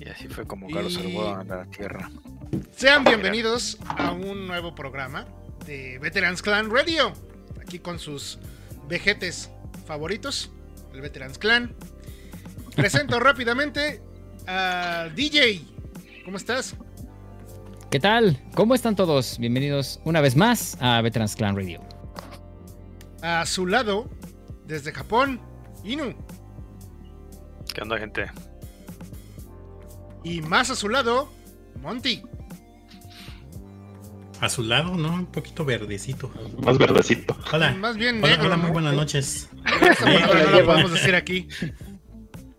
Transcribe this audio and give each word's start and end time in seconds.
Y 0.00 0.08
así 0.08 0.28
fue 0.28 0.46
como 0.46 0.66
Carlos 0.70 0.94
salvó 0.94 1.34
a 1.34 1.44
la 1.44 1.66
tierra. 1.66 2.10
Sean 2.74 3.04
bienvenidos 3.04 3.76
a 3.86 4.12
un 4.12 4.46
nuevo 4.46 4.74
programa 4.74 5.26
de 5.66 5.98
Veterans 5.98 6.40
Clan 6.40 6.70
Radio. 6.70 7.12
Aquí 7.60 7.80
con 7.80 7.98
sus 7.98 8.38
vejetes 8.88 9.50
favoritos, 9.86 10.50
el 10.94 11.02
Veterans 11.02 11.36
Clan. 11.36 11.74
Presento 12.74 13.20
rápidamente 13.20 14.00
a 14.46 15.10
DJ. 15.14 15.66
¿Cómo 16.24 16.38
estás? 16.38 16.74
¿Qué 17.90 18.00
tal? 18.00 18.42
¿Cómo 18.54 18.74
están 18.74 18.96
todos? 18.96 19.38
Bienvenidos 19.38 20.00
una 20.04 20.22
vez 20.22 20.34
más 20.34 20.78
a 20.80 21.02
Veterans 21.02 21.36
Clan 21.36 21.54
Radio. 21.54 21.82
A 23.20 23.44
su 23.44 23.66
lado, 23.66 24.08
desde 24.64 24.92
Japón, 24.92 25.42
Inu. 25.84 26.14
¿Qué 27.74 27.82
onda, 27.82 27.98
gente? 27.98 28.30
Y 30.22 30.42
más 30.42 30.70
a 30.70 30.76
su 30.76 30.88
lado, 30.88 31.30
Monty. 31.80 32.22
A 34.40 34.48
su 34.48 34.62
lado, 34.62 34.96
¿no? 34.96 35.12
Un 35.12 35.26
poquito 35.26 35.64
verdecito. 35.64 36.30
Más 36.64 36.78
verdecito. 36.78 37.36
Hola. 37.52 37.72
Más 37.72 37.96
bien 37.96 38.22
Hola, 38.22 38.36
negro, 38.36 38.46
hola, 38.46 38.56
muy 38.56 38.70
buenas 38.70 38.94
noches. 38.94 39.50
No 40.00 40.58
la 40.58 40.64
podemos 40.64 40.92
decir 40.92 41.14
aquí. 41.14 41.48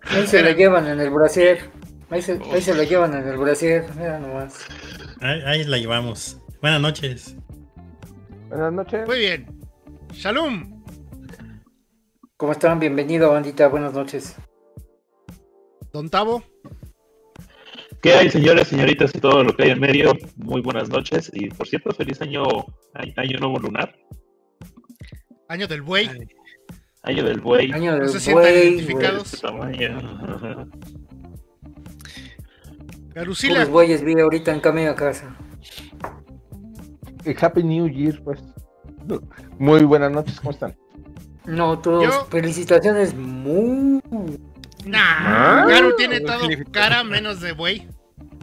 Ahí 0.04 0.28
se 0.28 0.44
lo 0.44 0.52
llevan 0.52 0.88
en 0.88 1.00
el 1.00 1.10
brasier. 1.10 1.70
Ahí 2.10 2.22
se, 2.22 2.40
ahí 2.52 2.62
se 2.62 2.76
lo 2.76 2.84
llevan 2.84 3.14
en 3.14 3.28
el 3.28 3.38
brasier. 3.38 3.86
Mira 3.96 4.20
nomás. 4.20 4.66
Ahí, 5.22 5.42
ahí 5.46 5.64
la 5.64 5.78
llevamos. 5.78 6.38
Buenas 6.62 6.82
noches. 6.82 7.36
Buenas 8.50 8.74
noches. 8.74 9.08
Muy 9.08 9.20
bien. 9.20 9.60
Shalom. 10.14 10.84
¿Cómo 12.38 12.52
están? 12.52 12.80
Bienvenido, 12.80 13.32
bandita. 13.32 13.68
Buenas 13.68 13.94
noches. 13.94 14.36
Don 15.94 16.10
Tavo. 16.10 16.44
¿Qué 18.02 18.14
hay, 18.14 18.30
señores, 18.30 18.68
señoritas 18.68 19.14
y 19.14 19.20
todo 19.20 19.44
lo 19.44 19.56
que 19.56 19.64
hay 19.64 19.70
en 19.72 19.80
medio? 19.80 20.14
Muy 20.38 20.62
buenas 20.62 20.90
noches. 20.90 21.30
Y 21.34 21.50
por 21.50 21.68
cierto, 21.68 21.92
feliz 21.92 22.22
año, 22.22 22.44
año 23.16 23.38
nuevo 23.40 23.60
lunar. 23.60 23.96
Año 25.48 25.68
del 25.68 25.82
buey. 25.82 26.10
Año 27.04 27.24
del 27.24 27.42
buey. 27.42 27.72
Año 27.72 27.92
No 27.94 28.00
del 28.00 28.10
se 28.10 28.20
sientan 28.20 28.46
buey, 28.46 28.68
identificados. 28.68 29.34
Este. 29.34 29.48
Garusila. 33.14 33.54
Puros 33.56 33.70
bueyes 33.70 34.04
vi 34.04 34.20
ahorita 34.20 34.52
en 34.54 34.60
camino 34.62 34.92
a 34.92 34.96
casa. 34.96 35.36
Y 37.26 37.36
Happy 37.40 37.64
New 37.64 37.88
Year, 37.88 38.22
pues. 38.24 38.42
Muy 39.60 39.84
buenas 39.84 40.12
noches, 40.12 40.40
¿cómo 40.40 40.52
están? 40.52 40.76
No, 41.46 41.78
todos. 41.80 42.04
Yo- 42.06 42.26
Felicitaciones. 42.32 43.14
Muy. 43.14 44.02
Nah, 44.86 45.64
¿Ah? 45.64 45.66
Garu 45.68 45.96
tiene 45.96 46.22
todo 46.22 46.48
cara 46.72 47.04
menos 47.04 47.40
de 47.42 47.52
buey. 47.54 47.88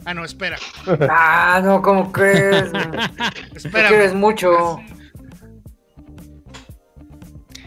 Ah, 0.04 0.14
no, 0.14 0.24
espera. 0.24 0.56
Ah, 1.10 1.60
no, 1.62 1.82
¿cómo 1.82 2.10
crees? 2.12 2.72
Te 2.72 2.78
Espera. 3.58 3.88
quieres 3.88 4.14
mucho. 4.14 4.80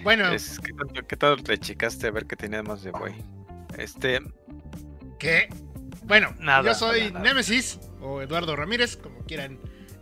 Bueno, 0.04 0.32
Es, 0.32 0.60
¿qué, 0.60 0.74
tanto, 0.74 1.06
¿Qué 1.08 1.16
tal 1.16 1.44
le 1.46 1.58
checaste 1.60 2.08
a 2.08 2.12
ver 2.12 2.26
qué 2.26 2.36
tenía 2.36 2.64
más 2.64 2.82
de 2.82 2.90
güey? 2.92 3.14
Este, 3.78 4.20
¿qué? 5.20 5.48
Bueno, 6.04 6.34
Nada, 6.40 6.64
yo 6.64 6.74
soy 6.74 7.00
nada, 7.02 7.12
nada. 7.14 7.24
Nemesis 7.26 7.80
o 8.02 8.22
Eduardo 8.22 8.56
Ramírez, 8.56 8.98
como 8.98 9.20
quieran 9.26 9.60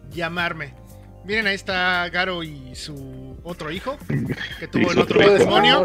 llamarme. 0.09 0.73
Miren, 1.26 1.48
ahí 1.48 1.56
está 1.56 2.08
Garo 2.09 2.44
y 2.44 2.73
su 2.76 3.38
otro 3.44 3.72
hijo, 3.72 3.98
que 4.59 4.67
tuvo 4.70 4.92
el 4.94 5.00
otro 5.00 5.20
matrimonio. 5.20 5.83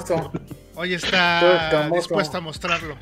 Hoy 0.76 0.94
está 0.94 1.68
famoso. 1.70 1.94
dispuesto 2.00 2.38
a 2.38 2.40
mostrarlo. 2.40 2.96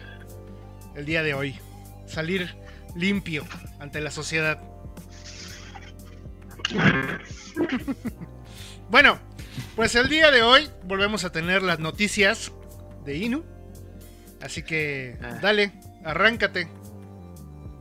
El 0.94 1.06
día 1.06 1.22
de 1.22 1.34
hoy. 1.34 1.58
Salir 2.06 2.54
limpio 2.94 3.44
ante 3.80 4.00
la 4.00 4.10
sociedad. 4.10 4.60
bueno, 8.90 9.18
pues 9.76 9.94
el 9.94 10.08
día 10.08 10.30
de 10.30 10.42
hoy 10.42 10.68
volvemos 10.84 11.24
a 11.24 11.32
tener 11.32 11.62
las 11.62 11.78
noticias 11.78 12.52
de 13.04 13.16
Inu. 13.16 13.44
Así 14.42 14.62
que 14.62 15.16
Ah. 15.22 15.38
dale, 15.40 15.72
arráncate. 16.04 16.68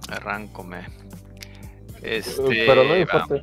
arráncome. 0.09 0.88
Este, 2.01 2.66
Pero 2.66 2.84
no 2.84 2.97
importa. 2.97 3.35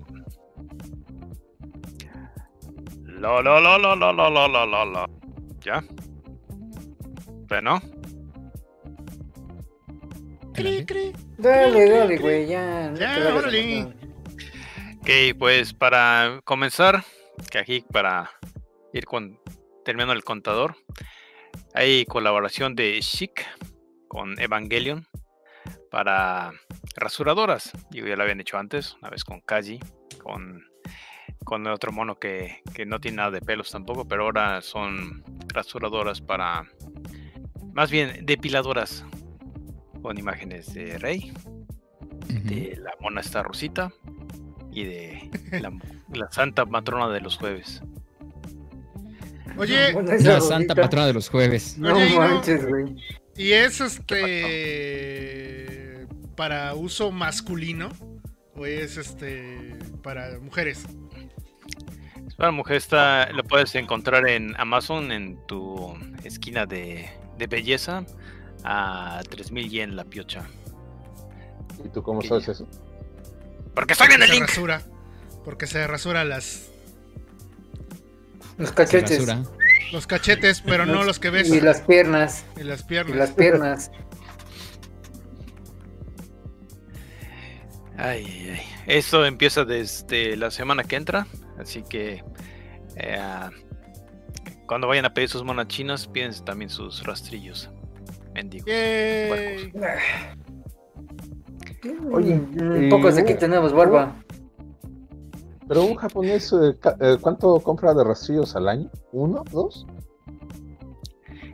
Lo, 3.05 3.43
lo, 3.43 3.61
lo, 3.61 3.79
lo, 3.79 3.97
lo, 3.97 4.13
lo, 4.13 4.31
lo, 4.31 4.49
lo, 4.49 4.67
lo, 4.67 4.85
lo. 4.85 5.07
¿Ya? 5.61 5.83
Bueno, 7.49 7.81
Cri, 10.59 10.85
cri. 10.85 11.13
Dale, 11.37 11.89
dale, 11.89 12.19
güey, 12.19 12.49
ya. 12.49 12.91
no 12.91 12.97
Ya, 12.97 13.33
órale. 13.33 13.83
ok, 15.01 15.39
pues 15.39 15.73
para 15.73 16.41
comenzar, 16.45 17.05
que 17.49 17.59
aquí 17.59 17.85
para 17.93 18.29
ir 18.93 19.05
con, 19.05 19.39
terminando 19.85 20.15
el 20.15 20.25
contador, 20.25 20.75
hay 21.75 22.05
colaboración 22.07 22.75
de 22.75 22.99
Chic 23.01 23.47
con 24.09 24.41
Evangelion 24.41 25.07
para 25.93 26.51
rasuradoras. 26.97 27.71
Digo, 27.91 28.09
ya 28.09 28.17
lo 28.17 28.25
habían 28.25 28.41
hecho 28.41 28.59
antes, 28.59 28.97
una 29.01 29.11
vez 29.11 29.23
con 29.23 29.41
Kaji, 29.41 29.79
con, 30.21 30.65
con 31.45 31.69
otro 31.69 31.93
mono 31.93 32.19
que, 32.19 32.63
que 32.75 32.85
no 32.85 32.99
tiene 32.99 33.19
nada 33.19 33.31
de 33.31 33.43
pelos 33.43 33.71
tampoco, 33.71 34.09
pero 34.09 34.25
ahora 34.25 34.61
son 34.61 35.23
rasuradoras 35.55 36.21
para, 36.21 36.67
más 37.79 37.91
bien 37.93 38.27
depiladoras 38.27 39.05
con 40.03 40.19
imágenes 40.19 40.75
de 40.75 40.99
Rey, 40.99 41.33
de 42.27 42.77
la 42.83 42.91
mona 43.01 43.21
esta 43.21 43.45
rosita 43.45 43.93
y 44.73 44.83
de 44.83 45.31
la, 45.61 45.73
la 46.13 46.29
santa 46.33 46.65
matrona 46.65 47.09
de 47.09 47.21
los 47.21 47.37
jueves. 47.37 47.81
Oye, 49.57 49.93
La 50.25 50.41
santa 50.41 50.75
patrona 50.75 51.07
de 51.07 51.13
los 51.13 51.29
jueves. 51.29 51.79
No 51.79 51.95
Oye, 51.95 52.09
y 52.09 52.15
no- 52.15 52.19
manches, 52.19 52.67
güey. 52.67 52.97
¿y 53.37 53.53
es 53.53 53.81
este 53.81 55.39
para 56.35 56.75
uso 56.75 57.13
masculino? 57.13 57.91
¿O 58.57 58.67
es 58.67 58.97
este 58.97 59.77
para 60.03 60.41
mujeres? 60.41 60.85
Para 62.39 62.53
mujer 62.53 62.77
está, 62.77 63.33
lo 63.33 63.43
puedes 63.43 63.75
encontrar 63.75 64.29
en 64.29 64.55
Amazon 64.61 65.11
en 65.11 65.45
tu 65.49 65.93
esquina 66.23 66.67
de, 66.67 67.11
de 67.37 67.47
belleza 67.49 68.05
a 68.63 69.21
3000 69.29 69.69
yen 69.69 69.97
la 69.97 70.05
piocha. 70.05 70.47
¿Y 71.85 71.89
tú 71.89 72.01
cómo 72.01 72.21
Ok. 72.21 72.27
sabes 72.27 72.47
eso? 72.47 72.69
Porque 73.75 73.95
estoy 73.95 74.07
en 74.15 74.23
el 74.23 74.31
link. 74.31 74.47
rasura. 74.47 74.83
Porque 75.45 75.67
se 75.67 75.85
rasura 75.89 76.25
las 76.25 76.71
Los 78.57 78.71
cachetes. 78.71 79.27
los 79.93 80.07
cachetes, 80.07 80.61
pero 80.61 80.87
no 80.87 81.03
los 81.03 81.19
que 81.19 81.31
ves 81.31 81.49
Y 81.51 81.61
las 81.61 81.81
piernas. 81.81 82.45
y 82.57 82.63
las 82.63 82.83
Y 82.83 82.85
piernas. 82.85 83.17
las 83.17 83.31
piernas. 83.33 83.91
Ay, 87.97 88.25
ay, 88.25 88.51
ay. 88.53 88.61
Esto 88.87 89.27
empieza 89.27 89.65
desde 89.65 90.37
la 90.37 90.53
semana 90.53 90.85
que 90.85 90.95
entra, 90.95 91.27
así 91.61 91.83
que 91.83 92.23
eh, 92.97 93.51
cuando 94.67 94.87
vayan 94.89 95.05
a 95.05 95.15
pedir 95.15 95.29
sus 95.29 95.45
monas 95.45 95.69
chinas, 95.69 96.07
piden 96.07 96.33
también 96.45 96.71
sus 96.71 97.05
rastrillos. 97.05 97.71
Mendigo. 98.35 98.67
Yay. 98.67 99.73
Oye, 102.13 102.41
y 102.81 102.91
Pocos 102.91 103.15
de 103.17 103.23
aquí 103.23 103.35
tenemos 103.35 103.73
barba. 103.73 104.15
Pero 105.67 105.85
un 105.85 105.97
japonés, 105.97 106.53
eh, 106.53 106.77
ca- 106.81 106.97
eh, 107.01 107.17
¿cuánto 107.21 107.61
compra 107.61 107.93
de 107.95 108.03
rastrillos 108.05 108.57
al 108.57 108.69
año? 108.69 108.91
¿Uno? 109.13 109.45
¿Dos? 109.51 109.87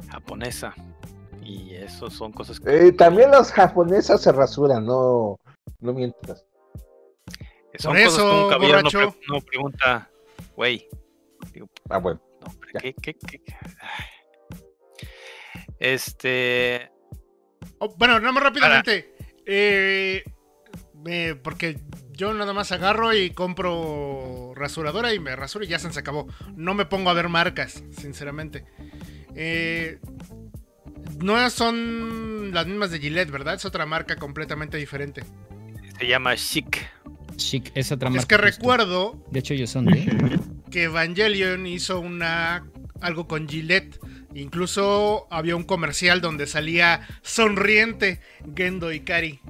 Japonesa. 0.08 0.72
Y 1.42 1.74
eso 1.74 2.08
son 2.10 2.32
cosas 2.32 2.60
que 2.60 2.88
Eh, 2.88 2.92
también 2.92 3.30
los 3.32 3.50
japonesas 3.52 4.20
se 4.22 4.32
rasuran, 4.32 4.86
no, 4.86 5.36
no 5.80 5.92
mientas. 5.92 6.44
Son 7.78 7.92
Por 7.94 8.04
cosas 8.04 8.18
que 8.18 8.26
eso, 8.28 8.44
un 8.44 8.50
caballero 8.50 8.82
no, 8.82 8.90
borracho. 8.90 9.10
pre- 9.18 9.26
no 9.28 9.40
pregunta, 9.40 10.10
güey. 10.56 10.88
Ah, 11.90 11.98
bueno. 11.98 12.20
No. 12.40 12.80
¿qué, 12.80 12.94
qué, 13.00 13.14
qué? 13.14 13.40
Este. 15.78 16.90
Oh, 17.78 17.94
bueno, 17.96 18.18
nada 18.20 18.32
más 18.32 18.42
rápidamente. 18.42 19.14
Eh, 19.46 20.24
me- 20.94 21.34
porque 21.34 21.78
yo 22.12 22.32
nada 22.32 22.52
más 22.52 22.72
agarro 22.72 23.12
y 23.12 23.30
compro 23.30 24.52
rasuradora 24.54 25.12
y 25.12 25.18
me 25.20 25.34
rasuro 25.36 25.64
y 25.64 25.68
ya 25.68 25.78
se 25.78 25.92
se 25.92 26.00
acabó. 26.00 26.26
No 26.56 26.74
me 26.74 26.86
pongo 26.86 27.10
a 27.10 27.14
ver 27.14 27.28
marcas, 27.28 27.82
sinceramente. 27.98 28.64
Eh, 29.34 29.98
no 31.18 31.50
son 31.50 32.52
las 32.54 32.66
mismas 32.66 32.90
de 32.90 33.00
Gillette, 33.00 33.30
¿verdad? 33.30 33.54
Es 33.54 33.64
otra 33.64 33.84
marca 33.86 34.16
completamente 34.16 34.76
diferente. 34.76 35.24
Se 35.98 36.06
llama 36.06 36.36
Chic. 36.36 36.78
Chic, 37.36 37.70
es 37.74 37.92
otra 37.92 38.08
Es 38.10 38.26
que 38.26 38.36
justo. 38.36 38.38
recuerdo 38.38 39.24
De 39.30 39.40
hecho, 39.40 39.54
ellos 39.54 39.70
son 39.70 39.86
de. 39.86 40.40
que 40.70 40.84
Evangelion 40.84 41.66
hizo 41.66 42.00
una 42.00 42.66
algo 43.00 43.26
con 43.28 43.48
Gillette 43.48 43.98
Incluso 44.34 45.28
había 45.30 45.54
un 45.54 45.62
comercial 45.62 46.20
donde 46.20 46.46
salía 46.46 47.02
sonriente 47.22 48.20
Gendo 48.54 48.92
Ikari. 48.92 49.40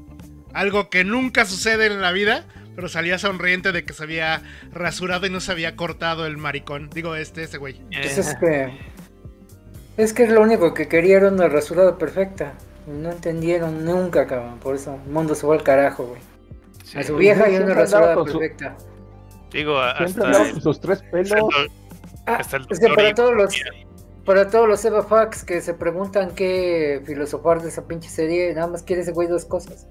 Algo 0.52 0.90
que 0.90 1.04
nunca 1.04 1.46
sucede 1.46 1.86
en 1.86 2.02
la 2.02 2.12
vida, 2.12 2.44
pero 2.76 2.88
salía 2.88 3.18
sonriente 3.18 3.72
de 3.72 3.84
que 3.84 3.94
se 3.94 4.02
había 4.02 4.42
rasurado 4.72 5.26
y 5.26 5.30
no 5.30 5.40
se 5.40 5.52
había 5.52 5.74
cortado 5.74 6.26
el 6.26 6.36
maricón. 6.36 6.90
Digo, 6.90 7.16
este, 7.16 7.44
ese 7.44 7.56
güey. 7.56 7.80
Pues 7.90 8.18
es 8.18 8.36
que. 8.36 8.78
Es 9.96 10.12
que 10.12 10.26
lo 10.26 10.42
único 10.42 10.74
que 10.74 10.86
quería 10.86 11.16
era 11.16 11.28
una 11.28 11.48
rasurada 11.48 11.96
perfecta. 11.96 12.52
No 12.86 13.10
entendieron 13.10 13.86
nunca, 13.86 14.26
cabrón. 14.26 14.58
Por 14.58 14.74
eso 14.74 15.00
el 15.02 15.10
mundo 15.10 15.34
se 15.34 15.42
fue 15.42 15.56
al 15.56 15.62
carajo, 15.62 16.04
güey. 16.04 16.20
Sí. 16.84 16.98
A 16.98 17.02
su 17.02 17.16
vieja 17.16 17.48
y 17.50 17.56
una 17.56 17.74
rasurada 17.74 18.14
su- 18.14 18.24
perfecta. 18.24 18.76
Digo, 19.52 19.76
Siempre 20.06 20.24
hasta 20.26 20.48
el, 20.50 20.60
sus 20.62 20.80
tres 20.80 21.02
pelos. 21.10 21.32
hasta 21.32 21.62
el- 21.62 21.70
Ah, 22.26 22.36
hasta 22.36 22.56
el 22.58 22.66
es 22.70 22.78
que 22.80 22.88
para 22.88 23.14
todos 23.14 23.34
los. 23.34 23.54
Para 24.24 24.48
todos 24.48 24.66
los 24.68 24.82
Eva 24.86 25.02
Fax 25.02 25.44
que 25.44 25.60
se 25.60 25.74
preguntan 25.74 26.30
qué 26.34 27.02
filosofar 27.04 27.60
de 27.60 27.68
esa 27.68 27.86
pinche 27.86 28.08
serie, 28.08 28.54
nada 28.54 28.68
más 28.68 28.82
quiere 28.82 29.02
ese 29.02 29.12
güey 29.12 29.28
dos 29.28 29.44
cosas. 29.44 29.86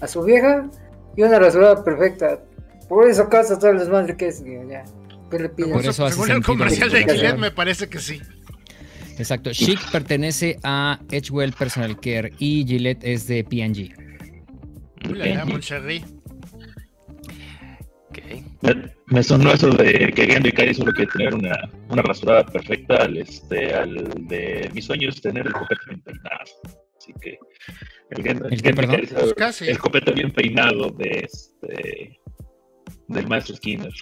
A 0.00 0.06
su 0.06 0.22
vieja 0.22 0.68
y 1.16 1.22
una 1.22 1.38
rasurada 1.38 1.84
perfecta. 1.84 2.40
Por 2.88 3.06
eso 3.08 3.28
casa 3.28 3.58
todo 3.58 3.70
el 3.72 3.78
desmadre 3.78 4.16
que 4.16 4.28
es, 4.28 4.42
ya. 4.44 4.84
¿Qué 5.30 5.38
le 5.40 5.48
piden? 5.50 5.72
Por 5.72 5.84
eso 5.84 6.04
hace 6.06 6.14
Según 6.14 6.30
el 6.30 6.42
comercial 6.42 6.90
de. 6.90 7.04
Gillette, 7.04 7.36
me 7.38 7.50
parece 7.50 7.88
que 7.88 7.98
sí. 7.98 8.22
Exacto. 9.18 9.50
Chic 9.52 9.78
pertenece 9.90 10.58
a 10.62 10.98
Edgewell 11.10 11.52
Personal 11.52 11.98
Care 12.00 12.32
y 12.38 12.64
Gillette 12.66 13.04
es 13.04 13.26
de 13.26 13.44
P&G. 13.44 13.94
Uy, 15.10 16.15
Moncherry. 18.22 18.38
Ok. 18.38 18.62
Me, 18.62 18.92
me 19.06 19.22
sonó 19.22 19.52
eso 19.52 19.70
de 19.70 20.12
que 20.14 20.26
Gendo 20.26 20.48
Ikari 20.48 20.74
solo 20.74 20.92
quiere 20.92 21.10
tener 21.12 21.34
una, 21.34 21.70
una 21.88 22.02
rasurada 22.02 22.44
perfecta 22.46 22.96
al, 22.96 23.16
este, 23.18 23.74
al 23.74 23.94
de 24.26 24.70
mi 24.74 24.82
sueño 24.82 25.08
es 25.08 25.20
tener 25.20 25.46
el 25.46 25.52
copete 25.52 25.80
bien 25.88 26.02
peinado. 26.02 26.40
Así 26.98 27.12
que 27.20 27.38
el 28.10 28.22
Gendo, 28.22 28.48
¿El 28.48 28.62
perdón? 28.74 29.00
Pues 29.12 29.34
casi. 29.34 29.68
el 29.68 29.78
copete 29.78 30.12
bien 30.12 30.32
peinado 30.32 30.90
de 30.90 31.28
este 31.30 32.20
del 33.08 33.26
maestro 33.28 33.54
Skinner. 33.56 33.92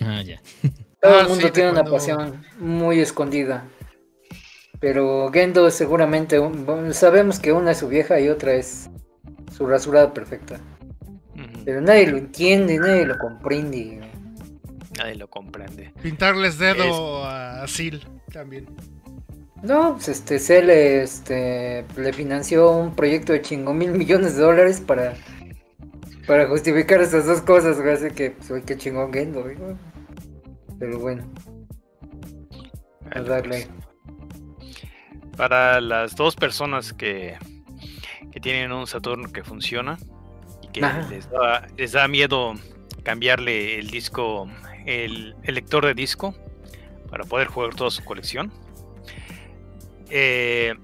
Ah, 0.00 0.22
ya. 0.22 0.40
Todo 1.00 1.14
Ah, 1.14 1.20
el 1.22 1.28
mundo 1.28 1.40
sí, 1.40 1.46
de 1.46 1.50
tiene 1.52 1.70
una 1.70 1.80
cuando- 1.82 1.92
pasión 1.96 2.44
muy 2.58 3.00
escondida. 3.00 3.68
Pero 4.78 5.30
Gendo 5.32 5.70
seguramente, 5.70 6.38
un- 6.38 6.92
sabemos 6.92 7.40
que 7.40 7.52
una 7.52 7.70
es 7.72 7.78
su 7.78 7.88
vieja 7.88 8.20
y 8.20 8.28
otra 8.28 8.52
es 8.54 8.90
su 9.56 9.66
rasurada 9.66 10.12
perfecta. 10.12 10.60
Pero 11.66 11.80
nadie 11.80 12.06
lo 12.06 12.16
entiende, 12.16 12.78
nadie 12.78 13.04
lo 13.04 13.18
comprende. 13.18 14.00
Nadie 14.96 15.16
lo 15.16 15.28
comprende. 15.28 15.92
Pintarles 16.00 16.58
dedo 16.58 17.24
a 17.26 17.66
Sil 17.66 18.06
también. 18.32 18.68
No, 19.64 19.94
pues 19.94 20.08
este, 20.08 20.38
se 20.38 20.62
le, 20.62 21.02
este, 21.02 21.84
le 21.96 22.12
financió 22.12 22.70
un 22.70 22.94
proyecto 22.94 23.32
de 23.32 23.42
chingo 23.42 23.74
mil 23.74 23.90
millones 23.90 24.36
de 24.36 24.42
dólares 24.42 24.80
para, 24.80 25.14
para 26.28 26.46
justificar 26.46 27.00
esas 27.00 27.26
dos 27.26 27.40
cosas, 27.40 27.80
güey, 27.80 27.94
así 27.94 28.10
que, 28.14 28.30
pues, 28.30 28.48
uy, 28.48 28.62
qué 28.62 28.76
chingón 28.76 29.12
Gendo, 29.12 29.42
güey. 29.42 29.56
Pero 30.78 31.00
bueno, 31.00 31.24
a 33.10 33.20
darle. 33.22 33.66
pues, 34.58 35.36
Para 35.36 35.80
las 35.80 36.14
dos 36.14 36.36
personas 36.36 36.92
que, 36.92 37.36
que 38.30 38.38
tienen 38.38 38.70
un 38.70 38.86
Saturno 38.86 39.32
que 39.32 39.42
funciona 39.42 39.98
que 40.80 41.14
les 41.14 41.30
da, 41.30 41.66
les 41.76 41.92
da 41.92 42.08
miedo 42.08 42.54
cambiarle 43.02 43.78
el 43.78 43.88
disco, 43.90 44.48
el, 44.84 45.34
el 45.42 45.54
lector 45.54 45.86
de 45.86 45.94
disco 45.94 46.34
para 47.10 47.24
poder 47.24 47.48
jugar 47.48 47.74
toda 47.74 47.90
su 47.90 48.04
colección. 48.04 48.52
Eh, 50.10 50.74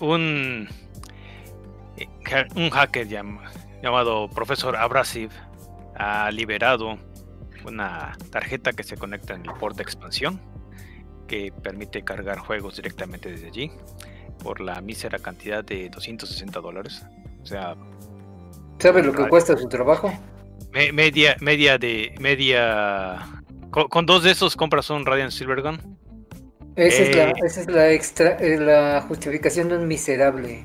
un, 0.00 0.68
eh, 1.96 2.06
un 2.54 2.70
hacker 2.70 3.08
llam- 3.08 3.40
llamado 3.82 4.28
Profesor 4.30 4.76
Abrasive 4.76 5.32
ha 5.96 6.30
liberado 6.30 6.98
una 7.64 8.16
tarjeta 8.30 8.72
que 8.72 8.82
se 8.82 8.96
conecta 8.96 9.34
en 9.34 9.46
el 9.46 9.52
port 9.54 9.76
de 9.76 9.82
expansión 9.82 10.40
que 11.28 11.52
permite 11.62 12.02
cargar 12.02 12.38
juegos 12.38 12.76
directamente 12.76 13.30
desde 13.30 13.46
allí 13.48 13.70
por 14.42 14.60
la 14.60 14.80
mísera 14.80 15.18
cantidad 15.18 15.64
de 15.64 15.88
260 15.88 16.60
dólares. 16.60 17.04
O 17.42 17.46
sea, 17.46 17.76
¿Sabes 18.78 19.06
lo 19.06 19.12
que 19.12 19.28
cuesta 19.28 19.56
su 19.56 19.68
trabajo? 19.68 20.12
me- 20.72 20.92
media, 20.92 21.36
media 21.40 21.78
de 21.78 22.14
media. 22.20 23.18
Con, 23.70 23.88
con 23.88 24.06
dos 24.06 24.22
de 24.24 24.30
esos 24.32 24.56
compras 24.56 24.90
un 24.90 25.04
Radiant 25.06 25.30
Silvergun. 25.32 25.98
Esa 26.76 27.02
es 27.02 27.16
la, 27.16 27.28
Eh. 27.30 27.32
esa 27.44 27.60
es 27.60 27.66
la 27.68 27.90
extra, 27.90 28.36
eh, 28.38 28.58
la 28.58 29.02
justificación 29.06 29.68
de 29.68 29.76
un 29.76 29.86
miserable. 29.86 30.64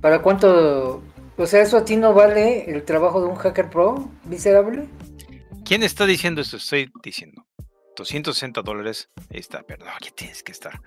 ¿Para 0.00 0.20
cuánto? 0.20 1.02
O 1.38 1.46
sea, 1.46 1.62
¿eso 1.62 1.76
a 1.78 1.84
ti 1.84 1.96
no 1.96 2.12
vale 2.14 2.68
el 2.70 2.82
trabajo 2.84 3.20
de 3.20 3.28
un 3.28 3.36
hacker 3.36 3.70
pro 3.70 4.10
miserable? 4.24 4.86
¿Quién 5.64 5.82
está 5.82 6.06
diciendo 6.06 6.40
esto? 6.40 6.56
Estoy 6.56 6.90
diciendo. 7.04 7.45
260 7.96 8.62
dólares. 8.62 9.10
Ahí 9.30 9.38
está, 9.40 9.62
perdón, 9.62 9.88
aquí 9.96 10.10
tienes 10.14 10.42
que 10.42 10.52
estar. 10.52 10.80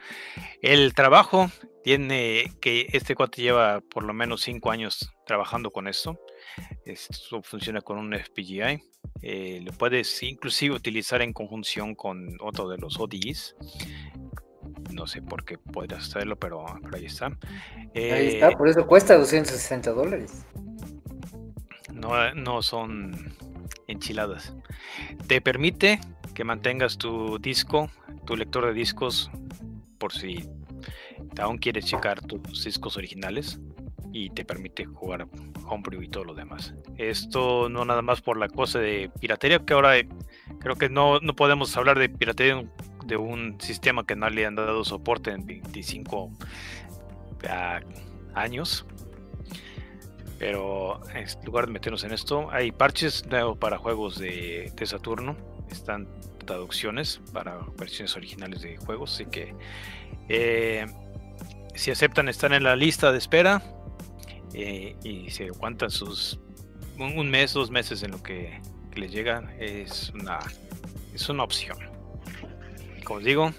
El 0.61 0.93
trabajo 0.93 1.51
tiene 1.83 2.51
que 2.61 2.87
este 2.93 3.15
cuate 3.15 3.41
lleva 3.41 3.81
por 3.81 4.03
lo 4.03 4.13
menos 4.13 4.41
5 4.41 4.71
años 4.71 5.11
trabajando 5.25 5.71
con 5.71 5.87
esto. 5.87 6.19
Esto 6.85 7.41
funciona 7.43 7.81
con 7.81 7.97
un 7.97 8.13
FPGA. 8.13 8.79
eh, 9.21 9.61
lo 9.63 9.71
puedes 9.73 10.21
inclusive 10.23 10.75
utilizar 10.75 11.21
en 11.21 11.33
conjunción 11.33 11.95
con 11.95 12.37
otro 12.41 12.67
de 12.69 12.77
los 12.77 12.99
ODIs. 12.99 13.55
No 14.91 15.07
sé 15.07 15.21
por 15.21 15.45
qué 15.45 15.57
podrías 15.57 16.07
hacerlo, 16.07 16.37
pero, 16.37 16.65
pero 16.83 16.97
ahí 16.97 17.05
está. 17.05 17.27
Ahí 17.27 17.89
Eh, 17.93 18.33
está, 18.35 18.51
por 18.51 18.67
eso 18.67 18.85
cuesta 18.87 19.15
260 19.17 19.91
dólares. 19.91 20.45
no, 21.93 22.33
no 22.33 22.61
son 22.61 23.33
enchiladas. 23.87 24.53
Te 25.27 25.41
permite 25.41 25.99
que 26.39 26.45
mantengas 26.45 26.97
tu 26.97 27.37
disco, 27.37 27.89
tu 28.25 28.37
lector 28.37 28.65
de 28.65 28.71
discos, 28.71 29.29
por 29.97 30.13
si 30.13 30.47
aún 31.37 31.57
quieres 31.57 31.83
checar 31.83 32.21
tus 32.21 32.63
discos 32.63 32.95
originales 32.95 33.59
y 34.13 34.29
te 34.29 34.45
permite 34.45 34.85
jugar 34.85 35.27
homebrew 35.67 36.01
y 36.01 36.07
todo 36.07 36.23
lo 36.23 36.33
demás. 36.33 36.73
Esto 36.97 37.67
no 37.67 37.83
nada 37.83 38.01
más 38.01 38.21
por 38.21 38.37
la 38.37 38.47
cosa 38.47 38.79
de 38.79 39.11
piratería, 39.19 39.59
que 39.59 39.73
ahora 39.73 39.95
creo 40.61 40.77
que 40.77 40.87
no, 40.87 41.19
no 41.19 41.35
podemos 41.35 41.75
hablar 41.75 41.99
de 41.99 42.07
piratería 42.07 42.55
de 42.55 42.61
un- 42.61 42.71
de 43.05 43.17
un 43.17 43.59
sistema 43.59 44.05
que 44.05 44.15
no 44.15 44.29
le 44.29 44.45
han 44.45 44.55
dado 44.55 44.85
soporte 44.85 45.31
en 45.31 45.45
25 45.45 46.31
ah, 47.49 47.81
años. 48.33 48.85
Pero 50.37 51.01
en 51.13 51.25
lugar 51.45 51.65
de 51.65 51.73
meternos 51.73 52.05
en 52.05 52.13
esto, 52.13 52.49
hay 52.49 52.71
parches 52.71 53.25
nuevos 53.25 53.57
para 53.57 53.77
juegos 53.77 54.17
de, 54.17 54.71
de 54.73 54.85
Saturno. 54.85 55.35
Están 55.69 56.07
traducciones 56.49 57.21
para 57.31 57.59
versiones 57.77 58.15
originales 58.15 58.63
de 58.63 58.77
juegos. 58.77 59.13
Así 59.13 59.25
que 59.27 59.53
eh, 60.29 60.87
si 61.75 61.91
aceptan 61.91 62.27
estar 62.27 62.51
en 62.53 62.63
la 62.63 62.75
lista 62.75 63.11
de 63.11 63.19
espera 63.19 63.61
eh, 64.53 64.95
y 65.03 65.29
se 65.29 65.45
aguantan 65.45 65.91
sus 65.91 66.39
un, 66.97 67.29
mes, 67.29 67.53
dos 67.53 67.69
meses 67.69 68.01
en 68.03 68.11
lo 68.11 68.23
que, 68.23 68.59
les 68.95 69.11
llega, 69.11 69.53
es 69.59 70.11
una, 70.15 70.39
es 71.13 71.29
una 71.29 71.43
opción. 71.43 71.77
Como 73.05 73.19
digo, 73.21 73.53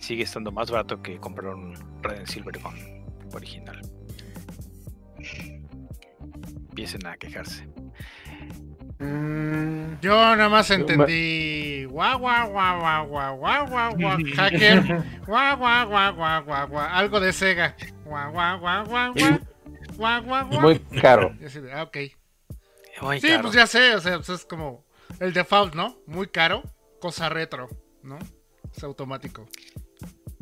sigue 0.00 0.24
estando 0.24 0.50
más 0.50 0.70
barato 0.70 1.00
que 1.00 1.18
comprar 1.18 1.54
un 1.54 1.74
Red 2.02 2.26
Silvergun 2.26 2.74
original 3.32 3.80
empiecen 6.76 7.06
a 7.06 7.16
quejarse. 7.16 7.66
Mm, 8.98 10.00
Yo 10.00 10.14
nada 10.36 10.48
más 10.48 10.70
entendí. 10.70 11.84
Guau, 11.84 12.18
guau, 12.18 12.50
guau, 12.50 12.78
guau, 12.80 13.06
guau, 13.08 13.36
guau, 13.36 13.66
guau, 13.68 13.96
guau, 13.96 14.18
hacker. 14.36 15.04
Guau, 15.26 15.56
guau, 15.58 15.88
guau, 15.88 16.14
guau, 16.14 16.44
guau, 16.44 16.68
guau. 16.68 16.86
Algo 16.88 17.20
de 17.20 17.32
Sega. 17.32 17.74
Guau, 18.04 18.32
guau, 18.32 18.58
guau, 18.60 18.84
guau, 18.86 19.12
guau. 19.14 19.38
Guau, 19.96 20.22
guau, 20.22 20.48
guau. 20.48 20.60
Muy 20.60 20.78
caro. 21.00 21.32
Ah, 21.72 21.82
ok. 21.82 21.96
Muy 23.02 23.20
Sí, 23.20 23.28
caro. 23.28 23.42
pues 23.42 23.54
ya 23.54 23.66
sé, 23.66 23.94
o 23.94 24.00
sea, 24.00 24.16
pues 24.16 24.28
es 24.30 24.44
como 24.46 24.84
el 25.20 25.32
default, 25.34 25.74
¿no? 25.74 25.96
Muy 26.06 26.28
caro, 26.28 26.62
cosa 27.00 27.28
retro, 27.28 27.68
¿no? 28.02 28.18
Es 28.74 28.82
automático. 28.84 29.46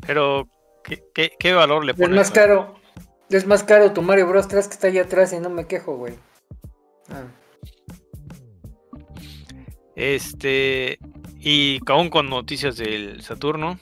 Pero, 0.05 0.47
¿qué, 0.83 1.03
qué, 1.13 1.31
qué 1.37 1.53
valor 1.53 1.83
le 1.83 1.91
es 1.91 1.97
pones? 1.97 2.15
más 2.15 2.29
a- 2.31 2.33
caro. 2.33 2.75
Es 3.29 3.45
más 3.47 3.63
caro 3.63 3.91
tu 3.91 4.01
Mario 4.01 4.27
Bros 4.27 4.47
3 4.47 4.67
que 4.67 4.73
está 4.75 4.87
allá 4.87 5.01
atrás 5.03 5.33
y 5.33 5.39
no 5.39 5.49
me 5.49 5.65
quejo, 5.65 5.97
güey. 5.97 6.13
Ah. 7.09 7.23
Este, 9.95 10.99
y 11.39 11.79
aún 11.87 12.09
con 12.09 12.29
noticias 12.29 12.77
del 12.77 13.21
Saturno, 13.21 13.79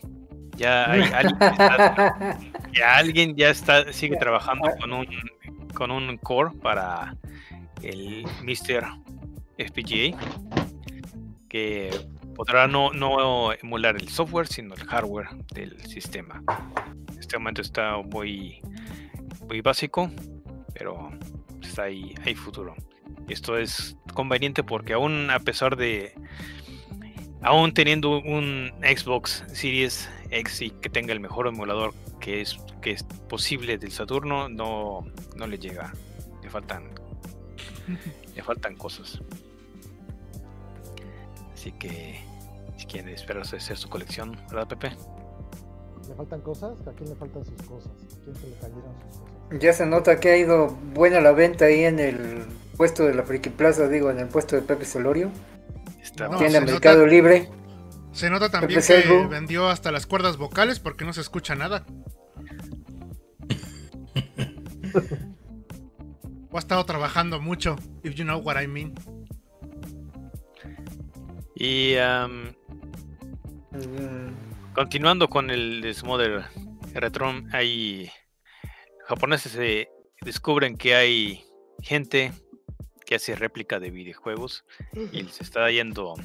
ya 0.56 0.92
hay 0.92 1.02
alguien, 1.14 1.38
está- 1.42 2.40
ya 2.74 2.96
alguien 2.98 3.36
ya 3.36 3.50
está, 3.50 3.92
sigue 3.94 4.18
trabajando 4.18 4.70
con 4.80 4.94
un, 4.94 5.08
con 5.74 5.92
un 5.92 6.18
core 6.18 6.52
para 6.62 7.16
el 7.82 8.26
Mr. 8.44 8.86
FPGA, 9.58 10.18
que 11.50 11.90
podrá 12.36 12.68
no, 12.68 12.92
no 12.92 13.52
emular 13.54 13.96
el 13.96 14.10
software, 14.10 14.48
sino 14.48 14.74
el 14.76 14.84
hardware 14.86 15.28
del 15.54 15.80
sistema. 15.86 16.42
En 17.12 17.20
este 17.20 17.38
momento 17.38 17.62
está 17.62 17.98
muy, 17.98 18.60
muy 19.48 19.62
básico, 19.62 20.10
pero 20.74 21.12
está 21.62 21.84
ahí, 21.84 22.14
hay 22.26 22.36
futuro. 22.36 22.76
Esto 23.28 23.58
es 23.58 23.96
conveniente 24.14 24.64
porque 24.64 24.94
aún 24.94 25.30
a 25.30 25.40
pesar 25.40 25.78
de, 25.78 26.14
aún 27.42 27.74
teniendo 27.74 28.20
un 28.20 28.72
Xbox 28.82 29.44
Series 29.54 30.10
X 30.30 30.62
y 30.62 30.70
que 30.72 30.90
tenga 30.90 31.14
el 31.14 31.20
mejor 31.20 31.48
emulador 31.48 31.94
que 32.20 32.42
es, 32.42 32.58
que 32.82 32.92
es 32.92 33.04
posible 33.04 33.78
del 33.78 33.92
Saturno, 33.92 34.50
no, 34.50 35.06
no 35.36 35.48
le 35.48 35.58
llega. 35.60 35.94
Le 36.42 36.50
faltan, 36.50 36.90
le 38.36 38.44
faltan 38.44 38.76
cosas. 38.76 39.20
Así 41.54 41.72
que 41.74 42.20
si 42.78 42.86
quieren 42.86 43.14
esperar 43.14 43.44
hacer 43.44 43.78
su 43.78 43.90
colección, 43.90 44.38
¿verdad, 44.50 44.68
Pepe? 44.68 44.92
¿Le 46.08 46.16
faltan 46.16 46.42
cosas? 46.42 46.88
¿A 46.88 46.92
quién 46.92 47.10
le 47.10 47.16
faltan 47.16 47.46
sus 47.46 47.62
cosas? 47.64 47.92
¿A 47.92 48.24
quién 48.24 48.36
se 48.36 48.48
le 48.48 48.56
cayeron 48.56 48.94
sus 49.02 49.20
cosas? 49.20 49.60
Ya 49.60 49.74
se 49.74 49.86
nota 49.86 50.20
que 50.20 50.30
ha 50.30 50.38
ido 50.38 50.70
buena 50.94 51.22
la 51.22 51.32
venta 51.32 51.66
ahí 51.66 51.84
en 51.84 52.00
el 52.00 52.46
puesto 52.78 53.04
de 53.06 53.14
la 53.14 53.24
Friki 53.24 53.50
Plaza, 53.50 53.88
digo, 53.88 54.10
en 54.12 54.20
el 54.20 54.28
puesto 54.28 54.56
de 54.56 54.62
Pepe 54.62 54.86
Solorio. 54.86 55.32
Está 56.02 56.28
No, 56.28 56.38
Tienda 56.38 56.60
se 56.60 56.66
Mercado 56.66 57.00
nota- 57.00 57.10
Libre. 57.10 57.50
Se 58.12 58.30
nota 58.30 58.50
también 58.50 58.80
Pepe 58.80 58.94
que 58.96 59.02
Selvo. 59.04 59.28
vendió 59.30 59.70
hasta 59.70 59.92
las 59.92 60.06
cuerdas 60.06 60.38
vocales 60.38 60.80
porque 60.80 61.06
no 61.06 61.14
se 61.14 61.22
escucha 61.22 61.56
nada. 61.56 61.86
o 66.52 66.58
ha 66.58 66.60
estado 66.60 66.86
trabajando 66.86 67.40
mucho, 67.42 67.76
if 68.04 68.14
you 68.16 68.24
know 68.24 68.40
what 68.40 68.62
I 68.62 68.68
mean. 68.68 68.94
Y 71.56 71.96
Mm, 73.72 74.74
continuando 74.76 75.30
con 75.30 75.50
el 75.50 75.84
Smother 75.96 76.44
Retron, 76.94 77.50
hay 77.54 78.12
japoneses 79.08 79.52
se 79.54 79.90
descubren 80.22 80.78
que 80.78 80.94
hay 80.94 81.44
gente 81.82 82.32
que 83.06 83.16
hace 83.16 83.36
réplica 83.36 83.80
de 83.80 83.92
videojuegos 83.92 84.64
y 85.12 85.24
se 85.26 85.44
está 85.44 85.70
yendo 85.72 86.16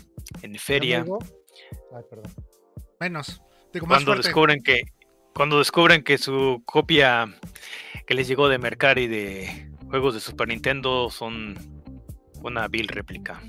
en 0.42 0.54
feria. 0.56 1.04
Ay, 1.94 2.02
perdón. 2.08 2.32
Menos. 3.00 3.42
Digo, 3.72 3.86
más 3.86 3.96
cuando 3.98 4.12
fuerte. 4.12 4.28
descubren 4.28 4.62
que 4.62 4.82
cuando 5.34 5.58
descubren 5.58 6.02
que 6.02 6.18
su 6.18 6.62
copia 6.64 7.26
que 8.06 8.14
les 8.14 8.26
llegó 8.26 8.48
de 8.48 8.58
Mercari 8.58 9.06
de 9.06 9.70
juegos 9.88 10.14
de 10.14 10.20
Super 10.20 10.48
Nintendo 10.48 11.10
son 11.10 11.54
una 12.42 12.66
vil 12.68 12.88
réplica. 12.88 13.40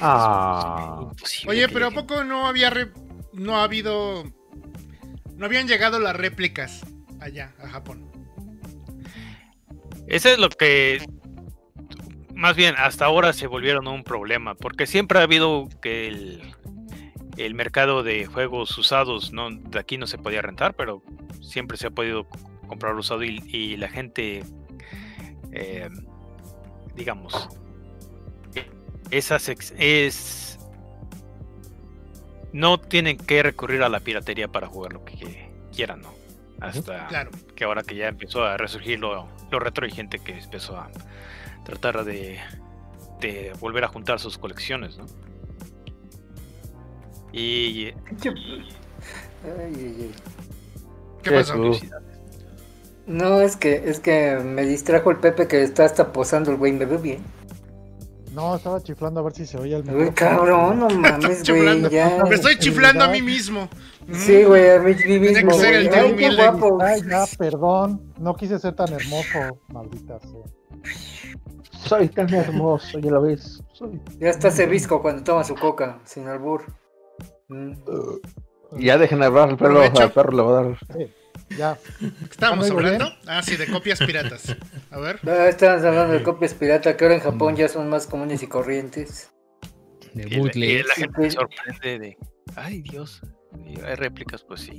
Ah. 0.00 1.10
Oye, 1.46 1.68
pero 1.68 1.86
¿a 1.86 1.90
poco 1.90 2.22
no 2.24 2.46
había 2.46 2.70
re- 2.70 2.92
no 3.32 3.56
ha 3.56 3.64
habido 3.64 4.24
no 5.34 5.46
habían 5.46 5.66
llegado 5.68 5.98
las 5.98 6.14
réplicas 6.16 6.82
allá 7.20 7.54
a 7.58 7.68
Japón? 7.68 8.10
Eso 10.06 10.28
es 10.28 10.38
lo 10.38 10.48
que 10.48 11.00
más 12.34 12.54
bien 12.54 12.74
hasta 12.76 13.06
ahora 13.06 13.32
se 13.32 13.46
volvieron 13.46 13.88
un 13.88 14.04
problema, 14.04 14.54
porque 14.54 14.86
siempre 14.86 15.18
ha 15.18 15.22
habido 15.22 15.68
que 15.80 16.06
el, 16.08 17.54
mercado 17.54 18.02
de 18.02 18.26
juegos 18.26 18.76
usados, 18.78 19.32
no, 19.32 19.50
de 19.50 19.78
aquí 19.78 19.96
no 19.98 20.06
se 20.06 20.18
podía 20.18 20.42
rentar, 20.42 20.74
pero 20.74 21.02
siempre 21.40 21.76
se 21.76 21.88
ha 21.88 21.90
podido 21.90 22.26
comprar 22.68 22.94
usado 22.94 23.24
y, 23.24 23.76
la 23.76 23.88
gente, 23.88 24.44
eh, 25.52 25.88
digamos, 26.94 27.48
esas 29.10 29.48
es 29.48 30.58
no 32.52 32.78
tienen 32.80 33.18
que 33.18 33.42
recurrir 33.42 33.82
a 33.82 33.88
la 33.88 34.00
piratería 34.00 34.48
para 34.48 34.66
jugar 34.66 34.94
lo 34.94 35.04
que 35.04 35.50
quieran, 35.74 36.00
¿no? 36.00 36.15
Hasta 36.60 37.06
Claro. 37.08 37.30
que 37.54 37.64
ahora 37.64 37.82
que 37.82 37.94
ya 37.96 38.08
empezó 38.08 38.44
a 38.44 38.56
resurgir 38.56 38.98
lo, 39.00 39.28
lo 39.50 39.58
retro 39.58 39.86
y 39.86 39.90
gente 39.90 40.18
que 40.18 40.38
empezó 40.38 40.76
a 40.78 40.90
tratar 41.64 42.04
de, 42.04 42.38
de 43.20 43.52
volver 43.60 43.84
a 43.84 43.88
juntar 43.88 44.18
sus 44.20 44.38
colecciones, 44.38 44.96
¿no? 44.98 45.04
Y. 47.32 47.92
¿Qué 48.22 48.32
¿Qué 51.22 51.30
pasó? 51.30 51.72
No, 53.06 53.40
es 53.40 53.56
que, 53.56 53.88
es 53.88 54.00
que 54.00 54.36
me 54.44 54.62
distrajo 54.64 55.10
el 55.10 55.18
Pepe 55.18 55.46
que 55.46 55.62
está 55.62 55.84
hasta 55.84 56.12
posando 56.12 56.50
el 56.50 56.56
güey, 56.56 56.72
me 56.72 56.86
ve 56.86 56.96
bien. 56.96 57.18
No, 58.32 58.56
estaba 58.56 58.82
chiflando 58.82 59.20
a 59.20 59.22
ver 59.22 59.32
si 59.32 59.46
se 59.46 59.56
oía 59.58 59.76
el 59.78 59.82
Uy, 59.88 60.04
micrófono. 60.06 60.14
cabrón, 60.14 60.78
no 60.80 60.88
mames, 60.98 61.48
güey, 61.48 61.88
ya. 61.90 62.22
Me 62.28 62.34
estoy 62.34 62.58
chiflando 62.58 63.04
a 63.04 63.08
mí 63.08 63.22
mismo. 63.22 63.68
Sí, 64.12 64.44
güey, 64.44 64.70
a 64.70 64.78
mí 64.78 64.94
mismo, 65.18 65.50
que 65.50 65.58
ser 65.58 65.74
güey. 65.74 65.86
el 65.86 65.94
Ay, 65.94 66.16
qué 66.16 66.36
guapo. 66.36 66.78
Ay, 66.80 67.00
ya, 67.08 67.24
perdón. 67.38 68.12
No 68.18 68.36
quise 68.36 68.58
ser 68.58 68.74
tan 68.74 68.92
hermoso, 68.92 69.60
maldita 69.68 70.20
sea. 70.20 70.90
Soy 71.72 72.08
tan 72.08 72.32
hermoso, 72.32 72.98
ya 72.98 73.10
lo 73.10 73.22
ves. 73.22 73.62
Soy... 73.72 74.00
Ya 74.18 74.30
está 74.30 74.50
Cebisco 74.50 75.02
cuando 75.02 75.22
toma 75.24 75.44
su 75.44 75.54
coca, 75.54 76.00
sin 76.04 76.28
albur. 76.28 76.64
Mm. 77.48 77.74
Ya 78.78 78.98
dejen 78.98 79.22
hablar 79.22 79.50
al 79.50 79.56
perro, 79.56 79.80
al 79.80 80.12
perro 80.12 80.32
le 80.32 80.42
va 80.42 80.58
a 80.58 80.62
dar. 80.62 80.78
Ya. 81.56 81.78
¿Estábamos 82.28 82.66
bien. 82.66 82.76
hablando? 82.78 83.12
Ah, 83.26 83.42
sí, 83.42 83.56
de 83.56 83.66
copias 83.66 84.00
piratas. 84.00 84.56
A 84.90 84.98
ver. 84.98 85.20
Ah, 85.26 85.48
estábamos 85.48 85.84
hablando 85.84 86.14
de 86.14 86.22
copias 86.22 86.54
pirata 86.54 86.96
que 86.96 87.04
ahora 87.04 87.14
en 87.16 87.20
Japón 87.20 87.56
ya 87.56 87.68
son 87.68 87.88
más 87.88 88.06
comunes 88.06 88.42
y 88.42 88.46
corrientes. 88.46 89.30
De 90.14 90.22
Y 90.28 90.40
la, 90.42 90.66
y 90.66 90.82
la 90.82 90.94
gente 90.94 91.12
pues. 91.14 91.34
se 91.34 91.38
sorprende 91.38 91.98
de, 91.98 92.16
ay 92.56 92.82
Dios, 92.82 93.20
y 93.64 93.80
hay 93.80 93.94
réplicas, 93.94 94.42
pues 94.42 94.60
sí. 94.62 94.78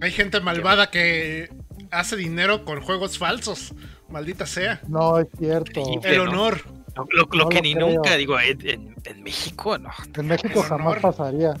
Hay 0.00 0.10
gente 0.12 0.40
malvada 0.40 0.90
que 0.90 1.50
hace 1.90 2.16
dinero 2.16 2.64
con 2.64 2.80
juegos 2.80 3.18
falsos. 3.18 3.74
Maldita 4.08 4.46
sea. 4.46 4.80
No, 4.88 5.18
es 5.18 5.28
cierto. 5.38 5.84
Sí. 5.84 5.98
El 6.04 6.16
¿no? 6.18 6.22
honor. 6.24 6.62
Lo, 6.96 7.04
lo- 7.10 7.28
lo 7.30 7.44
No 7.44 7.48
que 7.48 7.56
lo 7.56 7.62
ni 7.62 7.74
creo. 7.74 7.88
nunca, 7.88 8.16
digo, 8.16 8.38
en, 8.40 8.68
en- 8.68 8.94
en 9.04 9.22
México, 9.22 9.78
no, 9.78 9.90
En 10.16 10.26
México 10.26 10.60
El 10.60 10.66
jamás 10.66 10.86
honor. 10.86 11.00
pasaría. 11.00 11.54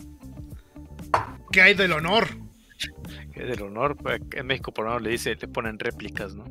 ¿Qué 1.52 1.62
hay 1.62 1.74
del 1.74 1.92
honor? 1.92 2.28
que 3.32 3.42
es 3.42 3.48
del 3.48 3.62
honor, 3.62 3.96
pues, 3.96 4.20
en 4.32 4.46
México 4.46 4.72
por 4.72 4.84
lo 4.86 4.90
menos 4.90 5.02
le 5.02 5.10
dice, 5.10 5.36
le 5.36 5.48
ponen 5.48 5.78
réplicas, 5.78 6.34
¿no? 6.34 6.44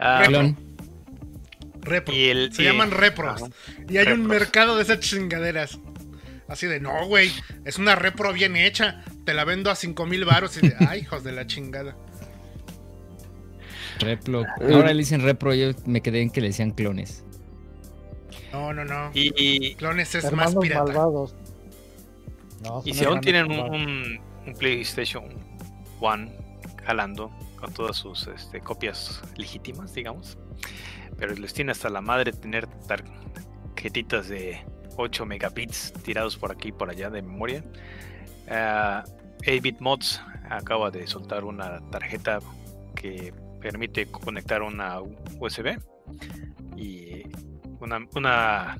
Ah, 0.00 0.18
Repro. 0.24 0.30
Clon. 0.40 0.56
Repro. 1.82 2.14
Y 2.14 2.24
el- 2.28 2.52
Se 2.52 2.62
y- 2.62 2.64
llaman 2.64 2.90
repros. 2.90 3.42
ajá, 3.42 3.52
Y 3.88 3.98
hay 3.98 4.08
un 4.08 4.26
mercado 4.26 4.76
de 4.76 4.82
esas 4.82 4.98
chingaderas. 5.00 5.78
Así 6.48 6.66
de, 6.66 6.78
no, 6.80 7.06
güey, 7.06 7.30
es 7.64 7.78
una 7.78 7.96
repro 7.96 8.32
bien 8.32 8.56
hecha. 8.56 9.02
Te 9.24 9.34
la 9.34 9.44
vendo 9.44 9.70
a 9.70 9.74
5 9.74 10.06
mil 10.06 10.24
baros. 10.24 10.56
Y 10.56 10.68
de, 10.68 10.74
ay, 10.88 11.00
hijos 11.00 11.24
de 11.24 11.32
la 11.32 11.46
chingada. 11.46 11.96
Replo. 13.98 14.44
Ahora 14.60 14.92
le 14.92 14.98
dicen 14.98 15.22
repro, 15.22 15.54
yo 15.54 15.70
me 15.86 16.02
quedé 16.02 16.20
en 16.20 16.30
que 16.30 16.40
le 16.40 16.48
decían 16.48 16.70
clones. 16.70 17.24
No, 18.52 18.72
no, 18.72 18.84
no. 18.84 19.10
Y, 19.14 19.32
y- 19.36 19.74
Clones 19.74 20.14
es 20.14 20.30
más 20.32 20.54
pirata. 20.54 20.84
malvados. 20.84 21.34
No, 22.62 22.82
y 22.84 22.94
si 22.94 23.04
aún 23.04 23.20
tienen 23.20 23.50
un 23.50 24.20
PlayStation 24.58 25.24
One 26.00 26.32
jalando 26.84 27.30
con 27.60 27.72
todas 27.74 27.96
sus 27.96 28.26
este, 28.28 28.60
copias 28.60 29.20
legítimas, 29.36 29.94
digamos, 29.94 30.38
pero 31.18 31.34
les 31.34 31.52
tiene 31.52 31.72
hasta 31.72 31.88
la 31.90 32.00
madre 32.00 32.32
tener 32.32 32.66
tarjetitas 32.86 34.28
de 34.28 34.64
8 34.96 35.26
megabits 35.26 35.92
tirados 36.04 36.36
por 36.36 36.52
aquí 36.52 36.68
y 36.68 36.72
por 36.72 36.90
allá 36.90 37.10
de 37.10 37.22
memoria. 37.22 37.62
Ah, 38.48 39.04
8-bit 39.40 39.80
Mods 39.80 40.20
acaba 40.48 40.90
de 40.90 41.06
soltar 41.06 41.44
una 41.44 41.80
tarjeta 41.90 42.40
que 42.94 43.32
permite 43.60 44.06
conectar 44.06 44.62
una 44.62 45.00
USB 45.00 45.78
y 46.76 47.22
una, 47.80 48.06
una 48.14 48.78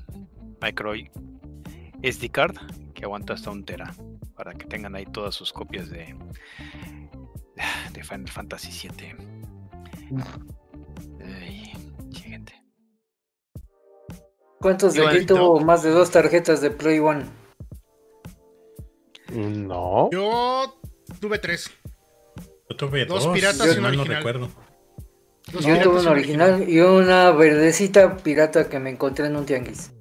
micro 0.61 0.93
SD 2.03 2.29
card 2.29 2.55
que 2.93 3.05
aguanta 3.05 3.33
hasta 3.33 3.51
un 3.51 3.63
tera 3.63 3.93
para 4.35 4.53
que 4.53 4.65
tengan 4.65 4.95
ahí 4.95 5.05
todas 5.05 5.35
sus 5.35 5.51
copias 5.51 5.89
de 5.89 6.15
de 7.93 8.03
Final 8.03 8.29
Fantasy 8.29 8.89
VII. 8.89 9.15
Ay, 11.23 11.56
¿Cuántos 14.59 14.93
de 14.95 15.05
aquí 15.07 15.25
tuvo 15.25 15.59
más 15.61 15.83
de 15.83 15.91
dos 15.91 16.11
tarjetas 16.11 16.61
de 16.61 16.71
Play 16.71 16.99
One? 16.99 17.25
No. 19.31 20.09
Yo 20.11 20.79
tuve 21.19 21.39
tres. 21.39 21.69
Yo 22.69 22.75
tuve 22.77 23.05
Dos 23.05 23.23
dos, 23.25 23.33
piratas 23.33 23.77
y 23.77 23.81
no, 23.81 23.81
no 23.81 23.87
original. 23.89 24.17
recuerdo. 24.17 24.49
Dos 25.51 25.65
Yo 25.65 25.81
tuve 25.81 25.95
y 25.95 25.99
un 25.99 26.07
un 26.07 26.07
original 26.07 26.69
y 26.69 26.79
una 26.79 27.31
verdecita 27.31 28.17
pirata 28.17 28.67
que 28.69 28.79
me 28.79 28.89
encontré 28.89 29.27
en 29.27 29.35
un 29.35 29.45
tianguis. 29.45 29.91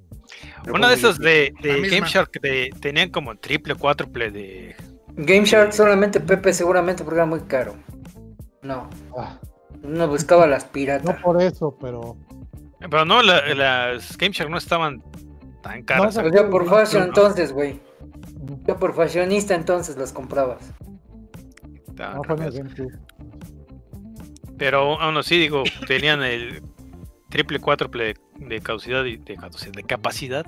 Una 0.73 0.89
de 0.89 0.95
esas 0.95 1.19
de, 1.19 1.55
de. 1.61 1.89
Game 1.89 2.07
Shark 2.09 2.33
de, 2.41 2.71
tenían 2.81 3.11
como 3.11 3.37
triple, 3.37 3.75
cuádruple 3.77 4.31
de. 4.31 4.77
Game 5.17 5.45
Shark 5.47 5.73
solamente 5.73 6.21
Pepe 6.21 6.53
seguramente 6.53 7.05
porque 7.05 7.19
era 7.19 7.27
muy 7.27 7.41
caro. 7.43 7.77
No, 8.63 8.91
Ah, 9.17 9.39
no 9.83 10.09
buscaba 10.09 10.47
las 10.47 10.65
no 10.67 10.73
piratas. 10.73 11.17
por 11.23 11.41
eso, 11.41 11.77
pero 11.81 12.17
Pero 12.79 13.05
no, 13.05 13.23
la- 13.23 13.55
las 13.55 14.17
Game 14.19 14.33
Shark 14.33 14.51
no 14.51 14.59
estaban 14.59 15.03
tan 15.63 15.83
caras. 15.83 16.15
No, 16.17 16.31
sea, 16.31 16.51
por 16.51 16.65
fashion 16.69 17.03
no. 17.03 17.09
entonces, 17.09 17.53
güey. 17.53 17.81
Ya 18.67 18.77
por 18.77 18.95
fashionista 18.95 19.55
entonces 19.55 19.97
las 19.97 20.13
comprabas. 20.13 20.73
No. 21.97 22.23
Pero 24.59 25.01
aún 25.01 25.17
así, 25.17 25.39
digo, 25.39 25.65
tenían 25.87 26.23
el 26.23 26.63
triple, 27.29 27.59
cuádruple 27.59 28.05
de, 28.05 28.17
de 28.47 28.61
capacidad 28.61 29.05
y 29.05 29.17
de, 29.17 29.37
de 29.75 29.83
capacidad. 29.85 30.45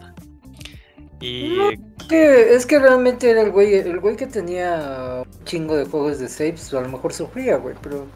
Y 1.20 1.54
No. 1.56 1.70
Es 1.70 2.06
que, 2.08 2.54
es 2.54 2.66
que 2.66 2.78
realmente 2.78 3.28
era 3.30 3.42
el 3.42 3.50
güey, 3.50 3.75
el 3.75 3.99
güey 4.00 4.16
que 4.16 4.26
tenía 4.26 5.25
un 5.26 5.44
chingo 5.44 5.76
de 5.76 5.85
juegos 5.85 6.18
de 6.20 6.28
saves, 6.28 6.73
a 6.73 6.80
lo 6.80 6.88
mejor 6.88 7.12
sufría, 7.12 7.56
güey, 7.56 7.75
pero... 7.82 8.06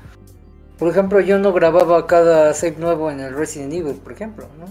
Por 0.83 0.91
ejemplo, 0.91 1.21
yo 1.21 1.39
no 1.39 1.53
grababa 1.53 2.09
cada 2.09 2.53
save 2.55 2.75
nuevo 2.77 3.09
en 3.09 3.21
el 3.21 3.35
Resident 3.37 3.73
Evil, 3.73 3.95
por 4.03 4.11
ejemplo, 4.15 4.49
¿no? 4.59 4.65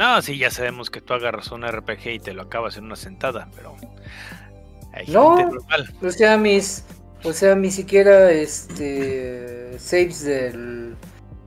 Ah, 0.00 0.20
sí, 0.20 0.36
ya 0.36 0.50
sabemos 0.50 0.90
que 0.90 1.00
tú 1.00 1.14
agarras 1.14 1.52
un 1.52 1.64
RPG 1.64 2.08
y 2.08 2.18
te 2.18 2.32
lo 2.32 2.42
acabas 2.42 2.76
en 2.76 2.86
una 2.86 2.96
sentada, 2.96 3.46
pero 3.54 3.76
hay 4.92 5.06
No. 5.06 5.36
gente 5.36 5.54
normal. 5.54 5.94
O 6.02 6.10
sea, 6.10 6.36
mis... 6.38 6.84
O 7.22 7.32
sea, 7.32 7.54
ni 7.54 7.70
siquiera 7.70 8.32
este... 8.32 9.78
Saves 9.78 10.24
del 10.24 10.96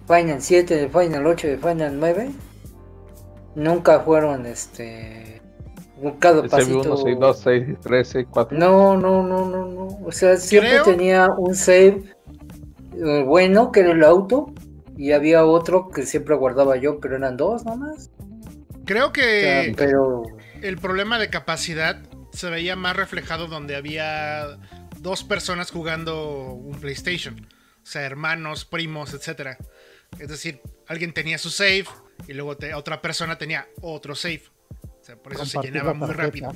Final 0.07 0.41
7, 0.41 0.73
del 0.73 0.89
Final 0.89 1.27
8, 1.27 1.47
del 1.47 1.59
Final 1.59 1.99
9 1.99 2.31
nunca 3.55 3.99
fueron 3.99 4.45
este... 4.45 5.41
Cada 6.19 6.43
El 6.43 6.49
pasito... 6.49 6.79
1, 6.79 6.97
6, 6.97 7.17
2, 7.19 7.39
6, 7.43 7.65
3, 7.81 8.07
6, 8.07 8.27
4. 8.31 8.57
No, 8.57 8.95
no, 8.95 9.21
no, 9.21 9.45
no, 9.49 9.65
no. 9.67 9.87
O 10.05 10.11
sea, 10.13 10.37
siempre 10.37 10.69
Creo- 10.71 10.83
tenía 10.85 11.27
un 11.37 11.53
save 11.55 12.15
eh, 13.03 13.23
bueno, 13.23 13.71
que 13.71 13.81
era 13.81 13.91
el 13.91 14.03
auto, 14.03 14.53
y 14.95 15.11
había 15.11 15.45
otro 15.45 15.89
que 15.89 16.03
siempre 16.05 16.35
guardaba 16.35 16.77
yo, 16.77 16.99
pero 16.99 17.15
eran 17.17 17.37
dos 17.37 17.65
nomás. 17.65 18.09
Creo 18.85 19.07
O 19.07 19.13
sea, 19.13 19.63
que 19.65 19.73
pero 19.77 20.23
el 20.61 20.77
problema 20.77 21.19
de 21.19 21.29
capacidad 21.29 22.01
se 22.31 22.49
veía 22.49 22.75
más 22.75 22.95
reflejado 22.95 23.47
donde 23.47 23.75
había 23.75 24.57
dos 24.99 25.23
personas 25.23 25.71
jugando 25.71 26.51
un 26.53 26.79
PlayStation. 26.79 27.47
O 27.83 27.85
sea, 27.89 28.03
hermanos, 28.03 28.65
primos, 28.65 29.13
etcétera. 29.13 29.57
Es 30.19 30.29
decir, 30.29 30.61
alguien 30.87 31.13
tenía 31.13 31.37
su 31.37 31.49
save 31.49 31.85
y 32.27 32.33
luego 32.33 32.55
te- 32.57 32.73
otra 32.73 33.01
persona 33.01 33.37
tenía 33.37 33.67
otro 33.81 34.15
save. 34.15 34.43
O 34.83 35.03
sea, 35.03 35.15
por 35.17 35.33
eso 35.33 35.45
se 35.45 35.59
llenaba 35.61 35.93
muy 35.93 36.09
rápido. 36.11 36.53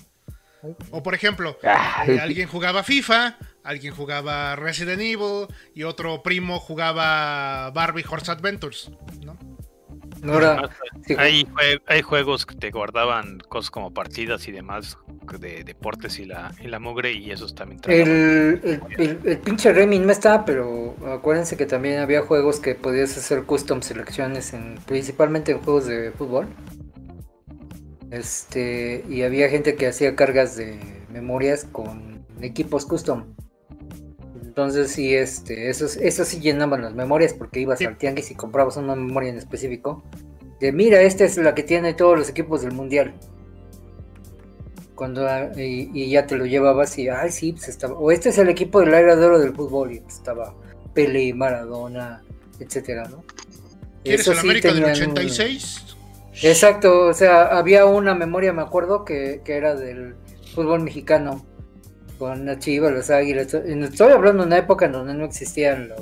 O 0.92 1.02
por 1.04 1.16
ejemplo, 1.16 1.58
Ah, 1.64 2.04
eh, 2.08 2.20
alguien 2.20 2.48
jugaba 2.48 2.84
FIFA, 2.84 3.38
alguien 3.64 3.94
jugaba 3.94 4.56
Resident 4.56 5.02
Evil 5.02 5.48
y 5.74 5.84
otro 5.84 6.24
primo 6.24 6.60
jugaba 6.60 7.72
Barbie 7.72 8.06
Horse 8.10 8.32
Adventures, 8.32 8.92
¿no? 9.26 9.38
no 10.22 10.38
era. 10.38 10.70
sí, 11.08 11.16
Hay, 11.16 11.46
jue- 11.46 11.82
hay 11.88 12.02
juegos 12.02 12.46
que 12.46 12.56
te 12.56 12.72
guardaban 12.72 13.40
cosas 13.50 13.72
como 13.72 13.94
partidas 13.94 14.48
y 14.48 14.52
demás 14.52 14.98
de 15.40 15.64
deportes 15.64 16.20
y 16.20 16.26
la, 16.26 16.54
y 16.62 16.68
la 16.68 16.80
mugre 16.80 17.14
y 17.14 17.32
esos 17.32 17.56
también 17.56 17.82
el, 17.88 18.60
el, 18.64 18.82
el- 18.98 19.20
el 19.24 19.38
pinche 19.40 19.72
Remy 19.74 20.00
no 20.00 20.12
está, 20.12 20.46
pero 20.46 20.96
acuérdense 21.14 21.58
que 21.58 21.66
también 21.66 22.00
había 22.00 22.22
juegos 22.22 22.60
que 22.60 22.76
podías 22.76 23.18
hacer 23.18 23.44
custom 23.46 23.82
selecciones, 23.82 24.54
en, 24.54 24.76
principalmente 24.86 25.52
en 25.52 25.60
juegos 25.60 25.86
de 25.88 26.12
fútbol. 26.12 26.48
Este, 28.10 29.06
y 29.10 29.24
había 29.24 29.50
gente 29.50 29.76
que 29.76 29.88
hacía 29.88 30.16
cargas 30.16 30.56
de 30.58 30.80
memorias 31.10 31.66
con 31.72 32.26
equipos 32.42 32.86
custom. 32.86 33.36
Entonces 34.52 34.92
sí, 34.92 35.16
este, 35.16 35.70
esos, 35.70 35.96
esos 35.96 36.28
sí 36.28 36.42
llenaban 36.42 36.82
las 36.82 36.94
memorias 36.94 37.34
porque 37.34 37.62
ibas 37.62 37.80
Sí. 37.80 37.86
al 37.86 37.98
tianguis 37.98 38.32
y 38.32 38.36
comprabas 38.36 38.76
una 38.76 38.96
memoria 38.98 39.30
en 39.30 39.38
específico. 39.38 40.04
De 40.60 40.74
mira, 40.74 41.02
esta 41.02 41.24
es 41.24 41.38
la 41.38 41.56
que 41.56 41.64
tiene 41.64 41.94
todos 41.94 42.20
los 42.20 42.28
equipos 42.28 42.62
del 42.62 42.74
mundial. 42.74 43.14
Cuando 44.94 45.26
ah, 45.26 45.48
y, 45.56 45.90
y 45.94 46.10
ya 46.12 46.28
te 46.28 46.36
lo 46.36 46.46
llevabas 46.46 46.98
y 47.00 47.08
ay 47.08 47.32
sí, 47.32 47.54
pues 47.54 47.70
estaba. 47.70 47.98
O 47.98 48.12
este 48.12 48.28
es 48.28 48.38
el 48.40 48.50
equipo 48.50 48.82
del 48.82 48.94
era 48.94 49.16
de 49.16 49.26
oro 49.26 49.40
del 49.40 49.56
fútbol 49.56 49.94
y 49.94 49.98
estaba 50.06 50.54
Pele, 50.94 51.34
Maradona, 51.34 52.22
etcétera, 52.60 53.08
¿no? 53.10 53.24
¿Quieres 54.04 54.20
Eso 54.20 54.34
el 54.34 54.38
sí 54.40 54.48
América 54.48 54.68
del 54.74 54.84
tenían 54.84 55.10
un- 55.12 55.12
86? 55.18 55.96
Exacto, 56.44 57.08
o 57.08 57.14
sea, 57.14 57.58
había 57.58 57.86
una 57.86 58.16
memoria, 58.16 58.52
me 58.52 58.64
acuerdo, 58.64 59.06
que, 59.06 59.40
que 59.46 59.54
era 59.56 59.76
del 59.76 60.16
fútbol 60.54 60.82
mexicano, 60.82 61.46
con 62.22 62.46
las 62.46 62.60
chivas, 62.60 62.94
las 62.94 63.10
águilas. 63.10 63.52
Estoy 63.52 64.12
hablando 64.12 64.44
de 64.44 64.48
una 64.48 64.58
época 64.60 64.86
en 64.86 64.92
donde 64.92 65.16
no 65.16 65.26
existían 65.26 65.88
los 65.90 66.02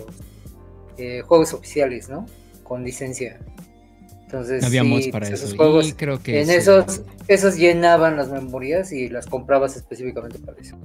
eh, 0.97 1.21
juegos 1.21 1.53
oficiales, 1.53 2.09
¿no? 2.09 2.25
Con 2.61 2.83
licencia. 2.83 3.39
Entonces, 4.25 4.65
Había 4.65 4.83
sí, 4.83 5.11
para 5.13 5.27
pues, 5.27 5.39
eso. 5.39 5.45
esos 5.45 5.55
juegos, 5.55 5.87
y 5.87 5.93
creo 5.93 6.21
que 6.21 6.41
en 6.41 6.47
sí. 6.47 6.55
esos, 6.55 7.03
esos 7.29 7.55
llenaban 7.55 8.17
las 8.17 8.29
memorias 8.29 8.91
y 8.91 9.07
las 9.07 9.27
comprabas 9.27 9.77
específicamente 9.77 10.39
para 10.39 10.59
eso. 10.59 10.77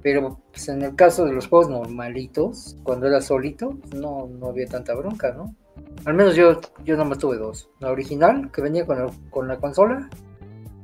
Pero 0.00 0.40
pues, 0.52 0.68
en 0.68 0.82
el 0.82 0.94
caso 0.94 1.24
de 1.24 1.32
los 1.32 1.48
juegos 1.48 1.68
normalitos, 1.68 2.76
cuando 2.84 3.08
era 3.08 3.20
solito, 3.20 3.76
pues, 3.80 3.94
no, 4.00 4.28
no 4.28 4.46
había 4.46 4.68
tanta 4.68 4.94
bronca, 4.94 5.32
¿no? 5.32 5.56
Al 6.04 6.14
menos 6.14 6.36
yo, 6.36 6.60
yo 6.84 6.96
nomás 6.96 7.18
tuve 7.18 7.36
dos. 7.36 7.68
La 7.80 7.90
original, 7.90 8.52
que 8.52 8.62
venía 8.62 8.86
con, 8.86 9.00
el- 9.02 9.30
con 9.30 9.48
la 9.48 9.56
consola, 9.58 10.08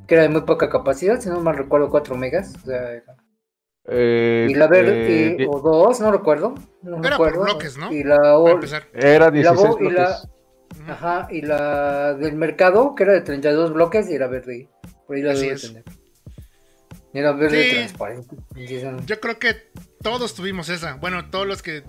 que 0.08 0.14
era 0.16 0.24
de 0.24 0.30
muy 0.30 0.40
poca 0.40 0.68
capacidad, 0.68 1.20
si 1.20 1.28
no 1.28 1.38
mal 1.40 1.56
recuerdo 1.56 1.88
4 1.90 2.16
megas. 2.16 2.54
O 2.64 2.66
sea, 2.66 2.90
era- 2.90 3.14
eh, 3.90 4.46
y 4.50 4.54
la 4.54 4.66
verde, 4.66 5.42
eh, 5.42 5.46
o 5.48 5.60
dos, 5.60 6.00
no 6.00 6.12
recuerdo. 6.12 6.54
No 6.82 6.98
Era 7.04 7.16
por 7.16 7.28
recuerdo. 7.28 7.44
bloques, 7.54 7.76
¿no? 7.78 7.92
Y 7.92 8.04
la. 8.04 8.16
Era 8.92 9.14
y 9.14 9.18
la 9.18 9.30
16 9.30 9.68
bo- 9.68 9.78
y 9.80 9.90
la- 9.90 10.04
bloques. 10.04 10.28
Ajá, 10.88 11.28
y 11.30 11.42
la 11.42 12.14
del 12.14 12.34
mercado, 12.36 12.94
que 12.94 13.02
era 13.02 13.12
de 13.14 13.20
32 13.22 13.72
bloques 13.72 14.08
y 14.10 14.14
era 14.14 14.26
verde. 14.26 14.68
Por 15.06 15.16
ahí 15.16 15.22
la 15.22 15.32
Así 15.32 15.42
debo 15.42 15.54
es. 15.54 15.62
tener. 15.62 15.84
Y 17.14 17.18
era 17.18 17.32
verde 17.32 17.62
Sí. 17.70 17.74
transparente. 17.76 18.36
Yo 19.06 19.20
creo 19.20 19.38
que 19.38 19.56
todos 20.02 20.34
tuvimos 20.34 20.68
esa. 20.68 20.94
Bueno, 20.96 21.30
todos 21.30 21.46
los 21.46 21.62
que 21.62 21.82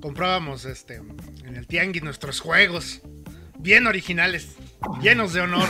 comprábamos 0.00 0.64
este 0.64 0.96
en 1.44 1.56
el 1.56 1.66
tianguis 1.66 2.02
nuestros 2.02 2.40
juegos 2.40 3.00
bien 3.58 3.86
originales, 3.86 4.56
llenos 5.00 5.32
de 5.32 5.40
honor. 5.42 5.64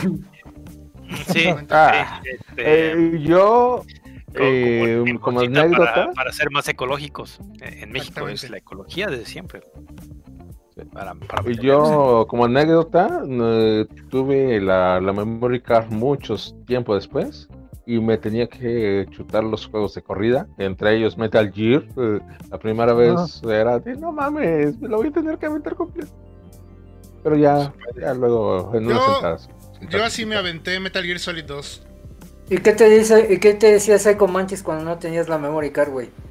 Sí, 1.31 1.45
Ah, 1.69 2.21
sí, 2.23 2.29
este, 2.29 2.91
Eh, 2.91 3.19
yo, 3.21 3.83
eh, 4.35 5.03
como 5.21 5.39
cosita 5.39 5.61
anécdota, 5.61 5.93
Para, 5.93 6.11
para 6.13 6.31
ser 6.33 6.49
más 6.51 6.67
ecológicos. 6.67 7.39
Eh, 7.61 7.79
En 7.83 7.91
México 7.91 8.27
es 8.27 8.49
la 8.49 8.57
ecología 8.57 9.07
desde 9.07 9.25
siempre. 9.25 9.61
Para, 10.91 11.13
para. 11.13 11.51
Yo, 11.51 12.25
como 12.27 12.45
anécdota, 12.45 13.23
eh, 13.29 13.85
tuve 14.09 14.59
la, 14.59 14.99
la 14.99 15.13
memory 15.13 15.61
card 15.61 15.91
muchos 15.91 16.55
tiempo 16.65 16.95
después 16.95 17.47
y 17.85 17.99
me 17.99 18.17
tenía 18.17 18.47
que 18.47 19.05
chutar 19.11 19.43
los 19.43 19.67
juegos 19.67 19.93
de 19.93 20.01
corrida, 20.01 20.47
entre 20.57 20.95
ellos 20.97 21.17
Metal 21.17 21.51
Gear. 21.51 21.83
eh, 21.97 22.19
la 22.49 22.57
primera 22.57 22.93
vez 22.93 23.41
era 23.47 23.77
de 23.77 23.95
no 23.97 24.11
mames, 24.11 24.79
me 24.79 24.87
lo 24.87 24.97
voy 24.97 25.07
a 25.07 25.11
tener 25.11 25.37
que 25.37 25.45
aventar 25.45 25.75
completo. 25.75 26.11
Pero 27.23 27.35
ya, 27.37 27.71
ya 27.99 28.13
luego 28.13 28.71
en 28.73 28.85
unas 28.87 28.97
Yo- 28.99 29.13
sentadas. 29.13 29.49
Yo 29.89 30.03
así 30.03 30.25
me 30.25 30.37
aventé 30.37 30.79
Metal 30.79 31.03
Gear 31.03 31.19
Solid 31.19 31.43
2. 31.43 31.85
¿Y 32.49 32.57
qué 32.57 32.73
te 32.73 32.89
dice, 32.89 33.27
y 33.33 33.39
qué 33.39 33.53
te 33.53 33.71
decía 33.73 33.97
Psycho 33.97 34.27
Mantis 34.27 34.61
cuando 34.63 34.83
no 34.85 34.97
tenías 34.97 35.27
la 35.29 35.37
memory 35.37 35.71
card, 35.71 35.89
güey? 35.91 36.09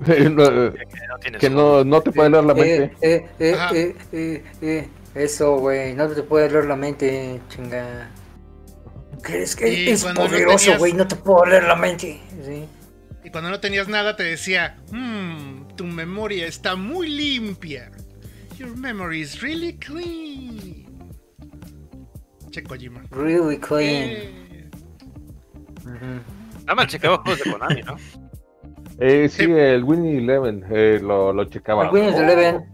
No, 0.00 0.44
eh, 0.44 0.72
Que 1.20 1.30
no 1.30 1.38
que 1.38 1.50
no, 1.50 1.84
no 1.84 2.00
te 2.00 2.12
puede 2.12 2.30
leer 2.30 2.44
la 2.44 2.52
Eh, 2.52 2.56
mente. 2.56 2.96
eh, 3.02 3.26
eh, 3.40 3.56
eh, 3.72 3.94
eh, 4.12 4.44
eh, 4.62 4.88
Eso, 5.14 5.56
güey, 5.58 5.94
no 5.94 6.08
te 6.08 6.22
puede 6.22 6.48
leer 6.50 6.66
la 6.66 6.76
mente, 6.76 7.40
chinga. 7.48 8.08
¿Crees 9.22 9.56
que 9.56 9.68
Y 9.72 9.88
es 9.90 10.04
no 10.04 10.14
poderoso, 10.14 10.58
tenías- 10.66 10.78
güey? 10.78 10.92
No 10.92 11.08
te 11.08 11.16
puedo 11.16 11.44
leer 11.46 11.64
la 11.64 11.74
mente. 11.74 12.20
Sí. 12.44 12.64
Y 13.24 13.30
cuando 13.30 13.50
no 13.50 13.58
tenías 13.58 13.88
nada 13.88 14.14
te 14.14 14.22
decía, 14.22 14.76
"Hmm, 14.92 15.66
tu 15.74 15.84
memoria 15.84 16.46
está 16.46 16.76
muy 16.76 17.08
limpia. 17.08 17.90
Your 18.56 18.76
memory 18.76 19.20
is 19.22 19.40
really 19.40 19.72
clean. 19.76 20.86
Che 22.50 22.62
Kojima. 22.62 23.02
Really 23.10 23.58
clean. 23.58 24.10
Eh, 24.10 24.70
Ujú. 25.84 26.20
Nada 26.66 26.74
más 26.74 26.86
checaba 26.88 27.18
juegos 27.18 27.44
de 27.44 27.50
Konami, 27.52 27.82
¿no? 27.82 27.96
Eh, 29.00 29.28
sí, 29.28 29.44
el 29.44 29.84
Winnie 29.84 30.18
Eleven 30.18 30.64
eh, 30.72 30.98
lo, 31.00 31.32
lo 31.32 31.44
checaba. 31.44 31.84
El 31.86 31.94
Windows 31.94 32.16
Oh, 32.16 32.20
11 32.20 32.66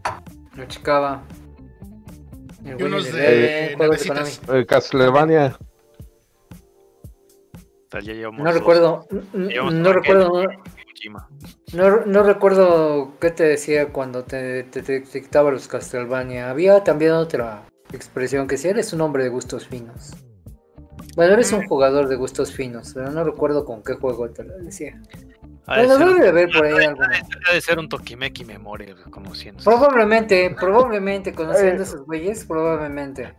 lo 0.57 0.65
checaba. 0.65 1.23
El 2.65 2.81
Y 2.81 2.83
unos 2.83 3.13
de 3.13 3.75
11, 3.75 3.77
juegos 3.77 4.47
de 4.47 4.61
eh, 4.61 4.67
Castlevania. 4.67 5.59
No 7.93 8.45
dos. 8.45 8.55
recuerdo, 8.55 9.07
no 9.35 9.93
recuerdo, 9.93 10.43
no 12.07 12.23
recuerdo 12.23 13.13
qué 13.21 13.31
te 13.31 13.45
decía 13.45 13.93
cuando 13.93 14.25
te, 14.25 14.65
te, 14.65 14.83
te 14.83 15.01
dictaba 15.01 15.51
los 15.51 15.69
Castlevania. 15.69 16.49
Había 16.49 16.83
también 16.83 17.13
otra 17.13 17.65
expresión 17.97 18.47
que 18.47 18.57
si 18.57 18.69
eres 18.69 18.93
un 18.93 19.01
hombre 19.01 19.25
de 19.25 19.31
gustos 19.31 19.67
finos. 19.67 20.13
Bueno, 21.17 21.35
eres 21.35 21.53
un 21.53 21.67
jugador 21.67 22.09
de 22.09 22.17
gustos 22.17 22.53
finos, 22.53 22.93
pero 22.95 23.11
no 23.11 23.23
recuerdo 23.25 23.65
con 23.65 23.83
qué 23.83 23.95
juego 23.95 24.29
te 24.31 24.43
lo 24.45 24.57
decía. 24.59 25.01
Ha 25.67 25.81
de 25.81 25.87
Bueno, 25.87 26.07
debe 26.07 26.21
de 26.23 26.29
haber 26.29 26.49
por 26.51 26.65
ahí 26.67 26.73
ha 26.73 26.77
de- 26.77 26.87
alguno. 26.87 27.07
ha 27.49 27.53
de 27.55 27.61
ser 27.61 27.79
un 27.79 27.89
Tokimeki 27.89 28.45
Memoria, 28.45 28.95
conociendo. 29.11 29.63
Probablemente, 29.65 30.55
probablemente, 30.59 31.33
conociendo 31.33 31.77
Eh. 31.77 31.81
a 31.81 31.89
esos 31.89 32.05
güeyes, 32.05 32.45
probablemente. 32.45 33.33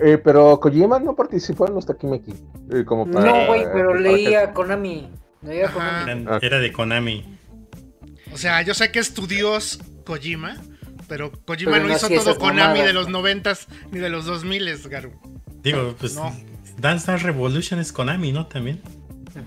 Eh, 0.00 0.16
pero 0.18 0.58
Kojima 0.60 0.98
no 1.00 1.14
participó 1.16 1.66
en 1.66 1.74
los 1.74 1.84
Takimeki. 1.84 2.32
eh, 2.72 2.84
como 2.84 3.10
para- 3.10 3.24
No, 3.26 3.46
güey, 3.48 3.64
pero 3.72 3.88
para 3.88 4.00
leía 4.00 4.52
Konami. 4.54 5.10
Leía 5.42 5.66
Ajá. 5.66 6.00
Konami. 6.04 6.24
Ah. 6.28 6.38
Era 6.40 6.58
de 6.60 6.72
Konami. 6.72 7.38
O 8.32 8.36
sea, 8.38 8.62
yo 8.62 8.74
sé 8.74 8.92
que 8.92 9.00
es 9.00 9.12
tu 9.12 9.26
dios 9.26 9.80
Kojima, 10.06 10.56
pero 11.08 11.32
Kojima 11.32 11.72
Pero 11.72 11.84
no 11.84 11.88
no 11.90 11.96
hizo 11.96 12.08
todo 12.08 12.36
Konami 12.38 12.60
mamadas. 12.60 12.86
de 12.86 12.92
los 12.92 13.08
noventas 13.08 13.66
ni 13.90 13.98
de 13.98 14.08
los 14.10 14.26
dos 14.26 14.44
miles, 14.44 14.86
Garu. 14.86 15.12
Digo, 15.62 15.94
pues 15.98 16.14
No. 16.14 16.34
Dance 16.78 17.06
Dance 17.10 17.24
Revolution 17.24 17.80
es 17.80 17.92
Konami, 17.92 18.30
¿no? 18.32 18.46
También. 18.46 18.80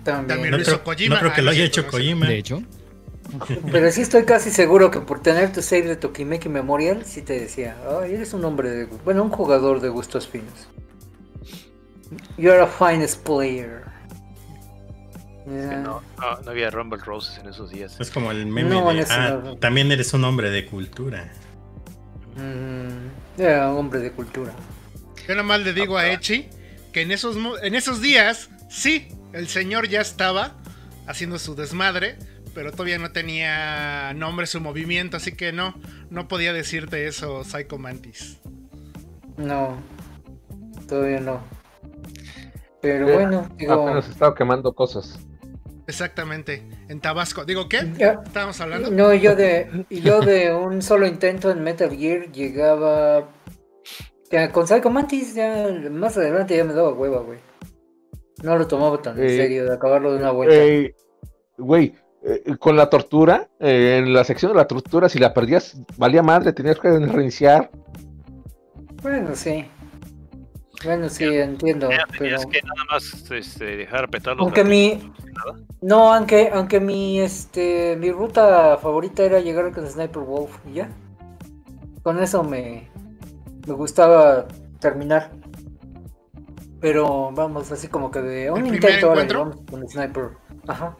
También. 0.04 0.28
También 0.28 0.52
No 0.52 0.58
lo 0.58 0.63
hizo 0.63 0.71
creo, 0.71 0.84
Kojima. 0.84 1.15
no 1.15 1.19
creo 1.19 1.32
Ah, 1.32 1.36
que 1.36 1.41
no 1.41 1.45
lo 1.45 1.52
es 1.52 1.58
haya 1.58 1.65
hecho 1.65 1.82
no. 1.84 1.88
Kojima. 1.89 2.28
De 2.28 2.38
hecho, 2.38 2.62
Pero 3.71 3.91
sí 3.91 4.02
estoy 4.02 4.26
casi 4.26 4.50
seguro 4.50 4.91
que 4.91 5.00
por 5.00 5.21
tener 5.21 5.54
tu 5.54 5.62
save 5.62 5.84
de 5.84 5.95
Tokimeki 5.95 6.50
Memorial, 6.50 7.06
sí 7.06 7.21
te 7.21 7.39
decía, 7.39 7.78
ay, 8.02 8.15
eres 8.15 8.34
un 8.34 8.43
hombre 8.43 8.69
de... 8.71 8.86
Bueno, 9.06 9.24
un 9.24 9.30
jugador 9.30 9.80
de 9.80 9.88
gustos 9.89 10.28
finos. 10.28 10.67
You're 12.38 12.60
a 12.62 12.67
finest 12.67 13.24
player. 13.24 13.84
Yeah. 15.45 15.78
No, 15.82 16.02
no, 16.19 16.41
no 16.43 16.52
había 16.52 16.69
Rumble 16.69 17.00
Roses 17.04 17.38
en 17.39 17.47
esos 17.50 17.69
días. 17.71 17.95
Es 18.00 18.12
como 18.12 18.32
el 18.32 18.45
meme 18.45 18.69
No, 18.69 18.93
de, 18.93 19.06
ah, 19.10 19.39
no. 19.43 19.58
también 19.58 19.91
eres 19.91 20.13
un 20.13 20.24
hombre 20.26 20.50
de 20.52 20.65
cultura. 20.65 21.32
Mm, 22.36 23.10
era 23.38 23.70
un 23.72 23.78
hombre 23.78 24.00
de 24.00 24.12
cultura. 24.12 24.54
Yo 25.28 25.36
nada 25.36 25.44
más 25.44 25.62
le 25.62 25.74
digo 25.74 25.98
a 25.98 26.10
Echi 26.10 26.50
que 26.91 27.02
en 27.02 27.12
esos, 27.12 27.38
en 27.63 27.76
esos 27.76 28.02
días, 28.02 28.50
sí, 28.70 29.10
el 29.34 29.48
señor 29.48 29.88
ya 29.88 30.02
estaba 30.02 30.58
haciendo 31.06 31.39
su 31.39 31.56
desmadre, 31.56 32.17
pero 32.54 32.72
todavía 32.72 32.98
no 33.00 33.12
tenía 33.12 34.13
nombre 34.13 34.48
su 34.48 34.60
movimiento, 34.62 35.17
así 35.17 35.34
que 35.34 35.54
no, 35.54 35.76
no 36.10 36.28
podía 36.28 36.54
decirte 36.54 37.08
eso, 37.08 37.44
Psycho 37.44 37.78
Mantis. 37.78 38.39
No, 39.38 39.78
todavía 40.88 41.20
no. 41.20 41.41
Pero 42.82 43.08
Eh, 43.08 43.13
bueno, 43.13 43.50
digo... 43.58 43.74
Apenas 43.74 44.10
estaba 44.10 44.36
quemando 44.36 44.74
cosas. 44.74 45.20
Exactamente, 45.91 46.63
en 46.88 47.01
Tabasco. 47.01 47.43
Digo, 47.43 47.67
¿qué? 47.67 47.80
¿Estábamos 48.25 48.60
hablando? 48.62 48.89
No, 48.91 49.13
yo 49.13 49.36
de, 49.36 49.86
yo 49.89 50.21
de 50.21 50.54
un 50.54 50.82
solo 50.82 51.06
intento 51.06 51.51
en 51.51 51.62
Metal 51.62 51.89
Gear 51.95 52.32
llegaba. 52.32 53.27
ya, 54.32 54.49
con 54.54 54.65
Psycho 54.67 54.89
Mantis, 54.89 55.36
ya 55.36 55.67
más 55.91 56.15
adelante 56.17 56.56
ya 56.56 56.63
me 56.63 56.73
daba 56.73 56.93
hueva, 56.93 57.19
güey. 57.21 57.39
No 58.41 58.58
lo 58.58 58.65
tomaba 58.67 59.01
tan 59.01 59.19
en 59.19 59.25
Eh, 59.25 59.38
serio 59.38 59.65
de 59.65 59.73
acabarlo 59.73 60.13
de 60.13 60.19
una 60.19 60.32
vuelta. 60.32 60.56
Eh, 60.56 60.95
Güey, 61.58 61.93
eh, 62.23 62.56
con 62.58 62.75
la 62.77 62.89
tortura, 62.89 63.49
eh, 63.60 63.97
en 64.01 64.13
la 64.13 64.23
sección 64.23 64.54
de 64.54 64.58
la 64.58 64.65
tortura, 64.67 65.10
si 65.10 65.19
la 65.19 65.34
perdías, 65.34 65.77
valía 65.97 66.23
madre, 66.23 66.54
tenías 66.54 66.80
que 66.80 66.89
reiniciar. 66.89 67.69
Bueno, 69.04 69.36
sí. 69.36 69.65
Bueno, 70.84 71.10
sí, 71.10 71.26
entiendo. 71.26 71.89
Ya 71.91 72.06
Pero... 72.17 72.38
que 72.50 72.62
nada 72.62 72.86
más 72.91 73.32
este, 73.32 73.78
dejar 73.78 74.06
apretar 74.06 74.36
los 74.36 74.46
Aunque 74.46 74.63
mi. 74.63 75.12
No, 75.82 76.13
aunque, 76.13 76.50
aunque 76.54 76.80
mi 76.80 77.20
este 77.20 77.96
mi 77.98 78.12
ruta 78.12 78.78
favorita 78.78 79.24
era 79.24 79.39
llegar 79.39 79.72
con 79.72 79.88
Sniper 79.88 80.22
Wolf 80.24 80.58
y 80.70 80.74
ya. 80.76 80.89
Con 82.04 82.22
eso 82.22 82.44
me, 82.44 82.89
me 83.67 83.74
gustaba 83.74 84.48
terminar. 84.80 85.32
Pero 86.80 87.32
vamos, 87.32 87.72
así 87.72 87.88
como 87.88 88.10
que 88.10 88.22
de 88.22 88.52
un 88.52 88.65
intento 88.65 89.10
ahora 89.10 89.26
vamos 89.32 89.58
con 89.70 89.88
Sniper. 89.88 90.32
Ajá. 90.67 90.98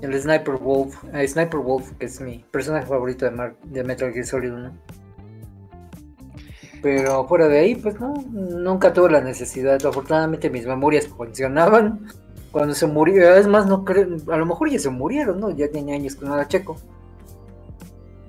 El 0.00 0.16
Sniper 0.20 0.54
Wolf, 0.54 1.02
eh, 1.12 1.26
Sniper 1.26 1.58
Wolf, 1.58 1.90
que 1.98 2.06
es 2.06 2.20
mi 2.20 2.44
personaje 2.52 2.86
favorito 2.86 3.24
de, 3.24 3.32
Mar- 3.32 3.56
de 3.64 3.82
Metal 3.82 4.12
Gear 4.12 4.24
Solid 4.24 4.52
1. 4.52 4.72
Pero 6.82 7.26
fuera 7.26 7.48
de 7.48 7.58
ahí, 7.58 7.74
pues 7.74 7.98
no, 8.00 8.14
nunca 8.30 8.92
tuve 8.92 9.10
la 9.10 9.20
necesidad. 9.20 9.84
Afortunadamente 9.84 10.50
mis 10.50 10.66
memorias 10.66 11.08
funcionaban. 11.08 12.06
Cuando 12.50 12.74
se 12.74 12.86
murió, 12.86 13.34
es 13.36 13.46
más, 13.46 13.66
no 13.66 13.84
creo, 13.84 14.08
a 14.32 14.36
lo 14.36 14.46
mejor 14.46 14.70
ya 14.70 14.78
se 14.78 14.88
murieron, 14.88 15.38
¿no? 15.40 15.50
Ya 15.50 15.70
tenía 15.70 15.94
años 15.94 16.16
que 16.16 16.24
no 16.24 16.36
la 16.36 16.48
checo. 16.48 16.76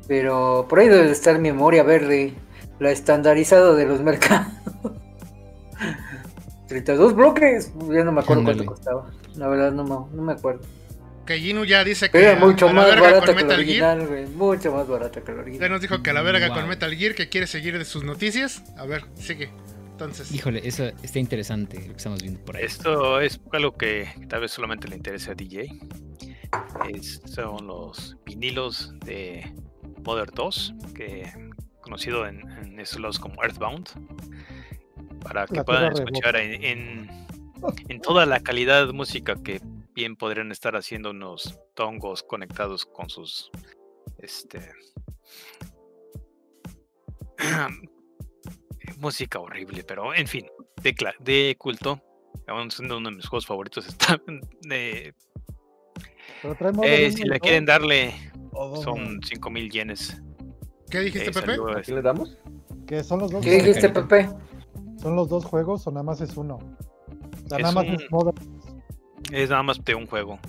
Pero 0.07 0.65
por 0.67 0.79
ahí 0.79 0.87
debe 0.87 1.05
de 1.05 1.11
estar 1.11 1.35
mi 1.39 1.51
memoria 1.51 1.83
verde, 1.83 2.33
la 2.79 2.91
estandarizada 2.91 3.75
de 3.75 3.85
los 3.85 4.01
mercados. 4.01 4.51
32 6.67 7.15
bloques, 7.15 7.71
ya 7.89 8.03
no 8.03 8.11
me 8.11 8.21
acuerdo 8.21 8.43
cuánto 8.43 8.65
costaba. 8.65 9.09
La 9.35 9.47
verdad 9.47 9.71
no 9.71 9.83
me, 9.83 10.15
no 10.15 10.21
me 10.23 10.33
acuerdo. 10.33 10.61
Que 11.29 11.39
Ginu 11.39 11.63
ya 11.63 11.83
dice 11.83 12.09
que 12.09 12.17
Era 12.23 12.35
mucho 12.39 12.65
a 12.65 12.69
la 12.69 12.73
más 12.73 12.85
verga 12.87 13.01
barata 13.03 13.25
con 13.27 13.35
que 13.35 13.41
el 13.41 13.47
Metal 13.47 13.63
Gear. 13.65 13.97
original, 13.99 14.07
güey. 14.07 14.25
Mucho 14.35 14.71
más 14.73 14.87
barata 14.87 15.21
que 15.23 15.31
el 15.31 15.37
Ya 15.37 15.43
original. 15.43 15.69
nos 15.71 15.81
dijo 15.81 16.01
que 16.01 16.09
a 16.09 16.13
la 16.13 16.21
verga 16.23 16.49
con. 16.49 16.67
Metal 16.67 16.95
Gear, 16.95 17.13
que 17.13 17.29
quiere 17.29 17.45
seguir 17.45 17.77
de 17.77 17.85
sus 17.85 18.03
noticias. 18.03 18.63
A 18.77 18.85
ver, 18.85 19.05
sigue. 19.13 19.51
Entonces, 19.91 20.31
híjole, 20.33 20.61
eso 20.67 20.85
está 21.03 21.19
interesante 21.19 21.77
lo 21.81 21.91
que 21.91 21.97
estamos 21.97 22.21
viendo 22.23 22.39
por 22.43 22.57
ahí. 22.57 22.63
Esto 22.63 23.21
es 23.21 23.39
algo 23.53 23.77
que 23.77 24.09
tal 24.27 24.41
vez 24.41 24.49
solamente 24.51 24.87
le 24.87 24.95
interese 24.95 25.29
a 25.29 25.35
DJ. 25.35 25.69
Es- 26.91 27.21
son 27.25 27.67
los 27.67 28.17
vinilos 28.25 28.93
de 29.05 29.53
Mother 30.03 30.31
2, 30.33 30.73
que 30.95 31.31
conocido 31.81 32.25
en, 32.25 32.41
en 32.63 32.79
estos 32.79 32.99
lados 33.01 33.19
como 33.19 33.43
Earthbound, 33.43 33.87
para 35.21 35.45
que 35.45 35.57
La 35.57 35.63
puedan 35.63 35.93
escuchar 35.93 36.37
en, 36.37 36.63
en, 36.63 37.25
en 37.87 38.01
toda 38.01 38.25
la 38.25 38.39
calidad 38.39 38.87
de 38.87 38.93
música 38.93 39.35
que 39.43 39.61
bien 39.99 40.15
podrían 40.15 40.49
estar 40.53 40.77
haciendo 40.77 41.09
unos 41.11 41.59
tongos 41.73 42.23
conectados 42.23 42.85
con 42.85 43.09
sus 43.09 43.51
este 44.19 44.71
música 48.97 49.39
horrible, 49.39 49.83
pero 49.83 50.13
en 50.13 50.25
fin, 50.27 50.45
de, 50.81 50.95
de 51.19 51.55
culto. 51.57 52.01
Uno 52.47 53.09
de 53.09 53.15
mis 53.15 53.27
juegos 53.27 53.45
favoritos, 53.45 53.85
está 53.89 54.19
eh, 54.71 55.11
eh, 56.83 57.11
si 57.11 57.23
le 57.25 57.39
quieren 57.41 57.65
darle, 57.65 58.13
son 58.81 59.21
5000 59.21 59.69
yenes. 59.69 60.21
¿qué 60.89 61.01
dijiste, 61.01 61.29
Eh, 61.29 61.33
Pepe? 61.33 61.51
¿Aquí 61.51 61.79
este, 61.81 61.93
le 61.93 62.01
damos? 62.01 62.37
¿Qué 62.87 63.03
son 63.03 63.19
los 63.19 63.31
dos? 63.31 63.43
¿Qué 63.43 63.51
dijiste. 63.61 63.89
Pepe? 63.89 64.29
¿Son 64.97 65.15
los 65.15 65.27
dos 65.29 65.43
juegos 65.45 65.85
o 65.87 65.91
nada 65.91 66.03
más 66.03 66.21
es 66.21 66.35
uno? 66.37 66.55
O 66.55 67.47
sea, 67.49 67.57
Es 67.57 67.63
nada 67.63 67.71
más 67.73 67.85
un- 67.87 67.95
es 67.95 68.11
modo. 68.11 68.33
Es 69.31 69.49
nada 69.49 69.63
más 69.63 69.83
de 69.83 69.95
un 69.95 70.07
juego. 70.07 70.39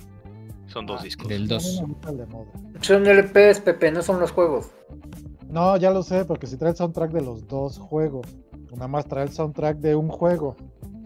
Son 0.67 0.85
dos 0.85 1.01
Ah, 1.01 1.03
discos. 1.03 1.27
Del 1.27 1.41
A 1.41 1.43
mí 1.43 1.47
2. 1.49 1.81
me 1.81 1.87
gusta 1.87 2.09
el 2.11 2.17
de 2.17 2.25
modo. 2.27 2.47
Son 2.81 3.03
LPs, 3.05 3.59
Pepe, 3.61 3.91
no 3.91 4.01
son 4.01 4.19
los 4.19 4.31
juegos. 4.31 4.71
No, 5.49 5.75
ya 5.77 5.91
lo 5.91 6.01
sé, 6.01 6.23
porque 6.25 6.47
si 6.47 6.57
trae 6.57 6.71
el 6.71 6.77
soundtrack 6.77 7.11
de 7.11 7.21
los 7.21 7.47
dos 7.47 7.77
juegos. 7.77 8.25
Nada 8.71 8.87
más 8.87 9.05
trae 9.05 9.23
el 9.25 9.31
soundtrack 9.31 9.77
de 9.79 9.95
un 9.95 10.07
juego. 10.07 10.55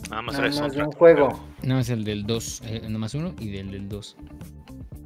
Nada 0.10 0.22
más 0.22 0.36
Nada 0.38 0.50
trae 0.50 0.62
más 0.62 0.72
de 0.74 0.84
un 0.84 0.92
soundtrack, 0.92 0.98
juego. 1.00 1.40
No, 1.64 1.80
es 1.80 1.90
el 1.90 2.04
del 2.04 2.26
2, 2.28 2.62
eh, 2.66 2.88
nomás 2.90 3.16
uno 3.16 3.34
y 3.40 3.50
del 3.50 3.72
del 3.72 3.90
2. 3.90 4.18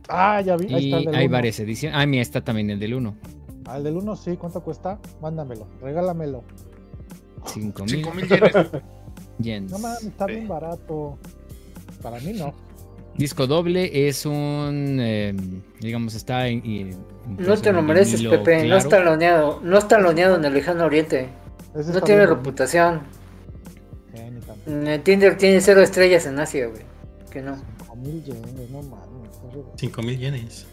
Ah, 0.09 0.41
ya 0.41 0.57
vi. 0.57 0.73
Ahí 0.73 0.83
Y 0.83 0.85
está 0.87 0.97
el 0.99 1.05
del 1.05 1.15
hay 1.15 1.25
uno. 1.27 1.33
varias 1.33 1.59
ediciones. 1.61 1.97
Ah, 1.97 2.05
mira, 2.05 2.21
está 2.21 2.41
también 2.43 2.69
el 2.69 2.79
del 2.79 2.95
1. 2.95 3.15
Ah, 3.65 3.77
el 3.77 3.83
del 3.85 3.95
1 3.95 4.15
sí, 4.17 4.35
¿cuánto 4.35 4.61
cuesta? 4.61 4.99
Mándamelo, 5.21 5.67
regálamelo. 5.81 6.43
5000 7.45 7.89
5000 8.03 8.27
yenes. 8.27 8.51
yens. 9.39 9.71
No 9.71 9.79
mames, 9.79 10.03
está 10.03 10.25
Sí. 10.25 10.33
bien 10.33 10.47
barato. 10.49 11.17
Para 12.01 12.19
mí 12.19 12.33
no. 12.33 12.53
Disco 13.17 13.47
doble 13.47 14.07
es 14.07 14.25
un. 14.25 14.97
eh, 15.01 15.35
digamos, 15.81 16.15
está 16.15 16.47
en. 16.47 16.65
en- 16.65 17.03
No 17.37 17.57
te 17.57 17.71
lo 17.73 17.81
mereces, 17.81 18.21
Pepe. 18.23 18.65
No 18.67 18.77
está 18.77 18.99
loneado. 18.99 19.59
No 19.63 19.77
está 19.77 19.99
loneado 19.99 20.35
en 20.37 20.45
el 20.45 20.53
lejano 20.53 20.85
oriente. 20.85 21.27
Ese 21.75 21.91
No 21.91 22.01
tiene 22.01 22.21
bien 22.25 22.29
reputación. 22.37 23.01
En 24.65 25.03
Tinder 25.03 25.37
tiene 25.37 25.61
cero 25.61 25.81
estrellas 25.81 26.25
en 26.25 26.39
Asia, 26.39 26.67
güey. 26.67 26.83
Que 27.31 27.41
no. 27.41 27.55
5000 27.57 28.23
yenes, 28.23 28.69
no 28.69 28.81
mames. 28.83 29.29
está 29.31 29.47
re- 29.53 29.63
5000 29.77 30.19
yenes. 30.19 30.67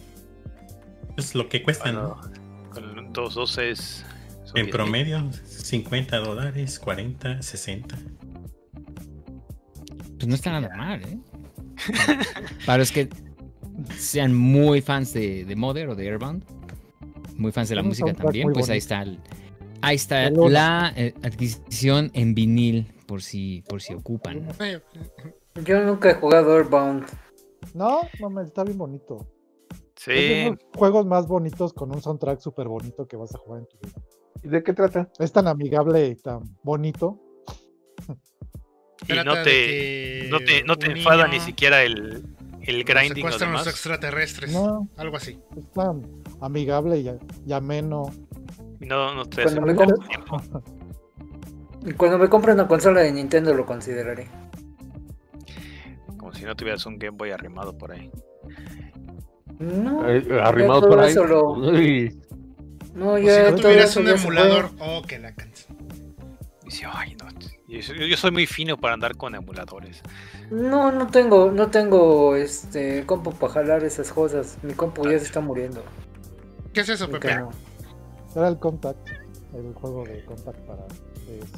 Es 1.16 1.34
lo 1.34 1.48
que 1.48 1.62
cuesta, 1.62 1.84
Bueno, 1.84 2.20
¿no? 2.22 2.70
con 2.70 2.84
el 2.84 3.12
212 3.12 3.70
es. 3.70 4.04
En 4.54 4.66
10,000. 4.66 4.70
promedio, 4.70 5.30
50 5.44 6.18
dólares, 6.18 6.78
40, 6.78 7.42
60. 7.42 7.96
Pues 10.16 10.26
no 10.28 10.34
está 10.34 10.50
nada 10.52 10.74
mal, 10.76 11.02
¿eh? 11.02 11.18
Para 12.66 12.78
los 12.78 12.90
que 12.92 13.08
sean 13.96 14.34
muy 14.34 14.80
fans 14.80 15.12
de, 15.12 15.44
de 15.44 15.56
Mother 15.56 15.88
o 15.90 15.94
de 15.94 16.06
Airbound, 16.08 16.44
muy 17.36 17.52
fans 17.52 17.68
de 17.68 17.74
la 17.76 17.82
música 17.82 18.06
también, 18.24 18.44
pues 18.54 18.70
ahí 18.72 18.78
está 18.78 19.02
el- 19.02 19.20
ahí 19.82 19.96
está 19.96 20.30
la 20.50 20.92
eh, 20.96 21.14
adquisición 21.22 22.10
en 22.14 22.34
vinil 22.34 22.92
por 23.06 23.22
si 23.22 23.62
por 23.68 23.82
si 23.82 23.92
ocupan. 23.94 24.48
Yo 25.64 25.82
nunca 25.84 26.10
he 26.10 26.14
jugado 26.14 26.56
Airbound. 26.56 27.04
No, 27.74 28.00
mames, 28.20 28.48
está 28.48 28.64
bien 28.64 28.78
bonito. 28.78 29.26
Sí, 29.96 30.12
Es 30.12 30.28
de 30.28 30.44
los 30.50 30.58
juegos 30.74 31.06
más 31.06 31.26
bonitos 31.26 31.72
con 31.72 31.94
un 31.94 32.00
soundtrack 32.02 32.40
súper 32.40 32.68
bonito 32.68 33.06
que 33.06 33.16
vas 33.16 33.34
a 33.34 33.38
jugar 33.38 33.60
en 33.60 33.66
tu 33.66 33.76
vida. 33.86 34.00
¿Y 34.42 34.48
de 34.48 34.62
qué 34.62 34.72
trata? 34.72 35.10
Es 35.18 35.32
tan 35.32 35.46
amigable 35.48 36.06
y 36.08 36.14
tan 36.16 36.40
bonito. 36.62 37.18
Y 39.08 39.12
no 39.24 39.42
te, 39.42 40.26
no 40.30 40.38
te, 40.40 40.62
no 40.64 40.76
te 40.76 40.86
enfada 40.92 41.28
ni 41.28 41.38
siquiera 41.40 41.82
el, 41.82 42.24
el 42.62 42.78
lo 42.80 42.84
grinding 42.84 43.12
o 43.12 43.14
secuestran 43.30 43.52
los 43.52 43.66
extraterrestres. 43.66 44.52
No, 44.52 44.88
Algo 44.96 45.16
así. 45.16 45.38
es 45.56 45.70
tan 45.72 46.02
amigable 46.40 46.98
y, 46.98 47.10
y 47.46 47.52
ameno. 47.52 48.12
Y 48.80 48.86
no, 48.86 49.14
no 49.14 49.24
te 49.26 49.42
hace 49.42 49.54
Cuando 49.56 49.72
me 49.72 49.74
perder 49.78 49.94
comp- 49.96 50.08
tiempo. 50.08 50.42
Y 51.86 51.92
cuando 51.92 52.18
me 52.18 52.28
compre 52.28 52.52
una 52.52 52.66
consola 52.66 53.00
de 53.00 53.12
Nintendo 53.12 53.54
lo 53.54 53.64
consideraré. 53.64 54.26
Como 56.18 56.34
si 56.34 56.44
no 56.44 56.56
tuvieras 56.56 56.84
un 56.86 56.98
Game 56.98 57.16
Boy 57.16 57.30
arrimado 57.30 57.76
por 57.78 57.92
ahí. 57.92 58.10
No, 59.58 60.08
Eh, 60.08 60.26
arrimado 60.42 60.88
por 60.88 60.98
ahí. 61.00 61.14
lo- 61.14 61.56
no, 62.94 63.12
O 63.12 63.18
ya 63.18 63.46
si 63.46 63.52
no 63.52 63.58
tuvieras 63.58 63.96
un 63.96 64.08
emulador. 64.08 64.70
Oh, 64.80 65.02
que 65.06 65.18
la 65.18 65.32
canción. 65.34 65.76
Dice, 66.64 66.86
ay, 66.92 67.14
no. 67.16 67.26
Yo, 67.68 67.82
soy- 67.82 68.08
yo 68.08 68.16
soy 68.16 68.30
muy 68.30 68.46
fino 68.46 68.76
para 68.76 68.94
andar 68.94 69.16
con 69.16 69.34
emuladores. 69.34 70.00
No, 70.50 70.92
no 70.92 71.08
tengo, 71.08 71.50
no 71.50 71.68
tengo 71.68 72.36
este 72.36 73.04
compu 73.06 73.32
para 73.32 73.52
jalar 73.54 73.84
esas 73.84 74.12
cosas. 74.12 74.56
Mi 74.62 74.72
compu 74.74 75.04
ya 75.04 75.18
se 75.18 75.24
está 75.24 75.40
muriendo. 75.40 75.82
¿Qué 76.72 76.80
es 76.82 76.88
eso, 76.88 77.08
Pepe? 77.10 77.34
no. 77.36 77.50
Era 78.36 78.48
el 78.48 78.58
Contact, 78.58 79.08
el 79.54 79.72
juego 79.74 80.04
de 80.04 80.24
Contact 80.26 80.58
para 80.60 80.84
DS. 80.86 81.48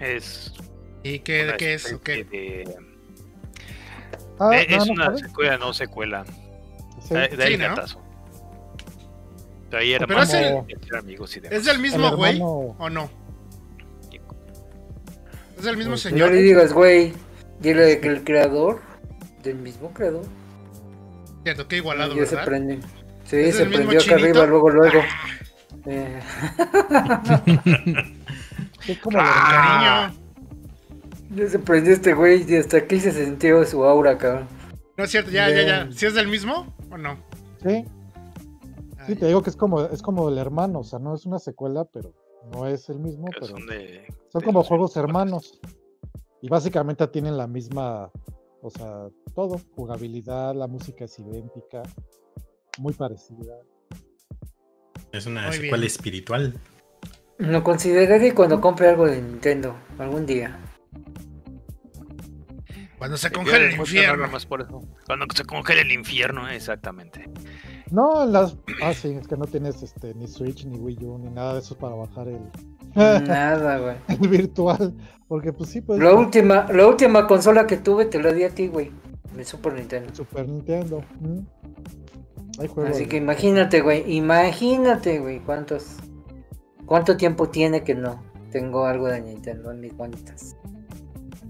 Es. 0.00 0.52
¿Y 1.02 1.18
qué, 1.20 1.32
de 1.38 1.44
una 1.48 1.56
qué 1.56 1.74
es? 1.74 1.84
o 1.84 1.88
especie 1.96 2.26
qué? 2.26 2.36
de- 2.64 2.76
Ah, 4.40 4.50
eh, 4.56 4.66
no, 4.70 4.76
es 4.76 4.86
no, 4.86 4.92
una 4.92 5.16
secuela, 5.18 5.58
no 5.58 5.74
secuela. 5.74 6.24
Sí, 7.02 7.14
De, 7.14 7.20
ahí 7.44 7.52
Sí, 7.52 7.58
¿no? 7.58 7.68
gatazo. 7.68 8.00
De 9.70 9.76
ahí 9.76 9.92
era 9.92 10.06
Pero 10.06 10.20
más 10.20 10.32
es 10.32 10.34
el- 10.46 10.66
de 10.66 10.86
ser 10.86 10.96
amigos 10.96 11.36
y 11.36 11.40
demás. 11.40 11.58
¿Es 11.58 11.64
del 11.66 11.76
el 11.76 11.82
mismo 11.82 12.16
güey 12.16 12.34
hermano- 12.36 12.76
o 12.78 12.88
no? 12.90 13.10
¿Es 15.58 15.64
del 15.64 15.76
mismo 15.76 15.92
Pues, 15.92 16.04
No 16.04 16.10
señor? 16.10 16.30
le 16.32 16.42
digas, 16.42 16.72
güey. 16.72 17.12
Dile 17.60 17.98
que 18.00 18.08
el 18.08 18.22
creador, 18.24 18.80
del 19.42 19.56
mismo 19.56 19.90
creador, 19.92 20.24
Cierto, 21.44 21.66
qué 21.68 21.76
igualado, 21.76 22.14
ya 22.14 22.26
se 22.26 22.36
prende. 22.38 22.78
Sí, 23.24 23.36
¿Es 23.36 23.56
se 23.56 23.62
el 23.62 23.68
mismo 23.70 23.86
prendió 23.88 24.00
acá 24.00 24.16
chinito? 24.20 24.42
arriba, 24.42 24.46
luego, 24.46 24.70
luego. 24.70 25.00
Eh, 25.86 26.20
Es 28.88 28.98
como 28.98 29.18
Ah, 29.20 30.10
cariño. 30.12 31.42
ya 31.44 31.48
se 31.50 31.58
prendió 31.58 31.92
este 31.92 32.14
güey 32.14 32.44
y 32.50 32.56
hasta 32.56 32.78
aquí 32.78 33.00
se 33.00 33.12
sintió 33.12 33.64
su 33.64 33.84
aura, 33.84 34.16
cabrón. 34.18 34.46
No 34.96 35.04
es 35.04 35.10
cierto, 35.10 35.30
ya, 35.30 35.48
ya, 35.50 35.62
ya. 35.62 35.88
¿Si 35.92 36.06
es 36.06 36.14
del 36.14 36.28
mismo 36.28 36.74
o 36.90 36.96
no? 36.98 37.18
Sí, 37.62 37.84
sí, 39.06 39.14
te 39.16 39.26
digo 39.26 39.42
que 39.42 39.50
es 39.50 39.56
como, 39.56 39.82
es 39.84 40.02
como 40.02 40.28
el 40.28 40.38
hermano, 40.38 40.80
o 40.80 40.84
sea, 40.84 40.98
no 40.98 41.14
es 41.14 41.24
una 41.26 41.38
secuela, 41.38 41.84
pero 41.92 42.12
no 42.52 42.66
es 42.66 42.88
el 42.88 42.98
mismo, 43.00 43.26
pero 43.32 43.46
son 43.46 43.66
de- 43.66 44.06
son 44.30 44.40
de 44.40 44.46
como 44.46 44.62
juegos 44.62 44.96
hermanos. 44.96 45.58
hermanos. 45.58 45.74
Y 46.40 46.48
básicamente 46.48 47.06
tienen 47.08 47.36
la 47.36 47.46
misma, 47.46 48.10
o 48.62 48.70
sea, 48.70 49.08
todo, 49.34 49.60
jugabilidad, 49.74 50.54
la 50.54 50.66
música 50.68 51.04
es 51.04 51.18
idéntica, 51.18 51.82
muy 52.78 52.92
parecida. 52.92 53.56
Es 55.12 55.26
una 55.26 55.42
Muy 55.46 55.52
secuela 55.54 55.76
bien. 55.78 55.84
espiritual. 55.86 56.54
Lo 57.38 57.62
consideraré 57.64 58.34
cuando 58.34 58.60
compre 58.60 58.88
algo 58.88 59.06
de 59.06 59.20
Nintendo, 59.22 59.74
algún 59.98 60.26
día. 60.26 60.58
Cuando 62.98 63.16
se 63.16 63.28
El 63.28 63.32
congela 63.32 63.64
el 63.66 63.78
infierno. 63.78 64.28
más 64.28 64.44
por 64.44 64.60
eso. 64.60 64.82
Cuando 65.06 65.26
se 65.34 65.44
congela 65.44 65.82
el 65.82 65.92
infierno, 65.92 66.48
exactamente. 66.48 67.30
No, 67.90 68.26
las, 68.26 68.56
ah 68.82 68.92
sí, 68.92 69.10
es 69.10 69.26
que 69.26 69.36
no 69.36 69.46
tienes 69.46 69.82
este 69.82 70.14
ni 70.14 70.26
Switch 70.26 70.66
ni 70.66 70.76
Wii 70.76 71.04
U 71.04 71.18
ni 71.18 71.30
nada 71.30 71.54
de 71.54 71.60
eso 71.60 71.76
para 71.78 71.94
bajar 71.94 72.28
el, 72.28 72.40
Nada, 72.94 73.78
güey. 73.78 73.96
el 74.08 74.28
virtual, 74.28 74.94
porque 75.28 75.52
pues 75.52 75.70
sí, 75.70 75.80
pues 75.80 76.00
La 76.00 76.12
última, 76.14 76.66
la 76.72 76.86
última 76.86 77.26
consola 77.26 77.66
que 77.66 77.76
tuve 77.76 78.06
te 78.06 78.20
la 78.20 78.32
di 78.32 78.44
a 78.44 78.50
ti, 78.50 78.66
güey. 78.66 78.90
El 79.36 79.44
Super 79.44 79.74
Nintendo. 79.74 80.14
Super 80.14 80.48
Nintendo. 80.48 81.04
¿m? 81.22 81.44
Hay 82.58 82.66
juegos. 82.66 82.92
Así 82.92 83.06
que 83.06 83.16
imagínate, 83.16 83.80
güey. 83.80 84.16
Imagínate, 84.16 85.20
güey. 85.20 85.38
¿Cuántos. 85.40 85.96
¿Cuánto 86.86 87.16
tiempo 87.16 87.48
tiene 87.48 87.84
que 87.84 87.94
no 87.94 88.22
tengo 88.50 88.86
algo 88.86 89.06
de 89.06 89.20
Nintendo 89.20 89.70
en 89.70 89.80
mis 89.80 89.92
cuentas? 89.92 90.56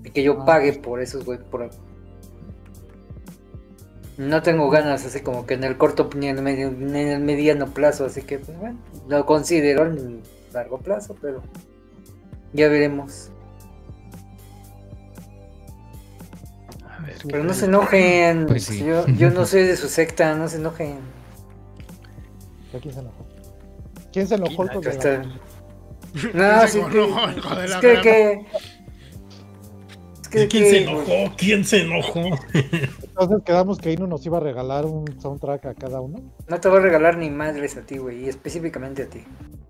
Y 0.08 0.10
que 0.10 0.22
yo 0.22 0.38
Ah. 0.40 0.44
pague 0.46 0.72
por 0.72 1.02
esos, 1.02 1.22
güey. 1.26 1.38
Por... 1.38 1.68
No 4.16 4.42
tengo 4.42 4.70
ganas, 4.70 5.04
así 5.04 5.20
como 5.20 5.44
que 5.46 5.52
en 5.54 5.64
el 5.64 5.76
corto 5.76 6.08
ni 6.16 6.28
en 6.28 6.38
el, 6.38 6.42
medio- 6.42 6.70
ni 6.70 6.98
en 7.00 7.08
el 7.08 7.20
mediano 7.20 7.66
plazo. 7.66 8.06
Así 8.06 8.22
que, 8.22 8.38
pues 8.38 8.58
bueno, 8.58 8.78
lo 9.06 9.26
considero 9.26 9.84
en 9.86 10.22
largo 10.52 10.78
plazo, 10.78 11.14
pero 11.20 11.42
ya 12.54 12.68
veremos. 12.68 13.30
A 16.90 17.02
ver, 17.02 17.16
Pero 17.30 17.44
no 17.44 17.52
se 17.52 17.66
enojen. 17.66 18.46
Pues 18.48 18.64
sí. 18.64 18.78
yo, 18.84 19.06
yo 19.08 19.30
no 19.30 19.44
soy 19.46 19.64
de 19.64 19.76
su 19.76 19.88
secta, 19.88 20.34
no 20.34 20.48
se 20.48 20.56
enojen. 20.56 20.98
¿A 22.74 22.78
¿Quién 22.80 22.94
se 22.94 23.00
enojó? 23.00 23.26
¿Quién 24.10 24.26
se 24.26 24.34
enojó? 24.36 24.64
De 24.64 24.90
Está- 24.90 25.22
la- 26.32 26.62
No, 26.62 26.66
sí 26.66 26.80
que, 26.90 27.92
es 27.92 28.00
que- 28.00 28.46
es 30.36 30.46
que- 30.46 30.48
¿Quién 30.48 30.64
que- 30.64 30.70
se 30.70 30.82
enojó? 30.82 31.36
¿Quién 31.36 31.64
se 31.64 31.80
enojó? 31.82 32.20
Entonces 33.02 33.38
quedamos 33.44 33.78
que 33.78 33.92
Inu 33.92 34.06
nos 34.06 34.24
iba 34.26 34.38
a 34.38 34.40
regalar 34.40 34.84
un 34.86 35.04
soundtrack 35.20 35.66
a 35.66 35.74
cada 35.74 36.00
uno. 36.00 36.20
No 36.46 36.60
te 36.60 36.68
voy 36.68 36.78
a 36.78 36.82
regalar 36.82 37.16
ni 37.16 37.30
madres 37.30 37.76
a 37.76 37.82
ti, 37.82 37.98
güey, 37.98 38.24
y 38.24 38.28
específicamente 38.28 39.02
a 39.04 39.08
ti. 39.08 39.24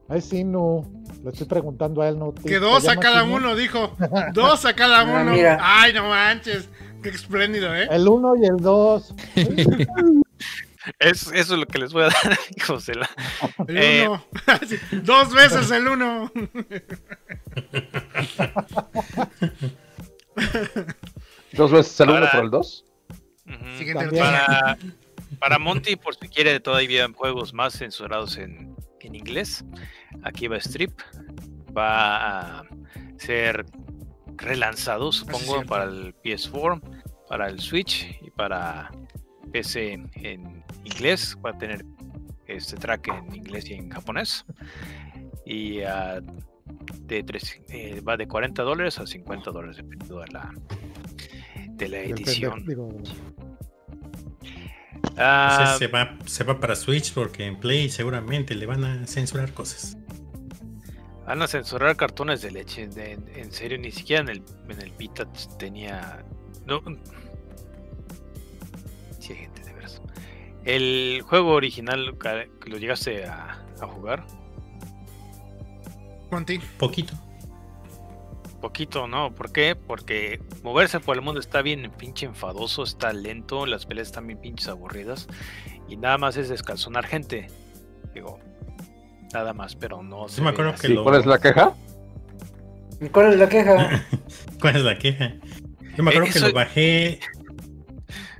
Ay, 0.08 0.20
sí, 0.22 0.42
no. 0.44 0.84
Le 1.22 1.30
estoy 1.30 1.46
preguntando 1.46 2.00
a 2.02 2.08
él, 2.08 2.18
¿no? 2.18 2.32
¿Te- 2.32 2.42
Que 2.42 2.48
te 2.50 2.58
dos 2.60 2.88
a 2.88 2.96
cada 2.96 3.24
Inu? 3.24 3.36
uno, 3.36 3.54
dijo. 3.56 3.94
Dos 4.34 4.64
a 4.64 4.74
cada 4.74 5.00
Ah, 5.00 5.22
uno. 5.22 5.32
mira. 5.32 5.58
Ay, 5.60 5.92
no 5.92 6.08
manches. 6.08 6.68
Qué 7.02 7.10
espléndido, 7.10 7.74
¿eh? 7.74 7.86
El 7.90 8.08
uno 8.08 8.34
y 8.36 8.44
el 8.46 8.56
dos. 8.56 9.14
Es, 10.98 11.26
eso 11.32 11.34
es 11.34 11.50
lo 11.50 11.66
que 11.66 11.78
les 11.78 11.92
voy 11.92 12.04
a 12.04 12.06
dar, 12.06 12.38
hijos 12.56 12.86
de 12.86 12.94
la. 12.94 13.10
El 13.68 13.76
Eh. 13.76 14.08
uno. 14.08 14.24
Dos 15.02 15.32
veces 15.34 15.70
el 15.70 15.86
uno. 15.86 16.32
Dos 21.52 21.70
veces 21.72 21.98
el 22.00 22.10
uno 22.10 22.20
Para- 22.20 22.32
por 22.32 22.44
el 22.44 22.50
dos. 22.50 22.84
Ujú. 23.46 23.78
Siguiente 23.78 24.04
También. 24.04 24.24
noticia. 24.24 24.46
Para, 24.46 24.78
para 25.40 25.58
Monty, 25.58 25.96
por 25.96 26.14
si 26.16 26.28
quiere 26.28 26.60
todavía 26.60 27.08
juegos 27.14 27.54
más 27.54 27.72
censurados 27.74 28.36
en, 28.36 28.74
en 29.00 29.14
inglés, 29.14 29.64
aquí 30.22 30.46
va 30.48 30.56
Strip. 30.58 30.92
Va 31.76 32.60
a 32.60 32.64
ser 33.18 33.64
relanzado, 34.36 35.12
supongo, 35.12 35.64
para 35.64 35.84
el 35.84 36.14
PS4, 36.22 36.80
para 37.28 37.48
el 37.48 37.60
Switch 37.60 38.18
y 38.22 38.30
para 38.30 38.90
PC 39.52 39.92
en 40.14 40.64
inglés. 40.84 41.36
Va 41.44 41.50
a 41.50 41.58
tener 41.58 41.84
este 42.46 42.76
track 42.76 43.08
en 43.08 43.34
inglés 43.34 43.68
y 43.70 43.74
en 43.74 43.90
japonés. 43.90 44.44
Y 45.46 45.80
ah, 45.82 46.20
de 47.00 47.22
tres- 47.22 47.60
eh, 47.68 48.00
va 48.00 48.16
de 48.16 48.26
40 48.28 48.62
dólares 48.62 48.98
a 48.98 49.06
50 49.06 49.50
dólares, 49.50 49.76
dependiendo 49.78 50.20
de 50.20 50.26
la, 50.28 50.52
de 51.70 51.88
la 51.88 51.98
edición. 52.00 52.64
digo, 52.66 52.88
Ah, 55.16 55.74
se 55.78 55.86
va, 55.88 56.16
se 56.26 56.44
va 56.44 56.60
para 56.60 56.76
Switch 56.76 57.12
porque 57.12 57.44
en 57.44 57.58
Play 57.58 57.88
seguramente 57.88 58.54
le 58.54 58.66
van 58.66 58.84
a 58.84 59.06
censurar 59.06 59.52
cosas. 59.52 59.96
Van 61.26 61.42
a 61.42 61.46
censurar 61.48 61.96
cartones 61.96 62.40
de 62.42 62.50
leche. 62.52 62.86
de- 62.88 63.12
en, 63.12 63.28
en 63.34 63.52
serio, 63.52 63.78
ni 63.78 63.90
siquiera 63.90 64.22
en 64.22 64.28
el, 64.28 64.42
en 64.68 64.80
el 64.80 64.92
Vita 64.92 65.26
tenía. 65.58 66.24
No. 66.66 66.80
Sí, 69.18 69.32
hay 69.32 69.38
gente 69.40 69.62
de 69.64 69.72
veras. 69.72 70.00
El 70.64 71.22
juego 71.22 71.52
original 71.52 72.16
lo 72.66 72.76
llegaste 72.78 73.24
a, 73.26 73.64
a 73.80 73.86
jugar. 73.86 74.24
Monty. 76.30 76.58
Poquito. 76.78 77.14
Poquito, 78.60 79.06
¿no? 79.06 79.32
¿Por 79.34 79.52
qué? 79.52 79.76
Porque 79.76 80.40
moverse 80.64 80.98
por 80.98 81.16
el 81.16 81.22
mundo 81.22 81.38
está 81.40 81.62
bien 81.62 81.90
pinche 81.96 82.26
enfadoso, 82.26 82.82
está 82.82 83.12
lento, 83.12 83.66
las 83.66 83.86
peleas 83.86 84.08
están 84.08 84.26
bien 84.26 84.40
pinches 84.40 84.68
aburridas. 84.68 85.28
Y 85.88 85.96
nada 85.96 86.18
más 86.18 86.36
es 86.36 86.48
descalzonar 86.48 87.06
gente. 87.06 87.46
Digo, 88.14 88.40
nada 89.32 89.54
más, 89.54 89.76
pero 89.76 90.02
no 90.02 90.28
se 90.28 90.42
me 90.42 90.50
acuerdo 90.50 90.74
que 90.74 90.88
¿Y 90.88 90.94
lo- 90.94 91.04
cuál 91.04 91.20
es 91.20 91.26
la 91.26 91.38
queja? 91.38 91.74
¿Y 93.00 93.08
¿Cuál 93.10 93.32
es 93.32 93.38
la 93.38 93.48
queja? 93.48 94.04
¿Cuál 94.60 94.76
es 94.76 94.82
la 94.82 94.98
queja? 94.98 95.34
Yo 95.96 96.02
me 96.02 96.10
acuerdo 96.10 96.32
que 96.32 96.40
lo 96.40 96.52
bajé 96.52 97.20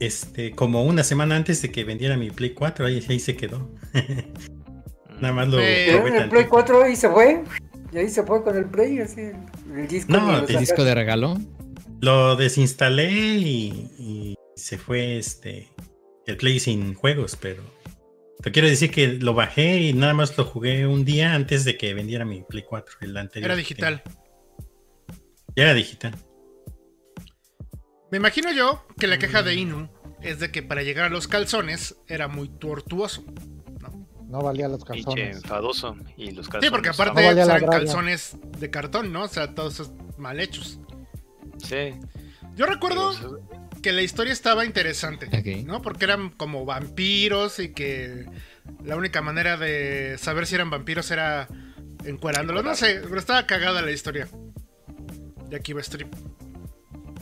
este 0.01 0.53
como 0.53 0.85
una 0.85 1.05
semana 1.05 1.37
antes 1.37 1.63
de 1.63 1.71
que 1.71 1.85
vendiera 1.85 2.17
mi 2.17 2.31
Play 2.31 2.55
4, 2.55 2.87
ahí, 2.87 3.05
ahí 3.09 3.21
se 3.21 3.37
quedó. 3.37 3.71
Nada 5.21 5.33
más 5.35 5.49
lo 5.49 5.59
Eh, 5.61 5.95
el 5.95 6.01
Play 6.03 6.19
tantito. 6.29 6.49
4 6.51 6.83
ahí 6.83 6.97
se 6.97 7.09
fue. 7.09 7.45
Y 7.93 7.99
ahí 7.99 8.09
se 8.09 8.23
fue 8.23 8.43
con 8.43 8.57
el 8.57 8.67
Play, 8.67 8.99
así. 9.01 9.21
El, 9.21 9.37
el 9.79 9.89
disco. 9.89 10.13
No, 10.13 10.19
el 10.31 10.35
¿El 10.35 10.41
sacaste. 10.41 10.59
disco 10.59 10.85
de 10.85 10.95
regalo? 10.95 11.39
Lo 12.01 12.37
desinstalé 12.37 13.11
y, 13.11 13.91
y 13.99 14.35
se 14.57 14.79
fue 14.79 15.19
este 15.19 15.69
el 16.27 16.37
Play 16.37 16.61
sin 16.61 16.95
juegos, 16.95 17.37
pero 17.41 17.63
te 18.43 18.53
quiero 18.53 18.69
decir 18.69 18.91
que 18.91 19.09
lo 19.09 19.35
bajé 19.35 19.79
y 19.81 19.93
nada 19.95 20.15
más 20.15 20.37
lo 20.37 20.45
jugué 20.45 20.87
un 20.87 21.05
día 21.05 21.35
antes 21.35 21.65
de 21.65 21.77
que 21.79 21.95
vendiera 21.95 22.25
mi 22.25 22.43
Play 22.43 22.65
4, 22.69 22.99
el 23.01 23.17
anterior. 23.17 23.51
Era 23.51 23.57
digital. 23.57 24.03
Ya 25.57 25.65
era 25.65 25.75
digital. 25.75 26.15
Me 28.11 28.19
imagino 28.19 28.53
yo 28.53 28.87
que 28.99 29.07
la 29.07 29.19
queja 29.19 29.43
de 29.43 29.55
Inu 29.55 29.89
es 30.23 30.39
de 30.39 30.51
que 30.51 30.63
para 30.63 30.83
llegar 30.83 31.07
a 31.07 31.09
los 31.11 31.29
calzones 31.29 31.97
era 32.07 32.29
muy 32.29 32.49
tortuoso. 32.49 33.25
¿No? 34.29 34.41
Valía 34.41 34.69
los 34.69 34.85
pinche 34.85 35.05
calzones. 35.05 35.37
enfadoso. 35.37 35.97
Y 36.17 36.31
los 36.33 36.49
calzones. 36.49 36.67
Sí, 36.67 36.71
porque 36.71 36.89
aparte 36.91 37.23
No 37.23 37.43
eran 37.43 37.67
calzones 37.67 38.37
de 38.59 38.71
cartón, 38.71 39.13
¿no? 39.13 39.25
O 39.25 39.29
sea, 39.29 39.55
todos 39.55 39.75
esos 39.75 39.93
mal 40.17 40.39
hechos. 40.39 40.79
Sí. 41.59 41.95
Yo 42.55 42.67
recuerdo 42.67 43.13
que 43.83 43.93
la 43.93 44.03
historia 44.03 44.33
estaba 44.33 44.65
interesante. 44.65 45.29
¿no? 45.65 45.83
Porque 45.83 46.05
eran 46.05 46.31
como 46.31 46.65
vampiros 46.65 47.59
y 47.59 47.73
que 47.73 48.27
la 48.85 48.97
única 48.97 49.23
manera 49.23 49.57
de 49.57 50.17
saber 50.19 50.47
si 50.47 50.57
eran 50.57 50.71
vampiros 50.71 51.11
era 51.11 51.49
encuerándolos. 52.05 52.65
No 52.65 52.75
sé, 52.75 53.01
pero 53.03 53.19
estaba 53.19 53.47
cagada 53.47 53.83
la 53.83 53.93
historia. 53.93 54.29
De 55.49 55.57
Akiba 55.57 55.81
Strip. 55.81 56.13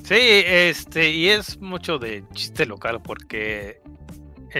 Sí, 0.02 0.16
este, 0.18 1.10
y 1.10 1.28
es 1.28 1.58
mucho 1.60 1.98
de 1.98 2.24
chiste 2.32 2.66
local 2.66 3.02
porque 3.02 3.80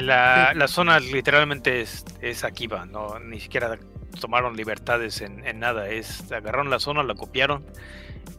la, 0.02 0.52
la 0.54 0.68
zona 0.68 1.00
literalmente 1.00 1.80
es, 1.80 2.04
es 2.20 2.44
Akiba, 2.44 2.87
no 2.87 3.18
ni 3.18 3.40
siquiera 3.40 3.78
tomaron 4.20 4.56
libertades 4.56 5.20
en, 5.20 5.46
en 5.46 5.61
nada, 5.61 5.88
es 5.88 6.30
agarraron 6.32 6.70
la 6.70 6.80
zona, 6.80 7.02
la 7.02 7.14
copiaron 7.14 7.64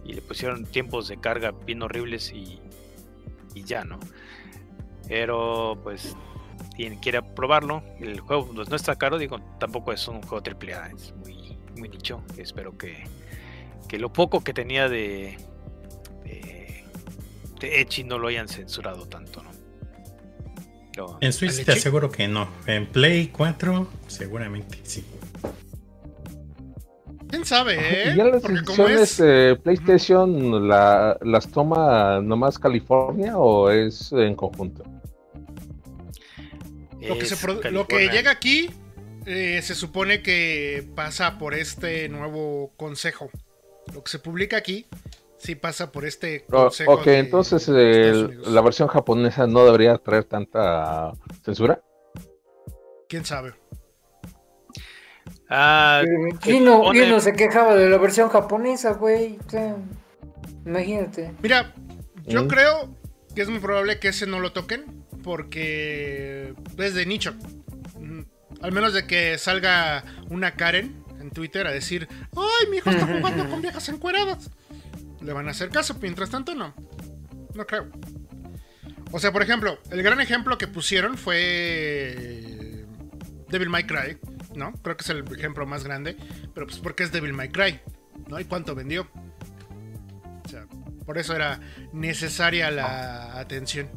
y 0.04 0.14
le 0.14 0.22
pusieron 0.22 0.66
tiempos 0.66 1.08
de 1.08 1.20
carga 1.20 1.52
bien 1.52 1.82
horribles 1.82 2.32
y, 2.32 2.60
y 3.54 3.64
ya, 3.64 3.84
¿no? 3.84 4.00
Pero 5.08 5.80
pues 5.84 6.16
quien 6.76 6.98
quiera 6.98 7.22
probarlo, 7.22 7.84
el 8.00 8.20
juego 8.20 8.52
pues, 8.54 8.70
no 8.70 8.76
está 8.76 8.96
caro, 8.96 9.18
digo, 9.18 9.40
tampoco 9.60 9.92
es 9.94 10.08
un 10.08 10.22
juego 10.22 10.44
AAA, 10.46 10.90
es 10.90 11.14
muy, 11.16 11.58
muy 11.78 11.90
nicho, 11.90 12.24
espero 12.38 12.78
que, 12.78 13.04
que 13.88 14.00
lo 14.00 14.12
poco 14.12 14.44
que 14.44 14.54
tenía 14.54 14.90
de, 14.90 15.38
de, 16.24 16.84
de 17.60 17.82
Echi 17.82 18.04
no 18.04 18.18
lo 18.18 18.28
hayan 18.28 18.48
censurado 18.48 19.08
tanto, 19.08 19.44
¿no? 19.44 19.57
Lo- 20.98 21.18
En 21.22 21.32
Switch 21.32 21.60
¿El 21.60 21.66
te 21.66 21.72
aseguro 21.74 22.10
que 22.12 22.28
no. 22.28 22.50
En 22.66 22.88
Play 22.88 23.28
4, 23.28 23.88
seguramente 24.08 24.80
sí. 24.84 25.06
¿Quién 27.30 27.46
sabe, 27.46 27.76
eh? 27.78 28.14
¿Y 28.14 28.18
ya 28.18 28.24
las 28.26 28.42
Porque 28.42 28.64
como 28.64 28.88
es... 28.88 29.22
PlayStation 29.64 30.68
la- 30.68 31.18
las 31.22 31.50
toma 31.52 32.20
nomás 32.22 32.58
California 32.58 33.38
o 33.38 33.70
es 33.70 34.12
en 34.12 34.34
conjunto? 34.36 34.84
Lo 37.02 37.18
que, 37.18 37.26
se 37.26 37.72
lo 37.72 37.86
llega 37.88 38.32
aquí 38.32 38.70
eh, 39.26 39.62
se 39.62 39.76
supone 39.76 40.22
que 40.22 40.90
pasa 40.96 41.38
por 41.38 41.54
este 41.54 42.10
nuevo 42.10 42.74
consejo. 42.76 43.30
Lo 43.94 44.04
que 44.04 44.10
se 44.10 44.20
publica 44.20 44.58
aquí 44.58 44.86
sí 45.38 45.56
pasa 45.56 45.92
por 45.92 46.06
este 46.06 46.46
consejo. 46.46 46.94
ok, 46.94 47.06
de 47.06 47.18
entonces 47.20 47.68
el- 47.68 48.42
la 48.54 48.62
versión 48.62 48.88
japonesa 48.88 49.48
no 49.48 49.64
debería 49.66 49.98
traer 49.98 50.24
tanta 50.26 51.12
censura. 51.44 51.82
¿Quién 53.08 53.24
sabe? 53.26 53.54
Ah, 55.50 56.02
¿Quién 56.42 56.66
no, 56.66 56.78
supone- 56.80 57.00
quién 57.00 57.10
no 57.10 57.20
se 57.20 57.34
quejaba 57.34 57.76
de 57.76 57.90
la 57.90 57.98
versión 57.98 58.30
japonesa, 58.30 58.94
güey? 58.94 59.38
O 59.46 59.50
sea, 59.50 59.78
imagínate. 60.66 61.32
Mira, 61.42 61.74
yo 62.26 62.44
Mm. 62.44 62.48
creo 62.48 62.96
que 63.34 63.42
es 63.44 63.50
muy 63.50 63.60
probable 63.60 64.00
que 64.00 64.10
ese 64.10 64.26
no 64.28 64.40
lo 64.40 64.52
toquen 64.52 65.06
porque 65.24 66.54
es 66.78 66.94
de 66.94 67.06
nicho. 67.06 67.34
Mm, 68.00 68.22
Al 68.62 68.72
menos 68.72 68.92
de 68.94 69.06
que 69.06 69.38
salga 69.38 70.04
una 70.32 70.56
Karen 70.56 71.04
en 71.22 71.30
Twitter 71.30 71.68
a 71.68 71.72
decir, 71.72 72.08
¡ay, 72.36 72.70
mi 72.72 72.78
hijo 72.78 72.90
está 72.90 73.06
jugando 73.06 73.48
con 73.48 73.62
viejas 73.62 73.88
encueradas! 73.90 74.50
Le 75.22 75.34
van 75.34 75.48
a 75.48 75.52
hacer 75.52 75.70
caso, 75.70 75.98
mientras 76.02 76.30
tanto 76.30 76.56
no. 76.56 76.74
No 77.54 77.66
creo. 77.66 77.88
O 79.12 79.20
sea, 79.20 79.32
por 79.32 79.42
ejemplo, 79.42 79.80
el 79.92 80.04
gran 80.04 80.20
ejemplo 80.20 80.58
que 80.58 80.68
pusieron 80.68 81.18
fue 81.18 82.86
Devil 83.50 83.70
May 83.70 83.86
Cry, 83.86 84.18
¿no? 84.56 84.74
Creo 84.84 84.98
que 84.98 85.04
es 85.04 85.10
el 85.10 85.24
ejemplo 85.38 85.66
más 85.66 85.84
grande, 85.84 86.18
pero 86.54 86.68
pues 86.68 86.80
porque 86.80 87.04
es 87.04 87.12
Devil 87.12 87.34
May 87.34 87.50
Cry, 87.50 87.80
¿no? 88.28 88.40
¿Y 88.40 88.46
cuánto 88.46 88.76
vendió? 88.76 89.08
O 90.46 90.50
sea, 90.50 90.66
por 91.06 91.18
eso 91.18 91.36
era 91.36 91.60
necesaria 91.94 92.70
la 92.70 93.40
atención. 93.40 93.90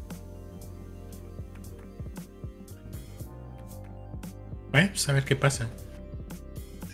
Bueno, 4.71 4.89
pues 4.91 5.09
a 5.09 5.13
ver 5.13 5.25
qué 5.25 5.35
pasa. 5.35 5.67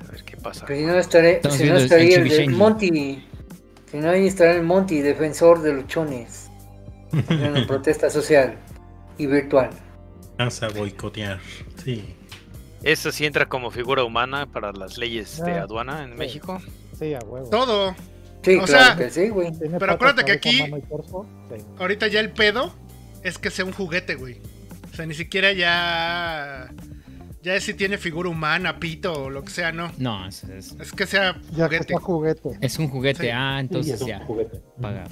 a 0.08 0.12
ver 0.12 0.24
qué 0.24 0.38
pasa. 0.38 0.66
Pero 0.66 0.80
si 0.80 0.86
no 0.86 0.98
estaré, 0.98 1.42
si 1.52 1.64
no 1.66 1.78
el 1.78 1.84
estaría 1.84 2.18
el, 2.18 2.28
Shenji. 2.28 2.56
Monty. 2.56 3.24
Si 3.90 3.98
no, 3.98 4.10
ahí 4.10 4.28
estará 4.28 4.52
el 4.54 4.64
Monty, 4.64 5.02
defensor 5.02 5.62
de 5.62 5.74
luchones. 5.74 6.50
En 7.30 7.52
una 7.52 7.66
protesta 7.68 8.10
social 8.10 8.58
y 9.18 9.28
virtual. 9.28 9.70
Vamos 10.38 10.62
a 10.62 10.68
boicotear. 10.70 11.40
Sí. 11.84 12.16
Eso 12.84 13.12
sí 13.12 13.26
entra 13.26 13.48
como 13.48 13.72
figura 13.72 14.04
humana 14.04 14.46
para 14.46 14.72
las 14.72 14.98
leyes 14.98 15.42
de 15.44 15.54
Ah, 15.54 15.62
aduana 15.64 16.04
en 16.04 16.12
sí. 16.12 16.18
México. 16.18 16.62
Sí, 17.00 17.14
a 17.14 17.20
huevo. 17.20 17.50
Todo. 17.50 17.96
Sí, 18.44 18.56
O 18.58 18.64
claro 18.66 18.68
sea, 18.68 18.96
que 18.96 19.10
sí, 19.10 19.30
güey. 19.30 19.52
Pero 19.80 19.92
acuérdate 19.92 20.26
que 20.26 20.34
aquí- 20.34 20.58
sí. 20.58 20.72
Ahorita 21.80 22.08
ya 22.08 22.20
el 22.20 22.32
pedo 22.32 22.74
es 23.24 23.38
que 23.40 23.50
sea 23.50 23.66
un 23.66 23.72
juguete, 23.74 24.16
güey. 24.16 24.40
O 24.92 24.96
sea, 24.96 25.06
ni 25.06 25.14
siquiera 25.16 25.54
ya. 25.54 26.70
Ya 27.48 27.56
es 27.56 27.64
si 27.64 27.74
tiene 27.74 27.98
figura 27.98 28.30
humana, 28.30 28.80
pito 28.80 29.14
o 29.24 29.30
lo 29.30 29.44
que 29.44 29.52
sea, 29.52 29.72
no. 29.72 29.92
No, 29.98 30.28
es, 30.28 30.44
es- 30.44 30.76
Es 30.80 30.92
que 30.92 31.06
sea 31.08 31.34
que 31.34 31.64
juguete. 31.64 31.94
juguete. 31.96 32.50
es 32.62 32.78
un 32.78 32.90
juguete. 32.90 33.24
Sí. 33.24 33.30
Ah, 33.34 33.56
Sí, 33.56 33.62
entonces 33.62 33.94
es 33.96 34.02
un 34.02 34.08
ya. 34.08 34.20
juguete. 34.26 34.62
Paga, 34.82 35.06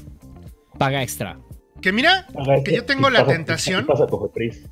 paga 0.78 1.02
extra. 1.02 1.40
Que 1.82 1.92
mira, 1.92 2.28
que 2.64 2.76
yo 2.76 2.86
tengo 2.86 3.10
la 3.10 3.22
pasa- 3.22 3.34
tentación. 3.34 3.86
pasa 3.86 4.06
Cofepris. 4.08 4.66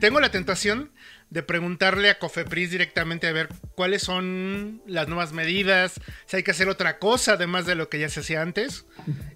tengo 0.00 0.20
la 0.20 0.30
tentación 0.30 0.92
de 1.30 1.42
preguntarle 1.42 2.10
a 2.10 2.18
Cofepris 2.18 2.70
directamente 2.70 3.26
a 3.26 3.32
ver 3.32 3.48
cuáles 3.74 4.02
son 4.02 4.80
las 4.86 5.08
nuevas 5.08 5.32
medidas, 5.32 6.00
si 6.26 6.36
hay 6.36 6.42
que 6.44 6.52
hacer 6.52 6.68
otra 6.68 6.98
cosa 6.98 7.32
además 7.32 7.66
de 7.66 7.74
lo 7.74 7.88
que 7.88 7.98
ya 7.98 8.08
se 8.08 8.20
hacía 8.20 8.42
antes, 8.42 8.86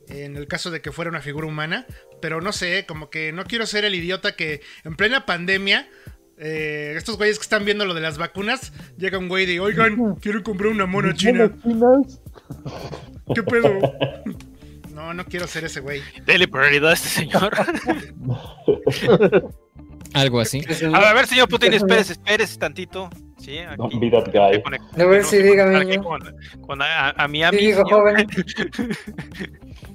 en 0.09 0.37
el 0.37 0.47
caso 0.47 0.71
de 0.71 0.81
que 0.81 0.93
fuera 0.93 1.11
una 1.11 1.21
figura 1.21 1.47
humana, 1.49 1.87
pero 2.23 2.41
no 2.41 2.53
sé, 2.53 2.87
como 2.87 3.11
que 3.11 3.33
no 3.33 3.45
quiero 3.45 3.67
ser 3.67 3.85
el 3.85 3.95
idiota 3.97 4.37
que 4.37 4.61
en 4.85 4.95
plena 4.97 5.27
pandemia, 5.27 5.89
eh, 6.41 6.95
estos 6.97 7.17
güeyes 7.19 7.39
que 7.39 7.43
están 7.43 7.65
viendo 7.65 7.85
lo 7.85 7.95
de 7.95 8.01
las 8.01 8.19
vacunas, 8.19 8.73
llega 8.97 9.19
un 9.19 9.29
güey 9.29 9.47
de, 9.47 9.61
oigan, 9.61 10.15
quiero 10.17 10.43
comprar 10.43 10.71
una 10.71 10.87
mona 10.87 11.15
china, 11.15 11.51
Chinas, 11.63 12.21
¿qué 13.35 13.43
pedo? 13.43 13.71
No, 14.95 15.15
no 15.15 15.25
quiero 15.25 15.47
ser 15.47 15.65
ese 15.65 15.81
güey. 15.81 16.03
Dele 16.27 16.47
prioridad 16.47 16.91
a 16.91 16.93
este 16.93 17.09
señor. 17.09 17.51
Algo 20.15 20.41
así. 20.41 20.63
A 20.93 21.15
ver, 21.15 21.27
señor 21.27 21.49
Putin, 21.49 21.73
espérese, 21.73 22.15
espérese 22.15 22.59
tantito. 22.59 23.09
Sí, 23.39 23.59
aquí. 23.59 23.77
Don't 23.77 24.01
be 24.01 24.11
that 24.11 24.27
guy. 24.33 24.61
A 25.01 25.05
ver 25.07 25.25
si 25.25 25.39
dígame. 25.39 25.99
Con, 26.03 26.21
con 26.67 26.83
a, 26.83 27.11
a 27.11 27.29
mi 27.29 27.43
Sí, 27.51 27.73
señor. 27.73 27.89
joven. 27.89 28.27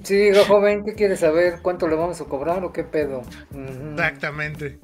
Sí, 0.02 0.14
diga, 0.14 0.44
joven, 0.44 0.84
¿qué 0.84 0.94
quiere 0.94 1.16
saber? 1.16 1.54
¿Cuánto 1.62 1.88
le 1.88 1.96
vamos 1.96 2.20
a 2.20 2.24
cobrar 2.24 2.62
o 2.64 2.72
qué 2.72 2.84
pedo? 2.84 3.22
Exactamente. 3.92 4.78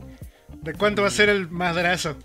¿De 0.63 0.75
cuánto 0.75 1.03
va 1.03 1.09
a 1.09 1.11
ser 1.11 1.29
el 1.29 1.51
madrazo? 1.51 2.17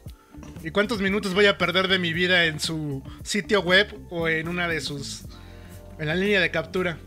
¿Y 0.63 0.71
cuántos 0.71 1.01
minutos 1.01 1.33
voy 1.33 1.47
a 1.47 1.57
perder 1.57 1.87
de 1.87 1.97
mi 1.99 2.13
vida 2.13 2.45
en 2.45 2.59
su 2.59 3.03
sitio 3.23 3.61
web 3.61 3.87
o 4.09 4.27
en 4.27 4.47
una 4.47 4.67
de 4.67 4.81
sus... 4.81 5.25
en 5.99 6.07
la 6.07 6.15
línea 6.15 6.39
de 6.39 6.51
captura? 6.51 6.97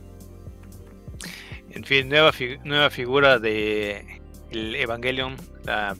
En 1.70 1.84
fin, 1.84 2.08
nueva, 2.08 2.32
nueva 2.64 2.90
figura 2.90 3.38
de 3.38 4.20
el 4.50 4.74
Evangelion, 4.74 5.36
la 5.64 5.96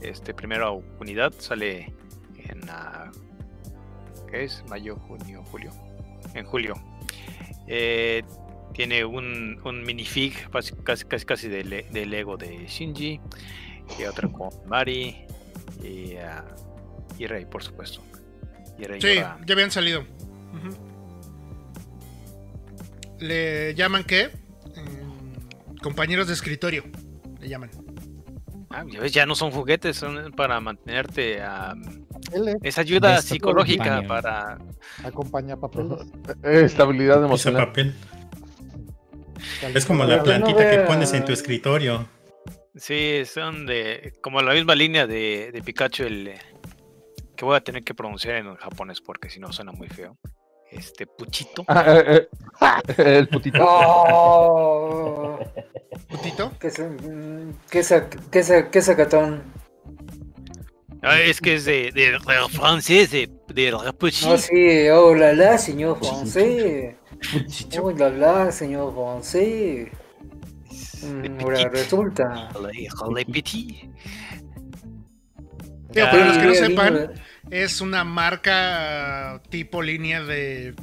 este 0.00 0.32
primera 0.32 0.70
unidad 0.70 1.34
sale 1.38 1.92
en 2.38 2.60
ah, 2.70 3.10
¿qué 4.30 4.44
es? 4.44 4.64
Mayo, 4.68 4.96
junio, 4.96 5.44
julio. 5.50 5.70
En 6.32 6.46
julio. 6.46 6.74
Eh, 7.66 8.22
tiene 8.72 9.04
un, 9.04 9.60
un 9.62 9.82
minifig 9.82 10.48
casi 10.50 10.74
casi 11.04 11.26
casi 11.26 11.48
de, 11.48 11.64
Le- 11.64 11.86
de 11.90 12.06
Lego 12.06 12.38
de 12.38 12.66
Shinji 12.66 13.20
y 13.98 14.04
otro 14.04 14.30
con 14.32 14.48
Mari 14.66 15.24
y, 15.82 16.14
ah, 16.16 16.44
y 17.18 17.26
Rey, 17.26 17.44
por 17.44 17.62
supuesto. 17.62 18.00
Y 18.78 18.84
Rey 18.84 19.00
Sí, 19.00 19.14
ya 19.16 19.36
habían 19.52 19.70
salido. 19.70 20.04
Le 23.18 23.74
llaman 23.74 24.04
qué? 24.04 24.30
Mm, 24.76 25.78
compañeros 25.82 26.26
de 26.28 26.34
escritorio. 26.34 26.84
Le 27.40 27.48
llaman. 27.48 27.70
Ah, 28.70 28.84
ya 28.88 29.00
ves, 29.00 29.12
ya 29.12 29.26
no 29.26 29.34
son 29.34 29.50
juguetes, 29.50 29.96
son 29.96 30.32
para 30.32 30.60
mantenerte 30.60 31.42
ah, 31.42 31.74
es- 32.62 32.78
ayuda 32.78 33.20
psicológica 33.20 34.02
para... 34.06 34.58
acompaña 35.04 35.56
papeles. 35.56 35.98
Eh, 36.44 36.62
Estabilidad 36.64 37.22
emocional. 37.24 37.66
papel. 37.66 37.94
Es 39.74 39.84
como 39.86 40.04
la 40.04 40.22
plantita 40.22 40.70
que 40.70 40.78
pones 40.86 41.12
en 41.12 41.24
tu 41.24 41.32
escritorio. 41.32 42.06
Sí, 42.74 43.22
son 43.26 43.66
de... 43.66 44.12
Como 44.22 44.40
la 44.42 44.54
misma 44.54 44.74
línea 44.74 45.06
de, 45.06 45.50
de 45.52 45.62
Pikachu, 45.62 46.04
el... 46.04 46.28
eh, 46.28 46.38
Que 47.36 47.44
voy 47.44 47.56
a 47.56 47.60
tener 47.60 47.82
que 47.82 47.94
pronunciar 47.94 48.36
en 48.36 48.54
japonés 48.56 49.00
porque 49.00 49.30
si 49.30 49.40
no 49.40 49.52
suena 49.52 49.72
muy 49.72 49.88
feo. 49.88 50.16
Este, 50.70 51.06
Puchito. 51.06 51.64
Ah, 51.66 51.84
eh, 52.06 52.28
eh, 52.96 53.18
el 53.18 53.28
putito. 53.28 53.58
Oh, 53.60 55.38
¿Putito? 56.08 56.52
qué, 56.60 56.70
qué 58.70 58.82
sacatón. 58.82 59.42
Ah, 61.02 61.20
es 61.20 61.40
que 61.40 61.54
es 61.54 61.64
de, 61.64 61.90
de, 61.92 62.12
de 62.12 62.18
francés, 62.50 63.10
de, 63.10 63.28
de. 63.48 63.70
No, 63.72 64.38
sí, 64.38 64.88
oh 64.90 65.14
la 65.14 65.32
la, 65.32 65.58
señor 65.58 65.98
francés. 65.98 66.94
Oh 67.80 67.90
la 67.90 68.10
la, 68.10 68.52
señor 68.52 68.94
francés. 68.94 69.88
Mm, 71.02 71.40
Ahora 71.40 71.68
resulta. 71.68 72.48
Le 73.14 73.24
petit. 73.26 73.84
Digo, 75.92 76.06
para 76.10 76.26
los 76.26 76.38
que 76.38 76.44
no 76.46 76.54
sepan, 76.54 76.94
vino- 76.94 77.10
es 77.50 77.80
una 77.80 78.04
marca 78.04 79.42
tipo 79.50 79.82
línea 79.82 80.22
de 80.22 80.74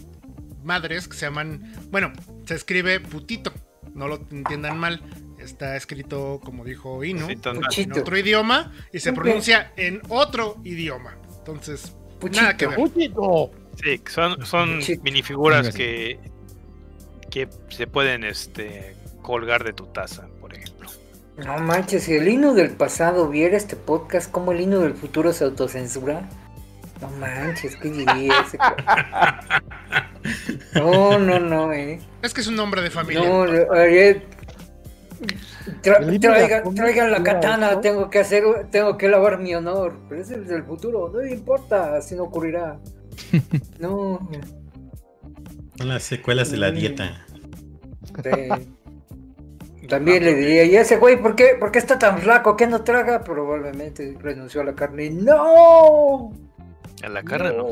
madres 0.63 1.07
que 1.07 1.15
se 1.15 1.25
llaman. 1.27 1.73
Bueno, 1.91 2.11
se 2.45 2.55
escribe 2.55 2.99
putito. 2.99 3.53
No 3.93 4.07
lo 4.07 4.15
entiendan 4.31 4.77
mal. 4.77 5.01
Está 5.39 5.77
escrito, 5.77 6.41
como 6.43 6.65
dijo 6.65 7.03
Inu, 7.05 7.29
en 7.29 7.93
otro 7.93 8.17
idioma 8.17 8.73
y 8.91 8.99
se 8.99 9.13
pronuncia 9.13 9.71
en 9.77 10.01
otro 10.09 10.57
idioma. 10.65 11.15
Entonces, 11.37 11.95
Puchito. 12.19 12.41
nada 12.41 12.57
que 12.57 12.67
ver. 12.67 12.75
¡Puchito! 12.75 13.51
Sí, 13.81 14.01
son, 14.09 14.45
son 14.45 14.79
minifiguras 15.03 15.73
que, 15.73 16.19
que 17.29 17.47
se 17.69 17.87
pueden 17.87 18.25
este, 18.25 18.95
colgar 19.27 19.63
de 19.65 19.73
tu 19.73 19.85
taza, 19.87 20.25
por 20.39 20.53
ejemplo. 20.55 20.89
No 21.37 21.57
manches, 21.59 22.03
si 22.03 22.13
el 22.15 22.29
hino 22.29 22.53
del 22.53 22.71
pasado 22.71 23.27
viera 23.27 23.57
este 23.57 23.75
podcast, 23.75 24.31
¿cómo 24.31 24.53
el 24.53 24.61
hino 24.61 24.79
del 24.79 24.93
futuro 24.93 25.33
se 25.33 25.43
autocensura? 25.43 26.21
No 27.01 27.09
manches, 27.19 27.75
¿qué 27.75 27.89
diría 27.89 28.33
ese? 28.45 28.57
No, 30.75 31.19
no, 31.19 31.39
no, 31.39 31.71
eh. 31.73 31.99
Es 32.21 32.33
que 32.33 32.41
es 32.41 32.47
un 32.47 32.55
nombre 32.55 32.81
de 32.81 32.89
familia. 32.89 33.27
No, 33.27 33.45
Tra- 35.83 35.99
de 36.05 36.19
traigan, 36.19 37.11
la 37.11 37.23
katana, 37.23 37.81
tengo 37.81 38.09
que 38.09 38.19
hacer, 38.19 38.43
tengo 38.71 38.97
que 38.97 39.07
lavar 39.09 39.39
mi 39.39 39.53
honor. 39.55 39.97
Pero 40.09 40.21
es 40.21 40.31
el 40.31 40.45
del 40.47 40.63
futuro, 40.63 41.09
no 41.13 41.19
me 41.19 41.31
importa, 41.31 41.95
así 41.97 42.15
no 42.15 42.23
ocurrirá. 42.23 42.79
No, 43.79 44.27
Son 45.77 45.87
las 45.87 46.03
secuelas 46.03 46.51
de 46.51 46.57
la 46.57 46.71
Mm. 46.71 46.75
dieta. 46.75 47.25
sí. 48.23 48.76
También 49.87 50.23
le 50.23 50.35
diría, 50.35 50.63
¿y 50.65 50.75
ese 50.75 50.97
güey 50.97 51.21
por 51.21 51.35
qué, 51.35 51.55
por 51.59 51.71
qué 51.71 51.79
está 51.79 51.97
tan 51.97 52.19
flaco? 52.19 52.55
¿Qué 52.57 52.67
no 52.67 52.83
traga? 52.83 53.23
Probablemente 53.23 54.15
renunció 54.19 54.61
a 54.61 54.65
la 54.65 54.75
carne. 54.75 55.09
¡No! 55.09 56.33
A 57.03 57.09
la 57.09 57.23
carne, 57.23 57.51
¿no? 57.55 57.63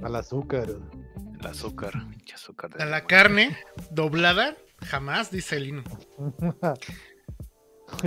No. 0.00 0.06
Al 0.06 0.16
azúcar. 0.16 0.66
El 1.40 1.46
azúcar. 1.46 1.92
pinche 2.10 2.34
azúcar 2.34 2.70
de- 2.70 2.82
A 2.82 2.86
la 2.86 3.04
carne 3.04 3.56
doblada, 3.90 4.56
jamás, 4.86 5.30
dice 5.30 5.56
el 5.56 5.68
Inu. 5.68 5.82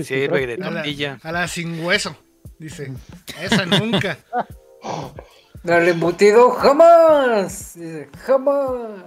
Sirve 0.04 0.48
de 0.48 0.54
A 0.54 0.58
la, 0.58 0.70
tortilla. 0.82 1.20
a 1.24 1.32
la 1.32 1.48
sin 1.48 1.84
hueso, 1.84 2.16
dice. 2.58 2.92
Esa 3.42 3.66
nunca. 3.66 4.18
Al 5.66 5.88
embutido, 5.88 6.52
jamás. 6.52 7.74
Dice, 7.76 8.10
jamás. 8.26 9.04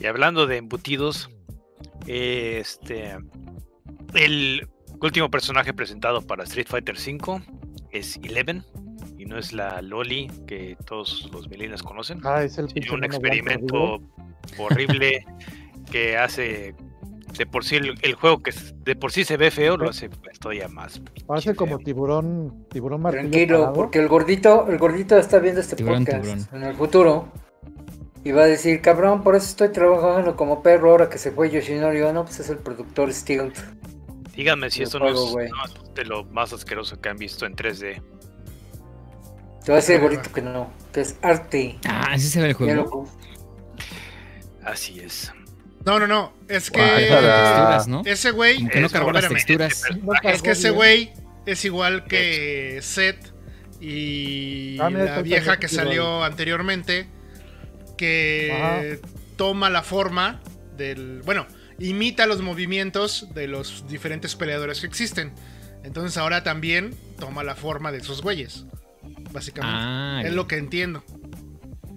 Y 0.00 0.06
hablando 0.06 0.46
de 0.46 0.56
embutidos, 0.56 1.30
este 2.08 3.16
el 4.14 4.66
último 5.00 5.30
personaje 5.30 5.72
presentado 5.74 6.22
para 6.22 6.44
Street 6.44 6.66
Fighter 6.68 6.96
V 6.96 7.42
es 7.90 8.16
Eleven 8.22 8.64
y 9.18 9.26
no 9.26 9.38
es 9.38 9.52
la 9.52 9.82
Loli 9.82 10.28
que 10.46 10.76
todos 10.86 11.28
los 11.32 11.48
millennials 11.48 11.82
conocen. 11.82 12.20
Ah, 12.24 12.42
es 12.42 12.58
el 12.58 12.68
sino 12.70 12.94
un 12.94 13.04
experimento 13.04 14.00
horrible 14.58 15.24
que 15.90 16.16
hace 16.16 16.74
de 17.36 17.46
por 17.46 17.62
sí 17.64 17.76
el, 17.76 17.94
el 18.02 18.14
juego 18.14 18.42
que 18.42 18.52
de 18.84 18.96
por 18.96 19.12
sí 19.12 19.22
se 19.24 19.36
ve 19.36 19.50
feo 19.50 19.76
lo 19.76 19.90
hace 19.90 20.08
todavía 20.40 20.68
más. 20.68 21.00
Parece 21.26 21.54
como 21.54 21.78
tiburón, 21.78 22.66
tiburón 22.70 23.02
martillo 23.02 23.28
Tranquilo, 23.30 23.58
parado. 23.58 23.74
porque 23.74 23.98
el 23.98 24.08
gordito, 24.08 24.66
el 24.68 24.78
gordito 24.78 25.16
está 25.18 25.38
viendo 25.38 25.60
este 25.60 25.76
Tiburón, 25.76 26.04
podcast 26.06 26.24
tiburón. 26.24 26.48
en 26.62 26.62
el 26.68 26.74
futuro. 26.74 27.28
Y 28.24 28.32
va 28.32 28.42
a 28.42 28.46
decir, 28.46 28.80
cabrón, 28.82 29.22
por 29.22 29.36
eso 29.36 29.46
estoy 29.46 29.68
trabajando 29.70 30.36
como 30.36 30.62
perro 30.62 30.90
ahora 30.90 31.08
que 31.08 31.18
se 31.18 31.30
fue 31.30 31.50
Yoshinori 31.50 32.02
Ono, 32.02 32.24
pues 32.24 32.40
es 32.40 32.50
el 32.50 32.58
productor 32.58 33.12
Stilt. 33.12 33.56
Díganme 34.34 34.70
si 34.70 34.82
esto 34.82 34.98
juego, 34.98 35.32
no, 35.34 35.40
es, 35.40 35.50
no 35.50 35.64
es 35.64 35.94
de 35.94 36.04
lo 36.04 36.24
más 36.24 36.52
asqueroso 36.52 37.00
que 37.00 37.08
han 37.08 37.16
visto 37.16 37.46
en 37.46 37.54
3D. 37.56 38.02
Te 39.64 39.72
va 39.72 39.78
a 39.78 39.80
decir 39.80 40.00
gordito 40.00 40.32
que 40.32 40.42
no, 40.42 40.70
que 40.92 41.00
es 41.00 41.16
arte. 41.22 41.78
Ah, 41.86 42.12
ese 42.14 42.28
se 42.28 42.40
ve 42.40 42.48
el 42.48 42.54
juego. 42.54 43.08
Así 44.64 45.00
es. 45.00 45.32
No, 45.84 45.98
no, 45.98 46.06
no. 46.06 46.32
Es 46.48 46.70
que. 46.70 47.08
Ese 48.04 48.30
güey. 48.32 48.56
Como 48.56 48.70
que 48.70 48.80
no 48.80 48.86
es- 48.86 48.92
cargó 48.92 49.12
las 49.12 49.24
espérame. 49.24 49.66
texturas. 49.66 49.82
No 50.02 50.12
Es 50.14 50.20
cargó 50.20 50.42
que 50.42 50.50
ese 50.50 50.70
güey 50.70 51.12
es 51.46 51.64
igual 51.64 52.04
que 52.04 52.78
Seth 52.82 53.32
y 53.80 54.78
Ah, 54.80 54.90
mira, 54.90 55.04
la 55.16 55.22
vieja 55.22 55.58
que 55.58 55.68
salió 55.68 56.22
anteriormente, 56.24 57.08
que 57.98 59.00
toma 59.36 59.68
la 59.68 59.82
forma 59.82 60.40
del... 60.78 61.20
Bueno, 61.22 61.46
imita 61.78 62.26
los 62.26 62.40
movimientos 62.40 63.28
de 63.34 63.46
los 63.46 63.86
diferentes 63.88 64.34
peleadores 64.34 64.80
que 64.80 64.86
existen. 64.86 65.32
Entonces 65.84 66.16
ahora 66.16 66.42
también 66.42 66.94
toma 67.18 67.44
la 67.44 67.54
forma 67.54 67.92
de 67.92 67.98
esos 67.98 68.22
güeyes. 68.22 68.64
Básicamente. 69.32 69.76
Ah, 69.78 70.22
es 70.24 70.32
lo 70.32 70.46
que 70.48 70.56
entiendo. 70.56 71.04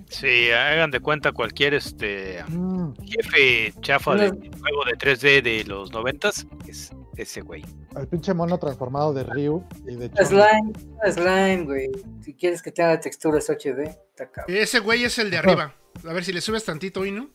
Sí, 0.10 0.52
hagan 0.52 0.92
de 0.92 1.00
cuenta 1.00 1.32
cualquier 1.32 1.74
este 1.74 2.44
Mm, 2.50 2.92
jefe 3.06 3.74
chafa 3.80 4.16
de 4.16 4.30
juego 4.30 4.84
de 4.86 4.98
3D 4.98 5.42
de 5.42 5.64
los 5.64 5.94
noventas 5.94 6.46
es 6.68 6.92
ese 7.16 7.40
güey. 7.42 7.64
el 7.96 8.08
pinche 8.08 8.34
mono 8.34 8.58
transformado 8.58 9.14
de 9.14 9.24
Ryu 9.24 9.64
y 9.88 9.96
de. 9.96 10.12
Slime, 10.26 10.74
slime, 11.14 11.64
güey. 11.64 11.90
Si 12.22 12.34
quieres 12.34 12.62
que 12.62 12.72
tenga 12.72 13.00
texturas 13.00 13.50
HD, 13.50 13.84
está 13.88 14.30
cabrón. 14.30 14.58
Ese 14.58 14.80
güey 14.80 15.06
es 15.06 15.18
el 15.18 15.32
de 15.32 15.38
arriba. 15.38 15.76
A 16.08 16.14
ver 16.14 16.24
si 16.26 16.34
le 16.34 16.42
subes 16.42 16.64
tantito, 16.66 17.06
Inu. 17.06 17.30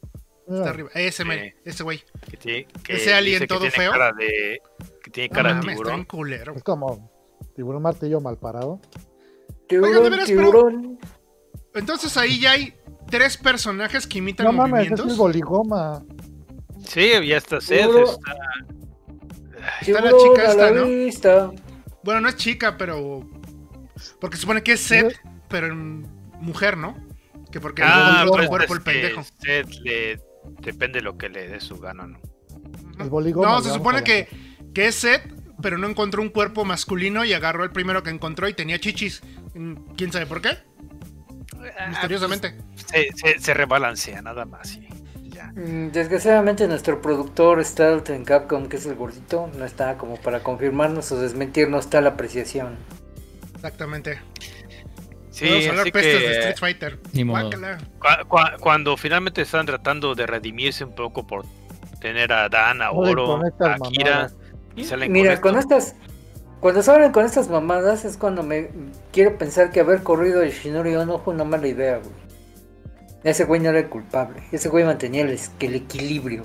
Está 0.49 0.67
Ah, 0.67 0.71
arriba. 0.71 0.91
Ese, 0.95 1.23
Sí. 1.25 1.29
ese 1.65 1.83
güey. 1.83 2.03
Que 2.31 2.37
tiene, 2.37 2.67
que 2.85 2.95
Ese 2.97 3.15
alien 3.15 3.35
dice 3.35 3.41
que 3.45 3.47
todo 3.49 3.59
tiene 3.61 3.75
feo. 3.75 3.91
Cara 3.93 4.13
de, 4.13 4.61
que 5.03 5.11
tiene 5.11 5.29
No 5.29 5.35
cara 5.35 5.49
de 5.51 5.55
mames, 5.57 5.73
está 5.75 5.83
tiburón. 5.85 6.05
culero. 6.05 6.55
Es 6.55 6.63
como 6.63 7.11
tiburón 7.55 7.83
martillo 7.83 8.21
mal 8.21 8.39
parado. 8.39 8.81
Tiburón, 9.69 10.05
de 10.05 10.11
veras, 10.11 10.27
pero- 10.29 10.41
tiburón. 10.51 10.99
Entonces 11.75 12.17
ahí 12.17 12.39
ya 12.41 12.53
hay 12.53 12.75
tres 13.11 13.37
personajes 13.37 14.07
que 14.07 14.19
imitan 14.19 14.47
No 14.47 14.53
mames, 14.53 14.67
es 14.67 14.71
movimientos. 14.91 15.11
el 15.13 15.17
boligoma. 15.19 16.05
Sí, 16.87 17.11
ya 17.27 17.37
está 17.39 17.61
Seth, 17.61 17.81
Tiburón. 17.83 18.05
está... 18.05 18.35
Está 19.81 20.01
la 20.01 20.13
chica 20.17 20.43
a 20.43 20.45
esta, 20.51 20.71
la 20.71 20.81
¿no? 20.81 20.87
vista. 20.87 21.51
Bueno, 22.05 22.21
no 22.21 22.29
es 22.29 22.37
chica, 22.37 22.77
pero. 22.79 23.29
Porque 24.21 24.37
supone 24.37 24.63
que 24.63 24.73
es 24.75 24.81
Seth, 24.81 25.17
pero 25.49 25.67
en 25.67 26.03
mujer, 26.41 26.77
¿no? 26.77 26.97
Que 27.57 27.61
porque 27.61 27.83
Ah, 27.83 28.23
le 28.25 28.31
pues 28.31 28.43
el 28.43 28.49
cuerpo 28.49 28.75
el 28.75 28.83
pendejo. 28.83 29.23
que 29.41 29.65
Seth 29.65 29.75
le... 29.83 30.21
Depende 30.61 30.99
de 30.99 31.03
lo 31.05 31.17
que 31.17 31.31
le 31.31 31.49
dé 31.49 31.59
su 31.61 31.79
gana, 31.79 32.07
¿no? 32.07 32.21
El 33.01 33.09
boligoma. 33.09 33.49
No, 33.49 33.61
se 33.63 33.71
supone 33.73 34.05
que, 34.05 34.29
que 34.75 34.89
es 34.89 34.95
Seth, 34.97 35.23
pero 35.63 35.79
no 35.79 35.89
encontró 35.89 36.21
un 36.21 36.29
cuerpo 36.29 36.67
masculino 36.67 37.25
y 37.25 37.33
agarró 37.33 37.65
el 37.65 37.71
primero 37.71 38.03
que 38.03 38.11
encontró 38.11 38.47
y 38.47 38.53
tenía 38.53 38.79
chichis. 38.79 39.23
Mm, 39.55 39.75
¿Quién 39.97 40.13
sabe 40.13 40.27
por 40.27 40.43
qué? 40.43 40.59
Misteriosamente. 41.89 42.57
Se, 42.75 43.09
se, 43.15 43.41
se 43.41 43.55
rebalancea 43.55 44.21
nada 44.21 44.45
más 44.45 44.77
y 44.77 45.31
ya. 45.31 45.47
Mm, 45.57 45.93
Desgraciadamente 45.93 46.69
nuestro 46.69 47.01
productor 47.01 47.65
Stealth 47.65 48.11
en 48.11 48.25
Capcom, 48.25 48.69
que 48.69 48.77
es 48.77 48.85
el 48.87 48.95
gordito, 48.97 49.51
no 49.57 49.65
está 49.65 49.97
como 49.97 50.17
para 50.17 50.43
confirmarnos 50.43 51.11
o 51.13 51.19
desmentirnos 51.21 51.89
tal 51.91 52.07
apreciación. 52.07 52.77
Exactamente. 53.55 54.21
Sí, 55.37 55.45
Podemos 55.45 55.67
hablar 55.69 55.83
así 55.83 55.91
pestes 55.93 56.15
de 56.15 56.27
que 56.29 56.39
Street 56.49 56.57
Fighter. 56.59 56.99
Cuando 58.61 58.97
finalmente 58.97 59.43
están 59.43 59.67
tratando 59.67 60.15
de 60.15 60.27
redimirse 60.27 60.83
un 60.83 60.95
poco 60.95 61.27
por 61.27 61.45
tener 62.01 62.33
a 62.33 62.49
Dan, 62.49 62.81
a 62.81 62.91
Oro, 62.91 63.43
a 63.61 63.75
Akira, 63.75 64.31
y 64.75 64.85
salen 64.85 65.13
Mira, 65.13 65.39
con, 65.43 65.59
estas, 65.59 65.95
cuando 66.61 66.83
salen 66.83 67.13
con 67.13 67.27
estas 67.27 67.51
mamadas 67.51 68.07
es 68.07 68.17
cuando 68.17 68.43
me 68.43 68.71
quiero 69.13 69.37
pensar 69.37 69.71
que 69.71 69.81
haber 69.81 70.03
corrido 70.03 70.41
de 70.41 70.51
Shinori 70.51 70.97
Ono 70.97 71.19
fue 71.19 71.35
una 71.35 71.45
mala 71.45 71.69
idea, 71.69 71.99
güey. 71.99 72.15
Ese 73.23 73.45
güey 73.45 73.61
no 73.61 73.69
era 73.69 73.81
el 73.81 73.89
culpable, 73.91 74.43
ese 74.53 74.71
güey 74.71 74.85
mantenía 74.85 75.21
el, 75.23 75.39
el 75.61 75.75
equilibrio. 75.75 76.45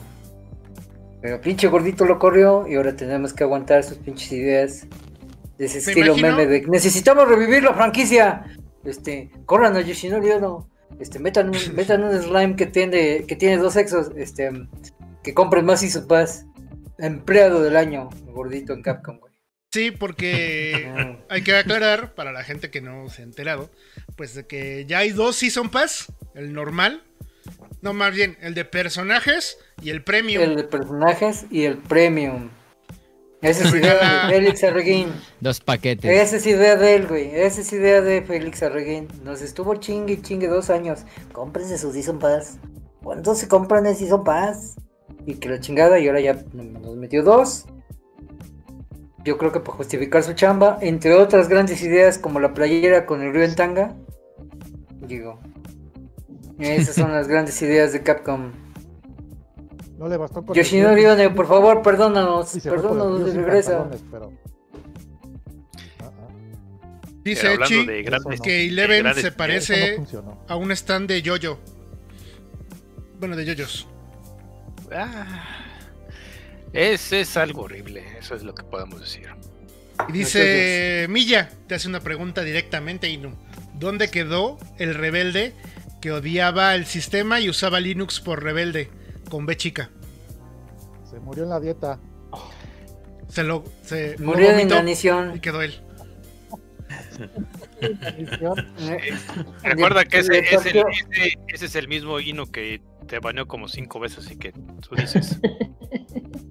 Pero 1.21 1.39
pinche 1.39 1.67
gordito 1.67 2.03
lo 2.03 2.19
corrió 2.19 2.67
y 2.67 2.75
ahora 2.75 2.93
tenemos 2.95 3.31
que 3.33 3.45
aguantar 3.45 3.83
sus 3.83 3.97
pinches 3.99 4.31
ideas 4.33 4.87
de 5.57 5.65
ese 5.65 5.75
Me 5.75 5.79
estilo 5.79 6.05
imagino- 6.17 6.37
meme 6.37 6.47
de 6.47 6.61
necesitamos 6.67 7.25
revivir 7.29 7.63
la 7.63 7.73
franquicia. 7.73 8.43
Este, 8.83 9.31
corran 9.45 9.75
a 9.75 9.81
Yoshinori 9.81 10.31
Ono. 10.31 10.69
Este, 10.99 11.19
metan 11.19 11.49
un, 11.49 11.57
metan 11.75 12.03
un 12.03 12.21
slime 12.21 12.55
que 12.55 12.65
tiene, 12.65 13.25
que 13.25 13.35
tiene 13.35 13.57
dos 13.57 13.73
sexos, 13.73 14.11
este, 14.15 14.51
que 15.23 15.33
compren 15.33 15.65
más 15.65 15.83
y 15.83 15.89
su 15.89 16.07
paz. 16.07 16.45
Empleado 16.97 17.63
del 17.63 17.77
año, 17.77 18.09
gordito 18.27 18.73
en 18.73 18.83
Capcom, 18.83 19.19
güey. 19.19 19.31
Sí, 19.71 19.91
porque 19.91 20.91
hay 21.29 21.43
que 21.43 21.55
aclarar 21.55 22.13
para 22.13 22.31
la 22.31 22.43
gente 22.43 22.69
que 22.69 22.81
no 22.81 23.09
se 23.09 23.21
ha 23.21 23.25
enterado, 23.25 23.71
pues 24.17 24.35
de 24.35 24.45
que 24.45 24.85
ya 24.85 24.99
hay 24.99 25.11
dos 25.11 25.37
Season 25.37 25.69
Pass, 25.69 26.11
el 26.35 26.53
normal, 26.53 27.03
no 27.81 27.93
más 27.93 28.13
bien 28.13 28.37
el 28.41 28.53
de 28.53 28.65
personajes 28.65 29.57
y 29.81 29.89
el 29.89 30.03
premium. 30.03 30.43
El 30.43 30.55
de 30.57 30.63
personajes 30.65 31.45
y 31.49 31.63
el 31.63 31.77
premium. 31.77 32.49
Esa 33.41 33.67
es 33.67 33.73
idea 33.73 34.27
de 34.27 34.33
Félix 34.33 34.63
Arreguín. 34.63 35.09
Dos 35.39 35.59
paquetes. 35.59 36.09
Esa 36.09 36.37
es 36.37 36.45
idea 36.45 36.75
de 36.75 36.95
él, 36.95 37.07
güey. 37.07 37.35
Esa 37.35 37.61
es 37.61 37.73
idea 37.73 38.01
de 38.01 38.21
Félix 38.21 38.61
Arreguín. 38.61 39.07
Nos 39.23 39.41
estuvo 39.41 39.75
chingue 39.75 40.13
y 40.13 40.21
chingue 40.21 40.47
dos 40.47 40.69
años. 40.69 41.05
Cómprense 41.33 41.77
su 41.77 41.91
Season 41.91 42.19
Pass. 42.19 42.59
¿Cuántos 43.03 43.39
se 43.39 43.47
compran 43.47 43.85
el 43.87 43.95
Season 43.95 44.23
Pass? 44.23 44.75
Y 45.25 45.35
que 45.35 45.49
la 45.49 45.59
chingada, 45.59 45.99
y 45.99 46.07
ahora 46.07 46.21
ya 46.21 46.43
nos 46.53 46.95
metió 46.97 47.23
dos. 47.23 47.65
Yo 49.23 49.37
creo 49.37 49.51
que 49.51 49.59
para 49.59 49.77
justificar 49.77 50.23
su 50.23 50.33
chamba, 50.33 50.77
entre 50.81 51.13
otras 51.13 51.47
grandes 51.47 51.81
ideas 51.83 52.17
como 52.17 52.39
la 52.39 52.53
playera 52.53 53.05
con 53.05 53.21
el 53.21 53.33
río 53.33 53.43
en 53.43 53.55
tanga. 53.55 53.95
Digo. 55.07 55.39
Esas 56.59 56.95
son 56.95 57.11
las 57.13 57.27
grandes 57.27 57.59
ideas 57.61 57.91
de 57.91 58.03
Capcom. 58.03 58.51
No 60.01 60.09
le 60.09 60.17
bastó 60.17 60.43
con 60.43 60.55
Yoshinori 60.55 61.05
One, 61.05 61.29
por 61.29 61.45
favor, 61.47 61.83
perdónanos. 61.83 62.57
Perdónanos 62.63 63.35
regresa. 63.35 63.87
pero- 64.09 64.33
Dice 67.23 67.53
Echi 67.53 67.85
que 68.41 68.65
Eleven 68.65 69.03
grandes 69.03 69.23
se 69.23 69.31
parece 69.31 69.99
no 69.99 70.43
a 70.47 70.55
un 70.55 70.71
stand 70.71 71.07
de 71.07 71.21
yoyo. 71.21 71.59
Bueno, 73.19 73.35
de 73.35 73.45
yoyos. 73.45 73.87
Ah, 74.91 75.43
es, 76.73 77.13
es 77.13 77.37
algo 77.37 77.61
horrible, 77.61 78.03
eso 78.17 78.33
es 78.33 78.41
lo 78.41 78.55
que 78.55 78.63
podemos 78.63 78.99
decir. 79.01 79.27
Y 80.09 80.13
dice 80.13 81.05
Milla, 81.09 81.51
te 81.67 81.75
hace 81.75 81.87
una 81.87 81.99
pregunta 81.99 82.41
directamente, 82.43 83.07
Inu. 83.07 83.35
¿Dónde 83.75 84.09
quedó 84.09 84.57
el 84.79 84.95
rebelde 84.95 85.53
que 86.01 86.11
odiaba 86.11 86.73
el 86.73 86.87
sistema 86.87 87.39
y 87.39 87.49
usaba 87.49 87.79
Linux 87.79 88.19
por 88.19 88.41
rebelde? 88.41 88.89
Con 89.31 89.45
B 89.45 89.55
chica. 89.55 89.89
Se 91.09 91.17
murió 91.21 91.43
en 91.45 91.49
la 91.49 91.59
dieta. 91.61 91.97
Se 93.29 93.43
lo, 93.43 93.63
se 93.81 94.17
lo 94.17 94.25
Murió 94.25 94.47
de 94.49 94.53
vomitó 94.55 94.75
inanición. 94.75 95.31
y 95.35 95.39
quedó 95.39 95.61
él. 95.61 95.73
Eh, 97.81 99.13
Recuerda 99.63 100.03
que 100.03 100.19
ese, 100.19 100.39
es 100.39 100.65
el, 100.65 100.81
partió- 100.81 100.85
ese- 100.89 101.37
ese 101.47 101.65
es 101.65 101.75
el 101.75 101.87
mismo 101.87 102.19
Ino 102.19 102.45
que 102.47 102.81
te 103.07 103.19
baneó 103.19 103.47
como 103.47 103.69
cinco 103.69 104.01
veces, 104.01 104.25
así 104.25 104.35
que 104.35 104.51
tú 104.51 104.95
dices. 104.95 105.39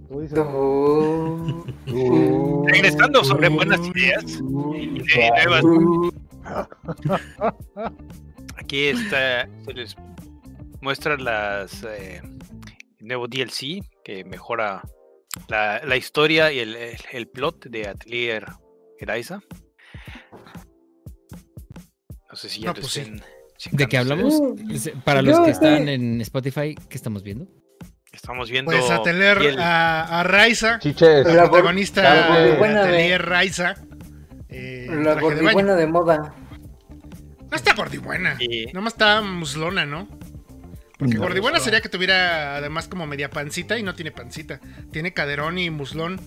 Tú 0.08 0.20
dices, 0.22 0.38
Oh. 0.42 1.64
Regresando 2.66 3.22
sobre 3.24 3.48
buenas 3.48 3.78
ideas 3.86 4.24
y 4.26 4.98
de 4.98 5.30
nuevas. 5.30 5.64
Aquí 8.56 8.86
está, 8.88 9.48
se 9.64 9.72
les 9.72 9.96
muestra 10.80 11.16
las 11.16 11.84
eh, 11.84 12.22
nuevo 13.00 13.26
DLC 13.28 13.80
que 14.04 14.24
mejora 14.24 14.82
la, 15.48 15.80
la 15.84 15.96
historia 15.96 16.52
y 16.52 16.58
el, 16.60 16.74
el- 16.76 16.96
el 17.12 17.28
plot 17.28 17.66
de 17.66 17.88
Atelier 17.88 18.46
Eraisa. 18.98 19.40
No 22.28 22.36
sé 22.36 22.48
si 22.48 22.60
ya 22.60 22.66
No, 22.68 22.74
lo 22.74 22.80
pues 22.80 22.92
sí. 22.92 23.00
estén 23.00 23.22
¿De 23.72 23.86
qué 23.88 23.98
hablamos? 23.98 24.40
Para 25.04 25.20
los 25.20 25.38
que 25.40 25.50
están 25.50 25.88
en 25.88 26.20
Spotify, 26.22 26.74
¿qué 26.88 26.96
estamos 26.96 27.22
viendo? 27.22 27.46
Estamos 28.12 28.50
viendo 28.50 28.70
Pues 28.72 28.90
a 28.90 29.02
tener 29.02 29.38
piel. 29.38 29.60
a, 29.60 30.20
a 30.20 30.22
Raiza, 30.24 30.78
Chiches. 30.78 31.26
la 31.26 31.44
protagonista 31.48 32.02
la 32.02 32.28
gordibuena 32.28 32.82
de- 32.82 32.88
Atelier 32.88 33.22
Raiza. 33.26 33.74
eh, 34.48 34.86
La 34.88 35.02
traje 35.14 35.14
de 35.16 35.20
gordibuena 35.42 35.74
de 35.76 35.86
moda. 35.86 36.34
No 37.50 37.56
está 37.56 37.74
gordibuena. 37.74 38.36
Y- 38.40 38.66
Nomás 38.72 38.94
está 38.94 39.20
muslona, 39.20 39.84
¿no? 39.84 40.08
Porque 41.00 41.14
No, 41.14 41.22
gordibuena 41.22 41.58
sería 41.58 41.80
que 41.80 41.88
tuviera 41.88 42.56
además 42.56 42.86
como 42.86 43.06
media 43.06 43.30
pancita 43.30 43.76
y 43.78 43.82
no 43.82 43.94
tiene 43.94 44.12
pancita. 44.12 44.60
Tiene 44.92 45.12
caderón 45.12 45.58
y 45.58 45.70
muslón. 45.70 46.20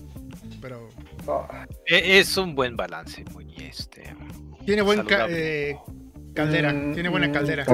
Pero 0.60 0.88
Oh, 1.26 1.46
e- 1.86 2.18
es 2.18 2.36
un 2.36 2.54
buen 2.54 2.76
balance, 2.76 3.24
muy 3.32 3.54
este. 3.56 4.12
tiene 4.66 4.82
buen 4.82 5.04
ca- 5.04 5.26
eh, 5.30 5.78
caldera. 6.34 6.72
Mm, 6.72 6.92
Tiene 6.92 7.08
buena 7.08 7.28
mm, 7.28 7.32
caldera. 7.32 7.64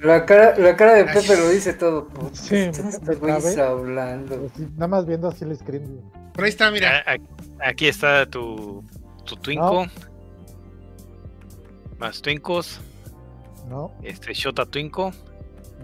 La 0.00 0.26
cara, 0.26 0.56
la 0.58 0.76
cara 0.76 0.94
de. 0.94 1.04
Pepe 1.06 1.36
lo 1.36 1.48
dice 1.48 1.72
todo. 1.74 2.08
Sí, 2.34 2.70
¿Qué 2.72 3.60
hablando? 3.60 4.36
pues, 4.36 4.52
sí, 4.56 4.66
nada 4.74 4.88
más 4.88 5.06
viendo 5.06 5.28
así 5.28 5.44
el 5.44 5.56
screen. 5.56 6.02
Por 6.34 6.44
ahí 6.44 6.50
está, 6.50 6.70
mira. 6.70 6.98
A- 7.06 7.14
a- 7.14 7.68
Aquí 7.70 7.88
está 7.88 8.26
tu, 8.26 8.84
tu 9.24 9.36
Twinko. 9.36 9.86
Más 11.98 12.20
Twinkos. 12.20 12.80
No, 13.68 13.92
Este 14.02 14.34
Shota 14.34 14.66
Twinko. 14.66 15.12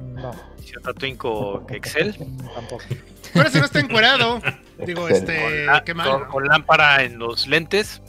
No, 0.01 0.33
Shota 0.63 0.93
Twinko 0.95 1.67
Excel. 1.71 2.15
tampoco. 2.55 2.85
Pero 3.33 3.49
ese 3.49 3.59
no 3.61 3.65
está 3.67 3.81
encuerado. 3.81 4.41
Digo, 4.87 5.09
este. 5.09 5.67
la- 5.67 5.85
Qué 5.85 5.93
con, 5.95 6.05
mal. 6.05 6.29
con 6.29 6.47
lámpara 6.47 7.03
en 7.05 7.19
los 7.19 7.47
lentes. 7.47 8.03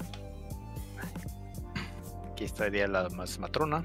Aquí 2.31 2.43
estaría 2.45 2.87
la 2.87 3.09
más 3.09 3.37
matrona. 3.39 3.83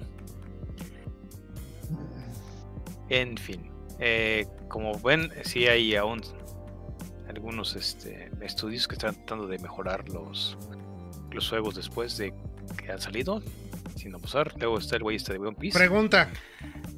En 3.09 3.36
fin. 3.36 3.70
eh, 3.98 4.46
como 4.68 4.98
ven, 4.98 5.30
sí 5.44 5.66
hay 5.68 5.94
aún 5.94 6.20
algunos 7.28 7.76
este, 7.76 8.30
estudios 8.40 8.88
que 8.88 8.94
están 8.94 9.14
tratando 9.14 9.46
de 9.46 9.59
mejorar 9.59 10.09
los, 10.09 10.57
los 11.30 11.48
juegos 11.48 11.74
después 11.76 12.16
de 12.18 12.34
que 12.76 12.90
han 12.92 13.00
salido. 13.00 13.42
Sin 13.96 14.14
abusar. 14.14 14.52
Luego 14.59 14.78
está 14.78 14.96
el 14.96 15.02
güey 15.02 15.16
este 15.16 15.32
de 15.32 15.38
One 15.38 15.57
Piece. 15.59 15.78
Pregunta: 15.78 16.28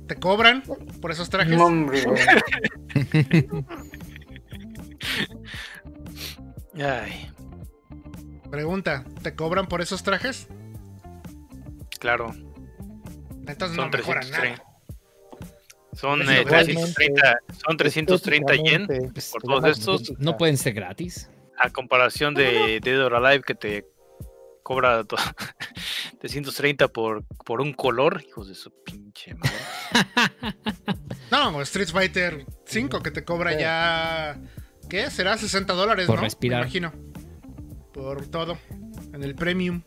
¿te 0.09 0.16
cobran 0.16 0.62
por 1.00 1.12
esos 1.12 1.30
trajes? 1.30 1.56
No, 1.56 1.66
hombre. 1.66 2.02
Ay, 6.74 7.30
Pregunta: 8.50 9.04
¿te 9.22 9.34
cobran 9.34 9.66
por 9.66 9.80
esos 9.82 10.02
trajes? 10.02 10.48
claro. 12.00 12.34
Entonces 13.46 13.76
Son 13.76 13.86
no 13.90 13.96
mejoran 13.96 14.22
330. 14.22 14.40
nada. 14.40 14.64
Son, 15.94 16.20
Eso 16.22 16.30
eh, 16.30 16.44
gratis. 16.44 16.74
330, 16.94 17.38
son 17.66 17.76
330 17.76 18.54
yen 18.56 18.64
Estéticamente, 18.82 19.12
Pues, 19.12 19.30
por 19.30 19.40
te 19.42 19.46
todos 19.48 19.78
estos. 19.78 20.12
No 20.18 20.36
pueden 20.36 20.56
ser 20.59 20.74
gratis. 20.74 21.30
a 21.59 21.70
comparación 21.70 22.34
de 22.34 22.78
Dead 22.82 23.02
or 23.04 23.14
Alive 23.14 23.42
que 23.42 23.54
te 23.54 23.86
cobra 24.68 25.02
to- 25.04 25.16
330 26.20 26.88
por, 26.88 27.24
por 27.46 27.62
un 27.62 27.72
color, 27.72 28.22
hijos 28.28 28.48
de 28.48 28.54
su 28.54 28.70
pinche 28.84 29.34
madre. 29.34 29.56
No, 31.30 31.60
Street 31.62 31.88
Fighter 31.88 32.46
5 32.66 33.00
que 33.02 33.10
te 33.10 33.22
cobra 33.24 33.58
ya. 33.58 34.38
¿Qué? 34.88 35.10
Será 35.10 35.36
60 35.36 35.72
dólares, 35.74 36.06
Por 36.06 36.16
¿no? 36.16 36.22
respirar. 36.22 36.60
Me 36.60 36.64
imagino. 36.66 36.92
Por 37.92 38.26
todo. 38.26 38.58
En 39.12 39.22
el 39.22 39.34
premium. 39.34 39.82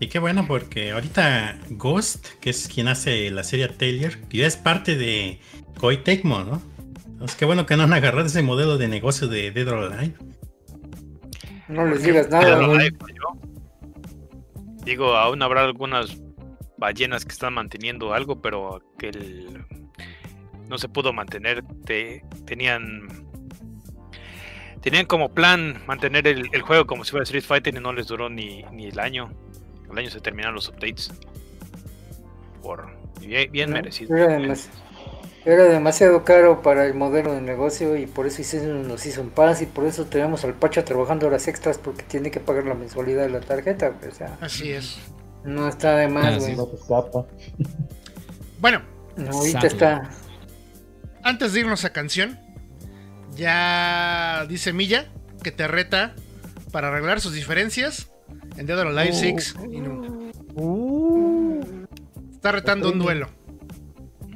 Y 0.00 0.08
qué 0.08 0.18
bueno 0.18 0.46
porque 0.48 0.90
ahorita 0.92 1.58
Ghost, 1.70 2.26
que 2.40 2.50
es 2.50 2.66
quien 2.68 2.88
hace 2.88 3.30
la 3.30 3.44
serie 3.44 3.68
Taylor, 3.68 4.12
ya 4.30 4.46
es 4.46 4.56
parte 4.56 4.96
de 4.96 5.40
Koei 5.78 6.02
Tecmo, 6.02 6.40
¿no? 6.42 6.60
Entonces 7.06 7.36
qué 7.36 7.44
bueno 7.44 7.64
que 7.66 7.76
no 7.76 7.84
han 7.84 7.92
agarrado 7.92 8.26
ese 8.26 8.42
modelo 8.42 8.78
de 8.78 8.88
negocio 8.88 9.28
de 9.28 9.50
Dead 9.52 9.68
or 9.68 9.92
Alive. 9.92 10.14
No 11.68 11.86
les 11.86 12.02
digas 12.02 12.28
Dead 12.30 12.52
or 12.52 12.62
nada. 12.62 12.74
Alive. 12.74 12.96
Digo, 14.88 15.14
aún 15.16 15.42
habrá 15.42 15.64
algunas 15.64 16.16
ballenas 16.78 17.26
que 17.26 17.32
están 17.32 17.52
manteniendo 17.52 18.14
algo, 18.14 18.40
pero 18.40 18.82
que 18.98 19.10
el- 19.10 19.66
no 20.66 20.78
se 20.78 20.88
pudo 20.88 21.12
mantener. 21.12 21.62
Te- 21.84 22.24
tenían 22.46 23.06
tenían 24.80 25.04
como 25.04 25.28
plan 25.34 25.82
mantener 25.86 26.26
el, 26.26 26.48
el 26.52 26.62
juego 26.62 26.86
como 26.86 27.04
si 27.04 27.10
fuera 27.10 27.24
Street 27.24 27.42
Fighter 27.44 27.74
y 27.74 27.80
no 27.80 27.92
les 27.92 28.06
duró 28.06 28.30
ni, 28.30 28.62
ni 28.72 28.86
el 28.86 28.98
año. 28.98 29.30
El 29.90 29.98
año 29.98 30.08
se 30.08 30.20
terminaron 30.22 30.54
los 30.54 30.70
updates. 30.70 31.12
Por 32.62 32.88
bien, 33.20 33.52
bien 33.52 33.68
No, 33.70 33.74
merecido. 33.76 34.16
Era 35.52 35.64
demasiado 35.64 36.24
caro 36.24 36.62
para 36.62 36.84
el 36.86 36.94
modelo 36.94 37.32
de 37.32 37.40
negocio 37.40 37.96
y 37.96 38.06
por 38.06 38.26
eso 38.26 38.42
hicieron, 38.42 38.86
nos 38.86 39.04
hizo 39.06 39.20
un 39.22 39.30
pass 39.30 39.62
y 39.62 39.66
por 39.66 39.84
eso 39.86 40.04
tenemos 40.06 40.44
al 40.44 40.54
Pacha 40.54 40.84
trabajando 40.84 41.26
horas 41.26 41.48
extras 41.48 41.78
porque 41.78 42.02
tiene 42.02 42.30
que 42.30 42.40
pagar 42.40 42.64
la 42.66 42.74
mensualidad 42.74 43.22
de 43.22 43.30
la 43.30 43.40
tarjeta. 43.40 43.92
O 44.06 44.14
sea, 44.14 44.36
Así 44.40 44.70
es. 44.72 44.98
no 45.44 45.66
está 45.68 45.96
de 45.96 46.08
más, 46.08 46.38
güey. 46.38 46.56
No. 46.56 46.68
Bueno, 48.60 48.82
No, 49.16 49.30
ahorita 49.30 49.60
Sabe. 49.60 49.66
está. 49.68 50.10
antes 51.22 51.52
de 51.52 51.60
irnos 51.60 51.84
a 51.84 51.92
canción, 51.92 52.38
ya 53.36 54.44
dice 54.48 54.72
Milla 54.72 55.06
que 55.42 55.52
te 55.52 55.66
reta 55.68 56.14
para 56.72 56.88
arreglar 56.88 57.20
sus 57.20 57.32
diferencias 57.32 58.10
en 58.56 58.66
Dead 58.66 58.78
or 58.78 58.88
Alive 58.88 59.12
6. 59.14 59.54
y 59.70 59.80
no- 59.80 60.18
Uh, 60.60 61.60
Está 62.34 62.50
retando 62.52 62.90
un 62.90 62.98
duelo. 62.98 63.28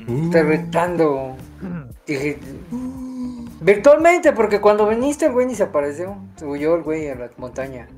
Está 0.08 0.42
retando. 0.42 1.36
Dije, 2.06 2.38
virtualmente, 3.60 4.32
porque 4.32 4.60
cuando 4.60 4.88
viniste 4.88 5.26
el 5.26 5.32
güey 5.32 5.46
ni 5.46 5.54
se 5.54 5.62
apareció. 5.64 6.16
Se 6.36 6.44
huyó 6.46 6.74
el 6.76 6.82
güey 6.82 7.08
a 7.08 7.14
la 7.14 7.30
montaña. 7.36 7.88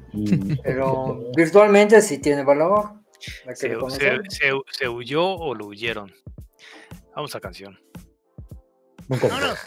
Pero 0.63 1.21
virtualmente 1.37 2.01
sí 2.03 2.19
tiene 2.19 2.45
valor. 2.45 2.91
Se, 3.55 3.69
se, 3.91 4.19
se- 4.29 4.61
se 4.71 4.89
huyó 4.89 5.25
o 5.27 5.55
lo 5.55 5.67
huyeron. 5.67 6.13
Vamos 7.17 7.35
a 7.35 7.41
canción. 7.41 7.79
Vámonos. 9.09 9.59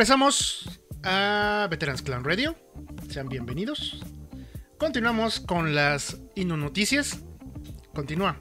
Regresamos 0.00 0.80
a 1.02 1.68
Veterans 1.70 2.00
Clan 2.00 2.24
Radio. 2.24 2.56
Sean 3.10 3.28
bienvenidos. 3.28 4.00
Continuamos 4.78 5.40
con 5.40 5.74
las 5.74 6.18
Inu 6.36 6.56
Noticias. 6.56 7.22
Continúa. 7.94 8.40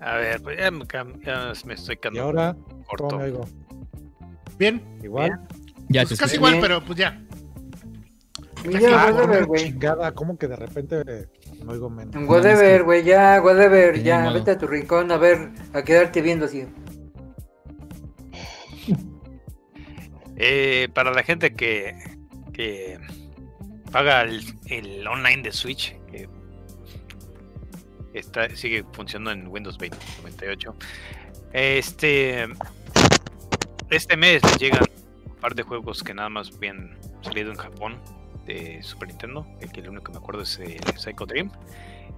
A 0.00 0.16
ver, 0.16 0.42
pues 0.42 0.58
ya 0.58 0.72
me, 0.72 0.84
ya 1.24 1.52
estoy 1.52 1.94
Y 1.94 1.98
quedando 1.98 2.22
ahora, 2.22 2.56
corto. 2.88 3.04
¿cómo 3.06 3.18
me 3.18 3.24
oigo? 3.26 3.48
Bien. 4.58 4.82
Igual. 5.00 5.46
Ya 5.88 6.04
Pues 6.04 6.18
casi 6.18 6.34
igual, 6.34 6.54
Bien. 6.54 6.62
pero 6.62 6.84
pues 6.84 6.98
ya. 6.98 7.22
Ya, 8.68 9.04
Ah, 9.04 9.12
whatever, 9.12 9.38
qué 9.38 9.44
güey. 9.44 9.62
chingada, 9.62 10.12
¿cómo 10.12 10.36
que 10.36 10.48
de 10.48 10.56
repente 10.56 11.28
no 11.64 11.70
oigo 11.70 11.88
menos? 11.88 12.16
Whatever, 12.28 12.82
güey, 12.82 13.04
ya, 13.04 13.40
whatever, 13.40 14.02
ya, 14.02 14.28
vete 14.32 14.50
a 14.50 14.58
tu 14.58 14.66
rincón 14.66 15.12
a 15.12 15.18
ver, 15.18 15.52
a 15.72 15.82
quedarte 15.84 16.20
viendo 16.20 16.46
así. 16.46 16.66
Eh, 20.42 20.88
para 20.94 21.10
la 21.12 21.22
gente 21.22 21.54
que, 21.54 21.94
que 22.54 22.98
paga 23.92 24.22
el, 24.22 24.42
el 24.66 25.06
online 25.06 25.42
de 25.42 25.52
Switch, 25.52 25.94
que 26.10 26.28
está, 28.14 28.48
sigue 28.56 28.84
funcionando 28.92 29.32
en 29.32 29.48
Windows 29.48 29.76
20 29.76 29.98
98. 30.22 30.74
Este, 31.52 32.46
este 33.90 34.16
mes 34.16 34.40
llegan 34.58 34.84
un 35.26 35.36
par 35.36 35.54
de 35.54 35.62
juegos 35.62 36.02
que 36.02 36.14
nada 36.14 36.28
más 36.30 36.50
habían 36.56 36.96
salido 37.22 37.50
en 37.50 37.56
Japón 37.58 38.00
de 38.46 38.82
Super 38.82 39.08
Nintendo. 39.08 39.46
El 39.60 39.70
que 39.72 39.80
el 39.80 39.88
único 39.90 40.04
que 40.04 40.12
me 40.12 40.18
acuerdo 40.18 40.42
es 40.42 40.58
eh, 40.58 40.78
Psycho 40.96 41.26
Dream 41.26 41.50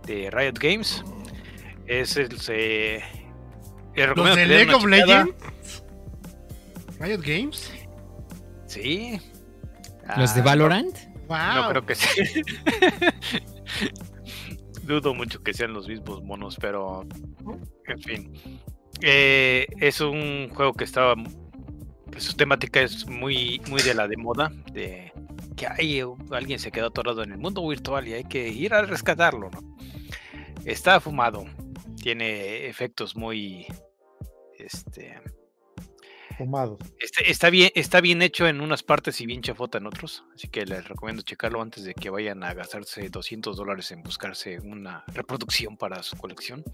de 0.07 0.31
Riot 0.31 0.55
Games. 0.61 1.03
Es 1.87 2.17
el. 2.17 2.39
se- 2.41 3.03
Los 4.15 4.37
de 4.37 4.47
League 4.47 4.73
of. 4.75 4.85
Legends. 4.85 5.83
Riot 7.01 7.21
Games. 7.23 7.73
Sí. 8.73 9.21
¿Los 10.17 10.35
de 10.35 10.41
Ah, 10.41 10.45
Valorant? 10.45 10.97
Wow. 11.29 11.55
No 11.55 11.69
creo 11.71 11.87
que 11.87 11.95
sí. 11.95 12.43
Dudo 14.85 15.15
mucho 15.15 15.43
que 15.43 15.53
sean 15.55 15.73
los 15.75 15.87
mismos 15.89 16.23
monos, 16.23 16.57
pero 16.61 17.07
en 17.87 17.99
fin. 18.01 18.33
Eh, 19.01 19.67
es 19.79 20.01
un 20.01 20.49
juego 20.55 20.73
que 20.73 20.85
estaba. 20.85 21.15
que 22.11 22.21
su 22.21 22.35
temática 22.35 22.81
es 22.81 23.07
muy, 23.07 23.61
muy 23.69 23.83
de 23.83 23.95
la 23.95 24.09
de 24.09 24.17
moda. 24.17 24.51
De 24.73 25.13
que 25.57 25.67
hay 25.67 26.03
alguien 26.31 26.59
se 26.59 26.73
quedó 26.73 26.87
atorado 26.87 27.23
en 27.23 27.33
el 27.33 27.39
mundo 27.39 27.67
virtual 27.69 28.09
y 28.09 28.15
hay 28.15 28.25
que 28.25 28.49
ir 28.49 28.73
a 28.75 28.83
rescatarlo, 28.83 29.51
¿no? 29.51 29.61
Está 30.65 30.99
fumado. 30.99 31.45
Tiene 32.03 32.67
efectos 32.67 33.15
muy. 33.17 33.67
Este. 34.59 35.21
Fumados. 36.37 36.79
Este- 36.99 37.31
está, 37.31 37.51
bien, 37.51 37.71
está 37.75 38.01
bien 38.01 38.23
hecho 38.23 38.47
en 38.47 38.61
unas 38.61 38.83
partes 38.83 39.21
y 39.21 39.27
bien 39.27 39.43
chafota 39.43 39.79
en 39.79 39.87
otros. 39.87 40.25
Así 40.35 40.49
que 40.49 40.65
les 40.67 40.87
recomiendo 40.89 41.23
checarlo 41.23 41.61
antes 41.63 41.85
de 41.85 41.95
que 41.95 42.11
vayan 42.11 42.43
a 42.43 42.55
gastarse 42.55 43.09
200 43.09 43.57
dólares 43.57 43.91
en 43.93 44.03
buscarse 44.03 44.59
una 44.61 45.05
reproducción 45.09 45.77
para 45.77 46.03
su 46.03 46.17
colección. 46.17 46.65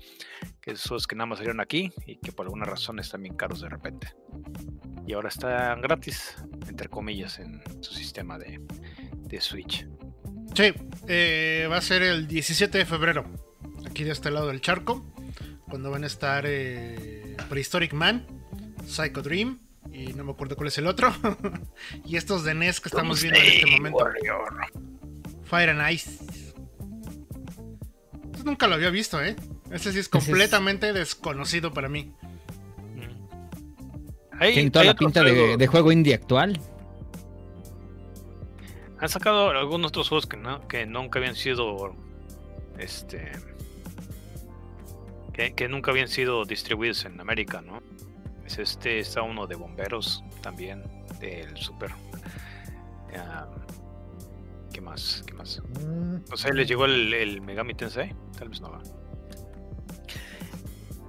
Que 0.61 0.73
esos 0.73 1.07
que 1.07 1.17
nada 1.17 1.27
más 1.27 1.39
salieron 1.39 1.61
aquí 1.61 1.93
y 2.07 2.17
que 2.17 2.33
por 2.33 2.47
alguna 2.47 2.65
razón 2.65 2.99
están 2.99 3.23
bien 3.23 3.37
caros 3.37 3.61
de 3.61 3.69
repente. 3.69 4.15
Y 5.07 5.15
ahora 5.15 5.29
están 5.29 5.81
gratis, 5.81 6.37
entre 6.69 6.89
comillas, 6.89 7.39
en 7.39 7.63
su 7.81 7.95
sistema 7.95 8.39
de, 8.39 8.61
de 9.23 9.41
Switch. 9.41 9.87
Sí, 10.55 10.73
eh, 11.07 11.67
va 11.71 11.79
a 11.79 11.83
ser 11.83 12.03
el 12.03 12.27
17 12.27 12.79
de 12.79 12.85
febrero. 12.87 13.25
Aquí 13.87 14.05
de 14.05 14.13
este 14.13 14.31
lado 14.31 14.49
del 14.49 14.61
charco. 14.61 15.05
Cuando 15.69 15.91
van 15.91 16.05
a 16.05 16.07
estar 16.07 16.45
eh, 16.47 17.37
Prehistoric 17.49 17.93
Man, 17.93 18.27
Psycho 18.89 19.23
Dream. 19.23 19.59
Y 19.93 20.13
no 20.13 20.25
me 20.25 20.33
acuerdo 20.33 20.57
cuál 20.57 20.69
es 20.69 20.79
el 20.79 20.87
otro. 20.87 21.13
y 22.05 22.17
estos 22.17 22.45
de 22.45 22.55
NES 22.55 22.81
que 22.81 22.89
estamos 22.89 23.23
viendo 23.23 23.41
en 23.41 23.47
este 23.47 23.67
momento. 23.71 23.99
Warrior. 23.99 24.55
Fire 25.45 25.71
and 25.71 25.93
Ice. 25.93 26.11
Este 28.35 28.45
nunca 28.45 28.67
lo 28.67 28.75
había 28.75 28.91
visto, 28.91 29.23
¿eh? 29.23 29.37
Ese 29.71 29.93
sí 29.93 29.99
es 29.99 30.07
es- 30.07 30.09
completamente 30.09 30.93
desconocido 30.93 31.73
para 31.73 31.89
mí. 31.89 32.13
Mm. 32.95 34.37
Hay- 34.41 34.55
Tiene 34.55 34.71
toda 34.71 34.83
hay 34.83 34.89
la 34.89 34.95
pinta 34.95 35.23
de, 35.23 35.67
juego 35.67 35.93
indie 35.93 36.15
actual. 36.15 36.61
Han 39.01 39.09
sacado 39.09 39.51
algunos 39.51 39.89
otros 39.91 40.09
juegos 40.09 40.27
que, 40.27 40.37
no, 40.37 40.67
que 40.67 40.87
nunca 40.87 41.19
habían 41.19 41.37
sido. 41.37 41.95
Este. 42.79 43.33
Que, 45.33 45.55
que 45.55 45.69
nunca 45.69 45.93
habían 45.93 46.09
sido 46.09 46.45
distribuidos 46.45 47.05
en 47.05 47.21
América, 47.21 47.61
¿no? 47.61 47.81
Es 48.49 48.59
este, 48.59 48.99
está 48.99 49.21
uno 49.21 49.47
de 49.47 49.57
bomberos 49.57 50.25
también, 50.41 50.83
del 51.21 51.55
Super. 51.59 51.91
¿Qué 54.73 54.81
más? 54.81 55.23
¿Qué 55.27 55.35
más? 55.35 55.61
Mm, 55.81 56.17
No 56.31 56.37
sé, 56.37 56.55
¿les 56.55 56.67
llegó 56.67 56.87
el, 56.87 57.13
el 57.13 57.43
Megami 57.43 57.75
Tensei? 57.75 58.15
Tal 58.39 58.49
vez 58.49 58.63
no 58.63 58.71
va. 58.71 58.81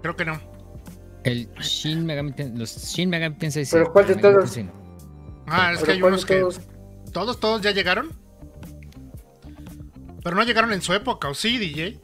Creo 0.01 0.15
que 0.17 0.25
no. 0.25 0.37
El 1.23 1.49
Shin 1.61 2.05
Megami 2.05 2.33
Ten- 2.33 2.59
los 2.59 2.75
Shin 2.75 3.09
Megami 3.09 3.37
Tensei 3.37 3.65
¿Pero 3.71 3.91
cuál 3.93 4.07
de 4.07 4.15
todos? 4.15 4.39
Tensei 4.39 4.63
no. 4.65 4.73
Ah, 5.47 5.71
es 5.71 5.79
que 5.79 5.85
Pero 5.85 5.93
hay 5.93 5.99
¿cuál 6.01 6.11
unos 6.13 6.25
de 6.27 6.33
que. 6.35 6.39
todos? 6.41 6.59
¿Todos, 7.13 7.39
todos 7.39 7.61
ya 7.61 7.71
llegaron? 7.71 8.11
Pero 10.23 10.35
no 10.35 10.43
llegaron 10.43 10.73
en 10.73 10.81
su 10.81 10.93
época, 10.93 11.29
¿o 11.29 11.33
sí, 11.33 11.57
DJ? 11.57 12.01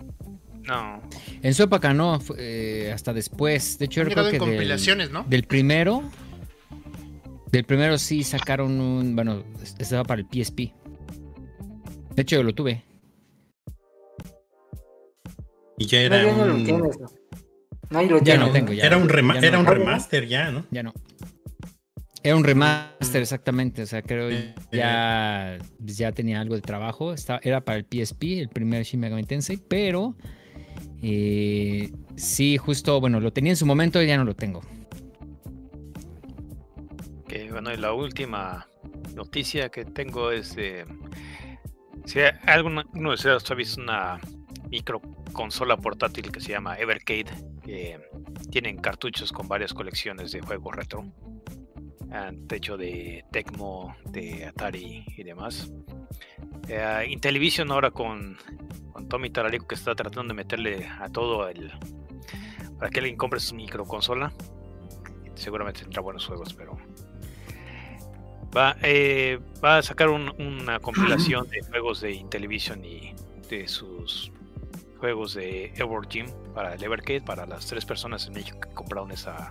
No. 0.67 1.01
En 1.41 1.53
su 1.53 1.63
época 1.63 1.93
no, 1.93 2.19
fue, 2.19 2.35
eh, 2.39 2.91
hasta 2.91 3.13
después. 3.13 3.77
De 3.77 3.85
hecho, 3.85 4.01
yo 4.03 4.09
creo 4.09 4.25
en 4.25 4.31
que 4.31 4.39
del, 4.39 4.39
compilaciones, 4.39 5.11
¿no? 5.11 5.23
del 5.23 5.43
primero. 5.43 6.03
Del 7.51 7.63
primero 7.65 7.97
sí 7.97 8.23
sacaron 8.23 8.79
un. 8.81 9.15
Bueno, 9.15 9.43
estaba 9.79 10.03
para 10.03 10.21
el 10.21 10.27
PSP. 10.27 10.73
De 12.15 12.21
hecho, 12.21 12.37
yo 12.37 12.43
lo 12.43 12.53
tuve. 12.53 12.83
Y 15.77 15.85
ya 15.87 15.99
No, 15.99 16.05
era 16.15 16.23
ya 16.25 16.31
no 16.37 16.45
lo 16.45 16.55
un, 16.55 16.63
tienes. 16.65 16.97
¿no? 17.89 18.01
Lo 18.03 18.17
Ya 18.19 18.23
tiene. 18.23 18.39
no 18.39 18.51
tengo, 18.51 18.73
ya. 18.73 18.85
era 18.85 18.97
un, 18.97 19.09
rema- 19.09 19.35
ya 19.35 19.41
no 19.41 19.47
era 19.47 19.59
un 19.59 19.65
tengo. 19.65 19.77
remaster 19.77 20.27
ya, 20.27 20.51
¿no? 20.51 20.65
Ya 20.71 20.83
no. 20.83 20.93
Era 22.23 22.35
un 22.35 22.43
remaster, 22.43 23.21
exactamente. 23.21 23.83
O 23.83 23.85
sea, 23.85 24.01
creo 24.01 24.29
ya, 24.71 25.57
pues, 25.79 25.97
ya 25.97 26.11
tenía 26.11 26.41
algo 26.41 26.55
de 26.55 26.61
trabajo. 26.61 27.13
Estaba, 27.13 27.39
era 27.43 27.61
para 27.61 27.77
el 27.77 27.85
PSP, 27.85 28.39
el 28.39 28.49
primer 28.49 28.83
Shin 28.83 28.99
Megami 28.99 29.23
Tensei, 29.25 29.57
pero 29.57 30.15
eh, 31.01 31.91
sí, 32.15 32.57
justo, 32.57 32.99
bueno, 32.99 33.19
lo 33.19 33.31
tenía 33.31 33.51
en 33.51 33.57
su 33.57 33.65
momento 33.65 34.01
y 34.01 34.07
ya 34.07 34.17
no 34.17 34.23
lo 34.23 34.35
tengo. 34.35 34.61
Que 37.27 37.51
bueno, 37.51 37.73
y 37.73 37.77
la 37.77 37.93
última 37.93 38.67
noticia 39.15 39.69
que 39.69 39.85
tengo 39.85 40.31
es 40.31 40.55
de. 40.55 40.85
Si 42.05 42.19
alguno 42.45 42.83
de 42.93 43.09
ustedes 43.09 43.49
ha 43.49 43.55
visto 43.55 43.81
una 43.81 44.19
micro 44.69 45.01
consola 45.33 45.77
portátil 45.77 46.31
que 46.31 46.39
se 46.39 46.51
llama 46.51 46.77
Evercade, 46.77 47.31
que 47.63 47.99
tienen 48.51 48.77
cartuchos 48.77 49.31
con 49.31 49.47
varias 49.47 49.73
colecciones 49.73 50.31
de 50.31 50.41
juegos 50.41 50.75
retro. 50.75 51.05
Han 52.11 52.47
hecho 52.51 52.77
de 52.77 53.25
Tecmo, 53.31 53.95
de 54.05 54.45
Atari 54.45 55.03
y 55.17 55.23
demás. 55.23 55.71
Eh, 56.69 57.07
Intellivision 57.09 57.71
ahora 57.71 57.91
con, 57.91 58.37
con 58.95 59.09
Tommy 59.09 59.29
Tararico 59.29 59.67
que 59.67 59.75
está 59.75 59.93
tratando 59.93 60.29
de 60.33 60.35
meterle 60.35 60.87
a 61.01 61.09
todo 61.09 61.49
el. 61.49 61.69
para 62.79 62.89
que 62.89 62.99
alguien 63.01 63.17
compre 63.17 63.41
su 63.41 63.53
microconsola. 63.53 64.31
Seguramente 65.33 65.81
tendrá 65.81 66.01
buenos 66.01 66.25
juegos, 66.25 66.53
pero 66.53 66.77
Va, 68.55 68.77
eh, 68.83 69.37
va 69.61 69.79
a 69.79 69.83
sacar 69.83 70.07
un- 70.07 70.33
una 70.41 70.79
compilación 70.79 71.49
de 71.49 71.61
juegos 71.61 71.99
de 71.99 72.13
Intellivision 72.13 72.85
y 72.85 73.13
de 73.49 73.67
sus 73.67 74.31
juegos 74.97 75.33
de 75.33 75.73
Edward 75.75 76.07
Jim 76.09 76.27
para 76.53 76.73
el 76.75 76.81
Evercade, 76.81 77.19
para 77.21 77.45
las 77.45 77.65
tres 77.67 77.83
personas 77.83 78.27
en 78.27 78.33
México 78.33 78.57
que 78.61 78.69
compraron 78.69 79.11
esa 79.11 79.49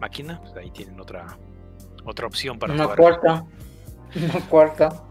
máquina. 0.00 0.40
Pues 0.40 0.54
ahí 0.56 0.70
tienen 0.70 1.00
otra 1.00 1.36
otra 2.04 2.28
opción 2.28 2.60
para 2.60 2.74
Una 2.74 2.84
jugar. 2.84 2.96
cuarta. 2.98 3.44
Una 4.14 4.40
cuarta. 4.48 5.04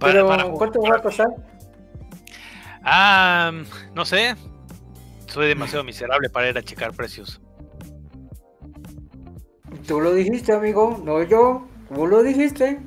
Pero, 0.00 0.28
para. 0.28 0.44
¿cuánto 0.50 0.80
va 0.80 0.96
a 0.96 1.02
costar? 1.02 1.28
Ah, 2.82 3.52
no 3.94 4.04
sé. 4.04 4.34
Soy 5.26 5.48
demasiado 5.48 5.84
miserable 5.84 6.28
para 6.30 6.48
ir 6.48 6.58
a 6.58 6.62
checar 6.62 6.92
precios. 6.92 7.40
Tú 9.86 10.00
lo 10.00 10.14
dijiste, 10.14 10.52
amigo, 10.52 11.00
no 11.04 11.22
yo. 11.22 11.66
Tú 11.94 12.06
lo 12.06 12.22
dijiste. 12.22 12.80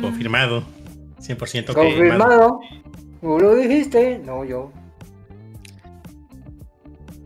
Confirmado. 0.00 0.62
100% 1.20 1.72
confirmado. 1.72 1.74
Confirmado. 1.74 2.60
Tú 3.20 3.38
lo 3.38 3.54
dijiste, 3.54 4.18
no 4.18 4.44
yo. 4.44 4.72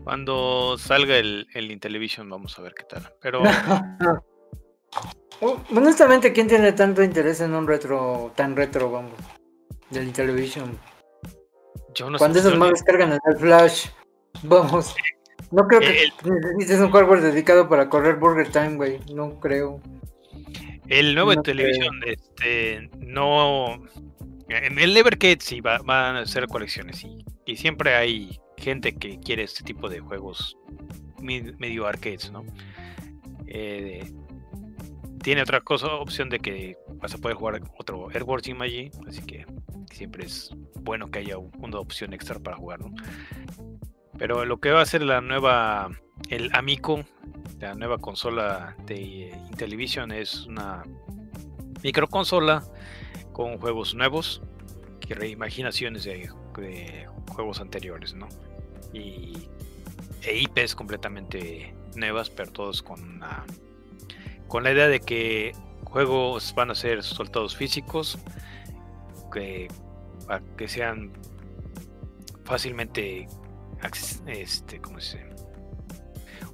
Cuando 0.03 0.77
salga 0.77 1.17
el, 1.17 1.47
el 1.53 1.71
Intellivision 1.71 2.29
vamos 2.29 2.57
a 2.57 2.61
ver 2.61 2.73
qué 2.73 2.83
tal. 2.83 3.13
Pero 3.21 3.43
Oh, 5.41 5.59
Honestamente, 5.75 6.31
¿quién 6.33 6.47
tiene 6.47 6.71
tanto 6.73 7.03
interés 7.03 7.41
en 7.41 7.53
un 7.53 7.67
retro 7.67 8.31
tan 8.35 8.55
retro, 8.55 8.91
vamos? 8.91 9.13
Del 9.89 10.11
television. 10.13 10.77
yo 11.93 12.09
no 12.09 12.17
Cuando 12.17 12.39
sé. 12.39 12.47
esos 12.47 12.59
ni- 12.59 12.69
descargan 12.69 13.11
en 13.13 13.19
el 13.25 13.37
flash. 13.37 13.87
Vamos. 14.43 14.95
No 15.51 15.67
creo 15.67 15.81
que 15.81 16.03
El- 16.03 16.13
necesites 16.57 16.79
un 16.79 16.91
hardware 16.91 17.21
dedicado 17.21 17.67
para 17.67 17.89
correr 17.89 18.15
Burger 18.15 18.49
Time, 18.49 18.75
güey. 18.77 18.99
No 19.13 19.39
creo. 19.39 19.81
El 20.87 21.13
nuevo 21.15 21.31
No 21.33 21.39
en 21.39 21.43
televisión, 21.43 21.99
este, 22.05 22.89
no. 22.99 23.81
En 24.47 24.79
el 24.79 24.95
Evercade 24.95 25.39
sí 25.41 25.59
va- 25.61 25.79
van 25.83 26.17
a 26.17 26.25
ser 26.25 26.47
colecciones 26.47 27.03
y, 27.03 27.25
y 27.45 27.55
siempre 27.57 27.95
hay 27.95 28.39
gente 28.57 28.93
que 28.95 29.19
quiere 29.19 29.43
este 29.43 29.63
tipo 29.63 29.89
de 29.89 29.99
juegos 30.01 30.57
medio 31.19 31.87
arcades, 31.87 32.31
¿no? 32.31 32.45
Eh, 33.47 34.09
tiene 35.23 35.41
otra 35.41 35.61
cosa, 35.61 35.87
opción 35.95 36.29
de 36.29 36.39
que 36.39 36.77
vas 36.95 37.13
a 37.13 37.17
poder 37.17 37.37
jugar 37.37 37.61
otro 37.77 38.07
Sim 38.41 38.61
allí, 38.61 38.91
así 39.07 39.21
que 39.21 39.45
siempre 39.91 40.25
es 40.25 40.51
bueno 40.81 41.09
que 41.11 41.19
haya 41.19 41.37
un- 41.37 41.51
una 41.59 41.79
opción 41.79 42.13
extra 42.13 42.39
para 42.39 42.57
jugar, 42.57 42.79
¿no? 42.79 42.93
Pero 44.17 44.45
lo 44.45 44.59
que 44.59 44.71
va 44.71 44.81
a 44.81 44.85
ser 44.85 45.01
la 45.03 45.21
nueva, 45.21 45.89
el 46.29 46.49
Amico, 46.53 47.03
la 47.59 47.73
nueva 47.75 47.97
consola 47.97 48.75
de 48.85 49.29
Intellivision 49.49 50.11
es 50.11 50.45
una 50.45 50.83
microconsola 51.83 52.63
con 53.33 53.57
juegos 53.57 53.95
nuevos, 53.95 54.41
que 54.99 55.15
reimaginaciones 55.15 56.03
de, 56.03 56.29
de 56.57 57.07
juegos 57.33 57.59
anteriores, 57.59 58.13
¿no? 58.13 58.27
Y 58.93 59.47
e 60.23 60.37
IPs 60.41 60.75
completamente 60.75 61.73
nuevas, 61.95 62.29
pero 62.29 62.51
todos 62.51 62.83
con 62.83 63.01
una, 63.15 63.43
con 64.51 64.65
la 64.65 64.73
idea 64.73 64.89
de 64.89 64.99
que 64.99 65.53
juegos 65.85 66.53
van 66.53 66.71
a 66.71 66.75
ser 66.75 67.03
soltados 67.03 67.55
físicos, 67.55 68.19
que, 69.33 69.69
sean 70.67 71.13
fácilmente 72.43 73.29
este, 74.27 74.81
¿cómo 74.81 74.99
se 74.99 75.19
dice? 75.19 75.29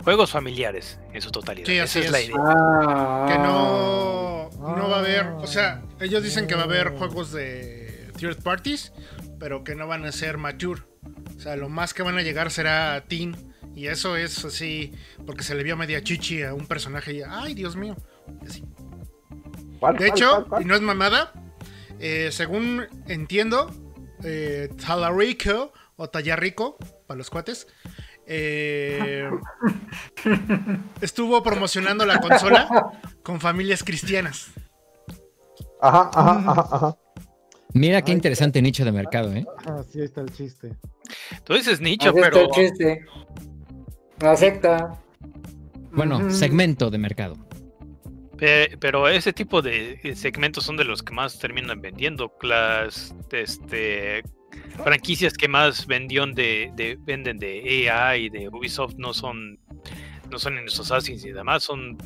Juegos 0.04 0.30
familiares 0.30 1.00
en 1.12 1.22
su 1.24 1.32
totalidad. 1.32 1.66
Sí, 1.66 1.80
así 1.80 2.00
Esa 2.00 2.06
es 2.06 2.12
la 2.12 2.22
idea. 2.22 2.36
Ah, 2.38 3.26
Que 3.28 3.40
no, 3.40 4.50
no 4.60 4.90
va 4.90 4.98
a 4.98 5.00
haber, 5.00 5.26
o 5.30 5.48
sea, 5.48 5.82
ellos 6.00 6.22
dicen 6.22 6.46
que 6.46 6.54
va 6.54 6.62
a 6.62 6.66
haber 6.66 6.92
juegos 6.92 7.32
de 7.32 8.12
third 8.16 8.44
parties, 8.44 8.94
pero 9.40 9.64
que 9.64 9.74
no 9.74 9.88
van 9.88 10.06
a 10.06 10.12
ser 10.12 10.38
mature. 10.38 10.84
O 11.36 11.40
sea, 11.40 11.56
lo 11.56 11.68
más 11.68 11.96
que 11.96 12.04
van 12.04 12.20
a 12.20 12.22
llegar 12.22 12.52
será 12.52 13.04
teen. 13.08 13.56
Y 13.78 13.86
eso 13.90 14.18
es 14.18 14.44
así, 14.44 14.92
porque 15.28 15.44
se 15.44 15.54
le 15.54 15.62
vio 15.62 15.78
media 15.78 16.02
chichi 16.04 16.42
a 16.42 16.56
un 16.56 16.66
personaje 16.66 17.14
y, 17.14 17.22
ay, 17.22 17.54
Dios 17.54 17.76
mío. 17.76 17.96
así. 18.44 18.66
¿Cuál, 19.80 19.98
De 19.98 20.08
cuál, 20.08 20.18
hecho, 20.18 20.30
cuál, 20.32 20.46
cuál? 20.48 20.62
y 20.64 20.66
no 20.66 20.74
es 20.74 20.82
mamada, 20.82 21.32
eh, 22.00 22.30
según 22.32 22.88
entiendo, 23.08 23.72
eh, 24.24 24.70
Talarico 24.84 25.74
o 25.96 26.10
Tallarico, 26.10 26.78
para 27.06 27.20
los 27.20 27.30
cuates, 27.30 27.68
eh, 28.26 29.30
estuvo 31.02 31.44
promocionando 31.44 32.04
la 32.08 32.20
consola 32.20 33.00
con 33.22 33.40
familias 33.40 33.84
cristianas. 33.84 34.48
Ajá, 35.80 36.10
ajá, 36.16 36.44
ajá, 36.52 36.68
ajá. 36.72 36.98
Mira 37.74 38.02
qué 38.02 38.12
Ay, 38.12 38.16
interesante 38.16 38.60
nicho 38.60 38.84
de 38.84 38.92
mercado, 38.92 39.32
¿eh? 39.34 39.46
Ah, 39.68 39.84
sí, 39.88 40.00
ahí 40.00 40.06
está 40.06 40.22
el 40.22 40.34
chiste. 40.34 40.76
Tú 41.44 41.54
dices 41.54 41.80
nicho, 41.80 42.10
así 42.10 42.18
está 42.20 42.30
pero 42.32 42.42
el 42.46 42.50
chiste. 42.50 43.06
La 44.20 44.36
secta. 44.36 45.00
Bueno, 45.92 46.32
segmento 46.32 46.90
de 46.90 46.98
mercado. 46.98 47.36
Pe- 48.38 48.78
Pero 48.80 49.08
ese 49.08 49.34
tipo 49.34 49.62
de 49.62 50.00
eh, 50.04 50.16
segmentos 50.16 50.64
son 50.64 50.78
de 50.78 50.84
los 50.84 51.02
que 51.02 51.14
más 51.14 51.40
terminan 51.40 51.82
vendiendo. 51.82 52.32
Las 52.42 53.16
este, 53.32 54.24
franquicias 54.84 55.34
que 55.34 55.48
más 55.48 55.88
vendieron 55.88 56.34
de, 56.34 56.72
de- 56.76 56.98
venden 57.02 57.40
de 57.40 57.84
EA 57.86 58.18
y 58.18 58.30
de 58.30 58.48
Ubisoft 58.50 58.96
no 58.98 59.14
son 59.14 59.60
no 60.30 60.38
son 60.40 60.58
en 60.58 60.66
los 60.66 60.78
Assassins 60.80 61.24
y 61.24 61.32
demás, 61.32 61.64
son 61.64 61.98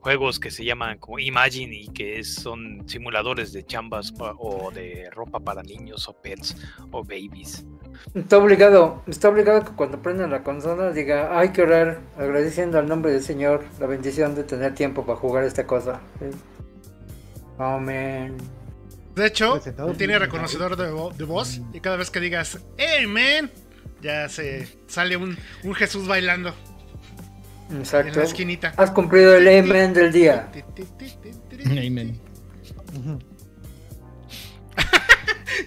juegos 0.00 0.40
que 0.40 0.50
se 0.50 0.64
llaman 0.64 0.98
como 0.98 1.20
Imagine 1.20 1.74
y 1.82 1.86
que 1.88 2.24
son 2.24 2.82
simuladores 2.88 3.52
de 3.52 3.64
chambas 3.64 4.12
o 4.18 4.72
de 4.72 5.08
ropa 5.12 5.38
para 5.38 5.62
niños 5.62 6.08
o 6.08 6.20
pets 6.20 6.56
o 6.90 7.04
babies. 7.04 7.64
Está 8.14 8.38
obligado, 8.38 9.02
está 9.06 9.28
obligado 9.28 9.64
que 9.64 9.72
cuando 9.72 10.00
prenda 10.02 10.26
la 10.26 10.42
consola 10.42 10.92
diga, 10.92 11.38
hay 11.38 11.50
que 11.50 11.62
orar 11.62 12.00
agradeciendo 12.18 12.78
al 12.78 12.88
nombre 12.88 13.12
del 13.12 13.22
Señor 13.22 13.64
la 13.80 13.86
bendición 13.86 14.34
de 14.34 14.44
tener 14.44 14.74
tiempo 14.74 15.04
para 15.04 15.18
jugar 15.18 15.44
esta 15.44 15.66
cosa. 15.66 16.00
Sí. 16.18 16.26
Amén. 17.58 18.36
De 19.14 19.26
hecho, 19.26 19.60
tiene 19.96 20.18
reconocedor 20.18 20.76
de, 20.76 20.90
vo- 20.90 21.12
de 21.14 21.24
voz 21.24 21.60
y 21.72 21.80
cada 21.80 21.96
vez 21.96 22.10
que 22.10 22.18
digas, 22.20 22.58
¡Amen! 23.02 23.50
Ya 24.02 24.28
se 24.28 24.68
sale 24.86 25.16
un, 25.16 25.36
un 25.62 25.74
Jesús 25.74 26.06
bailando 26.06 26.52
en 27.70 27.78
Exacto. 27.78 28.18
la 28.18 28.24
esquinita. 28.24 28.74
Has 28.76 28.90
cumplido 28.90 29.36
el 29.36 29.46
amen 29.48 29.94
del 29.94 30.12
día. 30.12 30.50
Amen. 31.70 32.20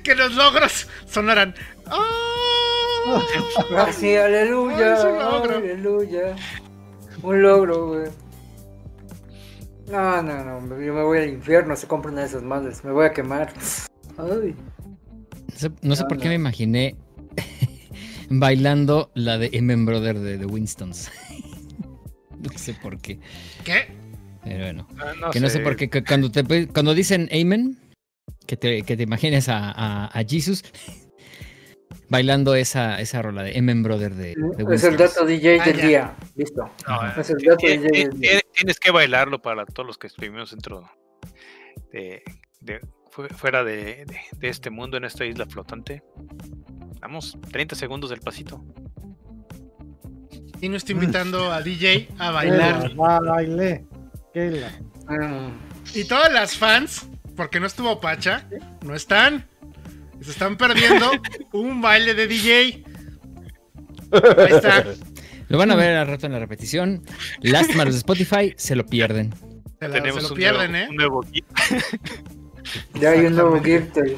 Que 0.03 0.15
los 0.15 0.33
logros 0.35 0.87
sonaran. 1.07 1.55
¡Oh! 1.91 2.17
Ah, 3.75 3.91
sí, 3.91 4.15
aleluya. 4.15 4.77
Ay, 4.77 4.99
es 4.99 5.05
un 5.05 5.19
logro. 5.19 5.57
Aleluya. 5.57 6.35
Un 7.23 7.41
logro, 7.41 7.87
güey. 7.87 8.09
No, 9.89 10.21
no, 10.21 10.59
no. 10.59 10.81
Yo 10.81 10.93
me 10.93 11.03
voy 11.03 11.19
al 11.19 11.29
infierno. 11.29 11.75
Se 11.75 11.87
compran 11.87 12.13
una 12.13 12.21
de 12.23 12.27
esas 12.27 12.43
madres. 12.43 12.83
Me 12.83 12.91
voy 12.91 13.05
a 13.05 13.13
quemar. 13.13 13.53
Ay. 14.17 14.55
No 15.51 15.57
sé, 15.57 15.71
no 15.81 15.95
sé 15.95 16.05
por 16.05 16.17
qué 16.17 16.27
me 16.27 16.35
imaginé 16.35 16.95
bailando 18.29 19.11
la 19.15 19.37
de 19.37 19.49
Emen 19.53 19.85
Brother 19.85 20.19
de 20.19 20.37
The 20.37 20.45
Winstons. 20.45 21.09
no 22.37 22.57
sé 22.57 22.73
por 22.73 22.99
qué. 22.99 23.19
¿Qué? 23.63 23.95
Pero 24.43 24.63
bueno. 24.65 24.87
Ah, 24.99 25.13
no 25.19 25.29
que 25.31 25.39
no 25.39 25.49
sé 25.49 25.59
por 25.59 25.75
qué. 25.75 25.89
que 25.89 26.03
Cuando, 26.03 26.29
te, 26.29 26.67
cuando 26.67 26.93
dicen 26.93 27.29
Amen, 27.31 27.79
que 28.45 28.57
te, 28.57 28.83
que 28.83 28.97
te 28.97 29.03
imagines 29.03 29.47
a, 29.49 29.71
a, 29.71 30.05
a 30.07 30.23
Jesus 30.25 30.63
bailando 32.09 32.55
esa, 32.55 32.99
esa 33.01 33.21
rola 33.21 33.43
de 33.43 33.57
Emen 33.57 33.83
Brother 33.83 34.13
de, 34.13 34.35
de 34.35 34.75
Es 34.75 34.83
el 34.83 34.97
dato 34.97 35.25
DJ 35.25 35.59
Ah, 35.59 35.65
del 35.65 35.77
ya. 35.77 35.87
día. 35.87 36.15
Listo. 36.35 36.69
No, 36.87 37.21
Es 37.21 37.29
el 37.29 37.37
dato 37.37 37.65
DJ 37.67 37.77
del 37.79 37.91
día. 38.19 38.39
ti- 38.39 38.47
Tienes 38.53 38.79
que 38.79 38.91
bailarlo 38.91 39.41
para 39.41 39.65
todos 39.65 39.85
los 39.85 39.97
que 39.97 40.07
estuvimos 40.07 40.51
dentro 40.51 40.89
de, 41.91 42.23
de- 42.61 42.79
fu- 43.11 43.27
fuera 43.35 43.63
de, 43.63 44.05
de- 44.05 44.19
de 44.37 44.47
este 44.49 44.69
mundo, 44.69 44.97
en 44.97 45.03
esta 45.05 45.25
isla 45.25 45.45
flotante. 45.45 46.01
Vamos, 47.01 47.37
30 47.51 47.75
segundos 47.75 48.09
del 48.09 48.19
pasito. 48.21 48.63
Y 50.59 50.69
no 50.69 50.75
estoy 50.77 50.95
invitando 50.95 51.51
a 51.51 51.61
DJ 51.61 52.07
a 52.17 52.31
bailar. 52.31 52.95
Baile. 52.95 53.85
Mm. 54.35 55.49
Y 55.93 56.03
todas 56.05 56.31
las 56.33 56.57
fans, 56.57 57.07
porque 57.35 57.59
no 57.59 57.67
estuvo 57.67 57.99
Pacha, 58.01 58.47
no 58.83 58.95
están. 58.95 59.47
Se 60.21 60.31
están 60.31 60.57
perdiendo 60.57 61.11
un 61.53 61.81
baile 61.81 62.13
de 62.13 62.27
DJ. 62.27 62.83
Ahí 64.11 64.51
está. 64.53 64.85
Lo 65.49 65.57
van 65.57 65.71
a 65.71 65.75
ver 65.75 65.95
al 65.95 66.07
rato 66.07 66.25
en 66.25 66.33
la 66.33 66.39
repetición. 66.39 67.03
Lástima 67.41 67.85
los 67.85 67.93
de 67.93 67.99
Spotify, 67.99 68.53
se 68.57 68.75
lo 68.75 68.85
pierden. 68.85 69.33
Se, 69.79 69.87
la- 69.87 69.93
Tenemos 69.93 70.23
se 70.23 70.29
lo 70.29 70.33
un, 70.33 70.37
pierden, 70.37 70.71
nuevo, 70.71 70.83
¿eh? 70.85 70.89
un 70.89 70.95
nuevo 70.95 71.21
gif. 71.23 71.45
Ya 72.95 73.11
hay 73.11 73.25
un 73.25 73.35
nuevo 73.35 73.63
gift 73.63 73.93
del, 73.95 74.17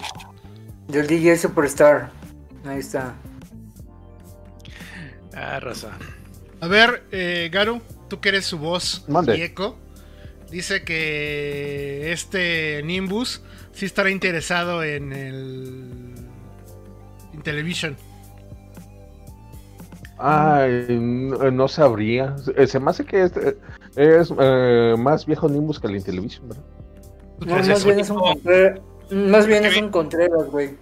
del 0.87 1.05
DJ 1.07 1.37
Superstar. 1.37 2.11
Ahí 2.65 2.79
está. 2.79 3.13
Ah, 5.35 5.59
raza. 5.59 5.97
A 6.61 6.67
ver, 6.67 7.03
eh, 7.11 7.49
Garu, 7.51 7.81
tú 8.09 8.19
que 8.19 8.29
eres 8.29 8.45
su 8.45 8.57
voz 8.57 9.05
Mande. 9.07 9.37
y 9.37 9.41
eco, 9.43 9.77
dice 10.51 10.83
que 10.83 12.11
este 12.11 12.81
Nimbus 12.83 13.41
sí 13.79 13.85
estará 13.85 14.09
interesado 14.09 14.83
en 14.83 15.13
el 15.13 16.15
Intellivision. 17.33 17.95
Ay, 20.17 20.97
no, 20.99 21.49
no 21.49 21.67
sabría. 21.69 22.35
Eh, 22.57 22.67
Se 22.67 22.77
me 22.77 22.89
hace 22.89 23.05
que 23.05 23.23
es, 23.23 23.31
es, 23.95 24.33
eh, 24.37 24.95
más 24.99 25.25
viejo 25.25 25.47
Nimbus 25.47 25.79
que 25.79 25.87
el 25.87 25.95
Intellivision, 25.95 26.49
¿verdad? 26.49 26.63
No, 27.45 27.55
más 27.55 27.69
es 27.69 27.85
bien 27.85 27.99
es 28.01 28.09
un. 28.09 28.19
Contreras. 28.19 28.81
Más 29.11 29.47
bien 29.47 29.65
es 29.65 29.77
un 29.77 29.89
Contreras, 29.89 30.45
güey. 30.51 30.75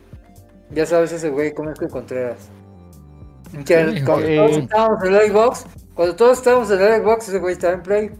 Ya 0.72 0.88
sabes 0.88 1.12
ese 1.12 1.30
güey, 1.30 1.54
¿cómo 1.54 1.70
es 1.70 1.80
que 1.80 1.88
Contreras? 1.88 2.50
Que 3.64 4.04
cuando 4.04 4.28
eh. 4.28 4.38
todos 4.38 4.58
estábamos 4.58 5.04
en 5.04 5.14
el 5.14 5.32
Xbox, 5.32 5.66
cuando 5.94 6.16
todos 6.16 6.38
estábamos 6.40 6.72
en 6.72 6.82
el 6.82 7.02
Xbox, 7.04 7.30
ese 7.30 7.38
güey 7.38 7.54
estaba 7.54 7.74
en 7.76 7.84
Play. 7.84 8.12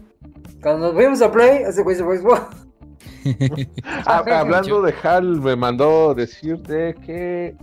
Cuando 0.62 0.86
nos 0.86 0.94
fuimos 0.94 1.20
a 1.20 1.32
Play, 1.32 1.64
ese 1.64 1.82
güey 1.82 1.96
se 1.96 2.04
fue 2.04 2.16
a 2.16 2.20
Xbox. 2.20 2.67
Ah, 4.06 4.22
hablando 4.40 4.82
de 4.82 4.94
HAL, 5.02 5.40
me 5.40 5.56
mandó 5.56 6.14
decirte 6.14 6.94
que 7.04 7.56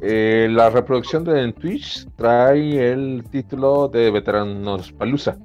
eh, 0.00 0.48
la 0.50 0.70
reproducción 0.70 1.24
de 1.24 1.42
en 1.42 1.52
Twitch 1.52 2.06
trae 2.16 2.92
el 2.92 3.24
título 3.30 3.88
de 3.88 4.10
Veteranos 4.10 4.92
Palusa. 4.92 5.36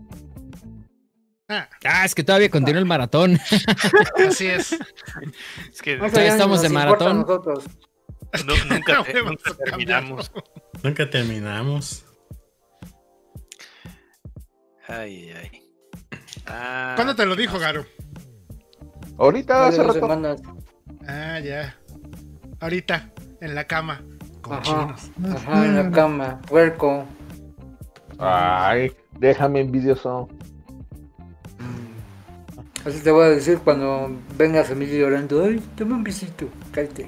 Ah, 1.49 1.68
Ah, 1.84 2.05
es 2.05 2.16
que 2.16 2.24
todavía 2.24 2.49
continúa 2.49 2.80
el 2.80 2.86
maratón. 2.86 3.38
así 4.28 4.47
es. 4.47 4.74
Es 5.72 5.82
que 5.82 5.97
Más 5.97 6.11
Todavía 6.11 6.32
estamos 6.34 6.61
de 6.61 6.70
maratón. 6.70 7.20
nosotros. 7.22 7.66
nunca, 8.70 9.03
te- 9.11 9.22
nunca 9.24 9.53
terminamos. 9.63 10.32
Nunca 10.84 11.09
terminamos. 11.09 12.05
Ay, 14.88 15.32
ay. 15.32 15.61
Ah, 16.47 16.93
¿Cuándo 16.95 17.16
te 17.16 17.26
lo 17.26 17.36
dijo, 17.36 17.57
Garo? 17.59 17.86
Ahorita 19.18 19.68
Hace 19.68 19.82
rato. 19.84 19.93
semanas. 19.93 20.41
Ah, 21.07 21.39
ya. 21.39 21.76
Ahorita, 22.59 23.09
en 23.41 23.55
la 23.55 23.63
cama. 23.66 24.01
Con 24.41 24.53
Ajá. 24.53 24.63
chinos. 24.63 25.11
Ajá, 25.36 25.66
en 25.66 25.76
la 25.76 25.91
cama. 25.91 26.39
Puerco. 26.47 27.05
Ay, 28.20 28.91
déjame 29.20 29.61
envidioso. 29.61 30.28
Así 32.86 32.99
te 33.01 33.09
voy 33.11 33.26
a 33.26 33.30
decir 33.30 33.57
cuando 33.59 34.11
venga 34.38 34.63
familia 34.63 34.99
llorando. 34.99 35.43
Ay, 35.43 35.59
toma 35.76 35.95
un 35.95 36.03
besito. 36.03 36.47
Cállate. 36.72 37.07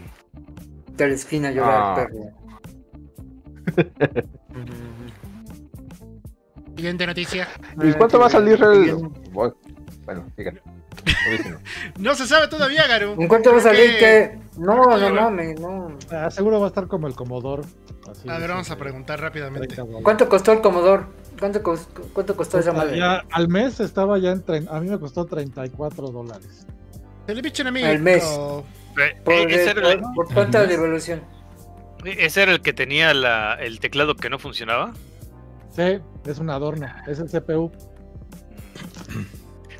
De 0.96 1.08
la 1.08 1.14
esquina 1.14 1.50
a 1.50 1.52
llorar, 1.52 1.82
Ah. 1.82 1.96
perro. 1.96 2.32
Siguiente 6.76 7.06
noticia. 7.08 7.48
¿Y 7.84 7.92
cuánto 7.94 8.20
va 8.20 8.28
a 8.28 8.30
salir 8.30 8.62
el.? 8.62 8.96
Bueno, 9.32 9.56
bueno, 10.06 10.26
díganme. 10.38 10.62
No 12.00 12.16
se 12.16 12.28
sabe 12.28 12.48
todavía, 12.48 12.88
Garo. 12.88 13.14
¿En 13.20 13.28
cuánto 13.28 13.52
va 13.52 13.58
a 13.58 13.62
salir 13.62 13.92
que- 13.92 13.98
que.? 14.00 14.40
No, 14.58 14.98
no 14.98 15.14
mames, 15.14 15.60
no. 15.60 15.98
Ah, 16.12 16.30
seguro 16.32 16.60
va 16.60 16.66
a 16.68 16.70
estar 16.70 16.88
como 16.88 17.08
el 17.08 17.14
Commodore. 17.16 17.64
así, 18.10 18.28
A 18.30 18.38
ver, 18.40 18.50
vamos 18.50 18.72
a 18.72 18.78
preguntar 18.78 19.20
rápidamente. 19.22 19.68
30 19.68 19.84
dólares. 19.84 20.04
¿Cuánto 20.04 20.30
costó 20.30 20.52
el 20.54 20.62
Commodore? 20.62 21.04
¿Cuánto, 21.40 21.62
cos- 21.62 21.88
cuánto 22.14 22.36
costó 22.36 22.58
esa 22.60 22.74
madre? 22.74 22.98
ya 22.98 23.24
al 23.32 23.48
mes 23.50 23.80
estaba 23.80 24.18
ya 24.18 24.32
en. 24.32 24.44
tre- 24.44 24.68
A 24.72 24.80
mí 24.80 24.90
me 24.90 24.98
costó 25.00 25.26
34 25.26 26.08
dólares. 26.08 26.66
Television 27.28 27.68
amigo. 27.68 27.88
Al 27.88 28.00
mes. 28.00 28.24
eh, 28.24 28.64
Por, 29.24 29.34
eh, 29.34 29.46
ese, 29.50 29.70
era 29.72 29.92
el, 29.92 30.00
por- 30.00 30.14
por 30.16 30.34
cuánta 30.34 30.66
devolución. 30.66 31.22
ese 32.06 32.42
era 32.44 32.52
el 32.54 32.62
que 32.62 32.74
tenía 32.74 33.14
la- 33.14 33.56
el 33.60 33.80
teclado 33.80 34.16
que 34.16 34.30
no 34.30 34.40
funcionaba. 34.40 34.94
Sí, 35.76 36.00
es 36.26 36.40
un 36.40 36.50
adorno. 36.50 36.88
Es 37.06 37.20
el 37.20 37.28
CPU. 37.30 37.72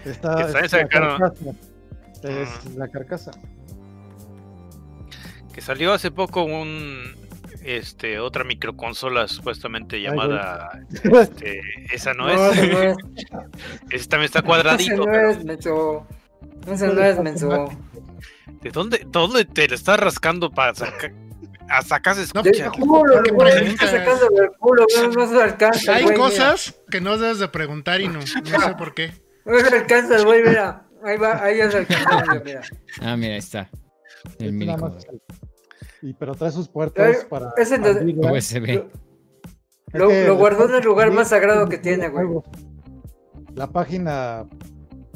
Está, 0.10 0.36
Que 0.36 0.44
también 0.44 0.66
es 0.66 0.72
se 0.72 0.78
la 0.78 0.84
sacaron- 0.84 1.20
carcasa. 1.20 1.52
Es 2.24 2.76
la 2.76 2.88
carcasa. 2.88 3.32
Que 5.54 5.62
salió 5.62 5.94
hace 5.94 6.12
poco 6.12 6.44
un 6.44 7.16
este 7.64 8.20
otra 8.20 8.44
microconsola 8.46 9.28
supuestamente 9.28 10.00
llamada 10.00 10.80
este, 11.04 11.60
esa 11.92 12.14
no, 12.14 12.28
No, 12.34 12.52
es. 12.52 12.58
ese 12.58 12.68
no 12.72 12.82
es. 12.84 12.98
Ese 13.92 14.08
también 14.08 14.26
está 14.26 14.40
Ese 14.40 14.46
cuadradito. 14.48 14.96
no 14.98 15.06
pero 15.06 15.30
es, 15.32 15.44
menso. 15.44 16.08
Ese 16.68 16.88
no 16.88 17.04
es, 17.04 17.20
menso. 17.20 17.70
¿De 18.62 18.70
dónde, 18.72 19.06
dónde 19.08 19.46
te 19.46 19.68
lo 19.68 19.76
estás 19.76 20.00
rascando 20.00 20.50
para 20.52 20.74
sacar? 20.76 21.12
Hasta 21.70 21.96
acá 21.98 22.14
se 22.14 22.22
No. 22.34 22.42
No 25.14 25.28
se 25.28 25.42
alcanza, 25.44 25.96
Hay 25.96 26.04
güey. 26.04 26.16
mira. 26.16 26.28
cosas 26.30 26.76
que 26.90 27.02
no 27.02 27.18
debes 27.18 27.40
de 27.40 27.48
preguntar 27.50 28.00
y 28.02 28.08
no. 28.08 28.20
No 28.20 28.26
sé 28.26 28.76
por 28.78 28.94
qué. 28.94 29.12
No 29.48 29.60
se 29.60 29.76
alcanza, 29.76 30.24
güey, 30.24 30.44
mira. 30.44 30.84
Ahí 31.04 31.18
va, 31.18 31.44
ahí 31.44 31.58
ya 31.58 31.72
se 31.72 31.78
alcanza, 31.78 32.22
mira, 32.28 32.42
mira. 32.44 32.62
Ah, 33.02 33.16
mira, 33.18 33.34
ahí 33.34 33.40
está. 33.40 33.70
El 34.40 34.48
Este 34.48 34.52
mini 34.52 34.74
el- 34.74 35.22
Y, 36.10 36.14
pero 36.14 36.36
trae 36.36 36.52
sus 36.52 36.68
puertos 36.68 37.04
Eh, 37.06 37.26
para. 37.30 37.54
ese 37.58 37.76
abrirla. 37.76 38.32
USB. 38.32 38.84
Lo, 39.94 40.10
Es 40.12 40.16
que 40.22 40.28
lo 40.28 40.36
guardó 40.36 40.68
en 40.68 40.76
el 40.76 40.84
lugar 40.84 41.12
más 41.12 41.30
sagrado 41.30 41.68
que 41.70 41.78
tiene, 41.78 42.10
güey. 42.10 42.28
La 43.56 43.68
página 43.72 44.46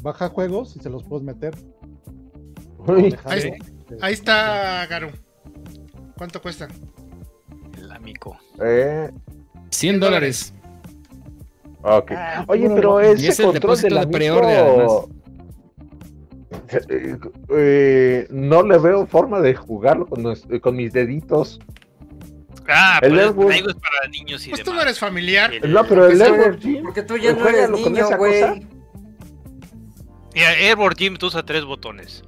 baja 0.00 0.28
juegos 0.30 0.74
y 0.76 0.80
se 0.80 0.88
los 0.90 1.04
puedes 1.04 1.24
meter. 1.24 1.54
Uy, 2.78 3.14
Ahí, 3.24 3.52
ahí 4.00 4.12
está, 4.14 4.86
Garo. 4.86 5.10
¿Cuánto 6.16 6.40
cuesta? 6.42 6.68
El 7.78 7.92
amigo. 7.92 8.36
eh, 8.64 9.10
100 9.70 10.00
dólares. 10.00 10.54
Ok. 11.82 12.12
Ah, 12.16 12.44
Oye, 12.48 12.68
pero 12.74 13.00
lo- 13.00 13.02
Y 13.02 13.12
es 13.26 13.28
ese 13.30 13.42
el 13.44 13.50
control 13.52 13.80
de 13.80 13.90
la 13.90 14.06
preorden, 14.08 14.88
Eh, 16.88 17.16
eh, 17.50 18.26
no 18.30 18.62
le 18.62 18.78
veo 18.78 19.06
forma 19.06 19.40
de 19.40 19.54
jugarlo 19.54 20.06
con, 20.06 20.24
eh, 20.50 20.60
con 20.60 20.74
mis 20.76 20.90
deditos. 20.92 21.60
Ah, 22.68 22.98
El 23.02 23.10
pues 23.10 23.22
Airwood. 23.26 23.52
digo, 23.52 23.68
es 23.70 23.74
para 23.74 24.08
niños 24.10 24.46
y 24.46 24.50
Pues 24.50 24.62
tú 24.62 24.72
no 24.72 24.80
eres 24.80 24.98
familiar. 24.98 25.52
El- 25.52 25.70
No, 25.72 25.84
pero 25.86 26.06
el 26.06 26.20
Airborne 26.22 26.58
Gym, 26.58 26.82
porque 26.84 27.02
tú 27.02 27.16
ya 27.18 27.32
no 27.34 27.46
eres 27.46 27.68
niño, 27.70 28.06
güey. 28.16 28.66
Mira, 30.34 30.50
Airborne 30.52 30.94
Gym 30.96 31.16
tú 31.16 31.26
usa 31.26 31.44
tres 31.44 31.64
botones. 31.64 32.22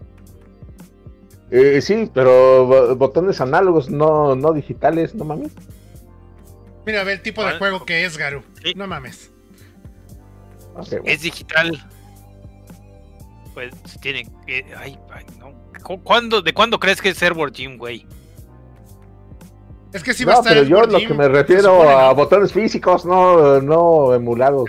eh, 1.51 1.81
sí, 1.81 2.11
pero 2.13 2.67
bo- 2.67 2.97
botones 2.97 3.41
análogos, 3.41 3.89
no, 3.89 4.35
no 4.35 4.53
digitales, 4.53 5.15
no 5.15 5.25
mames. 5.25 5.53
Mira, 6.85 7.05
ve 7.05 7.13
el 7.15 7.23
tipo 7.23 7.45
de 7.45 7.53
juego 7.59 7.85
que 7.87 8.05
es, 8.05 8.19
Garo. 8.19 8.43
Sí. 8.63 8.73
No 8.77 8.87
mames. 8.87 9.31
Bueno. 10.75 11.03
Es 11.07 11.23
digital. 11.23 11.87
Pues 13.55 13.73
tiene 14.01 14.27
que. 14.47 14.65
Ay, 14.77 14.99
ay, 15.13 15.25
no. 15.39 15.53
¿Cu- 15.83 16.03
¿Cuándo, 16.03 16.43
¿De 16.43 16.53
cuándo 16.53 16.79
crees 16.81 17.01
que 17.01 17.11
es 17.11 17.23
Airborne 17.23 17.53
Gym, 17.55 17.77
güey? 17.79 18.07
Es 19.93 20.03
que 20.03 20.13
sí 20.13 20.25
va 20.25 20.33
a 20.33 20.35
no, 20.37 20.41
estar 20.41 20.55
pero 20.55 20.67
yo 20.67 20.83
lo 20.87 20.99
que 20.99 21.15
me 21.15 21.29
refiero 21.29 21.63
supone, 21.63 21.91
a 21.93 22.09
¿no? 22.09 22.15
botones 22.17 22.53
físicos, 22.53 23.05
no, 23.05 23.61
no 23.61 24.13
emulados. 24.13 24.69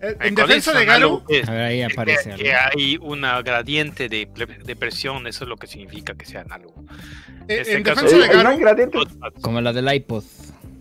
Eh, 0.00 0.16
Ay, 0.18 0.28
En 0.28 0.34
¿cuál 0.34 0.48
defensa 0.48 0.72
de? 0.72 0.84
Garo, 0.84 1.22
Es 1.28 1.48
A 1.48 1.52
ver, 1.52 1.60
ahí 1.62 1.78
que- 1.86 1.92
aparece 1.92 2.30
que, 2.34 2.54
algo. 2.54 2.70
hay 2.76 2.98
una 3.00 3.40
gradiente 3.42 4.08
de, 4.08 4.26
presión, 4.78 5.26
eso 5.28 5.44
es 5.44 5.48
lo 5.48 5.56
que 5.56 5.66
significa 5.68 6.14
que 6.14 6.24
sea 6.26 6.40
análogo. 6.40 6.74
eh, 7.46 7.58
este 7.60 7.76
en 7.76 7.82
caso- 7.84 8.02
defensa 8.04 8.26
Eh, 8.32 8.36
de 8.52 8.56
gradiente. 8.58 8.98
Como 9.42 9.60
la 9.60 9.72
del 9.72 9.92
iPod. 9.94 10.24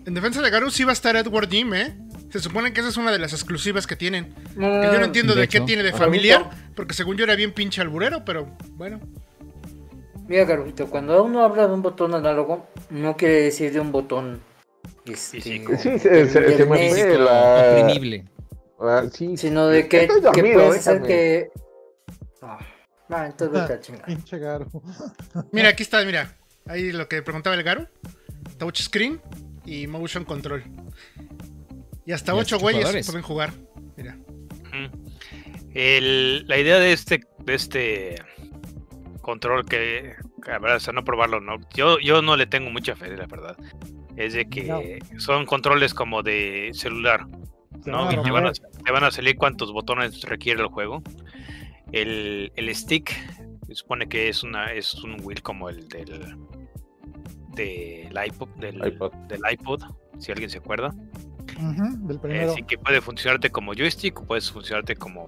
en 0.07 0.13
defensa 0.15 0.41
de 0.41 0.49
Garo 0.49 0.69
sí 0.71 0.83
va 0.83 0.91
a 0.91 0.93
estar 0.93 1.15
Edward 1.15 1.49
Jim, 1.49 1.73
¿eh? 1.75 1.95
Se 2.29 2.39
supone 2.39 2.73
que 2.73 2.81
esa 2.81 2.89
es 2.89 2.97
una 2.97 3.11
de 3.11 3.19
las 3.19 3.31
exclusivas 3.33 3.87
que 3.87 3.95
tienen. 3.95 4.33
No, 4.55 4.81
Que 4.81 4.87
yo 4.91 4.99
no 4.99 5.05
entiendo 5.05 5.33
de, 5.33 5.41
de 5.41 5.47
qué 5.47 5.61
tiene 5.61 5.83
de 5.83 5.89
Ah, 5.91 5.97
familiar, 5.97 6.49
porque 6.75 6.93
según 6.93 7.15
yo 7.17 7.23
era 7.23 7.35
bien 7.35 7.53
pinche 7.53 7.81
alburero, 7.81 8.25
pero 8.25 8.55
bueno. 8.71 8.99
Mira, 10.27 10.43
Garujito, 10.43 10.87
cuando 10.87 11.23
uno 11.23 11.43
habla 11.43 11.67
de 11.67 11.73
un 11.73 11.81
botón 11.81 12.13
análogo, 12.13 12.67
no 12.89 13.15
quiere 13.15 13.43
decir 13.43 13.71
de 13.71 13.79
un 13.79 13.91
botón. 13.93 14.41
Este, 15.05 15.39
Físico. 15.39 15.71
Sí, 15.77 15.97
se, 15.99 16.27
se- 16.27 16.57
se 16.57 16.65
me 16.65 16.89
fue 16.89 17.17
la. 17.17 17.81
Oprimible. 17.81 18.25
ah, 18.81 19.03
sí, 19.11 19.37
Sino 19.37 19.67
de 19.67 19.87
que, 19.87 20.05
que 20.05 20.19
dormido, 20.19 20.69
hacer 20.71 21.01
déjame. 21.01 21.07
que. 21.07 21.49
Ah, 22.41 22.59
ah, 23.09 23.25
entonces 23.27 23.61
vete 23.61 23.73
a 23.73 23.79
chingar. 23.79 24.05
Pinche 24.05 24.37
Garo. 24.37 24.67
Mira, 25.53 25.69
aquí 25.69 25.83
está, 25.83 26.03
mira. 26.03 26.35
Ahí 26.65 26.91
lo 26.91 27.07
que 27.07 27.21
preguntaba 27.21 27.55
el 27.55 27.63
Garo. 27.63 27.87
Touch 28.57 28.81
screen 28.81 29.21
y 29.65 29.87
motion 29.87 30.25
control. 30.25 30.63
Y 32.07 32.13
hasta 32.13 32.33
Y 32.33 32.39
ocho 32.39 32.57
güeyes 32.57 33.05
pueden 33.05 33.21
jugar. 33.21 33.53
Mira. 33.97 34.17
El- 35.73 36.47
la 36.47 36.57
idea 36.57 36.79
de 36.79 36.93
este, 36.93 37.19
de 37.39 37.53
este 37.53 38.15
control 39.21 39.65
que, 39.65 40.15
que, 40.41 40.51
a 40.51 40.57
ver, 40.57 40.71
o 40.71 40.79
sea, 40.79 40.93
no 40.93 41.03
probarlo, 41.03 41.41
no. 41.41 41.57
Yo, 41.75 41.99
yo 41.99 42.21
no 42.21 42.37
le 42.37 42.47
tengo 42.47 42.69
mucha 42.71 42.95
fe, 42.95 43.15
la 43.17 43.27
verdad. 43.27 43.57
Es 44.15 44.33
de 44.33 44.49
que 44.49 44.99
son 45.17 45.45
controles 45.45 45.93
como 45.93 46.23
de 46.23 46.71
celular, 46.73 47.27
¿no? 47.85 48.07
te 48.07 48.15
van, 48.15 48.45
a, 48.45 48.53
romper. 48.53 48.83
te 48.85 48.91
van 48.91 49.03
a 49.03 49.11
salir 49.11 49.35
cuántos 49.35 49.73
botones 49.73 50.21
requiere 50.21 50.61
el 50.61 50.67
juego. 50.67 51.03
El, 51.91 52.53
el 52.55 52.73
stick 52.73 53.13
se 53.67 53.75
supone 53.75 54.07
que 54.07 54.29
es 54.29 54.43
una 54.43 54.71
es 54.71 54.93
un 54.95 55.17
wheel 55.21 55.41
como 55.41 55.69
el 55.69 55.87
del 55.89 56.37
del 57.53 58.17
iPod, 58.25 58.49
del, 58.59 58.77
iPod. 58.87 59.13
del 59.27 59.41
iPod, 59.51 59.83
si 60.19 60.31
alguien 60.31 60.49
se 60.49 60.59
acuerda. 60.59 60.93
Del 61.55 62.17
Eh, 62.17 62.19
primero. 62.19 62.51
Así 62.51 62.63
que 62.63 62.77
puede 62.77 63.01
funcionarte 63.01 63.49
como 63.49 63.73
joystick 63.73 64.19
o 64.19 64.25
puedes 64.25 64.51
funcionarte 64.51 64.95
como 64.95 65.27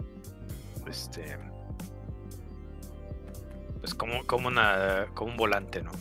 este 0.88 1.38
pues 3.80 3.94
como, 3.94 4.26
como 4.26 4.48
una 4.50 5.08
como 5.14 5.32
un 5.32 5.38
volante, 5.38 5.82
¿no? 5.82 5.92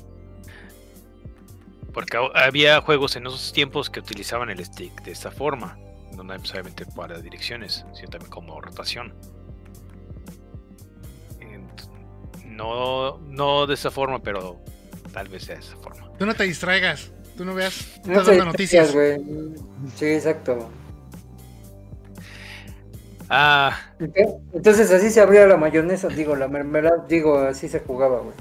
Porque 1.93 2.17
ha- 2.17 2.45
había 2.47 2.81
juegos 2.81 3.15
en 3.17 3.27
esos 3.27 3.53
tiempos 3.53 3.89
que 3.91 4.01
utilizaban 4.01 4.51
el 4.51 4.65
stick 4.65 5.03
de 5.03 5.13
esta 5.13 5.31
forma, 5.31 5.79
no 6.17 6.23
necesariamente 6.25 6.85
para 6.87 7.21
direcciones, 7.21 7.85
sino 7.95 8.09
también 8.09 8.31
como 8.31 8.61
rotación. 8.61 9.15
No, 12.45 13.19
no 13.21 13.67
de 13.67 13.75
esa 13.75 13.91
forma, 13.91 14.19
pero 14.21 14.61
tal 15.13 15.29
vez 15.29 15.47
de 15.47 15.55
esa 15.55 15.77
forma. 15.77 16.11
Tú 16.19 16.27
no 16.27 16.35
te 16.35 16.45
distraigas. 16.45 17.13
Tú 17.39 17.45
no 17.45 17.55
veas. 17.55 18.01
No 18.05 18.13
Estás 18.13 18.27
dando 18.27 18.45
noticias. 18.47 18.93
güey. 18.93 19.17
Sí, 19.95 20.07
exacto. 20.07 20.69
Ah, 23.31 23.79
Entonces 24.53 24.91
así 24.91 25.11
se 25.11 25.21
abría 25.21 25.47
la 25.47 25.57
mayonesa, 25.57 26.09
digo, 26.09 26.35
la 26.35 26.49
mermelada, 26.49 27.05
digo, 27.09 27.39
así 27.39 27.69
se 27.69 27.81
jugaba, 27.81 28.21
güey. 28.21 28.35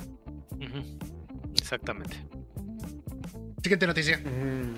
exactamente. 1.56 2.16
Siguiente 3.62 3.86
noticia. 3.86 4.18
Mm. 4.20 4.74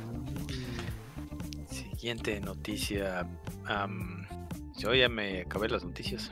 Siguiente 1.71 2.39
noticia. 2.41 3.27
am, 3.65 4.25
yo 4.79 4.93
ya 4.95 5.07
me 5.09 5.41
acabé 5.41 5.69
las 5.69 5.83
noticias. 5.85 6.29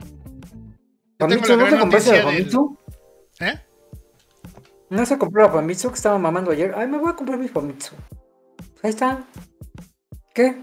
Famitsu, 1.20 1.56
¿no 1.56 1.68
te 1.68 1.78
compraste 1.78 1.78
la 1.78 1.84
noticia 1.84 2.12
del- 2.14 2.24
Famitsu? 2.24 2.78
¿Eh? 3.40 3.54
¿No 4.90 5.04
se 5.06 5.18
compró 5.18 5.42
la 5.44 5.50
Famitsu 5.52 5.88
que 5.90 5.96
estaba 5.96 6.18
mamando 6.18 6.50
ayer? 6.50 6.74
Ay, 6.76 6.86
me 6.88 6.98
voy 6.98 7.10
a 7.10 7.16
comprar 7.16 7.38
mi 7.38 7.48
Famitsu. 7.48 7.94
Ahí 8.82 8.90
está. 8.90 9.24
¿Qué? 10.34 10.56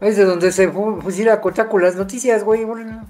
Es 0.00 0.16
de 0.16 0.24
donde 0.24 0.52
se 0.52 0.68
fu- 0.70 1.00
fusila 1.00 1.40
Kotaku 1.40 1.78
las 1.78 1.94
noticias, 1.96 2.44
güey. 2.44 2.64
bueno. 2.64 3.08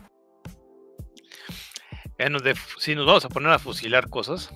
Bueno, 2.19 2.39
de- 2.39 2.55
si 2.79 2.95
nos 2.95 3.07
vamos 3.07 3.25
a 3.25 3.29
poner 3.29 3.51
a 3.53 3.59
fusilar 3.59 4.09
cosas. 4.09 4.51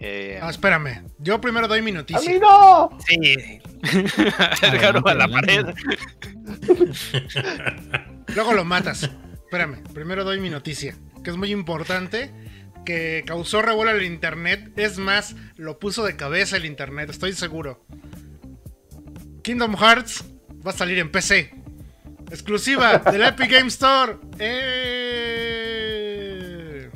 eh, 0.00 0.38
Ah, 0.42 0.50
espérame. 0.50 1.04
Yo 1.18 1.40
primero 1.40 1.68
doy 1.68 1.80
mi 1.80 1.90
¡A 1.90 1.94
mí 1.94 1.98
noticia. 1.98 2.38
no! 2.40 2.90
sí. 3.06 3.60
A 5.04 5.14
la 5.14 5.28
pared. 5.28 5.66
Luego 8.34 8.52
lo 8.52 8.64
matas. 8.64 9.08
Espérame. 9.44 9.82
Primero 9.94 10.24
doy 10.24 10.40
mi 10.40 10.50
noticia. 10.50 10.96
Que 11.22 11.30
es 11.30 11.36
muy 11.36 11.52
importante. 11.52 12.32
Que 12.86 13.22
causó 13.26 13.60
revuelo 13.60 13.90
el 13.90 14.04
internet. 14.04 14.70
Es 14.76 14.96
más, 14.98 15.34
lo 15.56 15.78
puso 15.78 16.04
de 16.04 16.16
cabeza 16.16 16.56
el 16.56 16.64
internet. 16.64 17.10
Estoy 17.10 17.34
seguro. 17.34 17.84
Kingdom 19.42 19.76
Hearts 19.76 20.24
va 20.66 20.70
a 20.70 20.74
salir 20.74 20.98
en 20.98 21.10
PC. 21.12 21.52
Exclusiva 22.30 22.96
del 23.12 23.22
Epic 23.24 23.50
Game 23.50 23.68
Store. 23.68 24.16
¡Eh! 24.38 26.90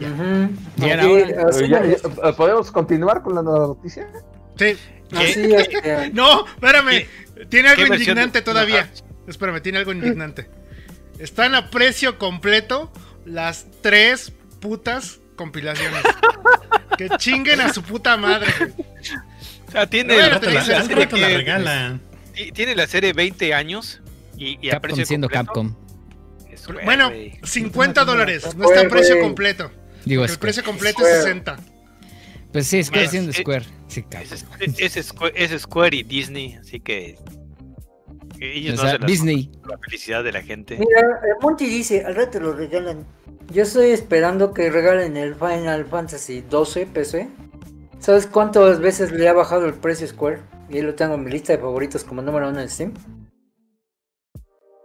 Eh, 0.00 0.48
ya- 0.78 1.84
ya- 1.84 2.32
¿Podemos 2.36 2.70
continuar 2.72 3.22
con 3.22 3.36
la 3.36 3.42
noticia? 3.42 4.08
Sí. 4.58 4.76
así, 5.12 5.54
este, 5.54 6.10
No, 6.12 6.44
espérame. 6.46 7.06
Tiene 7.48 7.68
algo 7.68 7.84
¿Qué 7.84 7.90
versión 7.90 8.18
indignante 8.18 8.38
de- 8.40 8.44
todavía. 8.44 8.80
Ajá. 8.80 8.90
Espérame, 9.28 9.60
tiene 9.62 9.78
algo 9.78 9.92
indignante. 9.92 10.50
Están 11.18 11.54
a 11.54 11.70
precio 11.70 12.18
completo 12.18 12.90
las 13.24 13.66
tres 13.80 14.32
putas 14.60 15.20
compilaciones. 15.36 16.02
que 16.98 17.08
chinguen 17.18 17.60
a 17.60 17.72
su 17.72 17.82
puta 17.82 18.16
madre. 18.16 18.52
güey. 18.58 18.72
O 19.68 19.70
sea, 19.72 19.86
tiene, 19.86 20.16
la, 20.16 20.28
la 20.28 20.40
que- 20.40 21.36
regalan. 21.38 22.00
tiene 22.54 22.74
la 22.74 22.86
serie 22.86 23.12
20 23.14 23.54
años 23.54 24.00
y, 24.36 24.58
y 24.60 24.68
a 24.68 24.72
Capcom 24.72 24.82
precio 24.82 25.06
siendo 25.06 25.28
completo. 25.28 25.46
Capcom. 25.46 25.76
Bueno, 26.84 27.08
güey. 27.08 27.32
50 27.42 28.04
dólares. 28.04 28.54
No 28.56 28.66
está 28.68 28.82
a 28.82 28.88
precio 28.88 29.18
completo. 29.20 29.70
Digo, 30.04 30.24
El 30.24 30.38
precio 30.38 30.62
completo 30.62 30.98
Square. 30.98 31.16
es 31.18 31.22
60. 31.24 31.56
Pues 32.52 32.66
sí, 32.66 32.82
Square 32.84 33.04
Es- 33.04 33.10
siendo 33.10 33.30
es- 33.30 33.36
Square. 33.38 33.64
Sí, 33.88 34.04
es, 34.20 34.32
es- 34.32 34.96
es 34.96 35.06
Square, 35.06 35.32
es 35.36 35.62
Square 35.62 35.96
y 35.96 36.02
Disney, 36.02 36.54
así 36.60 36.80
que 36.80 37.18
que 38.42 38.58
ellos 38.58 38.72
O 38.74 38.76
no 38.76 38.82
sea, 38.82 38.90
se 38.92 38.98
las 38.98 39.06
Disney. 39.06 39.50
la 39.68 39.78
felicidad 39.78 40.24
de 40.24 40.32
la 40.32 40.42
gente. 40.42 40.76
Mira, 40.78 41.00
eh, 41.00 41.34
Monty 41.40 41.66
dice, 41.66 42.04
al 42.04 42.14
rato 42.16 42.40
lo 42.40 42.52
regalan. 42.52 43.06
Yo 43.52 43.62
estoy 43.62 43.90
esperando 43.90 44.52
que 44.52 44.70
regalen 44.70 45.16
el 45.16 45.34
Final 45.36 45.84
Fantasy 45.84 46.40
12 46.42 46.86
PC. 46.86 47.28
¿Sabes 48.00 48.26
cuántas 48.26 48.80
veces 48.80 49.12
le 49.12 49.28
ha 49.28 49.32
bajado 49.32 49.66
el 49.66 49.74
precio 49.74 50.06
Square? 50.08 50.40
Y 50.68 50.76
ahí 50.76 50.82
lo 50.82 50.94
tengo 50.94 51.14
en 51.14 51.22
mi 51.24 51.30
lista 51.30 51.52
de 51.52 51.58
favoritos 51.60 52.02
como 52.02 52.20
número 52.22 52.48
uno 52.48 52.60
en 52.60 52.68
Steam. 52.68 52.94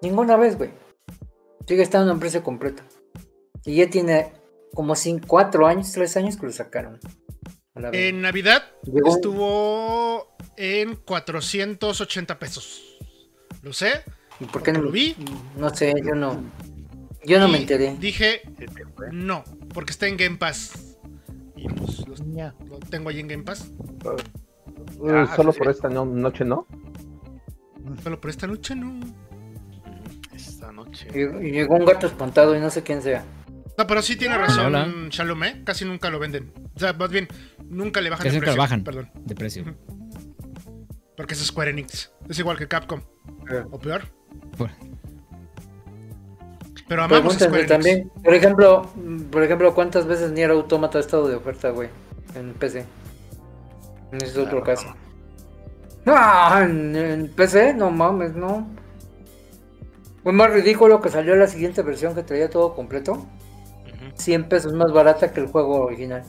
Ninguna 0.01 0.35
vez, 0.37 0.57
güey. 0.57 0.69
Sigue 1.67 1.81
estando 1.81 2.11
en 2.11 2.19
precio 2.19 2.43
completo. 2.43 2.83
Y 3.65 3.75
ya 3.77 3.89
tiene 3.89 4.31
como 4.73 4.93
4 5.27 5.67
años, 5.67 5.91
3 5.91 6.17
años 6.17 6.37
que 6.37 6.45
lo 6.45 6.51
sacaron. 6.51 6.99
En 7.91 8.21
Navidad 8.21 8.63
Llegó- 8.83 9.15
estuvo 9.15 10.35
en 10.55 10.95
480 10.95 12.39
pesos. 12.39 12.86
Lo 13.67 13.73
sé. 13.73 14.03
¿Y 14.39 14.45
por 14.45 14.63
qué 14.63 14.71
no 14.71 14.81
lo 14.81 14.91
vi? 14.91 15.15
No 15.57 15.69
sé, 15.73 15.93
yo 16.05 16.15
no. 16.15 16.41
Yo 17.25 17.39
no 17.39 17.47
me 17.49 17.57
enteré. 17.57 17.95
Dije 17.99 18.41
no, 19.11 19.43
porque 19.73 19.91
está 19.91 20.07
en 20.07 20.15
Game 20.17 20.37
Pass. 20.37 20.97
Y 21.55 21.67
pues 21.67 22.07
los- 22.07 22.21
lo 22.21 22.79
tengo 22.89 23.09
ahí 23.09 23.19
en 23.19 23.27
Game 23.27 23.43
Pass. 23.43 23.69
Uh, 24.99 25.09
Ah, 25.09 25.33
solo 25.35 25.51
sí, 25.51 25.59
por 25.59 25.69
esta 25.69 25.89
no- 25.89 26.05
noche, 26.05 26.45
¿no? 26.45 26.65
Solo 28.03 28.19
por 28.21 28.29
esta 28.29 28.47
noche 28.47 28.75
no. 28.75 28.99
Esta 30.33 30.71
noche. 30.71 31.07
Llegó, 31.13 31.41
y 31.41 31.51
llegó 31.51 31.75
un 31.75 31.85
gato 31.85 32.07
espantado 32.07 32.55
y 32.55 32.59
no 32.59 32.69
sé 32.69 32.83
quién 32.83 33.01
sea. 33.01 33.23
No, 33.77 33.85
pero 33.85 34.01
sí 34.01 34.15
tiene 34.15 34.37
razón 34.37 34.67
Hola. 34.67 34.87
Shalom, 35.09 35.43
¿eh? 35.43 35.61
Casi 35.65 35.83
nunca 35.85 36.09
lo 36.09 36.19
venden. 36.19 36.51
O 36.75 36.79
sea, 36.79 36.93
más 36.93 37.11
bien, 37.11 37.27
nunca 37.69 38.01
le 38.01 38.09
bajan 38.09 38.23
Casi 38.23 38.35
el 38.37 38.41
nunca 38.41 38.45
precio. 38.45 38.55
lo 38.57 38.61
bajan. 38.63 38.83
Perdón. 38.83 39.11
De 39.25 39.35
precio. 39.35 39.65
Porque 41.17 41.33
es 41.33 41.43
Square 41.45 41.71
Enix. 41.71 42.11
Es 42.29 42.37
igual 42.39 42.57
que 42.57 42.67
Capcom. 42.67 43.01
Eh. 43.51 43.63
O 43.71 43.79
peor. 43.79 44.03
Pero 46.87 47.03
amamos 47.03 47.33
Square 47.33 47.55
Enix. 47.55 47.67
también, 47.67 48.11
por 48.23 48.33
ejemplo, 48.35 48.89
por 49.31 49.43
ejemplo, 49.43 49.73
¿cuántas 49.73 50.05
veces 50.05 50.31
Nier 50.31 50.51
Automata 50.51 50.99
ha 50.99 51.01
estado 51.01 51.27
de 51.27 51.35
oferta, 51.35 51.71
güey? 51.71 51.89
En 52.35 52.53
PC. 52.53 52.85
Ese 54.11 54.25
es 54.25 54.37
otro 54.37 54.63
caso. 54.63 54.95
Ah, 56.05 56.61
en, 56.63 56.95
en 56.95 57.27
PC, 57.29 57.73
no 57.73 57.91
mames, 57.91 58.33
no. 58.35 58.67
Fue 60.23 60.31
más 60.31 60.51
ridículo 60.51 61.01
que 61.01 61.09
salió 61.09 61.35
la 61.35 61.47
siguiente 61.47 61.81
versión 61.81 62.13
que 62.13 62.23
traía 62.23 62.49
todo 62.49 62.75
completo. 62.75 63.13
Ujú. 63.13 63.25
100 64.13 64.49
pesos 64.49 64.73
más 64.73 64.91
barata 64.93 65.33
que 65.33 65.41
el 65.41 65.47
juego 65.47 65.85
original. 65.85 66.23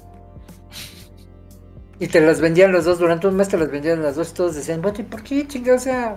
Y 2.00 2.06
te 2.06 2.20
las 2.20 2.40
vendían 2.40 2.72
los 2.72 2.84
dos, 2.84 2.98
durante 2.98 3.26
un 3.26 3.36
mes 3.36 3.48
te 3.48 3.56
las 3.58 3.70
vendían 3.70 4.02
las 4.02 4.16
dos 4.16 4.30
y 4.30 4.34
todos 4.34 4.54
decían, 4.54 4.80
"Bueno, 4.80 4.98
¿y 5.00 5.02
¿por 5.02 5.22
qué 5.22 5.46
chingados? 5.46 5.82
O 5.82 5.84
sea, 5.84 6.14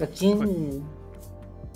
¿a 0.00 0.06
quién? 0.06 0.82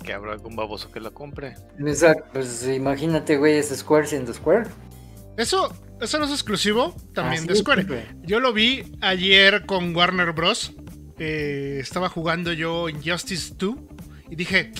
Que 0.03 0.13
habrá 0.13 0.33
algún 0.33 0.55
baboso 0.55 0.91
que 0.91 0.99
la 0.99 1.11
compre. 1.11 1.55
Exacto, 1.79 2.25
pues 2.33 2.67
imagínate, 2.67 3.37
güey, 3.37 3.57
es 3.57 3.69
Square 3.69 4.07
siendo 4.07 4.33
Square. 4.33 4.69
Eso, 5.37 5.73
eso 6.01 6.19
no 6.19 6.25
es 6.25 6.31
exclusivo 6.31 6.93
también 7.13 7.39
Así 7.39 7.47
de 7.47 7.55
Square. 7.55 8.07
Yo 8.23 8.39
lo 8.39 8.51
vi 8.51 8.83
ayer 9.01 9.65
con 9.65 9.95
Warner 9.95 10.33
Bros. 10.33 10.73
Eh, 11.17 11.77
estaba 11.79 12.09
jugando 12.09 12.51
yo 12.51 12.89
Injustice 12.89 13.53
2 13.57 13.75
y 14.29 14.35
dije, 14.35 14.73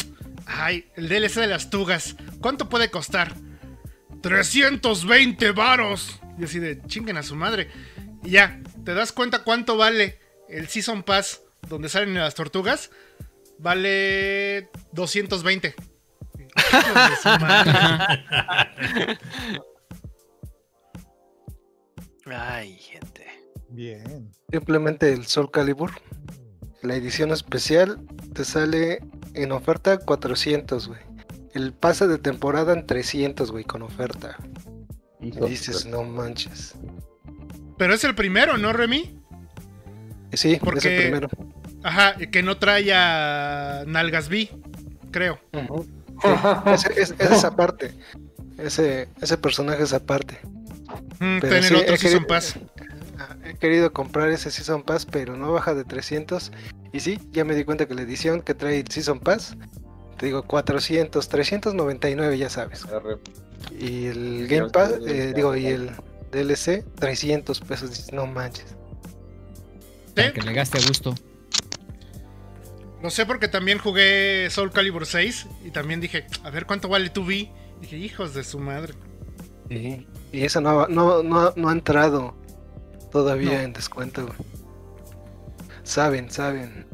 ay, 0.45 0.85
el 0.95 1.07
DLC 1.07 1.39
de 1.39 1.47
las 1.47 1.69
tugas, 1.69 2.17
¿cuánto 2.41 2.67
puede 2.67 2.89
costar? 2.89 3.33
320 4.21 5.51
varos. 5.51 6.19
Y 6.37 6.43
así 6.45 6.59
de 6.59 6.81
chinguen 6.87 7.17
a 7.17 7.23
su 7.23 7.35
madre. 7.35 7.69
Y 8.23 8.31
ya, 8.31 8.61
¿te 8.85 8.93
das 8.93 9.11
cuenta 9.11 9.43
cuánto 9.43 9.77
vale 9.77 10.19
el 10.47 10.67
Season 10.67 11.03
Pass 11.03 11.41
donde 11.67 11.89
salen 11.89 12.13
las 12.15 12.35
tortugas? 12.35 12.89
Vale 13.59 14.69
220. 14.91 15.75
Hijos 16.55 17.09
de 17.09 17.15
su 17.21 17.29
madre. 17.39 19.19
Ay, 22.25 22.77
gente. 22.77 23.27
Bien. 23.69 24.31
Simplemente 24.51 25.11
el 25.11 25.25
Soul 25.25 25.51
Calibur. 25.51 25.91
La 26.81 26.95
edición 26.95 27.31
especial 27.31 27.99
te 28.33 28.45
sale 28.45 28.99
en 29.33 29.51
oferta 29.51 29.97
400, 29.97 30.87
güey. 30.87 31.01
El 31.53 31.73
pase 31.73 32.07
de 32.07 32.17
temporada 32.17 32.73
en 32.73 32.85
300, 32.85 33.51
güey, 33.51 33.63
con 33.63 33.81
oferta. 33.81 34.37
Y 35.19 35.31
dices, 35.31 35.85
no 35.85 36.03
manches. 36.03 36.75
Pero 37.83 37.95
es 37.95 38.03
el 38.05 38.15
primero, 38.15 38.57
¿no, 38.57 38.71
Remy? 38.71 39.13
Sí, 40.31 40.53
es 40.53 40.59
Porque- 40.59 40.95
el 40.95 41.01
primero. 41.11 41.27
Ajá, 41.83 42.15
que 42.15 42.41
no 42.41 42.55
trae 42.55 42.93
a 42.93 43.83
Nalgas 43.85 44.29
B, 44.29 44.49
creo. 45.11 45.37
Ese- 46.67 46.93
es, 47.01 47.13
es 47.19 47.29
esa 47.31 47.57
parte. 47.57 47.93
Ese, 48.57 49.09
ese 49.21 49.37
personaje 49.37 49.83
es 49.83 49.91
aparte. 49.91 50.39
Mm, 51.19 51.39
Pero 51.41 51.55
tener 51.55 51.63
sí, 51.65 51.73
otro 51.75 51.93
he 51.95 51.97
Season 51.97 52.19
querido- 52.21 52.27
Pass. 52.27 52.55
Ah, 53.19 53.35
He 53.43 53.55
querido 53.55 53.91
comprar 53.91 54.29
ese 54.29 54.49
Season 54.49 54.81
Pass, 54.83 55.05
pero 55.05 55.35
no 55.35 55.51
baja 55.51 55.73
de 55.73 55.83
300. 55.83 56.53
Y 56.93 57.01
sí, 57.01 57.19
ya 57.33 57.43
me 57.43 57.53
di 57.53 57.65
cuenta 57.65 57.85
que 57.85 57.95
la 57.95 58.03
edición 58.03 58.39
que 58.41 58.53
trae 58.53 58.79
el 58.79 58.87
Season 58.87 59.19
Pass, 59.19 59.57
te 60.17 60.27
digo 60.27 60.43
400, 60.43 61.27
399, 61.27 62.37
ya 62.37 62.49
sabes. 62.49 62.85
Y 63.77 64.05
el 64.05 64.47
Game 64.47 64.69
Pass, 64.69 64.93
eh, 65.05 65.33
digo, 65.35 65.53
y 65.57 65.65
el 65.65 65.91
DLC, 66.33 66.83
300 66.95 67.61
pesos. 67.61 67.89
Dices, 67.91 68.11
no 68.13 68.25
manches. 68.25 68.75
Para 70.15 70.27
Sí, 70.27 70.33
que 70.33 70.41
le 70.41 70.53
gaste 70.53 70.77
a 70.79 70.81
gusto. 70.87 71.15
Lo 73.01 73.09
sé 73.09 73.25
porque 73.25 73.47
también 73.47 73.79
jugué 73.79 74.47
Soul 74.49 74.71
Calibur 74.71 75.05
6 75.05 75.47
y 75.65 75.71
también 75.71 75.99
dije, 75.99 76.25
a 76.43 76.49
ver 76.49 76.65
cuánto 76.65 76.87
vale 76.87 77.09
tu 77.09 77.25
B. 77.25 77.49
Dije, 77.81 77.97
hijos 77.97 78.33
de 78.33 78.43
su 78.43 78.59
madre. 78.59 78.93
Y, 79.69 80.07
y 80.31 80.43
esa 80.45 80.61
no, 80.61 80.81
ha- 80.81 80.87
no, 80.87 81.21
no, 81.23 81.51
no 81.55 81.69
ha 81.69 81.71
entrado 81.73 82.33
todavía 83.11 83.57
No. 83.57 83.59
en 83.65 83.73
descuento. 83.73 84.25
güey. 84.25 84.37
Saben, 85.83 86.31
saben. 86.31 86.85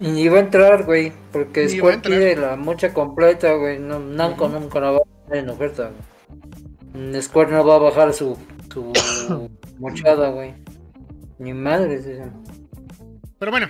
Y 0.00 0.08
ni 0.08 0.28
va 0.28 0.36
a 0.36 0.40
entrar, 0.40 0.84
güey, 0.84 1.12
porque 1.32 1.66
Square 1.70 1.98
pide 2.00 2.36
la 2.36 2.56
mocha 2.56 2.92
completa, 2.92 3.54
güey. 3.54 3.78
No, 3.78 3.98
Namco 3.98 4.48
nunca 4.48 4.78
la 4.80 4.90
va 4.90 4.98
a 4.98 5.24
poner 5.26 5.44
en 5.44 5.48
oferta, 5.48 5.84
güey. 5.84 6.15
Mm, 6.96 7.20
Square 7.20 7.52
no 7.52 7.64
va 7.66 7.76
a 7.76 7.78
bajar 7.78 8.12
su, 8.12 8.36
su 8.72 8.92
mochada, 9.78 10.30
güey. 10.30 10.54
Ni 11.38 11.52
madre, 11.52 12.02
sí, 12.02 12.10
sí. 12.14 13.02
Pero 13.38 13.50
bueno, 13.52 13.68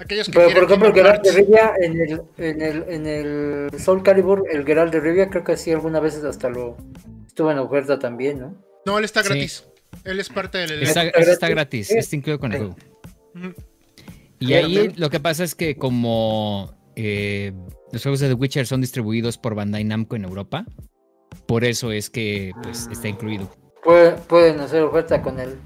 aquellos 0.00 0.26
que 0.26 0.32
Pero 0.32 0.52
por 0.52 0.64
ejemplo, 0.64 0.88
el 0.88 0.94
Geralt 0.94 1.22
de 1.22 1.32
Rivia, 1.32 1.72
en 1.80 2.00
el, 2.00 2.22
en 2.38 2.62
el, 2.62 2.84
en 2.88 3.06
el 3.06 3.80
Soul 3.80 4.02
Calibur, 4.02 4.44
el 4.50 4.64
Geralt 4.64 4.92
de 4.92 5.00
Rivia, 5.00 5.30
creo 5.30 5.44
que 5.44 5.56
sí, 5.56 5.70
algunas 5.70 6.02
veces 6.02 6.24
hasta 6.24 6.48
lo 6.48 6.76
estuvo 7.26 7.50
en 7.52 7.58
oferta 7.58 7.98
también, 7.98 8.40
¿no? 8.40 8.54
No, 8.84 8.98
él 8.98 9.04
está 9.04 9.22
Sí. 9.22 9.28
gratis. 9.28 9.64
Él 10.04 10.18
es 10.18 10.28
parte 10.28 10.58
del... 10.58 10.82
Está, 10.82 11.04
Está 11.04 11.20
está 11.32 11.48
gratis. 11.48 11.86
Sí. 11.86 11.98
está 11.98 12.16
incluido 12.16 12.40
con 12.40 12.52
el 12.52 12.58
juego. 12.58 12.76
Y 14.40 14.52
ahí 14.54 14.92
lo 14.96 15.08
que 15.08 15.20
pasa 15.20 15.44
es 15.44 15.54
que 15.54 15.76
como 15.76 16.74
eh, 16.96 17.52
los 17.92 18.02
juegos 18.02 18.20
de 18.20 18.28
The 18.28 18.34
Witcher 18.34 18.66
son 18.66 18.80
distribuidos 18.80 19.38
por 19.38 19.54
Bandai 19.54 19.84
Namco 19.84 20.16
en 20.16 20.24
Europa, 20.24 20.66
por 21.46 21.64
eso 21.64 21.92
es 21.92 22.10
que 22.10 22.52
pues, 22.62 22.88
está 22.90 23.08
incluido. 23.08 23.50
Pueden, 24.28 24.60
hacer 24.60 24.82
oferta 24.82 25.20
con 25.22 25.38
él. 25.40 25.58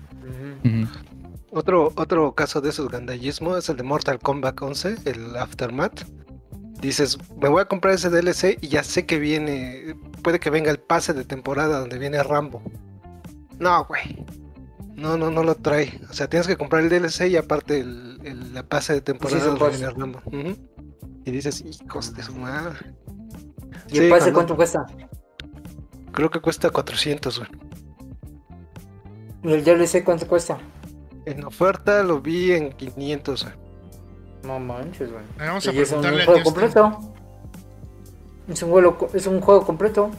Otro, 1.50 1.92
otro 1.96 2.34
caso 2.34 2.60
de 2.60 2.70
esos 2.70 2.88
gandallismo 2.90 3.56
es 3.56 3.68
el 3.68 3.76
de 3.76 3.82
Mortal 3.82 4.18
Kombat 4.18 4.60
11, 4.60 4.96
el 5.06 5.36
Aftermath. 5.36 6.02
Dices, 6.80 7.18
me 7.40 7.48
voy 7.48 7.62
a 7.62 7.64
comprar 7.64 7.94
ese 7.94 8.10
DLC 8.10 8.58
y 8.60 8.68
ya 8.68 8.84
sé 8.84 9.06
que 9.06 9.18
viene, 9.18 9.96
puede 10.22 10.38
que 10.38 10.50
venga 10.50 10.70
el 10.70 10.78
pase 10.78 11.12
de 11.14 11.24
temporada 11.24 11.80
donde 11.80 11.98
viene 11.98 12.22
Rambo. 12.22 12.62
No, 13.58 13.84
güey. 13.86 14.24
No, 14.94 15.16
no, 15.16 15.30
no 15.30 15.42
lo 15.42 15.54
trae. 15.54 16.00
O 16.10 16.12
sea, 16.12 16.28
tienes 16.28 16.46
que 16.46 16.56
comprar 16.56 16.82
el 16.84 16.88
DLC 16.90 17.28
y 17.28 17.36
aparte 17.36 17.80
el, 17.80 18.18
el- 18.24 18.54
la 18.54 18.62
pase 18.62 18.92
de 18.92 19.00
temporada 19.00 19.40
Season 19.40 19.58
donde 19.58 19.76
viene 19.76 19.90
Rambo. 19.92 20.22
Y 21.24 21.30
dices, 21.30 21.64
hijos 21.64 22.14
de 22.14 22.22
su 22.22 22.34
madre. 22.34 22.76
¿Y 23.90 23.98
el 23.98 24.04
Sí, 24.04 24.10
pase 24.10 24.32
cuando- 24.32 24.34
cuánto 24.34 24.56
cuesta? 24.56 24.86
Creo 26.18 26.30
que 26.30 26.40
cuesta 26.40 26.68
400, 26.68 27.38
güey. 27.38 27.50
¿Y 29.44 29.52
el 29.52 29.62
DLC 29.62 30.02
cuánto 30.02 30.26
cuesta? 30.26 30.58
En 31.26 31.44
oferta 31.44 32.02
lo 32.02 32.20
vi 32.20 32.50
en 32.50 32.72
500, 32.72 33.44
güey. 33.44 33.54
No 34.42 34.58
manches, 34.58 35.12
güey. 35.12 35.22
Vamos 35.38 35.68
a 35.68 35.70
es 35.70 35.76
un 35.76 36.00
preguntarle 36.00 36.22
al 36.22 36.26
juego 36.26 36.42
tío 36.42 36.44
completo. 36.44 37.14
Es 38.48 38.62
un 38.64 38.70
juego, 38.72 39.08
es 39.14 39.26
un 39.28 39.40
juego 39.40 39.64
completo. 39.64 40.10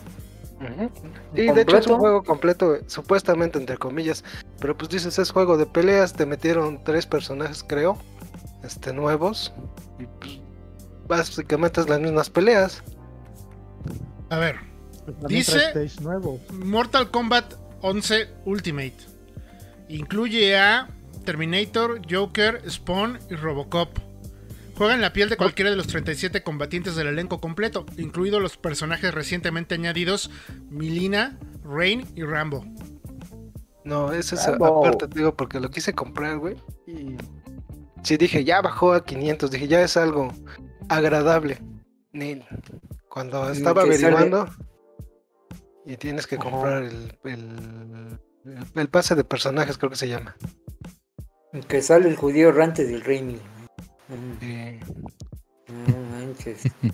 Y 1.33 1.51
de 1.51 1.61
hecho 1.63 1.77
es 1.77 1.87
un 1.87 1.97
juego 1.97 2.23
completo, 2.23 2.77
supuestamente 2.87 3.59
entre 3.59 3.77
comillas. 3.77 4.23
Pero 4.61 4.77
pues 4.77 4.89
dices, 4.89 5.19
es 5.19 5.31
juego 5.31 5.57
de 5.57 5.65
peleas, 5.65 6.13
te 6.13 6.25
metieron 6.25 6.81
tres 6.81 7.05
personajes, 7.07 7.61
creo, 7.61 7.97
este 8.63 8.93
nuevos. 8.93 9.53
Y 9.99 10.05
pues 10.05 10.39
básicamente 11.09 11.81
es 11.81 11.89
las 11.89 11.99
mismas 11.99 12.29
peleas. 12.29 12.85
A 14.29 14.37
ver, 14.37 14.68
Dice- 15.27 15.73
nuevo. 16.01 16.39
Mortal 16.53 17.09
Kombat 17.11 17.53
11 17.81 18.27
Ultimate. 18.45 18.95
Incluye 19.87 20.57
a 20.57 20.87
Terminator, 21.25 22.01
Joker, 22.09 22.61
Spawn 22.69 23.19
y 23.29 23.35
Robocop. 23.35 23.97
Juega 24.75 24.93
en 24.93 25.01
la 25.01 25.11
piel 25.11 25.27
de 25.29 25.35
cualquiera 25.37 25.69
de 25.71 25.75
los 25.75 25.87
37 25.87 26.41
combatientes 26.41 26.95
del 26.95 27.07
elenco 27.07 27.41
completo, 27.41 27.85
incluidos 27.97 28.41
los 28.41 28.55
personajes 28.55 29.13
recientemente 29.13 29.75
añadidos 29.75 30.31
Milina, 30.69 31.37
Rain 31.65 32.05
y 32.15 32.23
Rambo. 32.23 32.65
No, 33.83 34.11
ese 34.13 34.35
es 34.35 34.45
Bravo. 34.47 34.79
aparte, 34.85 35.07
te 35.07 35.19
digo, 35.19 35.35
porque 35.35 35.59
lo 35.59 35.69
quise 35.69 35.93
comprar, 35.93 36.37
güey. 36.37 36.55
Y 36.87 37.17
sí 38.03 38.15
dije, 38.17 38.43
ya 38.45 38.61
bajó 38.61 38.93
a 38.93 39.03
500, 39.03 39.51
dije, 39.51 39.67
ya 39.67 39.81
es 39.81 39.97
algo 39.97 40.31
agradable. 40.87 41.59
Cuando 43.09 43.49
estaba 43.51 43.81
sale- 43.81 43.95
averiguando, 43.95 44.47
y 45.91 45.97
tienes 45.97 46.27
que 46.27 46.37
comprar 46.37 46.83
el, 46.83 48.19
el, 48.75 48.89
pase 48.89 49.15
de 49.15 49.23
personajes, 49.23 49.77
creo 49.77 49.89
que 49.89 49.95
se 49.95 50.07
llama. 50.07 50.35
Que 51.67 51.81
sale 51.81 52.07
el 52.09 52.15
judío 52.15 52.49
errante 52.49 52.85
del 52.85 53.01
Raimi. 53.03 53.35
Mm, 54.07 54.43
Eh, 54.43 54.79
No 55.87 55.97
manches. 56.11 56.63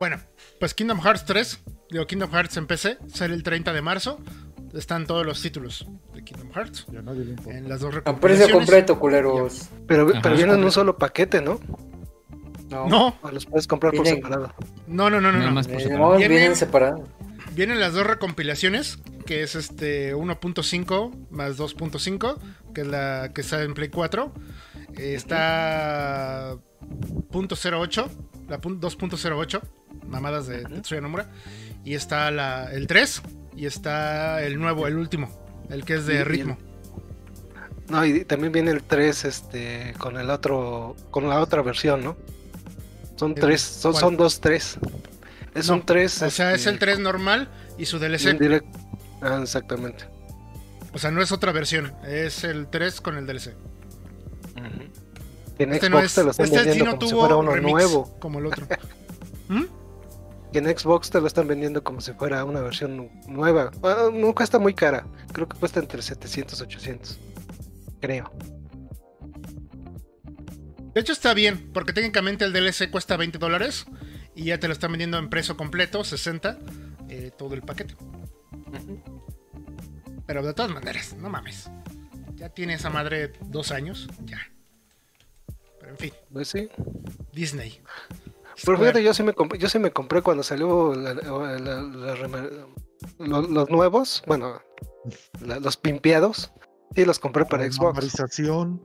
Bueno, 0.00 0.16
pues 0.58 0.72
Kingdom 0.72 0.98
Hearts 1.02 1.26
3, 1.26 1.60
digo 1.90 2.06
Kingdom 2.06 2.30
Hearts 2.30 2.56
en 2.56 2.66
PC, 2.66 2.96
sale 3.08 3.34
el 3.34 3.42
30 3.42 3.70
de 3.74 3.82
marzo. 3.82 4.18
Están 4.72 5.06
todos 5.06 5.26
los 5.26 5.42
títulos 5.42 5.86
de 6.14 6.24
Kingdom 6.24 6.50
Hearts 6.52 6.86
Ya 6.90 7.02
nadie 7.02 7.24
le 7.24 7.30
importa. 7.32 7.58
en 7.58 7.68
las 7.68 7.80
dos 7.80 7.94
A 8.06 8.16
precio 8.16 8.48
completo, 8.50 8.98
culeros. 8.98 9.68
Pero, 9.86 10.08
Ajá. 10.08 10.20
pero 10.22 10.36
vienen 10.36 10.54
en 10.56 10.64
un 10.64 10.72
solo 10.72 10.96
paquete, 10.96 11.42
¿no? 11.42 11.60
No, 12.70 12.88
No, 12.88 13.18
O 13.20 13.30
los 13.30 13.44
puedes 13.44 13.66
comprar 13.66 13.92
por 13.92 14.06
separado. 14.06 14.54
no, 14.86 15.10
no, 15.10 15.20
no, 15.20 15.32
no. 15.32 15.38
Nada 15.38 15.50
no. 15.50 15.54
más 15.56 15.68
por 15.68 15.80
separado. 15.82 16.12
no, 16.12 16.16
Vienen- 16.18 16.28
vienen 16.38 16.56
separados. 16.56 17.08
Vienen 17.60 17.78
las 17.78 17.92
dos 17.92 18.06
recompilaciones, 18.06 18.96
que 19.26 19.42
es 19.42 19.54
este 19.54 20.14
1.5 20.14 21.28
más 21.28 21.58
2.5, 21.58 22.38
que 22.72 22.80
es 22.80 22.86
la 22.86 23.32
que 23.34 23.42
sale 23.42 23.64
en 23.64 23.74
Play 23.74 23.90
4. 23.90 24.32
Eh, 24.96 25.12
está 25.14 26.56
.08, 27.30 28.08
la 28.48 28.62
pun- 28.62 28.80
2.08, 28.80 29.60
mamadas 30.08 30.46
de 30.46 30.64
Tetsuya 30.64 31.02
Nomura. 31.02 31.28
Y 31.84 31.92
está 31.92 32.30
la, 32.30 32.72
el 32.72 32.86
3, 32.86 33.20
y 33.54 33.66
está 33.66 34.42
el 34.42 34.58
nuevo, 34.58 34.86
el 34.86 34.96
último, 34.96 35.28
el 35.68 35.84
que 35.84 35.96
es 35.96 36.06
de 36.06 36.24
ritmo. 36.24 36.56
No, 37.90 38.06
y 38.06 38.24
también 38.24 38.52
viene 38.52 38.70
el 38.70 38.84
3 38.84 39.26
este, 39.26 39.94
con 39.98 40.16
el 40.16 40.30
otro, 40.30 40.96
con 41.10 41.28
la 41.28 41.38
otra 41.40 41.60
versión, 41.60 42.04
¿no? 42.04 42.16
Son 43.16 43.32
¿El 43.32 43.38
tres, 43.38 43.60
son, 43.60 43.92
cuál? 43.92 44.00
son 44.00 44.16
dos 44.16 44.40
3. 44.40 44.78
Es 45.54 45.68
un 45.68 45.84
3. 45.84 46.22
O 46.22 46.30
sea, 46.30 46.54
es 46.54 46.66
el 46.66 46.78
3 46.78 46.98
normal 47.00 47.48
y 47.78 47.86
su 47.86 47.98
DLC. 47.98 48.62
Ah, 49.22 49.40
exactamente. 49.42 50.04
O 50.92 50.98
sea, 50.98 51.10
no 51.10 51.22
es 51.22 51.30
otra 51.32 51.52
versión, 51.52 51.92
es 52.06 52.42
el 52.44 52.66
3 52.68 53.00
con 53.00 53.16
el 53.16 53.26
DLC. 53.26 53.54
Que 55.56 55.64
en 55.64 55.72
Este 55.74 55.88
Xbox 55.88 55.90
no 55.90 56.00
es, 56.00 56.14
te 56.14 56.24
lo 56.24 56.30
están 56.30 56.46
este 56.46 56.58
vendiendo 56.64 56.96
como 56.96 57.06
si 57.08 57.14
fuera 57.14 57.36
uno 57.36 57.50
remix 57.52 57.70
nuevo. 57.72 58.18
como 58.18 58.38
el 58.38 58.46
otro. 58.46 58.66
¿Mm? 59.48 59.64
Que 60.52 60.58
en 60.58 60.78
Xbox 60.78 61.10
te 61.10 61.20
lo 61.20 61.26
están 61.26 61.46
vendiendo 61.48 61.84
como 61.84 62.00
si 62.00 62.12
fuera 62.14 62.44
una 62.44 62.60
versión 62.60 62.96
nu- 62.96 63.10
nueva. 63.28 63.70
Ah, 63.82 64.08
no 64.12 64.34
cuesta 64.34 64.58
muy 64.58 64.74
cara. 64.74 65.06
Creo 65.32 65.48
que 65.48 65.58
cuesta 65.58 65.78
entre 65.80 66.00
700 66.02 66.58
y 66.58 66.62
800. 66.62 67.20
Creo. 68.00 68.32
De 70.94 71.00
hecho 71.00 71.12
está 71.12 71.34
bien, 71.34 71.70
porque 71.72 71.92
técnicamente 71.92 72.44
el 72.44 72.52
DLC 72.52 72.90
cuesta 72.90 73.16
20 73.16 73.38
dólares 73.38 73.84
y 74.40 74.44
ya 74.46 74.58
te 74.58 74.66
lo 74.68 74.72
están 74.72 74.90
vendiendo 74.92 75.18
en 75.18 75.28
precio 75.28 75.56
completo, 75.56 76.02
60, 76.02 76.58
eh, 77.08 77.30
todo 77.36 77.54
el 77.54 77.62
paquete. 77.62 77.94
Pero 80.26 80.42
de 80.42 80.54
todas 80.54 80.70
maneras, 80.70 81.14
no 81.16 81.28
mames. 81.28 81.70
Ya 82.36 82.48
tiene 82.48 82.74
esa 82.74 82.88
madre 82.90 83.32
dos 83.46 83.70
años, 83.72 84.08
ya. 84.24 84.38
Pero 85.78 85.92
en 85.92 85.98
fin, 85.98 86.12
Pues 86.32 86.48
sí. 86.48 86.68
Disney. 87.32 87.80
Pero 88.64 88.78
fíjate, 88.78 89.02
yo 89.02 89.12
sí 89.14 89.22
me 89.22 89.32
compré, 89.32 89.58
yo 89.58 89.68
sí 89.68 89.78
me 89.78 89.90
compré 89.90 90.22
cuando 90.22 90.42
salió 90.42 90.94
la- 90.94 91.14
la- 91.14 91.58
la- 91.58 91.82
la 91.82 92.14
rema- 92.14 92.48
lo- 93.18 93.42
los, 93.42 93.70
nuevos, 93.70 94.22
bueno, 94.26 94.60
la- 95.40 95.58
los 95.60 95.76
pimpeados. 95.76 96.52
Sí, 96.94 97.04
los 97.04 97.18
compré 97.18 97.44
para 97.44 97.64
Xbox. 97.64 97.94
memorización. 97.94 98.82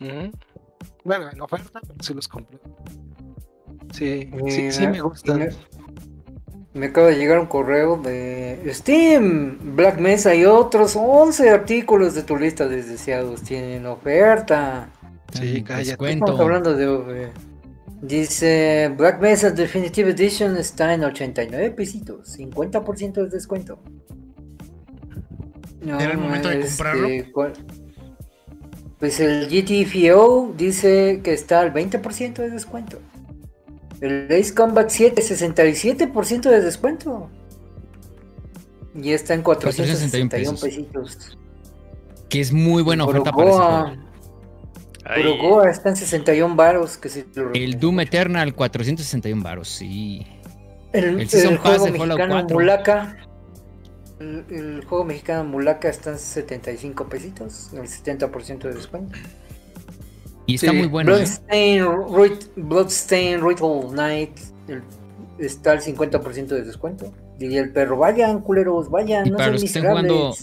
Ujú. 0.00 0.32
Bueno, 1.04 1.30
en 1.30 1.40
oferta, 1.40 1.80
pero 1.80 1.94
sí 2.02 2.14
los 2.14 2.28
compré. 2.28 2.58
Sí, 3.92 4.30
sí, 4.48 4.60
Eh, 4.66 4.72
sí 4.72 4.86
me 4.86 4.96
y 4.96 5.00
gustan. 5.00 5.38
Me, 5.38 5.48
me 6.74 6.86
acaba 6.86 7.08
de 7.08 7.16
llegar 7.16 7.38
un 7.40 7.46
correo 7.46 7.96
de 7.96 8.60
Steam, 8.72 9.74
Black 9.76 9.98
Mesa 9.98 10.34
y 10.34 10.44
otros 10.44 10.94
11 10.96 11.50
artículos 11.50 12.14
de 12.14 12.22
tu 12.22 12.36
lista 12.36 12.68
de 12.68 12.82
deseados 12.82 13.42
tienen 13.42 13.86
oferta. 13.86 14.90
Sí, 15.32 15.62
cállate. 15.62 16.10
Estamos 16.12 16.40
hablando 16.40 16.74
de... 16.74 17.24
eh, 17.24 17.32
Dice 18.00 18.92
Black 18.96 19.20
Mesa 19.20 19.50
Definitive 19.50 20.10
Edition 20.10 20.56
está 20.56 20.94
en 20.94 21.02
89 21.02 21.72
pesitos, 21.72 22.38
50% 22.38 23.12
de 23.24 23.28
descuento. 23.28 23.80
No, 25.80 25.98
¿Era 25.98 26.12
el 26.12 26.18
momento 26.18 26.48
de 26.48 26.60
comprarlo? 26.60 27.08
¿cuál? 27.32 27.52
Pues 28.98 29.20
el 29.20 29.48
GTFO 29.48 30.54
dice 30.56 31.20
que 31.24 31.32
está 31.32 31.60
al 31.60 31.72
20% 31.72 32.34
de 32.42 32.50
descuento. 32.50 33.00
El 34.00 34.28
Ace 34.30 34.54
Combat 34.54 34.88
7, 34.88 35.22
67% 35.22 36.42
de 36.42 36.60
descuento. 36.60 37.30
Y 38.94 39.12
está 39.12 39.34
en 39.34 39.42
461 39.42 40.28
461 40.28 40.58
pesitos. 40.60 41.38
Que 42.28 42.40
es 42.40 42.52
muy 42.52 42.82
buena 42.82 43.04
oferta 43.04 43.32
para 43.32 43.96
ese 45.16 45.70
está 45.70 45.88
en 45.90 45.96
61 45.96 46.56
varos. 46.56 46.98
Que 46.98 47.08
si 47.08 47.24
lo 47.34 47.52
El 47.52 47.78
Doom 47.78 48.00
Eternal, 48.00 48.54
461 48.54 49.42
varos, 49.42 49.68
sí. 49.68 50.26
El, 50.92 51.20
El 51.20 51.28
el 51.32 51.58
juego 51.58 51.84
de 51.84 51.92
mexicano 51.92 52.34
4. 52.34 52.58
Mulaca. 52.58 53.16
El, 54.20 54.44
el 54.50 54.84
juego 54.84 55.04
mexicano 55.04 55.44
Mulaca 55.44 55.88
está 55.88 56.10
en 56.10 56.18
75 56.18 57.08
pesitos. 57.08 57.70
El 57.72 57.82
70% 57.82 58.58
de 58.58 58.74
descuento. 58.74 59.18
Y 60.48 60.54
está 60.54 60.70
Sí, 60.70 60.76
muy 60.78 60.86
bueno, 60.88 61.12
¿eh? 61.12 61.16
Bloodstain, 61.18 61.84
Rit- 61.84 62.50
Bloodstain 62.56 63.46
Ritual 63.46 63.94
Night. 63.94 64.30
el- 64.66 64.82
está 65.38 65.72
al 65.72 65.80
50% 65.82 66.54
de 66.54 66.62
descuento. 66.62 67.12
Diría 67.38 67.60
el 67.60 67.70
perro, 67.72 67.98
vayan 67.98 68.40
culeros, 68.40 68.90
vayan, 68.90 69.26
Y 69.26 69.30
no 69.30 69.36
para 69.36 69.50
los 69.52 69.60
que 69.60 69.66
estén 69.66 69.86
jugando. 69.86 70.34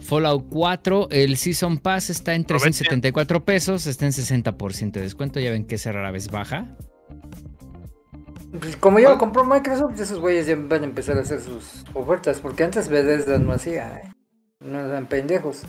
Fallout 0.00 0.46
4, 0.48 1.08
el 1.10 1.36
Season 1.36 1.78
Pass 1.78 2.08
está 2.10 2.34
en 2.34 2.44
374 2.44 3.44
pesos, 3.44 3.86
está 3.86 4.06
en 4.06 4.12
60% 4.12 4.92
de 5.00 5.02
descuento. 5.02 5.38
Ya 5.40 5.50
ven 5.50 5.66
que 5.66 5.74
esa 5.74 5.92
rara 5.92 6.10
vez 6.12 6.30
baja. 6.30 6.76
Pues 8.58 8.76
como 8.76 9.00
ya 9.00 9.10
lo 9.10 9.18
compró 9.18 9.44
Microsoft, 9.44 9.98
esos 10.00 10.20
güeyes 10.20 10.46
ya 10.46 10.56
van 10.56 10.82
a 10.82 10.84
empezar 10.86 11.18
a 11.18 11.22
hacer 11.22 11.40
sus 11.40 11.84
ofertas. 11.94 12.38
Porque 12.40 12.64
antes 12.64 12.88
Bethesda 12.88 13.38
no 13.38 13.52
hacía, 13.52 14.02
¿eh? 14.04 14.12
no 14.60 14.80
eran 14.86 15.06
pendejos. 15.06 15.62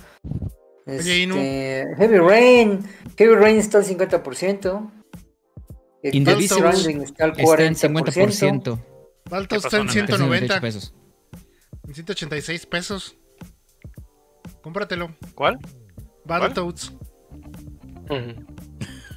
Oye, 0.85 1.19
Inu. 1.19 1.35
Este, 1.35 1.95
Heavy 1.97 2.17
Rain. 2.17 2.79
Heavy 3.17 3.35
Rain 3.35 3.57
está 3.57 3.77
al 3.79 3.85
50%. 3.85 4.91
El 6.03 6.15
In 6.15 6.25
the 6.25 6.41
Stranding 6.47 7.01
está 7.01 7.25
al 7.25 7.39
Está 7.39 7.63
en 7.63 7.75
40%. 7.75 8.03
50%. 8.03 8.83
Balto 9.29 9.55
¿Qué 9.55 9.55
está 9.55 9.77
en 9.77 9.87
pasó, 9.87 9.99
Nana? 9.99 10.07
190. 10.07 10.59
198 10.59 10.61
pesos. 10.61 10.93
En 11.87 11.93
186 11.93 12.65
pesos. 12.65 13.17
Cómpratelo. 14.61 15.15
¿Cuál? 15.35 15.59
Battletoads. 16.25 16.93
Ujú. 18.09 18.52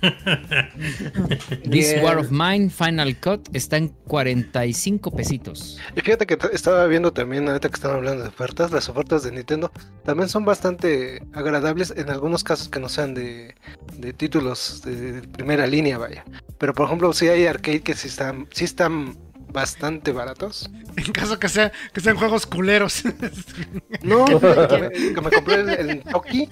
This. 1.70 1.96
War 2.02 2.18
of 2.18 2.30
Mine 2.30 2.70
Final 2.70 3.16
Cut 3.16 3.48
está 3.52 3.76
en 3.76 3.88
45 4.06 5.10
pesitos. 5.10 5.78
Y 5.94 6.00
fíjate 6.00 6.26
que 6.26 6.38
estaba 6.52 6.86
viendo 6.86 7.12
también, 7.12 7.48
ahorita 7.48 7.68
que 7.68 7.74
están 7.74 7.92
hablando 7.92 8.22
de 8.22 8.28
ofertas, 8.28 8.72
las 8.72 8.88
ofertas 8.88 9.22
de 9.22 9.32
Nintendo 9.32 9.70
también 10.04 10.28
son 10.28 10.44
bastante 10.44 11.22
agradables 11.32 11.92
en 11.96 12.10
algunos 12.10 12.44
casos 12.44 12.68
que 12.68 12.80
no 12.80 12.88
sean 12.88 13.14
de, 13.14 13.54
de 13.96 14.12
títulos 14.12 14.82
de, 14.84 15.12
de 15.20 15.28
primera 15.28 15.66
línea, 15.66 15.98
vaya. 15.98 16.24
Pero 16.58 16.74
por 16.74 16.86
ejemplo, 16.86 17.12
si 17.12 17.28
hay 17.28 17.46
arcade 17.46 17.80
que 17.80 17.94
sí 17.94 18.08
están, 18.08 18.48
sí 18.52 18.64
están 18.64 19.16
bastante 19.52 20.12
baratos. 20.12 20.70
En 20.96 21.12
caso 21.12 21.38
que, 21.38 21.48
sea, 21.48 21.72
que 21.92 22.00
sean 22.00 22.16
juegos 22.16 22.46
culeros. 22.46 23.02
No, 24.02 24.26
fíjate 24.26 24.68
que, 24.74 24.82
me, 24.82 24.90
que 25.14 25.20
me 25.20 25.30
compré 25.30 25.54
el, 25.60 25.70
el 25.70 26.02
Toki, 26.02 26.48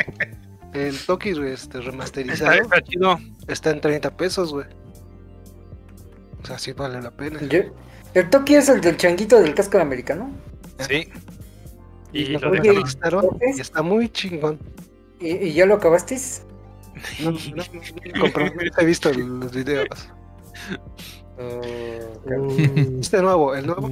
el 0.74 0.98
Toki 0.98 1.30
este, 1.46 1.80
remasterizado, 1.80 2.52
está 2.52 2.80
chido. 2.82 3.18
está 3.48 3.70
en 3.70 3.80
30 3.80 4.16
pesos, 4.16 4.52
güey. 4.52 4.66
O 6.42 6.46
sea, 6.46 6.58
sí 6.58 6.72
vale 6.72 7.00
la 7.00 7.10
pena. 7.10 7.40
Yo- 7.42 7.60
el 8.14 8.30
Toki 8.30 8.54
es 8.56 8.68
el 8.68 8.80
del 8.80 8.96
changuito 8.96 9.40
del 9.40 9.54
casco 9.54 9.78
americano. 9.78 10.30
Sí. 10.88 11.08
Y 12.12 12.20
Y 12.22 12.26
lo 12.26 12.38
lo 12.40 12.50
Oye, 12.50 12.60
dejaron. 12.60 12.74
remastearon 12.76 13.28
y 13.56 13.60
está 13.60 13.82
muy 13.82 14.08
chingón. 14.08 14.58
¿Y, 15.20 15.30
y 15.48 15.52
ya 15.54 15.66
lo 15.66 15.74
acabaste? 15.74 16.16
No, 17.20 17.30
no, 17.32 17.38
no, 17.38 17.64
no, 18.14 18.32
compré, 18.32 18.70
no 18.70 18.78
he 18.80 18.84
visto 18.84 19.12
los 19.12 19.52
videos. 19.52 19.88
Este 23.00 23.20
nuevo, 23.22 23.54
el 23.54 23.66
nuevo. 23.66 23.90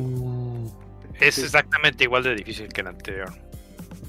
Es 1.21 1.35
Sí. 1.37 1.43
exactamente 1.43 2.05
igual 2.05 2.23
de 2.23 2.35
difícil 2.37 2.69
que 2.69 2.81
el 2.81 2.87
anterior. 2.89 3.33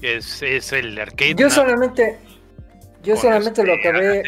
Es, 0.02 0.42
es 0.42 0.72
el 0.72 0.98
arcade. 0.98 1.34
Yo 1.36 1.50
solamente. 1.50 2.18
Yo 3.04 3.16
solamente 3.16 3.64
lo 3.64 3.74
este, 3.74 3.88
acabé. 3.88 4.22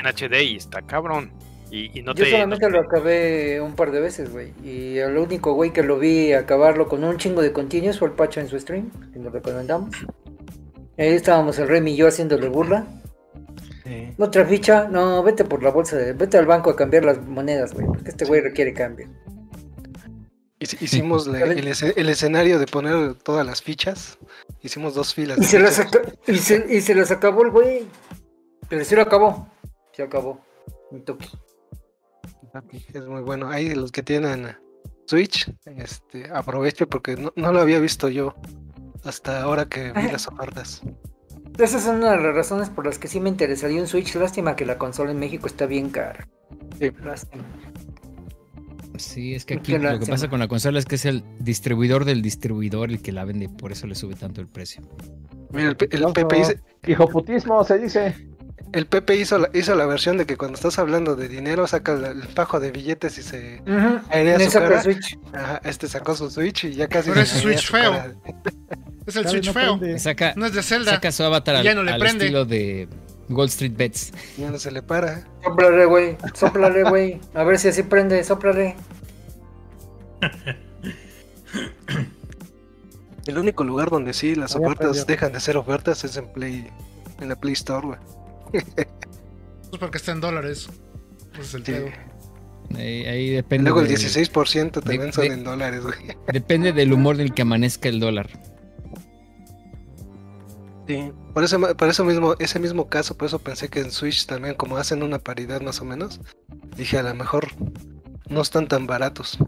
En 0.00 0.06
HD 0.06 0.42
y 0.42 0.56
está 0.56 0.82
cabrón. 0.82 1.32
Y, 1.70 1.98
y 1.98 2.02
no 2.02 2.14
Yo 2.14 2.24
te. 2.24 2.30
solamente 2.30 2.66
no 2.66 2.72
te- 2.72 2.78
lo 2.78 2.80
acabé 2.86 3.60
un 3.60 3.74
par 3.74 3.90
de 3.90 4.00
veces, 4.00 4.30
güey. 4.32 4.52
Y 4.64 4.98
el 4.98 5.16
único 5.18 5.52
güey 5.54 5.72
que 5.72 5.82
lo 5.82 5.98
vi 5.98 6.32
acabarlo 6.32 6.88
con 6.88 7.04
un 7.04 7.16
chingo 7.18 7.42
de 7.42 7.52
continuos 7.52 7.98
fue 7.98 8.08
el 8.08 8.14
Pacho 8.14 8.40
en 8.40 8.48
su 8.48 8.58
stream, 8.58 8.90
que 9.12 9.18
nos 9.18 9.32
recomendamos. 9.32 9.94
Ahí 10.96 11.08
estábamos 11.08 11.58
el 11.58 11.68
Remy 11.68 11.92
y 11.92 11.96
yo 11.96 12.08
haciéndole 12.08 12.48
burla. 12.48 12.86
Otra 14.18 14.44
ficha, 14.44 14.86
no, 14.88 15.22
vete 15.22 15.44
por 15.44 15.62
la 15.62 15.70
bolsa, 15.70 15.96
de- 15.96 16.12
vete 16.12 16.36
al 16.36 16.44
banco 16.46 16.68
a 16.70 16.76
cambiar 16.76 17.04
las 17.04 17.24
monedas, 17.26 17.72
güey, 17.72 17.86
porque 17.86 18.10
este 18.10 18.24
güey 18.26 18.40
requiere 18.42 18.74
cambio. 18.74 19.08
Hic- 20.60 20.82
Hicimos 20.82 21.26
la- 21.26 21.40
el, 21.40 21.66
esce- 21.68 21.94
el 21.96 22.08
escenario 22.08 22.58
de 22.58 22.66
poner 22.66 23.14
todas 23.14 23.46
las 23.46 23.62
fichas. 23.62 24.18
Hicimos 24.62 24.94
dos 24.94 25.14
filas. 25.14 25.38
Y 25.38 25.44
se 25.44 25.58
las, 25.60 25.80
y 26.26 26.36
se, 26.38 26.66
y 26.68 26.80
se 26.80 26.94
las 26.94 27.10
acabó 27.10 27.44
el 27.44 27.50
güey. 27.50 27.86
Pero 28.68 28.84
sí 28.84 28.94
lo 28.94 29.02
acabó. 29.02 29.48
Se 29.92 30.02
acabó. 30.02 30.40
Un 30.90 31.04
toque. 31.04 31.26
Es 32.92 33.06
muy 33.06 33.22
bueno. 33.22 33.50
Ahí 33.50 33.74
los 33.74 33.92
que 33.92 34.02
tienen 34.02 34.56
Switch, 35.06 35.50
este, 35.64 36.30
aproveche 36.32 36.86
porque 36.86 37.16
no, 37.16 37.32
no 37.36 37.52
lo 37.52 37.60
había 37.60 37.78
visto 37.78 38.08
yo 38.08 38.34
hasta 39.04 39.42
ahora 39.42 39.66
que 39.66 39.92
vi 39.92 40.02
las 40.12 40.26
ofertas. 40.28 40.82
Esas 41.58 41.82
son 41.82 41.96
una 41.96 42.12
de 42.12 42.18
las 42.18 42.34
razones 42.34 42.70
por 42.70 42.86
las 42.86 42.98
que 42.98 43.08
sí 43.08 43.18
me 43.20 43.28
interesaría 43.28 43.80
un 43.80 43.88
Switch. 43.88 44.14
Lástima 44.14 44.54
que 44.54 44.64
la 44.64 44.78
consola 44.78 45.10
en 45.10 45.18
México 45.18 45.46
está 45.46 45.66
bien 45.66 45.90
cara. 45.90 46.28
Sí. 46.78 46.92
Lástima. 47.02 47.44
Sí, 48.96 49.34
es 49.34 49.44
que 49.44 49.54
aquí 49.54 49.72
Qué 49.72 49.78
lo 49.78 49.98
que 49.98 50.06
pasa 50.06 50.28
con 50.28 50.40
la 50.40 50.48
consola 50.48 50.78
es 50.78 50.84
que 50.84 50.96
es 50.96 51.04
el 51.04 51.24
distribuidor 51.38 52.04
del 52.04 52.20
distribuidor 52.20 52.90
el 52.90 53.00
que 53.00 53.12
la 53.12 53.24
vende, 53.24 53.48
por 53.48 53.72
eso 53.72 53.86
le 53.86 53.94
sube 53.94 54.14
tanto 54.14 54.40
el 54.40 54.48
precio. 54.48 54.82
Mira, 55.50 55.68
el, 55.70 55.76
el 55.90 56.04
Ojo. 56.04 56.12
Pepe, 56.12 56.40
hizo, 56.40 56.52
Hijo 56.86 57.08
putismo, 57.08 57.62
se 57.64 57.78
dice. 57.78 58.27
El 58.72 58.86
Pepe 58.86 59.16
hizo, 59.16 59.38
la, 59.38 59.50
hizo 59.54 59.74
la 59.74 59.86
versión 59.86 60.18
de 60.18 60.26
que 60.26 60.36
cuando 60.36 60.56
estás 60.56 60.78
hablando 60.78 61.16
de 61.16 61.28
dinero 61.28 61.66
saca 61.66 61.92
el 61.92 62.22
fajo 62.28 62.60
de 62.60 62.70
billetes 62.70 63.16
y 63.18 63.22
se 63.22 63.62
Ujú. 63.66 64.00
airea 64.10 64.38
Me 64.38 64.44
su 64.44 64.50
saca 64.50 64.64
el 64.66 64.70
cara. 64.72 64.82
Switch. 64.82 65.18
Ajá, 65.32 65.60
este 65.64 65.88
sacó 65.88 66.14
su 66.14 66.30
Switch 66.30 66.64
y 66.64 66.74
ya 66.74 66.88
casi 66.88 67.10
Pero 67.10 67.22
es 67.22 67.28
Switch 67.30 67.70
feo. 67.70 67.90
cara. 67.92 68.14
Es 69.06 69.16
el 69.16 69.26
Switch 69.28 69.46
no 69.46 69.52
feo. 69.54 69.78
prende. 69.78 69.98
Saca, 69.98 70.34
No 70.36 70.46
es 70.46 70.52
de 70.52 70.62
Zelda. 70.62 70.92
saca 70.92 71.10
su 71.12 71.22
avatar 71.22 71.56
al, 71.56 71.64
ya 71.64 71.74
no 71.74 71.82
le 71.82 71.92
al 71.92 72.00
prende. 72.00 72.24
estilo 72.26 72.44
de 72.44 72.88
Wall 73.30 73.48
Street 73.48 73.72
Bets. 73.76 74.12
Ya 74.36 74.50
no 74.50 74.58
se 74.58 74.70
le 74.70 74.82
para. 74.82 75.22
Sóplale, 75.44 75.84
güey. 75.86 76.16
Sóplale, 76.34 76.82
güey. 76.84 77.20
A 77.34 77.44
ver 77.44 77.58
si 77.58 77.68
así 77.68 77.82
prende. 77.82 78.22
Sóplale. 78.24 78.76
El 83.26 83.38
único 83.38 83.62
lugar 83.64 83.90
donde 83.90 84.12
sí 84.14 84.34
las 84.34 84.56
ofertas 84.56 85.06
dejan 85.06 85.32
de 85.32 85.40
ser 85.40 85.56
ofertas 85.56 86.02
es 86.04 86.16
en 86.16 86.32
Play, 86.32 86.68
en 87.20 87.28
la 87.28 87.36
Play 87.36 87.52
Store, 87.54 87.86
güey. 87.86 87.98
Pues 88.50 89.78
porque 89.80 89.98
está 89.98 90.12
en 90.12 90.20
dólares. 90.20 90.68
Ese 91.34 91.40
es 91.42 91.54
el 91.54 91.64
Sí. 91.64 91.72
pedo. 91.72 91.86
Ahí, 92.76 93.04
ahí 93.06 93.30
depende. 93.30 93.64
Luego 93.70 93.80
el 93.80 93.88
del- 93.88 93.96
16% 93.96 94.80
también 94.80 95.06
de- 95.06 95.12
son 95.12 95.28
de- 95.28 95.34
en 95.34 95.44
dólares, 95.44 95.82
güey. 95.82 95.96
Depende 96.32 96.72
del 96.72 96.92
humor 96.92 97.16
del 97.16 97.32
que 97.34 97.42
amanezca 97.42 97.88
el 97.88 98.00
dólar. 98.00 98.28
Sí. 100.86 101.12
Por 101.34 101.44
eso, 101.44 101.60
por 101.76 101.88
eso 101.88 102.04
mismo, 102.04 102.34
ese 102.38 102.58
mismo 102.58 102.88
caso, 102.88 103.16
por 103.16 103.26
eso 103.26 103.38
pensé 103.38 103.68
que 103.68 103.80
en 103.80 103.90
Switch 103.90 104.26
también, 104.26 104.54
como 104.54 104.76
hacen 104.78 105.02
una 105.02 105.18
paridad 105.18 105.60
más 105.60 105.80
o 105.80 105.84
menos, 105.84 106.20
dije 106.76 106.98
a 106.98 107.02
lo 107.02 107.14
mejor 107.14 107.48
no 108.28 108.40
están 108.40 108.68
tan 108.68 108.86
baratos. 108.86 109.38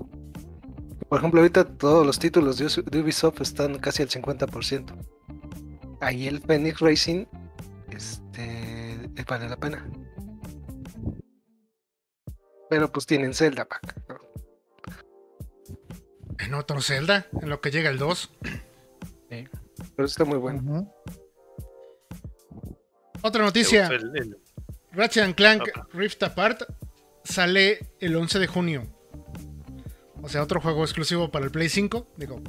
Por 1.08 1.18
ejemplo, 1.18 1.40
ahorita 1.40 1.64
todos 1.64 2.06
los 2.06 2.18
títulos 2.18 2.58
de 2.58 3.00
Ubisoft 3.00 3.40
están 3.40 3.78
casi 3.78 4.02
al 4.02 4.10
50%. 4.10 4.94
Ahí 6.00 6.28
el 6.28 6.40
Phoenix 6.40 6.78
Racing, 6.80 7.24
vale 9.28 9.48
la 9.48 9.56
pena. 9.56 9.88
Pero 12.68 12.90
pues 12.92 13.06
tienen 13.06 13.34
Zelda 13.34 13.64
Pack. 13.64 13.96
¿no? 14.08 14.18
En 16.38 16.54
otro 16.54 16.80
Zelda, 16.80 17.26
en 17.42 17.48
lo 17.48 17.60
que 17.60 17.70
llega 17.70 17.90
el 17.90 17.98
2. 17.98 18.30
Pero 19.28 20.06
está 20.06 20.24
muy 20.24 20.38
bueno. 20.38 20.92
Otra 23.22 23.44
noticia. 23.44 23.86
el- 23.88 24.16
el- 24.16 24.38
Ratchet 24.92 25.22
and 25.24 25.34
Clank. 25.34 25.62
Rift 25.92 26.22
Apart 26.22 26.62
sale 27.24 27.92
el 28.00 28.16
11 28.16 28.38
de 28.38 28.46
junio. 28.46 28.82
O 30.22 30.28
sea, 30.28 30.42
otro 30.42 30.60
juego 30.60 30.82
exclusivo 30.82 31.30
para 31.30 31.44
el 31.44 31.50
Play 31.50 31.68
5. 31.68 32.08
Digo, 32.16 32.40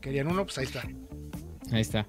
querían 0.00 0.26
uno, 0.28 0.44
pues 0.44 0.58
ahí 0.58 0.64
está. 0.64 0.82
Ahí 1.72 1.80
está. 1.80 2.06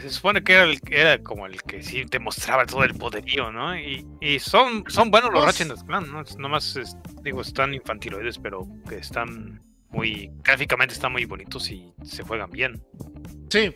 Se 0.00 0.10
supone 0.10 0.42
que 0.44 0.52
era, 0.52 0.64
el, 0.64 0.78
era 0.90 1.18
como 1.22 1.46
el 1.46 1.62
que 1.62 1.82
sí 1.82 2.04
te 2.06 2.18
mostraba 2.18 2.66
todo 2.66 2.84
el 2.84 2.94
poderío, 2.94 3.50
¿no? 3.52 3.76
Y, 3.78 4.06
y 4.20 4.38
son, 4.38 4.84
son 4.88 5.10
buenos 5.10 5.30
los 5.32 5.42
Pues- 5.44 5.58
Ratchet 5.58 5.70
and 5.78 5.86
Clank, 5.86 6.08
¿no? 6.08 6.20
Es- 6.22 6.36
Nomás, 6.38 6.76
es- 6.76 6.96
digo, 7.22 7.40
están 7.42 7.74
infantiloides, 7.74 8.38
pero 8.38 8.66
que 8.88 8.96
están 8.96 9.62
muy, 9.90 10.30
gráficamente 10.42 10.94
están 10.94 11.12
muy 11.12 11.24
bonitos 11.24 11.70
y 11.70 11.92
se 12.04 12.22
juegan 12.22 12.50
bien. 12.50 12.82
Sí. 13.50 13.72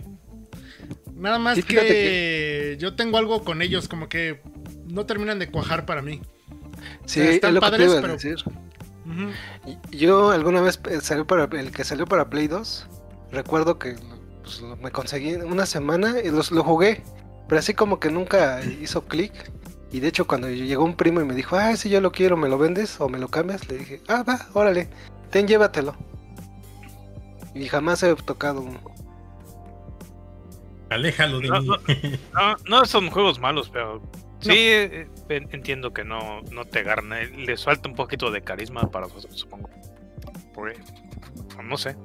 Nada 1.15 1.39
más 1.39 1.57
Sí, 1.57 1.63
que, 1.65 2.77
yo 2.79 2.95
tengo 2.95 3.19
algo 3.19 3.45
con 3.45 3.61
ellos, 3.63 3.89
como 3.89 4.09
que 4.09 4.41
no 4.87 5.05
terminan 5.07 5.39
de 5.39 5.51
cuajar 5.51 5.85
para 5.87 6.01
mí. 6.03 6.21
Sí, 7.07 7.21
sea, 7.21 7.25
es 7.25 7.35
están 7.37 7.55
lo 7.55 7.61
que 7.61 7.67
te 7.67 7.71
padres, 7.73 7.89
iba 7.91 7.99
a 7.99 8.03
pero- 8.03 8.13
decir. 8.15 8.37
Yo 9.91 10.31
alguna 10.31 10.61
vez 10.61 10.81
eh, 10.91 11.01
salió 11.01 11.27
para 11.27 11.45
el 11.59 11.71
que 11.73 11.85
salió 11.85 12.07
para 12.07 12.29
Play 12.31 12.47
2, 12.47 12.87
recuerdo 13.33 13.79
que 13.79 13.97
pues, 14.49 14.61
lo- 14.63 14.77
me 14.77 14.91
conseguí 14.91 15.31
en 15.31 15.45
una 15.45 15.67
semana 15.67 16.17
y 16.25 16.31
los, 16.31 16.51
lo 16.51 16.65
jugué, 16.65 17.03
pero 17.49 17.59
así 17.59 17.75
como 17.75 18.01
que 18.01 18.11
nunca 18.11 18.61
hizo 18.65 19.05
clic. 19.05 19.33
Y 19.93 20.01
de 20.01 20.09
hecho 20.09 20.27
cuando 20.27 20.49
llegó 20.51 20.85
un 20.85 20.95
primo 20.97 21.21
y 21.21 21.25
me 21.25 21.35
dijo, 21.35 21.57
ah, 21.57 21.77
si 21.77 21.89
yo 21.91 22.01
lo 22.01 22.13
quiero, 22.13 22.37
¿me 22.37 22.49
lo 22.49 22.59
vendes 22.59 23.01
o 23.01 23.09
me 23.09 23.19
lo 23.19 23.29
cambias? 23.29 23.69
Le 23.69 23.79
dije, 23.79 24.03
ah, 24.09 24.23
va, 24.27 24.39
órale, 24.55 24.89
ten, 25.31 25.47
llévatelo. 25.47 25.95
Y 27.55 27.67
jamás 27.69 28.03
he 28.03 28.15
tocado 28.15 28.61
uno. 28.61 28.81
Aléjalo 30.91 31.41
de 31.41 31.49
No, 31.49 31.61
mí. 31.61 31.69
no. 31.69 31.77
No, 32.35 32.57
no 32.69 32.85
son 32.87 33.11
juegos 33.11 33.39
malos, 33.39 33.69
pero 33.71 34.01
sí 34.41 34.53
eh, 34.55 35.09
en- 35.29 35.49
entiendo 35.53 35.93
que 35.93 36.05
no, 36.05 36.41
no 36.51 36.65
te 36.65 36.79
agarran. 36.81 37.13
eh, 37.15 37.31
Les 37.37 37.65
falta 37.65 37.89
un 37.89 37.95
poquito 37.95 38.31
de 38.31 38.43
carisma 38.43 38.91
para 38.91 39.07
vosotros, 39.07 39.39
supongo. 39.41 39.69
Porque, 40.55 40.79
no 41.65 41.77
sé. 41.77 41.97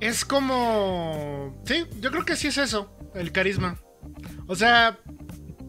Es 0.00 0.24
como... 0.24 1.60
Sí, 1.66 1.84
yo 2.00 2.10
creo 2.10 2.24
que 2.24 2.36
sí 2.36 2.48
es 2.48 2.58
eso, 2.58 2.96
el 3.14 3.32
carisma. 3.32 3.80
O 4.46 4.54
sea, 4.54 4.98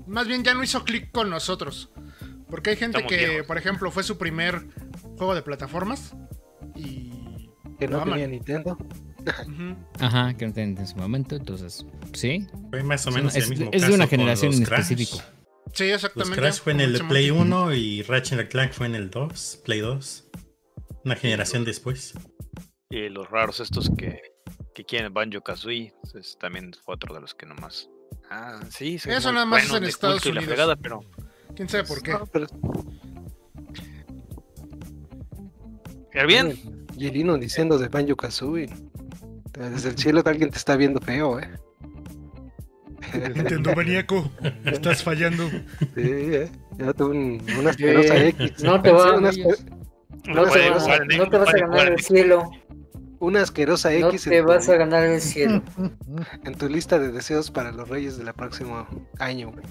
más 0.06 0.28
bien 0.28 0.44
ya 0.44 0.54
no 0.54 0.64
hizo 0.64 0.84
clic 0.84 1.12
con 1.12 1.30
nosotros. 1.30 1.90
Porque 2.50 2.72
hay 2.72 2.76
gente 2.78 3.00
Estamos 3.00 3.12
que, 3.18 3.28
viejos. 3.30 3.48
por 3.48 3.58
ejemplo, 3.58 3.92
fue 3.92 4.04
su 4.04 4.18
primer 4.18 4.66
juego 5.18 5.36
de 5.36 5.42
plataformas. 5.42 6.14
Y... 6.76 7.50
Que 7.80 7.88
no 7.88 8.04
tenía 8.04 8.28
Nintendo. 8.28 8.78
Ajá, 10.00 10.34
que 10.36 10.48
no 10.48 10.54
tienen 10.54 10.78
en 10.78 10.88
su 10.88 10.96
momento, 10.96 11.36
entonces, 11.36 11.86
sí. 12.14 12.48
Fue 12.72 12.82
más 12.82 13.06
o 13.06 13.10
Es 13.10 13.16
menos 13.16 13.36
el 13.36 13.44
es- 13.44 13.50
mismo 13.50 13.70
es 13.74 13.86
de 13.88 13.94
una 13.94 14.08
generación 14.08 14.52
los 14.52 14.60
en 14.60 14.66
Crash. 14.66 14.80
específico. 14.92 15.22
Sí, 15.74 15.84
Los 15.90 15.96
exactamente. 15.96 16.38
Crash 16.42 16.60
fue 16.62 16.72
en 16.74 16.80
el 16.82 17.06
Play 17.08 17.30
Monty. 17.32 17.48
1 17.54 17.74
y 17.76 18.02
Ratchet 18.04 18.50
Clank 18.50 18.72
fue 18.72 18.88
en 18.88 18.96
el 18.96 19.10
2, 19.10 19.62
Play 19.66 19.82
2. 19.82 20.28
Una 21.04 21.16
generación 21.18 21.66
después. 21.66 22.14
Y 22.90 23.10
los 23.10 23.30
raros 23.30 23.60
estos 23.60 23.90
que, 23.98 24.22
que 24.74 24.86
quieren 24.86 25.14
Banjo 25.14 25.42
Kazooie, 25.42 25.94
pues, 26.12 26.38
también 26.40 26.72
fue 26.86 26.96
otro 26.96 27.14
de 27.14 27.22
los 27.22 27.34
que 27.36 27.46
nomás. 27.46 27.90
Ah, 28.30 28.60
sí, 28.70 28.98
sí, 28.98 29.10
Eso 29.10 29.32
nada 29.34 29.46
más 29.46 29.66
es 29.66 29.74
en 29.74 29.84
Estados 29.84 30.24
la 30.26 30.32
Unidos. 30.32 30.46
fregada, 30.46 30.76
pero 30.76 31.02
¿Quién 31.56 31.68
sabe 31.68 31.84
por 31.84 32.02
qué? 32.02 32.12
No, 32.14 32.26
pero 32.28 32.48
pero 36.12 36.28
bien. 36.28 36.60
Y 36.98 37.08
el 37.08 37.16
Ino 37.16 37.38
diciendo 37.38 37.78
de 37.78 37.90
Banjo 37.90 38.16
Kazooie. 38.16 38.70
Desde 39.54 39.90
el 39.90 39.98
cielo 39.98 40.22
alguien 40.26 40.50
te 40.52 40.58
está 40.58 40.76
viendo 40.76 41.00
feo, 41.02 41.40
eh. 41.40 41.50
Nintendo 43.36 43.76
maníaco, 43.76 44.30
estás 44.66 45.04
fallando. 45.04 45.48
Sí, 45.50 46.02
eh. 46.06 46.52
Ya 46.78 46.94
tuve 46.94 47.12
un, 47.18 47.42
una 47.58 47.70
asquerosa 47.72 48.16
Eh, 48.18 48.28
X. 48.30 48.64
no 48.64 48.82
te 48.82 48.92
va- 48.92 49.20
No, 49.20 49.32
te 49.32 49.44
vas 50.36 50.56
a, 50.56 50.80
jugar 50.80 51.02
en- 51.12 51.18
no 51.18 51.30
te 51.30 51.38
vas 51.38 51.48
a 51.48 51.52
puede 51.52 51.62
ganar 51.62 51.88
el 51.92 52.00
cielo. 52.00 52.52
Una 53.20 53.42
asquerosa 53.42 53.92
No 53.92 54.10
X 54.10 54.24
te 54.24 54.38
en, 54.38 54.46
tu, 54.46 54.52
vas 54.52 54.70
a 54.70 54.76
ganar 54.76 55.04
el 55.04 55.22
cielo. 55.22 55.62
en 56.44 56.56
tu 56.56 56.70
lista 56.70 57.00
de 57.00 57.12
deseos 57.12 57.52
para 57.52 57.72
los 57.72 57.90
reyes 57.90 58.18
del 58.18 58.34
próximo 58.34 58.88
año, 59.20 59.52
güey. 59.52 59.66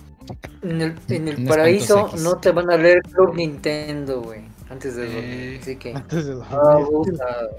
En 0.62 0.82
el, 0.82 0.94
en 1.08 1.28
el 1.28 1.36
Unos 1.36 1.48
paraíso 1.48 2.10
no 2.18 2.36
te 2.38 2.50
van 2.50 2.70
a 2.70 2.76
leer 2.76 3.02
Club 3.02 3.34
Nintendo, 3.36 4.22
güey. 4.22 4.42
Antes 4.68 4.96
de 4.96 5.06
dormir. 5.06 5.24
Eh. 5.24 5.58
Así 5.62 5.76
que. 5.76 5.94
Antes 5.94 6.26
de 6.26 6.32
dormir. 6.32 6.54
Abusado. 6.54 7.56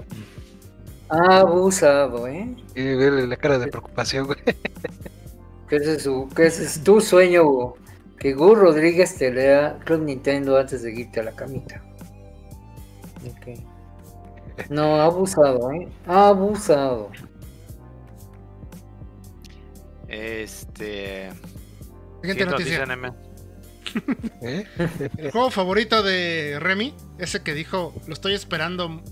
Abusado, 1.08 2.28
¿eh? 2.28 2.54
Y 2.74 2.94
verle 2.94 3.26
la 3.26 3.36
cara 3.36 3.58
de 3.58 3.68
preocupación, 3.68 4.26
güey. 4.26 4.38
Que 5.68 5.76
ese 5.76 5.94
es, 5.94 6.02
su, 6.02 6.28
que 6.34 6.46
ese 6.46 6.64
es 6.64 6.82
tu 6.82 7.00
sueño, 7.00 7.44
Hugo. 7.44 7.76
Que 8.18 8.34
Gus 8.34 8.58
Rodríguez 8.58 9.16
te 9.16 9.30
lea 9.30 9.78
Club 9.84 10.02
Nintendo 10.02 10.58
antes 10.58 10.82
de 10.82 10.92
irte 10.92 11.20
a 11.20 11.24
la 11.24 11.32
camita. 11.32 11.82
Ok. 13.24 13.58
No, 14.70 15.00
abusado, 15.00 15.70
¿eh? 15.72 15.88
Abusado. 16.06 17.10
Este. 20.08 21.30
Siguiente 22.22 22.44
noticia. 22.52 22.78
¿Eh? 24.42 24.66
El 25.18 25.30
juego 25.30 25.50
favorito 25.50 26.02
de 26.02 26.58
Remy, 26.60 26.94
ese 27.18 27.42
que 27.42 27.54
dijo, 27.54 27.94
lo 28.06 28.12
estoy 28.12 28.34
esperando 28.34 29.02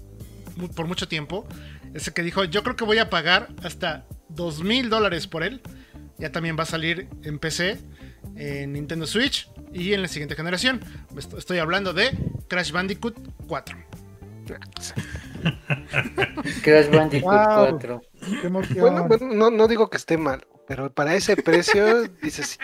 por 0.75 0.87
mucho 0.87 1.09
tiempo. 1.09 1.47
Ese 1.95 2.13
que 2.13 2.23
dijo, 2.23 2.45
yo 2.45 2.63
creo 2.63 2.77
que 2.77 2.85
voy 2.85 2.99
a 2.99 3.09
pagar 3.11 3.49
hasta 3.63 4.07
dos 4.29 4.63
mil 4.63 4.91
dólares 4.91 5.27
por 5.27 5.43
él. 5.43 5.63
Ya 6.19 6.33
también 6.33 6.57
va 6.59 6.63
a 6.63 6.67
salir 6.67 7.09
en 7.25 7.39
PC, 7.39 7.79
en 8.37 8.73
Nintendo 8.73 9.07
Switch 9.07 9.51
y 9.73 9.93
en 9.93 10.03
la 10.03 10.09
siguiente 10.09 10.35
generación. 10.35 10.81
Est- 11.17 11.35
Estoy 11.35 11.59
hablando 11.59 11.93
de 11.93 12.11
Crash 12.49 12.73
Bandicoot 12.73 13.17
4. 13.47 13.77
Crash 16.63 16.91
Bandicoot 16.91 17.33
Wow. 17.33 17.71
4. 17.71 18.03
Qué 18.41 18.47
emoción. 18.47 18.81
Bueno, 18.81 19.05
bueno, 19.09 19.35
no, 19.35 19.51
no 19.51 19.69
digo 19.69 19.89
que 19.91 19.97
esté 19.97 20.17
mal, 20.19 20.47
pero 20.67 20.93
para 20.93 21.15
ese 21.15 21.37
precio, 21.37 22.03
dices, 22.23 22.59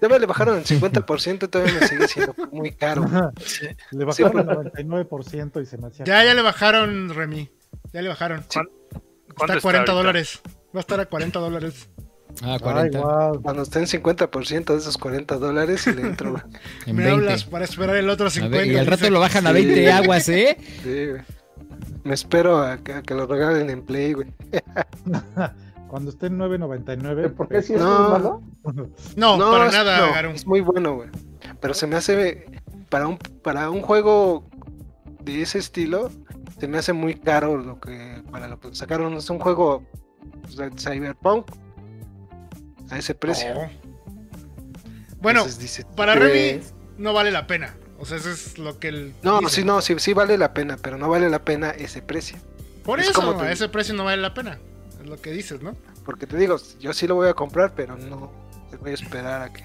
todavía 0.00 0.18
le 0.20 0.26
bajaron 0.26 0.58
el 0.58 0.64
50%, 0.64 1.50
todavía 1.50 1.74
me 1.80 1.86
sigue 1.88 2.08
siendo 2.08 2.34
muy 2.52 2.72
caro. 2.72 3.04
Le 3.90 4.04
bajaron 4.04 4.70
el 4.76 4.86
99% 4.86 5.62
y 5.62 5.66
se 5.66 5.78
me 5.78 5.88
hacía. 5.88 6.04
Ya, 6.04 6.24
ya 6.24 6.34
le 6.34 6.42
bajaron, 6.42 7.14
Remy. 7.14 7.50
Ya 7.92 8.02
le 8.02 8.08
bajaron. 8.08 8.44
¿Cuánto 8.50 8.72
Está 9.28 9.52
a 9.52 9.56
está 9.56 9.60
40 9.60 9.78
ahorita? 9.78 9.92
dólares. 9.92 10.40
Va 10.74 10.78
a 10.78 10.80
estar 10.80 11.00
a 11.00 11.06
40 11.06 11.38
dólares. 11.38 11.88
Ah, 12.42 12.52
Ay, 12.54 12.58
40. 12.60 13.00
wow. 13.00 13.42
Cuando 13.42 13.62
esté 13.62 13.80
en 13.80 13.86
50% 13.86 14.64
de 14.72 14.76
esos 14.78 14.96
40 14.98 15.36
dólares 15.38 15.86
y 15.86 15.92
le 15.92 16.02
entro. 16.02 16.34
En 16.86 16.96
Me 16.96 17.04
20. 17.04 17.10
hablas 17.10 17.44
para 17.44 17.64
esperar 17.64 17.96
el 17.96 18.08
otro 18.10 18.28
A 18.28 18.30
50. 18.30 18.56
ver, 18.56 18.66
y 18.68 18.76
al 18.76 18.86
rato 18.86 19.10
lo 19.10 19.20
bajan 19.20 19.46
a 19.46 19.50
Sí. 19.50 19.54
20 19.64 19.92
aguas, 19.92 20.28
¿eh? 20.28 20.56
Sí, 20.82 21.06
güey. 21.10 21.22
Me 22.04 22.14
espero 22.14 22.58
a 22.58 22.78
que, 22.78 22.92
a 22.94 23.02
que 23.02 23.14
lo 23.14 23.26
regalen 23.26 23.68
en 23.70 23.82
Play, 23.82 24.12
güey. 24.14 24.28
Cuando 25.88 26.10
esté 26.10 26.26
en 26.26 26.38
9.99. 26.38 27.30
¿Por 27.34 27.48
qué 27.48 27.62
si 27.62 27.74
es 27.74 27.80
No. 27.80 27.98
muy 28.00 28.10
malo? 28.12 28.42
No, 29.16 29.38
para 29.50 29.66
es- 29.68 29.72
nada, 29.72 30.22
no, 30.22 30.30
es 30.30 30.46
muy 30.46 30.60
bueno, 30.60 30.94
güey. 30.96 31.08
Pero 31.60 31.74
se 31.74 31.86
me 31.86 31.96
hace 31.96 32.46
para 32.90 33.06
un 33.08 33.18
para 33.18 33.68
un 33.70 33.82
juego 33.82 34.46
de 35.22 35.42
ese 35.42 35.58
estilo 35.58 36.10
se 36.58 36.68
me 36.68 36.78
hace 36.78 36.92
muy 36.94 37.14
caro 37.14 37.56
lo 37.58 37.78
que 37.80 38.22
para 38.30 38.48
lo 38.48 38.58
que 38.60 38.74
sacaron 38.74 39.12
es 39.14 39.28
un 39.30 39.38
juego 39.38 39.82
pues, 40.42 40.56
de 40.56 40.70
Cyberpunk 40.76 41.46
a 42.90 42.98
ese 42.98 43.14
precio. 43.14 43.48
Oh. 43.56 43.68
Bueno, 45.20 45.40
Entonces 45.40 45.58
dice, 45.60 45.84
para 45.96 46.14
¿Qué 46.14 46.20
Remy 46.20 46.60
no 46.98 47.12
vale 47.12 47.30
la 47.30 47.46
pena. 47.46 47.74
O 47.98 48.06
sea, 48.06 48.16
eso 48.18 48.30
es 48.30 48.58
lo 48.58 48.78
que 48.78 48.88
él. 48.88 49.14
no, 49.22 49.40
dice. 49.40 49.56
sí, 49.56 49.64
no, 49.64 49.80
sí, 49.80 49.94
sí 49.98 50.12
vale 50.12 50.38
la 50.38 50.54
pena, 50.54 50.76
pero 50.80 50.96
no 50.98 51.08
vale 51.08 51.28
la 51.28 51.40
pena 51.44 51.70
ese 51.70 52.00
precio. 52.02 52.38
Por 52.84 53.00
es 53.00 53.08
eso, 53.08 53.14
como 53.20 53.36
te- 53.36 53.46
a 53.46 53.52
ese 53.52 53.68
precio 53.68 53.94
no 53.94 54.04
vale 54.04 54.22
la 54.22 54.32
pena. 54.34 54.58
Es 55.00 55.06
lo 55.08 55.20
que 55.20 55.30
dices, 55.32 55.60
¿no? 55.62 55.74
Porque 56.04 56.26
te 56.26 56.36
digo, 56.36 56.56
yo 56.78 56.92
sí 56.92 57.06
lo 57.08 57.16
voy 57.16 57.28
a 57.28 57.34
comprar, 57.34 57.74
pero 57.74 57.96
no 57.96 58.30
voy 58.80 58.92
a 58.92 58.94
esperar 58.94 59.42
a 59.42 59.52
que 59.52 59.64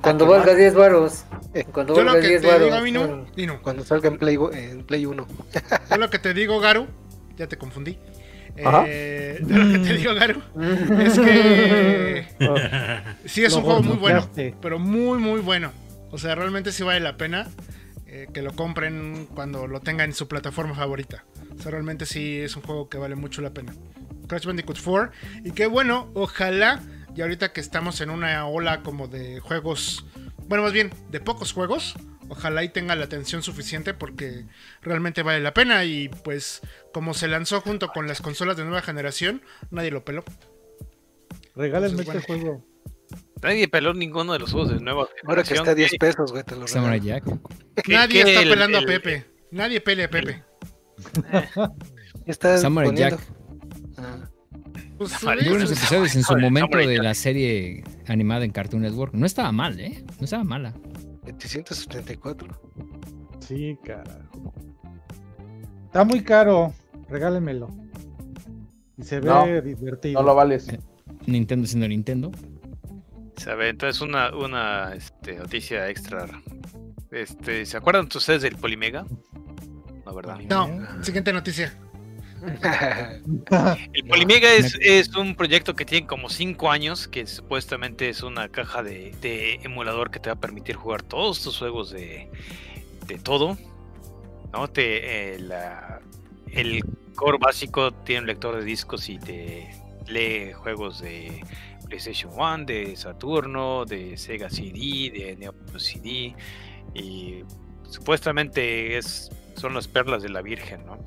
Cuando 0.00 0.24
que 0.24 0.30
valga 0.30 0.46
más. 0.46 0.56
10 0.56 0.74
varos. 0.74 1.24
Eh, 1.52 1.64
Cuando 1.70 1.94
Yo 1.94 1.98
valga 2.04 2.14
lo 2.14 2.20
que 2.22 2.28
10 2.28 2.40
te 2.40 2.46
varos. 2.48 2.62
digo 2.64 2.76
a 2.76 2.80
mí 2.80 2.90
no. 2.92 3.26
Dino. 3.36 3.60
cuando 3.62 3.84
salga 3.84 4.08
en 4.08 4.18
Play 4.18 4.38
en 4.52 4.84
Play 4.84 5.04
1. 5.06 5.26
Yo 5.90 5.96
lo 5.98 6.08
que 6.10 6.18
te 6.18 6.32
digo, 6.32 6.58
Garu. 6.60 6.86
Ya 7.36 7.46
te 7.46 7.58
confundí. 7.58 7.98
Eh, 8.56 9.38
yo 9.46 9.58
lo 9.58 9.72
que 9.72 9.78
te 9.78 9.94
digo, 9.94 10.14
Garu, 10.14 10.42
es 10.98 11.18
que 11.18 12.26
sí 13.26 13.44
es 13.44 13.52
un 13.54 13.62
juego 13.62 13.82
muy 13.82 13.96
bueno, 13.96 14.28
pero 14.60 14.78
muy, 14.78 15.18
muy 15.18 15.40
bueno. 15.40 15.72
O 16.10 16.18
sea, 16.18 16.34
realmente 16.34 16.72
sí 16.72 16.82
vale 16.82 17.00
la 17.00 17.16
pena 17.16 17.48
eh, 18.06 18.28
que 18.32 18.40
lo 18.40 18.52
compren 18.54 19.26
cuando 19.34 19.66
lo 19.66 19.80
tengan 19.80 20.10
en 20.10 20.14
su 20.14 20.28
plataforma 20.28 20.74
favorita. 20.74 21.24
O 21.58 21.62
sea, 21.62 21.72
realmente 21.72 22.06
sí 22.06 22.38
es 22.38 22.56
un 22.56 22.62
juego 22.62 22.88
que 22.88 22.98
vale 22.98 23.14
mucho 23.16 23.42
la 23.42 23.50
pena. 23.50 23.74
Crash 24.26 24.46
Bandicoot 24.46 24.78
4. 24.82 25.10
Y 25.44 25.50
qué 25.52 25.66
bueno, 25.66 26.10
ojalá, 26.14 26.80
y 27.14 27.22
ahorita 27.22 27.52
que 27.52 27.60
estamos 27.60 28.00
en 28.00 28.10
una 28.10 28.46
ola 28.46 28.82
como 28.82 29.08
de 29.08 29.40
juegos, 29.40 30.06
bueno, 30.48 30.64
más 30.64 30.72
bien 30.72 30.90
de 31.10 31.20
pocos 31.20 31.52
juegos, 31.52 31.94
ojalá 32.28 32.64
y 32.64 32.68
tenga 32.68 32.94
la 32.94 33.04
atención 33.04 33.42
suficiente 33.42 33.94
porque 33.94 34.44
realmente 34.82 35.22
vale 35.22 35.40
la 35.40 35.52
pena. 35.52 35.84
Y 35.84 36.08
pues, 36.08 36.62
como 36.96 37.12
se 37.12 37.28
lanzó 37.28 37.60
junto 37.60 37.88
con 37.88 38.06
las 38.08 38.22
consolas 38.22 38.56
de 38.56 38.64
nueva 38.64 38.80
generación, 38.80 39.42
nadie 39.70 39.90
lo 39.90 40.02
peló. 40.02 40.24
Regálenme 41.54 42.00
este 42.02 42.22
juego. 42.22 42.64
Nadie 43.42 43.68
peló 43.68 43.92
ninguno 43.92 44.32
de 44.32 44.38
los 44.38 44.50
juegos 44.50 44.70
de 44.70 44.80
nueva 44.80 45.06
Ahora 45.26 45.42
que 45.42 45.52
está 45.52 45.72
a 45.72 45.74
10 45.74 45.92
pesos, 46.00 46.32
güey, 46.32 46.42
te 46.42 46.56
lo 46.56 46.66
Samurai. 46.66 46.98
Jack. 46.98 47.24
Nadie 47.86 48.20
está 48.22 48.40
el- 48.40 48.48
pelando 48.48 48.78
el- 48.78 48.84
a 48.84 48.86
Pepe. 48.86 49.26
Nadie 49.50 49.82
pelea 49.82 50.06
a 50.06 50.08
Pepe. 50.08 50.42
Está 52.24 52.56
Samurai 52.56 52.88
poniendo. 52.88 53.18
Jack. 53.18 53.26
Ah, 53.98 54.30
Pues, 54.96 55.22
unos 55.22 55.70
episodios 55.70 56.14
en 56.16 56.22
su 56.22 56.28
Samurai 56.28 56.50
momento 56.50 56.78
de 56.78 56.96
la 56.96 57.12
serie 57.12 57.84
animada 58.06 58.46
en 58.46 58.52
Cartoon 58.52 58.80
Network. 58.80 59.12
No 59.12 59.26
estaba 59.26 59.52
mal, 59.52 59.78
¿eh? 59.80 60.02
No 60.18 60.24
estaba 60.24 60.44
mala. 60.44 60.72
774. 61.26 62.58
Sí, 63.46 63.76
carajo. 63.84 64.54
Está 65.84 66.04
muy 66.04 66.22
caro. 66.22 66.72
Regálenmelo. 67.08 67.68
Y 68.96 69.02
se 69.02 69.20
ve 69.20 69.26
No, 69.28 69.44
divertido. 69.62 70.20
No 70.20 70.26
lo 70.26 70.34
vales. 70.34 70.66
Nintendo 71.26 71.66
siendo 71.66 71.88
Nintendo. 71.88 72.32
¿Sabe? 73.36 73.68
Entonces 73.68 74.00
una, 74.00 74.34
una 74.34 74.94
este, 74.94 75.36
noticia 75.36 75.88
extra. 75.90 76.26
Este, 77.10 77.66
¿Se 77.66 77.76
acuerdan 77.76 78.08
ustedes 78.14 78.42
del 78.42 78.56
Polimega? 78.56 79.04
No, 80.04 80.14
¿verdad? 80.14 80.38
No, 80.48 80.68
siguiente 81.02 81.32
noticia. 81.32 81.76
El 83.92 84.04
Polimega 84.06 84.52
es, 84.52 84.76
es 84.80 85.14
un 85.16 85.34
proyecto 85.34 85.74
que 85.74 85.84
tiene 85.84 86.06
como 86.06 86.28
5 86.28 86.70
años, 86.70 87.08
que 87.08 87.26
supuestamente 87.26 88.08
es 88.08 88.22
una 88.22 88.48
caja 88.48 88.82
de, 88.82 89.14
de 89.20 89.54
emulador 89.64 90.10
que 90.10 90.20
te 90.20 90.28
va 90.28 90.34
a 90.34 90.40
permitir 90.40 90.76
jugar 90.76 91.02
todos 91.02 91.42
tus 91.42 91.58
juegos 91.58 91.90
de, 91.90 92.30
de 93.06 93.18
todo. 93.18 93.56
¿no? 94.52 94.68
Te, 94.68 95.34
eh, 95.34 95.38
la- 95.40 96.00
el 96.52 96.84
core 97.14 97.38
básico 97.38 97.92
tiene 97.92 98.22
un 98.22 98.26
lector 98.26 98.56
de 98.56 98.64
discos 98.64 99.08
y 99.08 99.18
te 99.18 99.70
lee 100.06 100.52
juegos 100.52 101.00
de 101.00 101.42
PlayStation 101.86 102.32
1, 102.34 102.64
de 102.64 102.96
Saturno, 102.96 103.84
de 103.84 104.16
Sega 104.16 104.50
CD, 104.50 105.10
de 105.10 105.36
Neo 105.38 105.54
CD. 105.78 106.34
Y 106.94 107.44
supuestamente 107.88 108.96
es, 108.96 109.30
son 109.56 109.74
las 109.74 109.88
perlas 109.88 110.22
de 110.22 110.28
la 110.28 110.42
Virgen, 110.42 110.84
¿no? 110.86 111.04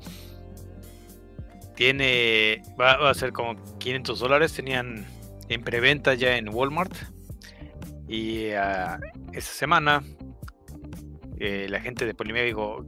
Tiene, 1.76 2.62
va, 2.78 3.08
a 3.08 3.14
ser 3.14 3.32
como 3.32 3.56
500 3.78 4.18
dólares. 4.18 4.52
Tenían 4.52 5.06
en 5.48 5.62
preventa 5.62 6.14
ya 6.14 6.36
en 6.36 6.48
Walmart. 6.48 6.92
Y 8.08 8.50
ah, 8.50 8.98
esta 9.32 9.52
semana 9.52 10.02
eh, 11.40 11.68
la 11.70 11.80
gente 11.80 12.04
de 12.04 12.12
Polimega 12.12 12.44
dijo, 12.44 12.84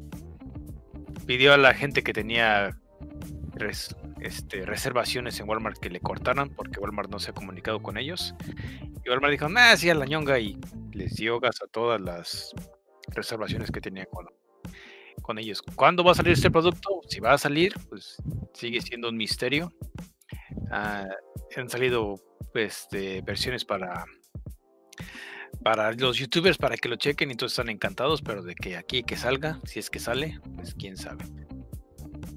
pidió 1.27 1.53
a 1.53 1.57
la 1.57 1.75
gente 1.75 2.03
que 2.03 2.13
tenía 2.13 2.79
este, 4.21 4.65
reservaciones 4.65 5.39
en 5.41 5.49
Walmart 5.49 5.79
que 5.79 5.91
le 5.91 6.01
cortaran 6.01 6.51
porque 6.51 6.81
Walmart 6.81 7.11
no 7.11 7.19
se 7.19 7.31
ha 7.31 7.35
comunicado 7.35 7.83
con 7.83 7.97
ellos. 7.97 8.35
Y 9.05 9.09
Walmart 9.09 9.33
dijo, 9.33 9.49
nah, 9.49 9.77
sí, 9.77 9.91
a 9.91 9.95
la 9.95 10.07
ñonga 10.07 10.39
y 10.39 10.59
les 10.93 11.15
dio 11.17 11.41
gas 11.41 11.61
a 11.63 11.67
todas 11.67 12.01
las 12.01 12.53
reservaciones 13.09 13.71
que 13.71 13.81
tenía 13.81 14.07
con, 14.07 14.27
con 15.23 15.39
ellos. 15.39 15.63
¿Cuándo 15.75 16.05
va 16.05 16.13
a 16.13 16.15
salir 16.15 16.33
este 16.33 16.51
producto? 16.51 17.01
Si 17.09 17.21
va 17.21 17.33
a 17.33 17.39
salir, 17.39 17.75
pues 17.89 18.17
sigue 18.55 18.81
siendo 18.81 19.09
un 19.09 19.17
misterio. 19.17 19.73
Ah, 20.71 21.07
han 21.57 21.69
salido 21.69 22.17
de 22.55 23.23
versiones 23.25 23.65
para 23.65 24.05
para 25.63 25.93
los 25.93 26.19
youtubers 26.19 26.59
para 26.59 26.77
que 26.77 26.89
lo 26.89 26.97
chequen 26.97 27.31
y 27.31 27.35
todos 27.35 27.53
están 27.53 27.69
encantados, 27.69 28.23
pero 28.23 28.43
de 28.43 28.55
que 28.55 28.77
aquí 28.77 29.03
que 29.03 29.17
salga, 29.17 29.61
si 29.65 29.79
es 29.79 29.91
que 29.91 29.99
sale, 30.01 30.41
pues 30.57 30.75
quién 30.75 30.97
sabe. 30.97 31.25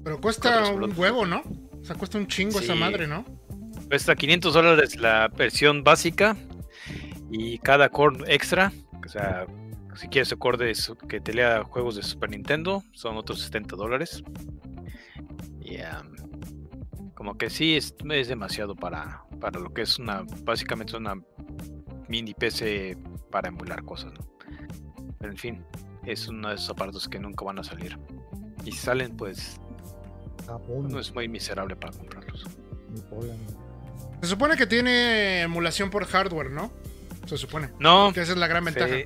Pero 0.04 0.20
cuesta 0.20 0.70
un 0.70 0.92
huevo, 0.96 1.26
¿no? 1.26 1.42
O 1.80 1.84
sea, 1.84 1.96
cuesta 1.96 2.18
un 2.18 2.26
chingo 2.26 2.60
esa 2.60 2.74
madre, 2.74 3.06
¿no? 3.06 3.24
Cuesta 3.88 4.14
500 4.16 4.54
dólares 4.54 4.96
la 4.96 5.28
versión 5.28 5.82
básica 5.84 6.36
y 7.30 7.58
cada 7.58 7.88
core 7.88 8.24
extra, 8.32 8.72
o 9.04 9.08
sea, 9.08 9.46
si 9.94 10.08
quieres 10.08 10.30
un 10.32 10.38
core 10.38 10.64
de 10.66 10.74
su- 10.74 10.96
que 10.96 11.20
te 11.20 11.32
lea 11.32 11.64
juegos 11.64 11.96
de 11.96 12.02
Super 12.02 12.30
Nintendo, 12.30 12.82
son 12.92 13.16
otros 13.16 13.40
70 13.40 13.76
dólares. 13.76 14.22
Y 15.60 15.78
am, 15.78 16.14
como 17.14 17.36
que 17.38 17.50
sí, 17.50 17.76
es, 17.76 17.94
es 18.10 18.28
demasiado 18.28 18.76
para, 18.76 19.24
para 19.40 19.58
lo 19.58 19.72
que 19.72 19.82
es 19.82 19.98
una, 19.98 20.24
básicamente 20.44 20.96
una 20.96 21.14
mini 22.08 22.34
PC 22.34 22.96
para 23.36 23.48
emular 23.48 23.84
cosas, 23.84 24.14
¿no? 24.14 24.20
Pero 25.18 25.30
en 25.30 25.36
fin, 25.36 25.62
es 26.06 26.26
uno 26.26 26.48
de 26.48 26.54
esos 26.54 26.70
aparatos 26.70 27.06
que 27.06 27.18
nunca 27.18 27.44
van 27.44 27.58
a 27.58 27.64
salir. 27.64 27.98
Y 28.64 28.72
si 28.72 28.78
salen, 28.78 29.14
pues 29.14 29.60
Japón, 30.46 30.88
no 30.88 30.98
es 30.98 31.14
muy 31.14 31.28
miserable 31.28 31.76
para 31.76 31.92
comprarlos. 31.92 32.46
Se 34.22 34.26
supone 34.26 34.56
que 34.56 34.66
tiene 34.66 35.42
emulación 35.42 35.90
por 35.90 36.06
hardware, 36.06 36.50
¿no? 36.50 36.72
Se 37.26 37.36
supone. 37.36 37.68
No, 37.78 38.10
Que 38.14 38.22
esa 38.22 38.32
es 38.32 38.38
la 38.38 38.46
gran 38.46 38.64
ventaja. 38.64 38.94
Sí. 38.94 39.04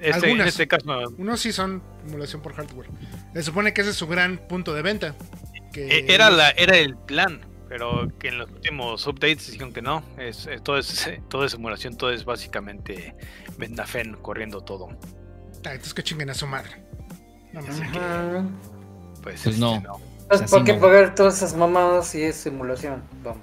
Este, 0.00 0.30
en 0.30 0.40
este 0.42 0.68
caso, 0.68 0.86
Unos 1.18 1.40
sí 1.40 1.50
son 1.50 1.82
emulación 2.06 2.40
por 2.40 2.52
hardware. 2.54 2.88
Se 3.34 3.42
supone 3.42 3.74
que 3.74 3.80
ese 3.80 3.90
es 3.90 3.96
su 3.96 4.06
gran 4.06 4.38
punto 4.46 4.74
de 4.74 4.82
venta. 4.82 5.16
Que 5.72 5.88
e- 5.88 6.14
era, 6.14 6.30
la, 6.30 6.50
era 6.50 6.76
el 6.76 6.96
plan, 6.96 7.40
pero 7.68 8.08
que 8.18 8.28
en 8.28 8.38
los 8.38 8.50
últimos 8.50 9.06
updates 9.06 9.50
dijeron 9.50 9.72
que 9.72 9.82
no. 9.82 10.02
Es, 10.18 10.46
es- 10.46 10.62
todo, 10.62 10.78
es, 10.78 11.10
todo 11.28 11.44
es 11.44 11.52
simulación, 11.52 11.96
todo 11.96 12.10
es 12.10 12.24
básicamente 12.24 13.14
Vendafen 13.58 14.14
corriendo 14.14 14.60
todo. 14.62 14.88
Ah, 15.64 15.72
entonces 15.72 15.94
que 15.94 16.02
chinguen 16.02 16.30
a 16.30 16.34
su 16.34 16.46
madre. 16.46 16.82
No 17.52 17.62
más. 17.62 17.80
Ajá. 17.80 18.44
Pues, 19.22 19.42
Pues 19.42 19.46
este, 19.46 19.60
no. 19.60 19.74
Entonces, 19.76 20.02
Así 20.30 20.54
¿Por 20.54 20.64
qué 20.64 20.74
no. 20.74 20.80
pagar 20.80 21.14
todas 21.14 21.38
esas 21.38 21.54
mamadas 21.56 22.08
si 22.08 22.22
es 22.22 22.36
simulación? 22.36 23.02
Vamos. 23.22 23.42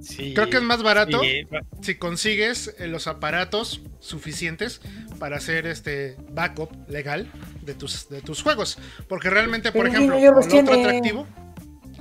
Sí, 0.00 0.32
Creo 0.32 0.48
que 0.48 0.56
es 0.56 0.62
más 0.62 0.82
barato 0.82 1.20
sí, 1.20 1.46
si 1.82 1.96
consigues 1.96 2.74
eh, 2.78 2.86
los 2.86 3.06
aparatos 3.06 3.82
suficientes 3.98 4.80
para 5.18 5.36
hacer 5.36 5.66
este 5.66 6.16
backup 6.30 6.70
legal 6.88 7.30
de 7.60 7.74
tus, 7.74 8.08
de 8.08 8.22
tus 8.22 8.42
juegos. 8.42 8.78
Porque 9.08 9.28
realmente, 9.28 9.72
por 9.72 9.82
Pero 9.82 9.94
ejemplo, 9.94 10.16
con 10.18 10.26
otro 10.38 10.48
tiene. 10.48 10.80
atractivo. 10.80 11.26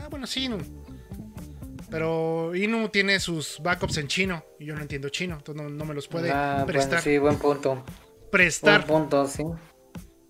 Ah, 0.02 0.08
bueno, 0.10 0.26
sí. 0.28 0.50
Pero 1.90 2.54
Inu 2.56 2.90
tiene 2.90 3.20
sus 3.20 3.60
backups 3.64 3.98
en 3.98 4.08
chino 4.08 4.44
y 4.60 4.66
yo 4.66 4.76
no 4.76 4.82
entiendo 4.82 5.10
chino, 5.10 5.36
entonces 5.38 5.64
no, 5.64 5.70
no 5.70 5.86
me 5.86 5.94
los 5.96 6.08
puede 6.08 6.30
Ah, 6.32 6.64
prestar. 6.68 7.02
bueno, 7.02 7.04
sí, 7.04 7.18
buen 7.18 7.36
punto. 7.38 7.76
Buen 7.76 8.30
Prestar, 8.32 8.86
punto, 8.86 9.26
sí. 9.26 9.44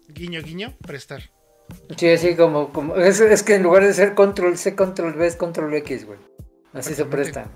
guiño, 0.08 0.42
guiño, 0.42 0.74
prestar. 0.82 1.22
Sí, 1.98 2.10
así 2.10 2.36
como, 2.36 2.72
como 2.72 2.96
es, 2.96 3.20
es 3.20 3.44
que 3.44 3.56
en 3.56 3.64
lugar 3.64 3.84
de 3.86 3.94
ser 3.94 4.16
control 4.16 4.58
C, 4.58 4.74
control 4.76 5.16
V 5.18 5.28
es 5.28 5.36
control 5.36 5.74
X, 5.76 6.06
güey. 6.06 6.18
Así 6.74 6.94
se 6.96 7.04
presta. 7.06 7.50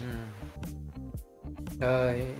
Mm. 0.00 1.82
Ay. 1.82 2.34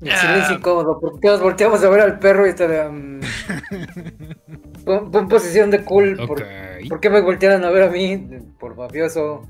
El 0.00 0.12
Ah. 0.12 0.16
silencio 0.20 0.56
incómodo, 0.56 0.98
porque 1.00 1.26
todos 1.26 1.40
volteamos 1.42 1.82
a 1.82 1.90
ver 1.90 2.00
al 2.00 2.18
perro 2.20 2.46
y 2.46 2.50
está 2.50 2.68
de. 2.68 2.88
mm, 2.88 3.20
pon, 4.84 5.10
pon 5.10 5.28
posición 5.28 5.70
de 5.70 5.84
cool. 5.84 6.16
¿Por, 6.26 6.44
Por 6.88 7.00
qué 7.00 7.10
me 7.10 7.20
voltearon 7.20 7.64
a 7.64 7.70
ver 7.70 7.84
a 7.84 7.90
mí? 7.90 8.28
Por 8.58 8.76
mafioso. 8.76 9.42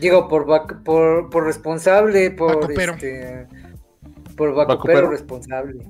Digo, 0.00 0.28
por, 0.28 0.46
por, 0.82 1.30
por 1.30 1.44
responsable, 1.44 2.30
por 2.30 2.56
Bacupero. 2.60 2.92
este. 2.94 3.46
Por 4.36 4.54
vacupero 4.54 5.08
responsable. 5.10 5.86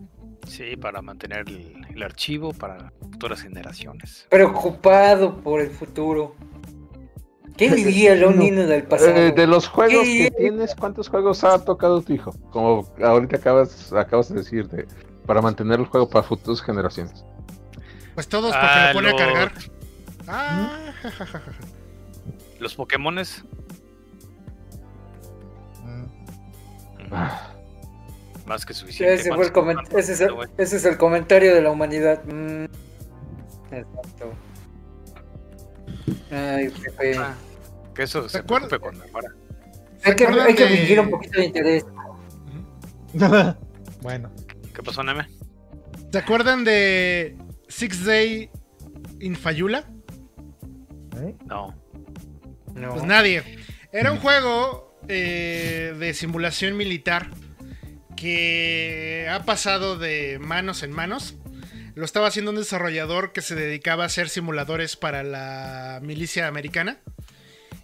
sí, 0.46 0.76
para 0.76 1.00
mantener 1.00 1.44
el, 1.48 1.86
el 1.94 2.02
archivo 2.02 2.52
para 2.52 2.92
futuras 3.00 3.40
generaciones. 3.40 4.26
Preocupado 4.28 5.38
por 5.38 5.60
el 5.62 5.70
futuro. 5.70 6.34
¿Qué 7.56 7.70
diría 7.70 8.14
un 8.28 8.38
niño 8.38 8.66
del 8.66 8.82
pasado? 8.82 9.12
Eh, 9.16 9.32
de 9.32 9.46
los 9.46 9.68
juegos 9.68 10.02
¿Qué? 10.04 10.24
que 10.24 10.30
tienes, 10.32 10.74
¿cuántos 10.74 11.08
juegos 11.08 11.44
ha 11.44 11.64
tocado 11.64 12.02
tu 12.02 12.12
hijo? 12.12 12.32
Como 12.50 12.86
ahorita 13.02 13.36
acabas, 13.36 13.92
acabas 13.92 14.28
de 14.28 14.34
decir, 14.40 14.68
de- 14.68 14.86
para 15.24 15.40
mantener 15.40 15.78
el 15.80 15.86
juego 15.86 16.08
para 16.10 16.24
futuras 16.26 16.60
generaciones. 16.60 17.24
Pues 18.14 18.28
todos 18.28 18.50
porque 18.52 18.66
Ah, 18.68 18.88
lo 18.88 18.94
pone 18.98 19.10
los- 19.12 19.20
a 19.20 19.24
cargar. 19.24 19.52
Ah. 20.28 20.92
Los 22.58 22.74
Pokémones. 22.74 23.44
Ah, 27.10 27.52
Más 28.46 28.64
que 28.66 28.74
suficiente. 28.74 29.14
ese, 29.14 29.32
fue 29.34 29.46
el 29.46 29.52
¿Cuántos- 29.52 29.84
comen- 29.88 29.98
ese, 29.98 30.12
es 30.14 30.20
el, 30.20 30.32
güey? 30.32 30.48
ese 30.58 30.76
es 30.76 30.84
el 30.84 30.96
comentario 30.98 31.54
de 31.54 31.62
la 31.62 31.70
humanidad. 31.70 32.22
Mm. 32.24 32.64
Exacto. 33.70 34.32
Ay, 36.30 36.68
Pepe. 36.70 37.16
Ah, 37.18 37.34
Que 37.94 38.02
eso 38.04 38.28
se 38.28 38.42
preocupe 38.42 38.78
cuando 38.78 39.04
muera. 39.12 39.28
Hay 40.04 40.16
que, 40.16 40.26
hay 40.26 40.54
que 40.54 40.66
fingir 40.66 41.00
un 41.00 41.10
poquito 41.10 41.38
de 41.38 41.46
interés. 41.46 41.86
bueno, 44.02 44.30
¿Qué 44.74 44.82
pasó, 44.82 45.02
Neme? 45.04 45.26
¿Se 46.10 46.18
acuerdan 46.18 46.64
de 46.64 47.36
Six 47.68 48.04
Day 48.04 48.50
in 49.20 49.36
Fayula? 49.36 49.88
¿Eh? 51.16 51.36
No. 51.44 51.74
No. 52.74 52.90
Pues 52.90 53.04
nadie. 53.04 53.42
Era 53.92 54.12
un 54.12 54.18
juego 54.18 54.98
eh, 55.08 55.94
de 55.98 56.14
simulación 56.14 56.76
militar 56.76 57.30
que 58.16 59.28
ha 59.30 59.44
pasado 59.44 59.98
de 59.98 60.38
manos 60.40 60.82
en 60.82 60.92
manos. 60.92 61.36
Lo 61.94 62.04
estaba 62.04 62.26
haciendo 62.26 62.50
un 62.50 62.56
desarrollador 62.56 63.32
que 63.32 63.42
se 63.42 63.54
dedicaba 63.54 64.02
a 64.02 64.06
hacer 64.06 64.28
simuladores 64.28 64.96
para 64.96 65.22
la 65.22 66.00
milicia 66.02 66.48
americana. 66.48 66.98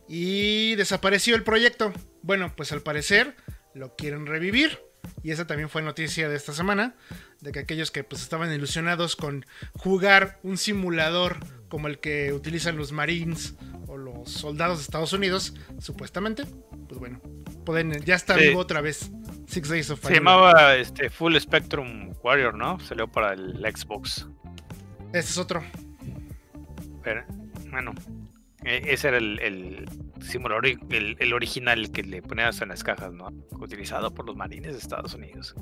Y 0.09 0.75
desapareció 0.75 1.37
el 1.37 1.45
proyecto. 1.45 1.93
Bueno, 2.23 2.53
pues 2.57 2.73
al 2.73 2.83
parecer 2.83 3.37
lo 3.75 3.95
quieren 3.95 4.27
revivir. 4.27 4.81
Y 5.23 5.31
esa 5.33 5.47
también 5.47 5.69
fue 5.69 5.83
noticia 5.83 6.29
de 6.29 6.37
esta 6.37 6.53
semana. 6.53 6.95
De 7.41 7.53
que 7.53 7.59
aquellos 7.61 7.91
que 7.91 8.05
pues 8.05 8.23
estaban 8.23 8.53
ilusionados 8.53 9.17
con 9.17 9.45
jugar 9.75 10.39
un 10.43 10.59
simulador 10.59 11.39
como 11.69 11.89
el 11.89 11.99
que 11.99 12.33
utilizan 12.33 12.77
los 12.77 12.93
Marines 12.93 13.55
o 13.87 13.97
los 13.97 14.31
soldados 14.31 14.79
de 14.79 14.83
Estados 14.85 15.13
Unidos, 15.13 15.55
supuestamente, 15.79 16.45
pues 16.89 16.99
bueno, 17.01 17.21
pueden, 17.65 17.93
ya 18.05 18.15
está 18.17 18.35
Sí. 18.37 18.49
vivo 18.49 18.61
otra 18.61 18.81
vez. 18.81 19.11
Six 19.47 19.69
Days 19.69 19.91
of 19.91 20.01
Se 20.01 20.07
Fire. 20.09 20.19
llamaba 20.19 20.77
este 20.77 21.11
Full 21.11 21.37
Spectrum 21.39 22.13
Warrior, 22.23 22.55
¿no? 22.55 22.79
Salió 22.81 23.09
para 23.09 23.33
el 23.35 23.59
Xbox. 23.75 24.27
Este 25.13 25.19
es 25.21 25.39
otro. 25.39 25.63
Pero, 27.03 27.25
bueno, 27.71 27.93
ese 28.65 29.09
era 29.09 29.19
el, 29.19 29.39
el 29.41 29.89
simulador, 30.23 30.65
ori- 30.67 30.79
el, 30.91 31.17
el 31.19 31.33
original 31.33 31.91
que 31.91 32.03
le 32.03 32.21
ponías 32.23 32.61
en 32.61 32.69
las 32.69 32.85
cajas, 32.85 33.13
¿no? 33.13 33.29
Utilizado 33.59 34.13
por 34.13 34.27
los 34.27 34.37
marines 34.37 34.73
de 34.73 34.79
Estados 34.79 35.15
Unidos. 35.15 35.55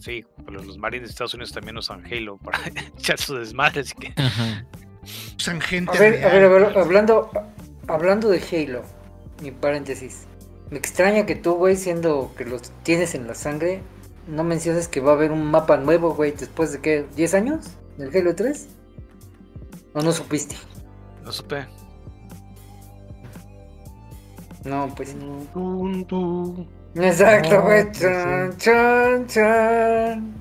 Sí, 0.00 0.24
pero 0.46 0.62
los 0.62 0.78
marines 0.78 1.08
de 1.08 1.12
Estados 1.12 1.34
Unidos 1.34 1.52
también 1.52 1.76
usan 1.76 2.04
Halo 2.06 2.38
para 2.42 2.58
echar 2.96 3.18
sus 3.18 3.38
desmadres. 3.38 3.86
así 3.86 3.94
que-. 3.94 4.14
Usan 5.36 5.60
gente 5.60 5.96
A 5.96 6.00
ver, 6.00 6.24
a 6.24 6.28
ver, 6.28 6.40
real. 6.50 6.64
a 6.64 6.68
ver, 6.68 6.78
hablando, 6.78 7.30
hablando 7.86 8.28
de 8.30 8.40
Halo, 8.40 8.82
mi 9.42 9.50
paréntesis. 9.50 10.26
Me 10.70 10.78
extraña 10.78 11.24
que 11.26 11.34
tú, 11.34 11.54
güey, 11.54 11.76
siendo 11.76 12.34
que 12.36 12.44
los 12.44 12.70
tienes 12.82 13.14
en 13.14 13.26
la 13.26 13.34
sangre, 13.34 13.80
no 14.26 14.44
menciones 14.44 14.86
que 14.88 15.00
va 15.00 15.12
a 15.12 15.14
haber 15.14 15.32
un 15.32 15.44
mapa 15.50 15.76
nuevo, 15.78 16.14
güey, 16.14 16.32
después 16.32 16.72
de 16.72 16.80
qué, 16.80 17.06
¿10 17.16 17.34
años? 17.34 17.70
¿Del 17.96 18.14
Halo 18.14 18.34
3? 18.34 18.68
¿O 19.94 20.02
no 20.02 20.12
supiste? 20.12 20.56
No 21.24 21.32
supe. 21.32 21.66
No, 24.68 24.92
pues. 24.94 25.16
Tun, 25.52 26.04
tun. 26.06 26.68
Exacto, 26.94 27.62
güey. 27.62 27.84
pues 27.84 28.00
Chan, 28.00 28.56
chan, 28.58 29.26
chan. 29.26 30.34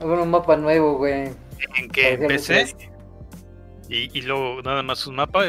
Haber 0.00 0.18
un 0.18 0.30
mapa 0.30 0.56
nuevo, 0.56 0.96
güey. 0.98 1.30
En 1.78 1.88
que 1.92 2.14
empecé 2.14 2.54
3. 2.74 2.76
y, 3.88 4.18
y 4.18 4.22
luego 4.22 4.62
nada 4.62 4.82
más 4.82 5.06
un 5.06 5.16
mapa. 5.16 5.44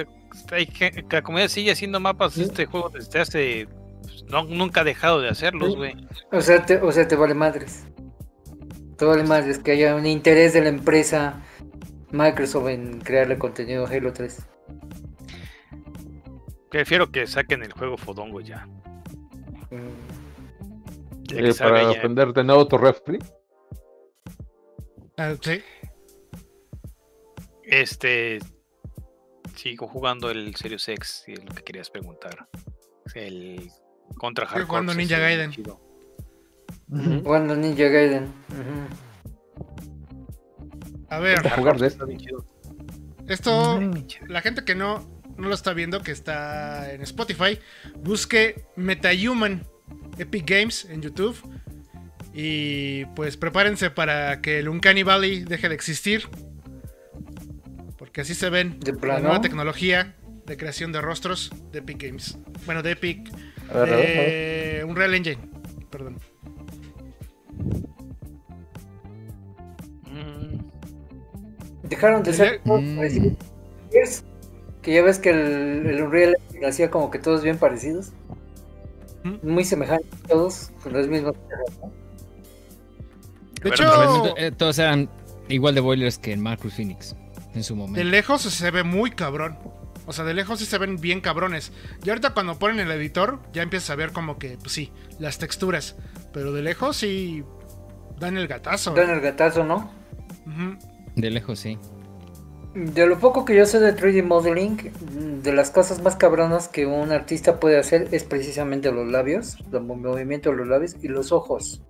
Hay 0.51 0.65
que, 0.67 0.91
que 0.91 1.05
la 1.09 1.21
comunidad 1.21 1.47
sigue 1.49 1.71
haciendo 1.71 1.99
mapas 1.99 2.35
de 2.35 2.43
Sí. 2.43 2.49
este 2.49 2.65
juego 2.65 2.89
desde 2.89 3.19
hace. 3.19 3.67
No, 4.29 4.43
nunca 4.43 4.81
ha 4.81 4.83
dejado 4.83 5.21
de 5.21 5.29
hacerlos, 5.29 5.71
Sí. 5.71 5.75
güey. 5.77 6.07
O 6.31 6.41
sea, 6.41 6.65
te, 6.65 6.77
o 6.77 6.91
sea, 6.91 7.07
te 7.07 7.15
vale 7.15 7.33
madres. 7.33 7.85
Te 8.97 9.05
vale 9.05 9.23
madres 9.23 9.59
que 9.59 9.71
haya 9.71 9.95
un 9.95 10.05
interés 10.05 10.53
de 10.53 10.61
la 10.61 10.69
empresa 10.69 11.41
Microsoft 12.11 12.67
en 12.69 12.99
crearle 13.01 13.37
contenido 13.37 13.85
a 13.85 13.89
Halo 13.89 14.13
3. 14.13 14.45
Prefiero 16.71 17.11
que 17.11 17.27
saquen 17.27 17.61
el 17.63 17.73
juego 17.73 17.97
Fodongo 17.97 18.39
ya. 18.41 18.67
Eh, 19.71 21.53
para 21.59 21.83
ya. 21.83 21.89
aprender 21.99 22.31
de 22.33 22.43
nuevo 22.43 22.67
tu 22.67 22.77
refri. 22.77 23.19
Ah, 25.17 25.35
sí. 25.41 25.61
Este. 27.63 28.39
Sigo 29.55 29.87
jugando 29.87 30.31
el 30.31 30.55
Serious 30.55 30.87
X, 30.87 31.23
si 31.25 31.33
es 31.33 31.43
lo 31.43 31.53
que 31.53 31.61
querías 31.63 31.89
preguntar. 31.89 32.47
El 33.13 33.69
contra 34.17 34.45
Hardcore. 34.45 34.65
jugando 34.65 34.93
Ninja 34.95 35.19
Gaiden. 35.19 35.51
Jugando 37.23 37.55
Ninja 37.55 37.83
Gaiden. 37.89 38.33
A 41.09 41.19
ver, 41.19 41.47
jugar 41.51 41.77
de 41.77 42.17
chido. 42.17 42.45
esto, 43.27 43.79
Mm. 43.79 43.93
la 44.29 44.41
gente 44.41 44.63
que 44.63 44.75
no, 44.75 45.20
no 45.41 45.49
lo 45.49 45.55
está 45.55 45.73
viendo, 45.73 46.01
que 46.01 46.11
está 46.11 46.93
en 46.93 47.01
Spotify, 47.01 47.59
busque 47.95 48.63
MetaHuman 48.75 49.63
Epic 50.17 50.49
Games 50.49 50.85
en 50.85 51.01
YouTube. 51.01 51.35
Y 52.33 53.05
pues 53.15 53.35
prepárense 53.35 53.89
para 53.89 54.41
que 54.41 54.59
el 54.59 54.69
Uncanny 54.69 55.03
Valley 55.03 55.43
deje 55.43 55.67
de 55.67 55.75
existir. 55.75 56.29
Porque 57.97 58.21
así 58.21 58.33
se 58.33 58.49
ven 58.49 58.79
¿De 58.79 58.93
la 59.05 59.19
nueva 59.19 59.41
tecnología 59.41 60.15
de 60.45 60.57
creación 60.57 60.91
de 60.91 61.01
rostros 61.01 61.51
de 61.71 61.79
Epic 61.79 62.01
Games. 62.01 62.37
Bueno, 62.65 62.81
de 62.83 62.91
Epic. 62.91 63.29
Ver, 63.73 63.89
de 63.89 64.83
Unreal 64.85 65.13
Engine. 65.13 65.37
Perdón. 65.89 66.17
Mm, 70.03 70.59
Dejaron 71.83 72.23
de 72.23 72.33
ser 72.33 72.61
Mm. 72.63 72.99
Que 74.81 74.93
ya 74.93 75.03
ves 75.03 75.19
que 75.19 75.29
el, 75.29 75.85
el 75.85 76.01
Unreal 76.03 76.37
hacía 76.67 76.89
como 76.89 77.11
que 77.11 77.19
todos 77.19 77.43
bien 77.43 77.57
parecidos. 77.57 78.11
¿Mm? 79.23 79.47
Muy 79.47 79.65
semejantes 79.65 80.09
todos, 80.27 80.71
con 80.81 80.93
los 80.93 81.07
mismos. 81.07 81.35
De 83.61 83.69
hecho, 83.69 84.37
eh, 84.37 84.51
todos 84.51 84.79
eran 84.79 85.09
igual 85.49 85.75
de 85.75 85.81
boilers 85.81 86.17
que 86.17 86.33
en 86.33 86.41
Marcus 86.41 86.73
Phoenix 86.73 87.15
en 87.53 87.63
su 87.63 87.75
momento. 87.75 87.99
de 87.99 88.05
lejos 88.05 88.41
se 88.41 88.71
ve 88.71 88.83
muy 88.83 89.11
cabrón. 89.11 89.57
O 90.07 90.13
sea, 90.13 90.25
de 90.25 90.33
lejos 90.33 90.59
sí 90.59 90.65
se 90.65 90.77
ven 90.77 90.99
bien 90.99 91.21
cabrones. 91.21 91.71
Y 92.03 92.09
ahorita 92.09 92.33
cuando 92.33 92.57
ponen 92.57 92.79
el 92.79 92.91
editor, 92.91 93.39
ya 93.53 93.61
empiezas 93.61 93.91
a 93.91 93.95
ver 93.95 94.11
como 94.11 94.39
que, 94.39 94.57
pues 94.57 94.71
sí, 94.71 94.91
las 95.19 95.37
texturas. 95.37 95.95
Pero 96.33 96.51
de 96.53 96.63
lejos 96.63 96.97
sí 96.97 97.43
dan 98.19 98.35
el 98.37 98.47
gatazo. 98.47 98.93
Dan 98.93 99.11
el 99.11 99.21
gatazo, 99.21 99.63
¿no? 99.63 99.91
De 101.15 101.29
lejos, 101.29 101.59
sí. 101.59 101.77
De 102.73 103.05
lo 103.05 103.19
poco 103.19 103.43
que 103.43 103.55
yo 103.55 103.65
sé 103.65 103.79
de 103.79 103.93
3D 103.95 104.23
modeling, 104.23 104.77
de 105.43 105.53
las 105.53 105.71
cosas 105.71 106.01
más 106.01 106.15
cabronas 106.15 106.69
que 106.69 106.85
un 106.85 107.11
artista 107.11 107.59
puede 107.59 107.77
hacer 107.77 108.07
es 108.11 108.23
precisamente 108.23 108.91
los 108.91 109.07
labios, 109.11 109.57
el 109.73 109.81
movimiento 109.81 110.51
de 110.51 110.55
los 110.55 110.67
labios 110.67 110.95
y 111.01 111.09
los 111.09 111.31
ojos. 111.31 111.81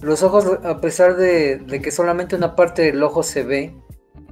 Los 0.00 0.22
ojos, 0.22 0.46
a 0.64 0.80
pesar 0.80 1.16
de, 1.16 1.56
de 1.56 1.82
que 1.82 1.90
solamente 1.90 2.36
una 2.36 2.54
parte 2.54 2.82
del 2.82 3.02
ojo 3.02 3.22
se 3.22 3.42
ve, 3.42 3.74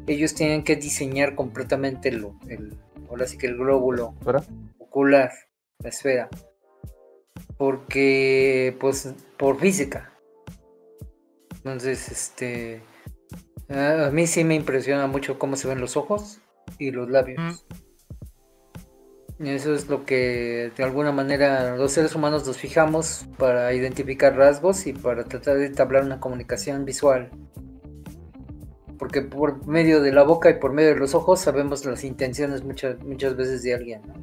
ellos 0.07 0.35
tienen 0.35 0.63
que 0.63 0.77
diseñar 0.77 1.35
completamente 1.35 2.09
el, 2.09 2.29
el 2.49 2.79
ahora 3.09 3.27
sí 3.27 3.37
que 3.37 3.47
el 3.47 3.57
glóbulo 3.57 4.15
¿Fuera? 4.23 4.43
ocular, 4.79 5.31
la 5.79 5.89
esfera. 5.89 6.29
Porque, 7.57 8.77
pues, 8.81 9.13
por 9.37 9.59
física. 9.59 10.13
Entonces, 11.57 12.09
este. 12.11 12.81
A 13.73 14.07
a 14.07 14.11
mí 14.11 14.27
sí 14.27 14.45
me 14.45 14.55
impresiona 14.55 15.07
mucho 15.07 15.39
cómo 15.39 15.57
se 15.57 15.69
ven 15.69 15.81
los 15.81 15.97
ojos 15.97 16.41
y 16.79 16.91
los 16.91 17.11
labios. 17.11 17.65
Y 19.39 19.49
Eso 19.49 19.75
es 19.75 19.89
lo 19.89 20.05
que 20.05 20.71
de 20.77 20.85
alguna 20.85 21.11
manera 21.11 21.77
los 21.77 21.93
seres 21.93 22.15
humanos 22.15 22.47
nos 22.47 22.59
fijamos 22.59 23.27
para 23.39 23.73
identificar 23.73 24.37
rasgos 24.37 24.87
y 24.87 24.93
para 24.93 25.25
tratar 25.25 25.57
de 25.57 25.67
entablar 25.67 26.05
una 26.05 26.21
comunicación 26.21 26.85
visual. 26.85 27.31
Porque 28.99 29.23
por 29.23 29.67
medio 29.67 30.01
de 30.01 30.13
la 30.13 30.23
boca 30.23 30.49
y 30.51 30.61
por 30.61 30.73
medio 30.73 30.91
de 30.91 31.01
los 31.01 31.15
ojos 31.15 31.41
sabemos 31.41 31.85
las 31.85 32.05
intenciones 32.05 32.63
muchas, 32.63 33.03
muchas 33.03 33.37
veces 33.37 33.63
de 33.63 33.75
alguien. 33.75 34.03
¿no? 34.07 34.15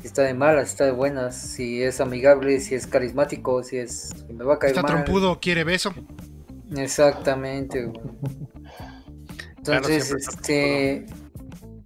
Si 0.00 0.08
está 0.08 0.22
de 0.22 0.34
malas, 0.34 0.68
si 0.68 0.72
está 0.72 0.84
de 0.86 0.92
buenas, 0.92 1.36
si 1.36 1.82
es 1.82 2.00
amigable, 2.00 2.58
si 2.58 2.74
es 2.74 2.86
carismático, 2.86 3.62
si 3.62 3.76
es 3.76 4.12
si 4.26 4.32
me 4.32 4.44
va 4.44 4.54
a 4.54 4.58
caer 4.58 4.74
Está 4.74 4.82
mal. 4.82 5.04
trompudo, 5.04 5.38
quiere 5.40 5.62
beso. 5.62 5.94
Exactamente. 6.76 7.84
güey. 7.84 8.00
Entonces, 9.58 10.10
este, 10.12 10.92
eh, 10.96 11.06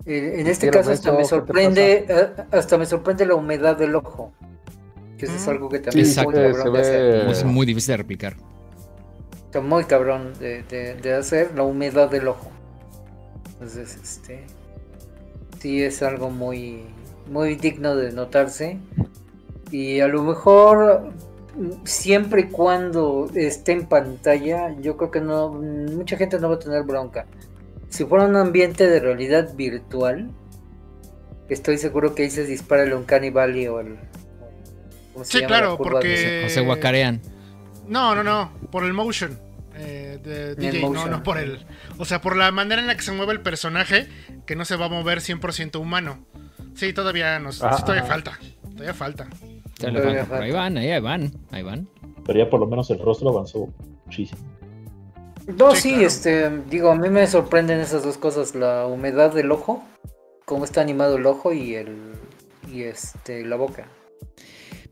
en 0.07 0.47
este 0.47 0.71
caso 0.71 0.91
hasta 0.93 1.11
me 1.11 1.19
¿qué 1.19 1.23
te 1.25 1.29
sorprende, 1.29 2.07
a- 2.51 2.57
hasta 2.57 2.79
me 2.79 2.87
sorprende 2.87 3.27
la 3.27 3.35
humedad 3.35 3.77
del 3.77 3.95
ojo. 3.97 4.33
Que 5.19 5.27
eso 5.27 5.37
es 5.37 5.49
algo 5.49 5.69
que 5.69 5.79
también 5.81 6.07
es 6.07 6.17
muy 6.25 6.35
cabrón 6.35 6.73
de 6.73 6.81
hacer. 6.81 7.29
Es 7.31 7.45
muy 7.45 7.67
difícil 7.67 7.93
de 7.93 7.97
replicar. 7.99 8.37
Está 9.47 9.61
muy 9.61 9.85
cabrón 9.85 10.33
de, 10.39 10.63
de- 10.65 10.95
de 10.95 11.15
hacer 11.15 11.53
la 11.55 11.63
humedad 11.63 12.11
del 12.11 12.29
ojo. 12.29 12.51
Entonces, 13.55 13.97
este, 14.03 14.45
sí 15.61 15.83
es 15.83 16.03
algo 16.03 16.31
muy, 16.31 16.85
muy 17.31 17.55
digno 17.57 17.97
de 17.97 18.13
notarse. 18.13 18.79
Y 19.71 20.01
a 20.01 20.09
lo 20.09 20.23
mejor 20.23 21.13
siempre 21.85 22.43
y 22.43 22.45
cuando 22.45 23.31
esté 23.35 23.73
en 23.73 23.87
pantalla, 23.87 24.75
yo 24.81 24.97
creo 24.97 25.11
que 25.11 25.21
no, 25.21 25.51
mucha 25.53 26.17
gente 26.17 26.39
no 26.39 26.49
va 26.49 26.57
a 26.57 26.59
tener 26.59 26.83
bronca. 26.83 27.27
Si 27.89 28.05
fuera 28.05 28.25
un 28.27 28.37
ambiente 28.37 28.87
de 28.89 29.01
realidad 29.01 29.55
virtual, 29.55 30.31
estoy 31.49 31.79
seguro 31.79 32.15
que 32.15 32.25
ahí 32.25 32.31
se 32.31 32.45
dispara 32.45 32.83
el 32.83 32.93
Uncanny 32.93 33.31
Valley 33.31 33.69
o 33.69 33.81
el... 33.81 33.97
¿cómo 35.13 35.25
se 35.25 35.33
Sí, 35.33 35.39
llama? 35.41 35.49
claro, 35.49 35.77
porque- 35.79 36.09
de- 36.09 36.45
O 36.47 36.49
se 36.49 36.61
guacarean. 36.61 37.21
No, 37.87 38.15
no, 38.15 38.25
no. 38.25 38.51
Por 38.73 38.85
el 38.85 38.93
motion. 38.95 39.39
eh, 39.77 40.19
de 40.23 40.55
DJ, 40.55 40.81
no, 40.83 40.89
motion. 40.89 41.11
no 41.11 41.23
por 41.23 41.37
el. 41.39 41.67
O 41.99 42.05
sea, 42.05 42.21
por 42.21 42.37
la 42.37 42.51
manera 42.53 42.81
en 42.81 42.87
la 42.87 42.95
que 42.97 43.03
se 43.03 43.11
mueve 43.13 43.33
el 43.33 43.41
personaje, 43.41 44.09
que 44.47 44.55
no 44.57 44.65
se 44.65 44.77
va 44.77 44.87
a 44.87 44.89
mover 44.89 45.19
100% 45.21 45.81
humano. 45.81 46.25
Sí, 46.75 46.93
todavía 46.93 47.39
nos. 47.41 47.63
Ah, 47.63 47.77
todavía 47.81 48.05
ah. 48.05 48.07
falta. 48.07 48.39
Todavía 48.63 48.95
falta. 48.95 49.27
Ahí 49.83 50.51
van, 50.53 50.77
ahí 50.79 51.01
van, 51.01 51.33
ahí 51.51 51.63
van. 51.63 51.89
Pero 52.27 52.39
ya 52.39 52.49
por 52.51 52.61
lo 52.61 52.67
menos 52.67 52.91
el 52.91 52.99
rostro 53.01 53.31
avanzó 53.31 53.69
muchísimo. 54.07 54.41
No, 55.59 55.75
Sí, 55.75 55.81
sí, 55.83 55.89
claro. 55.91 56.07
este, 56.07 56.51
digo, 56.71 56.91
a 56.91 56.95
mí 56.97 57.11
me 57.11 57.27
sorprenden 57.27 57.81
esas 57.81 58.03
dos 58.03 58.17
cosas, 58.17 58.55
la 58.55 58.87
humedad 58.87 59.35
del 59.35 59.51
ojo, 59.53 59.85
cómo 60.47 60.65
está 60.65 60.81
animado 60.81 61.17
el 61.17 61.27
ojo 61.27 61.53
y 61.53 61.75
el 61.75 62.13
y 62.73 62.83
este 62.85 63.45
la 63.45 63.57
boca. 63.57 63.87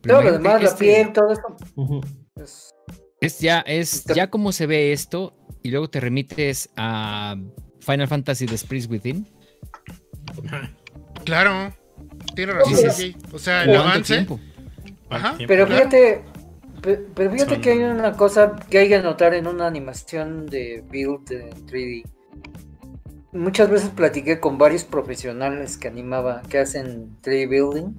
Pero 0.03 0.17
Todo 0.17 0.25
lo 0.25 0.33
demás, 0.33 0.63
la 0.63 0.69
este- 0.69 0.85
piel, 0.85 1.13
todo 1.13 1.33
eso. 1.33 2.03
Es- 2.37 2.75
Es 3.21 3.39
ya, 3.39 3.61
es 3.61 4.05
ya 4.05 4.29
como 4.31 4.51
se 4.53 4.67
ve 4.67 4.93
esto 4.93 5.33
y 5.63 5.71
luego 5.71 5.89
te 5.89 6.01
remites 6.01 6.69
a 6.77 7.37
Final 7.81 8.09
Fantasy 8.09 8.47
The 8.47 8.59
Spirits 8.59 8.89
Within. 8.91 9.27
Claro. 11.25 11.73
Tiene 12.35 12.53
razón, 12.53 12.91
Sí. 12.93 13.17
O 13.33 13.39
sea, 13.39 13.63
el 13.63 13.69
¿Cuánto 13.71 13.89
avance. 13.89 14.15
tiempo? 14.15 14.41
Ajá. 15.17 15.35
Pero 15.47 15.67
fíjate, 15.67 16.23
pe- 16.83 17.01
pero 17.15 17.31
fíjate 17.31 17.55
Son- 17.55 17.61
que 17.63 17.71
hay 17.71 17.83
una 17.83 18.13
cosa 18.17 18.57
que 18.71 18.79
hay 18.79 18.89
que 18.89 19.01
notar 19.01 19.35
en 19.35 19.47
una 19.47 19.67
animación 19.67 20.47
de 20.47 20.85
build 20.91 21.31
en 21.33 21.51
3D. 21.67 22.05
Muchas 23.33 23.71
veces 23.71 23.89
platiqué 23.91 24.41
con 24.41 24.59
varios 24.59 24.85
profesionales 24.85 25.79
que 25.79 25.89
animaba, 25.89 26.43
que 26.49 26.59
hacen 26.59 27.17
3D 27.23 27.49
building. 27.49 27.95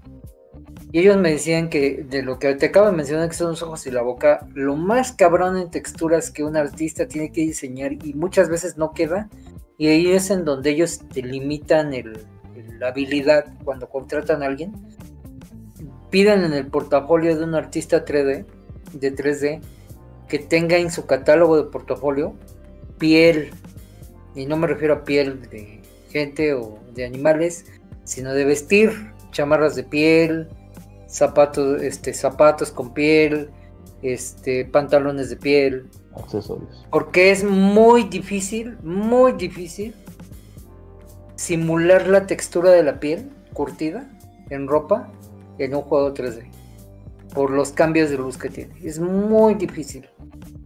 Y 0.91 0.99
ellos 0.99 1.17
me 1.17 1.31
decían 1.31 1.69
que 1.69 2.05
de 2.07 2.21
lo 2.21 2.37
que 2.37 2.53
te 2.53 2.67
acabo 2.67 2.85
de 2.85 2.91
mencionar, 2.91 3.27
que 3.27 3.33
son 3.35 3.49
los 3.49 3.63
ojos 3.63 3.87
y 3.87 3.91
la 3.91 4.03
boca, 4.03 4.45
lo 4.53 4.75
más 4.75 5.11
cabrón 5.11 5.57
en 5.57 5.71
texturas 5.71 6.29
que 6.29 6.43
un 6.43 6.55
artista 6.55 7.07
tiene 7.07 7.31
que 7.31 7.41
diseñar 7.41 7.93
y 7.93 8.13
muchas 8.13 8.47
veces 8.47 8.77
no 8.77 8.93
queda. 8.93 9.27
Y 9.79 9.87
ahí 9.87 10.11
es 10.11 10.29
en 10.29 10.45
donde 10.45 10.69
ellos 10.69 10.99
te 11.11 11.23
limitan 11.23 11.95
el, 11.95 12.19
el- 12.55 12.79
la 12.79 12.89
habilidad 12.89 13.45
cuando 13.63 13.89
contratan 13.89 14.43
a 14.43 14.45
alguien. 14.45 14.71
Piden 16.13 16.43
en 16.43 16.53
el 16.53 16.67
portafolio 16.67 17.35
de 17.35 17.43
un 17.43 17.55
artista 17.55 18.05
3D, 18.05 18.45
de 18.93 19.15
3D, 19.15 19.61
que 20.27 20.37
tenga 20.37 20.77
en 20.77 20.91
su 20.91 21.07
catálogo 21.07 21.57
de 21.57 21.63
portafolio 21.71 22.35
piel. 22.99 23.49
Y 24.35 24.45
no 24.45 24.55
me 24.55 24.67
refiero 24.67 24.93
a 24.93 25.03
piel 25.05 25.49
de 25.49 25.81
gente 26.11 26.53
o 26.53 26.77
de 26.93 27.05
animales, 27.05 27.65
sino 28.03 28.31
de 28.31 28.45
vestir, 28.45 28.91
chamarras 29.31 29.75
de 29.75 29.85
piel, 29.85 30.49
zapatos, 31.07 31.81
este, 31.81 32.13
zapatos 32.13 32.69
con 32.69 32.93
piel, 32.93 33.49
este, 34.03 34.65
pantalones 34.65 35.31
de 35.31 35.37
piel, 35.37 35.89
Accesorios. 36.15 36.85
porque 36.91 37.31
es 37.31 37.43
muy 37.43 38.03
difícil, 38.03 38.77
muy 38.83 39.31
difícil 39.31 39.95
simular 41.37 42.07
la 42.07 42.27
textura 42.27 42.69
de 42.69 42.83
la 42.83 42.99
piel 42.99 43.31
curtida 43.53 44.07
en 44.51 44.67
ropa 44.67 45.11
en 45.57 45.75
un 45.75 45.81
juego 45.81 46.13
3D. 46.13 46.49
Por 47.33 47.51
los 47.51 47.71
cambios 47.71 48.09
de 48.09 48.17
luz 48.17 48.37
que 48.37 48.49
tiene. 48.49 48.75
Es 48.83 48.99
muy 48.99 49.55
difícil. 49.55 50.07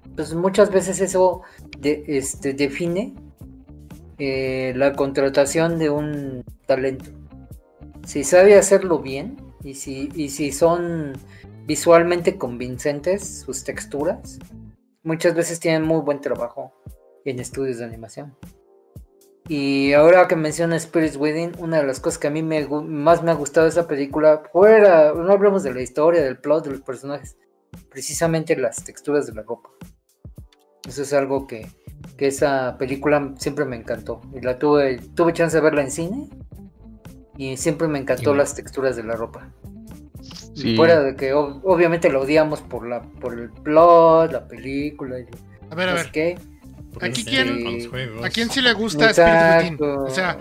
Entonces 0.06 0.36
muchas 0.36 0.72
veces 0.72 1.00
eso 1.00 1.42
este, 1.82 2.54
define 2.54 3.14
eh, 4.18 4.74
la 4.76 4.94
contratación 4.94 5.78
de 5.78 5.90
un 5.90 6.44
talento. 6.66 7.12
Si 8.06 8.24
sabe 8.24 8.56
hacerlo 8.56 9.00
bien 9.00 9.38
y 9.64 9.76
si, 9.76 10.10
y 10.16 10.30
si 10.30 10.52
son 10.52 11.14
visualmente 11.68 12.38
convincentes 12.38 13.42
sus 13.46 13.64
texturas, 13.64 14.40
muchas 15.04 15.36
veces 15.36 15.60
tienen 15.60 15.84
muy 15.84 16.02
buen 16.02 16.20
trabajo 16.20 16.74
en 17.24 17.40
estudios 17.40 17.78
de 17.78 17.86
animación. 17.86 18.36
Y 19.50 19.94
ahora 19.94 20.28
que 20.28 20.36
menciona 20.36 20.78
Spirits 20.78 21.16
Within, 21.16 21.54
una 21.60 21.78
de 21.80 21.88
las 21.88 22.00
cosas 22.00 22.20
que 22.20 22.28
a 22.28 22.32
mí 22.32 22.44
me, 22.44 22.68
más 22.68 23.24
me 23.24 23.32
ha 23.32 23.36
gustado 23.36 23.66
de 23.66 23.70
esa 23.72 23.88
película, 23.88 24.44
fuera, 24.52 25.14
no 25.14 25.32
hablamos 25.32 25.64
de 25.64 25.74
la 25.74 25.82
historia, 25.82 26.22
del 26.22 26.38
plot, 26.38 26.66
de 26.66 26.72
los 26.72 26.82
personajes, 26.82 27.38
precisamente 27.90 28.58
las 28.58 28.84
texturas 28.84 29.26
de 29.28 29.34
la 29.36 29.44
ropa. 29.44 29.70
Eso 30.86 31.02
es 31.02 31.14
algo 31.14 31.48
que, 31.48 31.68
que 32.18 32.28
esa 32.28 32.78
película 32.78 33.34
siempre 33.38 33.64
me 33.66 33.78
encantó. 33.78 34.22
Y 34.34 34.42
la 34.42 34.58
tuve, 34.60 34.98
tuve 35.16 35.34
chance 35.34 35.56
de 35.56 35.62
verla 35.64 35.82
en 35.82 35.92
cine 35.92 36.30
y 37.38 37.56
siempre 37.58 37.88
me 37.88 38.00
encantó 38.00 38.34
las 38.34 38.54
texturas 38.56 38.96
de 38.96 39.04
la 39.04 39.16
ropa. 39.16 39.50
Sí. 40.56 40.76
Fuera 40.76 41.02
de 41.02 41.16
que 41.16 41.34
ob- 41.36 41.62
obviamente 41.64 42.10
la 42.12 42.20
odiamos 42.20 42.62
por 42.62 42.88
la 42.88 43.02
por 43.02 43.34
el 43.38 43.50
plot, 43.52 44.32
la 44.32 44.48
película 44.48 45.20
y 45.20 45.26
A 45.70 45.76
ver, 45.76 45.90
a 45.90 45.94
ver. 45.94 46.12
qué. 46.12 46.38
Aquí 47.02 47.22
Sí, 47.24 47.30
quién- 47.30 47.64
con 47.64 47.74
los 47.78 47.88
juegos. 47.88 48.26
¿A 48.26 48.30
quién 48.30 48.50
sí 48.50 48.62
le 48.62 48.74
gusta 48.74 49.10
Spirit 49.12 49.80
Within? 49.80 49.98
O 50.06 50.10
sea, 50.10 50.38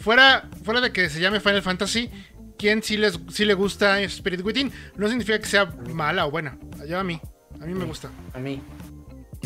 fuera, 0.00 0.48
fuera 0.64 0.80
de 0.80 0.92
que 0.92 1.08
se 1.08 1.20
llame 1.20 1.40
Final 1.40 1.62
Fantasy, 1.62 2.10
¿quién 2.58 2.82
sí, 2.82 2.96
les, 2.96 3.18
sí 3.30 3.44
le 3.44 3.54
gusta 3.54 4.00
Spirit 4.02 4.42
Within? 4.44 4.70
No 4.96 5.08
significa 5.08 5.38
que 5.38 5.46
sea 5.46 5.66
mala 5.92 6.26
o 6.26 6.30
buena. 6.30 6.58
Allá 6.80 7.00
a 7.00 7.04
mí. 7.04 7.20
A 7.60 7.64
mí 7.66 7.74
me 7.74 7.84
gusta. 7.84 8.10
a 8.34 8.38
mí. 8.38 8.60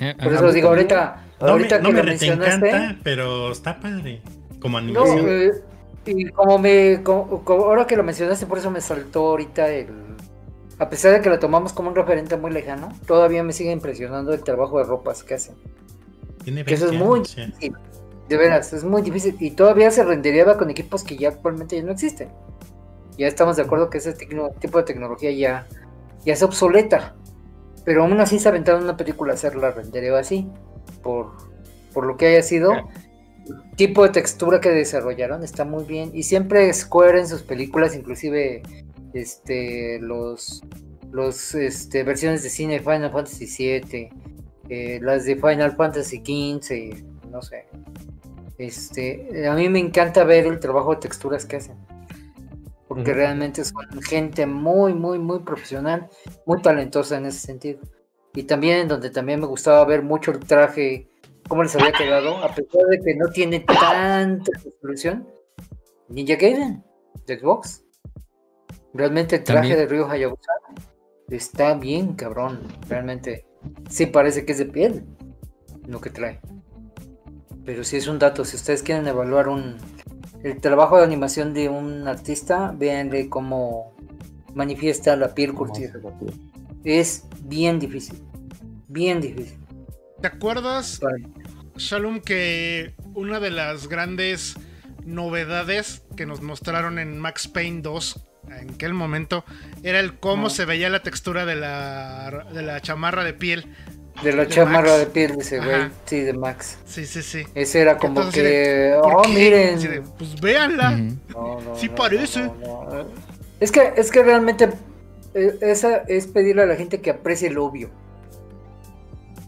Eh, 0.00 0.14
Por 0.22 0.32
eso 0.32 0.52
digo, 0.52 0.68
ahorita, 0.68 1.24
No 1.40 1.46
me, 1.46 1.52
ahorita 1.52 1.78
no 1.78 1.88
que 1.88 1.94
me 1.94 1.98
lo 2.02 2.04
mencionaste, 2.08 2.68
encanta, 2.68 2.96
pero 3.02 3.52
está 3.52 3.78
padre. 3.78 4.22
Como 4.60 4.80
no, 4.80 5.02
animación. 5.02 5.26
eh, 5.28 5.50
y 6.06 6.28
como 6.30 6.58
me, 6.58 7.02
como- 7.02 7.44
como 7.44 7.64
ahora 7.64 7.86
que 7.86 7.96
lo 7.96 8.02
mencionaste, 8.02 8.46
por 8.46 8.58
eso 8.58 8.70
me 8.70 8.80
saltó 8.80 9.28
ahorita 9.28 9.68
el, 9.70 9.88
a 10.78 10.88
pesar 10.88 11.12
de 11.12 11.20
que 11.20 11.28
lo 11.28 11.38
tomamos 11.38 11.72
como 11.74 11.90
un 11.90 11.94
referente 11.96 12.36
muy 12.36 12.50
lejano, 12.50 12.88
todavía 13.06 13.42
me 13.42 13.52
sigue 13.52 13.72
impresionando 13.72 14.32
el 14.32 14.42
trabajo 14.42 14.78
de 14.78 14.84
ropas 14.84 15.22
que 15.22 15.34
hacen. 15.34 15.54
Tiene 16.44 16.64
que 16.64 16.74
eso 16.74 16.86
es 16.86 16.90
20 16.92 17.06
muy 17.06 17.20
difícil. 17.20 17.76
De 18.28 18.36
veras, 18.36 18.72
es 18.72 18.84
muy 18.84 19.02
difícil. 19.02 19.36
Y 19.40 19.50
todavía 19.52 19.90
se 19.90 20.04
rendería 20.04 20.56
con 20.56 20.70
equipos 20.70 21.02
que 21.02 21.16
ya 21.16 21.28
actualmente 21.28 21.76
ya 21.76 21.82
no 21.82 21.92
existen. 21.92 22.28
Ya 23.18 23.26
estamos 23.26 23.56
de 23.56 23.62
acuerdo 23.62 23.90
que 23.90 23.98
ese 23.98 24.12
tipo 24.12 24.78
de 24.78 24.84
tecnología 24.84 25.30
ya, 25.32 25.66
ya 26.24 26.32
es 26.32 26.42
obsoleta. 26.42 27.16
Pero 27.84 28.04
aún 28.04 28.18
así 28.20 28.38
se 28.38 28.48
aventaron 28.48 28.84
una 28.84 28.96
película 28.96 29.32
a 29.32 29.34
hacerla 29.34 29.72
rendereo 29.72 30.16
así. 30.16 30.48
Por, 31.02 31.32
por 31.92 32.06
lo 32.06 32.16
que 32.16 32.26
haya 32.28 32.42
sido. 32.42 32.72
El 32.72 33.76
tipo 33.76 34.04
de 34.04 34.10
textura 34.10 34.60
que 34.60 34.70
desarrollaron 34.70 35.42
está 35.42 35.64
muy 35.64 35.84
bien. 35.84 36.10
Y 36.14 36.22
siempre 36.22 36.72
Square 36.72 37.20
en 37.20 37.28
sus 37.28 37.42
películas, 37.42 37.96
inclusive 37.96 38.62
este 39.12 39.98
los 40.00 40.62
los 41.12 41.54
este, 41.54 42.02
versiones 42.02 42.42
de 42.42 42.50
cine 42.50 42.80
Final 42.80 43.10
Fantasy 43.10 43.46
VII, 43.46 44.10
eh, 44.70 45.00
las 45.02 45.24
de 45.24 45.34
Final 45.34 45.74
Fantasy 45.76 46.18
XV, 46.18 47.28
no 47.30 47.42
sé. 47.42 47.66
Este, 48.56 49.48
a 49.48 49.54
mí 49.54 49.68
me 49.68 49.80
encanta 49.80 50.22
ver 50.22 50.46
el 50.46 50.60
trabajo 50.60 50.94
de 50.94 51.00
texturas 51.00 51.44
que 51.44 51.56
hacen. 51.56 51.76
Porque 52.86 53.12
realmente 53.12 53.64
son 53.64 53.84
gente 54.02 54.46
muy, 54.46 54.94
muy, 54.94 55.18
muy 55.18 55.40
profesional, 55.40 56.08
muy 56.46 56.62
talentosa 56.62 57.16
en 57.16 57.26
ese 57.26 57.40
sentido. 57.40 57.80
Y 58.34 58.44
también 58.44 58.86
donde 58.86 59.10
también 59.10 59.40
me 59.40 59.46
gustaba 59.46 59.84
ver 59.84 60.02
mucho 60.02 60.30
el 60.30 60.38
traje, 60.38 61.08
cómo 61.48 61.64
les 61.64 61.74
había 61.74 61.92
quedado, 61.92 62.36
a 62.38 62.54
pesar 62.54 62.82
de 62.90 63.00
que 63.00 63.16
no 63.16 63.28
tiene 63.28 63.60
tanta 63.60 64.52
resolución. 64.64 65.28
Ninja 66.08 66.36
Gaiden, 66.36 66.84
de 67.26 67.38
Xbox. 67.38 67.84
Realmente 68.94 69.36
el 69.36 69.44
traje 69.44 69.70
También. 69.70 69.78
de 69.78 69.86
Ryo 69.86 70.08
Hayabusa 70.08 70.52
está 71.28 71.74
bien, 71.74 72.14
cabrón. 72.14 72.60
Realmente 72.88 73.46
sí 73.88 74.06
parece 74.06 74.44
que 74.44 74.52
es 74.52 74.58
de 74.58 74.66
piel 74.66 75.04
lo 75.86 76.00
que 76.00 76.10
trae. 76.10 76.40
Pero 77.64 77.84
sí 77.84 77.96
es 77.96 78.06
un 78.06 78.18
dato, 78.18 78.44
si 78.44 78.56
ustedes 78.56 78.82
quieren 78.82 79.06
evaluar 79.06 79.48
un 79.48 79.76
el 80.42 80.60
trabajo 80.60 80.96
de 80.96 81.04
animación 81.04 81.52
de 81.52 81.68
un 81.68 82.08
artista, 82.08 82.72
véanle 82.74 83.28
cómo 83.28 83.94
manifiesta 84.54 85.14
la 85.16 85.34
piel 85.34 85.52
curtida. 85.52 85.92
Es 86.82 87.24
bien 87.42 87.78
difícil. 87.78 88.18
Bien 88.88 89.20
difícil. 89.20 89.58
¿Te 90.20 90.28
acuerdas, 90.28 90.98
Vale. 91.00 91.28
Shalom, 91.76 92.20
que 92.20 92.94
una 93.14 93.40
de 93.40 93.50
las 93.50 93.88
grandes 93.88 94.54
novedades 95.04 96.02
que 96.16 96.26
nos 96.26 96.42
mostraron 96.42 96.98
en 96.98 97.18
Max 97.18 97.48
Payne 97.48 97.80
2 97.80 98.20
en 98.58 98.70
aquel 98.70 98.94
momento 98.94 99.44
era 99.82 100.00
el 100.00 100.18
cómo 100.18 100.50
se 100.50 100.64
veía 100.64 100.88
la 100.90 101.02
textura 101.02 101.44
de 101.46 101.56
la, 101.56 102.46
de 102.52 102.62
la 102.62 102.80
chamarra 102.80 103.24
de 103.24 103.32
piel? 103.34 103.66
De 104.22 104.32
la 104.32 104.44
De 104.44 104.48
chamarra 104.48 104.88
Max. 104.90 104.98
de 104.98 105.06
piel 105.06 105.36
de 105.36 105.42
ese 105.42 105.58
güey. 105.60 105.88
Sí, 106.04 106.20
de 106.20 106.32
Max. 106.34 106.78
Sí, 106.84 107.06
sí, 107.06 107.22
sí. 107.22 107.44
Ese 107.54 107.80
era 107.80 107.96
como 107.96 108.18
Entonces, 108.20 108.42
que. 108.42 108.98
¿Por 109.02 109.14
Oh, 109.14 109.22
qué? 109.22 109.28
miren. 109.28 109.80
De, 109.80 110.02
pues 110.18 110.40
véanla. 110.40 110.90
Ujú. 110.90 111.16
No, 111.28 111.60
no, 111.60 111.76
Sí 111.76 111.88
no, 111.88 111.94
parece. 111.94 112.40
no, 112.40 112.54
no, 112.56 112.84
no. 112.84 113.06
Es 113.60 113.70
que, 113.72 113.92
es 113.96 114.10
que 114.10 114.22
realmente 114.22 114.68
eh, 115.34 115.56
esa 115.62 115.98
es 116.08 116.26
pedirle 116.26 116.62
a 116.62 116.66
la 116.66 116.76
gente 116.76 117.00
que 117.00 117.10
aprecie 117.10 117.50
lo 117.50 117.64
obvio. 117.64 117.90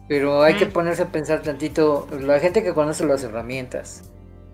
Pero 0.09 0.43
hay 0.43 0.55
que 0.55 0.67
Mm. 0.67 0.73
ponerse 0.73 1.03
a 1.03 1.13
pensar 1.13 1.43
tantito, 1.43 2.09
la 2.21 2.39
gente 2.41 2.63
que 2.63 2.75
conoce 2.75 3.05
las 3.07 3.23
herramientas, 3.25 4.03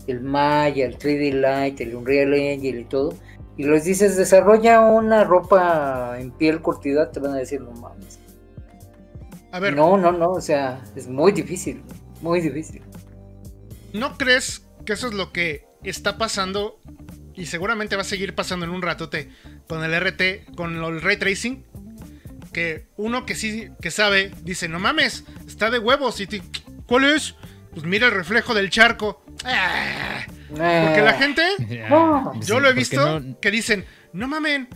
el 0.06 0.20
Maya, 0.20 0.86
el 0.86 0.98
3D 0.98 1.32
Light, 1.32 1.80
el 1.80 1.94
Unreal 1.94 2.34
Engine 2.34 2.80
y 2.80 2.84
todo, 2.84 3.14
y 3.58 3.64
les 3.64 3.84
dices 3.84 4.16
desarrolla 4.16 4.80
una 4.80 5.24
ropa 5.24 6.16
en 6.18 6.30
piel 6.30 6.62
curtida, 6.62 7.10
te 7.12 7.20
van 7.20 7.32
a 7.32 7.36
decir 7.36 7.60
no 7.60 7.72
mames. 7.72 8.18
A 9.52 9.58
ver, 9.60 9.74
No, 9.76 9.96
no, 9.98 10.12
no, 10.12 10.30
o 10.30 10.40
sea, 10.40 10.82
es 10.96 11.08
muy 11.08 11.32
difícil, 11.32 11.82
muy 12.22 12.40
difícil. 12.40 12.82
¿no 13.92 14.16
crees 14.16 14.66
que 14.86 14.92
eso 14.94 15.08
es 15.08 15.14
lo 15.14 15.32
que 15.32 15.66
está 15.82 16.16
pasando 16.18 16.78
y 17.34 17.46
seguramente 17.46 17.96
va 17.96 18.02
a 18.02 18.04
seguir 18.04 18.34
pasando 18.34 18.64
en 18.66 18.72
un 18.72 18.82
ratote 18.82 19.30
con 19.66 19.82
el 19.84 19.92
RT, 19.94 20.54
con 20.56 20.76
el 20.76 21.00
ray 21.02 21.16
tracing? 21.16 21.64
Que 22.52 22.86
uno 22.96 23.26
que 23.26 23.34
sí 23.34 23.68
que 23.80 23.90
sabe 23.90 24.32
dice, 24.42 24.68
no 24.68 24.78
mames, 24.78 25.24
está 25.46 25.70
de 25.70 25.78
huevos. 25.78 26.20
Y 26.20 26.26
te- 26.26 26.42
¿Cuál 26.86 27.04
es? 27.04 27.34
Pues 27.78 27.86
mira 27.88 28.06
el 28.08 28.12
reflejo 28.12 28.54
del 28.54 28.70
charco. 28.70 29.22
Ah, 29.44 30.24
Porque 30.48 31.00
la 31.00 31.10
Eh, 31.12 31.18
gente, 31.18 31.42
sí, 31.58 31.78
yo 32.44 32.58
lo 32.58 32.68
he 32.68 32.72
visto, 32.72 33.20
no- 33.20 33.38
que 33.40 33.52
dicen, 33.52 33.84
no 34.12 34.26
mamen, 34.26 34.68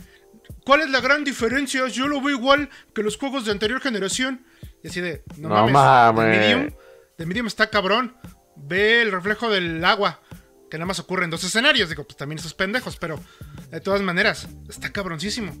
¿cuál 0.65 0.79
es 0.81 0.89
la 0.89 1.01
gran 1.01 1.25
diferencia? 1.25 1.85
Yo 1.89 2.07
lo 2.07 2.21
veo 2.21 2.37
igual 2.37 2.69
que 2.95 3.03
los 3.03 3.17
juegos 3.17 3.43
de 3.43 3.51
anterior 3.51 3.81
generación. 3.81 4.45
Y 4.81 4.87
así 4.87 5.01
de, 5.01 5.21
no, 5.35 5.49
No 5.49 5.55
mames, 5.67 5.73
mames. 5.73 6.25
de 6.25 6.39
Medium, 6.39 6.73
de 7.17 7.25
Medium 7.25 7.47
está 7.47 7.69
cabrón. 7.69 8.15
Ve 8.55 9.01
el 9.01 9.11
reflejo 9.11 9.49
del 9.49 9.83
agua, 9.83 10.21
que 10.71 10.77
nada 10.77 10.85
más 10.85 10.99
ocurre 10.99 11.25
en 11.25 11.29
dos 11.31 11.43
escenarios. 11.43 11.89
Digo, 11.89 12.05
pues 12.05 12.15
también 12.15 12.39
esos 12.39 12.53
pendejos, 12.53 12.95
pero 12.95 13.19
de 13.69 13.81
todas 13.81 14.01
maneras, 14.01 14.47
está 14.69 14.93
cabroncísimo. 14.93 15.53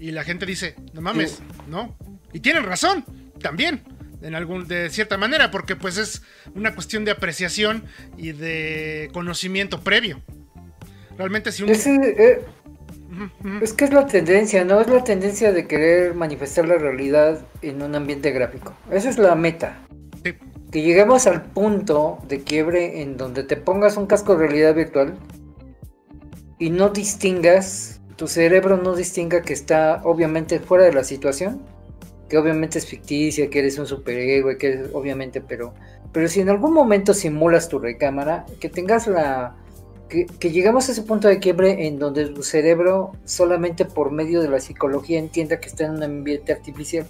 Y 0.00 0.10
la 0.10 0.24
gente 0.24 0.46
dice, 0.46 0.74
no 0.94 1.00
mames, 1.00 1.38
no. 1.68 1.96
Y 2.32 2.40
tienen 2.40 2.64
razón, 2.64 3.04
también, 3.40 3.84
en 4.22 4.34
algún, 4.34 4.66
de 4.66 4.90
cierta 4.90 5.16
manera, 5.16 5.50
porque 5.50 5.76
pues 5.76 5.96
es 5.96 6.22
una 6.54 6.74
cuestión 6.74 7.04
de 7.04 7.12
apreciación 7.12 7.84
y 8.16 8.32
de 8.32 9.10
conocimiento 9.12 9.80
previo. 9.80 10.20
Realmente 11.16 11.52
si 11.52 11.62
un... 11.62 11.70
ese, 11.70 11.94
eh. 11.94 12.40
Es 13.62 13.72
que 13.72 13.84
es 13.84 13.92
la 13.92 14.06
tendencia, 14.06 14.64
¿no? 14.64 14.80
Es 14.80 14.88
la 14.88 15.02
tendencia 15.02 15.52
de 15.52 15.66
querer 15.66 16.14
manifestar 16.14 16.68
la 16.68 16.76
realidad 16.76 17.40
en 17.62 17.82
un 17.82 17.94
ambiente 17.94 18.30
gráfico. 18.30 18.74
Esa 18.90 19.08
es 19.08 19.18
la 19.18 19.34
meta. 19.34 19.80
Sí. 20.22 20.34
Que 20.70 20.82
lleguemos 20.82 21.26
al 21.26 21.42
punto 21.42 22.18
de 22.28 22.42
quiebre 22.42 23.02
en 23.02 23.16
donde 23.16 23.42
te 23.42 23.56
pongas 23.56 23.96
un 23.96 24.06
casco 24.06 24.36
de 24.36 24.46
realidad 24.46 24.74
virtual 24.74 25.18
y 26.58 26.70
no 26.70 26.90
distingas, 26.90 28.00
tu 28.16 28.28
cerebro 28.28 28.76
no 28.76 28.94
distinga 28.94 29.42
que 29.42 29.52
está 29.52 30.02
obviamente 30.04 30.60
fuera 30.60 30.84
de 30.84 30.92
la 30.92 31.04
situación, 31.04 31.62
que 32.28 32.38
obviamente 32.38 32.78
es 32.78 32.86
ficticia, 32.86 33.48
que 33.50 33.58
eres 33.60 33.78
un 33.78 33.86
superhéroe, 33.86 34.58
que 34.58 34.84
obviamente, 34.92 35.40
pero, 35.40 35.74
pero 36.12 36.28
si 36.28 36.40
en 36.40 36.48
algún 36.50 36.72
momento 36.74 37.14
simulas 37.14 37.68
tu 37.68 37.78
recámara, 37.78 38.44
que 38.60 38.68
tengas 38.68 39.06
la, 39.06 39.56
que, 40.08 40.26
que 40.26 40.50
llegamos 40.50 40.88
a 40.88 40.92
ese 40.92 41.02
punto 41.02 41.28
de 41.28 41.38
quiebre 41.38 41.86
en 41.86 41.98
donde 41.98 42.26
tu 42.26 42.42
cerebro 42.42 43.12
solamente 43.24 43.84
por 43.84 44.10
medio 44.10 44.42
de 44.42 44.48
la 44.48 44.60
psicología 44.60 45.18
entienda 45.18 45.60
que 45.60 45.68
está 45.68 45.84
en 45.86 45.92
un 45.92 46.02
ambiente 46.02 46.52
artificial, 46.52 47.06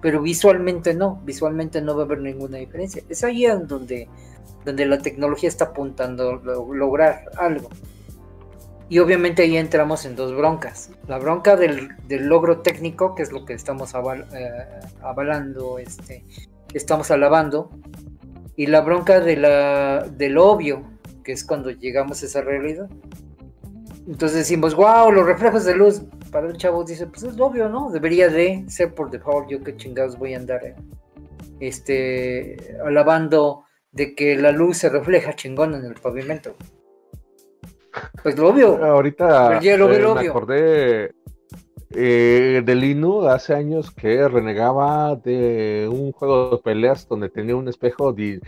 pero 0.00 0.22
visualmente 0.22 0.94
no, 0.94 1.20
visualmente 1.24 1.80
no 1.82 1.96
va 1.96 2.02
a 2.02 2.06
haber 2.06 2.20
ninguna 2.20 2.58
diferencia. 2.58 3.02
Es 3.08 3.24
ahí 3.24 3.46
en 3.46 3.66
donde, 3.66 4.08
donde 4.64 4.86
la 4.86 4.98
tecnología 4.98 5.48
está 5.48 5.66
apuntando 5.66 6.30
a 6.30 6.34
lo- 6.44 6.74
lograr 6.74 7.24
algo. 7.36 7.68
Y 8.90 9.00
obviamente 9.00 9.42
ahí 9.42 9.56
entramos 9.56 10.06
en 10.06 10.16
dos 10.16 10.34
broncas. 10.34 10.90
La 11.06 11.18
bronca 11.18 11.56
del, 11.56 11.90
logro 12.08 12.60
técnico, 12.60 13.14
que 13.14 13.22
es 13.22 13.32
lo 13.32 13.44
que 13.44 13.52
estamos 13.52 13.94
eh, 13.94 14.50
avalando, 15.02 15.78
este, 15.78 16.24
estamos 16.72 17.10
alabando, 17.10 17.70
y 18.56 18.66
la 18.66 18.80
bronca 18.80 19.20
del 19.20 20.38
obvio, 20.38 20.84
porque 21.14 21.32
es 21.32 21.44
cuando 21.44 21.70
llegamos 21.70 22.22
a 22.22 22.26
esa 22.26 22.40
realidad. 22.40 22.88
Entonces 24.08 24.38
decimos, 24.38 24.74
wow, 24.74 25.12
los 25.12 25.26
reflejos 25.26 25.66
de 25.66 25.74
luz. 25.74 26.02
Para 26.32 26.48
el 26.48 26.56
chavo 26.56 26.82
dice, 26.82 27.06
pues 27.06 27.22
es 27.22 27.38
obvio, 27.38 27.68
¿no? 27.68 27.90
Debería 27.90 28.28
de 28.28 28.64
ser 28.68 28.94
por 28.94 29.10
default. 29.10 29.50
Yo 29.50 29.62
qué 29.62 29.76
chingados 29.76 30.18
voy 30.18 30.34
a 30.34 30.38
andar 30.38 30.64
eh, 30.64 30.74
este, 31.60 32.76
alabando 32.84 33.64
de 33.92 34.14
que 34.14 34.36
la 34.36 34.50
luz 34.50 34.78
se 34.78 34.88
refleja 34.88 35.36
chingón 35.36 35.74
en 35.74 35.84
el 35.84 35.94
pavimento. 35.94 36.56
Pues 38.22 38.36
lo 38.38 38.48
obvio. 38.48 38.84
Ahorita 38.84 39.60
ve 39.60 39.74
eh, 39.74 39.76
lo 39.78 39.88
me 39.88 40.20
obvio. 40.20 40.30
acordé 40.30 41.12
eh, 41.90 42.62
de 42.64 42.74
Linu 42.74 43.26
hace 43.28 43.54
años 43.54 43.90
que 43.90 44.28
renegaba 44.28 45.16
de 45.16 45.88
un 45.90 46.12
juego 46.12 46.50
de 46.50 46.58
peleas 46.58 47.08
donde 47.08 47.28
tenía 47.30 47.56
un 47.56 47.66
espejo 47.68 48.14
eh, 48.18 48.40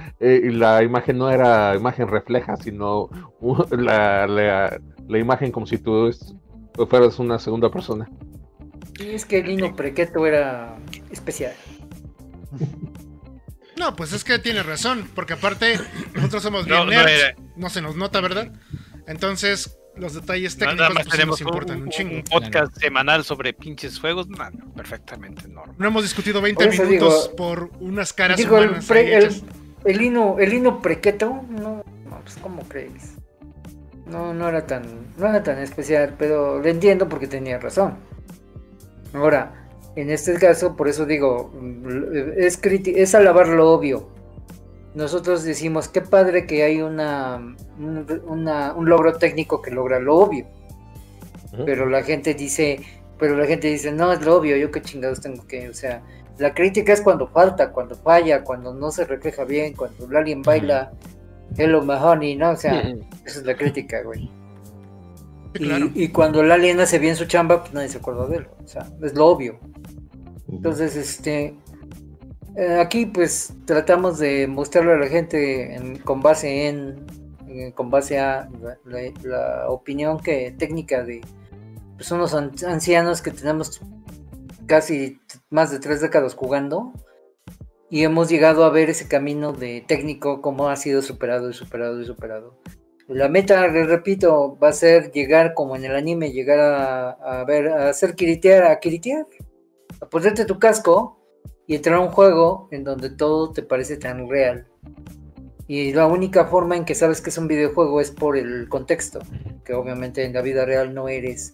y 0.45 0.51
la 0.51 0.83
imagen 0.83 1.19
no 1.19 1.31
era 1.31 1.75
imagen 1.75 2.09
refleja, 2.09 2.57
sino 2.57 3.09
la, 3.71 4.27
la- 4.27 4.81
la 5.09 5.19
imagen 5.19 5.51
como 5.51 5.67
si 5.67 5.79
tú 5.79 6.07
es- 6.09 6.35
fueras 6.89 7.19
una 7.19 7.39
segunda 7.39 7.71
persona. 7.71 8.09
Y 8.99 9.11
es 9.15 9.25
que 9.25 9.39
el 9.39 9.47
Lino 9.47 9.75
Prequeto 9.75 10.27
era 10.27 10.77
especial. 11.11 11.55
No, 13.77 13.97
pues 13.97 14.13
es 14.13 14.25
que 14.25 14.39
tiene 14.39 14.63
razón, 14.63 15.09
porque 15.15 15.33
aparte 15.33 15.79
nosotros 16.15 16.43
somos 16.43 16.67
bien 16.67 16.77
no 16.81 16.85
nerds, 16.87 17.11
era- 17.11 17.35
no 17.57 17.71
se 17.71 17.81
nos 17.81 17.97
nota, 17.97 18.21
¿verdad? 18.21 18.53
Entonces, 19.11 19.77
los 19.97 20.15
detalles 20.15 20.57
Nada 20.59 20.71
técnicos 20.73 20.95
más 20.95 21.03
pues, 21.05 21.13
tenemos 21.15 21.41
nos 21.41 21.49
importan 21.49 21.77
un, 21.79 21.83
un 21.85 21.89
chingo. 21.91 22.15
un 22.17 22.23
podcast 22.23 22.77
semanal 22.79 23.25
sobre 23.25 23.53
pinches 23.53 23.99
juegos. 23.99 24.29
No, 24.29 24.39
no, 24.51 24.73
perfectamente 24.75 25.49
normal. 25.49 25.75
No 25.79 25.89
hemos 25.89 26.03
discutido 26.03 26.41
20 26.41 26.65
Por 26.65 26.75
eso 26.75 26.85
minutos 26.85 27.25
digo- 27.25 27.37
por 27.37 27.71
unas 27.81 28.13
caras 28.13 28.37
Digo, 28.39 28.59
el, 28.59 28.67
humanas 28.69 28.87
pre- 28.87 29.17
ahí 29.17 29.25
el, 29.25 29.43
el 29.85 29.99
Lino, 29.99 30.37
el 30.39 30.51
Lino 30.51 30.81
Prequeto, 30.81 31.43
no, 31.51 31.83
no, 32.09 32.21
pues 32.23 32.37
¿cómo 32.41 32.63
crees? 32.69 33.15
No, 34.07 34.33
no 34.35 34.49
era 34.49 34.67
tan, 34.67 34.83
no 35.19 35.27
era 35.27 35.43
tan 35.43 35.59
especial, 35.59 36.15
pero 36.19 36.61
le 36.61 36.71
entiendo 36.71 37.09
porque 37.09 37.27
tenía 37.27 37.59
razón. 37.59 37.97
Ahora, 39.13 39.69
en 39.97 40.11
este 40.11 40.35
caso, 40.35 40.77
por 40.77 40.89
eso 40.89 41.05
digo, 41.05 41.53
es, 42.37 42.61
es 42.63 43.15
alabar 43.15 43.49
lo 43.49 43.71
obvio. 43.71 44.09
Nosotros 44.95 45.45
decimos, 45.45 45.89
qué 45.89 46.01
padre 46.01 46.47
que 46.47 46.63
hay 46.65 46.83
una, 46.83 47.37
un, 47.79 48.23
una- 48.27 48.73
un 48.75 48.89
logro 48.89 49.15
técnico 49.19 49.63
que 49.63 49.71
logra 49.71 50.01
lo 50.01 50.17
obvio. 50.17 50.47
Pero 51.65 51.87
la 51.87 52.03
gente 52.03 52.35
dice, 52.35 52.81
pero 53.19 53.37
la 53.37 53.47
gente 53.47 53.69
dice, 53.69 53.91
no, 53.93 54.13
es 54.13 54.23
lo 54.25 54.37
obvio, 54.37 54.57
yo 54.57 54.71
qué 54.71 54.81
chingados 54.83 55.21
tengo 55.21 55.47
que, 55.47 55.69
o 55.69 55.75
sea, 55.75 56.01
la 56.39 56.55
crítica 56.55 56.93
es 56.93 57.01
cuando 57.01 57.27
falta, 57.29 57.71
cuando 57.73 57.95
falla, 57.97 58.43
cuando 58.45 58.73
no 58.73 58.91
se 58.91 59.05
refleja 59.05 59.45
bien, 59.45 59.75
cuando 59.75 60.07
el 60.07 60.17
alien 60.17 60.43
baila 60.43 60.93
Hello 61.57 61.83
Mahoney, 61.85 62.37
¿no? 62.37 62.51
O 62.51 62.57
sea, 62.57 62.81
esa 63.27 63.41
es 63.41 63.45
la 63.45 63.57
crítica, 63.57 64.03
güey. 64.03 64.31
Sí, 65.55 65.65
Y, 65.65 65.67
claro. 65.67 65.91
y 65.95 66.09
cuando 66.09 66.41
el 66.41 66.53
alien 66.53 66.79
hace 66.81 66.99
bien 67.01 67.17
su 67.17 67.25
chamba, 67.27 67.61
pues 67.63 67.75
nadie 67.75 67.89
se 67.89 67.99
acuerda 67.99 68.27
de 68.29 68.37
él, 68.39 68.47
o 68.65 68.69
sea, 68.69 68.87
es 69.03 69.15
lo 69.15 69.27
obvio. 69.27 69.59
Entonces, 70.49 70.95
este, 70.97 71.55
eh, 72.57 72.79
aquí 72.81 73.07
pues 73.07 73.53
tratamos 73.65 74.19
de 74.19 74.47
mostrarle 74.47 74.93
a 74.95 74.97
la 74.99 75.07
gente 75.07 75.75
en- 75.75 75.99
con 75.99 76.21
base 76.21 76.69
en, 76.69 77.07
en- 77.49 77.73
con 77.73 77.91
base 77.91 78.19
a 78.19 78.49
la, 78.61 78.79
la- 78.85 79.13
la 79.23 79.69
opinión 79.71 80.19
que 80.21 80.53
técnica 80.59 81.03
de 81.03 81.21
pues, 81.97 82.11
unos 82.11 82.35
an- 82.35 82.53
ancianos 82.67 83.23
que 83.23 83.31
tenemos 83.31 83.81
casi 84.67 85.21
más 85.51 85.71
de 85.71 85.79
tres 85.81 86.01
décadas 86.01 86.35
jugando 86.35 86.93
y 87.91 88.05
hemos 88.05 88.29
llegado 88.29 88.65
a 88.65 88.71
ver 88.71 88.89
ese 88.91 89.09
camino 89.09 89.53
de 89.53 89.85
técnico 89.87 90.41
cómo 90.41 90.69
ha 90.69 90.77
sido 90.77 91.03
superado 91.03 91.51
y 91.51 91.55
superado 91.55 92.01
y 92.01 92.05
superado. 92.07 92.57
La 93.09 93.29
meta, 93.29 93.67
les 93.67 93.89
repito, 93.89 94.57
va 94.63 94.69
a 94.69 94.73
ser 94.73 95.11
llegar 95.11 95.55
como 95.55 95.75
en 95.75 95.85
el 95.85 95.97
anime, 95.97 96.31
llegar 96.31 96.61
a, 96.61 97.11
a 97.11 97.45
ver, 97.45 97.67
a 97.67 97.89
hacer 97.89 98.15
kiritear, 98.15 98.63
a 98.63 98.79
kiritear, 98.79 99.27
a 100.01 100.07
ponerte 100.09 100.45
tu 100.45 100.61
casco 100.61 101.20
y 101.71 101.77
entrar 101.77 101.95
a 101.95 102.01
un 102.01 102.09
juego 102.09 102.67
en 102.73 102.83
donde 102.83 103.11
todo 103.11 103.53
te 103.53 103.63
parece 103.63 103.97
tan 103.97 104.29
real. 104.29 104.67
Y 105.69 105.93
la 105.93 106.09
única 106.09 106.47
forma 106.47 106.77
en 106.77 106.85
que 106.85 106.97
sabes 106.97 107.21
que 107.21 107.31
es 107.31 107.39
un 107.39 107.47
videojuego 107.47 108.01
es 108.01 108.11
por 108.11 108.37
el 108.37 108.69
contexto, 108.69 109.21
que 109.65 109.73
obviamente 109.75 110.25
en 110.25 110.33
la 110.33 110.43
vida 110.43 110.65
real 110.65 110.93
no 110.93 111.09
eres 111.09 111.53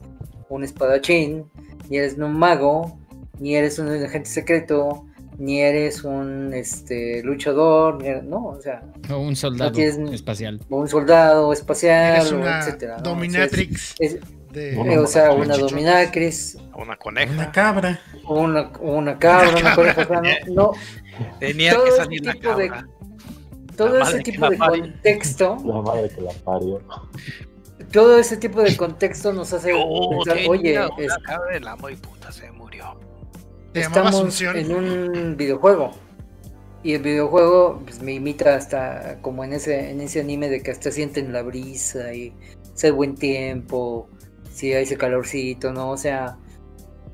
un 0.48 0.64
espadachín, 0.64 1.44
ni 1.90 1.98
eres 1.98 2.14
un 2.16 2.32
mago, 2.38 2.98
ni 3.40 3.56
eres 3.56 3.78
un 3.78 3.88
agente 3.88 4.30
secreto, 4.30 5.04
ni 5.36 5.60
eres 5.60 6.02
un 6.02 6.54
este 6.54 7.22
luchador, 7.22 8.00
ni 8.00 8.08
eres- 8.08 8.24
no, 8.24 8.46
o 8.46 8.60
sea, 8.62 8.80
O 9.12 9.18
un 9.18 9.36
soldado 9.36 9.72
tienes- 9.72 10.12
espacial. 10.14 10.60
o 10.70 10.78
un 10.78 10.88
soldado 10.88 11.52
espacial, 11.52 12.16
Eres 12.22 12.32
o 12.32 12.40
etcétera. 12.42 12.96
¿no? 12.96 13.02
dominatrix 13.02 13.92
O 13.92 13.96
sea, 13.98 14.06
es- 14.06 14.14
es- 14.14 14.20
de... 14.56 14.74
eh, 14.94 14.98
o 14.98 15.06
sea, 15.06 15.32
una 15.32 15.54
chichotas. 15.54 15.70
dominatrix, 15.70 16.58
Una 16.74 16.96
coneja. 16.96 17.32
Una 17.32 17.52
cabra. 17.52 18.00
o 18.24 18.40
una, 18.40 18.72
una 18.80 19.18
cabra, 19.18 19.50
Una 19.60 19.74
coneja, 19.76 20.02
o 20.02 20.06
sea, 20.06 20.20
no, 20.20 20.54
no, 20.54 20.72
Tenía 21.38 21.72
todo 21.74 21.84
que 21.84 21.88
ese 21.90 21.96
salir 21.98 22.24
la 22.26 22.32
tipo 22.32 22.54
de- 22.56 22.68
cabra. 22.68 22.88
todo 23.76 23.98
La 23.98 24.04
ese 24.08 24.18
tipo 24.20 24.50
de 24.50 24.56
parió. 24.56 24.82
contexto, 24.82 25.56
La 25.64 25.82
madre 25.82 26.08
que 26.08 26.20
la 26.20 26.32
parió. 26.44 26.80
todo 27.92 28.18
ese 28.18 28.36
tipo 28.36 28.62
de 28.62 28.76
contexto 28.76 29.32
nos 29.32 29.52
hace 29.52 29.72
pensar, 29.72 30.34
tenía 30.34 30.50
oye, 30.50 30.72
una 30.78 31.04
es- 31.04 31.14
cabra, 31.24 31.56
el 31.56 31.68
amo 31.68 31.88
y 31.90 31.96
puta 31.96 32.32
se 32.32 32.50
murió. 32.50 32.98
Estamos 33.74 34.40
en 34.42 34.74
un 34.74 35.36
videojuego. 35.36 35.90
Y 36.82 36.94
el 36.94 37.02
videojuego 37.02 37.82
pues, 37.84 38.00
me 38.00 38.14
imita 38.14 38.54
hasta 38.54 39.18
como 39.20 39.42
en 39.44 39.52
ese, 39.54 39.90
en 39.90 40.00
ese 40.00 40.20
anime 40.20 40.48
de 40.48 40.62
que 40.62 40.70
hasta 40.70 40.90
sienten 40.92 41.32
la 41.32 41.42
brisa 41.42 42.14
y 42.14 42.32
hace 42.72 42.90
buen 42.92 43.16
tiempo, 43.16 44.08
si 44.56 44.72
hay 44.72 44.84
ese 44.84 44.96
calorcito, 44.96 45.70
¿no? 45.70 45.90
O 45.90 45.98
sea, 45.98 46.38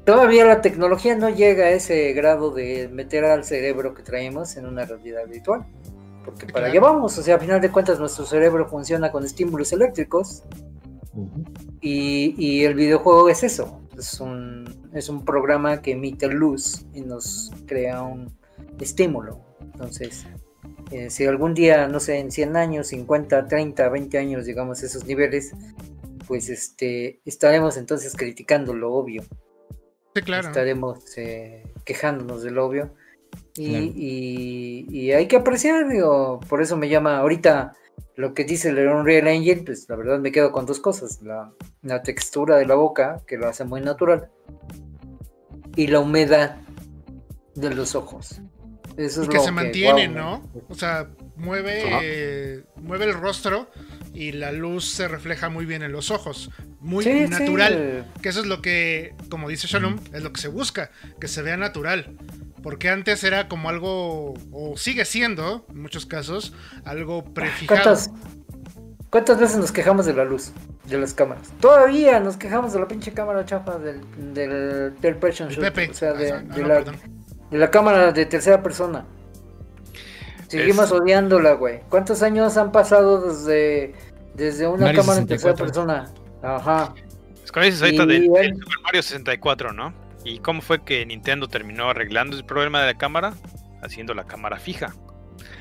todavía 0.05 0.45
la 0.45 0.61
tecnología 0.61 1.17
no 1.17 1.29
llega 1.29 1.65
a 1.65 1.71
ese 1.71 2.13
grado 2.13 2.53
de 2.53 2.89
meter 2.89 3.25
al 3.25 3.45
cerebro 3.45 3.95
que 3.95 4.05
traemos 4.05 4.57
en 4.57 4.67
una 4.67 4.85
realidad 4.85 5.27
virtual. 5.29 5.67
Porque 6.25 6.47
para 6.47 6.69
allá 6.69 6.81
vamos, 6.81 7.19
o 7.19 7.23
sea, 7.23 7.35
a 7.35 7.39
final 7.41 7.61
de 7.61 7.69
cuentas 7.69 7.99
nuestro 7.99 8.25
cerebro 8.27 8.69
funciona 8.69 9.11
con 9.11 9.25
estímulos 9.25 9.73
eléctricos 9.73 10.45
Ujú. 11.15 11.45
y, 11.81 12.37
y 12.39 12.65
el 12.65 12.75
videojuego 12.75 13.29
es 13.29 13.43
eso. 13.43 13.81
Es 13.99 14.21
un, 14.21 14.89
es 14.93 15.09
un 15.09 15.25
programa 15.25 15.83
que 15.83 15.93
emite 15.93 16.29
luz 16.29 16.87
y 16.95 17.01
nos 17.01 17.51
crea 17.67 18.03
un 18.03 18.33
estímulo. 18.81 19.41
Entonces, 19.61 20.27
eh, 20.93 21.11
si 21.11 21.27
algún 21.27 21.55
día, 21.55 21.89
no 21.89 21.99
sé, 21.99 22.21
en 22.21 22.31
100 22.31 22.57
años, 22.57 22.87
50, 22.87 23.49
30, 23.49 23.89
20 23.89 24.19
años 24.19 24.47
llegamos 24.47 24.81
a 24.83 24.87
esos 24.87 25.05
niveles, 25.07 25.53
pues 26.33 26.49
este 26.49 27.21
estaremos 27.27 27.77
entonces 27.77 28.15
criticando 28.17 28.73
lo 28.73 28.95
obvio. 28.95 29.23
Sí, 30.15 30.23
claro. 30.23 30.49
Estaremos 30.49 31.19
eh, 31.19 31.63
quejándonos 31.85 32.43
del 32.43 32.57
obvio. 32.57 32.95
Y, 33.55 33.69
Claro. 33.69 33.85
y- 33.95 34.87
y 34.89 35.13
hay 35.13 35.29
que 35.29 35.37
apreciar, 35.37 35.87
digo, 35.91 36.41
por 36.49 36.63
eso 36.63 36.79
me 36.79 36.89
llama 36.89 37.19
ahorita 37.19 37.75
lo 38.17 38.33
que 38.33 38.45
dice 38.45 38.71
el 38.71 38.79
Unreal 38.89 39.29
Engine, 39.29 39.61
pues 39.63 39.87
la 39.91 39.97
verdad 39.97 40.19
me 40.21 40.33
quedo 40.33 40.53
con 40.53 40.65
dos 40.65 40.81
cosas, 40.81 41.21
la, 41.21 41.53
la 41.83 42.03
textura 42.03 42.57
de 42.57 42.65
la 42.65 42.77
boca, 42.77 43.21
que 43.27 43.37
lo 43.37 43.47
hace 43.47 43.65
muy 43.65 43.83
natural, 43.83 44.31
y 45.77 45.87
la 45.89 46.01
humedad 46.01 46.57
de 47.55 47.75
los 47.75 47.95
ojos. 47.95 48.41
Eso 48.97 49.21
Y 49.21 49.25
es 49.25 49.29
que 49.29 49.37
lo 49.37 49.43
se 49.45 49.51
mantiene, 49.53 50.09
wow, 50.09 50.17
¿no? 50.17 50.51
O 50.71 50.75
sea, 50.75 51.11
mueve, 51.37 51.83
eh, 52.03 52.65
mueve 52.77 53.05
el 53.05 53.15
rostro 53.15 53.69
y 54.15 54.33
la 54.33 54.53
luz 54.53 54.85
se 54.91 55.09
refleja 55.09 55.49
muy 55.49 55.65
bien 55.67 55.83
en 55.83 55.93
los 55.93 56.11
ojos. 56.11 56.51
Muy 56.81 57.05
Sí, 57.05 57.27
natural. 57.29 58.07
Que 58.23 58.29
eso 58.29 58.41
es 58.41 58.47
lo 58.47 58.61
que, 58.61 59.15
como 59.29 59.49
dice 59.49 59.67
Shalom, 59.69 59.99
es 60.13 60.23
lo 60.23 60.33
que 60.33 60.41
se 60.41 60.49
busca, 60.49 60.91
que 61.21 61.29
se 61.29 61.43
vea 61.43 61.57
natural. 61.57 62.17
Porque 62.63 62.91
antes 62.91 63.25
era 63.25 63.49
como 63.49 63.69
algo, 63.69 64.35
o 64.53 64.77
sigue 64.77 65.05
siendo, 65.05 65.67
en 65.71 65.83
muchos 65.83 66.07
casos, 66.07 66.53
algo 66.85 67.25
prefijado. 67.25 67.83
¿Cuántas, 67.83 68.11
¿Cuántas 69.11 69.41
veces 69.41 69.59
nos 69.59 69.73
quejamos 69.73 70.07
de 70.07 70.15
la 70.15 70.25
luz? 70.25 70.53
De 70.85 70.99
las 70.99 71.15
cámaras. 71.15 71.53
Todavía 71.61 72.21
nos 72.21 72.37
quejamos 72.37 72.73
de 72.73 72.81
la 72.81 72.89
pinche 72.89 73.13
cámara 73.13 73.45
chafa 73.45 73.79
del, 73.79 74.01
del, 74.33 74.95
del 75.01 75.19
shoot, 75.33 75.59
Pepe. 75.59 75.91
O 75.91 75.95
sea, 75.95 76.13
de, 76.13 76.33
Ah, 76.33 76.39
de 76.41 76.63
no, 76.63 76.69
la, 76.69 76.85
de 77.51 77.59
la 77.59 77.71
cámara 77.71 78.13
de 78.13 78.27
tercera 78.27 78.63
persona. 78.63 79.05
Seguimos 80.59 80.87
Es- 80.87 80.93
odiándola, 80.93 81.53
güey. 81.55 81.81
¿Cuántos 81.89 82.23
años 82.23 82.57
han 82.57 82.73
pasado 82.73 83.29
desde, 83.29 83.95
desde 84.35 84.67
una 84.69 84.87
Mario 84.87 85.01
cámara 85.01 85.21
en 85.21 85.27
tercera 85.27 85.57
64. 85.57 85.67
persona? 85.67 86.13
Ajá. 86.43 86.95
Dices 87.63 87.83
ahorita 87.83 88.05
Y 88.05 88.07
del, 88.07 88.29
del 88.33 88.55
Super 88.55 88.81
Mario 88.83 89.03
64, 89.03 89.73
¿no? 89.73 89.93
¿Y 90.25 90.39
cómo 90.39 90.61
fue 90.63 90.83
que 90.83 91.05
Nintendo 91.05 91.49
terminó 91.49 91.91
arreglando 91.91 92.37
el 92.37 92.45
problema 92.45 92.81
de 92.81 92.93
la 92.93 92.99
cámara? 92.99 93.35
Haciendo 93.83 94.15
la 94.15 94.25
cámara 94.25 94.59
fija. 94.59 94.95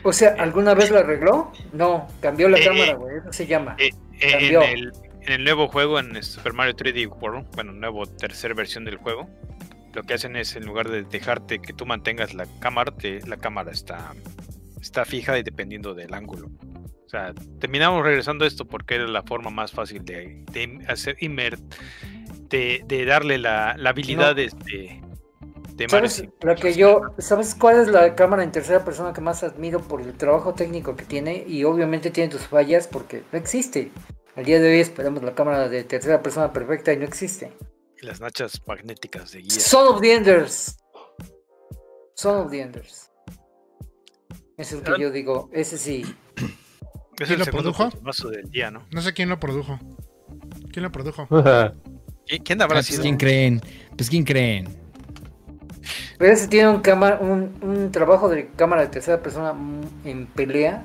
O 0.03 0.13
sea, 0.13 0.35
¿alguna 0.39 0.73
vez 0.73 0.91
la 0.91 0.99
arregló? 0.99 1.51
No, 1.73 2.07
cambió 2.21 2.47
la 2.49 2.59
Eh, 2.59 2.63
cámara, 2.65 2.91
eh, 2.91 2.95
güey. 2.95 3.17
Eso 3.17 3.33
se 3.33 3.47
llama. 3.47 3.75
Eh, 3.79 3.89
eh, 4.19 4.31
Cambió. 4.31 4.61
en, 4.63 4.69
el, 4.77 4.91
en 5.21 5.33
el 5.33 5.43
nuevo 5.43 5.67
juego, 5.67 5.99
en 5.99 6.21
Super 6.23 6.53
Mario 6.53 6.75
3D 6.75 7.07
World, 7.07 7.47
bueno, 7.55 7.71
nuevo 7.73 8.05
tercera 8.05 8.53
versión 8.53 8.85
del 8.85 8.97
juego, 8.97 9.27
lo 9.93 10.03
que 10.03 10.13
hacen 10.13 10.35
es 10.35 10.55
en 10.55 10.65
lugar 10.65 10.89
de 10.89 11.03
dejarte 11.03 11.59
que 11.59 11.73
tú 11.73 11.85
mantengas 11.85 12.33
la 12.33 12.45
cámara, 12.59 12.91
te- 12.91 13.25
la 13.27 13.37
cámara 13.37 13.71
está, 13.71 14.13
está 14.81 15.05
fija 15.05 15.37
y 15.37 15.43
dependiendo 15.43 15.93
del 15.93 16.13
ángulo. 16.13 16.49
O 17.05 17.09
sea, 17.09 17.33
terminamos 17.59 18.03
regresando 18.03 18.45
a 18.45 18.47
esto 18.47 18.65
porque 18.65 18.95
era 18.95 19.07
la 19.07 19.23
forma 19.23 19.49
más 19.49 19.71
fácil 19.71 20.03
de, 20.05 20.43
de 20.51 20.79
hacer 20.87 21.17
Immer, 21.19 21.57
de, 22.49 22.83
de 22.85 23.05
darle 23.05 23.37
la, 23.37 23.75
la 23.77 23.89
habilidad 23.89 24.35
de, 24.35 24.49
de, 24.65 25.01
de 25.75 25.89
¿Sabes, 25.89 26.23
la 26.41 26.55
que 26.55 26.73
yo, 26.73 27.01
¿Sabes 27.17 27.53
cuál 27.55 27.81
es 27.81 27.87
la 27.89 28.15
cámara 28.15 28.43
en 28.43 28.51
tercera 28.51 28.85
persona 28.85 29.11
que 29.11 29.19
más 29.21 29.43
admiro 29.43 29.81
por 29.81 30.01
el 30.01 30.13
trabajo 30.13 30.53
técnico 30.53 30.95
que 30.95 31.03
tiene? 31.05 31.43
Y 31.47 31.63
obviamente 31.65 32.11
tiene 32.11 32.29
tus 32.29 32.47
fallas 32.47 32.87
porque 32.87 33.23
no 33.31 33.37
existe. 33.37 33.91
Al 34.35 34.45
día 34.45 34.61
de 34.61 34.69
hoy 34.71 34.79
esperamos 34.79 35.21
la 35.23 35.35
cámara 35.35 35.67
de 35.67 35.83
tercera 35.83 36.21
persona 36.23 36.53
perfecta 36.53 36.93
y 36.93 36.97
no 36.97 37.03
existe. 37.03 37.51
y 38.01 38.05
las 38.05 38.21
nachas 38.21 38.61
magnéticas 38.65 39.33
de 39.33 39.41
guía. 39.41 39.59
Son 39.59 39.93
of 39.93 40.01
the 40.01 40.13
Enders. 40.13 40.77
Son 42.15 42.45
of 42.45 42.51
the 42.51 42.61
Enders. 42.61 43.10
Es 44.57 44.71
el 44.73 44.81
que 44.83 44.99
yo 44.99 45.11
digo, 45.11 45.49
ese 45.53 45.77
sí. 45.77 46.01
Es 47.19 47.27
¿Quién 47.27 47.33
el 47.33 47.39
lo 47.39 47.45
produjo? 47.45 47.89
del 48.29 48.49
día, 48.51 48.71
¿no? 48.71 48.83
No 48.91 49.01
sé 49.01 49.13
quién 49.13 49.29
lo 49.29 49.39
produjo. 49.39 49.79
¿Quién 50.71 50.83
lo 50.83 50.91
produjo? 50.91 51.27
¿Qui- 52.27 52.41
¿Quién 52.43 52.61
Ah, 52.61 52.65
habrá 52.65 52.77
pues, 52.77 52.87
sido? 52.87 53.01
¿Quién 53.01 53.17
creen? 53.17 53.61
Pues 53.95 54.09
¿quién 54.09 54.23
creen? 54.23 54.67
Pero 56.17 56.33
ese 56.33 56.47
tiene 56.47 56.69
un, 56.69 56.81
cama- 56.81 57.17
un, 57.19 57.57
un 57.61 57.91
trabajo 57.91 58.29
de 58.29 58.49
cámara 58.51 58.83
de 58.83 58.87
tercera 58.89 59.21
persona 59.21 59.55
en 60.05 60.27
pelea 60.27 60.83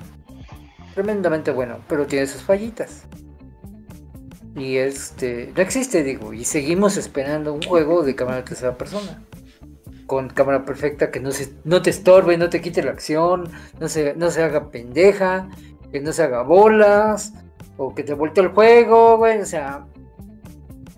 tremendamente 0.95 1.51
bueno, 1.51 1.79
pero 1.89 2.07
tiene 2.07 2.27
sus 2.27 2.43
fallitas. 2.43 3.03
Y 4.57 4.77
este, 4.79 5.53
no 5.55 5.61
existe, 5.61 6.03
digo, 6.03 6.33
y 6.33 6.45
seguimos 6.45 6.97
esperando 6.97 7.53
un 7.53 7.63
juego 7.63 8.03
de 8.03 8.15
cámara 8.15 8.39
de 8.39 8.43
tercera 8.45 8.79
persona. 8.79 9.23
Con 10.07 10.29
cámara 10.29 10.65
perfecta 10.65 11.11
que 11.11 11.19
no, 11.21 11.33
se, 11.33 11.53
no 11.65 11.83
te 11.83 11.91
estorbe, 11.91 12.37
no 12.37 12.49
te 12.49 12.61
quite 12.61 12.83
la 12.83 12.93
acción, 12.93 13.51
no 13.81 13.89
se, 13.89 14.15
no 14.15 14.31
se 14.31 14.43
haga 14.43 14.71
pendeja, 14.71 15.49
que 15.91 16.01
no 16.01 16.13
se 16.13 16.23
haga 16.23 16.43
bolas, 16.43 17.33
o 17.77 17.95
que 17.95 18.05
te 18.05 18.15
voltee 18.15 18.45
el 18.45 18.51
juego, 18.51 19.17
güey, 19.19 19.41
o 19.41 19.47
sea, 19.47 19.85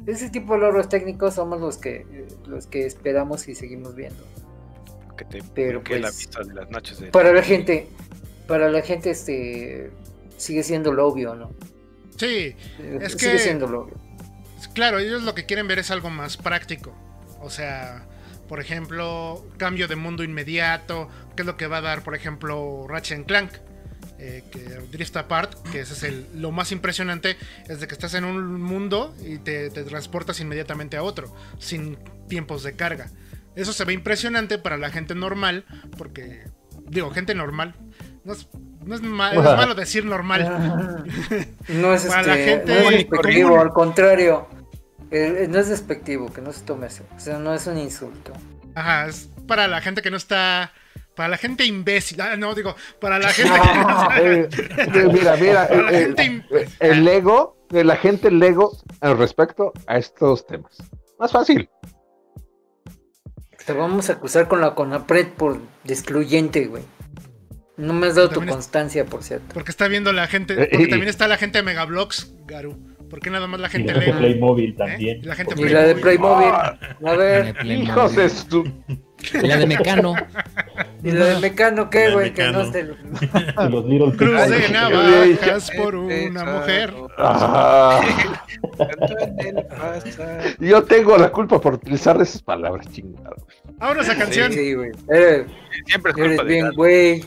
ese 0.07 0.31
tipo 0.31 0.55
de 0.55 0.61
logros 0.61 0.89
técnicos 0.89 1.35
somos 1.35 1.61
los 1.61 1.77
que 1.79 2.27
los 2.47 2.67
que 2.67 2.87
esperamos 2.87 3.47
y 3.49 3.55
seguimos 3.55 3.95
viendo. 3.95 4.25
Que 5.17 5.25
te 5.25 5.43
Pero, 5.55 5.81
bloquee 5.81 5.99
la 5.99 6.09
pues, 6.09 6.19
vista 6.19 6.43
de 6.45 6.55
las 6.55 6.71
nachas 6.71 7.01
de 7.01 7.09
Para 7.09 7.33
la 7.33 7.43
gente, 7.43 7.89
para 8.47 8.69
la 8.71 8.81
gente 8.83 9.11
este 9.11 9.91
sigue 10.37 10.63
siendo 10.63 10.93
lo 10.93 11.07
obvio, 11.09 11.35
¿no? 11.35 11.51
Sí, 12.17 12.55
Eh, 12.79 12.99
Es 13.03 13.13
sigue 13.13 13.33
que- 13.33 13.39
siendo 13.39 13.67
lo 13.67 13.83
obvio. 13.83 13.95
claro, 14.75 14.99
ellos 14.99 15.23
lo 15.25 15.35
que 15.35 15.45
quieren 15.47 15.67
ver 15.67 15.79
es 15.79 15.91
algo 15.91 16.09
más 16.11 16.37
práctico. 16.37 16.93
O 17.41 17.51
sea, 17.51 18.07
por 18.49 18.61
ejemplo, 18.61 19.45
cambio 19.59 19.89
de 19.89 19.97
mundo 19.97 20.25
inmediato, 20.25 21.09
que 21.37 21.43
es 21.43 21.47
lo 21.47 21.57
que 21.57 21.67
va 21.67 21.79
a 21.79 21.81
dar, 21.83 22.03
por 22.03 22.15
ejemplo, 22.15 22.87
Ratchet 22.89 23.19
and 23.19 23.27
Clank. 23.27 23.51
eh, 24.21 24.43
que 24.51 24.59
Drift 24.91 25.17
Apart, 25.17 25.55
que 25.71 25.81
ese 25.81 25.93
es 25.95 26.03
el, 26.03 26.27
lo 26.35 26.51
más 26.51 26.73
impresionante, 26.73 27.37
es 27.69 27.79
de 27.79 27.87
que 27.87 27.95
estás 27.95 28.15
en 28.15 28.25
un 28.25 28.61
mundo 28.61 29.15
y 29.25 29.39
te, 29.39 29.71
te 29.71 29.85
transportas 29.85 30.41
inmediatamente 30.41 30.97
a 30.97 31.05
otro, 31.05 31.33
sin 31.61 31.97
tiempos 32.29 32.65
de 32.65 32.75
carga. 32.75 33.11
Eso 33.55 33.73
se 33.73 33.85
ve 33.85 33.93
impresionante 33.93 34.59
para 34.59 34.77
la 34.77 34.91
gente 34.91 35.15
normal, 35.15 35.65
porque, 35.97 36.43
digo, 36.89 37.11
gente 37.13 37.35
normal, 37.37 37.77
no 38.25 38.33
es, 38.33 38.49
no 38.85 38.95
es, 38.97 39.03
ma- 39.03 39.31
es 39.33 39.37
malo 39.41 39.75
decir 39.77 40.05
normal. 40.05 41.05
No 41.69 41.95
es, 41.95 42.05
Para 42.07 42.23
la 42.23 42.39
este, 42.39 42.51
gente 42.51 42.75
no 42.75 42.91
es 42.91 42.91
despectivo, 43.09 43.49
común. 43.51 43.61
al 43.63 43.73
contrario. 43.73 44.49
Eh, 45.11 45.45
eh, 45.45 45.49
no 45.49 45.59
es 45.59 45.69
despectivo, 45.69 46.33
que 46.33 46.41
no 46.41 46.53
se 46.53 46.63
tome 46.65 46.87
eso. 46.87 47.05
O 47.17 47.21
sea, 47.21 47.39
no 47.39 47.55
es 47.55 47.67
un 47.67 47.79
insulto. 47.79 48.33
Ajá, 48.75 49.07
es 49.07 49.29
para 49.47 49.67
la 49.69 49.81
gente 49.81 50.03
que 50.03 50.11
no 50.11 50.17
está. 50.17 50.73
Para 51.17 51.31
la 51.31 51.37
gente 51.39 51.65
imbécil. 51.65 52.21
Ah, 52.21 52.37
no, 52.37 52.55
digo, 52.55 52.77
para 53.01 53.19
la 53.19 53.29
gente 53.33 53.53
Eh, 54.21 54.49
que 54.93 55.01
eh, 55.01 55.09
mira, 55.13 55.37
mira, 55.37 55.69
Para 55.69 55.83
la 55.83 55.93
eh, 55.93 56.05
gente 56.05 56.23
eh, 56.23 56.27
im- 56.31 56.69
el 56.81 57.09
ego, 57.09 57.57
eh, 57.73 57.85
la 57.85 57.97
gente 57.97 58.31
Lego 58.31 58.77
al 59.01 59.19
respecto 59.19 59.73
a 59.87 59.99
estos 59.99 60.47
temas. 60.47 60.77
Más 61.19 61.33
fácil. 61.33 61.69
Te 63.67 63.73
vamos 63.75 64.09
a 64.09 64.15
acusar 64.15 64.49
con 64.49 64.61
la 64.61 64.75
CONAPRED 64.75 65.29
por 65.35 65.61
excluyente, 65.87 66.67
güey. 66.67 66.83
No 67.77 67.93
me 67.93 68.07
has 68.07 68.15
dado 68.15 68.31
tu 68.31 68.41
es- 68.41 68.49
constancia, 68.51 69.05
por 69.05 69.23
cierto. 69.23 69.55
Porque 69.55 69.71
está 69.71 69.89
viendo 69.89 70.13
la 70.13 70.27
gente. 70.27 70.55
Eh, 70.55 70.69
Porque 70.71 70.87
también 70.89 71.09
está 71.09 71.29
la 71.29 71.37
gente 71.37 71.59
de 71.59 71.65
Megablocks, 71.65 72.33
Garu. 72.47 72.88
¿Por 73.09 73.21
qué 73.21 73.31
nada 73.31 73.47
más 73.47 73.61
la 73.61 73.69
Y 73.69 73.71
gente 73.71 73.93
la 73.95 74.01
de? 74.01 74.13
Playmobil 74.13 74.71
¿Eh? 74.71 74.75
también. 74.77 75.19
Y 75.23 75.27
la 75.27 75.35
gente 75.35 75.55
Y 75.57 75.69
la 75.69 75.83
de 75.83 75.95
Playmobil. 75.95 76.49
A 76.49 77.13
ver. 77.17 77.55
Hijos 77.65 78.17
de 78.17 78.29
su. 78.29 78.71
Y 79.35 79.47
la 79.47 79.57
de 79.57 79.67
Mecano. 79.67 80.15
¿Y 81.03 81.11
la 81.11 81.25
de 81.27 81.41
Mecano 81.41 81.85
La 81.85 81.91
qué, 81.91 82.11
güey? 82.13 82.33
Que 82.33 82.51
no. 82.51 82.63
Y 82.71 83.69
los 83.71 83.85
Little 83.87 84.17
Cruz 84.17 84.49
Big 84.49 84.51
de 84.51 84.59
Boys. 84.59 84.71
navajas 84.71 85.71
por 85.77 85.95
una 85.95 86.45
mujer. 86.45 86.95
Ah, 87.17 88.01
yo 90.61 90.85
tengo 90.85 91.17
la 91.17 91.31
culpa 91.31 91.61
por 91.61 91.75
utilizar 91.75 92.21
esas 92.21 92.43
palabras 92.43 92.87
chingadas. 92.93 93.43
Ahora 93.81 94.03
esa 94.03 94.17
canción. 94.17 94.53
Sí, 94.53 94.75
güey. 94.75 94.91
Eres, 95.09 95.47
Siempre 95.87 96.13
es 96.13 96.19
eres 96.19 96.29
culpa 96.37 96.45
bien, 96.45 96.71
güey. 96.75 97.25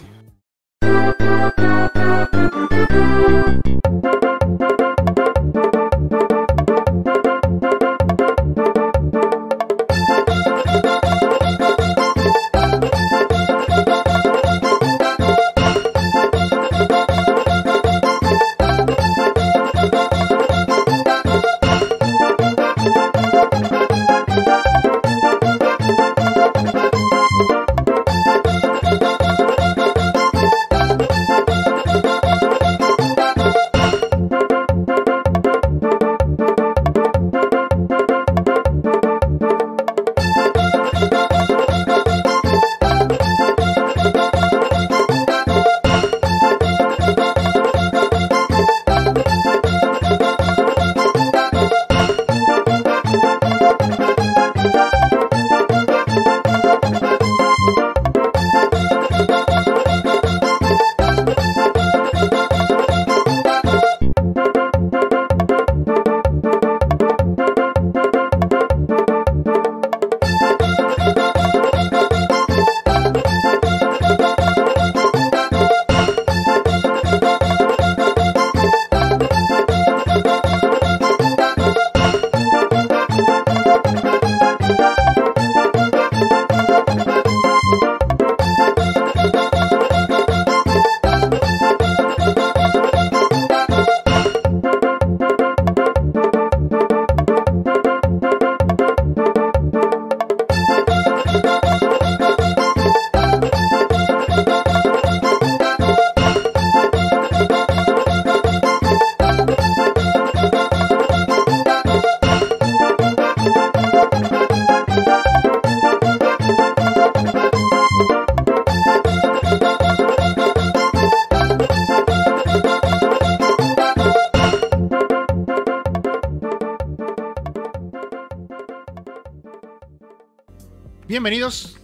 Bienvenidos 131.21 131.77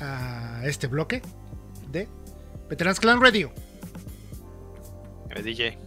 a 0.00 0.62
este 0.64 0.88
bloque 0.88 1.22
de 1.92 2.08
Veterans 2.68 2.98
Clan 2.98 3.20
Radio. 3.20 3.52
DJ. 5.44 5.78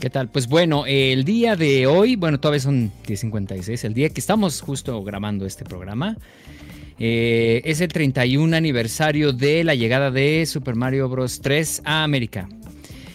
¿Qué 0.00 0.08
tal? 0.08 0.30
Pues 0.30 0.46
bueno, 0.46 0.84
el 0.86 1.24
día 1.24 1.56
de 1.56 1.88
hoy, 1.88 2.14
bueno, 2.14 2.38
todavía 2.38 2.60
son 2.60 2.92
10.56, 3.08 3.84
el 3.86 3.94
día 3.94 4.08
que 4.10 4.20
estamos 4.20 4.60
justo 4.60 5.02
grabando 5.02 5.46
este 5.46 5.64
programa, 5.64 6.16
eh, 6.96 7.60
es 7.64 7.80
el 7.80 7.88
31 7.88 8.56
aniversario 8.56 9.32
de 9.32 9.64
la 9.64 9.74
llegada 9.74 10.12
de 10.12 10.46
Super 10.46 10.76
Mario 10.76 11.08
Bros. 11.08 11.40
3 11.40 11.82
a 11.84 12.04
América. 12.04 12.48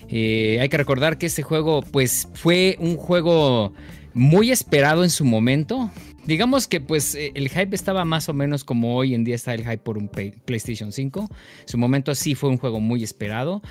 Eh, 0.10 0.58
hay 0.60 0.68
que 0.68 0.76
recordar 0.76 1.18
que 1.18 1.28
este 1.28 1.44
juego, 1.44 1.82
pues, 1.82 2.28
fue 2.34 2.76
un 2.78 2.98
juego 2.98 3.72
muy 4.14 4.52
esperado 4.52 5.06
en 5.06 5.10
su 5.10 5.24
momento. 5.24 5.90
Digamos 6.26 6.68
que 6.68 6.80
pues 6.80 7.16
eh, 7.16 7.32
el 7.34 7.50
hype 7.50 7.76
estaba 7.76 8.06
más 8.06 8.30
o 8.30 8.34
menos 8.34 8.64
como 8.64 8.96
hoy 8.96 9.16
en 9.16 9.24
día 9.24 9.34
está 9.36 9.54
el 9.56 9.62
hype 9.64 9.80
por 9.80 9.98
un 9.98 10.08
Play- 10.08 10.34
PlayStation 10.46 10.92
5. 10.92 11.28
En 11.62 11.68
su 11.68 11.78
momento 11.80 12.14
sí 12.14 12.36
fue 12.36 12.50
un 12.50 12.58
juego 12.58 12.80
muy 12.80 13.04
esperado. 13.04 13.62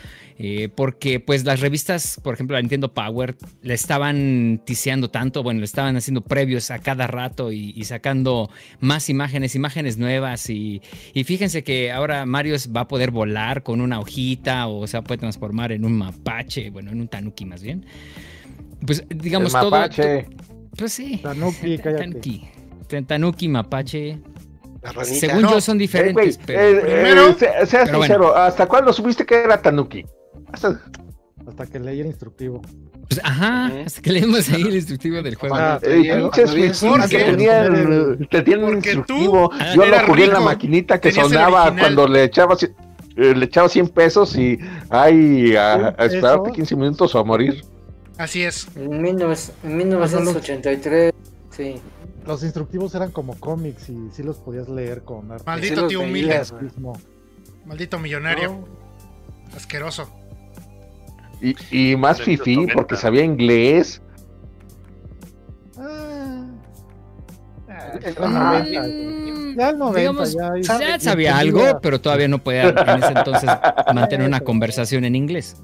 eh, 0.42 0.68
porque 0.74 1.20
pues 1.20 1.44
las 1.44 1.60
revistas, 1.60 2.18
por 2.24 2.32
ejemplo, 2.34 2.56
la 2.56 2.62
Nintendo 2.62 2.92
Power, 2.94 3.36
le 3.62 3.74
estaban 3.74 4.60
tiseando 4.64 5.10
tanto, 5.10 5.42
bueno, 5.42 5.60
le 5.60 5.66
estaban 5.66 5.96
haciendo 5.96 6.22
previos 6.22 6.70
a 6.70 6.78
cada 6.78 7.06
rato 7.06 7.52
y, 7.52 7.72
y 7.76 7.84
sacando 7.84 8.50
más 8.80 9.10
imágenes, 9.10 9.54
imágenes 9.54 9.98
nuevas. 9.98 10.48
Y, 10.50 10.80
y 11.14 11.24
fíjense 11.24 11.62
que 11.62 11.92
ahora 11.92 12.24
Mario 12.26 12.56
va 12.74 12.80
a 12.82 12.88
poder 12.88 13.10
volar 13.10 13.62
con 13.62 13.80
una 13.82 14.00
hojita 14.00 14.66
o 14.66 14.86
se 14.86 15.00
puede 15.02 15.18
transformar 15.18 15.72
en 15.72 15.84
un 15.84 15.92
mapache, 15.92 16.70
bueno, 16.70 16.90
en 16.90 17.00
un 17.02 17.08
tanuki 17.08 17.44
más 17.44 17.62
bien. 17.62 17.84
Pues 18.84 19.04
digamos 19.08 19.54
el 19.54 19.60
todo. 19.60 19.70
mapache. 19.72 20.26
Pues 20.80 20.92
sí. 20.94 21.18
Tanuki, 21.22 21.78
cállate. 21.82 22.04
Tanuki. 22.04 22.48
Tanuki, 23.06 23.48
mapache. 23.48 24.18
Según 25.04 25.42
No. 25.42 25.50
yo 25.52 25.60
son 25.60 25.76
Eh, 25.76 25.80
diferentes, 25.80 26.40
pero. 26.44 26.58
eh, 26.58 26.70
eh, 26.78 27.00
pero 27.02 27.66
sincero, 27.66 28.34
¿hasta 28.34 28.66
cuándo 28.66 28.92
supiste 28.92 29.24
que 29.26 29.34
era 29.44 29.60
Tanuki? 29.60 30.04
Hasta- 30.52 30.80
Hasta 31.46 31.66
que 31.66 31.78
leí 31.80 32.00
el 32.00 32.06
instructivo. 32.06 32.62
pues, 33.08 33.20
ajá, 33.24 33.66
hasta 33.84 34.00
que 34.02 34.12
leemos 34.12 34.48
ahí 34.50 34.62
el 34.62 34.74
instructivo 34.76 35.20
del 35.22 35.34
juego. 35.34 35.54
Ah, 35.56 35.78
Eh, 35.82 35.88
tenían, 37.08 38.16
eh, 38.22 38.26
te 38.30 38.42
tienen 38.42 38.64
Porque 38.66 38.92
tú 38.92 38.98
instructivo. 38.98 39.50
Yo 39.74 39.84
lo 39.86 39.98
jugué 40.06 40.24
en 40.24 40.32
la 40.32 40.40
maquinita 40.40 41.00
que 41.00 41.08
el 41.08 41.14
sonaba 41.14 41.74
cuando 41.76 42.06
le 42.08 42.24
echabas 42.24 42.62
eh, 42.62 43.34
le 43.34 43.44
echaba 43.44 43.68
100 43.68 43.88
pesos 43.88 44.36
y 44.36 44.58
ay, 44.88 45.54
a, 45.56 45.88
a 45.98 46.04
esperarte 46.06 46.40
pesos. 46.44 46.54
15 46.56 46.76
minutos 46.76 47.14
o 47.14 47.18
a 47.18 47.24
morir. 47.24 47.62
Así 48.20 48.44
es. 48.44 48.68
En, 48.76 49.02
19 49.02 49.34
en 49.64 49.76
1983, 49.78 51.14
sí. 51.56 51.80
Los 52.26 52.42
instructivos 52.42 52.94
eran 52.94 53.12
como 53.12 53.34
cómics 53.40 53.88
y 53.88 54.10
sí 54.12 54.22
los 54.22 54.36
podías 54.36 54.68
leer 54.68 55.04
con 55.04 55.32
arte. 55.32 55.44
Maldito 55.46 55.82
Sí 55.82 55.88
tío 55.88 56.02
humilde. 56.02 56.42
Maldito 57.64 57.98
millonario. 57.98 58.50
No, 58.50 59.56
Asqueroso. 59.56 60.10
Y, 61.40 61.54
y 61.70 61.96
más 61.96 62.18
90. 62.18 62.74
porque 62.74 62.96
sabía 62.96 63.24
inglés. 63.24 64.02
ah, 65.78 66.44
Ah, 67.70 67.92
90. 68.18 68.82
Mm, 68.82 69.56
ya 69.56 69.70
el 69.70 69.78
90 69.78 69.98
digamos, 69.98 70.34
ya, 70.34 70.50
ya 70.60 70.78
ya 70.78 71.00
sabía 71.00 71.38
algo, 71.38 71.80
pero 71.80 72.02
todavía 72.02 72.28
no 72.28 72.36
podía 72.36 72.68
en 72.68 73.02
ese 73.02 73.12
entonces 73.16 73.50
mantener 73.94 74.26
una 74.28 74.40
conversación 74.50 75.06
en 75.06 75.16
inglés. 75.16 75.56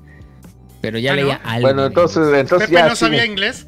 Pero 0.80 0.98
ya 0.98 1.12
Ah, 1.12 1.16
¿no? 1.16 1.22
leía 1.22 1.40
algo. 1.44 1.66
Bueno, 1.66 1.82
de 1.82 1.88
entonces, 1.88 2.22
entonces 2.34 2.68
Pepe 2.68 2.80
ya 2.80 2.88
no 2.88 2.96
sabía 2.96 3.24
inglés. 3.24 3.66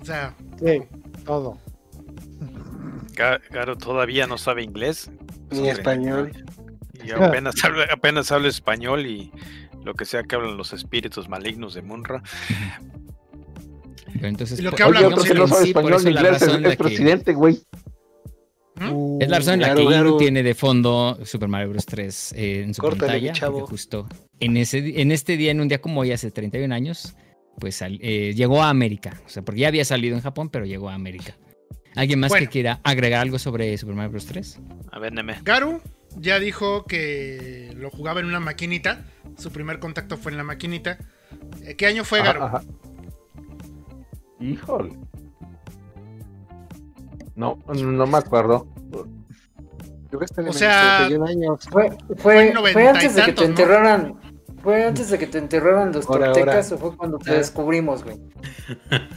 O 0.00 0.04
sea, 0.04 0.34
Sí, 0.64 0.82
todo. 1.24 1.58
Garo 3.50 3.76
todavía 3.76 4.26
no 4.26 4.38
sabe 4.38 4.62
inglés. 4.62 5.10
Ni 5.50 5.68
español. 5.68 6.32
Y 7.04 7.10
apenas 7.16 7.62
habla, 7.64 7.86
apenas 7.92 8.30
habla 8.32 8.48
español 8.48 9.06
y 9.06 9.32
lo 9.84 9.94
que 9.94 10.04
sea 10.04 10.22
que 10.22 10.36
hablan 10.36 10.56
los 10.56 10.72
espíritus 10.72 11.28
malignos 11.28 11.74
de 11.74 11.82
Munra. 11.82 12.22
Pero 14.14 14.28
entonces, 14.28 14.58
Y 14.58 14.62
lo 14.62 14.72
que 14.72 14.82
Oye, 14.84 14.98
habla 14.98 15.08
otro 15.08 15.22
digamos 15.22 15.24
que 15.24 15.32
que 15.32 15.38
no 15.38 15.46
sabe 15.48 15.68
español 15.68 16.04
ni 16.04 16.10
inglés 16.10 16.42
es, 16.42 16.48
es 16.54 16.76
presidente, 16.76 17.32
güey. 17.34 17.60
Uh, 18.90 19.18
Es 19.20 19.28
la 19.28 19.38
razón 19.38 19.54
en 19.54 19.60
la 19.62 19.74
que 19.74 19.82
Iru 19.82 19.90
Garo. 19.90 20.16
tiene 20.16 20.42
de 20.42 20.54
fondo 20.54 21.18
Super 21.24 21.48
Mario 21.48 21.70
Bros. 21.70 21.86
3 21.86 22.32
eh, 22.36 22.62
en 22.64 22.74
su 22.74 22.80
Córtale, 22.82 23.12
pantalla. 23.12 23.32
chavo. 23.32 23.66
justo 23.66 24.06
en, 24.40 24.56
ese, 24.56 25.00
en 25.00 25.10
este 25.12 25.36
día, 25.36 25.50
en 25.50 25.60
un 25.60 25.68
día 25.68 25.80
como 25.80 26.00
hoy, 26.00 26.12
hace 26.12 26.30
31 26.30 26.72
años, 26.74 27.14
pues 27.58 27.76
sal- 27.76 27.98
eh, 28.02 28.34
llegó 28.36 28.62
a 28.62 28.68
América. 28.70 29.20
O 29.26 29.28
sea, 29.28 29.42
porque 29.42 29.60
ya 29.62 29.68
había 29.68 29.84
salido 29.84 30.14
en 30.16 30.22
Japón, 30.22 30.48
pero 30.48 30.64
llegó 30.64 30.88
a 30.90 30.94
América. 30.94 31.36
¿Alguien 31.96 32.20
más 32.20 32.28
Bueno. 32.30 32.46
que 32.46 32.50
quiera 32.52 32.80
agregar 32.84 33.20
algo 33.22 33.38
sobre 33.40 33.76
Super 33.78 33.94
Mario 33.96 34.10
Bros. 34.12 34.26
3? 34.26 34.60
A 34.92 34.98
ver, 35.00 35.12
Neme. 35.12 35.36
Garu 35.42 35.80
ya 36.16 36.38
dijo 36.38 36.84
que 36.84 37.72
lo 37.76 37.90
jugaba 37.90 38.20
en 38.20 38.26
una 38.26 38.38
maquinita. 38.40 39.04
Su 39.36 39.50
primer 39.50 39.78
contacto 39.80 40.16
fue 40.16 40.30
en 40.32 40.38
la 40.38 40.44
maquinita. 40.44 40.98
Eh, 41.64 41.74
¿Qué 41.74 41.86
año 41.86 42.04
fue, 42.04 42.22
Garu? 42.22 42.42
Ajá, 42.44 42.58
ajá. 42.58 42.66
Híjole. 44.40 44.92
No, 47.38 47.56
no 47.72 48.06
me 48.06 48.18
acuerdo. 48.18 48.66
En 50.10 50.48
O 50.48 50.52
sea, 50.52 51.06
31 51.06 51.26
años. 51.26 51.68
Fue, 51.70 51.90
Fue 52.16 52.52
fue, 52.52 52.72
fue 52.72 52.88
antes 52.88 53.14
de 53.14 53.22
que 53.22 53.32
te 53.32 53.44
enterraran. 53.44 54.14
¿Fue 54.60 54.84
antes 54.84 55.08
de 55.10 55.18
que 55.18 55.26
te 55.28 55.38
enterraran 55.38 55.92
los 55.92 56.08
Ahora, 56.10 56.32
o 56.32 56.78
fue 56.78 56.96
cuando 56.96 57.18
te 57.18 57.30
Ah. 57.30 57.34
descubrimos, 57.34 58.02
güey? 58.02 58.18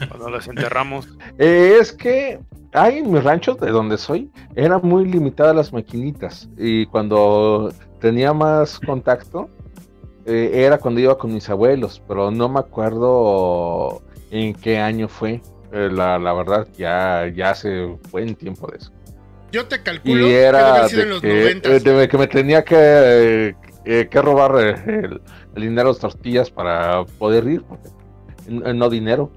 Cuando 0.07 0.29
las 0.29 0.47
enterramos. 0.47 1.07
Eh, 1.39 1.77
es 1.81 1.91
que 1.91 2.39
hay 2.73 2.99
en 2.99 3.11
mi 3.11 3.19
rancho 3.19 3.55
de 3.55 3.71
donde 3.71 3.97
soy, 3.97 4.29
eran 4.55 4.81
muy 4.83 5.05
limitadas 5.05 5.55
las 5.55 5.73
maquinitas. 5.73 6.47
Y 6.57 6.85
cuando 6.85 7.73
tenía 7.99 8.33
más 8.33 8.79
contacto, 8.79 9.49
eh, 10.25 10.51
era 10.53 10.77
cuando 10.77 10.99
iba 11.01 11.17
con 11.17 11.33
mis 11.33 11.49
abuelos, 11.49 12.03
pero 12.07 12.29
no 12.29 12.47
me 12.47 12.59
acuerdo 12.59 14.03
en 14.29 14.53
qué 14.53 14.77
año 14.77 15.07
fue. 15.07 15.41
Eh, 15.73 15.89
la, 15.91 16.19
la 16.19 16.33
verdad, 16.33 16.67
ya, 16.77 17.27
ya 17.33 17.51
hace 17.51 17.85
buen 18.11 18.35
tiempo 18.35 18.67
de 18.67 18.77
eso. 18.77 18.91
Yo 19.51 19.67
te 19.67 19.77
Y 19.77 19.79
calculo 19.79 20.27
que 20.27 20.29
debe 20.29 20.47
era 20.47 20.89
sido 20.89 21.01
en 21.03 21.09
los 21.09 21.21
que, 21.21 21.51
eh, 21.51 21.79
de 21.79 22.07
que 22.07 22.17
me 22.17 22.27
tenía 22.27 22.63
que, 22.63 22.75
eh, 22.77 23.55
eh, 23.85 24.07
que 24.09 24.21
robar 24.21 24.57
el, 24.57 25.21
el 25.55 25.61
dinero 25.61 25.89
de 25.89 25.93
las 25.93 25.99
tortillas 25.99 26.49
para 26.49 27.05
poder 27.05 27.47
ir, 27.47 27.63
no 28.47 28.89
dinero. 28.89 29.31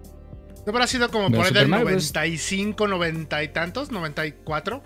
¿No 0.67 0.73
habrá 0.73 0.87
sido 0.87 1.11
como 1.11 1.31
por 1.31 1.45
ahí 1.45 1.53
del 1.53 1.69
Mario 1.69 1.87
Bros. 1.87 2.15
95, 2.15 2.89
90 2.89 3.43
y 3.43 3.49
tantos? 3.49 3.91
¿94? 3.91 4.83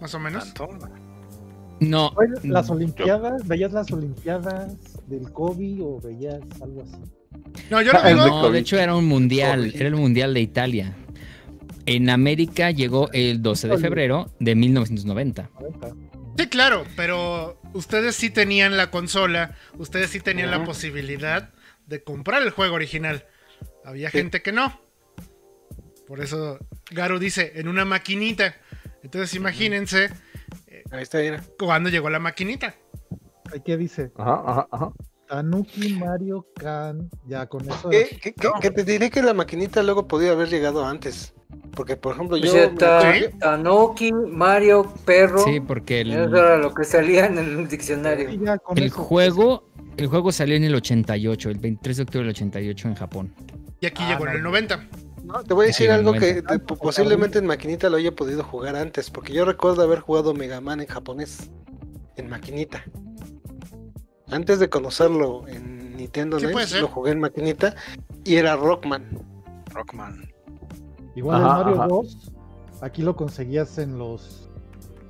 Más 0.00 0.14
o 0.14 0.18
menos. 0.18 0.54
¿Tanto? 0.54 0.68
No. 1.80 2.12
Las 2.42 2.70
Olimpiadas, 2.70 3.46
veías 3.46 3.72
las 3.72 3.90
Olimpiadas 3.92 4.76
del 5.08 5.30
COVID 5.32 5.84
o 5.84 6.00
veías 6.00 6.40
algo 6.62 6.82
así. 6.82 7.02
No, 7.70 7.80
yo 7.82 7.92
lo 7.92 8.02
el 8.02 8.14
digo. 8.14 8.24
de 8.24 8.30
No, 8.30 8.50
de 8.50 8.58
hecho 8.58 8.78
era 8.78 8.94
un 8.94 9.06
mundial, 9.06 9.72
era 9.74 9.88
el 9.88 9.94
mundial 9.96 10.34
de 10.34 10.40
Italia. 10.40 10.94
En 11.86 12.10
América 12.10 12.70
llegó 12.70 13.10
el 13.12 13.42
12 13.42 13.68
de 13.68 13.78
febrero 13.78 14.30
de 14.38 14.54
1990. 14.54 15.50
90. 15.60 15.88
Sí, 16.38 16.46
claro, 16.48 16.84
pero 16.96 17.60
ustedes 17.74 18.16
sí 18.16 18.30
tenían 18.30 18.76
la 18.76 18.90
consola, 18.90 19.56
ustedes 19.78 20.10
sí 20.10 20.20
tenían 20.20 20.50
la 20.50 20.64
posibilidad 20.64 21.50
de 21.86 22.02
comprar 22.02 22.42
el 22.42 22.50
juego 22.50 22.74
original. 22.76 23.26
Había 23.84 24.10
Sí. 24.10 24.18
gente 24.18 24.40
que 24.42 24.52
no. 24.52 24.80
Por 26.06 26.20
eso 26.20 26.58
Garu 26.90 27.18
dice, 27.18 27.52
en 27.56 27.68
una 27.68 27.84
maquinita. 27.84 28.56
Entonces 29.02 29.34
imagínense 29.34 30.10
Ahí 30.90 31.02
está, 31.02 31.18
mira. 31.18 31.42
cuando 31.58 31.88
llegó 31.88 32.10
la 32.10 32.18
maquinita. 32.18 32.74
Ahí 33.52 33.60
que 33.64 33.76
dice, 33.76 34.10
Ajá, 34.16 34.42
ajá, 34.46 34.68
ajá. 34.70 34.92
Tanuki 35.30 35.94
Mario 35.94 36.44
Kan, 36.56 37.08
ya 37.28 37.46
con 37.46 37.62
eso. 37.70 37.88
Que, 37.88 38.20
que- 38.60 38.70
te 38.72 38.82
diré 38.84 39.10
que 39.10 39.22
la 39.22 39.32
maquinita 39.32 39.80
luego 39.84 40.08
podía 40.08 40.32
haber 40.32 40.48
llegado 40.48 40.84
antes. 40.84 41.32
Porque, 41.74 41.96
por 41.96 42.14
ejemplo, 42.14 42.36
yo. 42.36 42.42
Dice 42.44 42.70
me 42.70 42.76
Ta- 42.76 42.98
acuerdo- 42.98 43.38
Tanuki, 43.38 44.12
Mario, 44.12 44.92
perro. 45.04 45.44
Sí, 45.44 45.60
porque 45.60 46.00
el, 46.00 46.12
Eso 46.12 46.36
era 46.36 46.56
lo 46.56 46.74
que 46.74 46.82
salía 46.84 47.26
en 47.26 47.38
el 47.38 47.56
Sí, 47.58 47.64
diccionario. 47.76 48.28
el 48.28 48.82
eso. 48.84 48.94
juego 48.96 49.70
el 49.96 50.06
juego 50.08 50.32
salió 50.32 50.56
en 50.56 50.64
el 50.64 50.74
88, 50.74 51.50
el 51.50 51.58
23 51.58 51.96
de 51.98 52.02
octubre 52.02 52.20
del 52.24 52.30
88 52.30 52.88
en 52.88 52.94
Japón. 52.94 53.34
Y 53.80 53.86
aquí 53.86 54.02
Ah, 54.04 54.10
llegó 54.12 54.26
en 54.28 54.36
el 54.36 54.42
90. 54.42 54.88
No, 55.24 55.44
te 55.44 55.54
voy 55.54 55.66
a 55.68 55.72
Sí, 55.72 55.84
decir 55.84 55.90
algo 55.92 56.12
que 56.12 56.18
90. 56.42 56.52
te- 56.54 56.58
po- 56.60 56.76
posiblemente 56.76 57.38
en 57.38 57.46
maquinita 57.46 57.88
lo 57.90 57.98
haya 57.98 58.10
podido 58.12 58.42
jugar 58.42 58.74
antes. 58.76 59.10
Porque 59.10 59.32
yo 59.32 59.44
recuerdo 59.44 59.82
haber 59.82 60.00
jugado 60.00 60.34
Mega 60.34 60.60
Man 60.60 60.80
en 60.80 60.86
japonés. 60.86 61.50
En 62.16 62.28
maquinita. 62.28 62.82
Antes 64.30 64.58
de 64.60 64.68
conocerlo 64.68 65.46
en 65.48 65.96
Nintendo 65.96 66.38
Sí, 66.38 66.46
NES, 66.46 66.80
lo 66.80 66.88
jugué 66.88 67.12
en 67.12 67.20
maquinita. 67.20 67.74
Y 68.24 68.36
era 68.36 68.56
Rockman. 68.56 69.06
Rockman. 69.74 70.30
Igual 71.16 71.42
Ajá, 71.44 71.58
el 71.58 71.64
Mario 71.64 71.78
ajá. 71.80 71.88
2, 71.88 72.32
aquí 72.82 73.02
lo 73.02 73.16
conseguías 73.16 73.78
en 73.78 73.98
los 73.98 74.48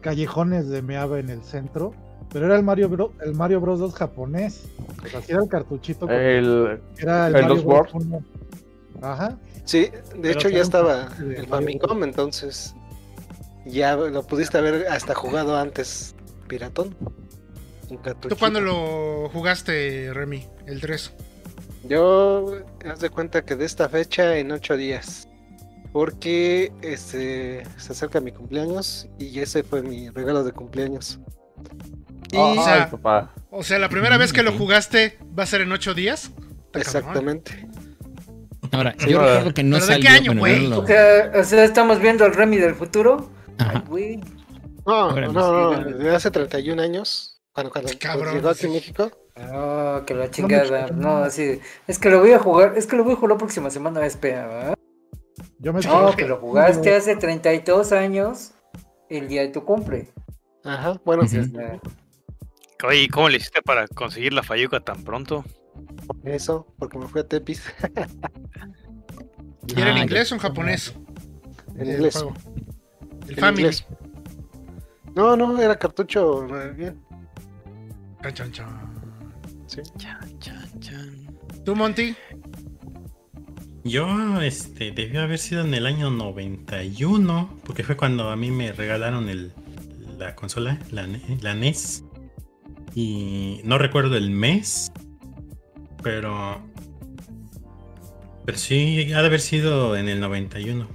callejones 0.01 0.69
de 0.69 0.81
Meaba 0.83 1.19
en 1.21 1.29
el 1.29 1.43
centro, 1.43 1.93
pero 2.33 2.47
era 2.47 2.57
el 2.57 2.63
Mario, 2.63 2.89
Bro- 2.89 3.13
el 3.23 3.35
Mario 3.35 3.61
Bros 3.61 3.79
2 3.81 3.95
japonés. 3.95 4.65
O 5.05 5.09
sea, 5.09 5.21
sí 5.21 5.33
era 5.33 5.43
el 5.43 5.49
cartuchito. 5.49 6.07
con- 6.07 6.15
El, 6.15 6.81
era 6.99 7.27
el, 7.29 7.37
el 7.37 7.43
Mario 7.43 7.49
dos 7.57 7.65
Bros. 7.65 7.95
World. 7.95 8.07
1. 8.07 8.25
Ajá. 9.03 9.39
Sí, 9.65 9.81
de 9.91 10.03
Pero 10.23 10.33
hecho 10.39 10.49
ya 10.49 10.63
estaba 10.63 11.09
el 11.19 11.27
Mario 11.27 11.47
Famicom, 11.49 12.03
entonces 12.05 12.75
ya 13.67 13.95
lo 13.97 14.23
pudiste 14.27 14.59
haber 14.59 14.87
hasta 14.89 15.15
jugado 15.15 15.57
antes, 15.57 16.15
Piratón. 16.49 16.97
Un 17.91 18.01
¿Tú 18.29 18.37
cuándo 18.39 18.61
lo 18.61 19.29
jugaste, 19.33 20.11
Remy? 20.13 20.47
El 20.67 20.81
3. 20.81 21.13
Yo, 21.89 22.55
haz 22.89 23.01
de 23.01 23.11
cuenta 23.11 23.45
que 23.45 23.57
de 23.57 23.65
esta 23.65 23.89
fecha 23.89 24.37
en 24.37 24.53
ocho 24.53 24.77
días. 24.77 25.27
Porque 25.93 26.73
este, 26.83 27.65
se 27.77 27.93
acerca 27.93 28.21
mi 28.21 28.31
cumpleaños 28.31 29.09
y 29.19 29.41
ese 29.41 29.65
fue 29.65 29.83
mi 29.83 30.09
regalo 30.11 30.45
de 30.45 30.53
cumpleaños. 30.53 31.19
Y, 32.31 32.37
Ay, 32.37 32.59
o, 32.59 32.63
sea, 32.65 32.91
papá. 32.91 33.35
o 33.51 33.63
sea, 33.65 33.81
la 33.81 33.89
primera 33.89 34.17
vez 34.17 34.33
que 34.33 34.45
lo 34.45 34.53
jugaste 34.53 35.19
va 35.37 35.43
a 35.43 35.47
ser 35.47 35.63
en 35.63 35.73
ocho 35.73 35.93
días. 35.95 36.27
Está 36.27 36.39
cabrón. 36.39 36.79
Exactamente. 36.81 37.69
Ahora, 38.71 38.95
Sí, 38.99 39.11
yo 39.11 39.19
ahora- 39.19 39.31
recuerdo 39.33 39.55
que 39.55 39.65
no 39.65 39.79
¿Pero 39.81 39.87
de 39.95 40.01
qué 40.01 40.09
año, 40.09 40.27
bueno, 40.35 40.41
güey? 40.41 40.67
lo- 40.69 40.79
O 40.83 40.87
sea, 40.87 41.33
o 41.35 41.43
sea, 41.43 41.65
estamos 41.65 41.99
viendo 42.01 42.25
el 42.25 42.35
Remy 42.35 42.59
del 42.59 42.77
futuro. 42.77 43.29
Ajá. 43.59 43.73
Ay, 43.75 43.83
güey. 43.89 44.21
No, 44.87 45.11
no, 45.33 45.33
no, 45.33 45.85
de 45.99 46.15
hace 46.15 46.31
31 46.31 46.81
años, 46.81 47.30
cuando, 47.69 47.91
cuando, 47.91 47.99
Cabrón, 47.99 48.35
llegó 48.35 48.49
aquí 48.49 48.61
sí. 48.61 48.67
a 48.67 48.71
México. 48.71 49.11
Ah, 49.37 50.03
que 50.07 50.15
la 50.15 50.31
chingada. 50.31 50.89
No, 50.89 51.19
así. 51.19 51.61
Es 51.87 51.99
que 51.99 52.09
lo 52.09 52.21
voy 52.21 52.33
a 52.33 52.39
jugar. 52.39 52.75
Es 52.77 52.87
que 52.87 52.97
lo 52.97 53.05
voy 53.05 53.13
a 53.13 53.17
jugar 53.17 53.33
la 53.33 53.39
próxima 53.39 53.69
semana. 53.71 54.07
Espera, 54.07 54.47
¿verdad? 54.47 54.75
Yo 55.59 55.73
me 55.73 55.81
No, 55.83 56.17
que 56.17 56.27
lo 56.27 56.39
jugaste 56.39 56.95
hace 56.95 57.17
32 57.17 57.93
años. 57.93 58.53
El 59.09 59.29
día 59.29 59.43
de 59.43 59.49
tu 59.49 59.65
cumple. 59.65 60.09
Ajá, 60.65 61.01
bueno. 61.05 61.23
Eh, 61.25 61.81
Oye, 62.87 63.03
¿y 63.03 63.09
¿cómo 63.09 63.29
le 63.29 63.37
hiciste 63.37 63.61
para 63.61 63.87
conseguir 63.89 64.33
la 64.33 64.43
Fayuca 64.43 64.81
tan 64.81 65.03
pronto? 65.05 65.45
eso, 66.25 66.67
porque 66.79 66.99
me 66.99 67.07
fui 67.09 67.21
a 67.21 67.27
Tepis. 67.27 67.63
¿Y 69.67 69.81
era 69.81 69.91
en 69.91 69.97
Ah, 69.99 70.03
inglés 70.03 70.31
o 70.33 70.35
en 70.35 70.41
japonés? 70.41 70.95
En 71.75 71.81
El 71.83 71.91
inglés. 71.91 72.17
El 73.27 73.31
en 73.31 73.37
Family. 73.37 73.63
inglés. 73.63 73.87
No, 75.15 75.37
no, 75.37 75.61
era 75.61 75.79
cartucho. 75.79 76.47
eh, 76.61 76.73
Bien. 76.77 77.01
Chan, 78.23 78.35
chan, 78.35 78.53
chan. 78.53 78.91
Sí. 79.67 79.81
Chan, 79.99 80.39
chan, 80.41 80.81
chan. 80.81 81.37
¿Tú, 81.65 81.75
Monty? 81.75 82.15
Yo, 83.85 84.41
este, 84.43 84.91
debió 84.93 85.23
haber 85.23 85.39
sido 85.39 85.65
en 85.65 85.73
el 85.73 85.87
año 85.87 86.11
91, 86.11 87.61
porque 87.65 87.83
fue 87.83 87.97
cuando 87.97 88.29
a 88.29 88.37
mí 88.37 88.51
me 88.51 88.73
regalaron 88.73 89.29
el, 89.29 89.53
la 90.19 90.35
consola, 90.35 90.79
la, 90.91 91.07
la 91.41 91.55
NES. 91.55 92.05
Y 92.95 93.61
no 93.65 93.79
recuerdo 93.79 94.17
el 94.17 94.31
mes, 94.31 94.93
pero... 96.03 96.61
Pero 98.45 98.59
sí, 98.59 99.13
ha 99.15 99.21
de 99.21 99.27
haber 99.27 99.41
sido 99.41 99.97
en 99.97 100.09
el 100.09 100.21
91. 100.21 100.89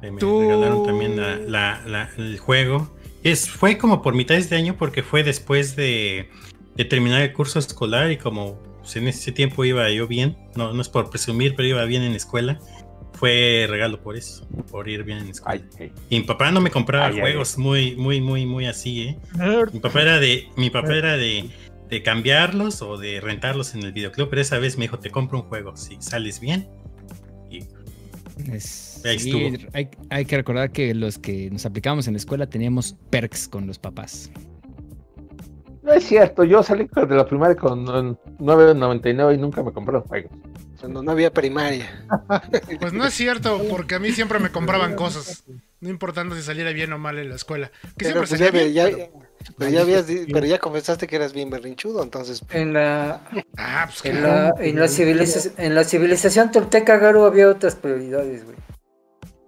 que 0.00 0.10
Me 0.10 0.18
Tú- 0.20 0.40
regalaron 0.40 0.84
también 0.84 1.16
la- 1.16 1.36
la- 1.38 1.82
la- 1.86 2.10
el 2.18 2.38
juego. 2.38 2.94
Es, 3.22 3.48
fue 3.48 3.78
como 3.78 4.02
por 4.02 4.14
mitad 4.14 4.34
de 4.34 4.40
este 4.40 4.56
año 4.56 4.76
porque 4.76 5.02
fue 5.02 5.22
después 5.22 5.76
de, 5.76 6.28
de 6.74 6.84
terminar 6.84 7.22
el 7.22 7.32
curso 7.32 7.58
escolar 7.58 8.10
y 8.10 8.16
como 8.16 8.58
pues, 8.80 8.96
en 8.96 9.08
ese 9.08 9.32
tiempo 9.32 9.64
iba 9.64 9.88
yo 9.90 10.06
bien, 10.06 10.36
no, 10.56 10.72
no 10.72 10.82
es 10.82 10.88
por 10.88 11.08
presumir, 11.10 11.54
pero 11.56 11.68
iba 11.68 11.84
bien 11.84 12.02
en 12.02 12.10
la 12.10 12.16
escuela. 12.16 12.58
Fue 13.14 13.66
regalo 13.68 14.00
por 14.00 14.16
eso, 14.16 14.48
por 14.70 14.88
ir 14.88 15.04
bien 15.04 15.18
en 15.18 15.26
la 15.26 15.30
escuela. 15.30 15.64
Ay. 15.78 15.92
Y 16.10 16.18
mi 16.18 16.24
papá 16.24 16.50
no 16.50 16.60
me 16.60 16.70
compraba 16.70 17.06
Ay, 17.06 17.14
ay, 17.14 17.20
juegos 17.20 17.56
muy, 17.56 17.94
muy, 17.94 18.20
muy, 18.20 18.46
muy 18.46 18.66
así, 18.66 19.02
¿eh? 19.02 19.18
Mi 19.72 19.78
papá 19.78 20.02
era 20.02 20.18
de, 20.18 20.48
mi 20.56 20.70
papá 20.70 20.96
era 20.96 21.16
de, 21.16 21.48
de 21.88 22.02
cambiarlos 22.02 22.82
o 22.82 22.96
de 22.96 23.20
rentarlos 23.20 23.74
en 23.74 23.84
el 23.84 23.92
videoclub, 23.92 24.28
pero 24.28 24.42
esa 24.42 24.58
vez 24.58 24.76
me 24.76 24.84
dijo, 24.86 24.98
te 24.98 25.10
compro 25.10 25.38
un 25.40 25.44
juego, 25.44 25.76
si 25.76 25.98
sales 26.00 26.40
bien. 26.40 26.68
Es- 28.52 29.00
sí, 29.18 29.30
hay, 29.72 29.88
hay 30.10 30.24
que 30.24 30.36
recordar 30.36 30.70
que 30.70 30.94
los 30.94 31.18
que 31.18 31.50
nos 31.50 31.66
aplicamos 31.66 32.06
en 32.06 32.14
la 32.14 32.18
escuela 32.18 32.46
teníamos 32.48 32.96
perks 33.10 33.48
con 33.48 33.66
los 33.66 33.78
papás. 33.78 34.30
No 35.82 35.92
es 35.92 36.04
cierto, 36.04 36.44
yo 36.44 36.62
salí 36.62 36.88
de 37.08 37.14
la 37.16 37.26
primaria 37.26 37.56
con 37.56 37.80
eh, 37.82 38.16
9.99 38.38 39.34
y 39.34 39.38
nunca 39.38 39.62
me 39.62 39.72
compraron 39.72 40.02
juegos. 40.04 40.30
Cuando 40.80 41.02
no 41.02 41.12
había 41.12 41.32
primaria. 41.32 42.04
Pues 42.80 42.92
no 42.92 43.04
es 43.04 43.14
cierto, 43.14 43.60
porque 43.70 43.94
a 43.96 43.98
mí 44.00 44.10
siempre 44.12 44.38
me 44.40 44.50
compraban 44.50 44.94
cosas. 44.96 45.44
No 45.82 45.90
importando 45.90 46.34
si 46.36 46.42
saliera 46.42 46.70
bien 46.72 46.92
o 46.92 46.98
mal 46.98 47.18
en 47.18 47.28
la 47.28 47.34
escuela. 47.34 47.70
Que 47.98 48.06
Pero, 48.06 48.20
pues, 48.20 48.30
salía 48.30 48.46
ya, 48.46 48.52
bien, 48.52 48.72
ya- 48.72 48.84
pero- 48.84 49.12
pero 49.58 49.70
ya 49.72 49.80
habías 49.82 50.06
pero 50.32 50.46
ya 50.46 50.58
confesaste 50.58 51.08
que 51.08 51.16
eras 51.16 51.32
bien 51.32 51.50
berrinchudo, 51.50 52.02
entonces. 52.04 52.42
En 52.50 52.72
la, 52.72 53.20
Ah, 53.58 53.86
pues 53.88 54.04
en 54.04 54.20
claro. 54.20 54.54
la, 54.56 54.64
en 54.64 54.78
la, 54.78 54.86
civilización, 54.88 55.54
en 55.58 55.74
la 55.74 55.82
civilización 55.84 56.50
tolteca, 56.52 56.96
Garo, 56.98 57.26
había 57.26 57.48
otras 57.48 57.74
prioridades, 57.74 58.44
güey. 58.44 58.56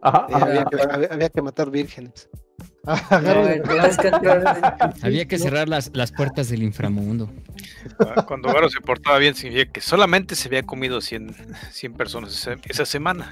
Ajá, 0.02 0.26
eh, 0.28 0.34
ajá, 0.34 0.44
había, 0.46 0.60
ajá. 0.62 0.70
que, 0.70 0.82
había- 0.92 1.08
había 1.12 1.28
que 1.30 1.40
matar 1.42 1.70
vírgenes. 1.70 2.28
No, 2.84 3.48
entrar- 3.48 4.94
Había 5.02 5.24
que 5.26 5.38
cerrar 5.38 5.68
las, 5.68 5.90
las 5.94 6.12
puertas 6.12 6.48
del 6.50 6.62
inframundo. 6.62 7.30
Cuando 8.26 8.52
Garo 8.52 8.68
se 8.68 8.80
portaba 8.80 9.18
bien, 9.18 9.34
significa 9.34 9.72
que 9.72 9.80
solamente 9.80 10.34
se 10.34 10.48
había 10.48 10.64
comido 10.64 11.00
100, 11.00 11.34
100 11.70 11.94
personas 11.94 12.34
esa, 12.36 12.56
esa 12.68 12.84
semana. 12.84 13.30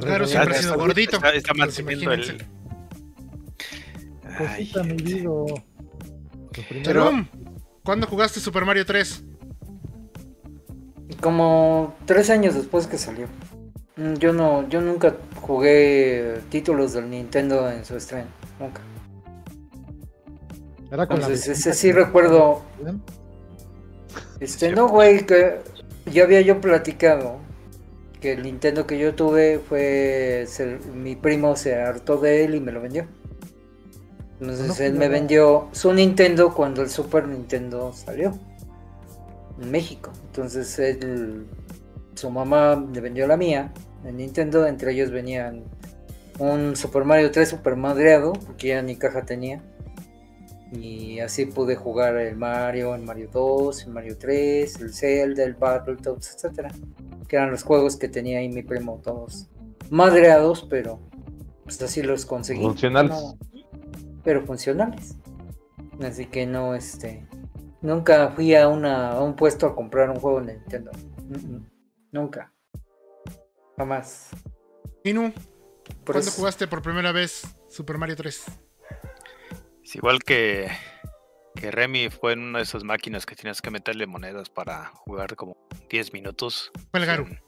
Claro, 0.00 0.26
siempre 0.26 0.56
ha 0.56 0.62
sido 0.62 0.76
gordito. 0.76 1.16
Está, 1.16 1.30
está 1.34 1.54
manteniendo 1.54 2.12
el. 2.12 2.44
Cosita, 4.38 4.82
mi 4.82 4.94
vida. 4.94 5.30
Pero, 6.84 7.10
¿cuándo 7.84 8.06
jugaste 8.06 8.40
Super 8.40 8.64
Mario 8.64 8.84
3? 8.86 9.24
Como 11.20 11.94
tres 12.06 12.30
años 12.30 12.54
después 12.54 12.86
que 12.86 12.98
salió. 12.98 13.26
Mm, 13.96 14.14
Yo 14.14 14.32
no, 14.32 14.68
yo 14.68 14.80
nunca 14.80 15.14
jugué 15.40 16.40
títulos 16.50 16.94
del 16.94 17.10
Nintendo 17.10 17.70
en 17.70 17.84
su 17.84 17.96
estreno, 17.96 18.28
nunca. 18.58 18.80
Era 20.90 21.06
con 21.06 21.20
la 21.20 21.26
Entonces, 21.26 21.48
vecina 21.48 21.70
ese 21.72 21.74
sí 21.74 21.88
que- 21.88 21.92
recuerdo. 21.94 22.62
Este, 24.40 24.72
no, 24.72 24.88
güey, 24.88 25.24
que 25.24 25.60
ya 26.10 26.24
había 26.24 26.40
yo 26.40 26.60
platicado 26.60 27.38
que 28.22 28.32
el 28.32 28.42
Nintendo 28.44 28.86
que 28.86 28.98
yo 28.98 29.14
tuve 29.14 29.58
fue. 29.58 30.44
se- 30.48 30.78
mi 30.94 31.16
primo 31.16 31.56
se 31.56 31.74
hartó 31.74 32.16
de 32.16 32.44
él 32.44 32.54
y 32.54 32.60
me 32.60 32.72
lo 32.72 32.80
vendió. 32.80 33.06
Entonces 34.40 34.78
No 34.78 34.84
él 34.86 34.94
me 34.94 35.08
vendió 35.08 35.68
su 35.72 35.92
Nintendo 35.92 36.54
cuando 36.54 36.82
el 36.82 36.88
Super 36.88 37.28
Nintendo 37.28 37.92
salió 37.92 38.32
en 39.60 39.70
México. 39.70 40.10
Entonces 40.26 40.78
él, 40.78 41.46
su 42.14 42.30
mamá 42.30 42.82
le 42.92 43.00
vendió 43.00 43.26
la 43.26 43.36
mía, 43.36 43.72
el 44.04 44.16
Nintendo. 44.16 44.66
Entre 44.66 44.92
ellos 44.92 45.10
venían 45.10 45.64
un 46.38 46.74
Super 46.74 47.04
Mario 47.04 47.30
3 47.30 47.48
super 47.50 47.76
madreado, 47.76 48.32
porque 48.32 48.68
ya 48.68 48.82
ni 48.82 48.96
caja 48.96 49.22
tenía. 49.22 49.62
Y 50.72 51.20
así 51.20 51.44
pude 51.46 51.76
jugar 51.76 52.16
el 52.16 52.36
Mario, 52.36 52.94
el 52.94 53.02
Mario 53.02 53.28
2, 53.32 53.84
el 53.84 53.90
Mario 53.92 54.16
3, 54.18 54.80
el 54.80 54.94
Zelda, 54.94 55.44
el 55.44 55.54
Battletoads, 55.54 56.34
etcétera. 56.34 56.70
Que 57.28 57.36
eran 57.36 57.50
los 57.50 57.62
juegos 57.62 57.96
que 57.96 58.08
tenía 58.08 58.38
ahí 58.38 58.48
mi 58.48 58.62
primo, 58.62 59.00
todos 59.04 59.48
madreados, 59.90 60.66
pero 60.70 60.98
pues 61.64 61.80
así 61.82 62.02
los 62.02 62.24
conseguí. 62.24 62.62
Funcionales. 62.62 63.10
No, 63.10 63.38
pero 64.24 64.46
funcionales. 64.46 65.16
Así 66.02 66.26
que 66.26 66.46
no, 66.46 66.74
este. 66.74 67.26
Nunca 67.82 68.30
fui 68.30 68.54
a, 68.54 68.68
una, 68.68 69.10
a 69.10 69.22
un 69.22 69.34
puesto 69.36 69.66
a 69.66 69.74
comprar 69.74 70.08
un 70.08 70.16
juego 70.16 70.40
de 70.40 70.54
Nintendo. 70.54 70.90
Mm, 71.28 71.34
mm. 71.56 71.70
Nunca. 72.12 72.52
Jamás. 73.76 74.28
Inu, 75.04 75.32
Por 76.04 76.14
¿cuándo 76.14 76.20
eso- 76.20 76.30
jugaste 76.38 76.66
por 76.68 76.80
primera 76.80 77.12
vez 77.12 77.42
Super 77.68 77.98
Mario 77.98 78.16
3? 78.16 78.44
Es 79.92 79.96
igual 79.96 80.20
que, 80.24 80.70
que 81.54 81.70
Remy 81.70 82.08
fue 82.08 82.32
en 82.32 82.40
una 82.40 82.60
de 82.60 82.64
esas 82.64 82.82
máquinas 82.82 83.26
que 83.26 83.36
tenías 83.36 83.60
que 83.60 83.70
meterle 83.70 84.06
monedas 84.06 84.48
para 84.48 84.86
jugar 84.86 85.36
como 85.36 85.58
10 85.90 86.14
minutos. 86.14 86.72
Fue 86.90 87.00
el 87.00 87.06
sin- 87.26 87.38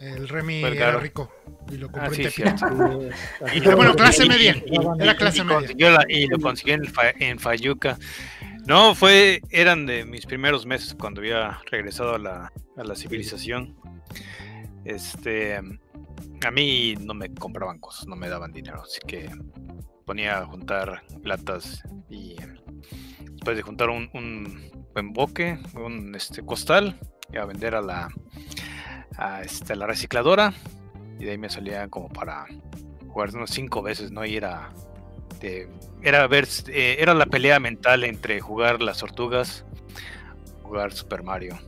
El 0.00 0.26
Remy 0.26 0.60
Fue 0.62 0.70
el 0.70 0.76
era 0.78 0.98
rico 0.98 1.30
y 1.70 1.76
lo 1.76 1.90
Ah, 1.92 2.06
en 2.06 2.14
sí, 2.14 2.22
Tepito. 2.22 2.56
cierto. 2.56 3.08
Y- 3.54 3.60
Pero 3.60 3.76
bueno, 3.76 3.94
clase 3.94 4.26
media. 4.26 4.56
y- 4.64 4.74
y- 4.74 5.02
Era 5.02 5.16
clase 5.18 5.44
media. 5.44 5.90
la- 5.90 6.04
y 6.08 6.26
lo 6.28 6.38
consiguió 6.38 6.74
en, 6.76 6.86
Fa- 6.86 7.10
en 7.10 7.38
Fayuca. 7.38 7.98
No, 8.66 8.94
fue, 8.94 9.42
eran 9.50 9.84
de 9.84 10.06
mis 10.06 10.24
primeros 10.24 10.64
meses 10.64 10.94
cuando 10.98 11.20
había 11.20 11.60
regresado 11.70 12.14
a 12.14 12.18
la, 12.18 12.52
a 12.78 12.84
la 12.84 12.94
civilización. 12.94 13.76
Este, 14.86 15.56
a 15.56 16.50
mí 16.50 16.94
no 17.00 17.12
me 17.12 17.34
compraban 17.34 17.78
cosas, 17.80 18.06
no 18.06 18.16
me 18.16 18.30
daban 18.30 18.52
dinero, 18.52 18.80
así 18.82 18.98
que 19.06 19.28
ponía 20.06 20.38
a 20.38 20.46
juntar 20.46 21.02
latas 21.24 21.82
y 22.08 22.36
después 23.32 23.56
de 23.56 23.62
juntar 23.62 23.90
un, 23.90 24.08
un 24.14 24.86
buen 24.94 25.12
boque, 25.12 25.58
un 25.74 26.14
este 26.14 26.42
costal, 26.42 26.98
iba 27.32 27.42
a 27.42 27.46
vender 27.46 27.74
a 27.74 27.82
la 27.82 28.08
a 29.18 29.42
este, 29.42 29.74
la 29.76 29.86
recicladora 29.86 30.52
y 31.18 31.24
de 31.24 31.32
ahí 31.32 31.38
me 31.38 31.50
salía 31.50 31.88
como 31.88 32.08
para 32.08 32.46
jugar 33.08 33.34
unos 33.34 33.50
cinco 33.50 33.82
veces, 33.82 34.12
¿no? 34.12 34.24
Y 34.24 34.36
era 34.36 34.70
de- 35.40 35.68
era 36.02 36.26
ver 36.28 36.46
eh, 36.68 36.96
era 37.00 37.12
la 37.12 37.26
pelea 37.26 37.58
mental 37.58 38.04
entre 38.04 38.40
jugar 38.40 38.82
las 38.82 38.98
tortugas, 38.98 39.64
jugar 40.62 40.92
Super 40.92 41.24
Mario 41.24 41.58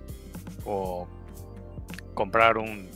o 0.64 1.08
comprar 2.14 2.56
un 2.58 2.88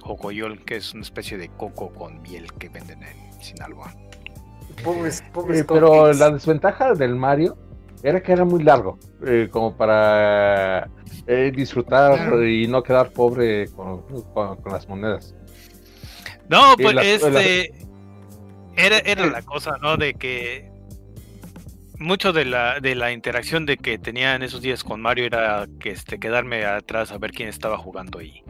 jocoyol 0.00 0.64
que 0.64 0.76
es 0.76 0.94
una 0.94 1.02
especie 1.02 1.36
de 1.36 1.48
coco 1.50 1.92
con 1.92 2.22
miel 2.22 2.50
que 2.54 2.68
venden 2.70 3.02
en 3.02 3.42
Sinaloa. 3.42 3.92
Pobres, 4.82 5.22
pobres 5.32 5.60
Eh, 5.60 5.64
pero 5.66 6.12
la 6.12 6.30
desventaja 6.30 6.94
del 6.94 7.14
Mario 7.14 7.56
era 8.02 8.22
que 8.22 8.32
era 8.32 8.44
muy 8.44 8.62
largo, 8.62 8.98
eh, 9.26 9.48
como 9.50 9.76
para 9.76 10.88
eh, 11.26 11.52
disfrutar 11.54 12.14
Claro. 12.16 12.46
y 12.46 12.66
no 12.66 12.82
quedar 12.82 13.10
pobre 13.12 13.68
con, 13.68 14.02
con- 14.34 14.56
con 14.56 14.72
las 14.72 14.88
monedas. 14.88 15.34
No, 16.48 16.74
pues 16.76 16.94
la- 16.94 17.02
este. 17.02 17.72
Era, 18.76 18.98
era 18.98 19.26
la 19.26 19.42
cosa, 19.42 19.76
¿no? 19.80 19.96
De 19.96 20.14
que. 20.14 20.70
Mucho 21.96 22.32
de 22.32 22.44
la, 22.44 22.80
de 22.80 22.96
la 22.96 23.12
interacción 23.12 23.66
de 23.66 23.76
que 23.76 23.98
tenía 23.98 24.34
en 24.34 24.42
esos 24.42 24.60
días 24.60 24.82
con 24.82 25.00
Mario 25.00 25.24
era 25.26 25.66
que 25.78 25.90
este, 25.90 26.18
quedarme 26.18 26.64
atrás 26.66 27.12
a 27.12 27.18
ver 27.18 27.30
quién 27.30 27.48
estaba 27.48 27.78
jugando 27.78 28.20
y, 28.20 28.42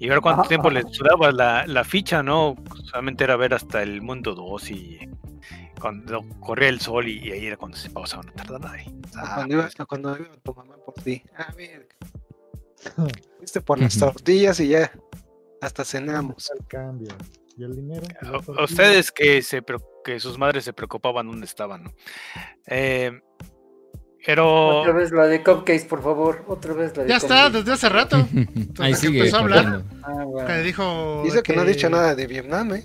y 0.00 0.08
ver 0.08 0.20
cuánto 0.20 0.42
tiempo 0.48 0.68
le 0.68 0.82
sudaba 0.90 1.30
la, 1.30 1.64
la 1.66 1.84
ficha, 1.84 2.24
¿no? 2.24 2.56
Solamente 2.90 3.22
era 3.22 3.36
ver 3.36 3.54
hasta 3.54 3.82
el 3.84 4.02
mundo 4.02 4.34
2 4.34 4.70
y 4.72 4.98
cuando 5.82 6.24
corría 6.40 6.68
el 6.70 6.80
sol 6.80 7.08
y, 7.08 7.18
y 7.18 7.32
ahí 7.32 7.46
era 7.46 7.56
cuando 7.56 7.76
se 7.76 7.90
pausaba 7.90 8.22
una 8.22 8.32
tardada 8.32 8.70
ahí. 8.72 8.86
O 8.88 9.18
Ah, 9.18 9.32
cuando, 9.34 9.54
iba, 9.54 9.68
o 9.78 9.86
cuando 9.86 10.16
iba 10.16 10.28
tu 10.42 10.54
mamá 10.54 10.76
por 10.76 10.94
ti. 10.94 11.22
A 11.36 11.52
ver. 11.52 11.88
Fuiste 13.38 13.60
por 13.60 13.78
las 13.80 13.98
tortillas 13.98 14.58
y 14.60 14.68
ya. 14.68 14.90
Hasta 15.60 15.84
cenamos. 15.84 16.50
El 16.58 16.66
cambio. 16.66 17.08
¿Y 17.56 17.64
el 17.64 17.76
dinero? 17.76 18.02
Ustedes 18.62 19.12
que 19.12 19.42
se 19.42 19.62
que 20.04 20.18
sus 20.18 20.38
madres 20.38 20.64
se 20.64 20.72
preocupaban 20.72 21.26
dónde 21.26 21.44
estaban, 21.46 21.84
¿no? 21.84 21.92
Eh, 22.66 23.20
pero 24.24 24.80
Otra 24.80 24.92
vez 24.92 25.10
la 25.12 25.26
de 25.26 25.42
Cupcakes, 25.42 25.84
por 25.84 26.02
favor. 26.02 26.44
Otra 26.48 26.72
vez 26.74 26.96
la 26.96 27.02
de 27.02 27.08
Ya 27.10 27.16
está, 27.16 27.44
Cupcakes. 27.44 27.58
desde 27.58 27.72
hace 27.72 27.88
rato. 27.88 28.16
Ahí 28.78 28.94
sigue. 28.94 29.18
empezó 29.18 29.36
a 29.36 29.40
hablar. 29.40 29.84
Ah, 30.02 30.24
bueno. 30.24 30.46
Que 30.48 30.58
dijo. 30.62 31.22
Dice 31.24 31.42
que 31.42 31.54
no 31.54 31.62
ha 31.62 31.64
dicho 31.64 31.90
nada 31.90 32.14
de 32.14 32.26
Vietnam, 32.26 32.74
¿eh? 32.74 32.84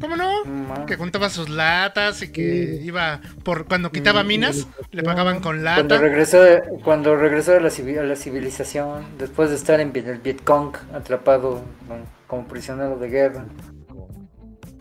¿Cómo 0.00 0.16
no? 0.16 0.86
Que 0.86 0.96
juntaba 0.96 1.30
sus 1.30 1.48
latas 1.48 2.22
y 2.22 2.32
que 2.32 2.78
Sí. 2.78 2.86
iba 2.86 3.20
por 3.44 3.66
cuando 3.66 3.90
quitaba 3.92 4.24
minas, 4.24 4.66
le 4.90 5.02
pagaban 5.02 5.40
con 5.40 5.62
Cuando 5.62 5.94
lata. 5.94 5.98
regresó, 5.98 6.38
cuando 6.84 7.16
regresó 7.16 7.52
a 7.56 7.60
la, 7.60 7.68
a 7.68 8.02
la 8.04 8.16
civilización, 8.16 9.04
después 9.18 9.50
de 9.50 9.56
estar 9.56 9.80
en 9.80 9.92
el 9.94 10.18
Vietcong, 10.18 10.74
atrapado 10.94 11.62
con- 11.86 12.04
como 12.26 12.48
prisionero 12.48 12.96
de 12.98 13.08
guerra, 13.08 13.44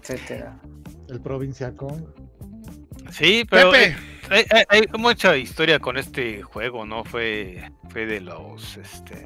etcétera. 0.01 0.57
El 1.09 1.21
provinciacón. 1.21 2.13
sí, 3.11 3.45
pero 3.49 3.71
Pepe, 3.71 3.95
hay, 4.29 4.45
hay- 4.49 4.63
hay 4.69 4.87
mucha 4.97 5.35
historia 5.37 5.79
con 5.79 5.97
este 5.97 6.41
juego, 6.41 6.85
¿no? 6.85 7.03
Fue, 7.03 7.71
fue 7.89 8.05
de 8.05 8.21
los, 8.21 8.77
este, 8.77 9.25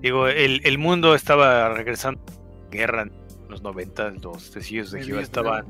digo, 0.00 0.26
el, 0.28 0.62
el 0.64 0.78
mundo 0.78 1.14
estaba 1.14 1.68
regresando 1.74 2.20
a 2.28 2.70
guerra 2.74 3.02
en 3.02 3.12
los 3.54 3.62
90, 3.62 4.10
los 4.22 4.50
testigos 4.50 4.90
de 4.90 5.00
El 5.00 5.06
Jehová 5.06 5.22
estaban 5.22 5.64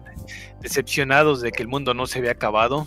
decepcionados 0.61 1.41
de 1.41 1.53
que 1.53 1.63
el 1.63 1.69
mundo 1.69 1.95
no 1.95 2.07
se 2.07 2.19
había 2.19 2.33
acabado, 2.33 2.87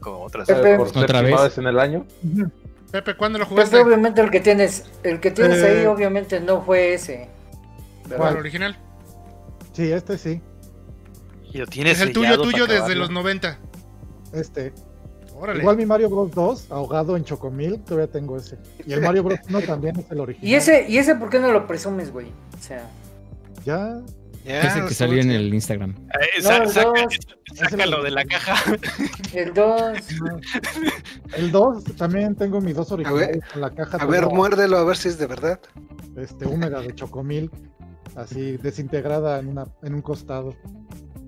como 0.00 0.22
otras. 0.24 0.48
Pepe. 0.48 0.76
¿Otra 0.78 1.22
vez? 1.22 1.58
en 1.58 1.66
el 1.66 1.78
año. 1.78 2.06
Pepe, 2.90 3.16
¿cuándo 3.16 3.38
lo 3.38 3.44
Pues 3.46 3.68
jugaste? 3.68 3.78
obviamente 3.78 4.20
el 4.20 4.30
que 4.30 4.40
tienes, 4.40 4.84
el 5.02 5.20
que 5.20 5.30
tienes 5.30 5.58
Eh. 5.62 5.80
ahí 5.80 5.86
obviamente 5.86 6.40
no 6.40 6.62
fue 6.62 6.94
ese. 6.94 7.28
¿El 8.10 8.16
¿Cuál? 8.16 8.36
original? 8.36 8.76
Sí, 9.72 9.90
este 9.92 10.18
sí. 10.18 10.40
Y 11.52 11.58
lo 11.58 11.66
tienes 11.66 11.94
Es 12.00 12.06
el 12.08 12.12
tuyo, 12.12 12.40
tuyo 12.40 12.64
desde 12.66 12.76
acabarlo. 12.78 13.00
los 13.02 13.10
90. 13.10 13.58
Este. 14.32 14.72
Órale. 15.34 15.60
Igual 15.60 15.76
mi 15.76 15.86
Mario 15.86 16.08
Bros 16.10 16.30
2, 16.32 16.70
ahogado 16.70 17.16
en 17.16 17.24
Chocomil, 17.24 17.80
todavía 17.80 18.06
tengo 18.10 18.36
ese. 18.36 18.58
Y 18.86 18.92
el 18.92 19.00
Mario 19.00 19.24
Bros 19.24 19.38
1 19.48 19.60
también 19.62 19.98
es 19.98 20.10
el 20.10 20.20
original. 20.20 20.46
¿Y 20.50 20.54
ese, 20.54 20.86
¿Y 20.88 20.98
ese 20.98 21.14
por 21.16 21.30
qué 21.30 21.40
no 21.40 21.50
lo 21.52 21.66
presumes, 21.66 22.12
güey? 22.12 22.26
O 22.28 22.62
sea, 22.62 22.88
Ya. 23.64 24.00
Ya, 24.44 24.60
Ese 24.62 24.84
que 24.88 24.94
salió 24.94 25.20
en 25.22 25.30
el 25.30 25.54
Instagram. 25.54 25.90
Eh, 26.20 26.42
No, 26.42 26.48
sa- 26.48 26.56
el 26.64 26.68
saca- 26.68 27.08
sácalo 27.54 28.02
de 28.02 28.10
la 28.10 28.24
caja. 28.24 28.56
el 29.34 29.54
2. 29.54 29.92
El 31.36 31.50
2 31.52 31.84
también 31.96 32.34
tengo 32.34 32.60
mis 32.60 32.74
dos 32.74 32.90
originales 32.92 33.40
con 33.52 33.60
la 33.62 33.70
caja 33.70 33.96
A 33.98 34.04
ver, 34.06 34.26
muérdelo 34.26 34.76
a 34.78 34.84
ver 34.84 34.96
si 34.96 35.08
es 35.08 35.18
de 35.18 35.26
verdad. 35.26 35.60
este, 36.16 36.46
húmeda 36.46 36.80
de 36.80 36.94
Chocomil, 36.94 37.50
así 38.16 38.56
desintegrada 38.58 39.38
en, 39.38 39.48
una, 39.48 39.64
en 39.82 39.94
un 39.94 40.02
costado. 40.02 40.54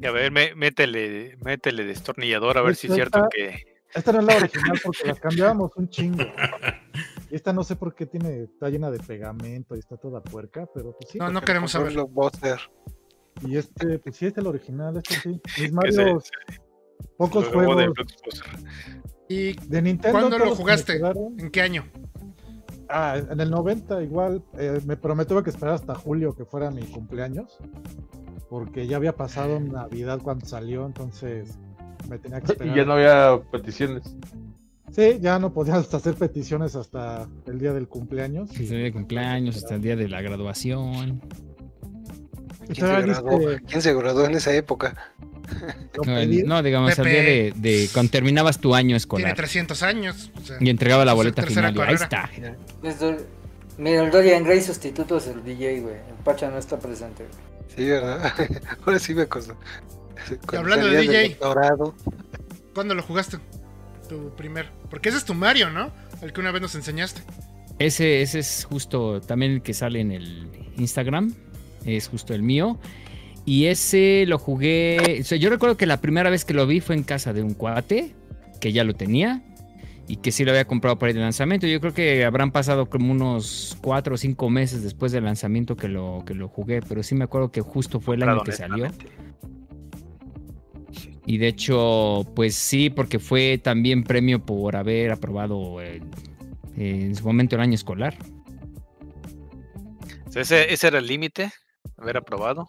Y 0.02 0.06
a 0.06 0.10
ver, 0.10 0.30
mé- 0.32 0.54
métele, 0.54 1.36
métele 1.42 1.84
destornillador 1.84 2.58
a 2.58 2.62
ver 2.62 2.74
si 2.76 2.88
es 2.88 2.94
cierto 2.94 3.28
que. 3.34 3.74
Esta 3.94 4.12
no 4.12 4.18
es 4.20 4.24
la 4.26 4.36
original 4.36 4.80
porque 4.82 5.06
las 5.06 5.20
cambiábamos 5.20 5.70
un 5.76 5.88
chingo. 5.88 6.24
Y 7.30 7.36
esta 7.36 7.52
no 7.52 7.62
sé 7.62 7.76
por 7.76 7.94
qué 7.94 8.06
tiene, 8.06 8.42
está 8.42 8.68
llena 8.68 8.90
de 8.90 8.98
pegamento 8.98 9.76
y 9.76 9.78
está 9.78 9.96
toda 9.96 10.20
puerca, 10.20 10.66
pero 10.74 10.96
pues 10.98 11.10
sí. 11.12 11.18
No, 11.18 11.30
no 11.30 11.40
queremos 11.42 11.72
compró 11.72 12.30
saber. 12.30 12.58
Y 13.42 13.56
este, 13.56 13.98
pues 13.98 14.16
sí, 14.16 14.26
es 14.26 14.36
el 14.38 14.46
original, 14.46 14.96
este 14.96 15.14
sí. 15.16 15.40
Mis 15.60 15.72
Mario, 15.72 16.22
pocos 17.16 17.44
de 17.44 17.50
juegos 17.52 17.76
Blockbuster. 17.76 18.44
¿Y 19.28 19.52
de 19.68 19.82
Nintendo. 19.82 20.18
¿Cuándo 20.18 20.38
lo 20.38 20.54
jugaste? 20.54 21.00
en 21.38 21.50
qué 21.50 21.62
año? 21.62 21.84
Ah, 22.88 23.16
en 23.30 23.40
el 23.40 23.50
90 23.50 24.02
igual, 24.02 24.42
eh, 24.58 24.80
me, 24.86 24.96
pero 24.96 25.14
me 25.14 25.24
tuve 25.24 25.42
que 25.42 25.50
esperar 25.50 25.74
hasta 25.74 25.94
julio 25.94 26.34
que 26.34 26.44
fuera 26.44 26.70
mi 26.70 26.82
cumpleaños, 26.82 27.58
porque 28.48 28.86
ya 28.86 28.96
había 28.98 29.16
pasado 29.16 29.58
Navidad 29.58 30.20
cuando 30.22 30.46
salió, 30.46 30.84
entonces 30.86 31.58
me 32.08 32.18
tenía 32.18 32.40
que 32.40 32.46
Y 32.48 32.52
esperar. 32.52 32.76
ya 32.76 32.84
no 32.84 32.92
había 32.92 33.40
peticiones. 33.50 34.16
Sí, 34.92 35.18
ya 35.20 35.38
no 35.38 35.52
podías 35.52 35.92
hacer 35.94 36.14
peticiones 36.14 36.76
hasta 36.76 37.28
el 37.46 37.58
día 37.58 37.72
del 37.72 37.88
cumpleaños. 37.88 38.50
Desde 38.50 38.62
el 38.64 38.70
día 38.70 38.84
de 38.84 38.92
cumpleaños 38.92 39.56
hasta 39.56 39.74
el 39.74 39.80
día 39.80 39.96
de 39.96 40.08
la 40.08 40.20
graduación. 40.20 41.20
Pues 42.66 42.78
¿Quién 42.78 42.86
se, 42.86 43.02
graduó? 43.02 43.40
¿Quién 43.68 43.82
se 43.82 43.94
graduó 43.94 44.24
en 44.26 44.34
esa 44.34 44.54
época? 44.54 44.94
No, 46.06 46.46
no, 46.46 46.62
digamos, 46.62 46.98
al 46.98 47.04
día 47.04 47.22
de, 47.54 47.88
cuando 47.92 48.10
terminabas 48.10 48.58
tu 48.58 48.74
año 48.74 48.88
Tiene 48.88 48.96
escolar 48.96 49.34
300 49.34 49.82
años. 49.82 50.30
o 50.42 50.46
sea, 50.46 50.56
y 50.60 50.70
entregaba 50.70 51.04
la 51.04 51.12
boleta 51.12 51.42
final. 51.42 51.78
ahí 51.80 51.94
está. 51.94 52.30
Mira, 53.76 54.04
el 54.04 54.10
Dorian 54.10 54.44
Gray 54.44 54.60
sustituto 54.60 55.16
es 55.16 55.26
el 55.26 55.42
DJ, 55.42 55.80
güey. 55.80 55.94
El 55.94 56.24
Pacha 56.24 56.48
no 56.48 56.58
está 56.58 56.78
presente. 56.78 57.24
güey. 57.24 57.54
Sí, 57.76 57.90
¿verdad? 57.90 58.32
Ahora 58.86 58.98
sí 58.98 59.14
me. 59.14 59.26
Cuando 59.26 59.56
hablando 60.52 60.88
de 60.88 61.00
DJ. 61.00 61.38
¿Cuándo 62.72 62.94
lo 62.94 63.02
jugaste? 63.02 63.38
Tu 64.08 64.30
primer. 64.36 64.70
Porque 64.90 65.08
ese 65.08 65.18
es 65.18 65.24
tu 65.24 65.34
Mario, 65.34 65.70
¿no? 65.70 65.92
El 66.22 66.32
que 66.32 66.40
una 66.40 66.52
vez 66.52 66.62
nos 66.62 66.74
enseñaste. 66.74 67.22
Ese, 67.78 68.22
ese 68.22 68.38
es 68.38 68.64
justo 68.64 69.20
también 69.20 69.52
el 69.52 69.62
que 69.62 69.74
sale 69.74 70.00
en 70.00 70.12
el 70.12 70.48
Instagram. 70.76 71.34
Es 71.84 72.08
justo 72.08 72.34
el 72.34 72.42
mío. 72.42 72.78
Y 73.46 73.66
ese 73.66 74.24
lo 74.26 74.38
jugué. 74.38 75.18
O 75.20 75.24
sea, 75.24 75.36
yo 75.38 75.50
recuerdo 75.50 75.76
que 75.76 75.86
la 75.86 76.00
primera 76.00 76.30
vez 76.30 76.44
que 76.44 76.54
lo 76.54 76.66
vi 76.66 76.80
fue 76.80 76.94
en 76.94 77.02
casa 77.02 77.32
de 77.32 77.42
un 77.42 77.54
cuate 77.54 78.14
que 78.60 78.72
ya 78.72 78.84
lo 78.84 78.94
tenía 78.94 79.42
y 80.08 80.16
que 80.16 80.32
sí 80.32 80.44
lo 80.44 80.50
había 80.50 80.66
comprado 80.66 80.98
ahí 81.02 81.12
de 81.12 81.20
lanzamiento. 81.20 81.66
Yo 81.66 81.80
creo 81.80 81.92
que 81.92 82.24
habrán 82.24 82.50
pasado 82.52 82.88
como 82.88 83.12
unos 83.12 83.76
cuatro 83.82 84.14
o 84.14 84.18
cinco 84.18 84.48
meses 84.48 84.82
después 84.82 85.12
del 85.12 85.24
lanzamiento 85.24 85.76
que 85.76 85.88
lo, 85.88 86.22
que 86.26 86.34
lo 86.34 86.48
jugué, 86.48 86.80
pero 86.80 87.02
sí 87.02 87.14
me 87.14 87.24
acuerdo 87.24 87.50
que 87.52 87.60
justo 87.60 88.00
fue 88.00 88.16
el 88.16 88.22
año 88.22 88.42
que 88.44 88.52
salió. 88.52 88.86
Y 91.26 91.38
de 91.38 91.48
hecho, 91.48 92.26
pues 92.34 92.54
sí, 92.54 92.90
porque 92.90 93.18
fue 93.18 93.58
también 93.58 94.04
premio 94.04 94.44
por 94.44 94.76
haber 94.76 95.10
aprobado 95.10 95.80
el- 95.80 96.02
en 96.76 97.14
su 97.14 97.24
momento 97.24 97.56
el 97.56 97.62
año 97.62 97.74
escolar. 97.74 98.16
Ese, 100.34 100.72
ese 100.72 100.86
era 100.88 100.98
el 100.98 101.06
límite, 101.06 101.52
haber 101.98 102.16
aprobado. 102.18 102.68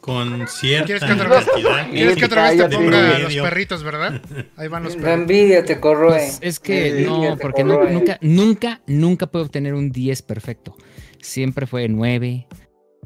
Con 0.00 0.28
¿Quieres 0.46 0.52
cierta 1.00 1.06
que 1.06 1.12
otra 1.12 1.28
vez-. 1.28 1.46
¿Quieres 1.90 2.16
que 2.16 2.24
otra 2.24 2.50
vez 2.50 2.56
te 2.68 2.76
ponga 2.76 3.18
los 3.18 3.34
perritos, 3.34 3.82
verdad? 3.82 4.22
Ahí 4.56 4.68
van 4.68 4.84
los 4.84 4.94
La 4.96 5.02
perritos. 5.02 5.20
envidia 5.20 5.64
te 5.64 5.80
corroe. 5.80 6.12
Pues 6.18 6.38
es 6.40 6.60
que 6.60 7.02
no, 7.04 7.36
porque 7.40 7.64
nunca, 7.64 8.18
nunca, 8.22 8.80
nunca 8.86 9.26
puedo 9.26 9.44
obtener 9.44 9.74
un 9.74 9.90
10 9.90 10.22
perfecto. 10.22 10.76
Siempre 11.20 11.66
fue 11.66 11.88
9, 11.88 12.46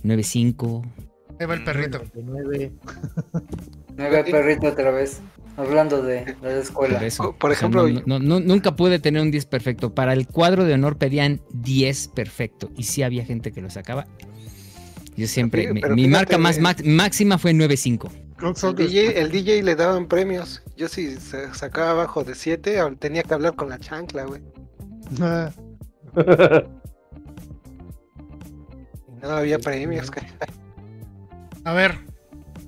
9.5. 0.04 0.92
Ahí 1.40 1.46
va 1.46 1.54
el 1.54 1.64
perrito. 1.64 2.02
99. 2.14 2.72
Nueve 3.96 4.24
perrito 4.30 4.68
otra 4.68 4.90
vez. 4.90 5.20
Hablando 5.56 6.02
de, 6.02 6.24
de 6.24 6.36
la 6.42 6.58
escuela. 6.58 6.98
Por 6.98 7.06
eso. 7.06 7.36
Por 7.36 7.50
O 7.50 7.54
sea, 7.54 7.58
ejemplo, 7.68 7.88
no- 7.88 8.02
no- 8.06 8.18
no- 8.20 8.40
nunca 8.40 8.76
pude 8.76 8.98
tener 9.00 9.20
un 9.22 9.30
10 9.30 9.46
perfecto. 9.46 9.94
Para 9.94 10.12
el 10.12 10.26
cuadro 10.28 10.64
de 10.64 10.74
honor 10.74 10.98
pedían 10.98 11.40
10 11.52 12.08
perfecto. 12.08 12.70
Y 12.76 12.84
sí 12.84 13.02
había 13.02 13.24
gente 13.24 13.50
que 13.50 13.60
lo 13.60 13.70
sacaba. 13.70 14.06
Yo 15.16 15.26
siempre, 15.26 15.68
Pero 15.80 15.94
mi, 15.94 16.04
fíjate, 16.04 16.36
marca 16.36 16.38
más 16.38 16.58
eh, 16.58 16.82
máxima 16.84 17.38
fue 17.38 17.52
9.5. 17.52 18.10
Creo- 18.36 18.54
creo 18.54 18.70
El 18.70 18.76
DJ, 18.76 19.20
el 19.20 19.30
DJ 19.30 19.62
le 19.62 19.76
daban 19.76 20.06
premios. 20.08 20.62
Yo 20.76 20.88
si 20.88 21.16
se 21.16 21.52
sacaba 21.54 21.90
abajo 21.92 22.24
de 22.24 22.34
7, 22.34 22.78
tenía 22.98 23.22
que 23.22 23.34
hablar 23.34 23.54
con 23.54 23.68
la 23.68 23.78
chancla, 23.78 24.24
güey. 24.24 24.42
No 29.22 29.28
había 29.30 29.58
premios. 29.58 30.10
güey. 30.10 30.26
A 31.64 31.72
ver, 31.72 31.96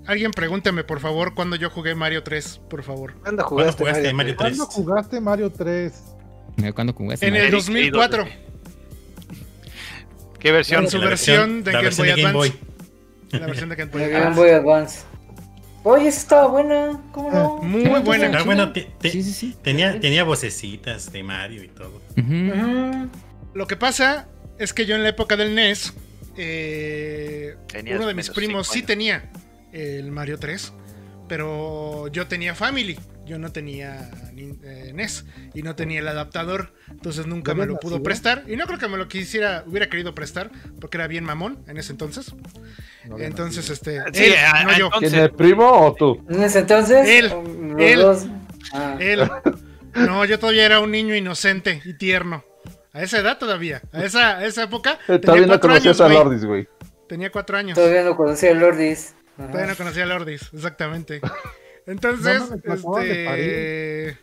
alguien 0.07 0.31
pregúnteme, 0.31 0.85
por 0.85 1.01
favor, 1.01 1.35
cuándo 1.35 1.57
yo 1.57 1.69
jugué 1.69 1.95
Mario 1.97 2.23
3, 2.23 2.61
por 2.71 2.83
favor. 2.85 3.15
¿Cuándo 3.15 3.45
¿Cuándo 3.45 3.45
jugaste, 3.49 3.83
jugaste 3.83 4.12
Mario 4.15 4.37
3? 4.37 4.57
¿Cuándo 4.57 4.66
jugaste 4.66 5.21
Mario 5.21 5.51
3? 5.51 6.03
¿Cuándo 6.75 6.93
jugaste? 6.93 7.27
En 7.27 7.35
el 7.35 7.43
Mario? 7.45 7.57
2004, 7.59 8.25
¿Qué 10.45 10.53
versión? 10.53 10.85
en 10.85 10.91
su 10.91 11.01
versión 11.01 11.65
de 11.65 11.73
la 11.73 11.79
Game 11.79 11.85
versión 11.85 12.07
Boy 12.07 12.15
de 12.16 12.23
Game 12.23 12.33
Boy. 12.35 12.49
Advance. 12.49 13.39
la 13.41 13.47
versión 13.47 13.69
de 13.71 13.77
Game 13.77 13.91
Boy 13.91 14.03
Advance. 14.05 14.21
Game 14.25 14.37
Boy 14.37 14.51
Advance. 14.51 15.01
Oye, 15.83 16.09
esa 16.09 16.19
estaba 16.21 16.47
buena. 16.49 17.01
¿Cómo 17.12 17.31
no? 17.31 17.59
Muy 17.62 18.01
buena. 18.01 18.27
Está 18.27 18.43
bueno, 18.43 18.73
te- 18.73 18.89
te- 19.01 19.11
Sí, 19.11 19.23
sí, 19.23 19.33
sí. 19.33 19.57
tenía, 19.62 19.99
tenía 20.01 20.23
vocecitas 20.25 21.11
de 21.12 21.23
Mario 21.23 21.65
y 21.65 21.69
todo. 21.69 22.01
Lo 23.55 23.66
que 23.66 23.77
pasa 23.77 24.29
es 24.59 24.73
que 24.73 24.87
yo 24.87 24.95
en 24.97 25.03
la 25.03 25.09
época 25.11 25.37
del 25.37 25.55
NES, 25.55 25.93
eh, 26.37 27.57
uno 27.95 28.07
de 28.07 28.15
mis 28.15 28.31
primos 28.31 28.69
sí 28.69 28.83
tenía 28.83 29.31
el 29.73 30.11
Mario 30.11 30.39
3, 30.39 30.73
pero 31.29 32.09
yo 32.09 32.27
tenía 32.27 32.55
Family, 32.55 32.99
yo 33.27 33.39
no 33.39 33.51
tenía 33.53 34.11
ni- 34.33 34.59
eh, 34.63 34.93
NES 34.95 35.25
y 35.55 35.63
no 35.63 35.75
tenía 35.77 36.01
el 36.01 36.09
adaptador, 36.09 36.73
entonces 36.91 37.27
nunca 37.27 37.53
¿Ya 37.53 37.59
me 37.59 37.67
lo 37.67 37.77
pudo 37.79 38.03
prestar 38.03 38.45
y 38.47 38.57
no 38.57 38.67
creo 38.67 38.79
que 38.79 38.89
me 38.89 38.97
lo 38.97 39.09
quisiera, 39.09 39.65
hubiera 39.67 39.89
querido 39.89 40.15
prestar 40.15 40.51
porque 40.81 40.97
era 40.97 41.07
bien 41.07 41.25
mamón 41.25 41.65
en 41.67 41.77
ese 41.79 41.93
entonces. 41.93 42.35
No 43.07 43.19
Entonces, 43.19 43.69
nacido. 43.69 44.05
este, 44.07 44.19
Sí, 44.19 44.25
él, 44.33 44.35
a- 44.45 44.65
no 44.65 44.79
yo, 44.79 44.87
entonces- 44.87 45.11
¿Quién, 45.11 45.23
el 45.25 45.31
primo 45.33 45.69
o 45.71 45.95
tú? 45.95 46.25
En 46.29 46.43
ese 46.43 46.61
entonces, 46.61 47.09
Él, 47.09 47.33
él. 47.79 48.01
dos. 48.01 48.27
Ah. 48.73 48.97
él. 49.01 49.29
No, 49.95 50.25
yo 50.25 50.39
todavía 50.39 50.65
era 50.67 50.81
un 50.81 50.91
niño 50.91 51.15
inocente 51.15 51.81
y 51.85 51.95
tierno. 51.95 52.45
A 52.93 53.03
esa 53.03 53.19
edad 53.19 53.39
todavía, 53.39 53.83
a 53.93 54.05
esa, 54.05 54.39
a 54.39 54.45
esa 54.45 54.65
época. 54.65 54.93
Eh, 54.93 54.99
tenía 55.07 55.21
Todavía 55.21 55.43
no 55.43 55.49
cuatro 55.53 55.69
conocías 55.71 56.01
años, 56.01 56.11
a. 56.11 56.15
Lordis, 56.25 56.45
güey. 56.45 56.69
Tenía 57.09 57.31
cuatro 57.31 57.57
años. 57.59 57.75
Todavía 57.77 58.03
no 58.05 58.17
conocía 58.17 58.51
a 58.53 58.55
Lordis. 58.55 59.15
Ajá. 59.37 59.49
Todavía 59.51 59.71
no 59.73 59.77
conocía 59.77 60.03
a 60.05 60.07
Lordis, 60.07 60.49
exactamente. 60.53 61.21
No 61.86 61.93
Entonces, 61.93 62.51
de 62.51 62.74
este. 62.74 64.19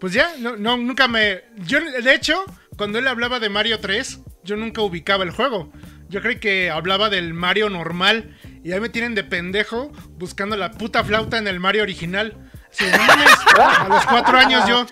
Pues 0.00 0.12
ya, 0.12 0.36
no, 0.38 0.56
no, 0.56 0.76
nunca 0.76 1.08
me. 1.08 1.42
Yo, 1.66 1.80
de 1.80 2.14
hecho, 2.14 2.44
cuando 2.76 2.98
él 2.98 3.08
hablaba 3.08 3.40
de 3.40 3.48
Mario 3.48 3.80
3, 3.80 4.20
yo 4.44 4.56
nunca 4.56 4.82
ubicaba 4.82 5.24
el 5.24 5.30
juego. 5.30 5.72
Yo 6.08 6.22
creí 6.22 6.36
que 6.36 6.70
hablaba 6.70 7.10
del 7.10 7.34
Mario 7.34 7.68
normal. 7.68 8.36
Y 8.64 8.72
ahí 8.72 8.80
me 8.80 8.88
tienen 8.88 9.14
de 9.14 9.24
pendejo 9.24 9.92
buscando 10.18 10.56
la 10.56 10.72
puta 10.72 11.04
flauta 11.04 11.38
en 11.38 11.48
el 11.48 11.60
Mario 11.60 11.82
original. 11.82 12.36
No 12.80 12.98
mames, 12.98 13.28
a 13.56 13.88
los 13.88 14.06
cuatro 14.06 14.38
años 14.38 14.68
yo. 14.68 14.86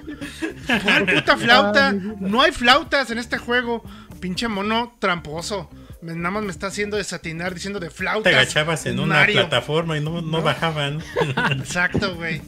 ¿Cuál 0.82 1.06
puta 1.06 1.36
flauta? 1.36 1.93
No 1.93 2.43
hay 2.43 2.52
flautas 2.52 3.10
en 3.10 3.18
este 3.18 3.39
juego. 3.39 3.85
Pinche 4.20 4.48
mono 4.48 4.97
tramposo. 4.98 5.70
Nada 6.15 6.31
más 6.31 6.45
me 6.45 6.51
está 6.51 6.69
haciendo 6.69 6.97
desatinar 6.97 7.55
diciendo 7.55 7.81
de 7.81 7.91
flautas. 7.91 8.31
Te 8.33 8.37
agachabas 8.39 8.87
en 8.87 9.01
una 9.01 9.16
Mario. 9.16 9.37
plataforma 9.41 9.97
y 9.97 10.01
no, 10.01 10.20
no, 10.23 10.23
¿No? 10.23 10.43
bajaban. 10.43 11.03
Exacto, 11.59 12.15
güey. 12.15 12.41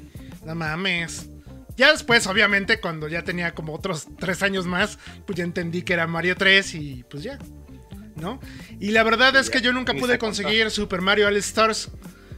No 0.44 0.54
mames. 0.54 1.28
Ya 1.76 1.92
después, 1.92 2.26
obviamente, 2.26 2.80
cuando 2.80 3.06
ya 3.08 3.22
tenía 3.22 3.54
como 3.54 3.72
otros 3.74 4.06
tres 4.18 4.42
años 4.42 4.66
más, 4.66 4.98
pues 5.26 5.36
ya 5.36 5.44
entendí 5.44 5.82
que 5.82 5.92
era 5.92 6.06
Mario 6.06 6.34
3 6.36 6.74
y 6.74 7.04
pues 7.08 7.22
ya. 7.22 7.38
¿No? 8.16 8.40
Y 8.80 8.90
la 8.90 9.04
verdad 9.04 9.36
es 9.36 9.48
que 9.48 9.60
yo 9.60 9.72
nunca 9.72 9.94
pude 9.94 10.18
conseguir 10.18 10.70
Super 10.72 11.00
Mario 11.00 11.28
All 11.28 11.36
Stars. 11.36 11.90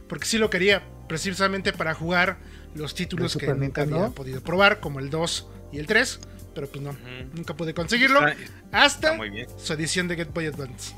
Porque 0.07 0.25
sí 0.27 0.37
lo 0.37 0.49
quería, 0.51 0.83
precisamente 1.07 1.73
para 1.73 1.93
jugar 1.95 2.37
los 2.75 2.93
títulos 2.93 3.33
¿De 3.33 3.39
que 3.39 3.47
nunca 3.47 3.61
Nintendo? 3.61 3.95
había 4.03 4.09
podido 4.15 4.41
probar, 4.41 4.79
como 4.79 4.99
el 4.99 5.09
2 5.09 5.47
y 5.71 5.79
el 5.79 5.87
3. 5.87 6.19
Pero 6.53 6.67
pues 6.67 6.83
no, 6.83 6.95
nunca 7.33 7.55
pude 7.55 7.73
conseguirlo. 7.73 8.27
Está- 8.27 8.43
hasta 8.73 9.07
está 9.07 9.13
muy 9.13 9.29
bien. 9.31 9.47
su 9.57 9.73
edición 9.73 10.07
de 10.07 10.17
Game 10.17 10.31
Boy 10.31 10.45
Advance. 10.47 10.93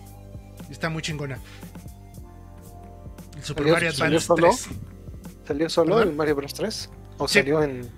Está 0.69 0.89
muy 0.89 1.01
chingona. 1.01 1.37
El 3.37 3.43
Super 3.43 3.63
¿Salió- 3.63 3.73
Mario 3.73 3.91
salió 3.91 4.17
Advance 4.19 4.27
solo? 4.27 4.47
3. 4.49 4.67
¿Salió 5.47 5.69
solo 5.69 5.95
¿Perdón? 5.95 6.09
el 6.09 6.15
Mario 6.15 6.35
Bros 6.35 6.53
3? 6.53 6.89
¿O 7.17 7.27
Sí. 7.27 7.39
salió 7.39 7.61
en.? 7.63 7.89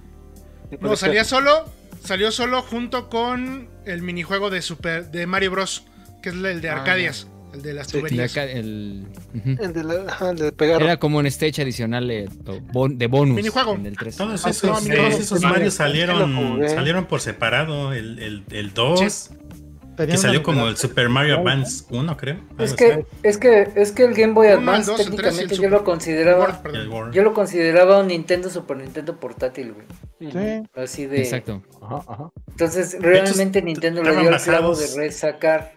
en 0.72 0.80
No, 0.82 0.96
salía 0.96 1.24
solo. 1.24 1.66
Salió 2.04 2.32
solo 2.32 2.62
junto 2.62 3.10
con 3.10 3.68
el 3.86 4.02
minijuego 4.02 4.50
de 4.50 4.62
Super 4.62 5.10
de 5.12 5.26
Mario 5.28 5.52
Bros. 5.52 5.86
Que 6.22 6.30
es 6.30 6.36
el 6.36 6.62
de 6.62 6.70
Ah, 6.70 6.78
Arcadias. 6.78 7.28
El 7.54 7.62
de 7.62 7.74
las 7.74 7.88
Sí. 7.88 8.00
Tuberías. 8.00 8.36
el-. 8.36 9.06
El 9.46 9.74
de, 9.74 9.84
la, 9.84 10.12
ajá, 10.12 10.32
el 10.32 10.38
de 10.38 10.52
pegar. 10.52 10.82
Era 10.82 10.98
como 10.98 11.20
un 11.20 11.26
stage 11.28 11.62
adicional 11.62 12.08
de, 12.08 12.28
de 12.28 13.08
bonus 13.08 13.36
Minijuego. 13.36 13.76
en 13.76 13.86
el 13.86 13.96
3. 13.98 14.18
Todos 14.18 14.46
Ah, 14.46 14.50
esos, 14.50 14.64
no, 14.88 14.96
todos 14.96 15.14
esos 15.20 15.42
Mario 15.42 15.66
no, 15.66 15.72
salieron, 15.72 16.34
no 16.34 16.42
lo 16.42 16.50
jugué. 16.56 16.70
salieron 16.70 17.06
por 17.06 17.22
separado. 17.22 17.94
El, 17.94 18.20
el, 18.20 18.44
el 18.52 18.74
2, 18.74 19.30
Tenía 19.40 19.65
que 19.98 20.18
salió 20.18 20.44
como 20.44 20.68
el 20.68 20.78
Super 20.78 21.10
Mario. 21.10 21.38
Advance 21.40 21.86
1, 21.90 22.18
creo. 22.18 22.38
Es 22.58 22.74
que, 22.74 23.06
es 23.24 23.38
que, 23.38 23.72
es 23.76 23.92
que 23.92 24.04
el 24.04 24.14
Game 24.14 24.34
Boy 24.34 24.48
Advance 24.48 24.88
dos, 24.92 24.96
tres 24.98 25.08
técnicamente 25.10 25.50
yo 25.50 25.56
Super- 25.56 25.72
lo 25.72 25.84
consideraba, 25.84 26.62
World. 26.90 27.14
yo 27.14 27.24
lo 27.24 27.34
consideraba 27.34 28.00
un 28.00 28.08
Nintendo 28.08 28.50
Super 28.50 28.78
Nintendo 28.78 29.20
portátil, 29.20 29.74
güey. 29.74 29.86
Sí, 30.32 30.64
Así 30.76 31.06
de. 31.06 31.22
Exacto. 31.22 31.62
Ajá, 31.82 32.04
ajá. 32.08 32.30
Entonces 32.50 32.98
realmente 33.00 33.60
hecho, 33.60 33.66
Nintendo 33.66 34.04
le 34.04 34.16
dio 34.16 34.30
el 34.30 34.42
clavo 34.42 34.76
de 34.76 34.88
resacar 34.96 35.74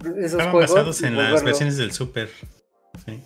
esos 0.00 0.16
Estaban 0.18 0.50
juegos. 0.52 0.70
basados 0.70 1.00
y 1.02 1.06
en 1.06 1.16
las 1.16 1.42
versiones 1.42 1.76
del 1.76 1.92
Super. 1.92 2.28
Sí. 3.04 3.22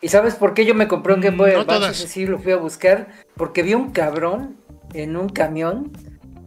¿Y 0.00 0.08
sabes 0.08 0.34
por 0.34 0.52
qué 0.52 0.66
yo 0.66 0.74
me 0.74 0.88
compré 0.88 1.14
un 1.14 1.20
Game 1.20 1.36
Boy 1.36 1.52
No 1.52 1.60
Advance? 1.60 2.08
sí 2.08 2.26
lo 2.26 2.38
fui 2.38 2.52
a 2.52 2.56
buscar. 2.56 3.08
Porque 3.36 3.62
vi 3.62 3.74
un 3.74 3.90
cabrón 3.92 4.56
en 4.94 5.16
un 5.16 5.28
camión 5.28 5.92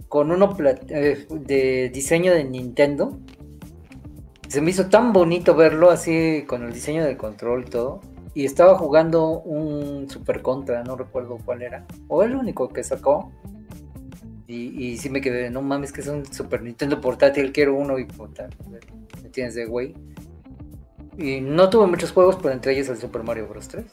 con 0.09 0.31
uno 0.31 0.55
eh, 0.89 1.27
de 1.29 1.89
diseño 1.89 2.33
de 2.33 2.43
Nintendo. 2.43 3.19
Se 4.47 4.61
me 4.61 4.71
hizo 4.71 4.87
tan 4.87 5.11
bonito 5.11 5.55
verlo 5.55 5.89
así 5.89 6.45
con 6.47 6.63
el 6.63 6.73
diseño 6.73 7.03
del 7.03 7.17
control 7.17 7.63
y 7.67 7.69
todo. 7.69 8.01
Y 8.33 8.45
estaba 8.45 8.77
jugando 8.77 9.39
un 9.41 10.09
Super 10.09 10.41
Contra, 10.41 10.83
no 10.83 10.95
recuerdo 10.95 11.37
cuál 11.43 11.63
era. 11.63 11.85
O 12.07 12.23
el 12.23 12.35
único 12.35 12.69
que 12.69 12.83
sacó. 12.83 13.31
Y, 14.45 14.91
y 14.91 14.97
sí 14.97 15.09
me 15.09 15.19
quedé, 15.19 15.49
no 15.49 15.61
mames, 15.61 15.91
que 15.91 16.01
es 16.01 16.07
un 16.07 16.25
Super 16.25 16.61
Nintendo 16.61 17.01
portátil, 17.01 17.51
quiero 17.51 17.75
uno 17.75 17.99
y 17.99 18.05
puta, 18.05 18.47
me 19.21 19.29
tienes 19.29 19.55
de 19.55 19.65
güey. 19.65 19.93
Y 21.17 21.41
no 21.41 21.69
tuve 21.69 21.87
muchos 21.87 22.11
juegos, 22.11 22.37
pero 22.37 22.53
entre 22.53 22.73
ellos 22.73 22.89
el 22.89 22.97
Super 22.97 23.23
Mario 23.23 23.47
Bros. 23.47 23.67
3. 23.67 23.85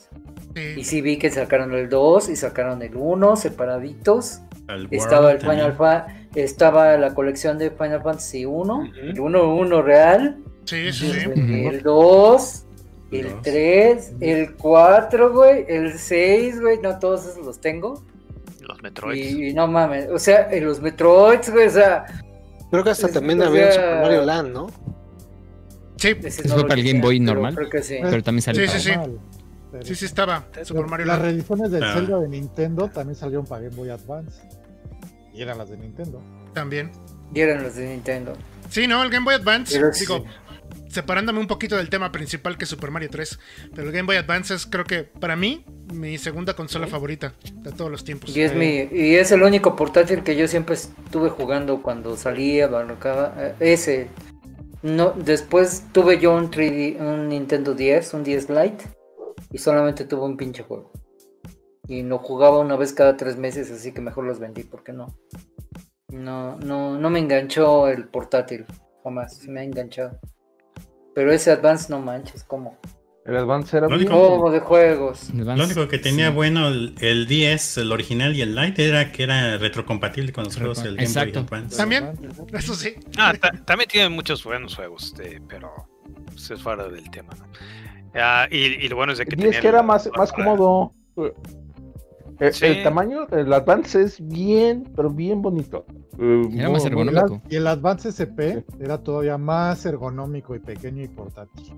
Sí. 0.54 0.60
Y 0.76 0.84
sí 0.84 1.00
vi 1.00 1.18
que 1.18 1.30
sacaron 1.30 1.72
el 1.72 1.88
2 1.88 2.28
y 2.28 2.36
sacaron 2.36 2.82
el 2.82 2.94
1 2.94 3.36
separaditos. 3.36 4.40
Al 4.68 4.88
Estaba 4.90 5.32
el 5.32 5.38
también. 5.38 5.60
Final 5.62 5.76
Fa 5.76 6.06
estaba 6.34 6.96
la 6.96 7.14
colección 7.14 7.58
de 7.58 7.70
Final 7.70 8.02
Fantasy 8.02 8.44
1, 8.44 8.74
Ujú. 8.76 8.88
el 9.00 9.20
1 9.20 9.54
1 9.56 9.82
real, 9.82 10.38
Sí, 10.64 10.92
sí, 10.92 11.10
sí. 11.12 11.28
el 11.66 11.82
2, 11.82 12.64
El 13.12 13.18
el 13.26 13.32
dos. 13.32 13.42
3, 13.42 14.12
el 14.20 14.54
4, 14.56 15.32
güey, 15.32 15.64
el 15.68 15.98
6, 15.98 16.60
güey, 16.60 16.78
no 16.80 16.98
todos 16.98 17.26
esos 17.26 17.44
los 17.44 17.60
tengo. 17.60 18.02
Los 18.60 18.82
Metroids. 18.82 19.18
Y, 19.32 19.48
y 19.48 19.54
no 19.54 19.66
mames, 19.68 20.08
o 20.10 20.18
sea, 20.18 20.48
en 20.50 20.64
los 20.64 20.80
Metroids, 20.80 21.50
güey, 21.50 21.66
o 21.66 21.70
sea, 21.70 22.06
Creo 22.70 22.82
que 22.82 22.90
hasta 22.90 23.06
Es- 23.06 23.12
también 23.12 23.40
había 23.42 23.70
sea- 23.70 23.82
Super 23.82 24.00
Mario 24.02 24.22
Land, 24.22 24.52
¿no? 24.52 24.66
Sí, 25.96 26.08
ese 26.24 26.28
Eso 26.42 26.48
no 26.48 26.54
fue 26.54 26.68
para 26.68 26.80
el 26.80 26.86
Game 26.86 27.00
Boy 27.00 27.20
normal. 27.20 27.54
Creo 27.54 27.70
que 27.70 27.82
sí. 27.82 27.98
Pero 28.02 28.22
también 28.22 28.42
salió 28.42 28.62
Sí, 28.62 28.66
para- 28.66 28.80
sí, 28.80 28.90
sí. 28.90 29.43
Pero- 29.78 29.84
sí, 29.86 29.94
sí 29.96 30.04
estaba. 30.04 30.44
Super 30.62 30.86
Mario 30.86 31.06
Las 31.06 31.18
Land. 31.18 31.30
reediciones 31.30 31.70
del 31.72 31.82
Ah. 31.82 31.94
Zelda 31.94 32.20
de 32.20 32.28
Nintendo 32.28 32.88
también 32.88 33.16
salieron 33.16 33.44
para 33.44 33.62
Game 33.62 33.74
Boy 33.74 33.90
Advance. 33.90 34.40
Y 35.32 35.42
eran 35.42 35.58
las 35.58 35.68
de 35.68 35.76
Nintendo. 35.76 36.22
también. 36.52 36.92
Y 37.34 37.40
eran 37.40 37.64
los 37.64 37.74
de 37.74 37.88
Nintendo. 37.88 38.34
Sí, 38.70 38.86
no, 38.86 39.02
el 39.02 39.10
Game 39.10 39.24
Boy 39.24 39.34
Advance, 39.34 39.74
Pero 39.76 39.90
digo, 39.90 40.24
separándome 40.88 41.40
un 41.40 41.48
poquito 41.48 41.76
del 41.76 41.88
tema 41.90 42.12
principal 42.12 42.56
que 42.56 42.62
es 42.64 42.70
Super 42.70 42.92
Mario 42.92 43.08
3, 43.10 43.40
pero 43.74 43.88
el 43.88 43.92
Game 43.92 44.06
Boy 44.06 44.16
Advance 44.16 44.54
es 44.54 44.64
creo 44.66 44.84
que 44.84 45.02
para 45.02 45.34
mí 45.34 45.64
mi 45.92 46.16
segunda 46.18 46.54
consola 46.54 46.86
favorita 46.86 47.34
de 47.52 47.72
todos 47.72 47.90
los 47.90 48.04
tiempos. 48.04 48.36
Y 48.36 48.42
es 48.42 48.54
mi 48.54 48.88
y 48.92 49.16
es 49.16 49.32
el 49.32 49.42
único 49.42 49.74
portátil 49.74 50.22
que 50.22 50.36
yo 50.36 50.46
siempre 50.46 50.76
estuve 50.76 51.30
jugando 51.30 51.82
cuando 51.82 52.16
salía, 52.16 52.68
barrocaba, 52.68 53.34
eh, 53.36 53.54
ese. 53.58 54.06
No, 54.84 55.10
después 55.16 55.82
tuve 55.92 56.20
yo 56.20 56.32
un 56.36 56.50
3D, 56.52 57.00
un 57.00 57.28
Nintendo 57.30 57.74
10, 57.74 58.14
un 58.14 58.22
10 58.22 58.48
Lite 58.50 58.84
y 59.50 59.58
solamente 59.58 60.04
tuve 60.04 60.22
un 60.24 60.36
pinche 60.36 60.62
juego. 60.62 60.92
Y 61.86 62.02
lo 62.02 62.18
jugaba 62.18 62.58
una 62.60 62.76
vez 62.76 62.92
cada 62.92 63.16
tres 63.16 63.36
meses, 63.36 63.70
así 63.70 63.92
que 63.92 64.00
mejor 64.00 64.24
los 64.24 64.38
vendí, 64.38 64.62
porque 64.64 64.92
no. 64.92 65.14
No, 66.08 66.56
no, 66.58 66.98
no 66.98 67.10
me 67.10 67.18
enganchó 67.18 67.88
el 67.88 68.06
portátil, 68.08 68.64
jamás, 69.02 69.36
se 69.36 69.50
me 69.50 69.60
ha 69.60 69.64
enganchado. 69.64 70.18
Pero 71.14 71.32
ese 71.32 71.50
Advance 71.50 71.86
no 71.90 72.00
manches, 72.00 72.44
¿cómo? 72.44 72.78
El 73.26 73.36
Advance 73.36 73.76
era 73.76 73.86
único- 73.88 74.12
¿Cómo 74.12 74.50
de 74.50 74.60
juegos? 74.60 75.30
Advance. 75.30 75.56
Lo 75.56 75.64
único 75.64 75.88
que 75.88 75.98
tenía 75.98 76.28
Sí. 76.28 76.34
bueno 76.34 76.68
el, 76.68 76.94
el 77.00 77.26
10, 77.26 77.78
el 77.78 77.90
original 77.92 78.36
y 78.36 78.42
el 78.42 78.54
Lite 78.54 78.86
era 78.86 79.12
que 79.12 79.22
era 79.22 79.56
retrocompatible 79.56 80.32
con 80.32 80.44
los 80.44 80.56
juegos 80.56 80.82
del 80.82 80.96
Game 80.96 81.06
Exacto. 81.06 81.40
Boy 81.44 81.46
Advance. 81.58 81.76
También, 81.76 82.12
eso 82.52 82.74
sí. 82.74 82.94
Ah, 83.16 83.32
ta- 83.40 83.52
también 83.64 83.88
tiene 83.90 84.08
muchos 84.10 84.44
buenos 84.44 84.74
juegos, 84.76 85.04
este, 85.06 85.40
pero 85.48 85.72
pues, 86.26 86.50
es 86.50 86.62
fuera 86.62 86.86
del 86.88 87.10
tema, 87.10 87.32
¿no? 87.38 87.46
Ah, 88.14 88.46
y, 88.50 88.56
y 88.84 88.88
lo 88.88 88.96
bueno 88.96 89.12
es 89.12 89.18
de 89.18 89.26
que 89.26 89.34
Y 89.36 89.38
es 89.38 89.44
tenía 89.46 89.60
que 89.60 89.68
era 89.68 89.80
el- 89.80 89.86
más, 89.86 90.08
más 90.16 90.32
cómodo. 90.32 90.92
El, 92.40 92.52
Sí. 92.52 92.66
el 92.66 92.82
tamaño, 92.82 93.28
el 93.30 93.52
Advance 93.52 94.00
es 94.02 94.16
bien, 94.26 94.90
pero 94.96 95.08
bien 95.10 95.40
bonito. 95.40 95.86
Eh, 96.18 96.48
Era 96.56 96.68
más 96.70 96.84
ergonómico. 96.84 97.40
Y 97.48 97.56
el 97.56 97.66
Advance 97.66 98.08
SP 98.10 98.64
era 98.80 98.98
todavía 98.98 99.38
más 99.38 99.84
ergonómico 99.86 100.54
y 100.54 100.58
pequeño 100.58 101.02
y 101.02 101.08
portátil. 101.08 101.72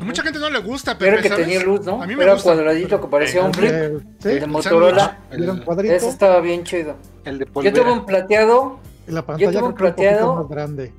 A 0.00 0.02
mucha 0.02 0.22
gente 0.22 0.38
no 0.38 0.48
le 0.48 0.60
gusta, 0.60 0.96
Pero 0.96 1.18
pero 1.18 1.22
que 1.36 1.42
tenía 1.42 1.62
luz, 1.62 1.84
¿no? 1.84 2.02
A 2.02 2.06
mí 2.06 2.16
me 2.16 2.22
Era 2.24 2.32
gusta. 2.32 2.54
cuadradito 2.54 2.98
que 3.00 3.06
parecía 3.08 3.44
un 3.44 3.52
flip. 3.52 3.70
Eh, 3.72 3.98
sí, 4.20 4.28
El 4.30 4.34
de 4.38 4.44
el 4.44 4.50
Motorola. 4.50 5.18
era 5.30 5.52
un 5.52 5.58
El, 5.58 5.64
cuadrito. 5.64 5.94
Ese 5.94 6.08
estaba 6.08 6.40
bien 6.40 6.64
chido. 6.64 6.96
el 7.26 7.38
de 7.38 7.44
Yo 7.62 7.72
tuve 7.72 7.92
un 7.92 8.06
plateado, 8.06 8.78
la 9.06 9.20
pantalla 9.26 9.52
tuve 9.58 9.68
un 9.68 9.74
plateado. 9.74 10.36
más 10.36 10.48
grande. 10.48 10.92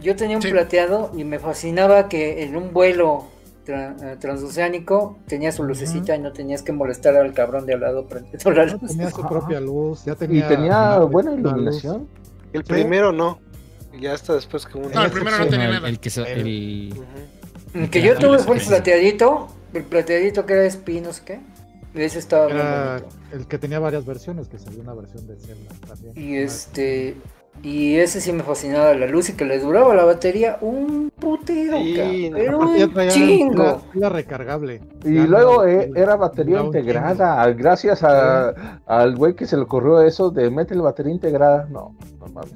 yo 0.00 0.14
tenía 0.14 0.36
un 0.36 0.42
Sí. 0.42 0.50
plateado 0.52 1.10
y 1.16 1.24
me 1.24 1.40
fascinaba 1.40 2.08
que 2.08 2.44
en 2.44 2.54
un 2.54 2.72
vuelo 2.72 3.24
tra- 3.68 3.94
eh, 4.02 4.16
transoceánico, 4.18 5.18
tenía 5.26 5.52
su 5.52 5.62
lucecita 5.64 6.16
y 6.16 6.18
no 6.20 6.32
tenías 6.32 6.62
que 6.62 6.72
molestar 6.72 7.14
al 7.16 7.32
cabrón 7.34 7.66
de 7.66 7.74
al 7.74 7.80
lado 7.80 8.06
prendiendo 8.06 8.50
la 8.50 8.64
luz. 8.64 8.80
tenía 8.88 9.10
su 9.10 9.22
propia 9.28 9.60
luz, 9.60 10.04
ya 10.04 10.12
Y 10.12 10.16
tenía. 10.16 10.48
tenía 10.48 10.98
buena 11.00 11.34
iluminación. 11.34 12.08
El 12.52 12.64
Sí. 12.64 12.72
primero 12.72 13.12
no. 13.12 13.38
Y 13.92 14.00
ya 14.02 14.14
hasta 14.14 14.34
después 14.34 14.64
que 14.66 14.78
uno. 14.78 14.88
No, 14.94 15.04
el 15.04 15.10
primero 15.10 15.38
no 15.38 15.46
tenía 15.46 15.68
nada. 15.70 15.88
el 15.88 15.98
que 16.00 16.10
so- 16.10 16.24
el- 16.26 16.92
Ujú. 16.92 17.04
El 17.74 17.90
que 17.90 18.00
yo 18.02 18.16
tuve 18.16 18.38
fue 18.38 18.56
el 18.56 18.62
plateadito, 18.66 19.48
el 19.74 19.84
plateadito 19.84 20.46
que 20.46 20.52
era 20.54 20.62
no 20.64 21.12
sé 21.12 21.22
qué. 21.24 21.40
Ese 21.94 22.18
estaba 22.18 22.46
bien 22.46 22.58
Era 22.58 22.92
bonito. 23.00 23.16
el 23.32 23.46
que 23.46 23.58
tenía 23.58 23.78
varias 23.78 24.04
versiones, 24.06 24.48
que 24.48 24.58
salió 24.58 24.80
una 24.80 24.94
versión 24.94 25.26
de 25.26 25.36
Zelda 25.36 25.70
también. 25.86 26.12
Y 26.16 26.36
este. 26.36 27.16
Y 27.62 27.96
ese 27.96 28.20
sí 28.20 28.32
me 28.32 28.42
fascinaba 28.44 28.94
la 28.94 29.06
luz 29.06 29.30
y 29.30 29.32
que 29.34 29.44
le 29.44 29.58
duraba 29.58 29.94
la 29.94 30.04
batería 30.04 30.58
un 30.60 31.10
putero, 31.18 31.76
Sí, 31.78 32.30
pero 32.32 32.58
un 32.60 32.90
chingo. 33.10 33.82
pila 33.92 34.08
recargable. 34.08 34.80
Y 35.04 35.14
Ya 35.16 35.26
luego 35.26 35.56
no- 35.56 35.64
eh, 35.68 35.90
era 35.96 36.16
batería 36.16 36.60
integrada. 36.60 37.44
Gracias 37.52 38.02
a- 38.04 38.80
al 38.86 39.16
güey 39.16 39.34
que 39.34 39.46
se 39.46 39.56
le 39.56 39.62
ocurrió 39.62 40.00
eso 40.02 40.30
de 40.30 40.50
meter 40.50 40.78
batería 40.78 41.12
integrada. 41.12 41.66
No, 41.70 41.96
no 42.20 42.26
mames. 42.28 42.54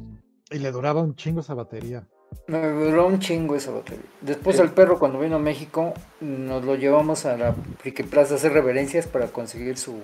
Y 0.50 0.58
le 0.58 0.70
duraba 0.70 1.02
un 1.02 1.16
chingo 1.16 1.40
esa 1.40 1.54
batería. 1.54 2.06
Me 2.46 2.66
duró 2.68 3.08
un 3.08 3.18
chingo 3.18 3.56
esa 3.56 3.72
batería. 3.72 4.04
Después 4.20 4.58
al 4.60 4.70
perro 4.70 4.98
cuando 4.98 5.18
vino 5.18 5.36
a 5.36 5.38
México 5.40 5.92
nos 6.20 6.64
lo 6.64 6.76
llevamos 6.76 7.26
a 7.26 7.36
la 7.36 7.54
Friki 7.78 8.04
Plaza 8.04 8.34
a 8.34 8.36
hacer 8.36 8.52
reverencias 8.52 9.06
para 9.06 9.26
conseguir 9.26 9.76
su, 9.78 9.96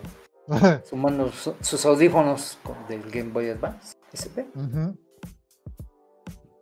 su 0.84 0.96
mano, 0.96 1.28
su- 1.28 1.54
sus 1.60 1.86
audífonos 1.86 2.58
del 2.88 3.02
Game 3.10 3.30
Boy 3.32 3.48
Advance 3.50 3.94
SP. 4.12 4.46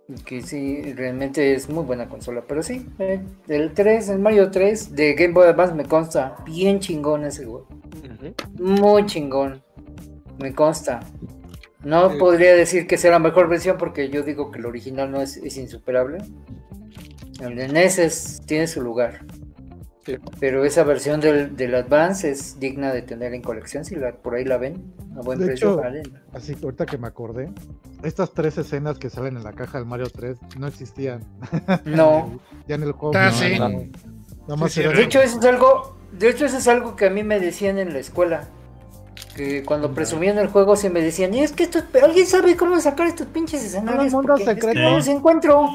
Y 0.09 0.14
Que 0.23 0.40
sí, 0.43 0.93
realmente 0.94 1.52
es 1.55 1.68
muy 1.68 1.85
buena 1.85 2.09
consola. 2.09 2.44
Pero 2.47 2.62
sí, 2.62 2.89
eh, 3.01 3.20
el 3.48 3.73
3, 3.74 4.09
el 4.10 4.18
Mario 4.20 4.51
3 4.51 4.94
de 4.94 5.14
Game 5.14 5.35
Boy 5.35 5.48
Advance 5.48 5.74
me 5.74 5.85
consta 5.85 6.36
bien 6.47 6.78
chingón 6.81 7.24
ese 7.24 7.44
güey. 7.44 7.64
Muy 8.59 9.05
chingón. 9.06 9.62
Me 10.39 10.55
consta. 10.55 11.01
No 11.82 12.16
podría 12.18 12.55
decir 12.55 12.86
que 12.86 12.98
sea 12.98 13.12
la 13.12 13.18
mejor 13.18 13.48
versión 13.48 13.78
porque 13.78 14.09
yo 14.09 14.23
digo 14.23 14.51
que 14.51 14.59
el 14.59 14.66
original 14.66 15.10
no 15.10 15.20
es, 15.20 15.36
es 15.39 15.56
insuperable. 15.56 16.18
El 17.40 17.55
de 17.56 17.68
NES 17.68 17.98
es- 17.98 18.40
tiene 18.47 18.66
su 18.66 18.82
lugar. 18.82 19.24
Sí. 20.07 20.16
Pero 20.41 20.65
esa 20.65 20.85
versión 20.85 21.20
del, 21.20 21.57
del 21.57 21.74
Advance 21.74 22.31
es 22.31 22.59
digna 22.61 22.93
de 22.93 23.03
tener 23.03 23.35
en 23.35 23.43
colección. 23.43 23.85
Si 23.85 23.97
la, 23.97 24.12
por 24.12 24.37
ahí 24.37 24.45
la 24.45 24.57
ven 24.57 24.95
a 25.16 25.20
buen 25.20 25.39
De 25.41 25.47
precio, 25.47 25.73
hecho, 25.73 25.81
valen. 25.83 26.05
Así 26.33 26.55
que 26.55 26.65
ahorita 26.65 26.87
que 26.87 26.97
me 26.97 27.09
acordé, 27.09 27.51
estas 28.05 28.33
tres 28.33 28.57
escenas 28.57 28.99
que 28.99 29.11
salen 29.11 29.37
en 29.37 29.43
la 29.43 29.53
caja 29.53 29.78
del 29.78 29.87
Mario 29.87 30.07
3 30.09 30.39
no 30.59 30.66
existían. 30.69 31.24
No. 31.85 32.39
Ya 32.69 32.77
en 32.77 32.83
el 32.85 32.93
juego. 32.93 33.16
Ah, 33.16 33.27
no, 33.27 33.33
sí. 33.33 33.59
Nada, 33.59 33.69
nada 33.70 34.57
más 34.57 34.73
Sí, 34.73 34.81
era- 34.81 34.91
sí, 34.93 34.97
De 34.97 35.03
hecho, 35.03 35.20
eso 35.23 35.39
es 35.41 35.45
algo. 35.45 35.97
De 36.12 36.31
hecho, 36.31 36.47
eso 36.47 36.57
es 36.59 36.66
algo 36.69 36.97
que 36.97 37.07
a 37.07 37.11
mí 37.11 37.23
me 37.24 37.39
decían 37.41 37.78
en 37.78 37.93
la 37.93 37.99
escuela. 37.99 38.49
Que 39.35 39.62
cuando 39.65 39.93
presumían 39.93 40.39
el 40.39 40.49
juego 40.49 40.77
se 40.77 40.89
me 40.91 41.01
decían, 41.03 41.35
y 41.35 41.41
es 41.43 41.53
que 41.53 41.65
esto, 41.65 41.81
alguien 42.03 42.27
sabe 42.27 42.57
cómo 42.57 42.81
sacar 42.81 43.07
estos 43.07 43.27
pinches 43.27 43.62
escenarios. 43.65 44.12
mundo 44.12 44.28
Porque 44.37 44.43
es 44.45 44.49
que 44.49 44.55
secreto". 44.62 44.81
no 44.81 44.97
los 44.97 45.09
encuentro. 45.09 45.69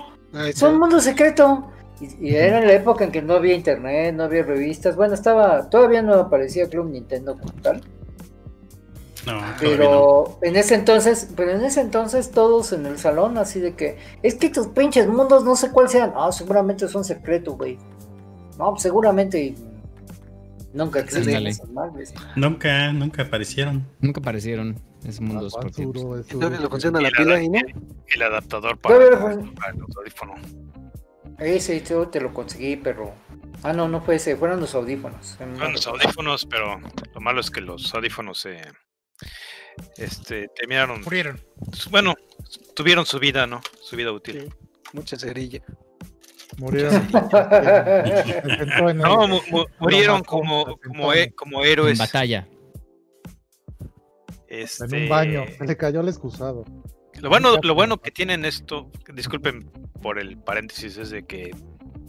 Son 0.55 0.79
mundo 0.79 0.99
secreto. 0.99 1.71
Y, 2.01 2.29
y 2.29 2.35
era 2.35 2.59
en 2.59 2.67
la 2.67 2.73
época 2.73 3.03
en 3.05 3.11
que 3.11 3.21
no 3.21 3.35
había 3.35 3.53
internet, 3.53 4.13
no 4.15 4.23
había 4.23 4.43
revistas. 4.43 4.95
Bueno, 4.95 5.13
estaba, 5.13 5.69
todavía 5.69 6.01
no 6.01 6.13
aparecía 6.15 6.67
Club 6.67 6.89
Nintendo 6.89 7.37
como 7.37 7.53
tal. 7.61 7.81
No. 9.25 9.39
Pero 9.59 10.39
en 10.41 10.55
ese 10.55 10.73
entonces, 10.75 11.29
pero 11.35 11.51
en 11.51 11.61
ese 11.63 11.81
entonces 11.81 12.31
todos 12.31 12.73
en 12.73 12.87
el 12.87 12.97
salón 12.97 13.37
así 13.37 13.59
de 13.59 13.75
que, 13.75 13.97
es 14.23 14.35
que 14.35 14.49
tus 14.49 14.67
pinches 14.69 15.07
mundos 15.07 15.43
no 15.43 15.55
sé 15.55 15.69
cuál 15.71 15.89
sean. 15.89 16.11
Ah, 16.15 16.31
seguramente 16.31 16.87
son 16.87 17.03
secretos, 17.03 17.55
güey. 17.55 17.77
No, 18.57 18.71
pues, 18.71 18.81
seguramente 18.81 19.43
y 19.43 19.55
nunca 20.73 21.05
madres. 21.71 22.13
Nunca, 22.35 22.91
nunca 22.93 23.23
aparecieron. 23.23 23.85
nunca 23.99 24.21
aparecieron 24.21 24.79
esos 25.05 25.21
mundos. 25.21 25.55
Ah, 25.55 25.67
eso- 25.67 25.91
Todavía 26.39 26.59
le 26.59 26.67
funciona 26.67 27.01
la 27.01 27.09
pila 27.11 27.41
y 27.41 27.49
no. 27.49 27.59
El 28.07 28.21
adaptador 28.23 28.77
para, 28.79 28.97
los 28.97 29.97
audífonos. 29.97 30.39
Ese 31.41 31.81
yo 31.81 32.07
te 32.07 32.21
lo 32.21 32.33
conseguí, 32.33 32.75
pero. 32.77 33.13
Ah, 33.63 33.73
no, 33.73 33.87
no 33.87 34.01
fue 34.01 34.15
ese, 34.15 34.35
fueron 34.35 34.59
los 34.59 34.73
audífonos. 34.75 35.35
Fueron 35.37 35.73
los 35.73 35.85
audífonos, 35.87 36.45
pero 36.45 36.79
lo 37.13 37.21
malo 37.21 37.41
es 37.41 37.51
que 37.51 37.61
los 37.61 37.93
audífonos 37.93 38.39
se 38.39 38.61
este, 39.97 40.47
terminaron. 40.55 41.01
Murieron. 41.01 41.39
Bueno, 41.89 42.15
tuvieron 42.75 43.05
su 43.05 43.19
vida, 43.19 43.45
¿no? 43.47 43.61
Su 43.81 43.95
vida 43.95 44.11
útil. 44.11 44.53
Mucha 44.93 45.17
cerilla. 45.17 45.61
Murieron. 46.57 46.93
En 48.89 48.97
No, 48.97 49.27
mu- 49.27 49.41
mu- 49.51 49.65
murieron 49.79 50.23
como, 50.23 50.77
como, 50.77 51.13
he- 51.13 51.31
como 51.33 51.63
en 51.63 51.71
héroes. 51.71 51.97
batalla. 51.99 52.47
Este, 54.47 54.83
En 54.85 55.03
un 55.03 55.09
baño. 55.09 55.45
Se 55.57 55.65
le 55.65 55.77
cayó 55.77 56.01
el 56.01 56.09
excusado. 56.09 56.65
Lo 57.21 57.29
bueno, 57.29 57.57
lo 57.61 57.75
bueno 57.75 57.97
que 58.01 58.11
tienen 58.11 58.45
esto, 58.45 58.89
disculpen 59.13 59.69
por 60.01 60.19
el 60.19 60.37
paréntesis, 60.37 60.97
es 60.97 61.11
de 61.11 61.23
que 61.23 61.51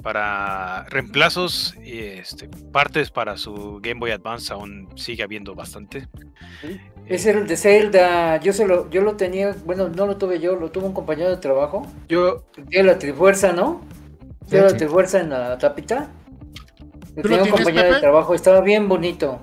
para 0.02 0.84
reemplazos 0.84 1.74
y 1.84 1.98
este, 1.98 2.48
partes 2.72 3.10
para 3.10 3.36
su 3.36 3.78
Game 3.82 4.01
Boy 4.01 4.10
Advance 4.10 4.52
aún 4.52 4.89
sigue 4.97 5.22
habiendo 5.22 5.55
bastante. 5.55 6.09
Ese 7.06 7.30
era 7.30 7.40
el 7.40 7.47
de 7.47 7.56
Zelda. 7.56 8.40
Yo, 8.40 8.52
se 8.52 8.66
lo, 8.66 8.90
yo 8.90 9.02
lo 9.02 9.16
tenía, 9.16 9.55
bueno, 9.64 9.89
no 9.89 10.06
lo 10.06 10.16
tuve 10.16 10.40
yo, 10.40 10.56
lo 10.56 10.70
tuvo 10.70 10.86
un 10.86 10.94
compañero 10.94 11.30
de 11.30 11.36
trabajo. 11.36 11.86
Yo, 12.09 12.44
Tiene 12.70 12.89
la 12.89 12.98
trifuerza, 12.98 13.52
¿no? 13.52 13.82
Sí. 14.48 14.56
la 14.56 14.76
trifuerza 14.76 15.20
en 15.20 15.30
la 15.30 15.59
tapita. 15.59 16.10
Yo 17.14 17.22
¿Tú 17.22 17.28
lo 17.28 17.36
tenía 17.36 17.43
un 17.44 17.51
compañero 17.51 17.94
de 17.94 18.01
trabajo, 18.01 18.34
estaba 18.34 18.60
bien 18.60 18.89
bonito. 18.89 19.40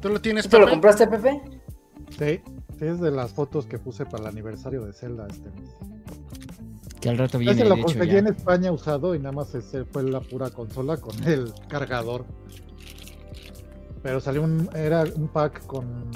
¿Tú 0.00 0.08
lo 0.08 0.20
tienes, 0.20 0.48
¿Tú 0.48 0.56
lo 0.56 0.64
Pepe? 0.64 0.70
compraste, 0.70 1.06
Pepe? 1.06 1.40
Sí, 2.18 2.40
sí, 2.82 2.88
es 2.88 3.00
de 3.00 3.10
las 3.10 3.32
fotos 3.32 3.66
que 3.66 3.78
puse 3.78 4.04
para 4.06 4.24
el 4.24 4.28
aniversario 4.28 4.84
de 4.84 4.92
Zelda 4.92 5.26
este 5.30 5.50
mes. 5.50 5.70
Que 7.00 7.10
al 7.10 7.18
rato 7.18 7.38
viene. 7.38 7.52
Ese 7.54 7.64
lo 7.64 7.80
conseguí 7.80 8.16
en 8.16 8.28
España 8.28 8.70
usado 8.72 9.14
y 9.14 9.18
nada 9.18 9.32
más 9.32 9.54
ese 9.54 9.84
fue 9.84 10.02
la 10.04 10.20
pura 10.20 10.50
consola 10.50 10.96
con 10.96 11.14
el 11.28 11.52
cargador. 11.68 12.24
Pero 14.02 14.20
salió 14.20 14.42
un, 14.42 14.68
era 14.74 15.04
un 15.14 15.28
pack 15.28 15.64
con, 15.66 16.10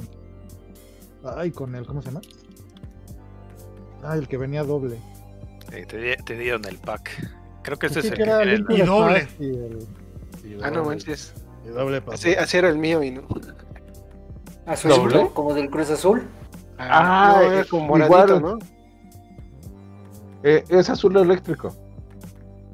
ay, 1.36 1.50
con 1.52 1.74
el, 1.76 1.86
¿cómo 1.86 2.02
se 2.02 2.08
llama? 2.08 2.20
Ah, 4.02 4.16
el 4.16 4.26
que 4.28 4.36
venía 4.36 4.62
doble. 4.64 4.98
Eh, 5.72 5.84
te, 5.86 6.16
te 6.16 6.38
dieron 6.38 6.64
el 6.66 6.78
pack. 6.78 7.10
Creo 7.62 7.78
que 7.78 7.86
este 7.86 8.02
Sí, 8.02 8.06
es 8.08 8.12
el 8.12 8.16
que 8.18 8.22
era 8.24 8.38
the 8.40 8.84
doble. 8.84 9.28
Y 9.40 9.44
el- 9.50 9.86
y 10.44 10.58
ah, 10.62 10.70
no 10.70 10.84
manches. 10.84 11.32
y 11.64 11.68
doble 11.70 12.00
para- 12.00 12.14
Así, 12.14 12.34
así 12.34 12.56
era 12.56 12.68
el 12.68 12.78
mío 12.78 13.02
y 13.02 13.10
no. 13.12 13.22
Azulito, 14.66 15.00
¿Doble? 15.00 15.30
como 15.32 15.54
del 15.54 15.70
Cruz 15.70 15.90
Azul. 15.90 16.22
Ah, 16.78 17.34
no, 17.36 17.42
era 17.42 17.60
eh, 17.60 17.66
como 17.68 17.96
igual. 17.96 18.08
moradito, 18.08 18.40
¿no? 18.40 18.58
Eh, 20.42 20.64
es 20.68 20.90
azul 20.90 21.16
eléctrico. 21.16 21.74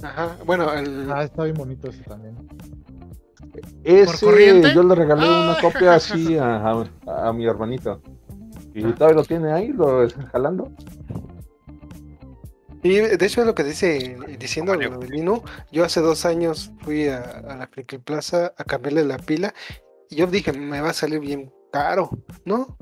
Ajá. 0.03 0.37
Bueno, 0.45 0.73
el. 0.73 1.11
Ah, 1.13 1.23
está 1.25 1.45
bien 1.45 1.57
bonito 1.57 1.89
ese 1.89 2.03
también. 2.03 2.37
Ese 3.85 4.75
yo 4.75 4.83
le 4.83 4.95
regalé 4.95 5.27
Ah. 5.27 5.51
una 5.53 5.61
copia 5.61 5.95
así 5.95 6.37
a, 6.39 6.57
a- 6.57 7.29
a 7.29 7.33
mi 7.33 7.47
hermanito. 7.47 8.01
Y 8.75 8.85
Ah. 8.85 8.95
todavía 8.95 9.17
lo 9.17 9.25
tiene 9.25 9.53
ahí, 9.53 9.69
lo 9.69 10.07
jalando. 10.33 10.71
Y 12.85 12.95
de 12.97 13.27
hecho 13.27 13.43
es 13.43 13.47
lo 13.47 13.55
que 13.55 13.63
dice, 13.63 14.17
diciendo 14.41 14.77
del 14.77 14.99
Linu, 15.09 15.43
yo 15.71 15.85
hace 15.85 16.01
dos 16.01 16.25
años 16.27 16.73
fui 16.81 17.07
a, 17.07 17.21
a 17.21 17.57
la 17.57 17.67
Friki 17.69 17.99
Plaza 17.99 18.55
a 18.59 18.65
cambiarle 18.65 19.05
la 19.05 19.19
pila 19.19 19.55
y 20.11 20.17
yo 20.17 20.27
dije, 20.27 20.53
me 20.53 20.81
va 20.81 20.91
a 20.91 20.93
salir 20.95 21.21
bien 21.21 21.53
caro, 21.73 22.11
¿no? 22.45 22.77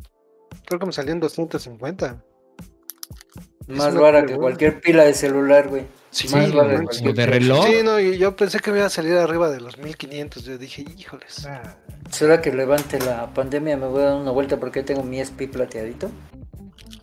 Creo 0.71 0.79
que 0.79 0.87
me 0.87 0.93
salió 0.93 1.13
en 1.13 1.19
250. 1.19 2.23
Más 3.67 3.93
vara 3.93 4.25
que 4.25 4.37
cualquier 4.37 4.81
pila 4.81 5.03
de 5.03 5.15
celular, 5.15 5.67
güey. 5.67 5.83
Sí, 6.11 6.29
Más 6.29 6.47
Sí, 6.47 6.53
vara 6.53 6.79
o 6.79 6.85
cualquier 6.85 7.13
de 7.13 7.27
reloj. 7.27 7.67
Sí, 7.67 7.83
no, 7.83 7.99
y 7.99 8.19
yo 8.19 8.37
pensé 8.37 8.61
que 8.61 8.71
me 8.71 8.79
iba 8.79 8.87
a 8.87 8.91
salir 8.91 9.15
arriba 9.15 9.51
de 9.51 9.61
los 9.61 9.79
1500. 9.79 10.45
Yo 10.45 10.59
dije, 10.59 10.85
híjoles. 10.97 11.45
Ah, 11.47 11.77
Será 12.09 12.41
que 12.41 12.53
levante 12.53 13.01
la 13.01 13.35
pandemia, 13.35 13.77
me 13.77 13.89
voy 13.89 14.03
a 14.03 14.11
dar 14.11 14.21
una 14.21 14.31
vuelta 14.31 14.61
porque 14.61 14.85
tengo 14.85 15.03
mi 15.03 15.19
SP 15.19 15.51
plateadito. 15.51 16.09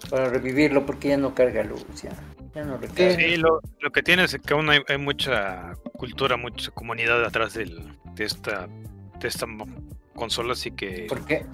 Para 0.10 0.30
revivirlo 0.30 0.86
porque 0.86 1.10
ya 1.10 1.18
no 1.18 1.36
carga 1.36 1.66
luz, 1.66 1.84
ya. 2.02 2.12
Ya 2.56 2.64
no 2.64 2.78
recarga. 2.78 3.18
Sí, 3.18 3.36
lo, 3.36 3.60
lo 3.82 3.92
que 3.92 4.02
tiene 4.02 4.24
es 4.24 4.38
que 4.38 4.54
aún 4.54 4.70
hay, 4.70 4.80
hay 4.88 4.98
mucha 4.98 5.74
cultura, 5.98 6.38
mucha 6.38 6.72
comunidad 6.72 7.26
atrás 7.26 7.56
del, 7.56 7.98
de 8.16 8.24
esta 8.24 8.70
de 9.20 9.28
esta 9.28 9.46
consola, 10.16 10.54
así 10.54 10.72
que 10.72 11.06
¿Por 11.10 11.26
qué? 11.26 11.46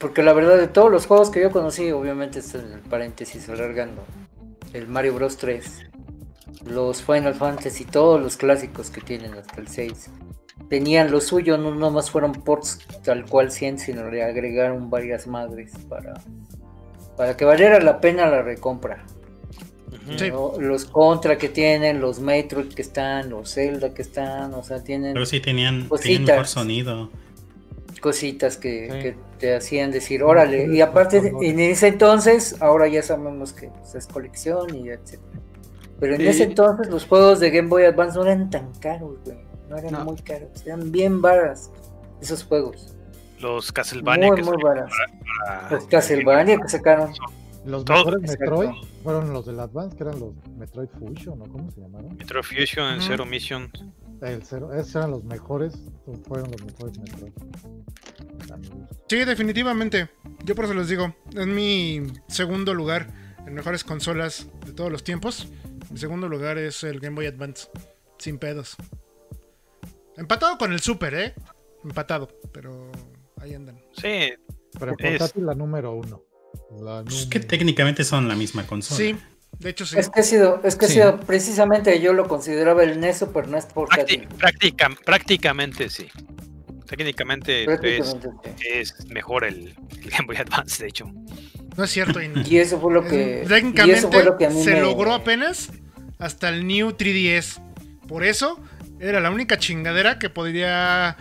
Porque 0.00 0.22
la 0.22 0.32
verdad 0.32 0.56
de 0.56 0.66
todos 0.66 0.90
los 0.90 1.06
juegos 1.06 1.30
que 1.30 1.40
yo 1.42 1.50
conocí, 1.52 1.92
obviamente 1.92 2.40
en 2.54 2.72
el 2.72 2.80
paréntesis 2.80 3.48
alargando. 3.50 4.02
El 4.72 4.88
Mario 4.88 5.14
Bros 5.14 5.36
3, 5.36 5.86
los 6.64 7.02
Final 7.02 7.34
Fantasy, 7.34 7.84
todos 7.84 8.20
los 8.20 8.36
clásicos 8.36 8.88
que 8.90 9.02
tienen 9.02 9.34
hasta 9.34 9.60
el 9.60 9.68
6. 9.68 10.10
Tenían 10.70 11.10
lo 11.10 11.20
suyo, 11.20 11.58
no 11.58 11.74
nomás 11.74 12.10
fueron 12.10 12.32
ports 12.32 12.78
tal 13.04 13.26
cual 13.26 13.50
100, 13.52 13.78
sino 13.78 14.10
le 14.10 14.22
agregaron 14.22 14.88
varias 14.88 15.26
madres 15.26 15.72
para, 15.88 16.14
para 17.16 17.36
que 17.36 17.44
valiera 17.44 17.78
la 17.80 18.00
pena 18.00 18.26
la 18.26 18.40
recompra. 18.42 19.04
Ujú. 19.88 20.18
Sí. 20.18 20.30
¿no? 20.30 20.52
Los 20.58 20.84
Contra 20.86 21.36
que 21.36 21.48
tienen, 21.50 22.00
los 22.00 22.20
Metroid 22.20 22.72
que 22.72 22.82
están, 22.82 23.28
los 23.28 23.52
Zelda 23.52 23.92
que 23.92 24.02
están, 24.02 24.54
o 24.54 24.62
sea, 24.62 24.82
tienen 24.82 25.12
Pero 25.12 25.26
sí 25.26 25.40
tenían, 25.40 25.88
Cositas. 25.88 26.02
tenían 26.04 26.24
mejor 26.24 26.46
sonido. 26.46 27.10
cositas 28.00 28.56
que, 28.56 28.88
Sí. 28.90 28.98
que 29.00 29.29
te 29.40 29.56
hacían 29.56 29.90
decir, 29.90 30.22
órale. 30.22 30.66
Y 30.72 30.80
aparte, 30.80 31.32
en 31.40 31.58
ese 31.60 31.88
entonces, 31.88 32.56
ahora 32.60 32.86
ya 32.88 33.02
sabemos 33.02 33.52
que 33.52 33.68
pues, 33.68 33.94
es 33.96 34.06
colección 34.06 34.74
y 34.76 34.90
etc. 34.90 35.18
Pero 35.98 36.14
en 36.14 36.20
Sí. 36.20 36.26
ese 36.28 36.42
entonces 36.44 36.88
los 36.88 37.06
juegos 37.06 37.40
de 37.40 37.50
Game 37.50 37.68
Boy 37.68 37.84
Advance 37.84 38.16
no 38.18 38.24
eran 38.24 38.48
tan 38.50 38.72
caros, 38.74 39.18
güey. 39.24 39.38
No 39.68 39.76
eran 39.76 39.92
No. 39.92 40.04
muy 40.04 40.16
caros, 40.16 40.64
eran 40.66 40.92
bien 40.92 41.20
varas 41.22 41.70
esos 42.20 42.44
juegos. 42.44 42.94
Los 43.40 43.72
Castlevania 43.72 44.28
Muy, 44.28 44.36
que 44.36 44.42
muy 44.42 44.62
varas. 44.62 44.90
para- 45.46 45.70
Los 45.70 45.84
Castlevania 45.86 46.58
que 46.58 46.68
sacaron. 46.68 47.12
Los 47.64 47.84
Todos. 47.84 48.06
mejores 48.06 48.30
Exacto. 48.34 48.56
Metroid 48.58 48.88
fueron 49.02 49.32
los 49.32 49.46
del 49.46 49.60
Advance, 49.60 49.96
que 49.96 50.02
eran 50.02 50.18
los 50.20 50.32
Metroid 50.58 50.88
Fusion, 50.98 51.40
¿o 51.42 51.44
cómo 51.44 51.70
se 51.70 51.80
llamaron? 51.80 52.16
Metro 52.16 52.42
Fusion, 52.42 52.98
Ujú. 52.98 53.06
Zero 53.06 53.26
Mission. 53.26 53.70
El 54.22 54.42
cero, 54.42 54.70
esos 54.74 54.94
eran 54.96 55.10
los 55.12 55.24
mejores, 55.24 55.74
fueron 56.26 56.50
los 56.50 56.62
mejores 56.64 56.98
Metroid. 56.98 57.32
Sí, 59.08 59.24
definitivamente. 59.24 60.08
Yo 60.44 60.54
por 60.54 60.64
eso 60.66 60.74
les 60.74 60.88
digo, 60.88 61.14
es 61.36 61.46
mi 61.46 62.02
segundo 62.28 62.74
lugar 62.74 63.08
en 63.46 63.54
mejores 63.54 63.84
consolas 63.84 64.46
de 64.66 64.72
todos 64.72 64.90
los 64.90 65.02
tiempos. 65.04 65.48
Mi 65.90 65.98
segundo 65.98 66.28
lugar 66.28 66.58
es 66.58 66.84
el 66.84 67.00
Game 67.00 67.16
Boy 67.16 67.26
Advance, 67.26 67.68
sin 68.18 68.38
pedos. 68.38 68.76
Empatado 70.16 70.58
con 70.58 70.72
el 70.72 70.80
Super, 70.80 71.14
¿eh? 71.14 71.34
Empatado, 71.84 72.28
pero 72.52 72.90
ahí 73.40 73.54
andan. 73.54 73.80
Sí, 73.92 74.32
Pero 74.78 74.94
Es- 75.00 75.34
la 75.36 75.54
número 75.54 75.92
uno. 75.94 76.22
La 76.80 77.02
Pues 77.02 77.14
número- 77.14 77.30
que 77.30 77.40
técnicamente 77.40 78.04
son 78.04 78.28
la 78.28 78.36
misma 78.36 78.64
consola. 78.68 78.96
Sí, 78.98 79.16
de 79.58 79.70
hecho 79.70 79.84
sí. 79.84 79.98
Es 79.98 80.08
que 80.08 80.20
ha 80.20 80.22
sido, 80.22 80.60
es 80.62 80.76
que 80.76 80.86
Sí. 80.86 80.92
sido 80.94 81.18
precisamente 81.20 82.00
yo 82.00 82.12
lo 82.12 82.28
consideraba 82.28 82.84
el 82.84 83.00
NES 83.00 83.18
Super 83.18 83.48
NES 83.48 83.66
portátil. 83.66 84.28
prácti- 84.28 84.36
práctica- 84.38 84.90
prácticamente 85.04 85.88
sí. 85.90 86.08
Técnicamente 86.90 87.60
es, 87.60 87.66
Prácticamente, 87.66 88.54
sí. 88.58 88.66
es 88.68 89.06
mejor 89.06 89.44
el, 89.44 89.74
el 90.02 90.10
Game 90.10 90.26
Boy 90.26 90.36
Advance, 90.36 90.82
de 90.82 90.88
hecho. 90.88 91.06
No 91.76 91.84
es 91.84 91.90
cierto. 91.90 92.20
y- 92.20 92.32
Y 92.48 92.58
eso 92.58 92.80
fue 92.80 92.92
lo 92.92 93.04
que. 93.04 93.38
Y 93.38 93.40
eso 93.42 93.48
técnicamente 93.48 94.00
fue 94.08 94.24
lo 94.24 94.36
que 94.36 94.46
a 94.46 94.50
mí 94.50 94.62
se 94.62 94.72
me- 94.74 94.80
logró 94.80 95.14
apenas 95.14 95.70
hasta 96.18 96.48
el 96.48 96.66
New 96.66 96.90
3DS. 96.96 97.60
Por 98.08 98.24
eso 98.24 98.58
era 98.98 99.20
la 99.20 99.30
única 99.30 99.56
chingadera 99.58 100.18
que 100.18 100.28
podría 100.30 101.16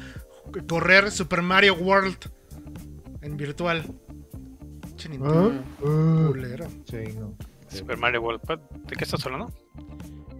correr 0.68 1.12
Super 1.12 1.44
Mario 1.44 1.76
World 1.76 2.18
en 3.22 3.38
virtual. 3.38 3.86
Ah, 5.22 5.52
culero. 6.28 6.68
sí, 6.90 6.98
no. 7.18 7.36
Super 7.70 7.98
Mario 7.98 8.22
World. 8.22 8.42
¿De 8.88 8.96
qué 8.98 9.04
estás 9.04 9.24
hablando? 9.26 9.54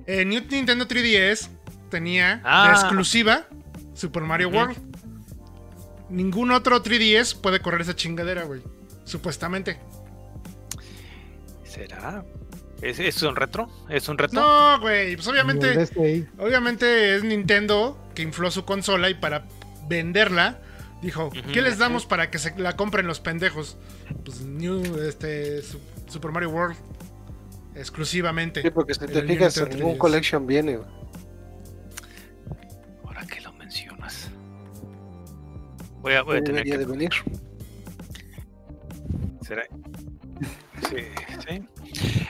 Eh, 0.08 0.26
New 0.26 0.42
Nintendo 0.50 0.88
3DS 0.88 1.50
tenía 1.90 2.42
Ah. 2.44 2.68
de 2.70 2.74
exclusiva 2.74 3.46
Super 3.94 4.24
Mario 4.24 4.50
Ujú. 4.50 4.58
World. 4.58 4.78
Ningún 6.10 6.52
otro 6.52 6.82
3DS 6.84 7.40
puede 7.40 7.60
correr 7.62 7.82
esa 7.82 7.96
chingadera, 7.96 8.44
güey. 8.44 8.62
Supuestamente. 9.06 9.80
¿Será? 11.64 12.24
¿Es, 12.82 13.00
es 13.00 13.22
un 13.24 13.36
retro? 13.36 13.70
¿Es 13.90 14.08
un 14.10 14.18
retro? 14.18 14.40
No, 14.40 14.80
güey. 14.80 15.16
Pues 15.16 15.28
obviamente, 15.28 15.88
obviamente 16.38 17.16
es 17.16 17.24
Nintendo 17.24 17.98
que 18.16 18.22
infló 18.22 18.50
su 18.52 18.66
consola 18.66 19.10
y 19.10 19.14
para 19.16 19.46
venderla 19.88 20.60
dijo. 21.02 21.30
¿qué 21.54 21.62
les 21.62 21.78
damos 21.78 22.06
para 22.06 22.32
que 22.32 22.40
se 22.40 22.58
la 22.58 22.76
compren 22.76 23.06
los 23.06 23.20
pendejos? 23.20 23.78
Pues 24.26 24.42
New, 24.42 24.98
este, 25.02 25.62
Su- 25.62 25.80
Super 26.08 26.32
Mario 26.32 26.50
World. 26.50 26.78
Exclusivamente. 27.76 28.62
Sí, 28.62 28.70
porque 28.72 28.94
si 28.94 29.02
te 29.06 29.22
fijas, 29.24 29.56
en 29.58 29.70
ningún 29.70 29.94
3DS. 29.96 29.98
collection 29.98 30.48
viene. 30.48 30.78
güey. 30.78 30.90
Voy 36.02 36.14
a, 36.14 36.22
voy 36.24 36.38
a 36.38 36.44
tener 36.44 36.64
que 36.64 36.78
de 36.78 36.86
venir. 36.86 37.10
¿Será? 39.42 39.64
Sí, 40.90 41.04
sí. 41.46 41.68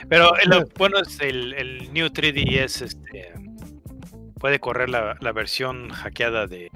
Pero 0.08 0.36
eh, 0.36 0.42
lo 0.46 0.64
bueno 0.76 0.98
es 0.98 1.18
el, 1.20 1.54
el 1.54 1.92
New 1.94 2.08
3DS 2.08 2.82
este, 2.82 3.32
puede 4.40 4.58
correr 4.58 4.90
la, 4.90 5.16
la 5.20 5.32
versión 5.32 5.88
hackeada 5.90 6.46
de 6.48 6.68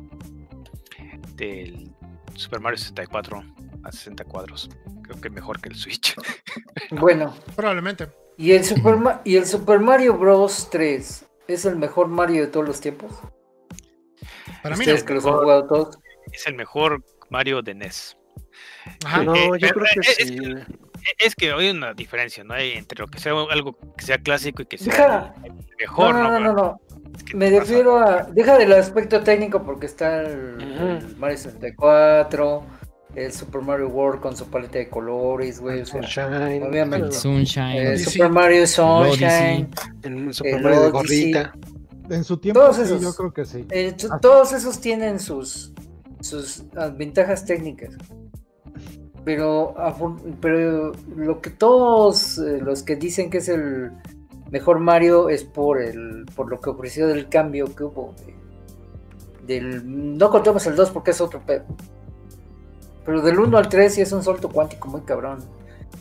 del 1.34 1.90
Super 2.36 2.60
Mario 2.60 2.78
64 2.78 3.42
a 3.82 3.90
60 3.92 4.24
cuadros. 4.24 4.70
Creo 5.02 5.20
que 5.20 5.30
mejor 5.30 5.60
que 5.60 5.68
el 5.70 5.74
Switch. 5.74 6.14
Bueno, 6.92 7.34
Probablemente. 7.56 8.08
¿y 8.36 8.52
el, 8.52 8.64
Super 8.64 8.96
Ma- 8.96 9.20
¿y 9.24 9.36
el 9.36 9.46
Super 9.46 9.80
Mario 9.80 10.16
Bros. 10.16 10.68
3 10.70 11.24
es 11.48 11.64
el 11.64 11.76
mejor 11.76 12.06
Mario 12.08 12.42
de 12.42 12.46
todos 12.48 12.66
los 12.66 12.80
tiempos? 12.80 13.12
Para 14.62 14.76
mí 14.76 14.86
no. 14.86 15.04
Que 15.04 15.14
los 15.14 15.26
han 15.26 15.32
jugado 15.34 15.66
todos. 15.66 15.98
Es 16.32 16.46
el 16.46 16.54
mejor 16.54 17.02
Mario 17.30 17.62
de 17.62 17.74
NES. 17.74 18.16
Ajá. 19.04 19.22
No, 19.22 19.34
Eh, 19.34 19.44
yo 19.44 19.68
pero, 19.68 19.74
creo 19.74 19.86
que 19.92 20.00
eh, 20.00 20.14
es 20.18 20.28
sí. 20.28 20.38
que- 20.38 20.84
Es 21.26 21.34
que 21.34 21.52
hay 21.52 21.68
una 21.70 21.92
diferencia, 21.92 22.44
¿no? 22.44 22.54
Hay 22.54 22.72
entre 22.72 22.98
lo 23.00 23.06
que 23.08 23.18
sea 23.20 23.32
algo 23.50 23.76
que 23.96 24.04
sea 24.06 24.16
clásico 24.18 24.62
y 24.62 24.66
que 24.66 24.78
sea 24.78 24.92
Deja. 24.92 25.34
mejor, 25.78 26.14
no, 26.14 26.22
¿no? 26.22 26.30
no, 26.30 26.40
no, 26.40 26.52
no. 26.54 26.80
Es 27.14 27.22
que 27.24 27.36
Me 27.36 27.48
pasa. 27.50 27.60
refiero 27.60 27.98
a. 27.98 28.22
Deja 28.32 28.56
del 28.58 28.72
aspecto 28.72 29.20
técnico 29.22 29.62
porque 29.62 29.84
está 29.86 30.22
el, 30.22 31.14
Mario 31.18 31.36
64, 31.36 32.64
el 33.16 33.32
Super 33.32 33.60
Mario 33.60 33.88
World 33.88 34.20
con 34.22 34.34
su 34.36 34.46
paleta 34.46 34.78
de 34.78 34.88
colores, 34.88 35.60
güey. 35.60 35.82
O 35.82 35.86
sea, 35.86 36.02
Sunshine. 36.02 36.62
obviamente. 36.62 37.06
El 37.08 37.12
Sunshine. 37.12 37.76
eh, 37.76 37.88
Odyssey. 37.90 38.12
Super 38.14 38.28
Mario 38.30 38.66
Sunshine. 38.66 39.70
El 40.02 40.34
Super 40.34 40.54
el 40.54 40.62
Mario 40.62 40.80
de 40.84 40.90
gorrita. 40.90 41.52
En 42.10 42.24
su 42.24 42.36
tiempo, 42.38 42.60
Todos 42.60 42.76
sí, 42.76 42.82
esos. 42.82 43.00
yo 43.02 43.14
creo 43.14 43.32
que 43.32 43.44
sí. 43.44 43.66
eh, 43.70 43.94
todos 44.20 44.52
esos 44.52 44.78
tienen 44.80 45.18
sus, 45.20 45.72
sus 46.24 46.64
ah, 46.76 46.88
ventajas 46.88 47.44
técnicas. 47.44 47.94
Pero, 49.24 49.74
pero 50.40 50.92
lo 51.16 51.40
que 51.40 51.50
todos 51.50 52.38
eh, 52.38 52.58
los 52.60 52.82
que 52.82 52.96
dicen 52.96 53.30
que 53.30 53.38
es 53.38 53.48
el 53.48 53.90
mejor 54.50 54.80
Mario 54.80 55.28
es 55.30 55.44
por 55.44 55.80
el 55.80 56.26
por 56.36 56.50
lo 56.50 56.60
que 56.60 56.70
ofreció 56.70 57.06
del 57.06 57.28
cambio 57.28 57.74
que 57.74 57.84
hubo. 57.84 58.14
de- 58.26 58.34
del, 59.46 60.16
no 60.18 60.30
contamos 60.30 60.66
el 60.66 60.74
2 60.74 60.90
porque 60.90 61.10
es 61.10 61.20
otro 61.20 61.40
pedo. 61.44 61.64
Pero 63.04 63.20
del 63.20 63.38
1 63.38 63.58
al 63.58 63.68
3 63.68 63.92
sí 63.94 64.00
es 64.00 64.10
un 64.12 64.22
salto 64.22 64.48
cuántico 64.48 64.88
muy 64.88 65.02
cabrón. 65.02 65.38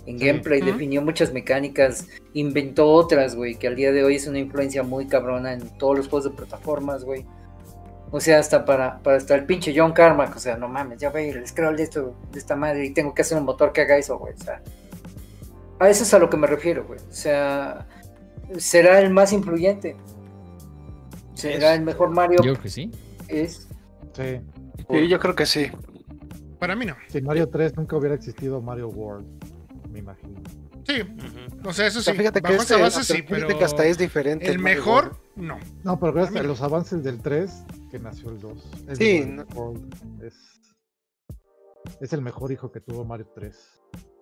En 0.06 0.18
Sí. 0.18 0.26
gameplay 0.26 0.62
definió 0.62 1.02
muchas 1.02 1.34
mecánicas, 1.34 2.08
inventó 2.34 2.88
otras, 2.90 3.36
güey, 3.36 3.56
que 3.56 3.68
al 3.68 3.76
día 3.76 3.92
de 3.92 4.04
hoy 4.06 4.16
es 4.16 4.28
una 4.28 4.40
influencia 4.40 4.84
muy 4.84 5.08
cabrona 5.08 5.52
en 5.54 5.78
todos 5.78 5.98
los 5.98 6.08
juegos 6.08 6.24
de 6.32 6.38
plataformas, 6.38 7.04
güey. 7.04 7.26
O 8.16 8.20
sea, 8.20 8.38
hasta 8.38 8.64
para, 8.64 9.00
para 9.00 9.18
hasta 9.18 9.34
el 9.34 9.44
pinche 9.48 9.74
John 9.76 9.92
Carmack, 9.92 10.36
o 10.36 10.40
sea, 10.40 10.56
no 10.56 10.68
mames, 10.68 11.00
ya 11.00 11.10
ve 11.10 11.30
el 11.32 11.48
scroll 11.48 11.76
de 11.76 11.82
esto, 11.84 12.16
de 12.32 12.38
esta 12.38 12.56
madre, 12.56 12.86
y 12.86 12.94
tengo 12.94 13.12
que 13.16 13.24
hacer 13.24 13.40
un 13.40 13.44
motor 13.44 13.74
que 13.74 13.82
haga 13.82 13.98
eso, 13.98 14.20
güey. 14.20 14.34
O 14.36 14.38
sea, 14.38 14.62
a 15.80 15.90
eso 15.90 16.04
es 16.04 16.14
a 16.14 16.20
lo 16.20 16.30
que 16.30 16.38
me 16.38 16.46
refiero, 16.46 16.86
güey. 16.86 17.00
O 17.00 17.12
sea, 17.12 17.88
será 18.58 19.00
el 19.00 19.10
más 19.10 19.34
influyente. 19.34 19.96
Será 21.34 21.74
Es- 21.74 21.80
el 21.80 21.86
mejor 21.86 22.12
Mario. 22.12 22.38
Yo 22.44 22.54
creo 22.54 22.62
que 22.62 22.70
sí. 22.70 22.92
Es 23.28 23.68
Sí. 24.16 24.40
Sí, 24.92 25.08
yo 25.08 25.20
creo 25.20 25.34
que 25.34 25.48
sí. 25.48 25.72
Para 26.60 26.76
mí 26.76 26.86
no. 26.86 26.96
Sin 27.08 27.24
Mario 27.26 27.50
3 27.50 27.76
nunca 27.76 27.98
hubiera 27.98 28.14
existido 28.14 28.62
Mario 28.62 28.90
World, 28.90 29.26
me 29.92 30.00
imagino. 30.00 30.40
Sí, 30.86 31.02
o 31.64 31.74
sea, 31.74 31.88
eso 31.88 32.00
O 32.00 32.02
sí. 32.02 32.06
sea, 32.06 32.14
fíjate 32.16 32.42
que 32.42 32.56
este, 32.56 32.76
hasta- 32.76 33.04
sí, 33.04 33.22
pero 33.24 33.36
fíjate 33.42 33.58
que 33.58 33.64
hasta 33.66 33.86
es 33.86 33.98
diferente. 33.98 34.46
el 34.52 34.60
Mario 34.60 34.78
mejor, 34.80 35.18
no. 35.36 35.58
No, 35.84 36.00
pero 36.00 36.14
gracias 36.14 36.36
A 36.40 36.44
los 36.44 36.62
avances 36.62 37.04
del 37.04 37.22
3 37.22 37.64
que 37.90 38.00
nació 38.00 38.30
el 38.32 38.40
2. 38.40 38.58
Es 38.90 38.98
Sí, 38.98 39.20
Mario 39.26 39.46
no- 39.50 39.56
World, 39.56 40.24
es, 40.24 40.34
es 42.02 42.14
el 42.14 42.22
mejor 42.22 42.52
hijo 42.52 42.72
que 42.72 42.80
tuvo 42.82 43.06
Mario 43.06 43.28
3. 43.36 43.56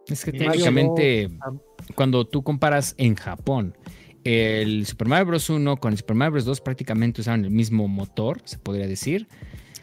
Es 0.07 0.23
que 0.25 0.31
Y 0.31 0.33
Mario 0.33 0.51
técnicamente, 0.51 1.29
dos, 1.29 1.61
cuando 1.95 2.25
tú 2.27 2.43
comparas 2.43 2.95
en 2.97 3.15
Japón 3.15 3.77
el 4.23 4.85
Super 4.85 5.07
Mario 5.07 5.25
Bros. 5.27 5.49
1 5.49 5.77
con 5.77 5.91
el 5.93 5.97
Super 5.97 6.15
Mario 6.15 6.33
Bros. 6.33 6.45
2, 6.45 6.61
prácticamente 6.61 7.21
usaban 7.21 7.43
el 7.45 7.51
mismo 7.51 7.87
motor, 7.87 8.39
se 8.45 8.57
podría 8.59 8.87
decir. 8.87 9.27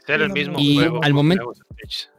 Era 0.09 0.25
el 0.25 0.33
mismo 0.33 0.59
y 0.59 0.77
juego 0.77 1.03
al 1.03 1.15
momento-. 1.15 1.53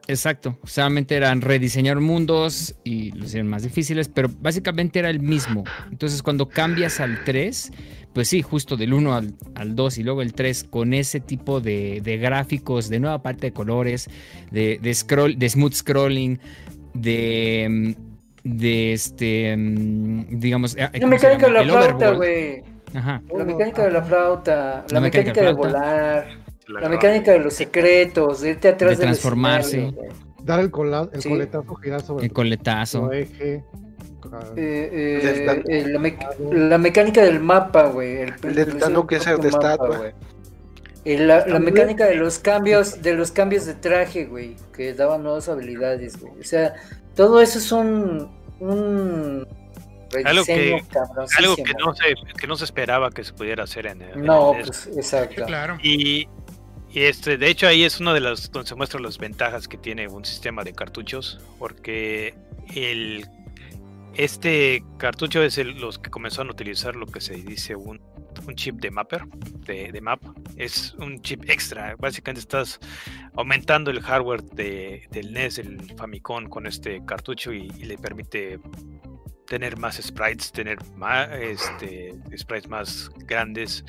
Exacto, 0.08 0.58
solamente 0.64 1.16
eran 1.16 1.42
rediseñar 1.42 2.00
mundos 2.00 2.76
y 2.84 3.12
los 3.12 3.28
hicieron 3.28 3.48
más 3.48 3.64
difíciles, 3.64 4.08
pero 4.08 4.30
básicamente 4.40 5.00
era 5.00 5.10
el 5.10 5.20
mismo. 5.20 5.64
Entonces 5.92 6.24
cuando 6.24 6.50
cambias 6.50 7.00
al 7.00 7.24
3, 7.24 7.72
pues 8.14 8.28
sí, 8.28 8.42
justo 8.42 8.76
del 8.76 8.94
1 8.94 9.14
al, 9.14 9.34
al 9.56 9.76
2 9.76 10.00
y 10.00 10.04
luego 10.04 10.22
el 10.22 10.34
3 10.34 10.64
con 10.64 10.94
ese 10.94 11.20
tipo 11.20 11.62
de, 11.62 12.02
de 12.04 12.18
gráficos, 12.18 12.90
de 12.90 13.00
nueva 13.00 13.22
parte 13.22 13.48
de 13.48 13.54
colores, 13.54 14.10
de, 14.50 14.80
de 14.82 14.94
scroll, 14.94 15.38
de 15.38 15.50
smooth 15.50 15.74
scrolling, 15.74 16.40
de, 16.94 17.68
mm, 17.70 18.58
de 18.58 18.94
este, 18.94 19.56
mm, 19.56 20.40
digamos, 20.40 20.76
eh, 20.76 20.80
la 20.80 20.92
¿cómo 20.92 21.02
se 21.02 21.08
mecánica 21.08 21.46
de 21.48 21.54
la 21.54 21.64
flauta, 21.64 22.12
güey. 22.12 22.64
Ajá. 22.94 23.22
La 23.38 23.46
mecánica 23.46 23.84
de 23.84 23.92
la 23.92 24.02
flauta, 24.02 24.56
la, 24.56 24.94
La 24.94 25.02
mecánica, 25.02 25.32
mecánica 25.32 25.42
de 25.42 25.54
volar, 25.54 26.28
La 26.70 26.88
mecánica 26.90 27.32
de 27.32 27.40
los 27.40 27.54
secretos, 27.54 28.42
de 28.42 28.52
irte 28.52 28.68
atrás 28.70 28.98
De 28.98 29.04
transformarse. 29.04 29.94
Dar 30.44 30.60
el, 30.60 30.72
cola- 30.72 31.10
el 31.12 31.22
Sí. 31.22 31.30
coletazo, 31.30 31.76
girar 31.76 32.02
sobre 32.02 32.26
El 32.26 32.32
coletazo. 32.34 33.12
eje. 33.12 33.64
Eh, 34.56 34.90
eh, 35.22 35.44
Dan- 35.46 35.64
eh, 35.68 35.86
la, 35.88 36.00
mec- 36.00 36.40
la 36.52 36.78
mecánica 36.78 37.24
del 37.24 37.40
mapa, 37.40 37.88
güey. 37.88 38.18
El, 38.22 38.34
El 38.44 38.56
del 38.56 38.80
Danuk 38.80 39.12
ese 39.14 39.36
de 39.38 39.48
estatua. 39.50 39.98
güey. 39.98 40.12
Y 41.06 41.18
la, 41.18 41.46
mecánica 41.60 42.06
de 42.06 42.16
los 42.16 42.38
cambios, 42.40 43.02
de 43.02 43.14
los 43.16 43.32
cambios 43.32 43.66
de 43.66 43.74
traje, 43.74 44.26
güey, 44.26 44.56
que 44.76 44.94
daban 44.94 45.24
nuevas 45.24 45.48
habilidades, 45.50 46.20
güey. 46.20 46.34
O 46.40 46.44
sea, 46.44 46.74
todo 47.16 47.42
eso 47.42 47.58
es 47.58 47.72
un, 47.72 48.30
un 48.60 49.48
Algo 50.26 50.44
que- 50.46 50.82
Algo 51.38 51.56
que 51.56 51.74
no 51.80 51.94
se, 51.96 52.04
que 52.40 52.48
no 52.48 52.56
se 52.56 52.66
esperaba 52.66 53.10
que 53.12 53.24
se 53.24 53.32
pudiera 53.34 53.64
hacer 53.64 53.88
en, 53.88 54.00
No, 54.18 54.54
el 54.56 54.66
pues 54.66 54.88
exacto. 54.96 55.46
Claro. 55.46 55.78
Y, 55.84 56.28
y 56.92 57.02
este, 57.02 57.38
de 57.38 57.48
hecho 57.50 57.68
ahí 57.68 57.84
es 57.84 58.00
una 58.00 58.14
de 58.14 58.20
las 58.20 58.52
donde 58.52 58.68
se 58.70 58.76
muestran 58.76 59.04
las 59.04 59.18
ventajas 59.18 59.68
que 59.68 59.78
tiene 59.78 60.08
un 60.08 60.26
sistema 60.26 60.64
de 60.64 60.74
cartuchos, 60.74 61.40
porque 61.58 62.36
el 62.76 63.26
este 64.16 64.84
cartucho 64.98 65.42
es 65.44 65.58
el- 65.58 65.80
los 65.80 65.98
que 66.00 66.10
comenzaron 66.10 66.50
a 66.50 66.54
utilizar 66.54 66.96
lo 66.96 67.06
que 67.06 67.22
se 67.22 67.36
dice 67.36 67.76
un, 67.76 68.02
un 68.46 68.56
chip 68.56 68.76
de 68.82 68.92
mapper, 68.92 69.24
de, 69.66 69.92
de 69.92 70.02
map. 70.02 70.20
Es 70.58 70.94
un 70.96 71.22
chip 71.22 71.50
extra. 71.50 71.96
Básicamente 71.98 72.42
estás 72.42 72.80
aumentando 73.36 73.92
el 73.92 74.02
hardware 74.02 74.42
de- 74.44 75.08
del 75.12 75.32
NES, 75.32 75.60
el 75.60 75.80
Famicom, 75.96 76.48
con 76.48 76.66
este 76.68 77.02
cartucho 77.06 77.54
y, 77.54 77.72
y 77.78 77.84
le 77.86 77.98
permite 77.98 78.60
tener 79.48 79.78
más 79.78 79.96
sprites, 80.02 80.52
tener 80.52 80.78
más 80.96 81.30
este, 81.32 82.16
sprites 82.38 82.68
más 82.68 83.10
grandes, 83.26 83.86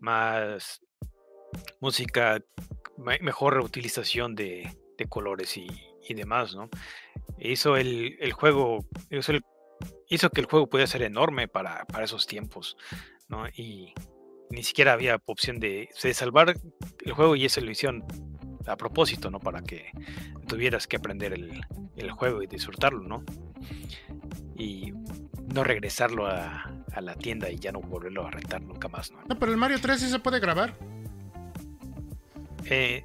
más 0.00 0.82
música, 1.80 2.42
me- 2.96 3.18
mejor 3.20 3.54
reutilización 3.54 4.34
de, 4.34 4.76
colores 5.08 5.56
y, 5.56 5.68
demás, 6.14 6.54
¿no? 6.54 6.68
Hizo 7.40 7.76
el, 7.76 8.32
juego, 8.32 8.86
hizo, 9.10 9.32
hizo 10.08 10.30
que 10.30 10.40
el 10.40 10.46
juego 10.46 10.68
pudiera 10.68 10.86
ser 10.86 11.02
enorme 11.02 11.48
para, 11.48 11.84
esos 12.02 12.28
tiempos, 12.28 12.76
¿no? 13.28 13.48
Y 13.48 13.94
ni 14.50 14.62
siquiera 14.62 14.92
había 14.92 15.20
opción 15.26 15.58
de, 15.58 15.88
de 16.00 16.14
salvar 16.14 16.54
el 17.04 17.12
juego 17.12 17.34
y 17.34 17.46
eso 17.46 17.60
lo 17.60 17.72
a 18.66 18.76
propósito, 18.76 19.30
¿no? 19.30 19.40
Para 19.40 19.62
que 19.62 19.90
tuvieras 20.46 20.86
que 20.86 20.96
aprender 20.96 21.32
el, 21.32 22.10
juego 22.12 22.42
y 22.42 22.46
disfrutarlo, 22.46 23.02
¿no? 23.02 23.24
Y 24.56 24.92
no 25.52 25.64
regresarlo 25.64 26.26
a, 26.26 26.70
a 26.92 27.00
la 27.00 27.14
tienda 27.14 27.50
y 27.50 27.58
ya 27.58 27.72
no 27.72 27.80
volverlo 27.80 28.26
a 28.26 28.30
rentar 28.30 28.62
nunca 28.62 28.88
más, 28.88 29.10
¿no? 29.10 29.22
No, 29.28 29.38
pero 29.38 29.50
el 29.50 29.58
Mario 29.58 29.78
3 29.80 30.00
sí 30.00 30.08
se 30.08 30.18
puede 30.18 30.40
grabar. 30.40 30.76
Eh, 32.66 33.04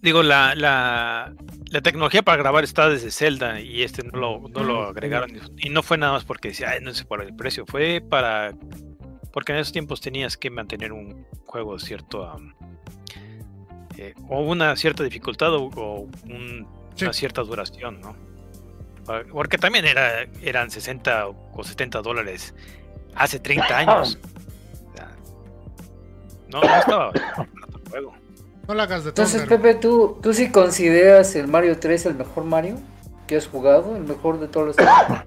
digo, 0.00 0.22
la, 0.22 0.54
la, 0.54 1.32
la 1.70 1.80
tecnología 1.80 2.22
para 2.22 2.38
grabar 2.38 2.64
está 2.64 2.88
desde 2.88 3.10
Zelda 3.10 3.60
y 3.60 3.82
este 3.82 4.02
no 4.02 4.18
lo, 4.18 4.48
no 4.48 4.62
lo 4.64 4.82
Ah, 4.84 4.88
agregaron. 4.90 5.30
Y 5.58 5.68
no 5.70 5.82
fue 5.82 5.98
nada 5.98 6.12
más 6.12 6.24
porque 6.24 6.48
decía, 6.48 6.70
"Ay, 6.70 6.80
no 6.82 6.92
sé 6.94 7.04
por 7.04 7.22
el 7.22 7.34
precio, 7.34 7.64
fue 7.66 8.00
para. 8.06 8.52
Porque 9.32 9.52
en 9.52 9.58
esos 9.58 9.72
tiempos 9.72 10.00
tenías 10.00 10.36
que 10.36 10.50
mantener 10.50 10.92
un 10.92 11.26
juego 11.46 11.78
cierto. 11.78 12.36
eh, 13.98 14.14
o 14.28 14.40
una 14.40 14.74
cierta 14.76 15.04
dificultad 15.04 15.54
o, 15.54 15.64
o 15.76 16.00
un- 16.24 16.66
Sí. 16.94 17.04
una 17.04 17.12
cierta 17.12 17.42
duración, 17.42 18.00
¿no? 18.00 18.16
Pa- 19.06 19.22
Porque 19.30 19.58
también 19.58 19.84
era, 19.86 20.22
eran 20.42 20.70
60 20.70 21.26
o 21.28 21.62
70 21.64 22.02
dólares 22.02 22.54
hace 23.14 23.38
30 23.38 23.78
años. 23.78 24.18
No, 26.48 26.60
no 26.60 26.76
estaba 26.76 27.10
el 27.14 27.90
juego. 27.90 28.14
No 28.72 28.76
la 28.76 28.84
hagas 28.84 29.04
de 29.04 29.10
Entonces. 29.10 29.44
Pepe, 29.46 29.74
¿tú, 29.74 30.16
¿tú 30.22 30.32
sí 30.32 30.50
consideras 30.50 31.36
el 31.36 31.46
Mario 31.46 31.78
3 31.78 32.06
el 32.06 32.14
mejor 32.14 32.44
Mario 32.44 32.76
que 33.26 33.36
has 33.36 33.46
jugado? 33.46 33.94
¿El 33.96 34.04
mejor 34.04 34.40
de 34.40 34.48
todos 34.48 34.68
los 34.68 34.76
tiempos? 34.76 35.26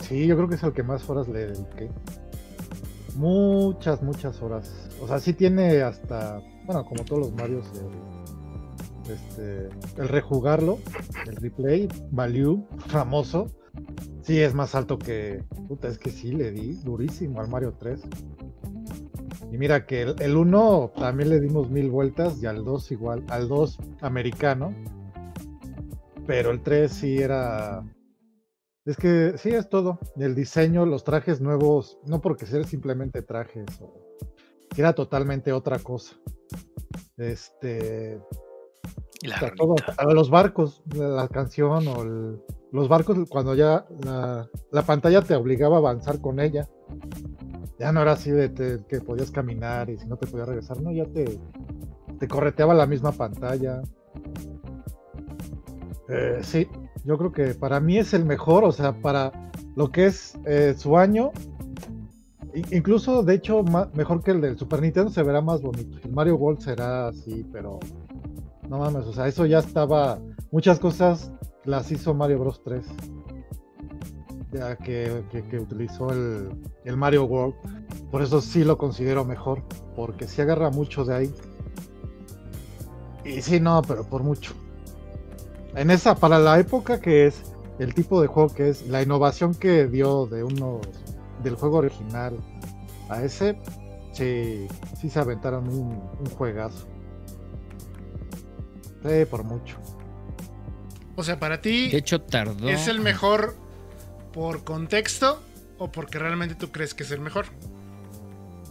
Sí, 0.00 0.26
yo 0.26 0.36
creo 0.36 0.50
que 0.50 0.56
es 0.56 0.62
el 0.62 0.74
que 0.74 0.82
más 0.82 1.08
horas 1.08 1.26
le 1.26 1.46
dediqué. 1.46 1.90
Muchas, 3.14 4.02
muchas 4.02 4.42
horas. 4.42 4.90
O 5.00 5.08
sea, 5.08 5.20
sí 5.20 5.32
tiene 5.32 5.80
hasta, 5.80 6.42
bueno, 6.66 6.84
como 6.84 7.02
todos 7.06 7.20
los 7.22 7.32
Marios, 7.32 7.64
el, 9.08 9.10
este, 9.10 9.70
el 9.96 10.08
rejugarlo, 10.10 10.80
el 11.26 11.36
replay, 11.36 11.88
value, 12.10 12.62
famoso. 12.88 13.46
Sí, 14.20 14.38
es 14.38 14.52
más 14.52 14.74
alto 14.74 14.98
que, 14.98 15.44
puta, 15.66 15.88
es 15.88 15.96
que 15.96 16.10
sí, 16.10 16.32
le 16.32 16.50
di 16.50 16.74
durísimo 16.74 17.40
al 17.40 17.48
Mario 17.48 17.72
3. 17.78 18.02
Y 19.52 19.58
mira 19.58 19.84
que 19.84 20.00
el, 20.00 20.16
el 20.22 20.34
1 20.36 20.92
también 20.96 21.28
le 21.28 21.38
dimos 21.38 21.68
mil 21.68 21.90
vueltas 21.90 22.42
y 22.42 22.46
al 22.46 22.64
2 22.64 22.90
igual, 22.92 23.22
al 23.28 23.48
2 23.48 23.78
americano. 24.00 24.74
Pero 26.26 26.50
el 26.52 26.62
3 26.62 26.90
sí 26.90 27.18
era, 27.18 27.84
es 28.86 28.96
que 28.96 29.34
sí, 29.36 29.50
es 29.50 29.68
todo. 29.68 29.98
El 30.16 30.34
diseño, 30.34 30.86
los 30.86 31.04
trajes 31.04 31.42
nuevos, 31.42 31.98
no 32.06 32.22
porque 32.22 32.46
sean 32.46 32.64
simplemente 32.64 33.20
trajes, 33.20 33.66
o, 33.82 33.92
era 34.74 34.94
totalmente 34.94 35.52
otra 35.52 35.78
cosa. 35.80 36.16
Este, 37.18 38.18
Y 39.22 39.26
la 39.28 39.36
o 39.36 39.38
sea, 39.38 39.54
todo, 39.54 39.74
ranita. 39.76 40.02
a 40.02 40.14
los 40.14 40.30
barcos, 40.30 40.82
la, 40.96 41.08
la 41.08 41.28
canción 41.28 41.86
o 41.88 42.02
el- 42.02 42.40
los 42.72 42.88
barcos, 42.88 43.18
cuando 43.28 43.54
ya 43.54 43.84
la, 44.02 44.48
la 44.70 44.82
pantalla 44.82 45.20
te 45.20 45.34
obligaba 45.34 45.76
a 45.76 45.80
avanzar 45.80 46.22
con 46.22 46.40
ella. 46.40 46.66
Ya 47.82 47.90
no 47.90 48.00
era 48.00 48.12
así 48.12 48.30
de 48.30 48.84
que 48.88 49.00
podías 49.00 49.32
caminar 49.32 49.90
y 49.90 49.98
si 49.98 50.06
no 50.06 50.16
te 50.16 50.28
podías 50.28 50.46
regresar, 50.46 50.80
no, 50.80 50.92
ya 50.92 51.04
te, 51.04 51.40
te 52.20 52.28
correteaba 52.28 52.74
la 52.74 52.86
misma 52.86 53.10
pantalla. 53.10 53.82
Eh, 56.08 56.38
sí, 56.42 56.68
yo 57.04 57.18
creo 57.18 57.32
que 57.32 57.54
para 57.56 57.80
mí 57.80 57.98
es 57.98 58.14
el 58.14 58.24
mejor, 58.24 58.62
o 58.62 58.70
sea, 58.70 58.92
para 59.02 59.32
lo 59.74 59.90
que 59.90 60.06
es 60.06 60.38
eh, 60.46 60.76
su 60.78 60.96
año, 60.96 61.32
incluso 62.70 63.24
de 63.24 63.34
hecho 63.34 63.64
mejor 63.94 64.22
que 64.22 64.30
el 64.30 64.40
del 64.40 64.56
Super 64.56 64.80
Nintendo 64.80 65.10
se 65.10 65.24
verá 65.24 65.40
más 65.40 65.60
bonito. 65.60 65.98
El 66.04 66.12
Mario 66.12 66.36
World 66.36 66.60
será 66.60 67.08
así, 67.08 67.44
pero 67.52 67.80
no 68.68 68.78
mames, 68.78 69.06
o 69.06 69.12
sea, 69.12 69.26
eso 69.26 69.44
ya 69.44 69.58
estaba, 69.58 70.20
muchas 70.52 70.78
cosas 70.78 71.32
las 71.64 71.90
hizo 71.90 72.14
Mario 72.14 72.38
Bros 72.38 72.62
3. 72.62 72.86
Ya 74.52 74.76
que, 74.76 75.24
que- 75.30 75.42
que 75.44 75.58
utilizó 75.58 76.10
el, 76.10 76.50
el 76.84 76.96
Mario 76.96 77.24
World. 77.24 77.54
Por 78.10 78.22
eso 78.22 78.40
sí 78.40 78.64
lo 78.64 78.76
considero 78.76 79.24
mejor. 79.24 79.62
Porque 79.96 80.28
sí 80.28 80.42
agarra 80.42 80.70
mucho 80.70 81.04
de 81.04 81.14
ahí. 81.14 81.34
Y 83.24 83.40
sí, 83.40 83.60
no, 83.60 83.80
pero 83.82 84.04
por 84.04 84.22
mucho. 84.22 84.52
En 85.74 85.90
esa, 85.90 86.14
para 86.16 86.38
la 86.38 86.58
época 86.58 87.00
que 87.00 87.26
es, 87.26 87.42
el 87.78 87.94
tipo 87.94 88.20
de 88.20 88.26
juego 88.26 88.52
que 88.54 88.68
es, 88.68 88.86
la 88.88 89.00
innovación 89.02 89.54
que 89.54 89.86
dio 89.86 90.26
de 90.26 90.44
uno 90.44 90.80
del 91.42 91.54
juego 91.54 91.78
original 91.78 92.36
a 93.08 93.22
ese, 93.22 93.58
sí, 94.12 94.66
sí 95.00 95.08
se 95.08 95.18
aventaron 95.18 95.68
un, 95.68 95.92
un 96.20 96.26
juegazo. 96.36 96.86
Sí, 99.02 99.24
por 99.30 99.44
mucho. 99.44 99.78
O 101.16 101.22
sea, 101.22 101.38
para 101.38 101.60
ti, 101.60 101.90
De 101.90 101.98
hecho, 101.98 102.20
tardó. 102.20 102.68
¿es 102.68 102.86
el 102.88 103.00
mejor 103.00 103.54
por 104.32 104.64
contexto 104.64 105.40
o 105.78 105.90
porque 105.92 106.18
realmente 106.18 106.54
tú 106.54 106.70
crees 106.70 106.94
que 106.94 107.02
es 107.02 107.10
el 107.10 107.20
mejor? 107.20 107.46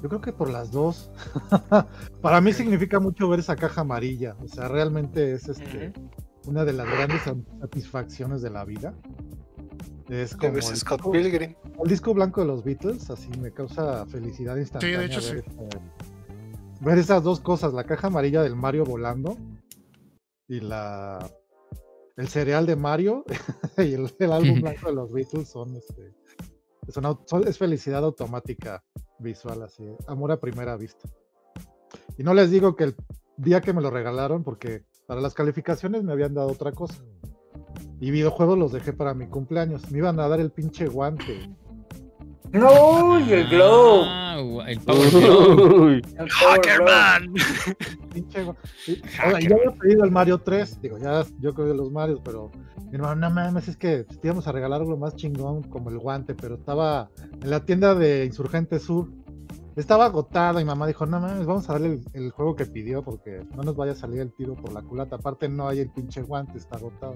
Yo 0.01 0.09
creo 0.09 0.21
que 0.21 0.33
por 0.33 0.49
las 0.49 0.71
dos. 0.71 1.11
Para 2.21 2.41
mí 2.41 2.53
significa 2.53 2.99
mucho 2.99 3.29
ver 3.29 3.39
esa 3.39 3.55
caja 3.55 3.81
amarilla. 3.81 4.35
O 4.43 4.47
sea, 4.47 4.67
realmente 4.67 5.33
es 5.33 5.47
este 5.47 5.93
una 6.47 6.65
de 6.65 6.73
las 6.73 6.87
grandes 6.87 7.21
sat- 7.21 7.59
satisfacciones 7.59 8.41
de 8.41 8.49
la 8.49 8.65
vida. 8.65 8.95
Es 10.09 10.35
como 10.35 10.55
el 10.55 10.63
Scott 10.63 10.99
disco, 11.01 11.11
Pilgrim. 11.11 11.55
el 11.83 11.89
disco 11.89 12.13
blanco 12.13 12.41
de 12.41 12.47
los 12.47 12.63
Beatles, 12.63 13.09
así 13.09 13.29
me 13.39 13.51
causa 13.51 14.05
felicidad 14.07 14.57
instantánea. 14.57 15.03
hecho, 15.03 15.21
ver, 15.21 15.43
sí. 15.43 15.49
este- 15.49 15.79
ver 16.81 16.97
esas 16.97 17.23
dos 17.23 17.39
cosas, 17.39 17.73
la 17.73 17.83
caja 17.85 18.07
amarilla 18.07 18.41
del 18.41 18.55
Mario 18.55 18.83
volando 18.83 19.37
y 20.49 20.59
la 20.61 21.19
el 22.17 22.27
cereal 22.27 22.65
de 22.65 22.75
Mario 22.75 23.23
y 23.77 23.93
el, 23.93 24.11
el 24.19 24.31
álbum 24.31 24.61
blanco 24.61 24.87
de 24.89 24.93
los 24.95 25.11
Beatles 25.11 25.47
son 25.49 25.75
este 25.75 26.13
son- 27.25 27.47
es 27.47 27.57
felicidad 27.57 28.03
automática 28.03 28.83
visual 29.19 29.61
así, 29.63 29.83
amor 30.07 30.31
a 30.31 30.39
primera 30.39 30.75
vista. 30.77 31.07
Y 32.17 32.23
no 32.23 32.33
les 32.33 32.49
digo 32.51 32.75
que 32.75 32.85
el 32.85 32.95
día 33.37 33.61
que 33.61 33.71
me 33.73 33.81
lo 33.81 33.89
regalaron, 33.91 34.43
porque 34.43 34.83
para 35.07 35.21
las 35.21 35.33
calificaciones 35.33 36.03
me 36.03 36.11
habían 36.11 36.33
dado 36.33 36.49
otra 36.49 36.71
cosa. 36.71 37.03
Y 37.99 38.09
videojuegos 38.11 38.57
los 38.57 38.71
dejé 38.71 38.93
para 38.93 39.13
mi 39.13 39.27
cumpleaños. 39.27 39.89
Me 39.91 39.99
iban 39.99 40.19
a 40.19 40.27
dar 40.27 40.39
el 40.39 40.51
pinche 40.51 40.87
guante. 40.87 41.49
No, 42.53 43.19
y 43.19 43.31
el 43.31 43.47
Glow. 43.47 44.03
Ah, 44.05 44.37
el 44.67 44.79
Power. 44.81 46.01
¡Hackerman! 46.29 47.33
Ahora, 49.23 49.39
yo 49.41 49.55
había 49.55 49.71
pedido 49.79 50.03
el 50.03 50.11
Mario 50.11 50.37
3. 50.39 50.81
Digo, 50.81 50.97
ya 50.97 51.23
yo 51.39 51.53
creo 51.53 51.67
de 51.67 51.75
los 51.75 51.91
Marios, 51.91 52.19
pero 52.23 52.51
mi 52.89 52.95
hermano, 52.95 53.15
no 53.15 53.29
mames, 53.29 53.69
es 53.69 53.77
que 53.77 54.03
te 54.03 54.27
íbamos 54.27 54.47
a 54.47 54.51
regalar 54.51 54.81
algo 54.81 54.97
más 54.97 55.15
chingón 55.15 55.63
como 55.63 55.89
el 55.89 55.99
guante, 55.99 56.35
pero 56.35 56.55
estaba 56.55 57.09
en 57.41 57.49
la 57.49 57.63
tienda 57.63 57.95
de 57.95 58.25
Insurgente 58.25 58.79
Sur. 58.79 59.09
Estaba 59.77 60.05
agotado 60.05 60.59
y 60.59 60.65
mamá 60.65 60.85
dijo, 60.85 61.05
no 61.05 61.21
mames, 61.21 61.45
vamos 61.45 61.69
a 61.69 61.73
darle 61.73 61.87
el, 61.87 62.03
el 62.13 62.31
juego 62.31 62.57
que 62.57 62.65
pidió 62.65 63.01
porque 63.03 63.45
no 63.55 63.63
nos 63.63 63.77
vaya 63.77 63.93
a 63.93 63.95
salir 63.95 64.19
el 64.19 64.33
tiro 64.33 64.55
por 64.55 64.73
la 64.73 64.81
culata. 64.81 65.15
Aparte 65.15 65.47
no 65.47 65.69
hay 65.69 65.79
el 65.79 65.89
pinche 65.89 66.21
guante, 66.21 66.57
está 66.57 66.75
agotado. 66.75 67.15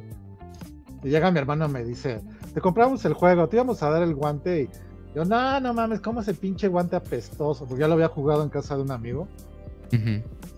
Y 1.04 1.10
llega 1.10 1.30
mi 1.32 1.40
hermano 1.40 1.66
y 1.66 1.70
me 1.70 1.84
dice, 1.84 2.22
te 2.54 2.62
compramos 2.62 3.04
el 3.04 3.14
juego, 3.14 3.50
te 3.50 3.58
íbamos 3.58 3.84
a 3.84 3.90
dar 3.90 4.02
el 4.02 4.16
guante 4.16 4.62
y 4.64 4.70
yo, 5.16 5.26
no, 5.26 5.60
no 5.62 5.74
mames, 5.74 6.02
¿cómo 6.02 6.22
ese 6.22 6.34
pinche 6.34 6.68
guante 6.68 6.96
apestoso? 6.96 7.66
Porque 7.66 7.82
ya 7.82 7.88
lo 7.88 7.94
había 7.96 8.10
jugado 8.10 8.44
en 8.44 8.50
casa 8.50 8.76
de 8.76 8.82
un 8.84 8.92
amigo. 8.92 9.28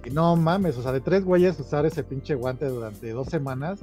Y 0.06 0.10
no 0.10 0.36
mames, 0.36 0.78
o 0.78 0.82
sea, 0.82 0.92
de 0.92 1.02
tres 1.02 1.24
güeyes 1.24 1.60
usar 1.60 1.86
ese 1.86 2.04
pinche 2.04 2.34
guante 2.34 2.66
durante 2.66 3.12
dos 3.12 3.28
semanas, 3.28 3.80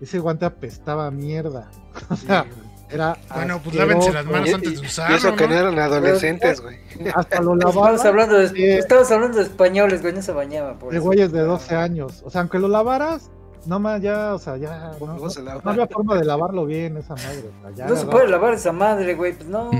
ese 0.00 0.18
guante 0.18 0.44
apestaba 0.44 1.06
a 1.06 1.10
mierda. 1.10 1.70
O 2.10 2.16
sea, 2.16 2.44
era. 2.90 3.16
Bueno, 3.34 3.60
pues 3.62 3.74
lávense 3.76 4.12
las 4.12 4.24
manos 4.26 4.48
Y- 4.48 4.52
antes 4.52 4.74
de 4.80 4.84
Y 4.84 4.86
usarlo, 4.86 5.16
eso 5.16 5.34
que 5.36 5.48
no 5.48 5.54
eran 5.54 5.78
adolescentes, 5.78 6.60
güey. 6.60 6.76
Hasta 7.14 7.40
lo 7.40 7.54
Estabas 7.58 7.74
lavaba. 7.76 8.08
hablando, 8.08 8.38
de, 8.38 8.48
Sí. 8.48 8.62
estabas 8.64 9.10
hablando 9.10 9.38
de 9.38 9.44
españoles, 9.44 10.02
güey, 10.02 10.14
no 10.14 10.22
se 10.22 10.32
bañaba. 10.32 10.78
Por 10.78 10.90
De 10.92 10.98
eso. 10.98 11.04
güeyes 11.06 11.32
de 11.32 11.40
12 11.40 11.74
años. 11.74 12.22
O 12.24 12.30
sea, 12.30 12.40
aunque 12.42 12.58
lo 12.58 12.68
lavaras, 12.68 13.30
no 13.64 13.80
más, 13.80 14.02
ya, 14.02 14.34
o 14.34 14.38
sea, 14.38 14.56
ya. 14.56 14.92
No, 14.92 14.98
¿Cómo 14.98 15.14
no- 15.24 15.30
se 15.30 15.42
lava? 15.42 15.60
no 15.64 15.70
había 15.70 15.86
forma 15.86 16.14
de 16.16 16.24
lavarlo 16.24 16.66
bien 16.66 16.96
esa 16.96 17.14
madre. 17.14 17.44
o 17.58 17.62
sea, 17.62 17.70
ya 17.76 17.86
No 17.86 17.96
se 17.96 18.06
puede 18.06 18.28
lavar 18.28 18.54
esa 18.54 18.72
madre, 18.72 19.14
güey, 19.14 19.32
pues 19.34 19.48
no. 19.48 19.70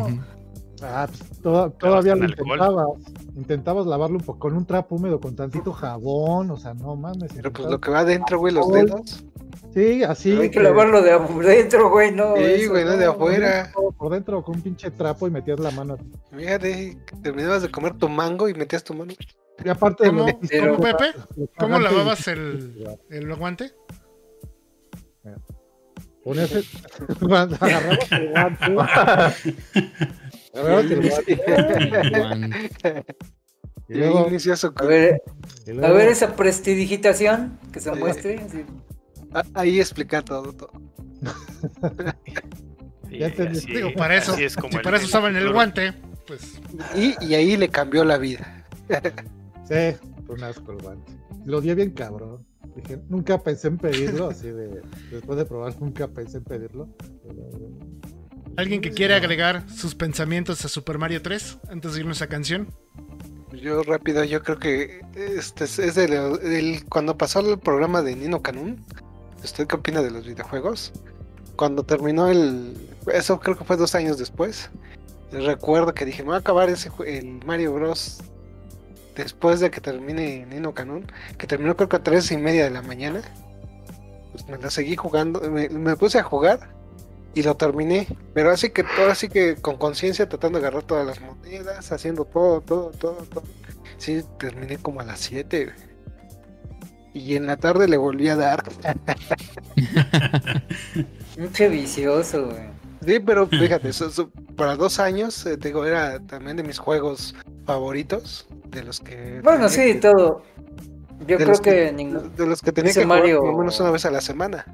Ah, 0.82 1.06
pues, 1.08 1.40
toda- 1.40 1.70
todavía 1.70 2.14
lo 2.16 2.24
alcohol. 2.24 2.46
intentabas. 2.48 2.88
Intentabas 3.36 3.86
lavarlo 3.86 4.18
un 4.18 4.24
poco 4.24 4.38
con 4.38 4.56
un 4.56 4.66
trapo 4.66 4.96
húmedo, 4.96 5.20
con 5.20 5.34
tantito 5.34 5.72
jabón, 5.72 6.50
o 6.50 6.56
sea, 6.56 6.74
no 6.74 6.96
mames. 6.96 7.32
Pero 7.34 7.52
pues 7.52 7.68
lo 7.68 7.80
que 7.80 7.90
va 7.90 8.00
adentro, 8.00 8.38
güey, 8.38 8.52
los 8.54 8.70
dedos. 8.70 9.24
Sí, 9.72 10.02
así. 10.04 10.32
Hay 10.32 10.50
que 10.50 10.60
lavarlo 10.60 11.02
de 11.02 11.12
adentro, 11.12 11.90
güey, 11.90 12.10
no. 12.12 12.34
Sí, 12.36 12.42
eso 12.42 12.70
güey, 12.72 12.84
no 12.84 12.96
de 12.96 13.04
afuera. 13.06 13.70
Por 13.74 13.82
dentro, 13.84 13.92
por 13.98 14.12
dentro 14.12 14.42
con 14.42 14.56
un 14.56 14.62
pinche 14.62 14.90
trapo 14.90 15.26
y 15.26 15.30
metías 15.30 15.60
la 15.60 15.70
mano. 15.70 15.96
Fíjate, 16.34 16.98
terminabas 17.22 17.62
de 17.62 17.70
comer 17.70 17.94
tu 17.94 18.08
mango 18.08 18.48
y 18.48 18.54
metías 18.54 18.82
tu 18.84 18.94
mano. 18.94 19.12
Y 19.64 19.68
aparte 19.68 20.04
de 20.04 20.10
¿Cómo? 20.10 20.26
lo- 20.26 20.38
Pero- 20.48 20.76
¿Cómo, 20.76 20.82
Pepe? 20.96 21.14
¿Cómo 21.58 21.78
lavabas 21.80 22.28
el, 22.28 22.86
el 23.10 23.34
guante? 23.34 23.72
Ponías 26.22 26.52
el... 26.52 26.64
agarrabas 27.32 28.12
el 28.12 28.28
guante. 28.30 28.64
agarrabas 30.54 30.90
el 30.90 31.00
guante. 32.12 33.04
Y 33.88 33.94
luego. 33.94 34.18
A 34.28 34.84
ver, 34.84 35.22
y 35.66 35.70
a 35.84 35.90
ver 35.92 36.08
esa 36.08 36.34
prestidigitación 36.34 37.58
que 37.72 37.80
se 37.80 37.92
Sí. 37.92 37.98
muestre. 37.98 38.40
Ah, 39.32 39.44
Ahí 39.54 39.80
explica 39.80 40.22
todo, 40.22 40.52
todo. 40.52 40.72
Y 43.10 43.18
Ya 43.20 43.26
entendí. 43.28 43.58
así- 43.58 43.72
Digo, 43.72 43.92
para 43.96 44.16
eso. 44.16 44.34
es 44.36 44.56
como 44.56 44.70
Si 44.72 44.76
el- 44.78 44.82
para 44.82 44.96
eso 44.96 45.04
el 45.04 45.08
usaban 45.08 45.32
el 45.36 45.42
futuro. 45.42 45.54
guante, 45.54 45.92
pues 46.26 46.60
Y, 46.96 47.14
y 47.24 47.34
ahí 47.34 47.56
le 47.56 47.68
cambió 47.68 48.04
la 48.04 48.18
vida. 48.18 48.64
Sí, 49.68 49.96
fue 50.26 50.34
un 50.36 50.44
asco 50.44 50.72
el 50.72 50.78
guante. 50.78 51.12
Lo 51.44 51.60
di 51.60 51.74
bien 51.74 51.90
cabrón. 51.90 52.44
Dije, 52.76 53.00
nunca 53.08 53.42
pensé 53.42 53.68
en 53.68 53.78
pedirlo, 53.78 54.28
así 54.30 54.48
de. 54.50 54.82
Después 55.10 55.38
de 55.38 55.44
probar, 55.44 55.74
nunca 55.80 56.08
pensé 56.08 56.38
en 56.38 56.44
pedirlo. 56.44 56.88
alguien 58.56 58.80
que 58.80 58.90
quiere 58.90 59.14
agregar 59.14 59.68
sus 59.70 59.94
pensamientos 59.94 60.64
a 60.64 60.68
Super 60.68 60.98
Mario 60.98 61.22
3 61.22 61.58
antes 61.70 61.94
de 61.94 62.00
irnos 62.00 62.22
a 62.22 62.26
canción. 62.26 62.68
Yo 63.52 63.82
rápido, 63.82 64.22
yo 64.24 64.42
creo 64.42 64.58
que 64.58 65.00
este 65.14 65.64
es, 65.64 65.94
del- 65.94 66.84
cuando 66.88 67.16
pasó 67.16 67.40
el 67.40 67.58
programa 67.58 68.02
de 68.02 68.14
Nino 68.16 68.42
Canún. 68.42 68.84
¿Usted 69.42 69.66
qué 69.66 69.76
opina 69.76 70.02
de 70.02 70.10
los 70.10 70.26
videojuegos? 70.26 70.92
Cuando 71.56 71.84
terminó 71.84 72.28
el... 72.28 72.74
Eso 73.12 73.38
creo 73.40 73.56
que 73.56 73.64
fue 73.64 73.76
dos 73.76 73.94
años 73.94 74.18
después. 74.18 74.70
Recuerdo 75.32 75.94
que 75.94 76.04
dije, 76.04 76.22
me 76.22 76.28
voy 76.28 76.36
a 76.36 76.40
acabar 76.40 76.68
ese, 76.68 76.90
el 77.06 77.40
Mario 77.46 77.72
Bros. 77.74 78.22
Después 79.16 79.60
de 79.60 79.70
que 79.70 79.80
termine 79.80 80.44
Nino 80.46 80.74
Canún. 80.74 81.10
Que 81.38 81.46
terminó 81.46 81.76
creo 81.76 81.88
que 81.88 81.96
a 81.96 82.02
tres 82.02 82.30
y 82.30 82.36
media 82.36 82.64
de 82.64 82.70
la 82.70 82.82
mañana. 82.82 83.22
Pues 84.32 84.46
me 84.48 84.58
la 84.58 84.70
seguí 84.70 84.94
jugando. 84.96 85.40
Me, 85.50 85.68
me 85.68 85.96
puse 85.96 86.18
a 86.18 86.22
jugar. 86.22 86.70
Y 87.34 87.42
lo 87.42 87.56
terminé. 87.56 88.06
Pero 88.34 88.50
así 88.50 88.70
que 88.70 88.82
todo 88.82 89.10
así 89.10 89.28
que 89.28 89.56
con 89.56 89.76
conciencia 89.76 90.28
tratando 90.28 90.58
de 90.58 90.66
agarrar 90.66 90.84
todas 90.84 91.06
las 91.06 91.20
monedas. 91.20 91.90
Haciendo 91.90 92.24
todo, 92.26 92.60
todo, 92.60 92.90
todo, 92.90 93.24
todo. 93.32 93.44
Sí, 93.96 94.22
terminé 94.38 94.76
como 94.76 95.00
a 95.00 95.04
las 95.04 95.20
7. 95.20 95.72
Y 97.14 97.34
en 97.34 97.46
la 97.46 97.56
tarde 97.56 97.88
le 97.88 97.96
volví 97.96 98.28
a 98.28 98.36
dar. 98.36 98.62
Pinche 101.34 101.68
vicioso, 101.70 102.46
güey. 102.48 102.76
Sí, 103.06 103.20
pero 103.20 103.46
fíjate, 103.46 103.88
eso, 103.88 104.30
para 104.56 104.76
dos 104.76 104.98
años, 104.98 105.46
eh, 105.46 105.56
digo, 105.56 105.86
era 105.86 106.18
también 106.20 106.56
de 106.56 106.62
mis 106.62 106.78
juegos 106.78 107.34
favoritos. 107.66 108.46
De 108.68 108.82
los 108.82 109.00
que. 109.00 109.40
Bueno, 109.42 109.68
sí, 109.68 109.94
que- 109.94 109.94
todo. 109.96 110.42
Yo 111.26 111.36
creo 111.36 111.48
los 111.48 111.60
que 111.60 111.92
ningún. 111.92 112.34
De 112.36 112.46
los 112.46 112.60
que 112.62 112.72
tenía 112.72 112.92
que 112.92 113.02
jugar 113.04 113.20
Mario- 113.20 113.40
por 113.40 113.50
lo 113.52 113.58
menos 113.58 113.80
una 113.80 113.90
vez 113.90 114.04
a 114.06 114.10
la 114.10 114.20
semana. 114.20 114.64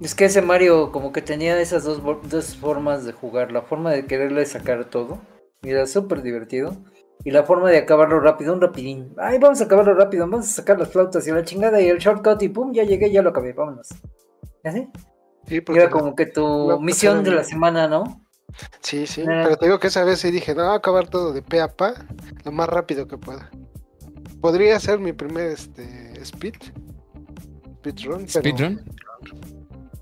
Es 0.00 0.14
que 0.14 0.24
ese 0.24 0.42
Mario 0.42 0.90
como 0.90 1.12
que 1.12 1.22
tenía 1.22 1.60
esas 1.60 1.84
dos, 1.84 2.02
dos 2.28 2.56
formas 2.56 3.04
de 3.04 3.12
jugar. 3.12 3.52
La 3.52 3.62
forma 3.62 3.90
de 3.92 4.06
quererle 4.06 4.44
sacar 4.46 4.84
todo. 4.86 5.18
Y 5.62 5.70
era 5.70 5.86
súper 5.86 6.22
divertido. 6.22 6.76
Y 7.24 7.30
la 7.30 7.44
forma 7.44 7.70
de 7.70 7.78
acabarlo 7.78 8.18
rápido, 8.18 8.52
un 8.52 8.60
rapidín. 8.60 9.14
Ay, 9.16 9.38
vamos 9.38 9.60
a 9.60 9.64
acabarlo 9.64 9.94
rápido, 9.94 10.26
vamos 10.28 10.48
a 10.48 10.52
sacar 10.52 10.76
las 10.80 10.88
flautas 10.90 11.24
y 11.28 11.30
la 11.30 11.44
chingada 11.44 11.80
y 11.80 11.88
el 11.88 11.98
shortcut 11.98 12.42
y 12.42 12.48
pum, 12.48 12.72
ya 12.72 12.82
llegué, 12.82 13.12
ya 13.12 13.22
lo 13.22 13.30
acabé, 13.30 13.52
vámonos. 13.52 13.90
¿Y 14.64 14.68
así? 14.68 14.88
Sí, 15.46 15.60
porque 15.60 15.82
era 15.82 15.88
como 15.90 16.16
que 16.16 16.26
tu 16.26 16.80
misión 16.80 17.22
de 17.22 17.30
la- 17.30 17.44
semana, 17.44 17.86
¿no? 17.86 18.21
Sí, 18.80 19.06
sí, 19.06 19.22
Ah. 19.22 19.42
pero 19.44 19.56
te 19.56 19.66
digo 19.66 19.78
que 19.78 19.86
esa 19.88 20.04
vez 20.04 20.20
sí 20.20 20.30
dije, 20.30 20.54
no, 20.54 20.64
voy 20.64 20.72
a 20.72 20.76
acabar 20.76 21.08
todo 21.08 21.32
de 21.32 21.42
pe 21.42 21.60
a 21.60 21.68
pa, 21.68 21.94
lo 22.44 22.52
más 22.52 22.68
rápido 22.68 23.06
que 23.08 23.16
pueda. 23.18 23.50
Podría 24.40 24.78
ser 24.80 24.98
mi 24.98 25.12
primer 25.12 25.52
este, 25.52 26.20
speed, 26.20 26.54
speedrun, 27.78 28.26
pero, 28.26 28.28
Speedrun. 28.28 28.80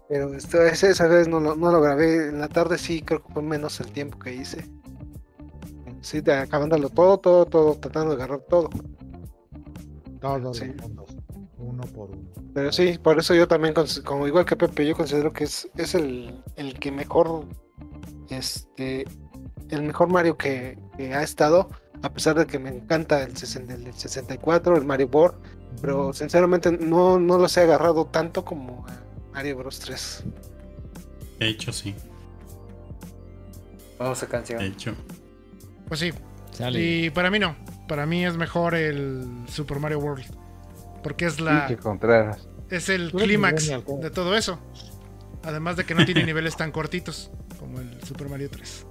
pero 0.08 0.34
esto- 0.34 0.62
esa, 0.62 0.88
esa 0.88 1.06
vez 1.06 1.28
no 1.28 1.40
lo, 1.40 1.54
no 1.56 1.70
lo 1.70 1.80
grabé, 1.80 2.28
en 2.28 2.40
la 2.40 2.48
tarde 2.48 2.78
sí 2.78 3.02
creo 3.02 3.22
que 3.22 3.32
fue 3.32 3.42
menos 3.42 3.78
el 3.80 3.92
tiempo 3.92 4.18
que 4.18 4.34
hice. 4.34 4.64
Sí, 6.00 6.20
de- 6.22 6.32
acabándolo 6.34 6.88
todo, 6.88 7.18
todo, 7.18 7.44
todo, 7.46 7.74
tratando 7.74 8.16
de 8.16 8.22
agarrar 8.22 8.40
todo. 8.48 8.70
Todos 10.20 10.58
Sí. 10.58 10.66
los 10.66 10.76
mundos, 10.88 11.10
uno 11.58 11.82
por 11.94 12.10
uno. 12.10 12.28
Pero 12.54 12.72
sí, 12.72 12.98
por 13.02 13.18
eso 13.18 13.34
yo 13.34 13.46
también, 13.46 13.74
como 14.04 14.26
igual 14.26 14.44
que 14.44 14.56
Pepe, 14.56 14.86
yo 14.86 14.94
considero 14.96 15.32
que 15.32 15.44
es, 15.44 15.68
es 15.76 15.94
el, 15.94 16.42
el 16.56 16.78
que 16.78 16.90
mejor, 16.90 17.44
este, 18.28 19.04
el 19.68 19.82
mejor 19.82 20.08
Mario 20.08 20.36
que, 20.36 20.78
que 20.96 21.14
ha 21.14 21.22
estado, 21.22 21.68
a 22.02 22.12
pesar 22.12 22.38
de 22.38 22.46
que 22.46 22.58
me 22.58 22.70
encanta 22.70 23.22
el, 23.22 23.36
60 23.36 23.74
el 23.74 23.94
64, 23.94 24.76
el 24.76 24.84
Mario 24.84 25.08
World, 25.12 25.36
pero 25.80 26.12
sinceramente 26.12 26.72
no, 26.72 27.18
no 27.18 27.38
los 27.38 27.56
he 27.56 27.62
agarrado 27.62 28.06
tanto 28.06 28.44
como 28.44 28.86
a 28.86 29.00
Mario 29.32 29.58
Bros 29.58 29.78
3. 29.80 30.24
De 31.38 31.48
hecho, 31.48 31.72
sí. 31.72 31.94
Vamos 33.98 34.22
a 34.22 34.26
canción. 34.26 34.58
De 34.58 34.66
hecho. 34.66 34.94
Pues 35.88 36.00
sí. 36.00 36.12
Sale. 36.52 36.80
Y 36.80 37.10
para 37.10 37.30
mí 37.30 37.38
no. 37.38 37.56
Para 37.86 38.06
mí 38.06 38.24
es 38.24 38.36
mejor 38.36 38.74
el 38.74 39.44
Super 39.48 39.78
Mario 39.78 39.98
World. 39.98 40.24
Porque 41.02 41.26
es 41.26 41.40
la 41.40 41.68
es 42.70 42.88
el 42.88 43.10
clímax 43.10 43.68
de 43.68 44.10
todo 44.10 44.36
eso. 44.36 44.58
Además 45.42 45.76
de 45.76 45.84
que 45.84 45.94
no 45.94 46.04
tiene 46.04 46.24
niveles 46.24 46.56
tan 46.56 46.70
cortitos 46.70 47.30
como 47.58 47.80
el 47.80 48.02
Super 48.04 48.28
Mario 48.28 48.50
3. 48.50 48.86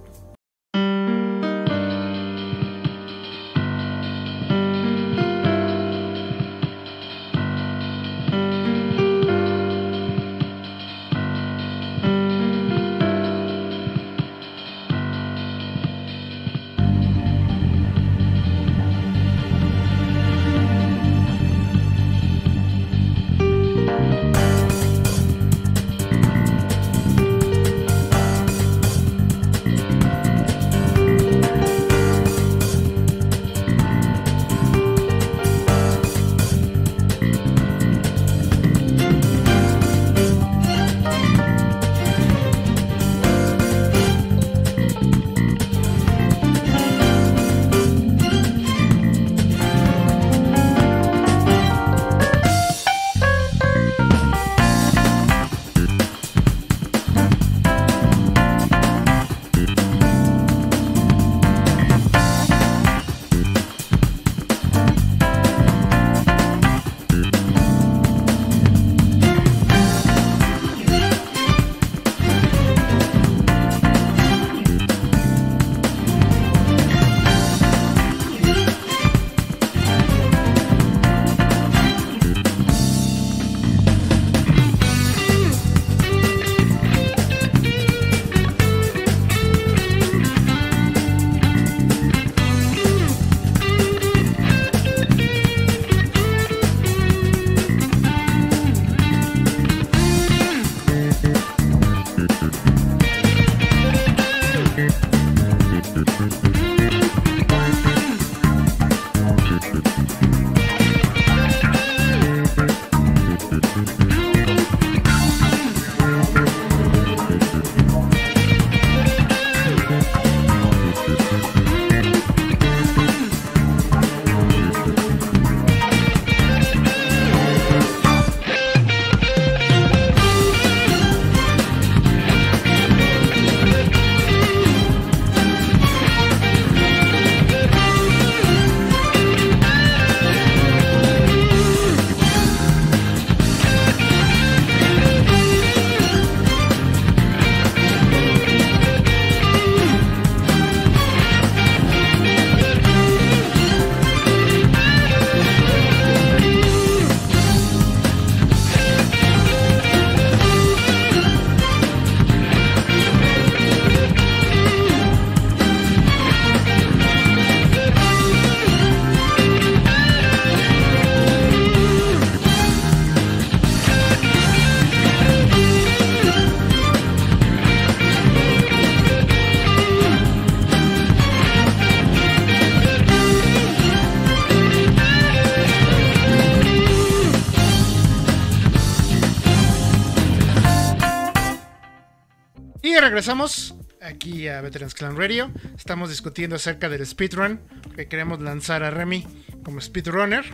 Regresamos 193.10 193.74
aquí 194.00 194.46
a 194.46 194.60
Veterans 194.60 194.94
Clan 194.94 195.16
Radio. 195.16 195.50
Estamos 195.76 196.10
discutiendo 196.10 196.54
acerca 196.54 196.88
del 196.88 197.04
speedrun, 197.04 197.60
que 197.96 198.06
queremos 198.06 198.40
lanzar 198.40 198.84
a 198.84 198.90
Remy 198.92 199.26
como 199.64 199.80
speedrunner. 199.80 200.44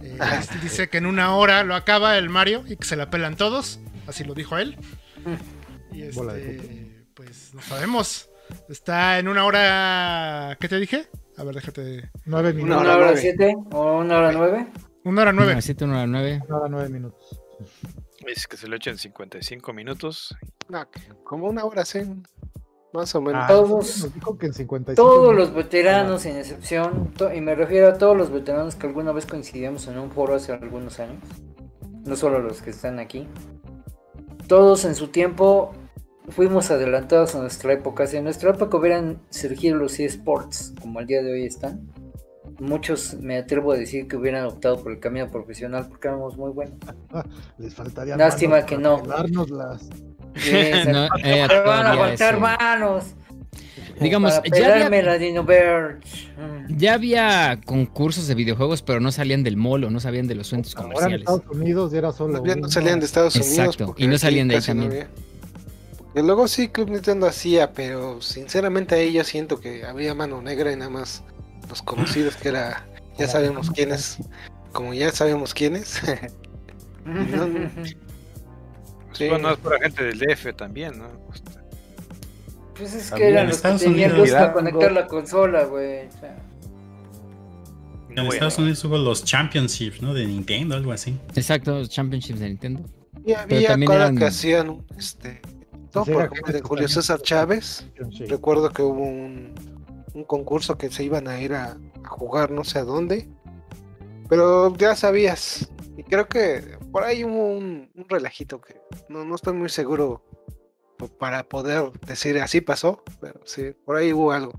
Eh, 0.00 0.18
este 0.40 0.58
dice 0.60 0.88
que 0.88 0.96
en 0.96 1.04
una 1.04 1.36
hora 1.36 1.64
lo 1.64 1.74
acaba 1.74 2.16
el 2.16 2.30
Mario 2.30 2.64
y 2.66 2.76
que 2.76 2.86
se 2.86 2.96
la 2.96 3.10
pelan 3.10 3.36
todos. 3.36 3.78
Así 4.06 4.24
lo 4.24 4.32
dijo 4.32 4.56
él. 4.56 4.78
Y 5.92 6.02
este, 6.04 7.04
pues 7.12 7.52
no 7.52 7.60
sabemos. 7.60 8.30
Está 8.70 9.18
en 9.18 9.28
una 9.28 9.44
hora. 9.44 10.56
¿Qué 10.58 10.68
te 10.70 10.78
dije? 10.80 11.08
A 11.36 11.44
ver, 11.44 11.56
déjate. 11.56 12.10
Nueve 12.24 12.54
minutos. 12.54 12.80
¿Una 12.80 12.80
hora 12.80 12.96
hora 12.96 13.04
nueve. 13.08 13.20
siete 13.20 13.54
o 13.70 13.98
una 13.98 14.16
hora 14.16 14.32
nueve? 14.32 14.66
Una 15.04 15.22
hora 15.22 15.32
nueve. 15.32 15.52
Una 15.52 15.60
siete, 15.60 15.84
una 15.84 16.02
a 16.02 16.06
nueve. 16.06 16.40
Una 16.48 16.56
hora 16.56 16.68
nueve 16.70 16.88
minutos. 16.88 17.38
Es 18.26 18.46
que 18.46 18.56
se 18.56 18.66
lo 18.66 18.76
echan 18.76 18.96
55 18.96 19.74
minutos. 19.74 20.34
No, 20.68 20.84
como 21.24 21.48
una 21.48 21.64
hora, 21.64 21.84
sí. 21.84 22.00
Más 22.92 23.14
o 23.14 23.20
menos. 23.20 23.42
Ah, 23.44 23.48
Todos- 23.48 24.08
que 24.38 24.46
en 24.46 24.54
55 24.54 24.94
Todos 24.94 25.34
los 25.34 25.52
veteranos, 25.54 26.22
sin 26.22 26.36
excepción, 26.36 27.12
y 27.34 27.40
me 27.40 27.54
refiero 27.54 27.88
a 27.88 27.98
todos 27.98 28.16
los 28.16 28.30
veteranos 28.30 28.74
que 28.76 28.86
alguna 28.86 29.12
vez 29.12 29.26
coincidimos 29.26 29.86
en 29.88 29.98
un 29.98 30.10
foro 30.10 30.34
hace 30.34 30.52
algunos 30.52 30.98
años, 30.98 31.18
no 32.04 32.16
solo 32.16 32.38
los 32.38 32.62
que 32.62 32.70
están 32.70 32.98
aquí, 32.98 33.26
todos 34.48 34.84
en 34.84 34.94
su 34.94 35.08
tiempo 35.08 35.72
fuimos 36.28 36.70
adelantados 36.70 37.34
a 37.34 37.40
nuestra 37.40 37.72
época. 37.72 38.06
Si 38.06 38.16
en 38.16 38.24
nuestra 38.24 38.50
época 38.50 38.76
hubieran 38.78 39.20
surgido 39.30 39.76
los 39.76 39.98
eSports, 40.00 40.72
como 40.80 40.98
al 41.00 41.06
día 41.06 41.22
de 41.22 41.32
hoy 41.32 41.44
están, 41.46 41.88
muchos 42.60 43.14
me 43.20 43.36
atrevo 43.38 43.72
a 43.72 43.76
decir 43.76 44.08
que 44.08 44.16
hubieran 44.16 44.46
optado 44.46 44.82
por 44.82 44.92
el 44.92 45.00
camino 45.00 45.28
profesional 45.30 45.86
porque 45.88 46.08
éramos 46.08 46.36
muy 46.36 46.50
buenos. 46.52 46.78
Les 47.58 47.74
faltaría 47.74 48.16
Lástima 48.16 48.64
que 48.64 48.78
no. 48.78 49.02
pelárnoslas. 49.02 49.88
Yes, 50.44 50.86
No, 50.88 51.06
eh, 51.22 51.46
van 51.64 51.86
a 51.86 51.96
faltar 51.96 52.34
eso. 52.34 52.40
manos. 52.40 53.04
Digamos, 54.00 54.34
ya 54.52 54.84
había, 54.84 55.02
la 55.02 55.16
Dino 55.18 55.42
Verge. 55.42 56.00
Ya 56.68 56.94
había 56.94 57.58
concursos 57.64 58.26
de 58.26 58.34
videojuegos, 58.34 58.82
pero 58.82 59.00
no 59.00 59.10
salían 59.10 59.42
del 59.42 59.56
mall 59.56 59.84
o 59.84 59.90
no 59.90 60.00
salían 60.00 60.26
de 60.26 60.34
los 60.34 60.48
centros 60.48 60.76
Ahora 60.76 60.88
en 60.88 60.92
comerciales. 60.92 61.20
Estados 61.20 61.56
Unidos 61.56 61.94
y 61.94 61.96
era 61.96 62.12
solo. 62.12 62.44
Ya 62.44 62.56
no 62.56 62.68
salían 62.68 63.00
de 63.00 63.06
Estados 63.06 63.36
Unidos. 63.36 63.58
Exacto, 63.58 63.94
y 63.96 64.06
no 64.06 64.18
salían 64.18 64.48
de 64.48 64.56
ahí 64.56 64.60
no 64.74 64.82
también. 64.82 65.06
luego 66.14 66.46
sí, 66.46 66.68
Club 66.68 66.90
Nintendo 66.90 67.26
hacía, 67.26 67.72
pero 67.72 68.20
sinceramente 68.20 68.94
ahí 68.96 69.14
yo 69.14 69.24
siento 69.24 69.60
que 69.60 69.86
había 69.86 70.14
mano 70.14 70.42
negra 70.42 70.70
y 70.72 70.76
nada 70.76 70.90
más 70.90 71.22
los 71.70 71.80
conocidos 71.80 72.36
que 72.36 72.50
era. 72.50 72.86
Ya 73.18 73.28
sabemos 73.28 73.70
quiénes. 73.70 74.18
Como 74.72 74.92
ya 74.92 75.10
sabemos 75.10 75.54
quiénes. 75.54 76.00
No. 77.06 77.46
Sí. 79.16 79.28
Bueno, 79.28 79.50
es 79.52 79.58
para 79.58 79.78
gente 79.80 80.04
del 80.04 80.18
DF 80.18 80.54
también, 80.56 80.98
¿no? 80.98 81.08
Pues 82.76 82.92
es 82.94 83.10
que 83.10 83.28
eran 83.28 83.46
los 83.46 83.52
que 83.52 83.56
Estados 83.56 83.80
tenían 83.82 84.10
Unidos. 84.12 84.28
luz 84.28 84.36
para 84.38 84.52
conectar 84.52 84.92
la 84.92 85.06
consola, 85.06 85.64
güey. 85.64 86.06
o 86.08 86.12
sea. 86.12 86.36
En 88.10 88.26
Estados 88.26 88.58
Unidos 88.58 88.84
hubo 88.84 88.96
los 88.98 89.24
Championships, 89.24 90.00
¿no? 90.02 90.14
De 90.14 90.26
Nintendo, 90.26 90.74
algo 90.76 90.92
así. 90.92 91.18
Exacto, 91.34 91.78
los 91.78 91.88
Championships 91.90 92.40
de 92.40 92.48
Nintendo. 92.48 92.82
Y 93.24 93.32
había 93.32 93.68
cada 93.84 93.94
eran- 93.96 94.16
que 94.18 94.24
hacían 94.26 94.84
este. 94.98 95.40
No, 95.94 96.04
por 96.04 96.24
ejemplo, 96.24 96.52
de 96.52 96.58
estos 96.58 96.68
Julio. 96.68 96.88
César 96.88 97.20
Chávez. 97.22 97.86
Recuerdo 98.28 98.70
que 98.70 98.82
hubo 98.82 99.02
un, 99.02 99.54
un 100.14 100.24
concurso 100.24 100.76
que 100.76 100.90
se 100.90 101.04
iban 101.04 101.26
a 101.28 101.40
ir 101.40 101.54
a, 101.54 101.78
a 102.04 102.08
jugar 102.08 102.50
no 102.50 102.64
sé 102.64 102.78
a 102.78 102.84
dónde. 102.84 103.26
Pero 104.28 104.76
ya 104.76 104.94
sabías. 104.94 105.70
Y 105.96 106.02
creo 106.02 106.28
que 106.28 106.75
por 106.96 107.04
ahí 107.04 107.24
hubo 107.24 107.48
un, 107.48 107.90
un 107.94 108.08
relajito 108.08 108.58
que 108.58 108.80
no, 109.10 109.22
no 109.22 109.34
estoy 109.34 109.52
muy 109.52 109.68
seguro 109.68 110.24
para 111.18 111.46
poder 111.46 111.92
decir 112.06 112.38
así 112.38 112.62
pasó. 112.62 113.04
Pero 113.20 113.38
sí, 113.44 113.74
por 113.84 113.96
ahí 113.96 114.14
hubo 114.14 114.32
algo. 114.32 114.58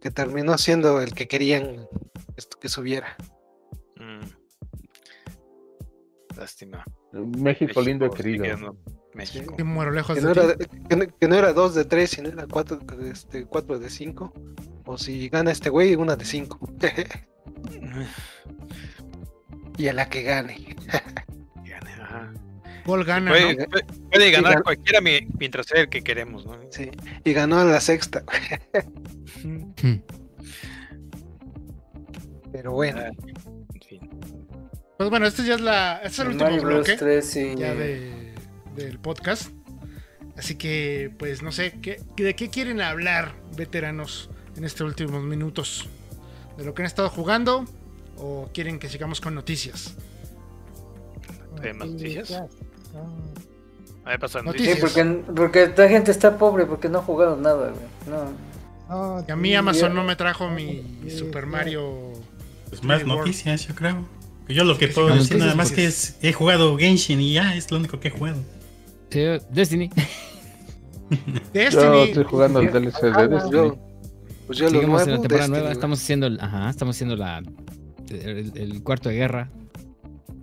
Que 0.00 0.10
terminó 0.10 0.56
siendo 0.56 1.02
el 1.02 1.12
que 1.12 1.28
querían 1.28 1.86
esto 2.38 2.58
que 2.58 2.70
subiera. 2.70 3.18
Mm. 3.96 4.30
Lástima. 6.38 6.82
México 7.12 7.82
lindo 7.82 8.06
y 8.06 8.08
México, 8.08 8.16
querido. 8.16 8.44
sigue 8.46 8.56
siendo 8.56 8.78
México. 9.12 9.56
Y 9.58 9.62
muero 9.64 9.90
lejos 9.90 10.14
Que 10.14 10.22
de 10.22 10.34
no, 10.34 10.42
era, 10.42 10.56
que, 10.56 10.96
no, 10.96 11.18
que 11.18 11.28
no 11.28 11.34
era 11.34 11.52
2 11.52 11.74
de 11.74 11.84
3, 11.84 12.08
sino 12.08 12.28
era 12.30 12.46
4 12.46 12.80
este, 13.12 13.44
cuatro 13.44 13.78
de 13.78 13.90
5. 13.90 14.32
O 14.86 14.96
si 14.96 15.28
gana 15.28 15.50
este 15.50 15.68
güey, 15.68 15.96
una 15.96 16.16
de 16.16 16.24
5. 16.24 16.58
y 19.78 19.88
a 19.88 19.92
la 19.94 20.08
que 20.10 20.22
gane. 20.24 20.76
Gane, 21.64 21.92
ajá. 22.02 22.32
Gol 22.84 23.04
gana, 23.04 23.30
Puede, 23.30 23.56
¿no? 23.56 23.64
puede- 23.66 23.84
puede 24.10 24.30
ganar 24.30 24.54
gan- 24.56 24.62
cualquiera 24.64 25.00
mi- 25.00 25.26
mientras 25.38 25.66
sea 25.66 25.80
el 25.82 25.88
que 25.88 26.02
queremos, 26.02 26.44
¿no? 26.46 26.58
Sí. 26.70 26.90
Y 27.24 27.32
ganó 27.32 27.62
en 27.62 27.70
la 27.70 27.80
sexta. 27.80 28.22
Pero 32.52 32.72
bueno. 32.72 33.00
Ah, 33.02 33.08
en 33.74 33.80
fin. 33.82 34.10
Pues 34.96 35.10
bueno, 35.10 35.26
este 35.26 35.44
ya 35.44 35.54
es 35.54 35.60
la. 35.60 35.96
Este 36.02 36.08
es 36.08 36.18
el 36.20 36.26
El 36.26 36.32
último 36.32 36.50
Mario 36.50 36.66
bloque 36.66 36.96
3 36.96 37.36
y... 37.36 37.54
ya 37.56 37.74
de, 37.74 38.34
del 38.74 38.98
podcast. 38.98 39.50
Así 40.36 40.54
que, 40.56 41.12
pues 41.18 41.42
no 41.42 41.50
sé, 41.52 41.72
¿qué, 41.82 42.00
¿de 42.16 42.34
qué 42.36 42.48
quieren 42.48 42.80
hablar, 42.80 43.34
veteranos, 43.56 44.30
en 44.56 44.64
estos 44.64 44.86
últimos 44.86 45.22
minutos? 45.24 45.88
¿De 46.56 46.64
lo 46.64 46.74
que 46.74 46.82
han 46.82 46.86
estado 46.86 47.08
jugando? 47.10 47.64
¿O 48.20 48.48
quieren 48.52 48.78
que 48.78 48.88
sigamos 48.88 49.20
con 49.20 49.34
noticias? 49.34 49.94
¿Hay 51.62 51.72
más 51.72 51.88
noticias? 51.88 52.30
Ah, 52.32 52.46
A 54.04 54.10
ver, 54.10 54.18
pasa 54.20 54.42
Noticias. 54.42 54.78
noticias. 54.80 54.92
Sí, 54.92 55.34
porque, 55.34 55.66
porque 55.68 55.82
la 55.82 55.88
gente 55.88 56.10
está 56.10 56.36
pobre 56.38 56.66
porque 56.66 56.88
no 56.88 56.98
ha 56.98 57.02
jugado 57.02 57.36
nada, 57.36 57.70
güey. 57.70 57.82
No. 58.08 58.32
ah, 58.88 59.22
Y 59.26 59.30
a 59.32 59.36
mí 59.36 59.54
Amazon 59.54 59.90
ya- 59.90 59.94
no 59.94 60.04
me 60.04 60.16
trajo 60.16 60.48
mi 60.48 60.82
Sí, 61.08 61.18
Super. 61.18 61.46
Mario. 61.46 62.12
Pues 62.68 62.82
más 62.84 63.02
World. 63.04 63.18
noticias, 63.18 63.66
yo 63.66 63.74
creo. 63.74 64.04
Yo 64.48 64.64
lo 64.64 64.78
que 64.78 64.88
Sí, 64.88 64.94
puedo 64.94 65.14
decir 65.14 65.36
nada 65.38 65.54
más 65.54 65.72
que 65.72 65.84
es, 65.84 66.16
he 66.22 66.32
jugado 66.32 66.76
Genshin 66.78 67.20
y 67.20 67.34
ya 67.34 67.54
es 67.54 67.70
lo 67.70 67.76
único 67.78 68.00
que 68.00 68.08
he 68.08 68.10
jugado. 68.10 68.38
Sí, 69.10 69.20
Destiny. 69.50 69.90
Yo 71.10 71.16
Destiny. 71.52 72.02
estoy 72.04 72.24
jugando 72.24 72.60
el 72.60 72.70
DLC 72.72 73.00
de 73.02 73.28
Destiny. 73.28 73.52
Yo, 73.52 73.78
pues 74.46 74.58
yo 74.58 74.64
lo 74.66 74.70
Sigamos 74.72 75.02
en 75.02 75.10
la 75.10 75.14
temporada 75.16 75.38
Destiny, 75.38 75.48
nueva. 75.58 75.72
Estamos 75.72 76.02
haciendo, 76.02 76.26
ajá, 76.40 76.70
estamos 76.70 76.96
haciendo 76.96 77.16
la 77.16 77.42
el, 78.10 78.52
el 78.56 78.82
cuarto 78.82 79.08
de 79.08 79.16
guerra. 79.16 79.50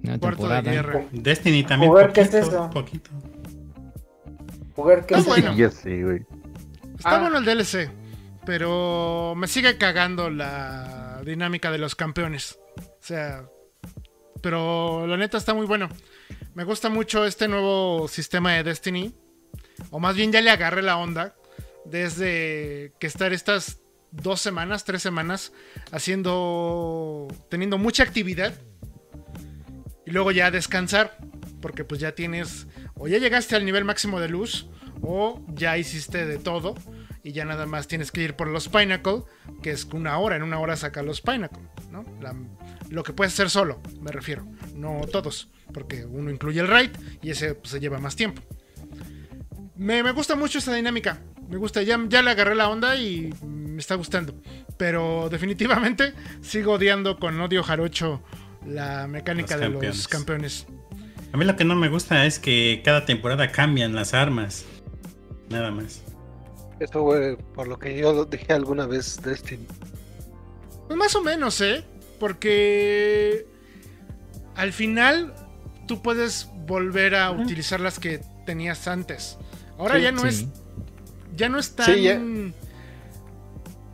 Una 0.04 0.20
Cuarto 0.20 0.48
de 0.48 0.62
guerra. 0.62 1.06
Destiny 1.12 1.64
también. 1.64 1.90
Jugar, 1.92 2.14
¿qué 2.14 2.22
es 2.22 2.28
poquito, 2.30 2.48
eso? 2.52 2.70
poquito. 2.70 3.12
Jugar 4.76 5.06
que 5.06 5.16
Ah, 5.16 5.20
es 5.20 5.26
bueno. 5.26 5.52
Ese, 5.54 6.04
güey. 6.04 6.26
Está 6.98 7.16
Ah. 7.18 7.20
bueno 7.20 7.38
el 7.40 7.46
DLC. 7.46 7.90
Pero 8.46 9.34
me 9.36 9.48
sigue 9.48 9.78
cagando 9.78 10.30
la 10.30 11.22
dinámica 11.26 11.72
de 11.72 11.78
los 11.80 11.96
campeones. 11.96 12.60
O 12.78 12.84
sea. 13.00 13.46
Pero 14.42 15.08
la 15.08 15.18
neta 15.18 15.38
está 15.38 15.54
muy 15.54 15.66
bueno. 15.66 15.90
Me 16.54 16.64
gusta 16.64 16.90
mucho 16.90 17.26
este 17.26 17.48
nuevo 17.48 18.08
sistema 18.08 18.54
de 18.54 18.64
Destiny. 18.64 19.16
O 19.90 20.00
más 20.00 20.16
bien 20.16 20.32
ya 20.32 20.42
le 20.42 20.52
agarré 20.52 20.82
la 20.84 20.98
onda. 20.98 21.36
Desde 21.86 22.94
que 23.00 23.08
estar 23.08 23.34
estas 23.34 23.80
dos 24.22 24.42
semanas, 24.42 24.84
tres 24.86 25.02
semanas, 25.02 25.52
haciendo. 25.92 27.28
teniendo 27.50 27.78
mucha 27.78 28.04
actividad. 28.04 28.54
Y 30.06 30.12
luego 30.12 30.32
ya 30.32 30.52
descansar. 30.52 31.18
Porque 31.62 31.84
pues 31.84 32.00
ya 32.00 32.14
tienes. 32.14 32.68
O 32.96 33.08
ya 33.08 33.18
llegaste 33.18 33.56
al 33.56 33.66
nivel 33.66 33.86
máximo 33.86 34.20
de 34.20 34.30
luz. 34.30 34.68
O 35.02 35.44
ya 35.54 35.78
hiciste 35.78 36.26
de 36.26 36.38
todo. 36.38 36.76
Y 37.24 37.32
ya 37.32 37.44
nada 37.44 37.66
más 37.66 37.88
tienes 37.88 38.12
que 38.12 38.22
ir 38.22 38.36
por 38.36 38.48
los 38.48 38.70
Pinnacle. 38.70 39.24
Que 39.62 39.72
es 39.72 39.86
una 39.86 40.18
hora. 40.18 40.36
En 40.36 40.44
una 40.44 40.60
hora 40.60 40.76
saca 40.76 41.02
los 41.02 41.22
Pinnacle. 41.22 41.64
¿no? 41.92 42.06
Lo 42.90 43.04
que 43.04 43.14
puedes 43.14 43.34
hacer 43.34 43.50
solo, 43.50 43.82
me 44.02 44.12
refiero. 44.12 44.46
No 44.76 45.02
todos. 45.12 45.50
Porque 45.74 46.06
uno 46.06 46.30
incluye 46.30 46.62
el 46.62 46.68
raid. 46.68 46.92
Y 47.22 47.32
ese 47.32 47.56
pues, 47.56 47.72
se 47.72 47.80
lleva 47.80 48.00
más 48.00 48.16
tiempo. 48.16 48.42
Me, 49.76 50.04
me 50.04 50.12
gusta 50.12 50.36
mucho 50.36 50.60
esta 50.60 50.74
dinámica. 50.74 51.20
Me 51.50 51.58
gusta, 51.58 51.82
ya, 51.84 52.00
ya 52.10 52.22
le 52.22 52.32
agarré 52.32 52.56
la 52.56 52.70
onda 52.70 52.96
y 52.96 53.34
me 53.44 53.80
está 53.80 53.96
gustando. 53.96 54.34
Pero 54.78 55.30
definitivamente 55.30 56.14
sigo 56.42 56.74
odiando 56.74 57.18
con 57.20 57.40
odio 57.40 57.64
jarocho 57.64 58.22
la 58.66 59.08
mecánica 59.08 59.56
Los 59.56 59.62
de 59.62 59.66
campeones. 59.72 59.98
los 59.98 60.08
campeones. 60.08 60.68
A 61.34 61.38
mí 61.38 61.46
lo 61.46 61.56
que 61.56 61.66
no 61.66 61.76
me 61.76 61.90
gusta 61.90 62.26
es 62.26 62.40
que 62.40 62.82
cada 62.84 63.06
temporada 63.06 63.52
cambian 63.52 63.94
las 63.94 64.14
armas. 64.14 64.66
Nada 65.50 65.70
más. 65.72 66.02
Eso, 66.80 67.02
güey, 67.02 67.36
por 67.54 67.68
lo 67.68 67.78
que 67.78 67.98
yo 67.98 68.12
lo 68.14 68.26
dije 68.26 68.52
alguna 68.54 68.86
vez 68.88 69.22
Destiny. 69.22 69.66
Pues 70.88 70.98
más 70.98 71.16
o 71.16 71.22
menos, 71.22 71.62
¿eh? 71.62 71.84
Porque 72.20 73.46
al 74.56 74.74
final 74.74 75.34
tú 75.88 76.02
puedes 76.02 76.50
volver 76.66 77.16
a 77.16 77.32
utilizar 77.32 77.80
las 77.80 78.00
que 78.00 78.22
tenías 78.46 78.88
antes. 78.88 79.38
Ahora 79.78 79.96
Sí, 79.96 80.02
ya 80.02 80.12
no 80.12 80.22
Sí. 80.22 80.28
es 80.28 80.46
ya 81.36 81.50
no 81.50 81.60
es 81.60 81.76
tan 81.76 81.86
Sí, 81.86 82.02
ya. 82.04 82.22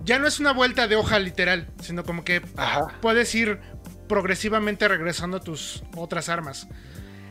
ya 0.04 0.20
no 0.20 0.28
es 0.28 0.40
una 0.40 0.54
vuelta 0.54 0.88
de 0.88 0.96
hoja 0.96 1.20
literal, 1.20 1.68
sino 1.82 2.04
como 2.04 2.24
que 2.24 2.42
Ajá. 2.58 2.82
puedes 3.02 3.34
ir 3.36 3.60
progresivamente 4.08 4.88
regresando 4.88 5.38
a 5.38 5.40
tus 5.40 5.84
otras 5.96 6.30
armas. 6.30 6.68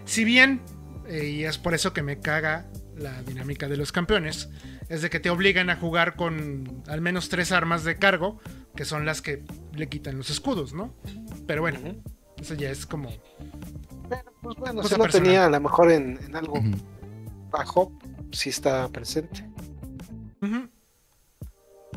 Si 0.05 0.25
bien, 0.25 0.61
eh, 1.07 1.27
y 1.27 1.45
es 1.45 1.59
por 1.59 1.75
eso 1.75 1.93
que 1.93 2.03
me 2.03 2.21
caga 2.21 2.67
la 2.97 3.23
dinámica 3.23 3.69
de 3.69 3.77
los 3.77 3.93
campeones 3.93 4.51
es 4.89 5.03
de 5.03 5.09
que 5.11 5.21
te 5.21 5.31
obligan 5.31 5.71
a 5.71 5.77
jugar 5.77 6.17
con 6.17 6.83
al 6.87 7.01
menos 7.01 7.29
tres 7.29 7.53
armas 7.53 7.85
de 7.85 7.97
cargo, 7.97 8.41
que 8.77 8.85
son 8.85 9.07
las 9.07 9.23
que 9.23 9.45
le 9.75 9.89
quitan 9.89 10.19
los 10.19 10.31
escudos, 10.31 10.73
¿no? 10.75 10.95
Pero 11.47 11.63
bueno, 11.63 11.79
eso 12.39 12.55
ya 12.55 12.71
es 12.71 12.87
como... 12.87 13.11
Pues 14.43 14.57
bueno, 14.57 14.83
si 14.83 14.97
lo 14.97 15.07
tenía 15.07 15.47
a 15.47 15.51
lo 15.51 15.61
mejor 15.61 15.93
en, 15.93 16.19
en 16.25 16.35
algo 16.35 16.55
Ujú. 16.59 16.71
bajo, 17.51 17.93
sí 18.33 18.49
está 18.49 18.89
presente. 18.89 19.49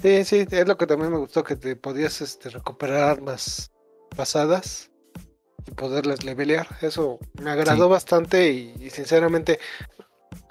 Sí, 0.01 0.25
sí, 0.25 0.45
es 0.49 0.67
lo 0.67 0.77
que 0.77 0.87
también 0.87 1.11
me 1.11 1.17
gustó, 1.17 1.43
que 1.43 1.55
te 1.55 1.75
podías 1.75 2.21
este, 2.21 2.49
recuperar 2.49 3.03
armas 3.03 3.71
pasadas 4.15 4.91
y 5.65 5.71
poderlas 5.71 6.23
levelear. 6.23 6.67
Eso 6.81 7.19
me 7.41 7.51
agradó 7.51 7.87
bastante 7.87 8.51
y, 8.51 8.73
y 8.79 8.89
sinceramente, 8.89 9.59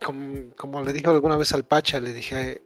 como, 0.05 0.55
como 0.57 0.83
le 0.83 0.93
dije 0.93 1.09
alguna 1.09 1.37
vez 1.37 1.53
al 1.53 1.65
Pacha, 1.65 2.01
le 2.01 2.13
dije, 2.13 2.63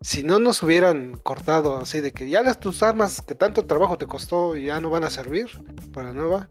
si 0.00 0.22
no 0.22 0.38
nos 0.38 0.62
hubieran 0.62 1.16
cortado 1.18 1.76
así 1.76 2.00
de 2.00 2.12
que 2.12 2.28
ya 2.28 2.42
las 2.42 2.60
tus 2.60 2.82
armas 2.82 3.20
que 3.20 3.34
tanto 3.34 3.66
trabajo 3.66 3.98
te 3.98 4.06
costó 4.06 4.56
ya 4.56 4.80
no 4.80 4.90
van 4.90 5.04
a 5.04 5.10
servir 5.10 5.48
para 5.92 6.12
nueva, 6.12 6.48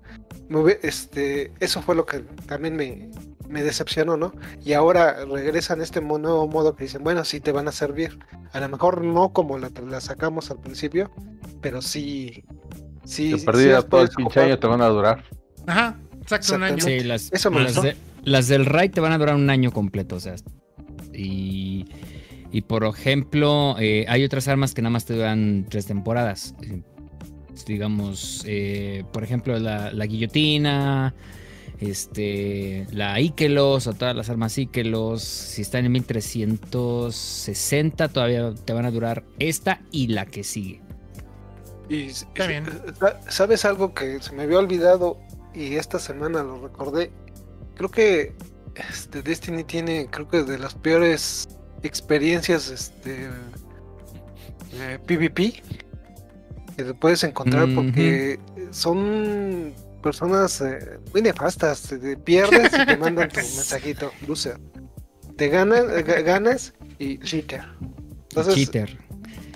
este, 0.82 1.54
eso 1.60 1.82
fue 1.82 1.96
lo 1.96 2.06
que 2.06 2.20
también 2.48 2.76
me, 2.76 3.10
me 3.48 3.64
decepcionó, 3.64 4.18
¿no? 4.18 4.34
Y 4.64 4.74
ahora 4.74 5.26
regresan 5.26 5.82
este 5.82 6.02
nuevo 6.02 6.48
modo 6.48 6.76
que 6.76 6.84
dicen, 6.86 7.04
bueno, 7.04 7.24
sí 7.26 7.40
te 7.40 7.52
van 7.52 7.68
a 7.68 7.72
servir. 7.72 8.20
A 8.52 8.60
lo 8.60 8.70
mejor 8.70 9.04
no 9.04 9.30
como 9.34 9.58
la, 9.58 9.70
la 9.90 10.02
sacamos 10.02 10.52
al 10.52 10.60
principio, 10.60 11.12
pero 11.62 11.82
sí. 11.82 12.44
Sí, 13.04 13.38
sí 13.40 13.46
perdida 13.46 13.74
las 13.76 13.88
todo 13.88 14.02
el 14.02 14.10
pinche 14.10 14.40
año 14.42 14.60
te 14.60 14.68
van 14.68 14.82
a 14.82 14.88
durar. 14.88 15.24
Ajá, 15.66 15.98
exacto, 16.22 16.56
un 16.56 16.64
año. 16.64 16.84
Sí, 16.84 17.00
las, 17.02 17.32
Eso 17.32 17.50
me 17.52 17.62
las, 17.64 17.82
de- 17.82 17.96
las 18.24 18.48
del 18.48 18.66
raid 18.66 18.92
te 18.92 19.00
van 19.00 19.14
a 19.14 19.18
durar 19.18 19.36
un 19.36 19.50
año 19.50 19.72
completo, 19.72 20.18
o 20.18 20.20
sea. 20.20 20.36
Y, 21.14 21.86
y 22.52 22.62
por 22.62 22.84
ejemplo, 22.84 23.76
eh, 23.80 24.06
hay 24.10 24.24
otras 24.26 24.48
armas 24.50 24.74
que 24.74 24.82
nada 24.82 24.92
más 24.92 25.06
te 25.06 25.14
duran 25.14 25.66
tres 25.70 25.86
temporadas. 25.86 26.54
Eh, 26.62 26.82
Digamos, 27.66 28.44
eh, 28.46 29.04
por 29.12 29.24
ejemplo, 29.24 29.58
la, 29.60 29.92
la 29.92 30.06
guillotina, 30.06 31.16
este, 31.80 32.88
la 32.92 33.20
Ikelos 33.20 33.88
o 33.88 33.94
todas 33.94 34.16
las 34.16 34.30
armas 34.30 34.58
Ikelos. 34.58 35.24
Si 35.24 35.62
están 35.62 35.86
en 35.86 35.92
1360, 35.94 38.10
todavía 38.10 38.54
te 38.54 38.74
van 38.74 38.86
a 38.86 38.92
durar 38.92 39.24
esta 39.40 39.82
y 39.92 40.08
la 40.08 40.26
que 40.26 40.44
sigue. 40.44 40.82
Y, 41.90 42.08
Está 42.08 42.48
bien. 42.48 42.66
sa- 43.00 43.20
¿Sabes 43.30 43.66
algo 43.66 43.94
que 43.94 44.22
se 44.22 44.34
me 44.34 44.44
había 44.44 44.60
olvidado 44.60 45.18
y 45.54 45.76
esta 45.76 46.00
semana 46.00 46.44
lo 46.44 46.62
recordé? 46.62 47.12
Creo 47.76 47.90
que 47.90 48.34
este, 48.90 49.22
Destiny 49.22 49.64
tiene, 49.64 50.08
creo 50.10 50.28
que 50.28 50.44
de 50.44 50.60
las 50.60 50.76
peores 50.76 51.48
experiencias 51.84 52.70
este, 52.70 53.28
eh, 54.74 55.00
PvP 55.06 55.62
que 56.76 56.84
te 56.84 56.94
puedes 56.94 57.24
encontrar 57.24 57.68
porque 57.74 58.40
son 58.72 59.74
personas 60.02 60.62
eh, 60.62 61.00
muy 61.14 61.22
nefastas. 61.22 61.82
Te 61.84 62.18
pierdes 62.18 62.72
y 62.74 62.86
te 62.86 62.98
mandan 62.98 63.30
tu 63.30 63.36
mensajito, 63.38 64.12
loser. 64.28 64.58
Te 65.36 65.50
ganas, 65.50 65.82
eh, 65.82 66.06
ga- 66.06 66.24
ganas 66.24 66.74
y 67.00 67.20
cheater. 67.20 67.62
Entonces, 68.30 68.56
Cheater. 68.56 68.98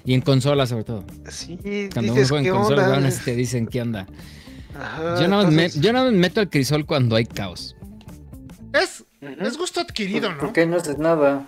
Y 0.05 0.13
en 0.15 0.21
consola 0.21 0.65
sobre 0.65 0.83
todo. 0.83 1.05
sí, 1.29 1.57
Cuando 1.93 2.11
uno 2.11 2.13
dices, 2.13 2.29
juega 2.29 2.39
en 2.39 2.45
¿qué 2.45 2.51
consola, 2.51 2.83
onda? 2.83 2.95
van 2.97 3.05
a- 3.05 3.09
te 3.23 3.35
dicen 3.35 3.67
qué 3.67 3.81
onda. 3.81 4.07
Ajá, 4.79 5.21
Yo 5.21 5.27
no, 5.27 5.37
me, 5.43 5.63
entonces- 5.65 5.81
yo 5.81 5.93
no 5.93 6.05
me 6.05 6.11
meto 6.11 6.39
al 6.39 6.49
crisol 6.49 6.85
cuando 6.85 7.15
hay 7.15 7.25
caos. 7.25 7.75
Es, 8.73 9.03
es 9.21 9.57
gusto 9.57 9.81
adquirido, 9.81 10.31
¿no? 10.31 10.37
Porque 10.39 10.65
no 10.65 10.77
haces 10.77 10.97
nada. 10.97 11.43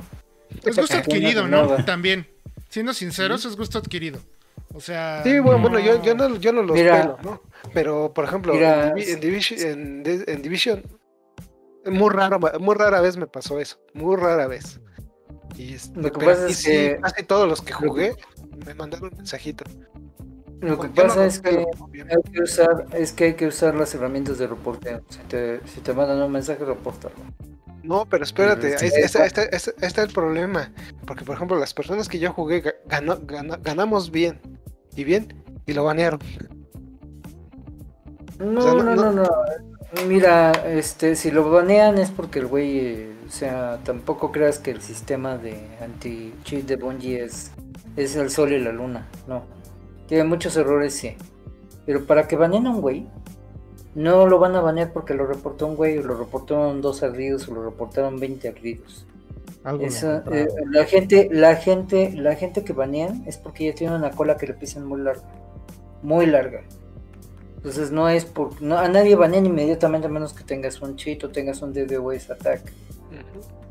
Es 0.63 0.75
gusto 0.77 0.97
adquirido, 0.97 1.47
no 1.47 1.65
nada. 1.65 1.85
También. 1.85 2.27
Siendo 2.69 2.93
sinceros, 2.93 3.45
es 3.45 3.55
gusto 3.55 3.77
adquirido. 3.79 4.19
O 4.73 4.81
sea. 4.81 5.21
Sí, 5.23 5.39
bueno, 5.39 5.59
bueno, 5.59 5.79
yo, 5.79 6.01
yo 6.03 6.15
no, 6.15 6.35
yo 6.37 6.51
no 6.51 6.63
los 6.63 6.75
Mira. 6.75 7.01
pelo, 7.01 7.17
¿no? 7.23 7.41
Pero, 7.73 8.13
por 8.13 8.25
ejemplo, 8.25 8.53
Mira, 8.53 8.89
en, 8.89 8.95
Divi- 8.95 9.09
en 9.13 9.19
Division, 9.19 9.59
en, 10.27 10.41
Division, 10.41 10.83
muy 11.85 12.09
raro, 12.09 12.39
muy 12.59 12.75
rara 12.75 13.01
vez 13.01 13.17
me 13.17 13.27
pasó 13.27 13.59
eso, 13.59 13.77
muy 13.93 14.15
rara 14.15 14.47
vez. 14.47 14.79
Y, 15.57 15.75
Lo 15.95 16.11
que 16.11 16.19
pero 16.19 16.31
pasa 16.31 16.43
aquí 16.43 16.51
es 16.53 16.57
sí, 16.57 16.69
que- 16.71 16.99
casi 17.01 17.23
todos 17.23 17.47
los 17.47 17.61
que 17.61 17.73
jugué 17.73 18.15
me 18.65 18.73
mandaron 18.73 19.09
un 19.11 19.17
mensajito. 19.17 19.63
Lo 20.61 20.79
que 20.79 20.87
no 20.87 20.93
pasa 20.93 21.25
es 21.25 21.39
que 21.41 21.49
hay 21.49 22.31
que 22.31 22.41
usar, 22.41 22.85
es 22.93 23.11
que 23.11 23.23
hay 23.25 23.33
que 23.33 23.47
usar 23.47 23.75
las 23.75 23.93
herramientas 23.95 24.37
de 24.37 24.47
reporteo. 24.47 25.01
Si 25.09 25.19
te, 25.27 25.59
si 25.67 25.81
te 25.81 25.93
mandan 25.93 26.21
un 26.21 26.31
mensaje, 26.31 26.63
repórtalo. 26.63 27.15
No, 27.83 28.05
pero 28.07 28.23
espérate, 28.23 28.77
Sí. 28.79 28.85
es- 28.85 28.95
es- 28.95 29.15
este, 29.15 29.53
este- 29.53 29.73
este 29.81 30.01
es 30.01 30.07
el 30.07 30.13
problema. 30.13 30.71
Porque, 31.05 31.25
por 31.25 31.35
ejemplo, 31.35 31.57
las 31.59 31.73
personas 31.73 32.07
que 32.07 32.17
yo 32.17 32.31
jugué 32.31 32.63
ganó- 32.87 33.19
ganamos 33.61 34.09
bien. 34.09 34.39
Y 34.95 35.03
bien, 35.03 35.43
y 35.65 35.73
lo 35.73 35.83
banearon. 35.83 36.19
No, 38.43 38.61
sea, 38.61 38.73
no- 38.73 38.83
no, 38.83 38.95
no, 38.95 39.11
no. 39.11 39.29
Mira, 40.07 40.51
este, 40.65 41.15
si 41.15 41.29
lo 41.31 41.49
banean 41.51 41.97
es 41.99 42.09
porque 42.09 42.39
el 42.39 42.47
güey, 42.47 42.79
eh, 42.79 43.15
o 43.27 43.31
sea, 43.31 43.79
tampoco 43.83 44.31
creas 44.31 44.57
que 44.57 44.71
el 44.71 44.81
sistema 44.81 45.37
de 45.37 45.55
anti-cheat 45.81 46.65
de 46.65 46.75
Bungie 46.77 47.23
es, 47.23 47.51
es 47.95 48.15
el 48.15 48.29
sol 48.31 48.51
y 48.53 48.59
la 48.59 48.71
luna. 48.71 49.07
No. 49.27 49.43
Tiene 50.07 50.23
muchos 50.23 50.57
errores, 50.57 50.95
sí. 50.95 51.15
Pero 51.85 52.05
para 52.05 52.27
que 52.27 52.35
baneen 52.35 52.65
a 52.67 52.71
un 52.71 52.81
güey, 52.81 53.07
no 53.93 54.25
lo 54.27 54.39
van 54.39 54.55
a 54.55 54.61
banear 54.61 54.91
porque 54.93 55.13
lo 55.13 55.27
reportó 55.27 55.67
un 55.67 55.75
güey, 55.75 55.99
o 55.99 56.03
lo 56.03 56.17
reportaron 56.17 56.81
dos 56.81 57.03
ardidos, 57.03 57.47
o 57.47 57.53
lo 57.53 57.63
reportaron 57.63 58.19
20 58.19 58.47
ardidos. 58.47 59.05
Esa, 59.79 60.23
eh, 60.31 60.47
la 60.71 60.85
gente, 60.85 61.29
la 61.31 61.55
gente, 61.55 62.11
la 62.15 62.35
gente 62.35 62.63
que 62.63 62.73
banean 62.73 63.23
es 63.27 63.37
porque 63.37 63.65
ya 63.67 63.75
tiene 63.75 63.95
una 63.95 64.09
cola 64.11 64.35
que 64.37 64.47
le 64.47 64.55
pisan 64.55 64.85
muy 64.85 64.99
larga, 65.01 65.23
muy 66.01 66.25
larga. 66.25 66.61
Entonces 67.63 67.91
no 67.91 68.09
es 68.09 68.25
por, 68.25 68.61
no, 68.61 68.77
a 68.77 68.89
nadie 68.89 69.15
banean 69.15 69.45
inmediatamente 69.45 70.07
a 70.07 70.09
menos 70.09 70.33
que 70.33 70.43
tengas 70.43 70.81
un 70.81 70.97
cheat 70.97 71.23
o 71.23 71.29
tengas 71.29 71.61
un 71.61 71.71
DDoS 71.71 72.29
attack. 72.29 72.61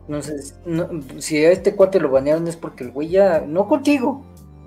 Entonces, 0.06 0.56
no- 0.64 0.88
si 1.18 1.44
a 1.44 1.50
este 1.52 1.76
cuate 1.76 2.00
lo 2.00 2.10
banearon 2.10 2.48
es 2.48 2.56
porque 2.56 2.84
el 2.84 2.90
güey 2.90 3.08
ya, 3.10 3.40
no 3.46 3.68
contigo, 3.68 4.24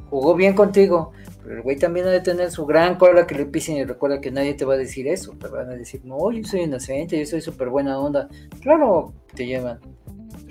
jugó 0.09 0.35
bien 0.35 0.53
contigo, 0.53 1.11
pero 1.43 1.55
el 1.57 1.61
güey 1.63 1.75
también 1.77 2.05
ha 2.07 2.11
de 2.11 2.21
tener 2.21 2.51
su 2.51 2.65
gran 2.67 2.97
cola 2.97 3.25
que 3.27 3.35
le 3.35 3.45
pisen 3.45 3.77
y 3.77 3.83
recuerda 3.83 4.21
que 4.21 4.31
nadie 4.31 4.53
te 4.53 4.63
va 4.63 4.75
a 4.75 4.77
decir 4.77 5.07
eso, 5.07 5.33
te 5.39 5.47
van 5.47 5.69
a 5.69 5.73
decir, 5.75 6.01
no, 6.05 6.31
yo 6.31 6.43
soy 6.47 6.61
inocente, 6.61 7.17
yo 7.19 7.25
soy 7.25 7.41
súper 7.41 7.69
buena 7.69 7.99
onda. 7.99 8.29
Claro, 8.61 9.13
te 9.33 9.45
llevan. 9.45 9.79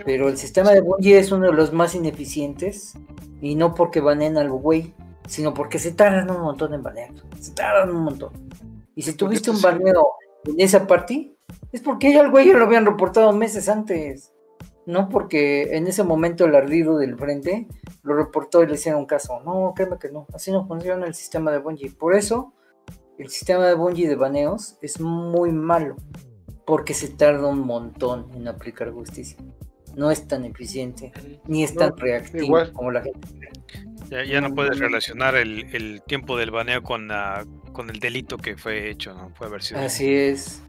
Pero 0.05 0.29
el 0.29 0.37
sistema 0.37 0.73
de 0.73 0.81
Bungie 0.81 1.19
es 1.19 1.31
uno 1.33 1.47
de 1.47 1.53
los 1.53 1.73
más 1.73 1.95
ineficientes 1.95 2.95
y 3.41 3.55
no 3.55 3.75
porque 3.75 4.01
baneen 4.01 4.37
al 4.37 4.51
güey, 4.51 4.93
sino 5.27 5.55
porque 5.55 5.79
se 5.79 5.93
tardan 5.93 6.31
un 6.31 6.43
montón 6.43 6.75
en 6.75 6.83
banear. 6.83 7.11
Se 7.41 7.53
tardan 7.53 7.95
un 7.95 8.05
montón. 8.05 8.33
Y 8.95 9.03
si 9.03 9.15
tuviste 9.15 9.51
un 9.51 9.61
baneo 9.61 10.13
en 10.45 10.61
esa 10.61 10.87
party, 10.87 11.37
es 11.73 11.81
porque 11.81 12.13
ya 12.13 12.21
el 12.23 12.31
güey 12.31 12.49
ya 12.49 12.57
lo 12.57 12.65
habían 12.65 12.87
reportado 12.87 13.33
meses 13.33 13.69
antes. 13.69 14.33
No 14.87 15.09
porque 15.09 15.77
en 15.77 15.87
ese 15.87 16.05
momento 16.05 16.45
el 16.45 16.55
ardido 16.55 16.99
del 16.99 17.17
frente 17.17 17.67
lo 18.03 18.15
reportó 18.15 18.63
y 18.63 18.67
le 18.67 18.75
hicieron 18.75 19.07
caso. 19.07 19.41
No, 19.41 19.73
créeme 19.75 19.99
que 19.99 20.11
no. 20.11 20.27
Así 20.35 20.53
no 20.53 20.67
funciona 20.67 21.07
el 21.07 21.15
sistema 21.15 21.51
de 21.51 21.59
Bungie. 21.59 21.91
Por 21.91 22.15
eso, 22.15 22.53
el 23.19 23.31
sistema 23.31 23.67
de 23.67 23.75
Bungie 23.75 24.09
de 24.09 24.17
baneos 24.17 24.77
es 24.83 25.01
muy 25.01 25.53
malo. 25.53 25.97
Porque 26.67 26.95
se 26.95 27.09
tarda 27.09 27.47
un 27.49 27.61
montón 27.61 28.29
en 28.35 28.47
aplicar 28.49 28.91
justicia. 28.91 29.39
No 29.97 30.11
es 30.11 30.27
tan 30.27 30.45
eficiente, 30.45 31.13
ni 31.47 31.63
es 31.63 31.75
tan 31.75 31.91
No, 31.91 31.97
reactivo 31.97 32.45
igual. 32.45 32.73
como 32.73 32.91
la 32.91 33.03
gente 33.03 33.29
cree. 33.39 33.53
Ya, 34.11 34.25
ya 34.25 34.41
no 34.41 34.55
puedes 34.55 34.79
relacionar 34.79 35.35
el, 35.37 35.65
el 35.75 36.03
tiempo 36.07 36.37
del 36.37 36.51
baneo 36.51 36.83
con, 36.83 37.09
la, 37.09 37.45
con 37.73 37.91
el 37.91 37.99
delito 38.01 38.37
que 38.39 38.57
fue 38.57 38.91
hecho, 38.91 39.15
¿no? 39.15 39.29
Puede 39.31 39.51
haber 39.51 39.63
sido. 39.63 39.81
Así 39.81 40.15
es. 40.15 40.63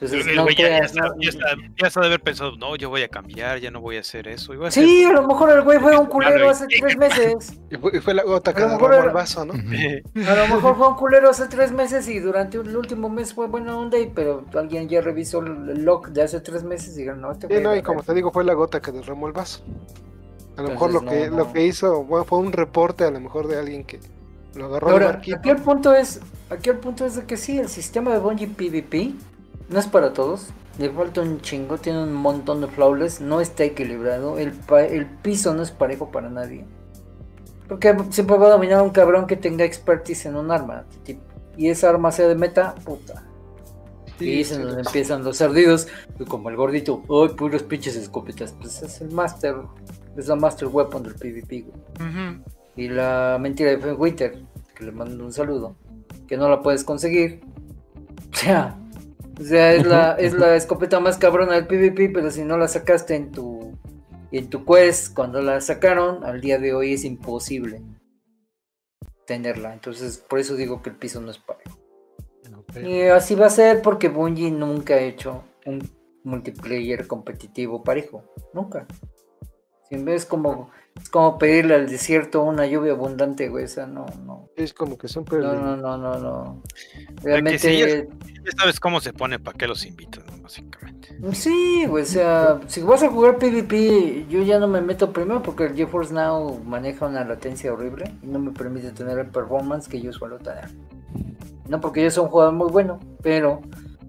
Entonces, 0.00 0.28
el 0.28 0.36
no 0.36 0.44
güey 0.44 0.54
ya, 0.54 0.68
ya 0.68 0.78
está, 0.78 1.08
ya, 1.18 1.28
está, 1.28 1.46
ya 1.76 1.86
está 1.88 2.00
de 2.02 2.06
haber 2.06 2.20
pensado, 2.20 2.56
no, 2.56 2.76
yo 2.76 2.88
voy 2.88 3.02
a 3.02 3.08
cambiar, 3.08 3.58
ya 3.58 3.72
no 3.72 3.80
voy 3.80 3.96
a 3.96 4.00
hacer 4.00 4.28
eso. 4.28 4.54
y 4.54 4.56
voy 4.56 4.66
a 4.66 4.68
hacer- 4.68 4.84
Sí, 4.84 5.02
a 5.04 5.10
lo 5.12 5.26
mejor 5.26 5.50
el 5.50 5.62
güey 5.62 5.80
fue 5.80 5.98
un 5.98 6.06
culero 6.06 6.48
hace 6.48 6.68
¿qué- 6.68 6.78
tres 6.80 6.96
meses. 6.98 7.58
Y 7.68 7.76
fue, 7.78 7.96
y 7.96 8.00
fue 8.00 8.14
la 8.14 8.22
gota 8.22 8.54
que 8.54 8.60
derramó 8.60 8.92
el 8.94 9.10
vaso, 9.10 9.44
¿no? 9.44 9.54
A 9.54 10.34
lo 10.36 10.54
mejor 10.54 10.76
fue 10.76 10.86
un 10.88 10.94
culero 10.94 11.28
hace 11.30 11.48
tres 11.48 11.72
meses 11.72 12.08
y 12.08 12.20
durante 12.20 12.58
el 12.58 12.76
último 12.76 13.08
mes 13.08 13.34
fue 13.34 13.48
buena 13.48 13.76
onda, 13.76 13.98
y, 13.98 14.06
pero 14.06 14.44
alguien 14.54 14.88
ya 14.88 15.00
revisó 15.00 15.40
el 15.40 15.84
log 15.84 16.10
de 16.10 16.22
hace 16.22 16.40
tres 16.40 16.62
meses 16.62 16.94
y 16.94 16.98
dijeron, 17.00 17.20
no, 17.20 17.32
este 17.32 17.48
Sí, 17.48 17.60
no, 17.60 17.74
y 17.74 17.82
como 17.82 18.04
te 18.04 18.14
digo, 18.14 18.30
fue 18.30 18.44
la 18.44 18.54
gota 18.54 18.80
que 18.80 18.92
derramó 18.92 19.26
el 19.26 19.32
vaso. 19.32 19.64
A 20.58 20.62
lo 20.62 20.70
mejor 20.70 20.92
lo 20.92 21.04
que, 21.04 21.30
no, 21.30 21.36
lo 21.36 21.52
que 21.52 21.64
hizo 21.64 22.02
bueno, 22.02 22.24
fue 22.24 22.40
un 22.40 22.50
reporte 22.50 23.04
a 23.04 23.12
lo 23.12 23.20
mejor 23.20 23.46
de 23.46 23.60
alguien 23.60 23.84
que 23.84 24.00
lo 24.56 24.64
agarró 24.66 24.90
Ahora, 24.90 25.10
aquí 25.10 25.30
el 25.48 25.56
punto 25.58 25.94
es, 25.94 26.20
aquí 26.50 26.70
el 26.70 26.78
punto 26.78 27.06
es 27.06 27.14
de 27.14 27.26
que 27.26 27.36
sí, 27.36 27.60
el 27.60 27.68
sistema 27.68 28.12
de 28.12 28.18
Bungie 28.18 28.48
PvP 28.48 29.14
no 29.68 29.78
es 29.78 29.86
para 29.86 30.12
todos. 30.12 30.48
Le 30.80 30.90
falta 30.90 31.20
un 31.20 31.40
chingo, 31.40 31.78
tiene 31.78 32.02
un 32.02 32.12
montón 32.12 32.60
de 32.60 32.66
flawless, 32.66 33.20
no 33.20 33.40
está 33.40 33.62
equilibrado, 33.62 34.38
el, 34.38 34.52
el 34.90 35.06
piso 35.06 35.54
no 35.54 35.62
es 35.62 35.70
parejo 35.70 36.10
para 36.10 36.28
nadie. 36.28 36.64
Porque 37.68 37.96
siempre 38.10 38.36
va 38.36 38.48
a 38.48 38.50
dominar 38.50 38.82
un 38.82 38.90
cabrón 38.90 39.28
que 39.28 39.36
tenga 39.36 39.64
expertise 39.64 40.26
en 40.26 40.34
un 40.34 40.50
arma. 40.50 40.86
tipo, 41.04 41.22
Y 41.56 41.68
esa 41.68 41.90
arma 41.90 42.10
sea 42.10 42.26
de 42.26 42.34
meta, 42.34 42.74
puta. 42.84 43.27
Y 44.20 44.38
dicen 44.38 44.62
donde 44.62 44.82
empiezan 44.82 45.24
los 45.24 45.40
ardidos, 45.40 45.88
y 46.18 46.24
como 46.24 46.50
el 46.50 46.56
gordito, 46.56 47.02
¡ay, 47.08 47.34
puros 47.34 47.62
pinches 47.62 47.96
escopetas! 47.96 48.54
Pues 48.60 48.82
es 48.82 49.00
el 49.00 49.10
master, 49.10 49.56
es 50.16 50.26
la 50.28 50.36
master 50.36 50.68
weapon 50.68 51.02
del 51.02 51.14
PvP, 51.14 51.62
güey. 51.62 52.42
Y 52.76 52.88
la 52.88 53.38
mentira 53.40 53.74
de 53.74 53.92
Winter, 53.92 54.38
que 54.74 54.84
le 54.84 54.92
mando 54.92 55.24
un 55.24 55.32
saludo, 55.32 55.76
que 56.26 56.36
no 56.36 56.48
la 56.48 56.62
puedes 56.62 56.84
conseguir. 56.84 57.40
O 58.30 58.36
sea, 58.40 58.78
o 59.40 59.42
sea 59.42 59.72
es, 59.72 59.86
la, 59.86 60.12
es 60.12 60.34
la 60.34 60.54
escopeta 60.54 61.00
más 61.00 61.16
cabrona 61.16 61.54
del 61.54 61.66
PvP, 61.66 62.10
pero 62.10 62.30
si 62.30 62.44
no 62.44 62.58
la 62.58 62.68
sacaste 62.68 63.16
en 63.16 63.32
tu, 63.32 63.72
en 64.30 64.50
tu 64.50 64.64
quest, 64.64 65.14
cuando 65.14 65.40
la 65.40 65.60
sacaron, 65.60 66.22
al 66.24 66.40
día 66.40 66.58
de 66.58 66.74
hoy 66.74 66.92
es 66.92 67.04
imposible 67.04 67.80
tenerla. 69.26 69.72
Entonces, 69.72 70.18
por 70.18 70.38
eso 70.38 70.56
digo 70.56 70.82
que 70.82 70.90
el 70.90 70.96
piso 70.96 71.20
no 71.20 71.30
es 71.30 71.38
parejo. 71.38 71.77
Y 72.76 73.02
así 73.02 73.34
va 73.34 73.46
a 73.46 73.50
ser 73.50 73.82
porque 73.82 74.08
Bungie 74.08 74.50
nunca 74.50 74.94
ha 74.94 75.00
hecho 75.00 75.44
un 75.64 75.80
multiplayer 76.24 77.06
competitivo 77.06 77.82
parejo. 77.82 78.24
Nunca. 78.52 78.86
Es 79.90 80.26
como, 80.26 80.70
es 81.00 81.10
como 81.10 81.38
pedirle 81.38 81.74
al 81.74 81.88
desierto 81.88 82.42
una 82.42 82.66
lluvia 82.66 82.92
abundante, 82.92 83.48
güey. 83.48 83.64
O 83.64 83.68
sea, 83.68 83.86
no, 83.86 84.06
no. 84.24 84.48
Es 84.56 84.74
como 84.74 84.98
que 84.98 85.08
siempre. 85.08 85.38
No, 85.38 85.54
no, 85.54 85.76
no, 85.76 85.96
no, 85.96 86.18
no. 86.18 86.62
que 87.16 87.22
Realmente. 87.22 87.58
sí, 87.58 87.78
Ya 87.78 88.52
sabes 88.58 88.80
cómo 88.80 89.00
se 89.00 89.12
pone, 89.12 89.38
¿para 89.38 89.56
qué 89.56 89.66
los 89.66 89.84
invitas? 89.86 90.24
no? 90.26 90.42
Básicamente. 90.42 91.08
Sí, 91.32 91.84
güey, 91.86 92.04
o 92.04 92.06
sea, 92.06 92.60
si 92.68 92.80
vas 92.80 93.02
a 93.02 93.10
jugar 93.10 93.38
PvP, 93.38 94.26
yo 94.28 94.42
ya 94.42 94.58
no 94.58 94.68
me 94.68 94.80
meto 94.80 95.12
primero 95.12 95.42
porque 95.42 95.64
el 95.64 95.74
GeForce 95.74 96.14
Now 96.14 96.60
maneja 96.64 97.06
una 97.06 97.24
latencia 97.24 97.72
horrible 97.72 98.14
y 98.22 98.26
no 98.28 98.38
me 98.38 98.52
permite 98.52 98.92
tener 98.92 99.18
el 99.18 99.26
performance 99.26 99.88
que 99.88 100.00
yo 100.00 100.12
suelo 100.12 100.38
tener. 100.38 100.68
No 101.68 101.80
porque 101.80 102.02
yo 102.02 102.10
soy 102.10 102.24
un 102.24 102.30
jugador 102.30 102.54
muy 102.54 102.70
bueno, 102.70 102.98
pero 103.22 103.60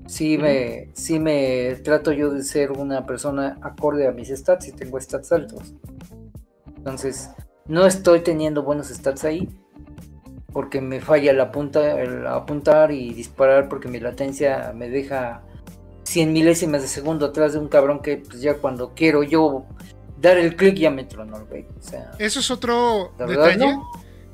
sí 0.06 0.38
me, 0.38 0.90
sí 0.94 1.20
me 1.20 1.76
trato 1.84 2.12
yo 2.12 2.32
de 2.32 2.44
ser 2.44 2.72
una 2.72 3.06
persona 3.06 3.58
acorde 3.62 4.08
a 4.08 4.12
mis 4.12 4.30
stats 4.30 4.68
y 4.68 4.72
tengo 4.72 5.00
stats 5.02 5.32
altos. 5.32 5.74
Entonces, 6.90 7.30
no 7.68 7.86
estoy 7.86 8.22
teniendo 8.22 8.64
buenos 8.64 8.88
stats 8.88 9.24
ahí 9.26 9.48
porque 10.52 10.82
me 10.82 11.00
falla 11.00 11.32
la 11.34 11.52
punta, 11.52 12.02
el 12.02 12.26
apuntar 12.26 12.92
y 12.92 13.14
disparar 13.14 13.70
porque 13.70 13.88
mi 13.88 14.00
latencia 14.00 14.74
me 14.76 14.90
deja 14.90 15.44
100 16.04 16.34
milésimas 16.34 16.82
de 16.82 16.88
segundo 16.88 17.28
atrás 17.28 17.54
de 17.54 17.60
un 17.60 17.68
cabrón 17.68 18.02
que 18.02 18.18
pues 18.18 18.42
ya 18.42 18.56
cuando 18.56 18.94
quiero 18.96 19.22
yo 19.22 19.66
dar 20.18 20.38
el 20.40 20.56
clic 20.56 20.76
ya 20.76 20.90
me 20.90 21.04
tronó 21.04 21.38
el 21.38 21.44
güey. 21.46 21.68
O 21.78 21.82
sea, 21.82 22.12
Eso 22.18 22.40
es 22.40 22.50
otro 22.50 23.14
detalle. 23.20 23.58
no. 23.58 23.88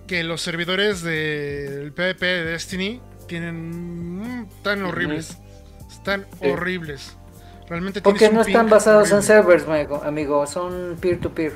Que 0.07 0.23
los 0.23 0.41
servidores 0.41 1.01
del 1.03 1.91
PvP 1.91 2.25
de 2.25 2.43
Destiny 2.45 3.01
tienen. 3.27 4.19
mm, 4.41 4.49
tan 4.63 4.83
horribles. 4.83 5.37
Están 5.91 6.25
Sí. 6.41 6.49
horribles. 6.49 7.17
Realmente 7.67 8.01
Porque 8.01 8.29
no 8.29 8.41
están 8.41 8.69
basados 8.69 9.11
en 9.11 9.23
servers, 9.23 9.67
amigo, 9.67 10.01
amigo, 10.05 10.45
son 10.47 10.95
peer 11.01 11.19
to 11.19 11.31
peer. 11.33 11.53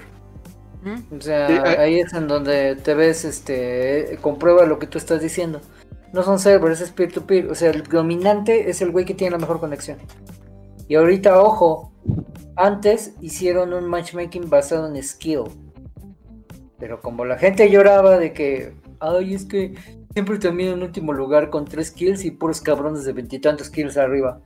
¿Mm? 0.84 1.16
O 1.18 1.22
sea, 1.22 1.48
Sí, 1.48 1.54
hay- 1.54 1.76
ahí 1.76 2.00
es 2.00 2.14
en 2.14 2.28
donde 2.28 2.76
te 2.78 2.94
ves, 2.94 3.26
este, 3.26 4.18
comprueba 4.22 4.66
lo 4.66 4.80
que 4.80 4.88
tú 4.88 4.98
estás 4.98 5.22
diciendo. 5.22 5.60
No 6.14 6.24
son 6.24 6.40
servers, 6.40 6.82
es 6.82 6.92
peer 6.92 7.12
to 7.12 7.26
peer. 7.28 7.52
O 7.52 7.56
sea, 7.56 7.70
el 7.72 7.84
dominante 7.84 8.70
es 8.70 8.82
el 8.82 8.92
güey 8.92 9.06
que 9.06 9.14
tiene 9.14 9.32
la 9.32 9.38
mejor 9.38 9.60
conexión. 9.60 9.98
Y 10.88 10.96
ahorita, 10.96 11.42
ojo, 11.42 11.92
antes 12.56 13.14
hicieron 13.22 13.74
un 13.74 13.86
matchmaking 13.88 14.50
basado 14.50 14.88
en 14.88 15.02
skill. 15.04 15.44
Pero 16.80 17.02
como 17.02 17.26
la 17.26 17.38
gente 17.38 17.70
lloraba 17.70 18.18
de 18.18 18.34
que, 18.34 18.74
ay, 19.00 19.34
es 19.36 19.46
que 19.46 19.76
siempre 20.14 20.40
termino 20.40 20.72
en 20.72 20.82
último 20.82 21.14
lugar 21.14 21.50
con 21.50 21.66
tres 21.66 21.92
kills 21.92 22.24
y 22.26 22.32
puros 22.32 22.62
cabrones 22.62 23.04
de 23.04 23.14
veintitantos 23.14 23.70
kills 23.70 23.98
arriba, 23.98 24.40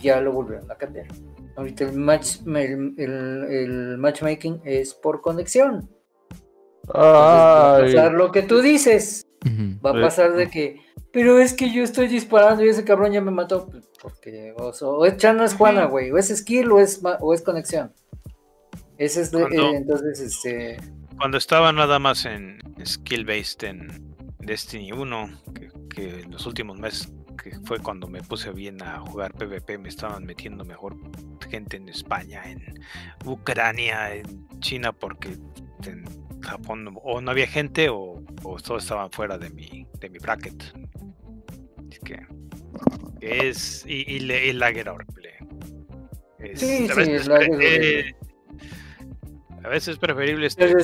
ya 0.00 0.20
lo 0.20 0.32
volvieron 0.32 0.68
a 0.70 0.74
cambiar. 0.74 1.06
Ahorita 1.56 1.84
el, 1.84 1.96
match, 1.98 2.38
el, 2.46 2.94
el- 2.98 3.44
el 3.50 3.98
matchmaking 3.98 4.60
es 4.64 4.94
por 4.94 5.20
conexión. 5.20 5.88
Entonces, 6.86 7.02
va 7.02 7.76
a 7.76 7.80
pasar 7.80 8.12
lo 8.14 8.32
que 8.32 8.42
tú 8.42 8.60
dices. 8.60 9.26
Va 9.84 9.90
a 9.92 9.98
Eh. 9.98 10.02
pasar 10.02 10.32
de 10.34 10.48
que, 10.50 10.80
pero 11.12 11.38
es 11.38 11.52
que 11.54 11.72
yo 11.72 11.82
estoy 11.82 12.08
disparando 12.08 12.64
y 12.64 12.68
ese 12.68 12.84
cabrón 12.84 13.12
ya 13.12 13.20
me 13.20 13.30
mató. 13.30 13.68
Pues, 13.70 13.90
Porque 14.02 14.52
o, 14.56 14.72
so- 14.72 14.98
o 14.98 15.06
ya 15.06 15.32
no 15.32 15.44
es 15.44 15.54
Juana, 15.54 15.84
güey. 15.86 16.10
O 16.10 16.18
es 16.18 16.28
skill 16.28 16.70
o 16.72 16.80
es, 16.80 17.02
ma- 17.02 17.18
o 17.20 17.32
es 17.32 17.40
conexión. 17.42 17.92
Ese 18.98 19.22
es 19.22 19.30
de- 19.30 19.40
Cuando- 19.42 19.70
eh, 19.72 19.76
entonces, 19.76 20.20
este. 20.20 20.76
Cuando 21.16 21.38
estaba 21.38 21.72
nada 21.72 21.98
más 21.98 22.24
en 22.26 22.58
skill 22.84 23.24
based 23.24 23.62
en 23.68 24.14
Destiny 24.40 24.92
1, 24.92 25.30
que, 25.54 25.70
que 25.88 26.20
en 26.20 26.32
los 26.32 26.44
últimos 26.46 26.78
meses, 26.78 27.10
que 27.36 27.56
fue 27.64 27.78
cuando 27.78 28.06
me 28.08 28.22
puse 28.22 28.50
bien 28.50 28.82
a 28.82 29.00
jugar 29.00 29.32
PvP, 29.34 29.78
me 29.78 29.88
estaban 29.88 30.24
metiendo 30.24 30.64
mejor 30.64 30.96
gente 31.50 31.76
en 31.76 31.88
España, 31.88 32.42
en 32.44 32.62
Ucrania, 33.24 34.14
en 34.14 34.48
China, 34.60 34.92
porque 34.92 35.28
en 35.86 36.04
Japón 36.40 36.94
o 37.02 37.20
no 37.20 37.30
había 37.30 37.46
gente 37.46 37.88
o, 37.88 38.22
o 38.42 38.56
todos 38.60 38.82
estaban 38.82 39.10
fuera 39.10 39.38
de 39.38 39.50
mi, 39.50 39.86
de 40.00 40.08
mi 40.10 40.18
bracket. 40.18 40.62
Es 41.90 41.98
que 42.00 42.26
que 43.20 43.48
es. 43.48 43.84
Y, 43.86 44.04
y, 44.10 44.20
le- 44.20 44.50
el 44.50 44.58
lag 44.58 44.74
horrible. 44.88 45.30
Es- 46.38 46.60
Sí, 46.60 46.86
a 46.90 46.94
sí, 46.94 47.00
veces 47.00 47.26
lag 47.26 47.42
eh, 47.60 48.14
a 49.62 49.68
veces 49.68 49.94
es 49.94 49.98
preferible 49.98 50.46
este, 50.46 50.74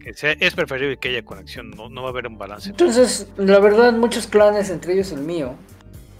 que 0.00 0.12
sea- 0.14 0.32
es 0.32 0.54
preferible 0.54 0.96
que 0.96 1.08
haya 1.10 1.24
conexión, 1.24 1.70
no, 1.70 1.88
no 1.88 2.02
va 2.02 2.08
a 2.08 2.10
haber 2.10 2.26
un 2.26 2.36
balance. 2.36 2.70
Entonces, 2.70 3.28
la 3.36 3.60
verdad, 3.60 3.92
muchos 3.92 4.26
clanes, 4.26 4.70
entre 4.70 4.94
ellos 4.94 5.12
el 5.12 5.20
mío, 5.20 5.54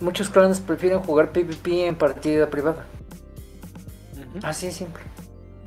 muchos 0.01 0.29
clanes 0.29 0.61
prefieren 0.61 1.01
jugar 1.01 1.33
PvP 1.33 1.87
en 1.87 1.97
partida 1.97 2.51
privada. 2.51 2.87
Así 4.43 4.67
es 4.67 4.75
simple. 4.75 5.03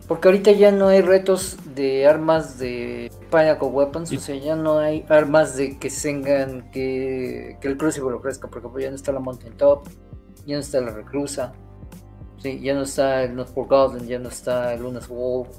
Porque 0.07 0.29
ahorita 0.29 0.51
ya 0.51 0.71
no 0.71 0.87
hay 0.87 1.01
retos 1.01 1.57
de 1.75 2.07
armas 2.07 2.57
de 2.57 3.11
Pinnacle 3.29 3.67
Weapons, 3.67 4.11
o 4.13 4.19
sea, 4.19 4.35
ya 4.35 4.55
no 4.55 4.79
hay 4.79 5.05
armas 5.09 5.57
de 5.57 5.77
que 5.77 5.89
tengan 5.89 6.71
que, 6.71 7.57
que 7.59 7.67
el 7.67 7.77
Crucible 7.77 8.15
ofrezca, 8.15 8.47
por 8.47 8.59
ejemplo, 8.59 8.79
ya 8.79 8.89
no 8.89 8.95
está 8.95 9.11
la 9.11 9.19
Mountain 9.19 9.57
Top, 9.57 9.87
ya 10.45 10.55
no 10.55 10.61
está 10.61 10.79
la 10.79 10.91
Reclusa, 10.91 11.51
sí, 12.41 12.61
ya 12.61 12.73
no 12.73 12.83
está 12.83 13.23
el 13.23 13.35
Not 13.35 13.53
for 13.53 13.67
Golden, 13.67 14.07
ya 14.07 14.17
no 14.17 14.29
está 14.29 14.73
el 14.73 14.81
Lunas 14.81 15.09
Wolf. 15.09 15.49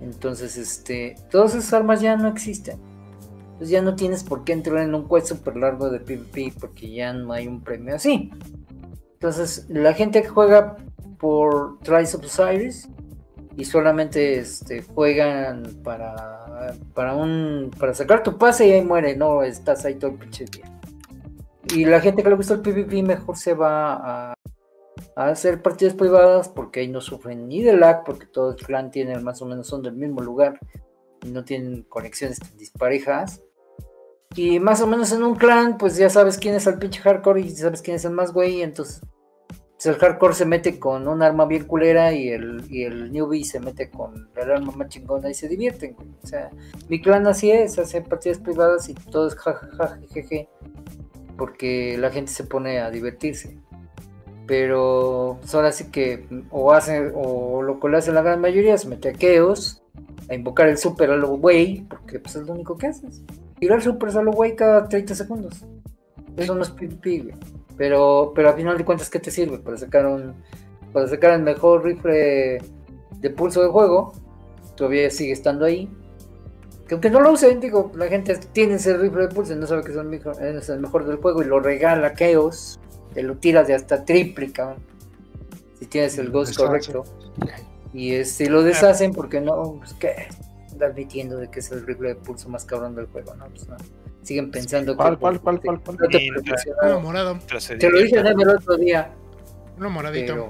Entonces, 0.00 0.56
este, 0.56 1.14
todas 1.30 1.54
esas 1.54 1.72
armas 1.72 2.00
ya 2.00 2.16
no 2.16 2.28
existen. 2.28 2.80
Entonces 3.62 3.78
ya 3.78 3.82
no 3.82 3.94
tienes 3.94 4.24
por 4.24 4.42
qué 4.42 4.54
entrar 4.54 4.78
en 4.78 4.92
un 4.92 5.08
quest 5.08 5.28
super 5.28 5.56
largo 5.56 5.88
de 5.88 6.00
PvP 6.00 6.52
porque 6.58 6.90
ya 6.90 7.12
no 7.12 7.32
hay 7.32 7.46
un 7.46 7.60
premio 7.60 7.94
así. 7.94 8.32
Entonces, 9.12 9.66
la 9.68 9.94
gente 9.94 10.20
que 10.20 10.28
juega 10.28 10.78
por 11.16 11.78
Trials 11.78 12.12
of 12.16 12.24
Osiris 12.24 12.88
y 13.56 13.64
solamente 13.64 14.40
este, 14.40 14.82
juegan 14.82 15.78
para, 15.84 16.74
para 16.92 17.94
sacar 17.94 18.24
tu 18.24 18.36
pase 18.36 18.66
y 18.66 18.72
ahí 18.72 18.82
muere, 18.84 19.16
no 19.16 19.44
estás 19.44 19.84
ahí 19.84 19.94
todo 19.94 20.10
el 20.10 20.18
pinche 20.18 20.44
día. 20.46 20.64
Y 21.72 21.84
la 21.84 22.00
gente 22.00 22.24
que 22.24 22.30
le 22.30 22.34
gusta 22.34 22.54
el 22.54 22.62
PvP 22.62 23.04
mejor 23.04 23.36
se 23.36 23.54
va 23.54 24.32
a, 24.32 24.34
hacer 25.14 25.62
partidas 25.62 25.94
privadas 25.94 26.48
porque 26.48 26.80
ahí 26.80 26.88
no 26.88 27.00
sufren 27.00 27.46
ni 27.46 27.62
de 27.62 27.76
lag 27.76 28.02
porque 28.02 28.26
todo 28.26 28.50
el 28.50 28.56
clan 28.56 28.90
tiene 28.90 29.20
más 29.20 29.40
o 29.40 29.46
menos 29.46 29.68
son 29.68 29.82
del 29.82 29.94
mismo 29.94 30.20
lugar 30.20 30.58
y 31.22 31.30
no 31.30 31.44
tienen 31.44 31.84
conexiones 31.84 32.40
disparejas. 32.58 33.40
Y 34.34 34.60
más 34.60 34.80
o 34.80 34.86
menos 34.86 35.12
en 35.12 35.22
un 35.22 35.34
clan, 35.34 35.76
pues 35.76 35.96
ya 35.96 36.08
sabes 36.08 36.38
quién 36.38 36.54
es 36.54 36.66
el 36.66 36.78
pinche 36.78 37.00
hardcore 37.00 37.40
y 37.40 37.50
sabes 37.50 37.82
quién 37.82 37.96
es 37.96 38.04
el 38.04 38.12
más 38.12 38.32
güey, 38.32 38.62
entonces 38.62 39.02
pues, 39.82 39.96
el 39.96 40.00
hardcore 40.00 40.34
se 40.34 40.44
mete 40.44 40.78
con 40.78 41.08
un 41.08 41.22
arma 41.22 41.44
bien 41.44 41.64
culera 41.64 42.12
y 42.12 42.28
el, 42.28 42.64
y 42.70 42.84
el 42.84 43.10
newbie 43.10 43.44
se 43.44 43.58
mete 43.58 43.90
con 43.90 44.30
el 44.36 44.50
arma 44.50 44.72
más 44.72 44.88
chingona 44.88 45.28
y 45.28 45.34
se 45.34 45.48
divierten. 45.48 45.96
O 46.22 46.26
sea, 46.26 46.50
mi 46.88 47.00
clan 47.00 47.26
así 47.26 47.50
es, 47.50 47.78
hace 47.78 48.00
partidas 48.00 48.38
privadas 48.38 48.88
y 48.88 48.94
todo 48.94 49.26
es 49.26 49.34
jajaja, 49.34 49.98
porque 51.36 51.96
la 51.98 52.10
gente 52.10 52.30
se 52.30 52.44
pone 52.44 52.78
a 52.78 52.90
divertirse. 52.90 53.58
Pero 54.46 55.38
pues, 55.40 55.52
ahora 55.54 55.72
sí 55.72 55.90
que 55.90 56.26
o 56.50 56.72
hace, 56.72 57.10
o 57.14 57.62
lo 57.62 57.80
que 57.80 57.88
le 57.88 57.96
hace 57.96 58.12
la 58.12 58.22
gran 58.22 58.40
mayoría 58.40 58.74
es 58.74 58.86
mete 58.86 59.08
a 59.08 59.12
Chaos, 59.14 59.82
a 60.28 60.34
invocar 60.34 60.68
el 60.68 60.78
super 60.78 61.10
a 61.10 61.16
güey, 61.16 61.86
porque 61.88 62.20
pues 62.20 62.36
es 62.36 62.46
lo 62.46 62.52
único 62.52 62.76
que 62.76 62.86
haces. 62.86 63.24
Tirar 63.62 63.80
super 63.80 64.08
a 64.08 64.22
lo 64.22 64.32
güey 64.32 64.56
cada 64.56 64.88
30 64.88 65.14
segundos. 65.14 65.64
Eso 66.36 66.52
no 66.56 66.62
es 66.62 66.70
PvP, 66.70 67.20
güey. 67.20 67.34
Pero, 67.76 68.32
pero 68.34 68.48
a 68.48 68.54
final 68.54 68.76
de 68.76 68.84
cuentas, 68.84 69.08
¿qué 69.08 69.20
te 69.20 69.30
sirve? 69.30 69.60
Para 69.60 69.76
sacar 69.76 70.04
un. 70.04 70.34
Para 70.92 71.06
sacar 71.06 71.34
el 71.34 71.42
mejor 71.42 71.84
rifle 71.84 72.58
de 73.20 73.30
pulso 73.30 73.62
del 73.62 73.70
juego. 73.70 74.14
Todavía 74.74 75.08
sigue 75.10 75.30
estando 75.30 75.64
ahí. 75.64 75.88
Que 76.88 76.94
aunque 76.94 77.08
no 77.08 77.20
lo 77.20 77.30
usen, 77.30 77.60
digo, 77.60 77.92
la 77.94 78.08
gente 78.08 78.36
tiene 78.52 78.74
ese 78.74 78.96
rifle 78.96 79.28
de 79.28 79.32
pulso 79.32 79.52
y 79.52 79.56
no 79.56 79.68
sabe 79.68 79.84
que 79.84 79.92
es 79.92 79.96
el 79.96 80.06
mejor, 80.06 80.44
es 80.44 80.68
el 80.68 80.80
mejor 80.80 81.06
del 81.06 81.18
juego 81.18 81.40
y 81.40 81.44
lo 81.44 81.60
regala 81.60 82.08
a 82.08 82.14
Chaos. 82.14 82.80
Te 83.14 83.22
lo 83.22 83.36
tiras 83.36 83.68
de 83.68 83.74
hasta 83.74 84.04
triple, 84.04 84.50
cabrón. 84.50 84.82
Si 85.78 85.86
tienes 85.86 86.18
el 86.18 86.32
ghost 86.32 86.56
correcto. 86.56 87.04
Y 87.92 88.16
este, 88.16 88.50
lo 88.50 88.64
deshacen 88.64 89.12
porque 89.12 89.40
no, 89.40 89.74
pues 89.78 89.94
que 90.82 90.86
admitiendo 90.90 91.36
de 91.36 91.48
que 91.50 91.60
es 91.60 91.70
el 91.72 91.86
rifle 91.86 92.08
de 92.10 92.14
pulso 92.16 92.48
más 92.48 92.64
cabrón 92.64 92.94
del 92.94 93.06
juego, 93.06 93.34
¿no? 93.36 93.46
Pues 93.46 93.68
no. 93.68 93.76
Siguen 94.22 94.50
pensando 94.50 94.96
¿Cuál, 94.96 95.14
que. 95.14 95.20
cuál, 95.20 95.40
cuál, 95.40 95.60
cuál, 95.60 95.80
cuál? 95.80 95.96
no 96.00 96.08
te. 96.08 96.28
Uno 96.88 97.00
morado. 97.00 97.34
Mientras 97.34 97.64
se 97.64 97.76
Te 97.76 97.90
lo 97.90 97.98
dije 97.98 98.16
el 98.18 98.48
otro 98.48 98.76
día, 98.76 99.10
Uno 99.78 99.90
moradito. 99.90 100.32
pero, 100.34 100.48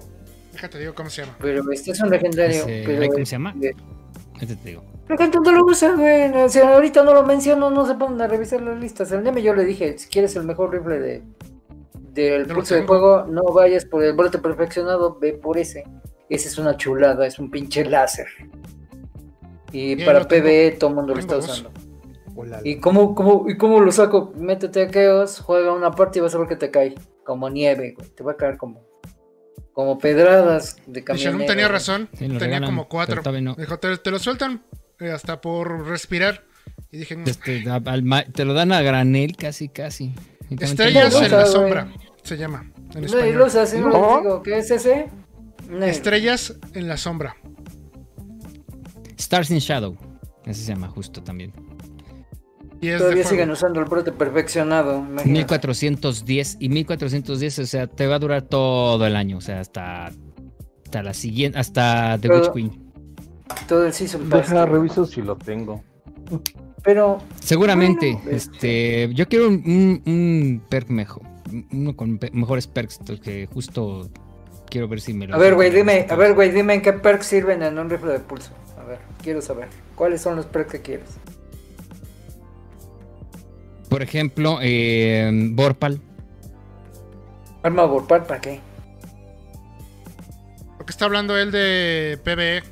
Déjate, 0.53 0.79
digo 0.79 0.95
cómo 0.95 1.09
se 1.11 1.23
llama. 1.23 1.37
pero 1.41 1.71
este 1.73 1.93
es 1.93 2.01
un 2.01 2.11
legendario. 2.11 2.63
Ese- 2.67 2.83
pero 2.85 3.07
¿cómo 3.13 3.25
se 3.25 3.33
llama? 3.33 3.55
Este 4.41 4.57
te 4.57 4.69
digo. 4.69 4.85
La 5.09 5.17
gente 5.17 5.39
no 5.43 5.53
lo 5.53 5.65
usa, 5.65 5.95
güey. 5.95 6.31
O 6.35 6.49
sea, 6.49 6.75
ahorita 6.75 7.03
no 7.03 7.15
lo 7.15 7.25
menciono, 7.25 7.71
no 7.71 7.87
se 7.87 7.95
ponen 7.95 8.21
a 8.21 8.27
revisar 8.29 8.61
las 8.63 8.79
listas. 8.79 9.11
El 9.13 9.23
Neme 9.25 9.43
yo 9.43 9.55
le 9.55 9.65
dije, 9.65 9.97
si 9.99 10.09
quieres 10.09 10.37
el 10.37 10.45
mejor 10.45 10.71
rifle 10.73 10.99
de 11.01 11.23
del 12.13 12.47
pulso 12.47 12.75
de 12.75 12.83
fuego, 12.83 13.25
no 13.27 13.43
vayas 13.45 13.87
por 13.87 14.05
el 14.05 14.13
brote 14.13 14.39
perfeccionado, 14.39 15.19
ve 15.19 15.33
por 15.33 15.57
ese. 15.57 15.85
Ese 16.29 16.49
es 16.49 16.59
una 16.59 16.77
chulada, 16.77 17.27
es 17.27 17.39
un 17.39 17.51
pinche 17.51 17.85
láser. 17.87 18.27
Y 19.73 19.95
Bien, 19.95 20.07
para 20.07 20.27
PvE 20.29 20.73
todo 20.79 20.91
el 20.91 20.97
mundo 20.97 21.15
lo 21.15 21.21
está 21.21 21.37
usando. 21.39 21.71
Hola. 22.35 22.61
¿Y 22.65 22.77
cómo, 22.77 23.15
cómo, 23.15 23.45
¿Y 23.49 23.57
cómo 23.57 23.81
lo 23.81 23.93
saco? 23.93 24.33
Métete 24.37 24.83
a 24.83 24.91
Chaos, 24.91 25.41
juega 25.41 25.73
una 25.73 25.91
parte 25.91 26.19
y 26.19 26.23
vas 26.23 26.35
a 26.35 26.39
ver 26.39 26.49
que 26.49 26.57
te 26.57 26.71
cae. 26.71 26.95
Como 27.25 27.49
nieve, 27.51 27.95
güey. 27.97 28.09
Te 28.11 28.23
va 28.25 28.33
a 28.33 28.37
caer 28.37 28.57
como, 28.57 28.83
como 29.73 29.99
pedradas 29.99 30.77
de 30.87 31.05
camión. 31.05 31.25
Shalom 31.35 31.47
tenía 31.47 31.69
razón. 31.69 32.09
Sí, 32.13 32.21
tenía 32.21 32.39
regalan, 32.39 32.65
como 32.69 32.89
cuatro. 32.89 33.23
no. 33.41 33.55
Dijo, 33.55 33.79
te, 33.79 33.97
te 33.99 34.11
lo 34.11 34.19
sueltan 34.19 34.63
eh, 34.99 35.11
hasta 35.11 35.41
por 35.41 35.87
respirar. 35.87 36.45
Y 36.91 36.99
dije, 36.99 37.17
"Mm, 37.17 37.25
Este, 37.29 37.65
te 38.35 38.45
lo 38.45 38.55
dan 38.55 38.73
a 38.73 38.83
granel 38.83 39.37
casi, 39.37 39.69
casi. 39.69 40.13
Estrellas 40.61 41.15
en 41.15 41.31
la 41.31 41.41
güey. 41.43 41.53
sombra. 41.53 41.89
Se 42.23 42.37
llama. 42.37 42.71
En 42.95 43.05
No, 43.07 43.27
y 43.27 43.33
los 43.33 43.55
así, 43.57 43.79
no 43.79 43.89
No. 43.89 44.21
digo, 44.21 44.43
¿qué 44.43 44.59
es 44.59 44.71
ese? 44.71 45.09
No, 45.69 45.85
Estrellas 45.85 46.55
en 46.75 46.89
la 46.89 46.97
sombra. 46.97 47.37
Stars 49.19 49.51
in 49.51 49.59
Shadow. 49.59 49.97
Ese 50.45 50.63
se 50.65 50.73
llama 50.73 50.89
justo 50.89 51.23
también. 51.23 51.53
Y 52.81 52.89
es 52.89 52.99
Todavía 52.99 53.25
siguen 53.25 53.51
usando 53.51 53.79
el 53.81 53.87
brote 53.87 54.11
perfeccionado. 54.11 54.99
imagínate. 54.99 55.29
1410 55.31 56.57
y 56.59 56.69
1410, 56.69 57.59
o 57.61 57.67
sea, 57.67 57.87
te 57.87 58.07
va 58.09 58.17
a 58.17 58.19
durar 58.19 58.43
todo 58.43 59.07
el 59.07 59.15
año, 59.15 59.37
o 59.39 59.41
sea, 59.41 59.61
hasta, 59.61 60.07
hasta 60.85 61.03
la 61.05 61.15
siguiente, 61.15 61.59
hasta 61.59 62.19
The 62.21 62.29
Todo- 62.29 62.41
Witch 62.41 62.53
Queen. 62.53 62.93
Todo 63.69 63.87
el 63.87 63.93
Season 63.93 64.29
Pass. 64.29 64.51
Deja, 64.51 64.67
reviso 64.67 65.05
si 65.07 65.23
lo 65.23 65.37
tengo. 65.37 65.83
Pero, 66.83 67.19
Seguramente, 67.41 68.15
Bueno, 68.15 68.31
este, 68.37 69.11
yo 69.15 69.29
quiero 69.29 69.49
un, 69.49 70.03
un- 70.05 70.63
perk 70.69 70.89
mejor, 70.89 71.23
uno 71.73 71.95
con 71.95 72.19
pe- 72.19 72.31
mejores 72.33 72.67
perks, 72.67 72.99
que 73.23 73.47
justo 73.47 74.11
quiero 74.69 74.89
ver 74.89 75.01
si 75.01 75.13
me 75.15 75.29
lo... 75.29 75.37
a 75.37 75.39
ver, 75.39 75.55
güey, 75.55 75.71
dime, 75.71 76.07
a 76.11 76.17
ver, 76.17 76.35
güey, 76.35 76.51
dime 76.51 76.75
en 76.75 76.83
qué 76.83 76.93
perks 76.95 77.27
sirven 77.27 77.63
en 77.63 77.79
un 77.79 77.89
rifle 77.89 78.11
de 78.13 78.19
pulso. 78.19 78.51
A 78.83 78.85
ver, 78.85 78.99
quiero 79.23 79.41
saber. 79.41 79.69
¿Cuáles 79.95 80.21
son 80.21 80.37
los 80.37 80.47
perks 80.47 80.73
que 80.73 80.81
quieres? 80.83 81.09
Por 83.89 84.03
ejemplo, 84.03 84.59
eh, 84.63 85.31
Borpal, 85.53 86.01
Arma 87.63 87.85
Vorpal, 87.85 88.25
¿para 88.25 88.41
qué? 88.41 88.61
Lo 90.79 90.85
que 90.87 90.91
está 90.91 91.05
hablando 91.05 91.37
él 91.37 91.53
de 91.53 92.19
PvE. 92.25 92.63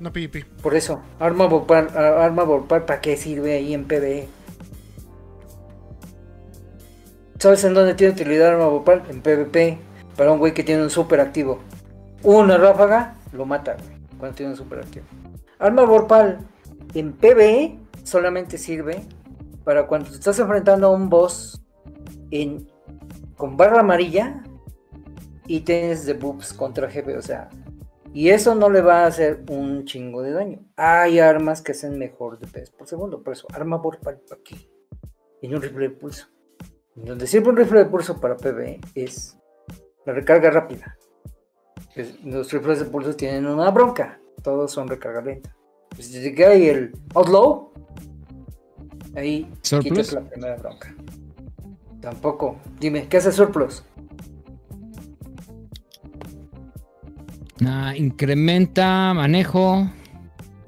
No 0.00 0.12
PvP. 0.12 0.44
Por 0.62 0.74
eso, 0.74 1.02
Arma 1.18 1.46
Vorpal, 1.46 1.88
a- 1.94 2.24
Arma 2.24 2.44
Vorpal, 2.44 2.84
¿para 2.84 3.00
qué 3.00 3.16
sirve 3.16 3.54
ahí 3.54 3.74
en 3.74 3.84
PvE? 3.84 4.28
¿Sabes 7.38 7.64
en 7.64 7.74
dónde 7.74 7.94
tiene 7.94 8.12
utilidad 8.14 8.48
Arma 8.54 8.66
Vorpal? 8.68 9.02
En 9.10 9.20
PvP, 9.20 9.78
para 10.16 10.32
un 10.32 10.38
güey 10.38 10.54
que 10.54 10.64
tiene 10.64 10.82
un 10.82 10.90
super 10.90 11.20
activo. 11.20 11.60
Una 12.22 12.56
ráfaga, 12.56 13.16
lo 13.32 13.44
mata, 13.44 13.76
güey, 13.78 13.95
cuando 14.18 14.36
tiene 14.36 14.52
un 14.52 14.58
super 14.58 14.80
activo. 14.80 15.06
Arma 15.58 15.84
Vorpal 15.84 16.38
en 16.94 17.12
PvE 17.12 17.78
solamente 18.02 18.58
sirve 18.58 19.02
para 19.64 19.86
cuando 19.86 20.08
te 20.08 20.16
estás 20.16 20.38
enfrentando 20.38 20.86
a 20.86 20.90
un 20.90 21.08
boss 21.08 21.62
en, 22.30 22.70
con 23.36 23.56
barra 23.56 23.80
amarilla 23.80 24.42
y 25.46 25.60
tienes 25.60 26.06
debuffs 26.06 26.52
contra 26.52 26.90
jefe, 26.90 27.16
o 27.16 27.22
sea, 27.22 27.48
y 28.12 28.30
eso 28.30 28.54
no 28.54 28.70
le 28.70 28.80
va 28.80 29.02
a 29.02 29.06
hacer 29.06 29.44
un 29.50 29.84
chingo 29.84 30.22
de 30.22 30.32
daño. 30.32 30.64
Hay 30.76 31.18
armas 31.18 31.60
que 31.60 31.72
hacen 31.72 31.98
mejor 31.98 32.38
DPS 32.38 32.70
por 32.70 32.88
segundo, 32.88 33.22
por 33.22 33.34
eso, 33.34 33.46
arma 33.52 33.76
Vorpal 33.76 34.20
qué? 34.42 34.56
En 35.42 35.54
un 35.54 35.60
rifle 35.60 35.88
de 35.88 35.94
pulso. 35.94 36.26
Donde 36.94 37.26
sirve 37.26 37.50
un 37.50 37.56
rifle 37.56 37.80
de 37.80 37.84
pulso 37.84 38.18
para 38.18 38.38
PvE 38.38 38.80
es 38.94 39.38
la 40.06 40.14
recarga 40.14 40.50
rápida. 40.50 40.95
Es- 41.96 42.22
Los 42.24 42.52
rifles 42.52 42.78
de 42.80 42.84
pulso 42.86 43.16
tienen 43.16 43.46
una 43.46 43.70
bronca, 43.70 44.20
todos 44.42 44.70
son 44.70 44.86
recarga 44.88 45.22
lenta. 45.22 45.54
Pues 45.90 46.06
si 46.08 46.12
te 46.12 46.68
el 46.68 46.92
Outlaw, 47.14 47.72
ahí 49.14 49.50
Surplus. 49.62 49.90
quitas 49.90 50.12
la 50.12 50.20
primera 50.28 50.56
bronca. 50.56 50.94
Tampoco. 52.00 52.58
Dime, 52.78 53.08
¿qué 53.08 53.16
hace 53.16 53.32
Surplus? 53.32 53.82
ah, 57.64 57.94
incrementa 57.96 59.14
manejo, 59.14 59.90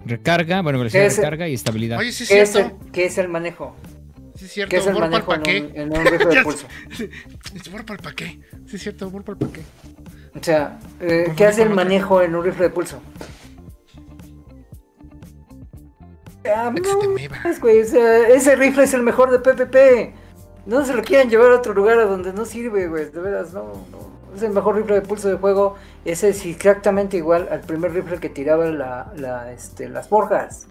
recarga, 0.07 0.63
bueno, 0.63 0.79
velocidad 0.79 1.03
de 1.03 1.09
recarga 1.11 1.49
y 1.49 1.55
estabilidad. 1.55 1.99
Oye, 1.99 2.13
sí 2.13 2.25
es 2.25 2.29
¿Qué 2.31 2.41
es, 2.41 2.55
el, 2.57 2.73
qué 2.93 3.05
es 3.07 3.19
el 3.19 3.29
manejo? 3.29 3.77
Sí 4.35 4.47
es 4.47 4.53
cierto. 4.53 4.71
¿Qué 4.71 4.77
es 4.79 4.87
el 4.87 4.95
manejo 4.99 5.27
¿para 5.27 5.51
en 5.51 5.65
un, 5.67 5.77
en 5.77 5.99
un 5.99 6.07
rifle 6.07 6.35
de 6.35 6.43
pulso? 6.45 6.67
sé. 6.97 7.71
Vorpal, 7.71 7.99
¿para 7.99 8.15
qué? 8.17 8.41
Sí 8.67 8.77
es 8.77 8.83
cierto. 8.83 9.11
Vorpal, 9.11 9.37
¿para 9.37 9.53
qué? 9.53 9.61
O 10.41 10.45
sea, 10.45 10.79
eh, 11.01 11.07
Confundí 11.25 11.37
¿qué 11.37 11.47
hace 11.47 11.63
el 11.63 11.71
manejo 11.71 12.23
en 12.23 12.35
un 12.35 12.45
rifle 12.45 12.65
de 12.65 12.71
pulso? 12.71 13.01
Ah, 16.47 16.73
no, 16.73 16.99
mames, 17.11 17.61
güey, 17.61 17.83
o 17.83 17.85
sea, 17.85 18.29
ese 18.29 18.57
rifle 18.57 18.85
es 18.85 18.95
el 18.95 19.03
mejor 19.03 19.31
de 19.31 19.39
PvP. 19.39 20.15
No 20.67 20.85
se 20.85 20.95
lo 20.95 21.03
quieren 21.03 21.29
llevar 21.29 21.51
a 21.53 21.57
otro 21.57 21.75
lugar 21.75 21.99
a 21.99 22.05
donde 22.05 22.33
no 22.33 22.45
sirve, 22.45 22.89
güey. 22.89 23.11
De 23.11 23.21
veras, 23.21 23.53
no, 23.53 23.65
no. 23.91 24.19
Es 24.35 24.43
el 24.43 24.53
mejor 24.53 24.77
rifle 24.77 24.95
de 24.97 25.03
pulso 25.03 25.29
de 25.29 25.37
juego. 25.37 25.77
Ese 26.05 26.31
es 26.31 26.45
exactamente 26.47 27.17
igual 27.17 27.49
al 27.51 27.61
primer 27.61 27.93
rifle 27.93 28.19
que 28.19 28.29
tiraba 28.29 28.67
la, 28.67 29.13
la, 29.17 29.53
este, 29.53 29.89
las 29.89 30.09
forjas. 30.09 30.69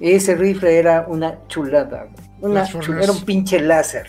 Ese 0.00 0.34
rifle 0.34 0.78
era 0.78 1.04
una 1.08 1.46
chulada, 1.48 2.04
güey. 2.04 2.30
Una 2.40 2.60
Las 2.60 2.70
chul- 2.70 2.84
forjas. 2.86 3.04
era 3.04 3.12
un 3.12 3.24
pinche 3.24 3.60
láser. 3.60 4.06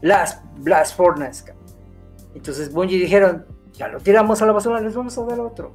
Las 0.00 0.40
Blast 0.58 0.96
cabrón. 0.96 1.28
Entonces 2.34 2.72
Bungie 2.72 2.98
dijeron, 2.98 3.44
ya 3.78 3.88
lo 3.88 3.98
tiramos 4.00 4.42
a 4.42 4.46
la 4.46 4.52
basura, 4.52 4.80
les 4.80 4.94
vamos 4.94 5.16
a 5.16 5.24
dar 5.24 5.40
otro. 5.40 5.72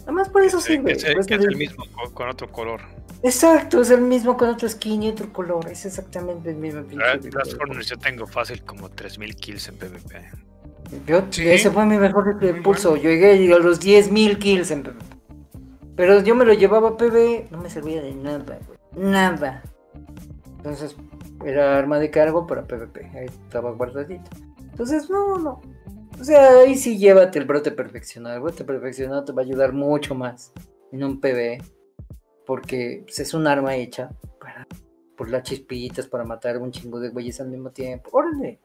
Nada 0.00 0.12
más 0.12 0.28
por 0.28 0.42
eso 0.42 0.60
Sí, 0.60 0.72
sirve. 0.72 0.84
que 0.84 0.92
es, 0.92 1.04
que 1.04 1.34
es 1.34 1.40
el 1.40 1.40
sirve. 1.40 1.56
mismo 1.56 1.84
co- 1.94 2.12
con 2.12 2.28
otro 2.28 2.50
color. 2.50 2.80
Exacto, 3.22 3.80
es 3.80 3.90
el 3.90 4.00
mismo 4.02 4.36
con 4.36 4.48
otro 4.50 4.68
skin 4.68 5.02
y 5.02 5.08
otro 5.10 5.32
color. 5.32 5.66
Es 5.70 5.86
exactamente 5.86 6.50
el 6.50 6.56
mismo 6.56 6.82
Furnace 6.84 7.88
yo 7.88 7.96
tengo 7.98 8.26
fácil 8.26 8.62
como 8.64 8.90
3000 8.90 9.34
kills 9.36 9.68
en 9.68 9.76
PvP. 9.78 10.30
Yo, 11.06 11.22
Sí. 11.30 11.48
ese 11.48 11.70
fue 11.70 11.86
mi 11.86 11.96
mejor 11.96 12.26
rifle 12.26 12.48
de 12.48 12.52
Muy 12.54 12.62
pulso. 12.62 12.90
bueno. 12.90 13.04
Yo 13.04 13.10
llegué 13.10 13.52
a 13.54 13.58
los 13.58 13.80
10.000 13.80 14.38
kills 14.38 14.70
en 14.70 14.82
PvP. 14.82 15.04
Pero 15.96 16.20
yo 16.22 16.34
me 16.34 16.44
lo 16.44 16.52
llevaba 16.52 16.90
a 16.90 16.96
PvE, 16.98 17.48
no 17.50 17.58
me 17.58 17.70
servía 17.70 18.02
de 18.02 18.14
nada, 18.14 18.58
güey. 18.66 18.78
Nada. 19.10 19.62
Entonces, 20.58 20.94
era 21.44 21.78
arma 21.78 21.98
de 21.98 22.10
cargo 22.10 22.46
para 22.46 22.62
PvP. 22.64 23.06
Ahí 23.18 23.26
estaba 23.26 23.70
guardadito. 23.72 24.28
Entonces, 24.70 25.08
no, 25.08 25.38
no. 25.38 25.62
O 26.20 26.24
sea, 26.24 26.60
ahí 26.60 26.76
sí 26.76 26.98
llévate 26.98 27.38
el 27.38 27.44
brote 27.44 27.70
perfeccionado. 27.70 28.36
El 28.36 28.42
brote 28.42 28.64
perfeccionado 28.64 29.24
te 29.24 29.32
va 29.32 29.42
a 29.42 29.44
ayudar 29.44 29.72
mucho 29.72 30.14
más 30.14 30.52
en 30.92 31.04
un 31.04 31.20
PvE. 31.20 31.58
Porque 32.46 33.02
pues, 33.04 33.18
es 33.20 33.34
un 33.34 33.46
arma 33.46 33.74
hecha 33.76 34.10
para 34.40 34.66
por 35.16 35.30
las 35.30 35.42
chispitas, 35.44 36.06
para 36.06 36.24
matar 36.24 36.58
un 36.58 36.70
chingo 36.70 37.00
de 37.00 37.08
güeyes 37.08 37.40
al 37.40 37.48
mismo 37.48 37.70
tiempo. 37.70 38.10
Órale. 38.12 38.60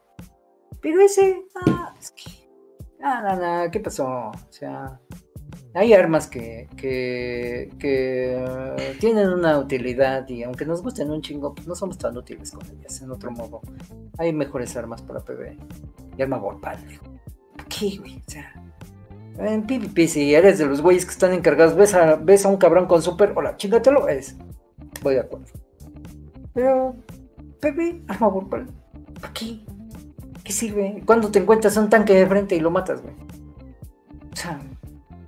Pero 0.82 1.02
ese, 1.02 1.45
ah, 1.68 1.94
es 2.00 2.11
que. 2.11 2.50
Ah, 3.02 3.22
no, 3.24 3.64
no, 3.66 3.72
¿qué 3.72 3.80
pasó? 3.80 4.06
O 4.06 4.52
sea, 4.52 5.00
hay 5.74 5.94
armas 5.94 6.28
que, 6.28 6.68
que, 6.76 7.69
que 7.80 8.95
tienen 9.00 9.30
una 9.30 9.58
utilidad 9.60 10.28
y 10.28 10.44
aunque 10.44 10.66
nos 10.66 10.82
gusten 10.82 11.11
un 11.11 11.22
chingo, 11.22 11.53
pues 11.53 11.68
no 11.68 11.76
somos 11.76 11.98
tan 11.98 12.18
útiles 12.18 12.52
con 12.52 12.66
ellas, 12.68 13.02
en 13.02 13.11
otro 13.11 13.32
modo. 13.32 13.61
Hay 14.18 14.34
mejores 14.34 14.76
armas 14.76 15.02
para 15.02 15.22
PvE. 15.22 15.58
Y 16.18 16.22
arma. 16.22 16.42
¿Por 16.42 16.60
qué, 17.67 17.97
güey? 17.97 18.17
O 18.27 18.31
sea, 18.31 18.53
en 19.39 19.65
PvP, 19.65 20.07
si 20.07 20.33
eres 20.33 20.57
de 20.57 20.65
los 20.65 20.81
güeyes 20.81 21.05
que 21.05 21.11
están 21.11 21.33
encargados, 21.33 21.75
ves 21.75 21.93
a, 21.93 22.15
ves 22.15 22.45
a 22.45 22.49
un 22.49 22.57
cabrón 22.57 22.88
con 22.88 23.01
super, 23.01 23.33
hola, 23.35 23.55
chingatelo, 23.57 24.07
es. 24.07 24.35
Voy 25.01 25.15
de 25.15 25.21
acuerdo. 25.21 25.45
Pero, 26.53 26.95
PvE, 27.61 28.01
arma 28.07 28.27
Vorpal, 28.27 28.67
¿por 29.19 29.33
qué? 29.33 29.61
¿Qué 30.43 30.51
sirve? 30.51 31.01
Cuando 31.05 31.29
te 31.29 31.39
encuentras 31.39 31.77
un 31.77 31.89
tanque 31.89 32.13
de 32.13 32.27
frente 32.27 32.55
y 32.55 32.59
lo 32.59 32.71
matas, 32.71 33.01
güey. 33.01 33.13
O 34.31 34.35
sea, 34.35 34.59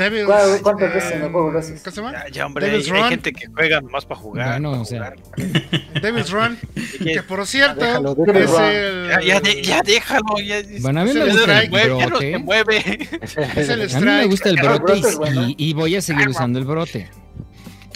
Devils, 0.04 0.26
¿Cuál- 0.26 0.62
cuántas 0.62 0.92
eh, 0.92 0.94
veces 0.96 1.12
en 1.14 1.22
el 1.24 1.32
juego 1.32 1.58
haces? 1.58 1.82
¿Cómo 1.84 1.96
se 1.96 2.02
llama? 2.02 2.12
Ya, 2.14 2.30
ya, 2.32 2.46
hombre, 2.46 2.66
hay, 2.66 2.72
Devil's 2.72 2.92
hay 2.92 3.00
Run. 3.02 3.10
gente 3.10 3.34
que 3.34 3.48
juega 3.48 3.82
nomás 3.82 4.06
para 4.06 4.20
jugar. 4.20 4.50
Bueno, 4.62 4.72
para 4.72 4.82
o 4.82 4.86
sea. 4.86 5.14
Devil's 6.02 6.32
Run. 6.32 6.58
Que 7.04 7.24
por 7.24 7.46
cierto, 7.48 7.80
Déjalo, 7.86 8.12
es 8.12 8.34
déjalo. 8.34 8.70
el. 8.70 9.10
Ya, 9.26 9.42
ya, 9.42 9.62
ya 9.62 9.82
déjalo. 9.84 10.40
Ya, 10.46 10.62
Bueno, 10.82 11.00
a 11.02 11.06
mí 11.06 11.14
me 11.14 11.26
gusta 11.26 11.44
el 11.62 11.66
strike, 11.68 11.72
ya 11.72 11.88
no 11.88 12.00
se 12.00 12.06
brote. 12.32 12.38
mueve. 12.40 13.10
Es 13.22 13.38
el 13.70 13.74
A 13.74 13.76
mí 13.76 13.80
me 13.80 13.86
strike. 13.86 14.30
gusta 14.30 14.50
el 14.50 14.56
brote 14.58 14.94
es 15.00 15.18
bueno. 15.18 15.48
y, 15.50 15.56
y 15.58 15.74
voy 15.74 15.96
a 15.96 16.02
seguir 16.02 16.28
usando 16.30 16.60
el 16.60 16.66
brote. 16.66 17.10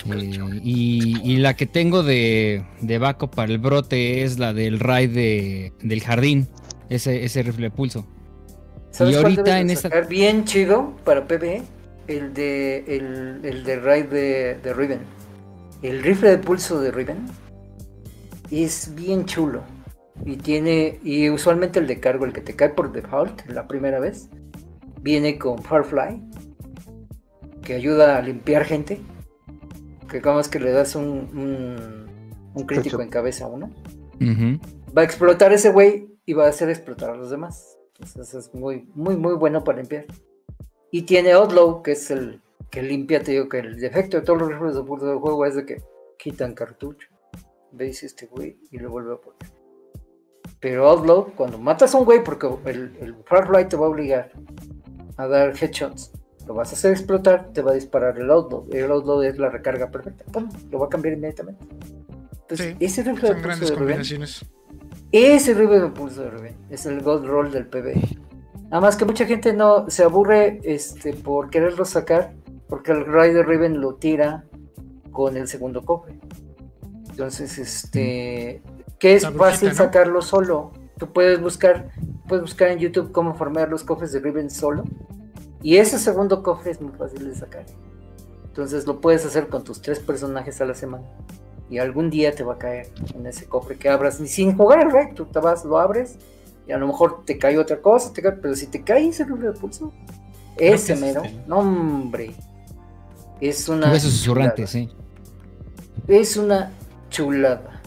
Eh, 0.07 0.39
y, 0.63 1.19
y 1.23 1.37
la 1.37 1.55
que 1.55 1.65
tengo 1.65 2.03
de, 2.03 2.63
de 2.81 2.97
backup 2.99 3.33
para 3.33 3.51
el 3.51 3.57
brote 3.57 4.21
es 4.23 4.37
la 4.37 4.53
del 4.53 4.79
raid 4.79 5.09
de, 5.09 5.73
del 5.81 6.01
jardín. 6.03 6.47
Ese, 6.89 7.23
ese 7.25 7.41
rifle 7.41 7.63
de 7.63 7.71
pulso. 7.71 8.05
¿Sabes 8.91 9.15
Y 9.15 9.17
ahorita 9.17 9.59
en 9.59 9.71
esta- 9.71 9.89
bien 10.01 10.45
chido 10.45 10.95
para 11.03 11.27
PvE? 11.27 11.63
El 12.07 12.33
de 12.33 12.79
el, 12.87 13.39
el 13.43 13.63
de 13.63 13.79
raid 13.79 14.05
de, 14.05 14.59
de 14.61 14.73
Riven. 14.73 14.99
El 15.81 16.03
rifle 16.03 16.29
de 16.29 16.37
pulso 16.37 16.79
de 16.79 16.91
Riven 16.91 17.25
es 18.51 18.93
bien 18.95 19.25
chulo. 19.25 19.63
Y 20.23 20.37
tiene. 20.37 20.99
Y 21.03 21.29
usualmente 21.29 21.79
el 21.79 21.87
de 21.87 21.99
cargo, 21.99 22.25
el 22.25 22.33
que 22.33 22.41
te 22.41 22.55
cae 22.55 22.69
por 22.69 22.91
default 22.91 23.45
la 23.47 23.67
primera 23.67 23.99
vez, 23.99 24.29
viene 25.01 25.37
con 25.37 25.61
Firefly. 25.61 26.21
Que 27.61 27.73
ayuda 27.73 28.17
a 28.17 28.21
limpiar 28.21 28.63
gente. 28.65 28.99
Que 30.09 30.21
como 30.21 30.39
es 30.39 30.47
que 30.47 30.59
le 30.59 30.71
das 30.71 30.95
un, 30.95 31.29
un, 31.33 32.05
un 32.53 32.65
crítico 32.65 33.01
en 33.01 33.09
cabeza 33.09 33.45
a 33.45 33.47
uno 33.47 33.71
Ujú. 34.21 34.59
va 34.95 35.01
a 35.01 35.05
explotar 35.05 35.51
ese 35.51 35.71
güey 35.71 36.07
y 36.25 36.33
va 36.33 36.45
a 36.45 36.49
hacer 36.49 36.69
explotar 36.69 37.09
a 37.09 37.15
los 37.15 37.31
demás. 37.31 37.77
Entonces 37.99 38.33
es 38.35 38.53
muy, 38.53 38.87
muy, 38.93 39.17
muy 39.17 39.33
bueno 39.33 39.63
para 39.63 39.79
limpiar. 39.79 40.05
Y 40.95 41.01
tiene 41.01 41.33
Outlaw, 41.33 41.83
que 41.83 41.91
es 41.91 42.09
el 42.09 42.41
que 42.71 42.81
limpia, 42.81 43.21
te 43.21 43.33
digo 43.33 43.49
que 43.49 43.59
el 43.59 43.77
defecto 43.77 44.15
de 44.15 44.23
todos 44.23 44.39
los 44.39 44.47
rifles 44.47 44.75
de 44.75 44.83
pulso 44.83 45.05
del 45.07 45.17
juego 45.17 45.45
es 45.45 45.53
de 45.55 45.65
que 45.65 45.83
quitan 46.17 46.53
cartucho. 46.53 47.09
Veis 47.73 48.01
este 48.03 48.27
güey 48.27 48.57
y 48.71 48.77
lo 48.77 48.89
vuelve 48.91 49.15
a 49.15 49.17
poner. 49.17 49.51
Pero 50.61 50.87
Outlaw, 50.87 51.33
cuando 51.35 51.57
matas 51.57 51.93
a 51.93 51.97
un 51.97 52.05
güey, 52.05 52.23
porque 52.23 52.47
el, 52.63 52.95
el 53.01 53.13
Firefly 53.25 53.67
te 53.67 53.75
va 53.75 53.87
a 53.87 53.89
obligar 53.89 54.31
a 55.17 55.27
dar 55.27 55.53
headshots, 55.61 56.13
lo 56.47 56.53
vas 56.53 56.71
a 56.71 56.75
hacer 56.75 56.91
explotar, 56.91 57.51
te 57.51 57.61
va 57.61 57.71
a 57.71 57.73
disparar 57.73 58.17
el 58.17 58.31
Outlaw. 58.31 58.65
El 58.71 58.89
Outlaw 58.89 59.21
es 59.23 59.37
la 59.37 59.49
recarga 59.49 59.91
perfecta. 59.91 60.23
¡Pum! 60.31 60.47
Lo 60.71 60.79
va 60.79 60.85
a 60.85 60.89
cambiar 60.89 61.15
inmediatamente. 61.15 61.65
Entonces, 62.31 62.77
Sí, 62.79 62.85
ese 62.85 63.03
rifle 63.03 63.27
de 63.27 63.33
Son 63.33 63.35
pulso 63.35 63.43
grandes 63.43 63.69
de 63.69 63.75
combinaciones. 63.75 64.45
ese 65.11 65.53
rifle 65.55 65.79
de 65.81 65.87
pulso 65.89 66.21
de 66.23 66.29
Revenge 66.29 66.57
es 66.69 66.85
el 66.85 67.01
gold 67.01 67.25
roll 67.25 67.51
del 67.51 67.67
PB. 67.67 68.24
Nada 68.75 68.87
más 68.87 68.97
que 68.97 69.05
mucha 69.05 69.25
gente 69.25 69.53
no 69.53 69.89
se 69.89 70.03
aburre 70.03 70.59
este, 70.65 71.13
por 71.13 71.49
quererlo 71.49 71.85
sacar, 71.85 72.33
porque 72.67 72.91
el 72.91 73.05
raid 73.05 73.33
de 73.33 73.41
Riven 73.41 73.79
lo 73.79 73.95
tira 73.95 74.43
con 75.13 75.37
el 75.37 75.47
segundo 75.47 75.85
cofre. 75.85 76.19
Entonces, 77.09 77.57
este, 77.57 78.61
que 78.99 79.15
es 79.15 79.23
brujita, 79.23 79.45
fácil 79.45 79.69
¿no? 79.69 79.75
sacarlo 79.75 80.21
solo. 80.21 80.73
Tú 80.97 81.13
puedes 81.13 81.39
buscar, 81.39 81.87
puedes 82.27 82.41
buscar 82.41 82.67
en 82.67 82.79
YouTube 82.79 83.13
cómo 83.13 83.33
formar 83.35 83.69
los 83.69 83.85
cofres 83.85 84.11
de 84.11 84.19
Riven 84.19 84.49
solo. 84.49 84.83
Y 85.63 85.77
ese 85.77 85.97
segundo 85.97 86.43
cofre 86.43 86.71
es 86.71 86.81
muy 86.81 86.91
fácil 86.97 87.29
de 87.29 87.33
sacar. 87.33 87.63
Entonces 88.43 88.85
lo 88.85 88.99
puedes 88.99 89.25
hacer 89.25 89.47
con 89.47 89.63
tus 89.63 89.81
tres 89.81 90.01
personajes 90.01 90.59
a 90.59 90.65
la 90.65 90.73
semana. 90.73 91.05
Y 91.69 91.77
algún 91.77 92.09
día 92.09 92.35
te 92.35 92.43
va 92.43 92.55
a 92.55 92.57
caer 92.57 92.89
en 93.13 93.25
ese 93.25 93.45
cofre 93.45 93.77
que 93.77 93.87
abras. 93.87 94.19
Ni 94.19 94.27
sin 94.27 94.57
jugar 94.57 94.81
el 94.81 94.91
rey, 94.91 95.13
tú 95.15 95.23
te 95.27 95.39
vas, 95.39 95.63
lo 95.63 95.79
abres. 95.79 96.17
Y 96.67 96.71
a 96.71 96.77
lo 96.77 96.87
mejor 96.87 97.23
te 97.25 97.37
cae 97.37 97.57
otra 97.57 97.81
cosa. 97.81 98.11
te 98.13 98.21
cae- 98.21 98.33
pero 98.41 98.55
si 98.55 98.67
te 98.67 98.83
cae 98.83 99.07
ese 99.09 99.23
rifle 99.25 99.51
de 99.51 99.53
pulso, 99.53 99.93
ese 100.57 100.95
mero, 100.95 101.23
sí. 101.23 101.39
no 101.47 101.59
hombre. 101.59 102.33
Es 103.41 103.67
una. 103.69 103.91
Huesos 103.91 104.11
susurrantes, 104.13 104.69
sí. 104.69 104.89
Es 106.07 106.37
una 106.37 106.71
chulada. 107.09 107.81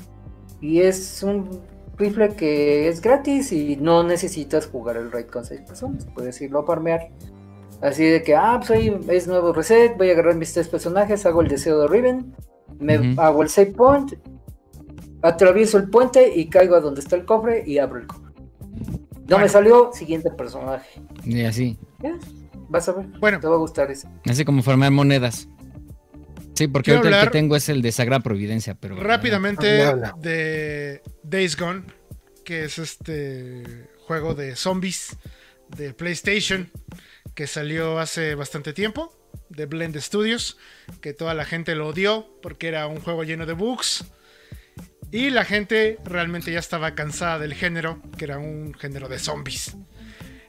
Y 0.61 0.81
es 0.81 1.23
un 1.23 1.61
rifle 1.97 2.35
que 2.35 2.89
es 2.89 3.01
gratis 3.01 3.53
y 3.53 3.77
no 3.77 4.03
necesitas 4.03 4.67
jugar 4.67 4.97
el 4.97 5.11
raid 5.11 5.27
con 5.27 5.45
seis 5.45 5.61
personas. 5.63 6.07
Puedes 6.15 6.41
irlo 6.41 6.61
a 6.61 6.67
farmear. 6.67 7.09
Así 7.81 8.05
de 8.05 8.23
que, 8.23 8.35
ah, 8.35 8.57
pues 8.59 8.71
hoy 8.71 9.01
es 9.09 9.29
nuevo 9.29 9.53
reset, 9.53 9.97
voy 9.97 10.11
a 10.11 10.13
agarrar 10.13 10.35
mis 10.35 10.53
tres 10.53 10.67
personajes, 10.69 11.25
hago 11.27 11.43
el 11.43 11.49
deseo 11.49 11.79
de 11.81 11.87
Riven, 11.87 12.35
me 12.81 13.15
hago 13.17 13.43
el 13.43 13.49
save 13.49 13.71
point, 13.71 14.15
atravieso 15.23 15.79
el 15.79 15.89
puente 15.89 16.33
y 16.35 16.49
caigo 16.49 16.75
a 16.75 16.81
donde 16.81 17.01
está 17.01 17.15
el 17.15 17.25
cofre 17.25 17.63
y 17.65 17.79
abro 17.79 18.01
el 18.01 18.07
cofre. 18.09 18.28
No 19.29 19.39
me 19.39 19.49
salió, 19.49 19.91
siguiente 19.93 20.31
personaje. 20.31 21.01
Y 21.25 21.43
así. 21.45 21.79
Ya, 22.03 22.17
vas 22.69 22.89
a 22.89 22.93
ver, 22.93 23.07
Bueno. 23.21 23.41
te 23.41 23.47
va 23.47 23.55
a 23.55 23.59
gustar 23.59 23.91
ese. 23.91 24.09
Así 24.29 24.45
como 24.45 24.63
formar 24.63 24.91
monedas. 24.91 25.49
Sí, 26.55 26.67
porque 26.67 26.93
ahorita 26.93 27.21
el 27.21 27.25
que 27.27 27.31
tengo 27.31 27.55
es 27.55 27.69
el 27.69 27.83
de 27.83 27.93
Sagrada 27.93 28.23
Providencia, 28.23 28.75
pero. 28.75 28.97
Rápidamente 28.97 29.67
de 30.21 31.03
Days 31.23 31.57
Gone, 31.57 31.83
que 32.45 32.65
es 32.65 32.79
este 32.79 33.89
juego 34.07 34.35
de 34.35 34.57
zombies 34.57 35.17
de 35.77 35.93
PlayStation 35.93 36.71
que 37.35 37.47
salió 37.47 38.01
hace 38.01 38.35
bastante 38.35 38.73
tiempo, 38.73 39.15
de 39.51 39.67
Blend 39.67 39.97
Studios, 39.99 40.59
que 41.01 41.13
toda 41.13 41.35
la 41.35 41.45
gente 41.45 41.75
lo 41.77 41.87
odió 41.87 42.27
porque 42.43 42.67
era 42.69 42.87
un 42.89 43.01
juego 43.01 43.23
lleno 43.23 43.47
de 43.47 43.53
bugs. 43.53 44.05
Y 45.11 45.31
la 45.31 45.45
gente 45.45 45.99
realmente 46.05 46.53
ya 46.53 46.59
estaba 46.59 46.95
cansada 46.95 47.39
del 47.39 47.55
género, 47.55 48.03
que 48.17 48.27
era 48.27 48.39
un 48.39 48.75
género 48.75 49.09
de 49.09 49.19
zombies. 49.19 49.77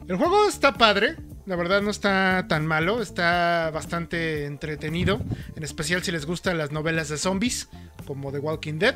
El 0.07 0.17
juego 0.17 0.47
está 0.47 0.73
padre, 0.73 1.15
la 1.45 1.55
verdad 1.55 1.81
no 1.81 1.91
está 1.91 2.45
tan 2.49 2.65
malo, 2.65 3.01
está 3.01 3.69
bastante 3.71 4.45
entretenido, 4.45 5.21
en 5.55 5.63
especial 5.63 6.03
si 6.03 6.11
les 6.11 6.25
gustan 6.25 6.57
las 6.57 6.71
novelas 6.71 7.09
de 7.09 7.17
zombies, 7.17 7.69
como 8.05 8.31
The 8.31 8.39
Walking 8.39 8.79
Dead. 8.79 8.95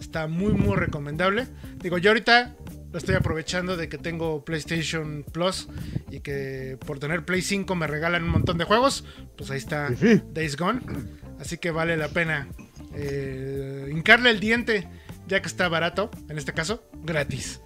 Está 0.00 0.26
muy 0.26 0.52
muy 0.52 0.76
recomendable. 0.76 1.46
Digo, 1.76 1.98
yo 1.98 2.10
ahorita 2.10 2.56
lo 2.94 2.98
estoy 2.98 3.14
aprovechando 3.14 3.76
de 3.76 3.88
que 3.88 3.98
tengo 3.98 4.44
PlayStation 4.44 5.24
Plus 5.32 5.68
y 6.10 6.20
que 6.20 6.78
por 6.86 6.98
tener 6.98 7.24
Play 7.24 7.42
5 7.42 7.74
me 7.74 7.86
regalan 7.86 8.24
un 8.24 8.30
montón 8.30 8.58
de 8.58 8.64
juegos. 8.64 9.04
Pues 9.36 9.50
ahí 9.50 9.58
está. 9.58 9.90
Days 10.32 10.56
Gone. 10.56 10.80
Así 11.40 11.58
que 11.58 11.70
vale 11.70 11.96
la 11.96 12.08
pena 12.08 12.48
eh, 12.94 13.88
hincarle 13.90 14.30
el 14.30 14.40
diente, 14.40 14.88
ya 15.26 15.40
que 15.40 15.48
está 15.48 15.68
barato, 15.68 16.10
en 16.28 16.38
este 16.38 16.52
caso, 16.52 16.82
gratis. 17.02 17.60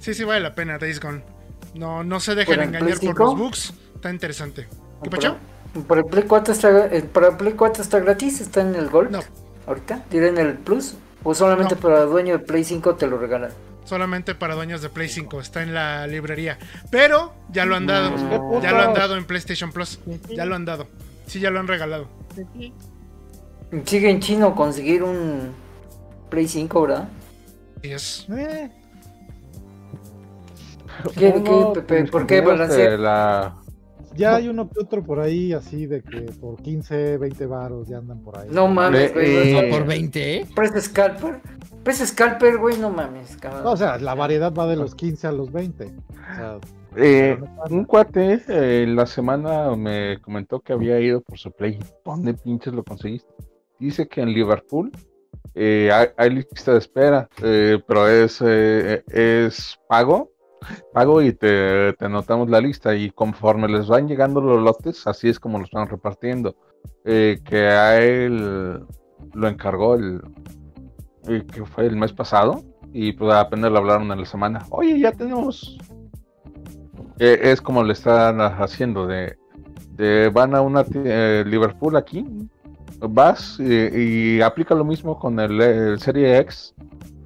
Sí, 0.00 0.14
sí, 0.14 0.24
vale 0.24 0.40
la 0.40 0.54
pena 0.54 0.78
Days 0.78 1.00
Gone. 1.00 1.22
No, 1.74 2.04
no 2.04 2.20
se 2.20 2.34
dejen 2.34 2.54
¿Para 2.56 2.62
el 2.64 2.68
engañar 2.74 2.98
Play 2.98 3.12
por 3.12 3.20
los 3.20 3.30
5? 3.30 3.42
bugs. 3.44 3.74
Está 3.94 4.10
interesante. 4.10 4.68
¿Qué 5.02 5.10
pacho? 5.10 5.36
para 5.88 6.00
el 6.02 6.06
Play 6.06 6.24
4 6.24 6.52
está, 6.52 6.86
eh, 6.94 7.02
para 7.02 7.28
el 7.28 7.36
Play 7.36 7.54
4 7.54 7.82
está 7.82 7.98
gratis, 8.00 8.40
está 8.40 8.60
en 8.60 8.74
el 8.74 8.88
Gold. 8.90 9.10
No. 9.10 9.20
Ahorita, 9.66 10.04
tienen 10.10 10.36
el 10.38 10.54
Plus. 10.58 10.94
O 11.24 11.34
solamente 11.34 11.76
No. 11.76 11.80
para 11.80 12.02
dueño 12.02 12.36
de 12.36 12.44
Play 12.44 12.64
5 12.64 12.96
te 12.96 13.06
lo 13.06 13.16
regalan. 13.16 13.52
Solamente 13.84 14.34
para 14.34 14.54
dueños 14.54 14.82
de 14.82 14.88
Play 14.90 15.08
5. 15.08 15.40
Está 15.40 15.62
en 15.62 15.72
la 15.72 16.06
librería. 16.06 16.58
Pero 16.90 17.32
ya 17.50 17.64
lo 17.64 17.76
han 17.76 17.86
dado. 17.86 18.10
Mm. 18.10 18.60
Ya 18.60 18.72
lo 18.72 18.80
han 18.82 18.94
dado 18.94 19.16
en 19.16 19.24
PlayStation 19.24 19.72
Plus. 19.72 19.98
Ya 20.28 20.44
lo 20.44 20.54
han 20.56 20.64
dado. 20.64 20.88
Sí, 21.26 21.40
ya 21.40 21.50
lo 21.50 21.58
han 21.60 21.68
regalado. 21.68 22.08
Sigue 23.86 24.10
en 24.10 24.20
chino 24.20 24.54
conseguir 24.54 25.02
un 25.02 25.52
Play 26.32 26.48
5, 26.48 26.80
¿verdad? 26.82 27.08
Es. 27.82 28.26
Eh, 28.30 28.70
¿Qué- 31.14 31.28
Uno, 31.36 31.72
qué, 31.74 31.80
Pepe? 31.82 32.10
¿Por 32.10 32.26
qué 32.26 32.40
de 32.40 32.96
la 32.98 33.56
ya 34.14 34.36
hay 34.36 34.48
uno 34.48 34.68
que 34.70 34.80
otro 34.80 35.02
por 35.02 35.20
ahí, 35.20 35.52
así 35.52 35.84
de 35.86 36.02
que 36.02 36.22
por 36.40 36.56
15, 36.62 37.18
20 37.18 37.46
varos 37.46 37.88
ya 37.88 37.98
andan 37.98 38.20
por 38.22 38.38
ahí. 38.38 38.48
No 38.50 38.66
mames, 38.68 39.12
güey. 39.12 39.36
eh, 39.54 39.68
No, 39.70 39.76
por 39.76 39.86
20, 39.86 40.36
¿eh? 40.36 40.46
Precio 40.54 40.80
Scalper. 40.80 41.40
Precio 41.82 42.06
Scalper, 42.06 42.56
güey, 42.58 42.78
no 42.78 42.88
mames, 42.90 43.36
cabrón. 43.36 43.64
No, 43.64 43.72
o 43.72 43.76
sea, 43.76 43.98
la 43.98 44.14
variedad 44.14 44.52
va 44.54 44.66
de 44.66 44.76
los 44.76 44.94
15 44.94 45.26
a 45.26 45.32
los 45.32 45.52
20. 45.52 45.84
O 45.86 46.34
sea, 46.36 46.58
Eh, 46.96 47.38
no 47.40 47.76
un 47.76 47.84
cuate 47.84 48.42
eh, 48.48 48.86
la 48.88 49.04
semana 49.06 49.74
me 49.76 50.18
comentó 50.20 50.60
que 50.60 50.72
había 50.74 50.98
ido 51.00 51.20
por 51.22 51.38
su 51.38 51.50
play. 51.50 51.78
¿Dónde 52.04 52.34
pinches 52.34 52.72
lo 52.74 52.84
conseguiste? 52.84 53.32
Dice 53.78 54.06
que 54.08 54.20
en 54.22 54.28
Liverpool 54.32 54.92
eh, 55.54 55.90
hay, 56.16 56.30
lista 56.30 56.72
de 56.72 56.78
espera, 56.78 57.28
eh, 57.42 57.78
pero 57.86 58.08
es, 58.08 58.42
eh, 58.44 59.02
es 59.08 59.78
pago. 59.88 60.30
Pago 60.92 61.20
y 61.22 61.32
te, 61.32 61.92
te 61.94 62.04
anotamos 62.04 62.48
la 62.48 62.60
lista 62.60 62.94
y 62.94 63.10
conforme 63.10 63.66
les 63.68 63.88
van 63.88 64.06
llegando 64.06 64.40
los 64.40 64.62
lotes, 64.62 65.06
así 65.08 65.28
es 65.28 65.40
como 65.40 65.58
los 65.58 65.70
van 65.72 65.88
repartiendo. 65.88 66.54
Eh, 67.04 67.40
que 67.44 67.66
a 67.66 68.00
él 68.00 68.86
lo 69.34 69.48
encargó 69.48 69.96
el, 69.96 70.20
eh, 71.28 71.44
que 71.52 71.64
fue 71.64 71.86
el 71.86 71.96
mes 71.96 72.12
pasado 72.12 72.62
y 72.92 73.12
pues 73.12 73.34
apenas 73.34 73.72
lo 73.72 73.78
hablaron 73.78 74.10
en 74.12 74.20
la 74.20 74.24
semana. 74.24 74.64
Oye, 74.70 75.00
ya 75.00 75.10
tenemos 75.10 75.78
eh, 77.18 77.40
es 77.42 77.60
como 77.60 77.82
le 77.82 77.92
están 77.92 78.40
haciendo 78.40 79.06
de, 79.06 79.36
de 79.96 80.28
van 80.28 80.54
a 80.54 80.60
una 80.60 80.84
Liverpool 81.44 81.96
aquí 81.96 82.24
vas 83.08 83.58
y, 83.60 84.36
y 84.36 84.40
aplica 84.42 84.74
lo 84.74 84.84
mismo 84.84 85.18
con 85.18 85.38
el, 85.40 85.60
el 85.60 86.00
Serie 86.00 86.38
X 86.38 86.74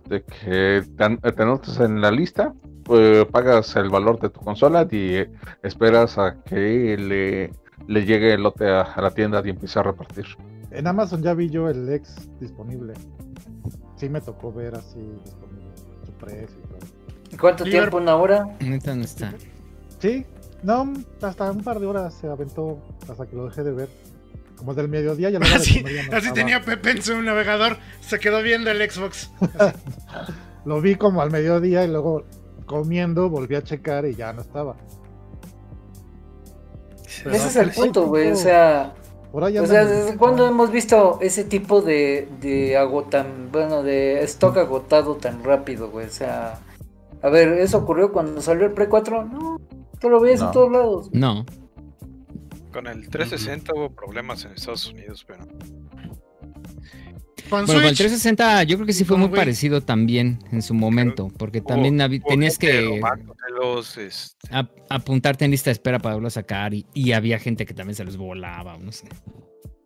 de 0.09 0.23
que 0.23 0.83
te, 0.97 1.33
te 1.33 1.43
anotas 1.43 1.81
en 1.81 2.01
la 2.01 2.11
lista 2.11 2.55
eh, 2.91 3.27
pagas 3.31 3.75
el 3.77 3.91
valor 3.91 4.21
de 4.21 4.31
tu 4.31 4.41
consola 4.41 4.87
y 4.91 5.15
eh, 5.17 5.31
esperas 5.63 6.17
a 6.19 6.37
que 6.45 6.97
le, 6.97 7.51
le 7.89 8.05
llegue 8.07 8.35
el 8.35 8.43
lote 8.43 8.69
a, 8.69 8.83
a 8.83 9.03
la 9.03 9.11
tienda 9.11 9.43
y 9.45 9.51
empiece 9.51 9.79
a 9.79 9.83
repartir 9.83 10.25
en 10.71 10.87
Amazon 10.87 11.23
ya 11.23 11.33
vi 11.35 11.49
yo 11.49 11.71
el 11.71 11.89
ex 11.91 12.15
disponible. 12.39 12.93
Sí 13.97 14.11
me 14.11 14.21
tocó 14.21 14.53
ver 14.53 14.75
así 14.75 14.99
disponible 15.25 15.71
su 16.05 16.13
precio 16.13 16.59
y 16.63 16.69
todo. 16.69 16.79
¿Y 17.33 17.37
¿Cuánto 17.37 17.65
Liber- 17.65 17.71
tiempo? 17.71 17.97
¿Una 17.97 18.17
hora? 18.17 18.47
Neta 18.61 18.95
no 18.95 19.03
está. 19.03 19.33
Sí, 20.01 20.27
no, 20.63 20.93
hasta 21.23 21.51
un 21.51 21.63
par 21.63 21.81
de 21.81 21.87
horas 21.87 22.13
se 22.15 22.29
aventó 22.29 22.79
hasta 23.09 23.25
que 23.27 23.37
lo 23.37 23.47
dejé 23.47 23.63
de 23.65 23.73
ver. 23.73 23.89
Como 24.57 24.75
del 24.75 24.89
mediodía 24.89 25.31
y 25.31 25.37
a 25.37 25.39
la 25.39 25.47
hora 25.47 25.55
de 25.57 25.63
Así, 25.63 25.81
comer 25.83 25.95
ya 25.95 26.03
no 26.03 26.09
así 26.17 26.17
estaba. 26.29 26.35
tenía 26.35 26.61
Pepe 26.63 26.91
en 26.91 27.03
su 27.03 27.23
navegador. 27.23 27.79
Se 28.01 28.19
quedó 28.19 28.43
viendo 28.43 28.71
el 28.71 28.91
Xbox. 28.91 29.31
Lo 30.65 30.81
vi 30.81 30.97
como 30.97 31.21
al 31.23 31.31
mediodía 31.31 31.85
y 31.85 31.89
luego 31.89 32.25
comiendo 32.67 33.29
volví 33.31 33.55
a 33.55 33.63
checar 33.63 34.05
y 34.07 34.15
ya 34.15 34.33
no 34.33 34.41
estaba. 34.43 34.77
Pero 37.23 37.35
Ese 37.37 37.49
es 37.49 37.57
el 37.57 37.71
punto, 37.71 38.07
güey. 38.07 38.31
O 38.33 38.37
sea, 38.37 38.93
Por 39.33 39.45
ahí 39.45 39.59
o 39.59 39.67
sea, 39.67 39.85
¿desde 39.85 40.17
cuándo 40.17 40.47
hemos 40.47 40.71
visto 40.71 41.19
ese 41.21 41.45
tipo 41.45 41.81
de, 41.81 42.29
de 42.41 42.77
agotan, 42.77 43.51
bueno, 43.53 43.83
de 43.83 44.21
stock 44.25 44.57
agotado 44.59 45.17
tan 45.17 45.43
rápido, 45.45 45.91
güey? 45.91 46.07
O 46.07 46.11
sea, 46.11 46.59
a 47.23 47.31
ver, 47.31 47.49
¿eso 47.61 47.79
ocurrió 47.79 48.13
cuando 48.13 48.41
salió 48.41 48.67
el 48.67 48.73
Play 48.73 48.89
4? 48.89 49.25
No, 49.25 49.57
tú 50.01 50.09
lo 50.09 50.21
veías 50.21 50.41
No. 50.41 50.47
en 50.47 50.53
todos 50.53 50.73
lados. 50.73 51.09
No. 51.13 51.45
Con 52.77 52.87
el 52.89 53.09
360 53.09 53.73
hubo 53.75 53.91
problemas 53.95 54.45
en 54.45 54.53
Estados 54.53 54.87
Unidos, 54.87 55.25
pero 55.27 55.47
Con 55.47 55.59
Bueno, 57.49 57.67
con 57.67 57.77
el 57.77 57.97
Switch. 57.97 57.97
360 57.99 58.65
yo 58.65 58.77
creo 58.77 58.87
que 58.87 58.93
sí 58.93 59.05
fue 59.07 59.17
muy 59.17 59.29
Wii. 59.29 59.37
parecido 59.37 59.81
también 59.81 60.41
en 60.53 60.61
su 60.61 60.75
momento, 60.75 61.29
porque 61.39 61.63
también 61.63 61.97
tenías 62.29 62.59
que 62.59 62.97
este, 62.99 63.01
ap- 64.51 64.71
apuntarte 64.91 65.47
en 65.47 65.53
lista 65.53 65.71
de 65.71 65.73
espera 65.73 65.99
para 66.01 66.17
verlo 66.17 66.29
a 66.29 66.31
sacar 66.31 66.75
y, 66.75 66.85
y 66.93 67.13
había 67.13 67.39
gente 67.39 67.65
que 67.65 67.73
también 67.73 67.95
se 67.95 68.05
los 68.05 68.19
volaba, 68.19 68.77
no 68.77 68.93
sé. 68.93 69.09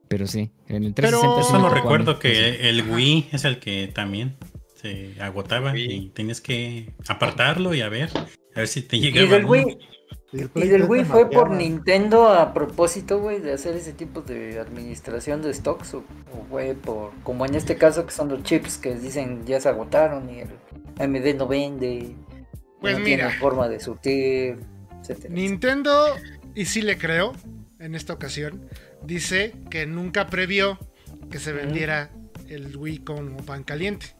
Pero 0.08 0.26
sí, 0.26 0.50
en 0.66 0.82
el 0.82 0.92
360 0.94 1.42
sí 1.44 1.50
Solo 1.52 1.68
recuerdo 1.68 2.18
que 2.18 2.68
el 2.68 2.82
Wii 2.90 3.28
es 3.30 3.44
el 3.44 3.60
que 3.60 3.86
también 3.94 4.36
se 4.74 5.14
agotaba 5.20 5.72
Wii. 5.72 5.92
y 5.92 6.08
tenías 6.08 6.40
que 6.40 6.92
apartarlo 7.06 7.72
y 7.72 7.82
a 7.82 7.88
ver, 7.88 8.08
a 8.16 8.58
ver 8.60 8.66
si 8.68 8.82
te 8.82 8.96
Y 8.96 9.00
llegaba. 9.02 9.36
del 9.36 9.44
uno. 9.44 9.52
Wii, 9.52 9.78
Y, 10.32 10.40
el 10.42 10.50
y 10.54 10.68
3 10.68 10.88
Wii 10.88 11.04
fue 11.04 11.28
por. 11.28 11.50
Nintendo 11.50 12.28
a 12.28 12.54
propósito, 12.54 13.18
güey, 13.20 13.40
de 13.40 13.52
hacer 13.52 13.74
ese 13.76 13.92
tipo 13.92 14.22
de 14.22 14.60
administración 14.60 15.42
de 15.42 15.52
stocks, 15.52 15.94
o, 15.94 15.98
o, 15.98 16.46
güey, 16.48 16.74
por, 16.74 17.10
como 17.24 17.44
en 17.46 17.54
este 17.56 17.76
caso 17.76 18.06
que 18.06 18.12
son 18.12 18.28
los 18.28 18.42
chips 18.44 18.78
que 18.78 18.94
dicen 18.94 19.44
ya 19.44 19.60
se 19.60 19.68
agotaron 19.68 20.30
y 20.30 20.40
el 20.40 20.48
AMD 20.98 21.36
no 21.36 21.48
vende, 21.48 22.14
Pues 22.80 22.98
no 22.98 23.04
mira. 23.04 23.28
tiene 23.28 23.40
forma 23.40 23.68
de 23.68 23.80
surtir, 23.80 24.58
etcétera. 25.00 25.34
Nintendo, 25.34 26.06
y 26.54 26.66
sí 26.66 26.82
le 26.82 26.96
creo, 26.96 27.32
en 27.80 27.94
esta 27.96 28.12
ocasión, 28.12 28.68
dice 29.02 29.54
que 29.70 29.86
nunca 29.86 30.26
previó 30.28 30.78
que 31.30 31.38
se 31.40 31.52
vendiera 31.52 32.10
el 32.48 32.76
Wii 32.76 32.98
como 32.98 33.38
pan 33.38 33.64
caliente. 33.64 34.14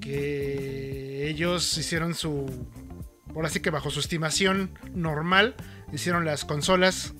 Que 0.00 1.28
ellos 1.28 1.76
hicieron 1.78 2.14
su. 2.14 2.46
Ahora 3.36 3.48
sí 3.50 3.60
que 3.60 3.70
bajo 3.70 3.90
su 3.90 4.00
estimación 4.00 4.76
normal, 4.94 5.54
hicieron 5.92 6.24
las 6.24 6.44
consolas 6.44 7.14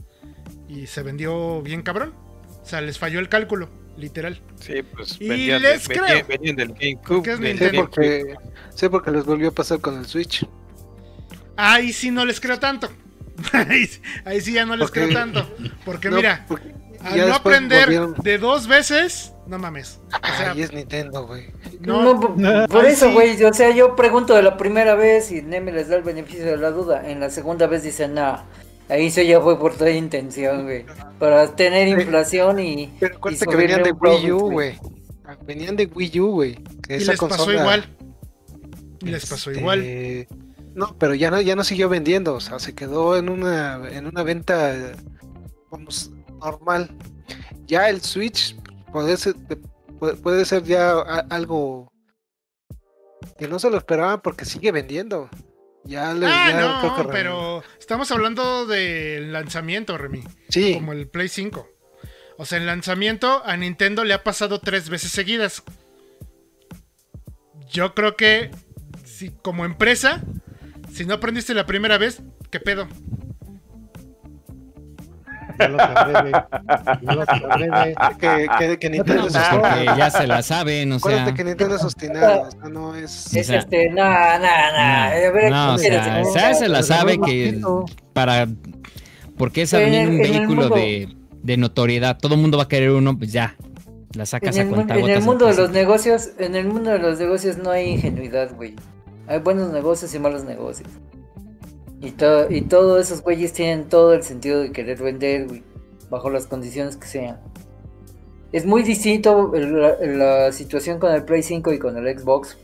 y 0.68 0.86
se 0.88 1.02
vendió 1.02 1.62
bien 1.62 1.82
cabrón. 1.82 2.14
O 2.62 2.64
sea, 2.68 2.80
les 2.80 2.98
falló 2.98 3.20
el 3.20 3.28
cálculo, 3.28 3.68
literal. 3.96 4.40
sí, 4.58 4.82
pues 4.82 5.18
Y 5.20 5.28
vendían, 5.28 5.62
les 5.62 5.86
de- 5.86 5.94
creo. 5.94 6.04
vendían- 6.06 6.26
vendían 6.26 6.56
del 6.56 6.68
GameCube. 6.72 7.16
Porque 7.16 7.32
es 7.32 7.38
del 7.38 7.58
Sí, 7.58 7.64
Nintendo. 7.64 7.82
GameCube. 7.94 8.34
porque, 8.34 8.50
sí, 8.74 8.88
porque 8.88 9.10
les 9.12 9.24
volvió 9.24 9.48
a 9.48 9.52
pasar 9.52 9.78
con 9.80 9.98
el 9.98 10.06
Switch. 10.06 10.44
Ahí 11.56 11.92
sí 11.92 12.10
no 12.10 12.24
les 12.24 12.40
creo 12.40 12.58
tanto. 12.58 12.88
ahí, 13.52 13.88
ahí 14.24 14.40
sí 14.40 14.52
ya 14.52 14.64
no 14.66 14.74
les 14.76 14.88
Porque- 14.88 15.02
creo 15.04 15.12
tanto. 15.14 15.54
Porque 15.84 16.08
No, 16.10 16.16
mira, 16.16 16.44
porque 16.48 16.74
al 17.02 17.28
no 17.28 17.34
aprender 17.34 17.84
volvieron- 17.86 18.14
de 18.22 18.38
dos 18.38 18.66
veces, 18.66 19.32
no 19.46 19.58
mames. 19.58 20.00
O 20.08 20.36
sea, 20.36 20.52
Ay, 20.52 20.62
es 20.62 20.72
Nintendo, 20.72 21.26
güey. 21.26 21.46
no, 21.80 22.14
No, 22.36 22.66
por, 22.68 22.84
eso, 22.84 23.08
sí. 23.08 23.14
güey. 23.14 23.42
O 23.44 23.52
sea, 23.52 23.70
yo 23.70 23.94
pregunto 23.96 24.34
de 24.34 24.42
la 24.42 24.56
primera 24.56 24.94
vez 24.94 25.30
y 25.30 25.42
Neme 25.42 25.72
les 25.72 25.88
da 25.88 25.96
el 25.96 26.02
beneficio 26.02 26.44
de 26.44 26.56
la 26.56 26.70
duda. 26.70 27.08
En 27.08 27.20
la 27.20 27.30
segunda 27.30 27.66
vez 27.66 27.82
dicen, 27.82 28.14
nah, 28.14 28.42
ahí 28.88 29.06
eso 29.06 29.22
ya 29.22 29.40
fue 29.40 29.58
por 29.58 29.74
toda 29.74 29.90
intención, 29.90 30.64
güey. 30.64 30.84
Para 31.18 31.54
tener 31.54 31.88
inflación 31.88 32.60
y. 32.60 32.92
Pero 33.00 33.18
y 33.30 33.36
que 33.38 33.56
venían 33.56 33.82
de 33.82 33.92
Wii 33.92 34.32
U, 34.32 34.50
güey. 34.50 34.78
Venían 35.44 35.76
de 35.76 35.86
Wii 35.86 36.20
U, 36.20 36.30
güey. 36.32 36.58
y 36.88 36.94
esa 36.94 37.12
les 37.12 37.20
pasó 37.20 37.52
igual. 37.52 37.84
Y 39.00 39.06
les 39.06 39.26
pasó 39.26 39.50
este, 39.50 39.60
igual. 39.60 40.26
No, 40.74 40.94
pero 40.98 41.14
ya 41.14 41.30
no, 41.30 41.40
ya 41.40 41.56
no 41.56 41.64
siguió 41.64 41.88
vendiendo, 41.88 42.34
o 42.34 42.40
sea, 42.40 42.58
se 42.58 42.74
quedó 42.74 43.16
en 43.16 43.30
una, 43.30 43.80
en 43.90 44.06
una 44.06 44.22
venta, 44.22 44.92
vamos, 45.70 46.10
normal. 46.38 46.90
Ya 47.66 47.88
el 47.88 48.02
Switch 48.02 48.54
puede 48.96 49.18
ser, 49.18 49.34
puede, 50.22 50.46
ser 50.46 50.62
ya 50.62 50.98
algo 51.28 51.92
que 53.38 53.46
no 53.46 53.58
se 53.58 53.68
lo 53.68 53.76
esperaban 53.76 54.22
porque 54.22 54.46
sigue 54.46 54.72
vendiendo. 54.72 55.28
Ya 55.84 56.14
le 56.14 56.24
Ah, 56.26 56.48
ya 56.48 56.80
creo 56.80 56.96
que 56.96 57.02
no, 57.02 57.10
pero 57.10 57.62
estamos 57.78 58.10
hablando 58.10 58.64
del 58.64 59.34
lanzamiento, 59.34 59.98
Remy. 59.98 60.24
sí, 60.48 60.72
Como 60.72 60.94
el 60.94 61.08
Play 61.08 61.28
5. 61.28 61.68
O 62.38 62.46
sea, 62.46 62.56
en 62.56 62.64
lanzamiento 62.64 63.42
a 63.44 63.58
Nintendo 63.58 64.02
le 64.02 64.14
ha 64.14 64.24
pasado 64.24 64.60
tres 64.60 64.88
veces 64.88 65.10
seguidas. 65.10 65.62
Yo 67.70 67.94
creo 67.94 68.16
que 68.16 68.50
si 69.04 69.28
como 69.28 69.66
empresa, 69.66 70.22
si 70.90 71.04
no 71.04 71.12
aprendiste 71.12 71.52
la 71.52 71.66
primera 71.66 71.98
vez, 71.98 72.22
¿qué 72.50 72.60
pedo? 72.60 72.88
Ya 75.58 75.68
lo 75.68 75.78
sabré, 75.78 76.20
güey. 76.22 76.32
Ya 77.02 77.14
lo 77.14 77.24
sabré, 77.24 77.68
güey. 77.68 77.94
que, 78.18 78.46
que, 78.58 78.78
que 78.78 78.90
Nintendo 78.90 79.22
No, 79.22 79.28
es 79.28 79.32
pues, 79.32 79.48
porque 79.50 79.84
ya 79.96 80.10
se 80.10 80.26
la 80.26 80.42
saben, 80.42 80.92
o 80.92 80.98
sea. 80.98 81.08
Acuérdate 81.10 81.34
que 81.34 81.44
Nintendo 81.44 81.76
es 81.76 81.84
obstinado, 81.84 82.42
o 82.42 82.50
sea, 82.50 82.68
no 82.68 82.94
es... 82.94 83.34
O 83.34 83.38
Es 83.38 83.46
sea, 83.46 83.58
este, 83.58 83.90
nah. 83.90 84.34
A 84.36 85.30
ver, 85.30 85.50
No, 85.50 85.74
o 85.74 85.78
sea, 85.78 86.20
no, 86.22 86.28
esa 86.28 86.54
se 86.54 86.68
la 86.68 86.82
sabe 86.82 87.18
no 87.18 87.24
que 87.26 87.60
para 88.12 88.46
porque 89.36 89.62
es 89.62 89.70
también 89.70 90.08
un 90.10 90.18
vehículo 90.18 90.62
mundo- 90.62 90.76
de, 90.76 91.08
de 91.42 91.56
notoriedad. 91.56 92.16
Todo 92.18 92.34
el 92.34 92.40
mundo 92.40 92.56
va 92.56 92.64
a 92.64 92.68
querer 92.68 92.90
uno, 92.90 93.16
pues 93.18 93.32
ya. 93.32 93.54
La 94.14 94.22
En 94.22 94.26
sacas 94.26 94.56
el, 94.56 94.68
a 94.68 94.70
cuenta 94.70 94.96
en 94.96 95.08
el 95.10 95.20
mundo 95.22 95.46
de 95.46 95.54
los 95.54 95.70
negocios, 95.70 96.30
en 96.38 96.56
el 96.56 96.66
mundo 96.68 96.90
de 96.90 96.98
los 96.98 97.18
negocios 97.18 97.58
no 97.58 97.70
hay 97.70 97.90
ingenuidad, 97.90 98.54
güey. 98.54 98.74
Hay 99.26 99.40
buenos 99.40 99.72
negocios 99.72 100.14
y 100.14 100.18
malos 100.18 100.44
negocios. 100.44 100.88
Y, 102.00 102.10
to- 102.12 102.50
y 102.50 102.62
todos 102.62 103.06
esos 103.06 103.22
güeyes 103.22 103.52
tienen 103.52 103.88
todo 103.88 104.12
el 104.12 104.22
sentido 104.22 104.60
de 104.60 104.70
querer 104.72 105.02
vender, 105.02 105.46
güey, 105.48 105.62
bajo 106.10 106.30
las 106.30 106.46
condiciones 106.46 106.96
que 106.96 107.06
sean. 107.08 107.38
Es 108.52 108.64
muy 108.66 108.82
distinto 108.82 109.52
la, 109.54 109.96
la 110.00 110.52
situación 110.52 110.98
con 110.98 111.12
el 111.12 111.24
Play 111.24 111.42
5 111.42 111.72
y 111.72 111.78
con 111.78 111.96
el 111.96 112.18
Xbox. 112.18 112.56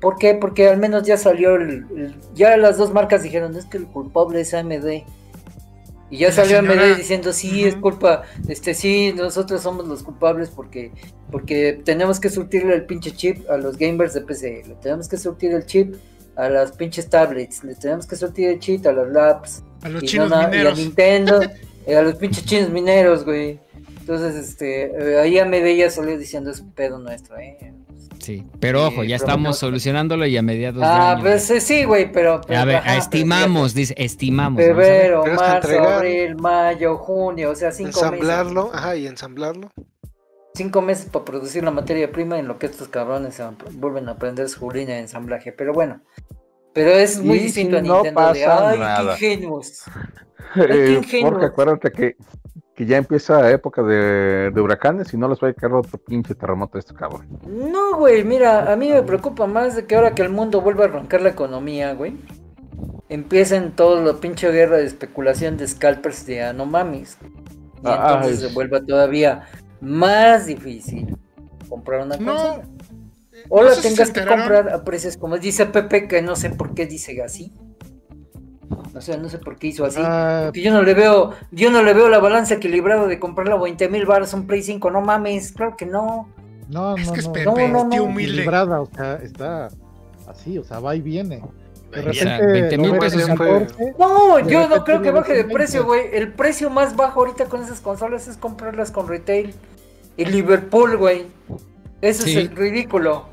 ¿Por 0.00 0.16
qué? 0.16 0.34
Porque 0.34 0.68
al 0.68 0.78
menos 0.78 1.02
ya 1.04 1.16
salió 1.16 1.56
el, 1.56 1.86
el- 1.96 2.14
ya 2.34 2.56
las 2.56 2.76
dos 2.78 2.92
marcas 2.92 3.22
dijeron, 3.22 3.56
es 3.56 3.66
que 3.66 3.78
el 3.78 3.86
culpable 3.86 4.40
es 4.40 4.54
AMD. 4.54 5.02
Y 6.10 6.16
ya 6.18 6.32
salió 6.32 6.58
AMD 6.60 6.96
diciendo, 6.96 7.34
sí, 7.34 7.64
es 7.64 7.74
Ujú. 7.74 7.82
culpa, 7.82 8.22
este, 8.48 8.72
sí, 8.72 9.12
nosotros 9.14 9.60
somos 9.60 9.86
los 9.86 10.02
culpables 10.02 10.48
porque, 10.48 10.90
porque 11.30 11.82
tenemos 11.84 12.18
que 12.18 12.30
surtirle 12.30 12.74
el 12.74 12.86
pinche 12.86 13.10
chip 13.10 13.48
a 13.50 13.58
los 13.58 13.76
gamers 13.76 14.14
de 14.14 14.22
PC, 14.22 14.62
le 14.66 14.74
tenemos 14.76 15.06
que 15.06 15.18
surtir 15.18 15.52
el 15.52 15.66
chip 15.66 15.96
a 16.38 16.48
las 16.48 16.72
pinches 16.72 17.10
tablets, 17.10 17.62
le 17.64 17.74
tenemos 17.74 18.06
que 18.06 18.16
surtir 18.16 18.48
el 18.48 18.58
chip 18.60 18.86
a 18.86 18.92
los 18.92 19.08
labs, 19.10 19.62
A 19.82 19.88
los 19.90 20.02
y, 20.02 20.06
chinos 20.06 20.30
no 20.30 20.36
na- 20.36 20.42
y 20.42 20.46
a 20.46 20.48
mineros. 20.50 20.78
Nintendo, 20.78 21.40
y 21.86 21.92
a 21.92 22.02
los 22.02 22.14
pinches 22.14 22.44
chinos 22.46 22.70
mineros, 22.70 23.24
güey. 23.24 23.58
Entonces, 24.00 24.36
este, 24.36 24.84
eh, 25.14 25.18
ahí 25.18 25.34
ya 25.76 25.90
salió 25.90 26.16
diciendo 26.16 26.50
es 26.50 26.60
un 26.60 26.72
pedo 26.72 26.98
nuestro, 26.98 27.36
eh. 27.38 27.74
Sí, 28.20 28.44
pero 28.60 28.86
ojo, 28.86 29.04
ya 29.04 29.18
Sí, 29.18 29.24
estamos 29.24 29.58
solucionándolo 29.58 30.26
y 30.26 30.36
a 30.36 30.42
mediados 30.42 30.80
de 30.80 30.86
Ah, 30.86 31.16
pues 31.20 31.48
eh, 31.50 31.60
sí, 31.60 31.84
güey, 31.84 32.10
pero... 32.12 32.40
pero- 32.46 32.60
a 32.60 32.64
ver, 32.64 32.76
ajá, 32.76 32.84
pero 32.86 32.98
estimamos, 32.98 33.74
dice, 33.74 33.94
estimamos. 33.96 34.62
Febrero, 34.62 35.24
marzo, 35.36 35.78
abril, 35.82 36.36
mayo, 36.36 36.96
junio, 36.98 37.50
o 37.50 37.54
sea, 37.54 37.70
cinco 37.70 37.88
meses. 37.90 38.02
ensamblarlo, 38.02 38.70
ajá, 38.74 38.96
y 38.96 39.06
ensamblarlo. 39.06 39.70
Cinco 40.58 40.82
meses 40.82 41.06
para 41.06 41.24
producir 41.24 41.64
la 41.64 41.70
materia 41.70 42.12
prima 42.12 42.38
en 42.38 42.46
lo 42.48 42.58
que 42.58 42.66
estos 42.66 42.88
cabrones 42.88 43.34
se 43.36 43.44
vuelven 43.72 44.08
a 44.08 44.12
aprender 44.12 44.48
su 44.48 44.70
línea 44.70 44.96
de 44.96 45.02
ensamblaje. 45.02 45.52
Pero 45.52 45.72
bueno, 45.72 46.00
pero 46.74 46.90
es 46.90 47.18
muy 47.22 47.38
Y 47.38 47.42
distinto 47.44 47.78
si 47.78 47.78
a 47.78 47.82
no 47.88 47.94
Nintendo 48.02 48.20
de 48.32 48.44
pasa 48.44 48.68
ay, 48.70 48.78
nada". 48.78 49.16
qué 49.18 49.32
ingenuos. 49.32 49.84
Ay, 50.54 50.66
qué 50.66 50.72
Eh, 50.72 50.92
ingenuos. 50.98 51.30
porque 51.32 51.46
acuérdate 51.46 51.90
que, 51.92 52.16
que 52.74 52.86
ya 52.86 52.96
empieza 52.98 53.50
época 53.50 53.82
de, 53.82 54.50
de 54.54 54.60
huracanes 54.60 55.12
y 55.12 55.16
no 55.16 55.28
les 55.28 55.38
va 55.42 55.48
a 55.48 55.52
caer 55.54 55.72
otro 55.72 55.98
pinche 55.98 56.34
terremoto 56.34 56.76
a 56.76 56.80
este 56.80 56.94
cabrón. 56.94 57.26
No, 57.46 57.96
güey, 57.96 58.22
mira, 58.24 58.70
a 58.72 58.76
mí 58.76 58.88
me 58.90 59.02
preocupa 59.02 59.46
más 59.46 59.76
de 59.76 59.86
que 59.86 59.96
ahora 59.96 60.14
que 60.14 60.22
el 60.22 60.28
mundo 60.30 60.60
vuelva 60.60 60.84
a 60.84 60.88
arrancar 60.88 61.20
la 61.22 61.30
economía, 61.30 61.92
güey, 61.94 62.16
empiecen 63.08 63.72
toda 63.72 64.00
la 64.02 64.14
pinche 64.20 64.50
guerra 64.52 64.76
de 64.76 64.84
especulación 64.84 65.56
de 65.56 65.66
scalpers 65.66 66.26
de 66.26 66.42
anomamis. 66.42 67.18
Y 67.82 67.86
Ah, 67.86 68.12
entonces 68.14 68.42
es- 68.42 68.48
se 68.48 68.54
vuelva 68.54 68.80
todavía 68.84 69.42
más 69.80 70.46
difícil 70.46 71.16
comprar 71.68 72.00
una 72.06 72.16
No, 72.16 72.32
consola. 72.32 72.62
eh, 73.32 73.44
O 73.48 73.62
no 73.62 73.68
la 73.68 73.74
si 73.74 73.82
tengas 73.88 74.10
que 74.10 74.20
comprar 74.24 74.68
a 74.70 74.84
precios 74.84 75.16
como 75.16 75.38
dice 75.38 75.66
Pepe, 75.66 76.08
que 76.08 76.22
no 76.22 76.36
sé 76.36 76.50
por 76.50 76.74
qué 76.74 76.86
dice 76.86 77.20
así. 77.22 77.52
O 78.94 79.00
sea, 79.00 79.16
no 79.16 79.28
sé 79.28 79.38
por 79.38 79.56
qué 79.56 79.68
hizo 79.68 79.84
así. 79.84 80.00
Porque 80.46 80.60
yo 80.62 80.72
no 80.72 80.82
le 80.82 80.92
veo, 80.94 81.32
yo 81.52 81.70
no 81.70 81.82
le 81.82 81.94
veo 81.94 82.08
la 82.08 82.18
balanza 82.18 82.54
equilibrada 82.54 83.06
de 83.06 83.18
comprarla 83.18 83.54
a 83.54 83.58
20 83.60 83.88
mil 83.88 84.06
baros 84.06 84.32
un 84.34 84.46
Play 84.46 84.62
5, 84.62 84.90
no 84.90 85.00
mames, 85.00 85.52
claro 85.52 85.76
que 85.76 85.86
no. 85.86 86.28
no, 86.68 86.96
Es 86.96 87.06
no, 87.06 87.12
que 87.12 87.20
es 87.20 87.26
no. 87.26 87.32
Pepe, 87.32 87.44
No, 87.46 87.68
no, 87.68 87.82
es 87.84 87.90
tío 87.90 88.04
humilde. 88.04 88.32
equilibrada, 88.32 88.80
o 88.80 88.86
sea, 88.86 89.14
está 89.16 89.68
así, 90.26 90.58
o 90.58 90.64
sea, 90.64 90.80
va 90.80 90.96
y 90.96 91.00
viene. 91.00 91.42
De 91.92 92.00
O 92.10 92.12
sea, 92.12 92.38
repente 92.38 92.76
20 92.76 92.78
mil 92.78 92.98
pesos 92.98 93.28
en 93.28 93.36
fue- 93.36 93.46
14, 93.66 93.94
No, 93.98 94.36
De 94.36 94.52
yo 94.52 94.68
no 94.68 94.84
creo 94.84 95.00
que 95.00 95.10
baje 95.10 95.32
de 95.34 95.44
precio, 95.44 95.86
20. 95.86 96.08
güey. 96.10 96.16
El 96.22 96.32
precio 96.32 96.68
más 96.70 96.94
bajo 96.96 97.20
ahorita 97.20 97.46
con 97.46 97.62
esas 97.62 97.80
consolas 97.80 98.28
es 98.28 98.36
comprarlas 98.36 98.90
con 98.90 99.08
retail. 99.08 99.54
Y 100.16 100.24
Liverpool, 100.26 100.96
güey. 100.98 101.26
Eso 102.02 102.24
Sí. 102.24 102.32
es 102.32 102.36
el 102.36 102.56
ridículo. 102.56 103.26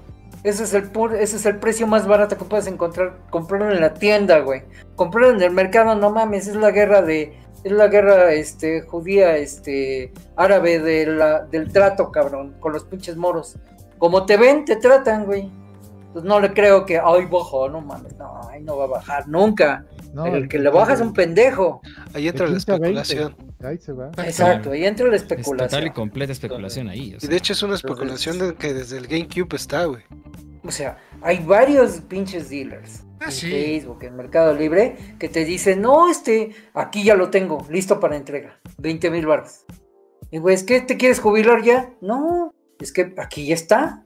Ese 0.44 0.64
es 0.64 0.74
el 0.74 0.92
pur- 0.92 1.16
ese 1.16 1.36
es 1.38 1.46
el 1.48 1.58
precio 1.58 1.88
más 1.88 2.08
barato 2.08 2.38
que 2.38 2.46
puedes 2.46 2.68
encontrar. 2.68 3.18
Comprarlo 3.30 3.72
en 3.72 3.82
la 3.82 3.94
tienda, 3.96 4.40
güey. 4.40 4.62
Comprarlo 4.96 5.32
en 5.32 5.42
el 5.42 5.52
mercado, 5.52 5.96
no 5.96 6.12
mames, 6.12 6.48
es 6.48 6.56
la 6.56 6.72
guerra 6.72 7.02
de. 7.02 7.34
Es 7.64 7.72
la 7.72 7.88
guerra 7.88 8.32
este, 8.34 8.82
judía, 8.84 9.38
este, 9.38 10.14
árabe 10.36 10.78
de 10.80 11.08
la, 11.08 11.40
del 11.46 11.72
trato, 11.74 12.12
cabrón, 12.12 12.56
con 12.60 12.74
los 12.74 12.84
pinches 12.84 13.18
moros. 13.18 13.56
Como 13.98 14.28
te 14.28 14.38
ven, 14.38 14.66
te 14.66 14.76
tratan, 14.76 15.26
güey. 15.26 15.50
Pues 16.16 16.24
no 16.24 16.40
le 16.40 16.54
creo 16.54 16.86
que, 16.86 16.98
ay, 16.98 17.26
bajo, 17.26 17.68
no 17.68 17.82
mames, 17.82 18.16
no, 18.16 18.40
ay, 18.50 18.64
no 18.64 18.78
va 18.78 18.86
a 18.86 18.88
bajar 18.88 19.28
nunca. 19.28 19.86
no, 20.14 20.24
Pero 20.24 20.38
el 20.38 20.48
que 20.48 20.58
le 20.60 20.70
baja 20.70 20.94
es 20.94 21.02
un 21.02 21.12
pendejo. 21.12 21.82
Ahí 22.14 22.30
entra 22.30 22.46
la 22.48 22.54
15 22.54 22.72
a 22.72 22.78
20. 22.78 23.02
especulación. 23.02 23.36
Ahí 23.62 23.78
se 23.80 23.92
va. 23.92 24.12
Exacto, 24.24 24.72
ahí 24.72 24.86
entra 24.86 25.08
la 25.10 25.18
Es 25.18 25.24
total 25.24 25.40
y 25.40 25.42
especulación. 25.42 25.90
completa 25.90 26.32
especulación 26.32 26.88
ahí. 26.88 27.16
o 27.16 27.26
Y 27.26 27.28
de 27.28 27.36
hecho 27.36 27.52
es 27.52 27.62
una 27.64 27.76
especulación 27.76 28.40
de 28.40 28.56
que 28.56 28.74
desde 28.74 28.98
el 28.98 29.08
GameCube 29.08 29.54
está, 29.58 29.84
güey. 29.84 30.04
O 30.64 30.72
sea, 30.72 30.98
hay 31.22 31.40
varios 31.40 32.00
pinches 32.00 32.50
dealers 32.50 33.02
Ah, 33.20 33.26
en 33.26 33.32
sí. 33.34 33.52
Facebook, 33.52 34.02
en 34.04 34.16
Mercado 34.16 34.54
Libre, 34.54 34.96
que 35.20 35.28
te 35.28 35.44
dicen, 35.44 35.82
no, 35.82 36.10
este, 36.10 36.52
aquí 36.74 37.04
ya 37.04 37.16
lo 37.16 37.30
tengo, 37.30 37.68
listo 37.70 38.00
para 38.00 38.16
entrega, 38.16 38.58
20 38.78 39.12
mil 39.12 39.26
baros. 39.26 39.66
Y 40.32 40.38
güey, 40.38 40.56
¿es 40.56 40.64
que 40.64 40.80
te 40.80 40.96
quieres 40.96 41.20
jubilar 41.20 41.62
ya? 41.62 41.90
No, 42.00 42.54
es 42.80 42.94
que 42.94 43.14
aquí 43.18 43.48
ya 43.48 43.54
está. 43.56 44.05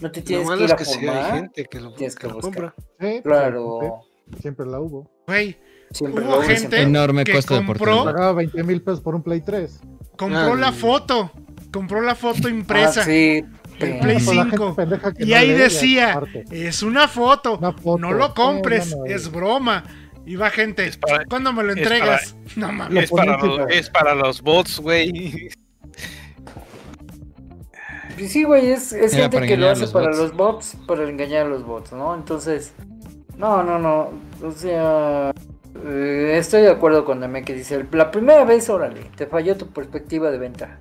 No 0.00 0.10
te 0.10 0.20
Lo 0.20 0.24
tienes 0.24 0.48
que 0.48 0.54
ir 0.56 0.64
es 0.64 0.72
a 0.72 0.84
sí 0.84 1.08
hay 1.08 1.32
gente 1.32 1.64
que 1.64 1.80
lo, 1.80 1.92
tienes 1.94 2.14
que 2.16 2.26
que 2.28 2.32
lo 2.32 2.40
compra. 2.40 2.74
Sí, 2.78 2.84
pues, 2.98 3.22
Claro, 3.22 3.78
siempre, 3.80 4.40
siempre 4.40 4.66
la 4.66 4.80
hubo. 4.80 5.10
Güey, 5.26 5.56
siempre 5.90 6.24
Hubo 6.24 6.40
gente 6.42 6.56
siempre- 6.56 6.82
Enorme 6.82 7.24
que 7.24 7.32
costo 7.32 7.56
compró-. 7.56 8.04
Pagaba 8.04 8.32
20 8.32 8.62
mil 8.64 8.82
pesos 8.82 9.00
por 9.00 9.14
un 9.14 9.22
Play 9.22 9.40
3. 9.40 9.80
compró 10.16 10.52
Ah, 10.52 10.56
la 10.56 10.72
foto. 10.72 11.30
Compró 11.72 12.00
la 12.00 12.14
foto 12.14 12.48
impresa. 12.48 13.02
Ah, 13.02 13.04
sí, 13.04 13.44
El. 13.78 13.98
Play 14.00 14.18
Pues 14.24 14.26
la 14.36 14.42
gente 14.44 14.56
5. 14.56 14.74
pendeja 14.76 15.12
que 15.14 15.24
Y 15.24 15.30
no 15.30 15.36
ahí 15.36 15.50
decía, 15.52 16.20
es 16.50 16.82
una 16.82 17.06
foto. 17.08 17.58
Una 17.58 17.72
foto. 17.72 17.98
No 17.98 18.12
lo 18.12 18.26
Sí, 18.28 18.32
compres, 18.34 18.90
no, 18.96 19.04
no, 19.04 19.06
es 19.06 19.30
broma. 19.30 19.84
Y 20.26 20.36
va 20.36 20.50
gente, 20.50 20.84
Es 20.86 20.96
para- 20.96 21.24
¿cuándo 21.26 21.52
me 21.52 21.62
lo 21.62 21.72
es 21.72 21.78
entregas? 21.78 22.36
No 22.56 22.72
mames. 22.72 23.04
Es 23.04 23.10
para, 23.10 23.36
los, 23.38 23.70
es 23.70 23.90
para 23.90 24.14
los 24.14 24.42
bots, 24.42 24.80
güey. 24.80 25.48
Pues 28.18 28.32
Sí, 28.32 28.44
güey, 28.44 28.70
es, 28.72 28.92
es 28.92 29.12
Era 29.14 29.28
gente 29.30 29.46
que 29.46 29.56
lo 29.56 29.70
hace 29.70 29.82
los 29.82 29.92
para 29.92 30.06
bots. 30.08 30.18
los 30.18 30.36
bots, 30.36 30.76
para 30.86 31.08
engañar 31.08 31.46
a 31.46 31.48
los 31.48 31.64
bots, 31.64 31.92
¿no? 31.92 32.14
Entonces, 32.14 32.72
no, 33.36 33.62
no, 33.62 33.78
no, 33.78 34.10
o 34.46 34.50
sea, 34.52 35.30
eh, 35.86 36.34
estoy 36.38 36.62
de 36.62 36.70
acuerdo 36.70 37.04
con 37.04 37.20
Dame 37.20 37.44
que 37.44 37.54
dice, 37.54 37.86
la 37.92 38.10
primera 38.10 38.44
vez, 38.44 38.68
órale, 38.68 39.02
te 39.16 39.26
falló 39.26 39.56
tu 39.56 39.68
perspectiva 39.68 40.30
de 40.30 40.38
venta, 40.38 40.80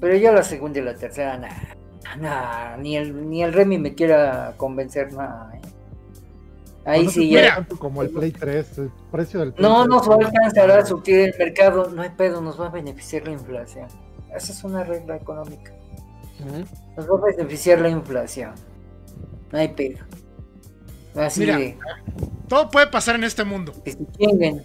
pero 0.00 0.14
ya 0.16 0.32
la 0.32 0.42
segunda 0.42 0.78
y 0.78 0.82
la 0.82 0.94
tercera, 0.94 1.36
nah, 1.36 2.16
nah, 2.18 2.76
ni 2.78 2.96
el, 2.96 3.28
ni 3.28 3.42
el 3.42 3.52
Remy 3.52 3.78
me 3.78 3.94
quiera 3.94 4.54
convencer, 4.56 5.12
nah. 5.12 5.52
eh. 5.54 5.60
Ahí 6.86 7.04
No 7.04 7.10
se 7.10 7.20
sí 7.20 7.30
ya. 7.30 7.66
como 7.78 8.02
el 8.02 8.10
Play 8.10 8.30
3, 8.30 8.78
el 8.78 8.90
precio 9.10 9.40
del 9.40 9.52
Play 9.52 9.68
No 9.68 9.78
3. 9.82 9.88
nos 9.88 10.08
va 10.08 10.14
a 10.14 10.18
alcanzar 10.28 10.70
a 10.70 10.86
surtir 10.86 11.18
el 11.18 11.34
mercado, 11.36 11.90
no 11.90 12.00
hay 12.02 12.10
pedo, 12.10 12.40
nos 12.40 12.60
va 12.60 12.66
a 12.68 12.70
beneficiar 12.70 13.24
la 13.26 13.32
inflación. 13.32 13.88
Esa 14.34 14.52
es 14.52 14.62
una 14.64 14.84
regla 14.84 15.16
económica. 15.16 15.72
Nos 16.96 17.06
va 17.08 17.18
a 17.18 17.36
beneficiar 17.36 17.80
la 17.80 17.88
inflación. 17.88 18.52
No 19.52 19.58
hay 19.58 19.68
pedo. 19.68 19.98
Así 21.14 21.40
Mira, 21.40 21.58
de 21.58 21.78
Todo 22.48 22.70
puede 22.70 22.88
pasar 22.88 23.14
en 23.14 23.24
este 23.24 23.44
mundo. 23.44 23.72
que 23.84 23.92
se 23.92 24.06
chinguen. 24.18 24.62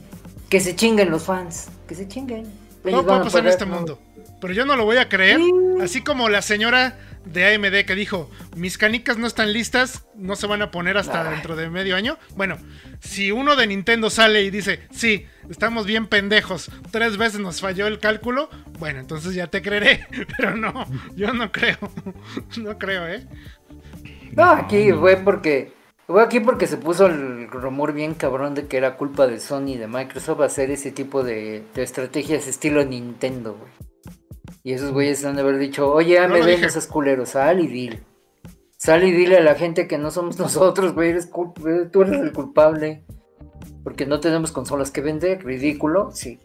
Que 0.49 0.59
se 0.59 0.75
chinguen 0.75 1.09
los 1.09 1.23
fans. 1.23 1.69
Que 1.87 1.95
se 1.95 2.07
chinguen. 2.07 2.45
Ellos 2.83 3.01
Todo 3.01 3.05
puede 3.05 3.23
pasar 3.23 3.41
en 3.41 3.47
este 3.47 3.65
mundo. 3.65 3.99
Pero 4.41 4.53
yo 4.53 4.65
no 4.65 4.75
lo 4.75 4.83
voy 4.83 4.97
a 4.97 5.07
creer. 5.07 5.37
Sí. 5.37 5.51
Así 5.81 6.01
como 6.01 6.27
la 6.27 6.41
señora 6.41 6.97
de 7.25 7.53
AMD 7.53 7.85
que 7.85 7.95
dijo, 7.95 8.29
mis 8.55 8.77
canicas 8.77 9.17
no 9.17 9.27
están 9.27 9.53
listas, 9.53 10.05
no 10.15 10.35
se 10.35 10.47
van 10.47 10.61
a 10.61 10.71
poner 10.71 10.97
hasta 10.97 11.21
Ay. 11.21 11.35
dentro 11.35 11.55
de 11.55 11.69
medio 11.69 11.95
año. 11.95 12.17
Bueno, 12.35 12.57
si 12.99 13.31
uno 13.31 13.55
de 13.55 13.67
Nintendo 13.67 14.09
sale 14.09 14.41
y 14.41 14.49
dice, 14.49 14.81
sí, 14.91 15.25
estamos 15.49 15.85
bien 15.85 16.07
pendejos, 16.07 16.71
tres 16.91 17.17
veces 17.17 17.39
nos 17.39 17.61
falló 17.61 17.87
el 17.87 17.99
cálculo, 17.99 18.49
bueno, 18.79 18.99
entonces 18.99 19.33
ya 19.35 19.47
te 19.47 19.61
creeré. 19.61 20.07
Pero 20.37 20.55
no, 20.55 20.85
yo 21.15 21.33
no 21.33 21.51
creo. 21.51 21.77
No 22.57 22.77
creo, 22.77 23.07
¿eh? 23.07 23.25
No, 24.33 24.43
aquí 24.43 24.91
fue 24.93 25.17
porque. 25.17 25.73
Fue 26.07 26.21
aquí 26.21 26.41
porque 26.41 26.67
se 26.67 26.77
puso 26.77 27.05
el 27.05 27.49
rumor 27.49 27.93
bien 27.93 28.15
cabrón 28.15 28.53
de 28.53 28.67
que 28.67 28.77
era 28.77 28.97
culpa 28.97 29.27
de 29.27 29.39
Sony 29.39 29.69
y 29.69 29.77
de 29.77 29.87
Microsoft 29.87 30.41
hacer 30.41 30.69
ese 30.69 30.91
tipo 30.91 31.23
de, 31.23 31.63
de 31.73 31.83
estrategias 31.83 32.47
estilo 32.47 32.83
Nintendo, 32.83 33.55
güey. 33.57 33.71
Y 34.63 34.73
esos 34.73 34.91
güeyes 34.91 35.23
han 35.25 35.35
de 35.35 35.41
haber 35.41 35.57
dicho, 35.57 35.91
oye, 35.91 36.19
No 36.21 36.29
me 36.35 36.41
ven 36.43 36.63
esos 36.63 36.87
culeros, 36.87 37.29
sal 37.29 37.59
y 37.59 37.67
dile. 37.67 37.99
Sal 38.77 39.03
y 39.03 39.11
dile 39.11 39.37
a 39.37 39.41
la 39.43 39.55
gente 39.55 39.87
que 39.87 39.97
no 39.97 40.11
somos 40.11 40.37
nosotros, 40.39 40.93
güey, 40.93 41.09
eres 41.09 41.25
eh, 41.25 41.89
tú 41.91 42.01
eres 42.03 42.19
el 42.21 42.31
culpable. 42.31 43.03
Porque 43.83 44.05
no 44.05 44.19
tenemos 44.19 44.51
consolas 44.51 44.91
que 44.91 45.01
vender, 45.01 45.43
ridículo, 45.43 46.11
sí. 46.11 46.39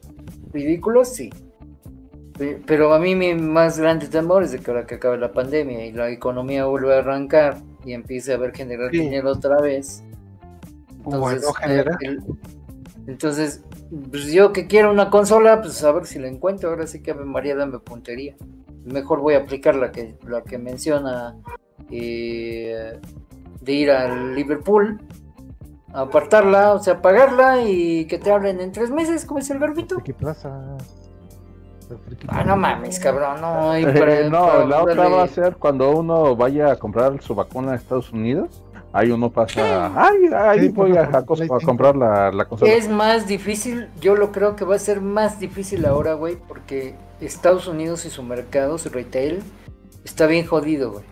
Ridículo, 0.53 1.05
sí. 1.05 1.31
Pe- 2.39 2.61
Pero 2.67 2.95
a 2.95 2.99
mí 2.99 3.15
mi 3.15 3.35
más 3.35 3.79
grande 3.79 4.07
temor 4.09 4.43
es 4.43 4.53
de 4.53 4.59
que 4.61 4.71
ahora 4.71 4.87
que 4.87 4.95
acabe 4.95 5.19
la 5.19 5.33
pandemia 5.33 5.85
y 5.85 5.93
la 5.93 6.09
economía 6.11 6.65
vuelve 6.65 6.95
a 6.95 6.99
arrancar 7.01 7.59
y 7.85 7.93
empiece 7.93 8.33
a 8.33 8.39
ver 8.39 8.53
generar 8.55 8.91
Sí. 8.91 9.01
dinero 9.01 9.33
otra 9.33 9.61
vez. 9.61 10.03
Bueno, 11.05 11.31
eh, 11.37 11.53
genera. 11.61 11.97
el- 12.01 12.21
entonces, 13.07 13.63
pues 14.11 14.27
yo 14.33 14.53
que 14.53 14.67
quiero 14.67 14.91
una 14.91 15.11
consola, 15.11 15.61
pues 15.61 15.83
a 15.85 15.93
ver 15.93 16.07
si 16.07 16.19
la 16.19 16.29
encuentro. 16.29 16.71
Ahora 16.71 16.87
sí 16.87 17.03
que 17.03 17.11
Ave 17.13 17.25
María 17.25 17.55
dame 17.57 17.79
puntería. 17.79 18.35
Mejor 18.85 19.21
voy 19.21 19.35
a 19.35 19.39
aplicar 19.39 19.75
la 19.75 19.91
que, 19.93 20.17
la 20.27 20.43
que 20.43 20.59
menciona 20.59 21.37
eh, 21.91 22.99
de 23.61 23.73
ir 23.73 23.91
al 23.91 24.35
Liverpool, 24.35 25.01
apartarla, 25.93 26.73
o 26.75 26.79
sea, 26.79 27.01
pagarla 27.03 27.63
y 27.63 28.07
que 28.07 28.19
te 28.19 28.31
hablen 28.31 28.61
en 28.61 28.71
tres 28.73 28.91
meses, 28.91 29.25
como 29.25 29.41
es 29.41 29.51
el 29.51 29.59
garbito. 29.59 29.97
El 31.89 31.99
Friki 31.99 32.27
Ah, 32.31 32.43
no 32.45 32.57
mames, 32.57 32.99
cabrón, 32.99 33.41
no. 33.41 33.79
y 33.79 33.85
Eh, 33.85 33.93
para- 33.93 34.29
no, 34.29 34.47
para 34.47 34.67
la 34.67 34.83
otra 34.83 34.95
darle- 35.05 35.17
va 35.17 35.23
a 35.23 35.29
ser 35.29 35.57
cuando 35.57 35.91
uno 35.97 36.35
vaya 36.35 36.73
a 36.73 36.77
comprar 36.77 37.21
su 37.23 37.35
vacuna 37.35 37.73
a 37.73 37.75
Estados 37.77 38.13
Unidos. 38.13 38.63
Ahí 38.97 39.11
uno 39.11 39.31
pasa, 39.31 39.93
ay, 39.95 40.31
ahí 40.35 40.61
Sí, 40.61 40.69
voy 40.69 40.93
pasa 40.95 41.03
a, 41.03 41.11
por 41.11 41.17
a 41.17 41.27
cos- 41.27 41.37
Play 41.39 41.49
a 41.53 41.59
5. 41.59 41.67
comprar 41.67 41.97
la, 41.97 42.33
la 42.33 42.45
consola. 42.47 42.73
Es 42.73 42.89
más 42.89 43.27
difícil, 43.27 43.89
yo 44.01 44.15
lo 44.17 44.33
creo 44.33 44.57
que 44.57 44.65
va 44.65 44.77
a 44.77 44.79
ser 44.79 45.01
más 45.01 45.39
difícil 45.39 45.85
ahora, 45.85 46.15
güey, 46.15 46.37
porque 46.49 46.95
Estados 47.21 47.67
Unidos 47.69 48.05
y 48.07 48.11
su 48.11 48.23
mercado, 48.23 48.79
su 48.79 48.89
retail, 48.89 49.43
está 50.05 50.27
bien 50.27 50.47
jodido, 50.47 50.93
güey. 50.93 51.05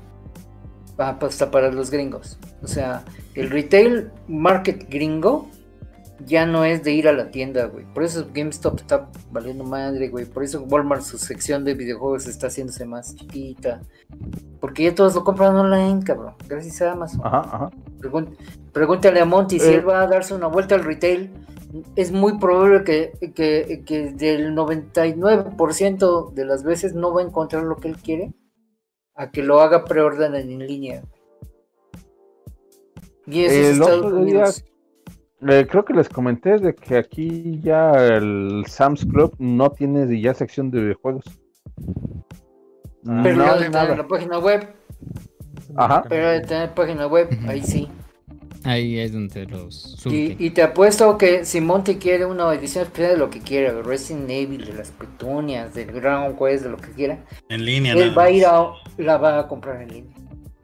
Pa- 0.96 1.18
pa- 1.18 1.26
Hasta 1.26 1.50
para 1.50 1.70
los 1.70 1.90
gringos. 1.90 2.38
O 2.62 2.68
sea, 2.68 3.02
el 3.34 3.50
retail 3.50 4.10
market 4.28 4.88
gringo 4.88 5.48
ya 6.26 6.46
no 6.46 6.64
es 6.64 6.82
de 6.84 6.92
ir 6.92 7.08
a 7.08 7.12
la 7.12 7.30
tienda, 7.30 7.66
güey. 7.66 7.84
Por 7.92 8.04
eso 8.04 8.26
GameStop 8.32 8.80
está 8.80 9.10
valiendo 9.30 9.64
madre, 9.64 10.08
güey. 10.08 10.24
Por 10.24 10.44
eso 10.44 10.62
Walmart, 10.62 11.02
su 11.02 11.18
sección 11.18 11.64
de 11.64 11.74
videojuegos 11.74 12.26
está 12.26 12.46
haciéndose 12.46 12.84
más 12.84 13.14
chiquita. 13.16 13.82
Porque 14.60 14.84
ya 14.84 14.94
todos 14.94 15.14
lo 15.14 15.24
compran 15.24 15.56
online, 15.56 16.02
cabrón. 16.04 16.34
Gracias 16.48 16.80
a 16.82 16.92
Amazon. 16.92 17.20
Ajá, 17.24 17.40
ajá. 17.40 17.70
Pregúntale 18.72 19.20
a 19.20 19.24
Monty 19.24 19.58
si 19.58 19.68
Eh. 19.70 19.74
él 19.76 19.88
va 19.88 20.02
a 20.02 20.06
darse 20.06 20.34
una 20.34 20.46
vuelta 20.46 20.74
al 20.74 20.84
retail. 20.84 21.30
Es 21.96 22.12
muy 22.12 22.38
probable 22.38 22.84
que, 22.84 23.12
que, 23.34 23.82
que 23.84 24.12
del 24.12 24.54
99% 24.54 26.32
de 26.32 26.44
las 26.44 26.62
veces 26.62 26.94
no 26.94 27.12
va 27.12 27.20
a 27.20 27.24
encontrar 27.24 27.64
lo 27.64 27.76
que 27.76 27.88
él 27.88 27.96
quiere 27.96 28.32
a 29.16 29.30
que 29.30 29.42
lo 29.42 29.60
haga 29.60 29.84
preorden 29.84 30.34
en 30.36 30.58
línea. 30.58 31.02
Y 33.26 33.44
eso 33.44 33.54
es 33.54 33.66
Estados 33.78 34.12
Unidos. 34.12 34.64
Eh, 35.48 35.66
creo 35.68 35.84
que 35.84 35.92
les 35.92 36.08
comenté 36.08 36.58
de 36.58 36.74
que 36.74 36.96
aquí 36.96 37.60
ya 37.62 37.92
el 37.92 38.64
Sam's 38.66 39.04
Club 39.04 39.34
no 39.38 39.70
tiene 39.70 40.20
ya 40.20 40.32
sección 40.32 40.70
de 40.70 40.80
videojuegos. 40.80 41.24
Pero 43.04 43.36
no 43.36 43.68
nada. 43.68 43.96
la 43.96 44.08
página 44.08 44.38
web, 44.38 44.66
Ajá. 45.76 46.04
pero 46.08 46.30
de 46.30 46.40
tener 46.40 46.72
página 46.72 47.06
web, 47.06 47.28
ahí 47.46 47.62
sí. 47.62 47.88
Ahí 48.64 48.98
es 48.98 49.12
donde 49.12 49.44
los. 49.44 50.02
Y, 50.06 50.36
y 50.38 50.50
te 50.50 50.62
apuesto 50.62 51.18
que 51.18 51.44
si 51.44 51.60
Monty 51.60 51.96
quiere 51.96 52.24
una 52.24 52.50
edición 52.54 52.84
especial 52.84 53.12
de 53.12 53.18
lo 53.18 53.28
que 53.28 53.40
quiera, 53.40 53.74
de 53.74 53.82
Resident 53.82 54.30
Evil, 54.30 54.64
de 54.64 54.72
las 54.72 54.90
petunias, 54.90 55.74
del 55.74 55.92
Ground 55.92 56.38
Quest, 56.38 56.64
de 56.64 56.70
lo 56.70 56.78
que 56.78 56.90
quiera, 56.92 57.22
En 57.50 57.66
línea, 57.66 57.92
él 57.92 58.16
va 58.16 58.24
a 58.24 58.30
ir 58.30 58.46
a, 58.46 58.70
la 58.96 59.18
va 59.18 59.40
a 59.40 59.48
comprar 59.48 59.82
en 59.82 59.88
línea. 59.88 60.16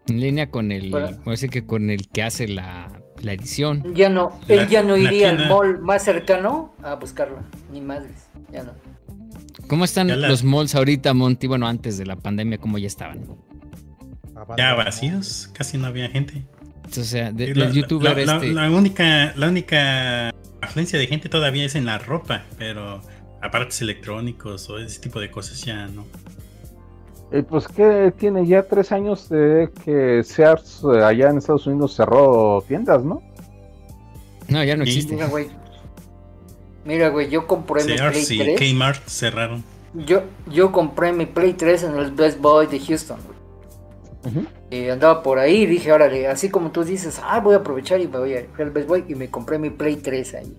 En 0.08 0.20
línea 0.20 0.50
con 0.50 0.72
el, 0.72 0.90
ser 1.34 1.50
que 1.50 1.66
con 1.66 1.90
el 1.90 2.08
que 2.08 2.22
hace 2.22 2.48
la, 2.48 2.99
la 3.22 3.32
edición. 3.32 3.94
Ya 3.94 4.08
no, 4.08 4.38
La- 4.48 4.54
él 4.62 4.68
ya 4.68 4.82
no 4.82 4.96
iría 4.96 5.30
al 5.30 5.48
mall 5.48 5.80
más 5.80 6.04
cercano 6.04 6.74
a 6.82 6.94
buscarla, 6.94 7.42
ni 7.72 7.80
madres, 7.80 8.28
ya 8.52 8.62
no. 8.64 8.72
¿Cómo 9.68 9.84
están 9.84 10.08
la- 10.08 10.28
los 10.28 10.42
malls 10.42 10.74
ahorita, 10.74 11.14
Monty? 11.14 11.46
Bueno, 11.46 11.66
antes 11.68 11.96
de 11.98 12.06
la 12.06 12.16
pandemia, 12.16 12.58
¿cómo 12.58 12.78
ya 12.78 12.86
estaban? 12.86 13.20
Ya 14.56 14.74
vacíos, 14.74 15.50
casi 15.52 15.78
no 15.78 15.86
había 15.86 16.08
gente. 16.08 16.44
O 16.90 17.02
sea, 17.04 17.30
de- 17.30 17.54
la- 17.54 17.66
del 17.66 17.74
youtuber 17.74 18.16
la, 18.16 18.24
la- 18.24 18.34
este. 18.36 18.52
la 18.52 18.70
única, 18.70 19.32
la 19.36 19.48
única 19.48 20.30
afluencia 20.60 20.98
de 20.98 21.06
gente 21.06 21.28
todavía 21.28 21.64
es 21.66 21.74
en 21.76 21.86
la 21.86 21.98
ropa, 21.98 22.42
pero 22.58 23.00
aparatos 23.42 23.80
electrónicos 23.82 24.68
o 24.70 24.78
ese 24.78 24.98
tipo 25.00 25.20
de 25.20 25.30
cosas 25.30 25.60
ya 25.64 25.86
no. 25.86 26.04
Eh, 27.32 27.44
pues 27.44 27.68
que 27.68 28.12
tiene 28.18 28.44
ya 28.44 28.64
tres 28.64 28.90
años 28.90 29.28
de 29.28 29.70
que 29.84 30.22
Sears 30.24 30.82
eh, 30.92 31.04
allá 31.04 31.30
en 31.30 31.38
Estados 31.38 31.66
Unidos 31.66 31.94
cerró 31.94 32.62
tiendas, 32.66 33.04
¿no? 33.04 33.22
No, 34.48 34.64
ya 34.64 34.76
no 34.76 34.82
existe. 34.82 35.14
Mira, 35.14 35.28
güey. 35.28 35.48
Mira, 36.84 37.08
güey, 37.10 37.30
yo 37.30 37.46
compré 37.46 37.84
mi 37.84 37.96
Play 37.96 38.24
Sears 38.24 38.30
y 38.32 38.38
3. 38.38 38.60
Kmart 38.72 39.08
cerraron. 39.08 39.62
Yo, 39.94 40.22
yo 40.50 40.72
compré 40.72 41.12
mi 41.12 41.26
Play 41.26 41.52
3 41.52 41.84
en 41.84 41.94
el 41.96 42.10
Best 42.10 42.40
Boy 42.40 42.66
de 42.66 42.80
Houston, 42.80 43.18
güey. 43.24 44.46
Y 44.70 44.88
andaba 44.88 45.22
por 45.22 45.38
ahí 45.38 45.62
y 45.62 45.66
dije, 45.66 45.92
órale, 45.92 46.26
así 46.26 46.50
como 46.50 46.70
tú 46.70 46.84
dices, 46.84 47.20
ah, 47.24 47.40
voy 47.40 47.54
a 47.54 47.58
aprovechar 47.58 48.00
y 48.00 48.08
me 48.08 48.18
voy 48.18 48.34
a 48.34 48.44
fui 48.52 48.64
al 48.64 48.70
Best 48.70 48.88
Boy 48.88 49.04
y 49.08 49.14
me 49.14 49.30
compré 49.30 49.58
mi 49.58 49.70
Play 49.70 49.96
3 49.96 50.34
ahí. 50.34 50.56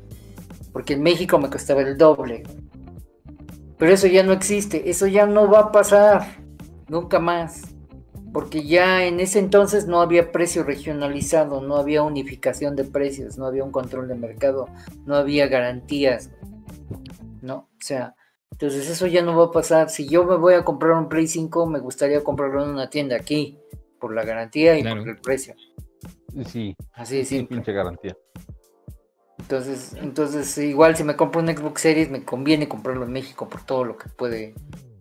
Porque 0.71 0.93
en 0.93 1.03
México 1.03 1.37
me 1.37 1.49
costaba 1.49 1.81
el 1.81 1.97
doble. 1.97 2.43
Pero 3.77 3.91
eso 3.91 4.07
ya 4.07 4.23
no 4.23 4.31
existe, 4.31 4.89
eso 4.89 5.05
ya 5.07 5.25
no 5.25 5.49
va 5.49 5.59
a 5.59 5.71
pasar. 5.71 6.40
Nunca 6.91 7.19
más. 7.19 7.61
Porque 8.33 8.63
ya 8.65 9.05
en 9.05 9.21
ese 9.21 9.39
entonces 9.39 9.87
no 9.87 10.01
había 10.01 10.33
precio 10.33 10.63
regionalizado, 10.63 11.61
no 11.61 11.77
había 11.77 12.03
unificación 12.03 12.75
de 12.75 12.83
precios, 12.83 13.37
no 13.37 13.45
había 13.45 13.63
un 13.63 13.71
control 13.71 14.09
de 14.09 14.15
mercado, 14.15 14.67
no 15.05 15.15
había 15.15 15.47
garantías. 15.47 16.29
¿No? 17.41 17.55
O 17.55 17.69
sea, 17.79 18.13
entonces 18.51 18.89
eso 18.89 19.07
ya 19.07 19.21
no 19.21 19.37
va 19.37 19.45
a 19.45 19.51
pasar. 19.51 19.89
Si 19.89 20.05
yo 20.05 20.25
me 20.25 20.35
voy 20.35 20.53
a 20.55 20.65
comprar 20.65 20.91
un 20.97 21.07
Play 21.07 21.27
5, 21.27 21.65
me 21.65 21.79
gustaría 21.79 22.21
comprarlo 22.25 22.61
en 22.63 22.71
una 22.71 22.89
tienda 22.89 23.15
aquí, 23.15 23.57
por 23.97 24.13
la 24.13 24.25
garantía 24.25 24.77
y 24.77 24.81
Claro. 24.81 24.99
por 25.01 25.09
el 25.11 25.17
precio. 25.21 25.55
Sí, 26.45 26.75
Así 26.91 27.17
de 27.17 27.25
sí, 27.25 27.37
simple. 27.37 27.55
pinche 27.57 27.71
garantía. 27.71 28.17
Entonces, 29.39 29.93
entonces 29.95 30.57
igual 30.57 30.97
si 30.97 31.05
me 31.05 31.15
compro 31.15 31.39
un 31.41 31.47
Xbox 31.47 31.81
Series, 31.81 32.11
me 32.11 32.23
conviene 32.25 32.67
comprarlo 32.67 33.05
en 33.05 33.13
México 33.13 33.47
por 33.47 33.61
todo 33.65 33.85
lo 33.85 33.97
que 33.97 34.09
puede 34.09 34.55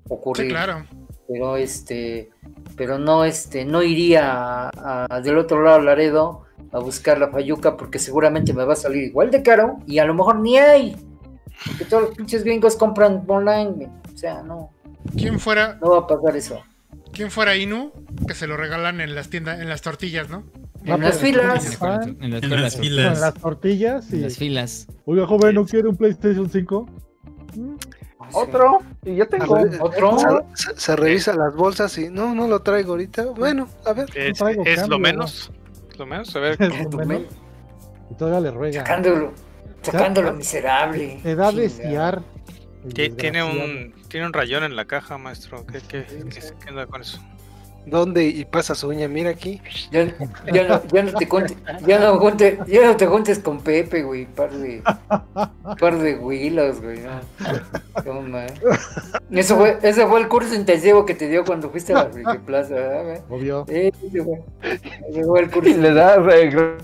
ocurrir. 0.09 0.47
Sí, 0.47 0.51
claro. 0.53 0.85
Pero 1.33 1.57
este, 1.57 2.31
pero 2.77 2.99
no 2.99 3.25
este, 3.25 3.65
no 3.65 3.83
iría 3.83 4.69
a- 4.69 5.07
a- 5.09 5.21
del 5.21 5.39
otro 5.39 5.63
lado 5.63 5.79
de 5.79 5.85
Laredo 5.85 6.43
a 6.73 6.79
buscar 6.81 7.19
la 7.19 7.29
Fayuca 7.29 7.77
porque 7.77 7.99
seguramente 8.01 8.53
me 8.53 8.65
va 8.65 8.73
a 8.73 8.77
salir 8.77 9.05
igual 9.05 9.31
de 9.31 9.43
caro 9.43 9.79
y 9.87 9.99
a 9.99 10.05
lo 10.05 10.15
mejor 10.15 10.41
ni 10.41 10.59
hay. 10.59 10.97
Porque 11.67 11.85
todos 11.85 12.03
los 12.09 12.17
pinches 12.17 12.43
gringos 12.43 12.75
compran 12.77 13.23
online. 13.29 13.89
O 14.13 14.19
sea, 14.19 14.43
no, 14.43 14.71
¿Quién 15.17 15.39
fuera, 15.39 15.79
no 15.81 15.91
va 15.91 15.99
a 15.99 16.07
pasar 16.07 16.37
eso. 16.37 16.61
quién 17.13 17.31
fuera 17.31 17.57
Inu 17.57 17.93
que 18.27 18.35
se 18.35 18.47
lo 18.49 18.57
regalan 18.57 19.01
en 19.01 19.15
las 19.15 19.29
tiendas, 19.31 19.61
en 19.61 19.69
las 19.69 19.83
tortillas, 19.83 20.29
¿no? 20.31 20.43
En 20.85 21.01
las 21.01 21.19
filas. 21.19 21.79
En 21.81 21.81
las- 21.81 22.07
en 22.07 22.31
las 22.31 22.43
En 22.43 22.51
filas, 22.51 22.77
filas. 22.77 23.21
las 23.21 23.35
tortillas 23.35 24.13
en 24.13 24.19
y. 24.19 24.23
las 24.23 24.37
filas. 24.37 24.87
Oiga, 25.05 25.27
joven, 25.27 25.55
¿no 25.55 25.65
quiere 25.67 25.89
un 25.89 25.97
PlayStation 25.97 26.49
5? 26.51 26.87
Otro, 28.35 28.79
y 29.05 29.17
ya 29.17 29.27
tengo. 29.27 29.55
Ver, 29.55 29.79
Otro. 29.81 30.19
Se, 30.55 30.65
se- 30.75 30.81
se 30.81 30.97
revisa 30.97 31.35
las 31.35 31.55
bolsas 31.55 31.97
y 31.99 32.09
no, 32.11 32.35
no 32.35 32.47
lo 32.49 32.61
traigo 32.61 32.93
ahorita. 32.93 33.25
Bueno, 33.27 33.69
a 33.85 33.93
ver. 33.93 34.09
Es, 34.15 34.39
traigo 34.39 34.63
es 34.65 34.77
cambio, 34.81 34.97
lo 34.97 34.99
menos. 35.03 35.51
Lo 35.99 36.07
menos, 36.07 36.35
a 36.37 36.41
ver. 36.41 36.57
Es 36.63 36.85
lo 36.93 36.99
menos. 37.07 37.23
Y 38.11 38.15
todavía 38.15 38.41
le 38.41 38.51
ruega. 38.51 38.81
Sacándolo, 38.81 39.33
sacándolo 39.83 40.33
miserable. 40.35 41.21
Te 41.23 41.35
da 41.37 41.51
Ti- 42.95 43.11
Tiene 43.11 43.43
un, 43.43 43.95
tiene 44.09 44.27
un 44.27 44.33
rayón 44.33 44.65
en 44.65 44.75
la 44.75 44.87
caja, 44.87 45.19
maestro. 45.19 45.67
¿Qué, 45.67 45.81
qué, 45.87 46.05
qué, 46.31 46.41
qué 46.65 46.71
onda 46.71 46.87
con 46.87 47.03
eso? 47.03 47.21
¿Dónde? 47.87 48.25
Y 48.27 48.45
pasa 48.45 48.75
su 48.75 48.89
uña, 48.89 49.09
mira 49.09 49.31
aquí. 49.31 49.61
Ya, 49.91 50.05
ya 50.53 50.69
no, 50.69 50.83
ya 50.93 51.03
no 51.03 51.13
te 51.15 51.27
juntes, 51.27 51.57
ya 51.87 51.99
no 51.99 52.21
junte- 52.21 52.59
ya 52.69 52.87
no 52.87 52.97
te 52.97 53.07
juntes 53.07 53.39
con 53.39 53.61
Pepe, 53.61 54.03
güey, 54.03 54.27
par 54.27 54.51
de, 54.53 54.83
par 55.81 55.99
de 55.99 56.17
huilos, 56.17 56.81
güey, 56.81 57.01
no. 57.01 57.11
No, 58.05 58.23
man. 58.23 58.47
Eso 59.31 59.57
fue, 59.57 59.79
ese 59.83 60.07
fue 60.07 60.21
el 60.21 60.29
curso 60.29 60.55
intensivo 60.55 61.05
que 61.07 61.15
te 61.15 61.29
dio 61.29 61.45
cuando 61.45 61.71
fuiste 61.71 61.93
a 61.93 62.05
la 62.05 62.11
Friki 62.11 62.39
Plaza, 62.45 62.75
¿verdad, 62.75 63.03
güey? 63.29 63.41
Obvio. 63.41 63.65
Eh, 63.69 63.91
ese 64.07 64.23
fue, 64.25 64.43
ese 65.09 65.25
fue 65.25 65.41
el 65.41 65.51
curso. 65.51 65.71
Y 65.71 65.75
le 65.75 65.93
da 65.95 66.17
regre- 66.19 66.77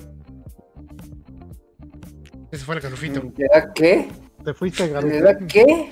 Ese 2.50 2.65
fue 2.65 2.76
el 2.76 2.81
calufito. 2.81 3.23
¿Le 3.36 3.47
da 3.52 3.73
qué? 3.75 4.08
Te 4.44 4.55
fuiste, 4.55 4.86
¿Le 4.86 4.92
Garuto. 4.92 5.20
da 5.25 5.39
qué? 5.47 5.91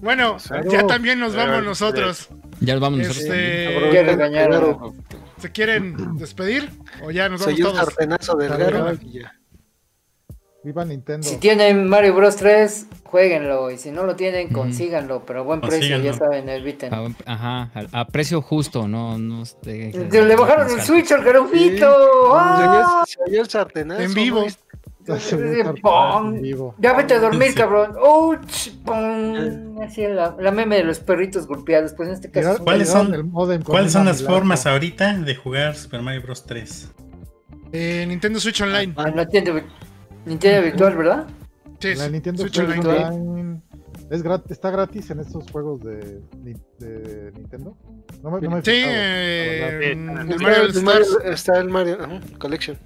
Bueno, 0.00 0.36
Claro. 0.46 0.70
ya 0.70 0.86
también 0.86 1.18
nos 1.18 1.34
vamos 1.34 1.62
nosotros. 1.64 2.28
Ya 2.60 2.78
vamos 2.78 2.98
nosotros. 3.00 3.24
Este. 3.24 4.92
¿Se 5.38 5.50
quieren 5.50 6.16
despedir? 6.18 6.70
¿O 7.02 7.10
ya 7.10 7.28
nos 7.28 7.42
Soy 7.42 7.54
vamos 7.60 7.72
un 7.72 7.78
todos? 7.78 8.38
del 8.38 9.12
ya. 9.12 9.32
Viva 10.64 10.84
Nintendo. 10.84 11.26
Si 11.26 11.38
tienen 11.38 11.88
Mario 11.88 12.14
Bros 12.14 12.36
3, 12.36 12.86
jueguenlo, 13.02 13.68
y 13.72 13.78
si 13.78 13.90
no 13.90 14.04
lo 14.04 14.14
tienen, 14.14 14.52
consíganlo, 14.52 15.24
pero 15.26 15.40
a 15.40 15.42
buen 15.42 15.60
precio, 15.60 15.98
ya 15.98 16.12
saben, 16.12 16.48
eviten. 16.48 16.94
A- 16.94 17.08
Ajá, 17.26 17.70
a, 17.92 18.00
a 18.00 18.04
precio 18.06 18.40
justo, 18.40 18.86
no, 18.86 19.18
no 19.18 19.42
te- 19.60 19.90
Le 19.92 20.36
bajaron 20.36 20.70
el 20.70 20.80
Switch 20.82 21.10
al 21.10 21.24
garofito. 21.24 21.88
¡Ah! 22.36 23.04
En 23.98 24.14
vivo. 24.14 24.46
Ya 26.78 26.92
vete 26.94 27.14
a 27.14 27.18
dormir, 27.20 27.54
cabrón. 27.54 27.94
¡Ouch! 28.00 28.68
Así 29.82 30.06
la, 30.06 30.36
la 30.38 30.50
meme 30.50 30.76
de 30.76 30.84
los 30.84 31.00
perritos 31.00 31.46
golpeados. 31.46 31.92
Pues 31.94 32.08
en 32.08 32.14
este 32.14 32.30
caso. 32.30 32.62
¿Cuáles 32.62 32.88
son- 32.88 33.12
el 33.14 33.24
módem 33.24 33.62
con 33.62 33.72
¿Cuáles 33.72 33.92
son 33.92 34.02
una 34.02 34.12
las 34.12 34.22
formas 34.22 34.66
ahorita 34.66 35.14
de 35.18 35.34
jugar 35.34 35.74
Super 35.76 36.02
Mario 36.02 36.22
Bros. 36.22 36.44
3? 36.46 36.90
Eh, 37.72 38.04
Nintendo 38.06 38.38
Switch 38.38 38.60
Online. 38.60 38.92
Ah, 38.96 39.10
no 39.10 39.22
entiendo. 39.22 39.60
Nintendo 40.24 40.62
virtual, 40.62 40.96
¿verdad? 40.96 41.26
Sí, 41.80 41.94
La 41.94 42.08
Nintendo 42.08 42.42
Switch 42.42 42.54
Switch 42.54 42.68
Online. 42.78 43.04
Online 43.04 43.60
es 44.10 44.22
grat- 44.22 44.50
está 44.50 44.70
gratis 44.70 45.10
en 45.10 45.20
estos 45.20 45.50
juegos 45.50 45.80
de, 45.82 46.20
Ni- 46.44 46.54
de 46.78 47.32
Nintendo. 47.32 47.76
No 48.22 48.30
me, 48.30 48.40
no 48.42 48.50
me 48.50 48.62
Sí, 48.62 48.70
eh, 48.74 49.92
el 49.92 50.08
Está 50.30 50.42
Mario 50.42 50.62
el. 50.64 50.82
Mario- 50.82 51.20
Está 51.24 51.58
el 51.58 51.68
Mario 51.70 51.98
Collection. 52.38 52.76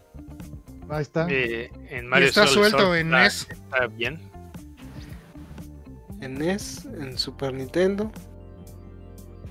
Ahí 0.89 1.03
está. 1.03 1.27
Eh, 1.31 1.71
en 1.91 2.07
Y 2.19 2.23
está 2.25 2.47
Sol- 2.47 2.55
suelto 2.71 2.79
Sol 2.79 2.97
en 2.97 3.07
está- 3.15 3.23
NES. 3.23 3.49
Está 3.51 3.87
bien. 3.89 4.21
En 6.21 6.35
NES, 6.35 6.85
en 6.87 7.19
Super 7.19 7.53
Nintendo. 7.53 8.11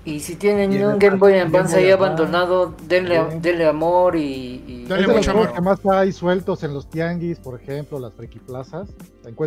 Y 0.04 0.20
si 0.20 0.36
tienen 0.36 0.72
Y 0.72 0.76
en 0.76 0.86
un 0.86 0.98
Game 1.00 1.16
Boy 1.16 1.32
Game 1.32 1.46
Advance 1.46 1.74
Boy 1.74 1.84
ahí 1.86 1.90
Advance. 1.90 2.22
abandonado, 2.22 2.74
denle, 2.86 3.20
Bien. 3.24 3.42
denle 3.42 3.66
amor 3.66 4.14
y. 4.14 4.62
y- 4.66 4.84
Dale 4.86 5.02
es 5.02 5.08
mucho 5.08 5.30
amor. 5.32 5.52
que 5.52 5.60
más 5.60 5.84
hay 5.84 6.12
sueltos 6.12 6.62
en 6.62 6.74
los 6.74 6.88
tianguis, 6.88 7.40
por 7.40 7.60
ejemplo, 7.60 7.98
las 7.98 8.14
friki 8.14 8.38
plazas. 8.38 8.88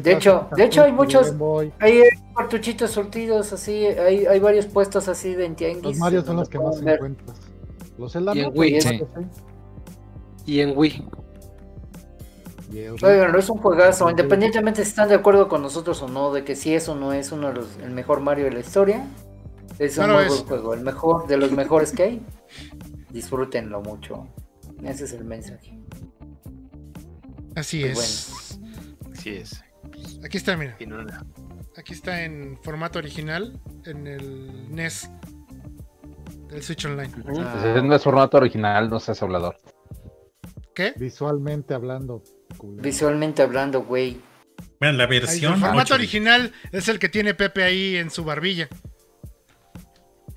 De 0.04 0.12
hecho- 0.12 0.50
de 0.56 0.64
hecho 0.66 0.84
hay 0.84 0.92
muchos-. 0.92 1.34
Hay 1.80 2.02
cartuchitos 2.36 2.92
surtidos 2.92 3.54
así, 3.54 3.86
hay, 3.86 4.26
hay 4.26 4.40
varios 4.42 4.66
puestos 4.66 5.08
así 5.08 5.34
de 5.34 5.46
en 5.46 5.56
tianguis. 5.56 5.84
Los 5.84 5.98
Mario 5.98 6.24
son 6.26 6.36
los 6.36 6.50
que 6.50 6.60
más 6.60 6.82
ver. 6.84 6.96
encuentras. 6.96 7.38
Los 7.98 8.12
Zelda 8.12 8.36
Y 8.36 8.40
en 8.42 8.52
Wii, 8.54 8.82
sí. 8.82 9.02
Y 10.46 10.60
en 10.60 10.78
Wii. 10.78 11.06
El- 12.72 13.04
Oigan, 13.04 13.36
es 13.36 13.50
un 13.50 13.58
juegazo, 13.58 14.10
independientemente 14.10 14.84
si 14.84 14.90
están 14.90 15.10
de 15.10 15.16
acuerdo 15.16 15.48
con 15.48 15.62
nosotros 15.62 16.02
o 16.02 16.08
no, 16.08 16.32
de 16.32 16.44
que 16.44 16.56
si 16.56 16.74
eso 16.76 16.96
no 16.96 17.14
es 17.14 17.32
uno 17.32 17.48
de 17.48 17.54
los, 17.56 17.78
el 17.78 17.92
mejor 17.92 18.22
Mario 18.22 18.46
de 18.46 18.52
la 18.52 18.60
historia, 18.60 19.06
es 19.80 19.98
un 19.98 20.08
No 20.08 20.16
muy 20.16 20.26
buen 20.28 20.44
juego, 20.46 20.74
el 20.74 20.82
mejor, 20.82 21.28
de 21.28 21.38
los 21.38 21.52
mejores 21.52 21.92
que 21.92 22.04
hay. 22.04 22.26
Disfrútenlo 23.10 23.82
mucho. 23.82 24.28
Ese 24.84 25.06
es 25.06 25.14
el 25.14 25.26
mensaje. 25.26 25.80
Así 27.56 27.80
Muy 27.82 27.90
es. 27.90 28.60
Así 29.12 29.30
es. 29.32 29.64
Aquí 30.24 30.38
está, 30.38 30.56
mira. 30.56 30.78
No- 30.86 31.06
Aquí 31.78 31.94
está 31.94 32.24
en 32.24 32.58
formato 32.62 33.00
original 33.00 33.60
en 33.86 34.06
el 34.06 34.70
NES 34.70 35.10
del 36.50 36.62
Switch 36.62 36.86
Online. 36.86 37.12
Ah, 37.40 37.82
no 37.82 37.96
es 37.96 38.04
formato 38.04 38.38
original, 38.38 38.90
no 38.90 39.00
seas 39.00 39.24
hablador. 39.24 39.58
¿Qué? 40.76 40.94
Visualmente 40.98 41.74
hablando. 41.74 42.22
Culero. 42.58 42.82
Visualmente 42.84 43.42
hablando, 43.42 43.84
güey. 43.84 44.20
Bueno, 44.80 44.98
la 44.98 45.04
Ahí, 45.06 45.16
el 45.18 45.22
versión. 45.22 45.60
formato 45.60 45.94
8. 45.94 45.96
original 45.96 46.52
es 46.72 46.88
el 46.88 47.00
que 47.00 47.10
tiene 47.10 47.34
Pepe 47.34 47.64
ahí 47.64 47.96
en 47.98 48.10
su 48.10 48.24
barbilla. 48.24 48.68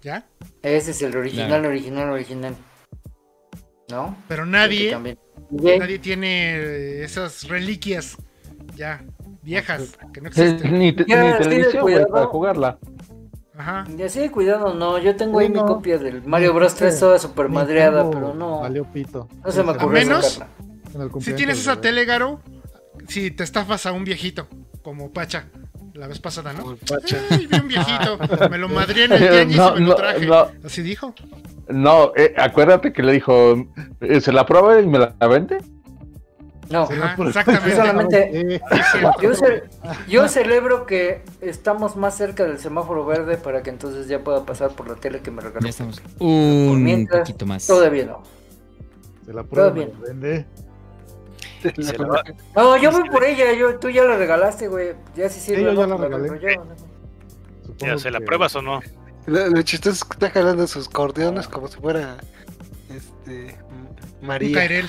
¿Ya? 0.03 0.27
Ese 0.63 0.91
es 0.91 1.03
el 1.03 1.17
original, 1.17 1.49
Claro. 1.49 1.69
original, 1.69 2.11
original. 2.11 2.57
¿No? 3.91 4.17
Pero 4.27 4.47
nadie, 4.47 4.97
nadie 5.51 5.99
tiene 5.99 6.57
eh, 6.57 7.05
esas 7.05 7.47
reliquias 7.47 8.17
ya 8.75 9.05
viejas 9.43 9.97
que 10.13 10.21
no 10.21 10.29
existen. 10.29 10.79
Ni, 10.79 10.93
te- 10.93 11.05
Ya, 11.07 11.23
ni 11.23 11.33
sí, 11.45 11.49
televisión, 11.51 11.83
cuidado. 11.83 12.07
para 12.09 12.27
jugarla. 12.27 12.79
Ajá. 13.57 13.85
Y 13.97 14.03
así 14.03 14.19
de 14.19 14.31
cuidado, 14.31 14.75
no. 14.75 14.99
Yo 14.99 15.15
tengo 15.15 15.39
ahí 15.39 15.47
Sí, 15.49 15.53
mi 15.53 15.59
no. 15.59 15.67
copia 15.67 15.99
del 15.99 16.23
Mario 16.25 16.55
Bros 16.55 16.75
3 16.75 16.99
toda 16.99 17.19
super 17.19 17.49
madreada, 17.51 18.03
Nintendo 18.03 18.29
pero 18.29 18.35
no. 18.39 18.61
Valió 18.61 18.85
pito. 18.91 19.29
No 19.45 19.53
se 19.53 19.63
me 19.63 19.73
ocurrió 19.73 19.89
A 20.01 20.05
menos- 20.05 20.33
sacarla. 20.33 20.72
En 20.95 21.01
el 21.03 21.11
Si 21.23 21.33
tienes 21.35 21.59
esa 21.59 21.73
bebé. 21.73 21.83
tele, 21.83 22.05
Garo, 22.05 22.41
si 23.09 23.31
te 23.31 23.45
estafas 23.45 23.87
a 23.87 23.93
un 23.93 24.05
viejito, 24.05 24.49
como 24.83 25.13
Pacha, 25.13 25.47
la 25.95 26.07
vez 26.07 26.19
pasada, 26.19 26.53
¿no? 26.53 26.77
Pacha. 26.77 27.19
Ay, 27.31 27.47
vi 27.47 27.59
un 27.59 27.69
viejito, 27.69 28.19
me 28.51 28.59
lo 28.59 28.69
madrié 28.69 29.05
en 29.05 29.13
el 29.13 29.19
tianguis 29.31 29.57
No, 29.57 29.71
y 29.71 29.75
me 29.75 29.81
lo 29.81 29.87
no, 29.89 29.95
traje. 29.95 30.27
no. 30.27 30.49
Así 30.65 30.83
dijo. 30.83 31.15
No, 31.69 32.13
eh, 32.17 32.35
acuérdate 32.37 32.93
que 32.93 33.03
le 33.03 33.13
dijo, 33.13 33.67
eh, 34.01 34.21
¿se 34.21 34.33
la 34.33 34.45
prueba 34.47 34.81
y 34.81 34.87
me 34.87 34.99
la 34.99 35.15
vende? 35.29 35.59
No, 36.71 36.89
exactamente. 37.27 37.69
Yo 37.71 37.77
solamente- 37.77 38.61
yo, 39.23 39.35
ce- 39.35 39.63
yo 40.09 40.29
celebro 40.29 40.87
que 40.87 41.23
estamos 41.43 41.97
más 41.97 42.17
cerca 42.17 42.45
del 42.45 42.59
semáforo 42.59 43.05
verde 43.05 43.37
para 43.37 43.63
que 43.63 43.69
entonces 43.71 44.09
ya 44.09 44.21
pueda 44.25 44.47
pasar 44.47 44.71
por 44.71 44.89
la 44.89 44.95
tele 44.95 45.21
que 45.21 45.31
me 45.31 45.43
regaló. 45.43 45.61
Ya 45.65 45.69
estamos. 45.71 46.01
Un 46.19 46.83
mientras, 46.83 47.21
poquito 47.29 47.45
más. 47.45 47.67
Todavía 47.67 48.07
no. 48.07 48.23
Se 49.27 49.35
la 49.35 49.45
prueba, 49.45 49.71
bien. 49.71 49.93
me 50.15 50.47
va- 52.11 52.23
No, 52.57 52.77
yo 52.77 52.91
voy 52.93 53.09
por 53.11 53.25
ella, 53.25 53.53
yo, 53.53 53.79
tú 53.79 53.89
ya 53.91 54.05
la 54.05 54.17
regalaste, 54.17 54.69
güey. 54.69 54.95
Ya 55.15 55.29
sí 55.29 55.41
sirve. 55.41 55.59
Sí, 55.61 55.65
yo 55.65 55.73
ya 55.73 55.87
¿no? 55.87 55.99
la 55.99 56.05
regalé. 56.05 56.29
arreglo 56.29 56.49
yo, 56.51 56.65
¿no? 56.65 56.75
Supongo 57.67 57.93
ya, 57.95 57.99
¿Se 57.99 58.11
la 58.11 58.19
que- 58.19 58.25
pruebas 58.27 58.55
o 58.57 58.63
no? 58.63 58.81
Lo, 59.27 59.49
lo 59.49 59.63
chistoso 59.63 59.95
es 59.95 60.05
que 60.05 60.13
está 60.15 60.31
jalando 60.31 60.67
sus 60.67 60.89
cordeones 60.89 61.47
como 61.47 61.69
si 61.69 61.79
fuera 61.81 62.17
este 62.91 63.57
María. 64.21 64.89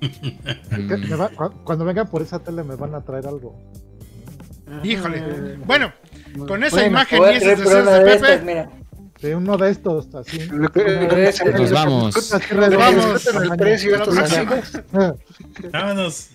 Mm. 0.00 1.20
va- 1.20 1.30
cuando 1.64 1.84
vengan 1.86 2.06
por 2.08 2.20
esa 2.20 2.38
tele 2.38 2.62
me 2.62 2.74
van 2.76 2.94
a 2.94 3.00
traer 3.02 3.26
algo. 3.26 3.58
Híjole. 4.82 5.56
Bueno, 5.64 5.92
con 6.46 6.62
esa 6.64 6.76
Bueno, 6.76 6.90
imagen 6.90 7.22
y 7.22 7.36
esos 7.36 7.58
deseos 7.58 7.86
de 7.86 8.04
de 8.04 8.14
estas, 8.14 8.42
De 9.24 9.34
uno 9.34 9.56
de 9.56 9.70
estos, 9.70 10.14
así. 10.14 10.38
Lo 10.50 10.68
que- 10.70 10.84
lo 10.84 11.08
que- 11.08 11.32
Nos 11.58 11.70
vamos. 11.72 12.14
Nos 12.14 12.76
vamos. 12.76 13.26
el 13.26 13.48
precio. 13.56 13.98
Vámonos. 15.72 16.28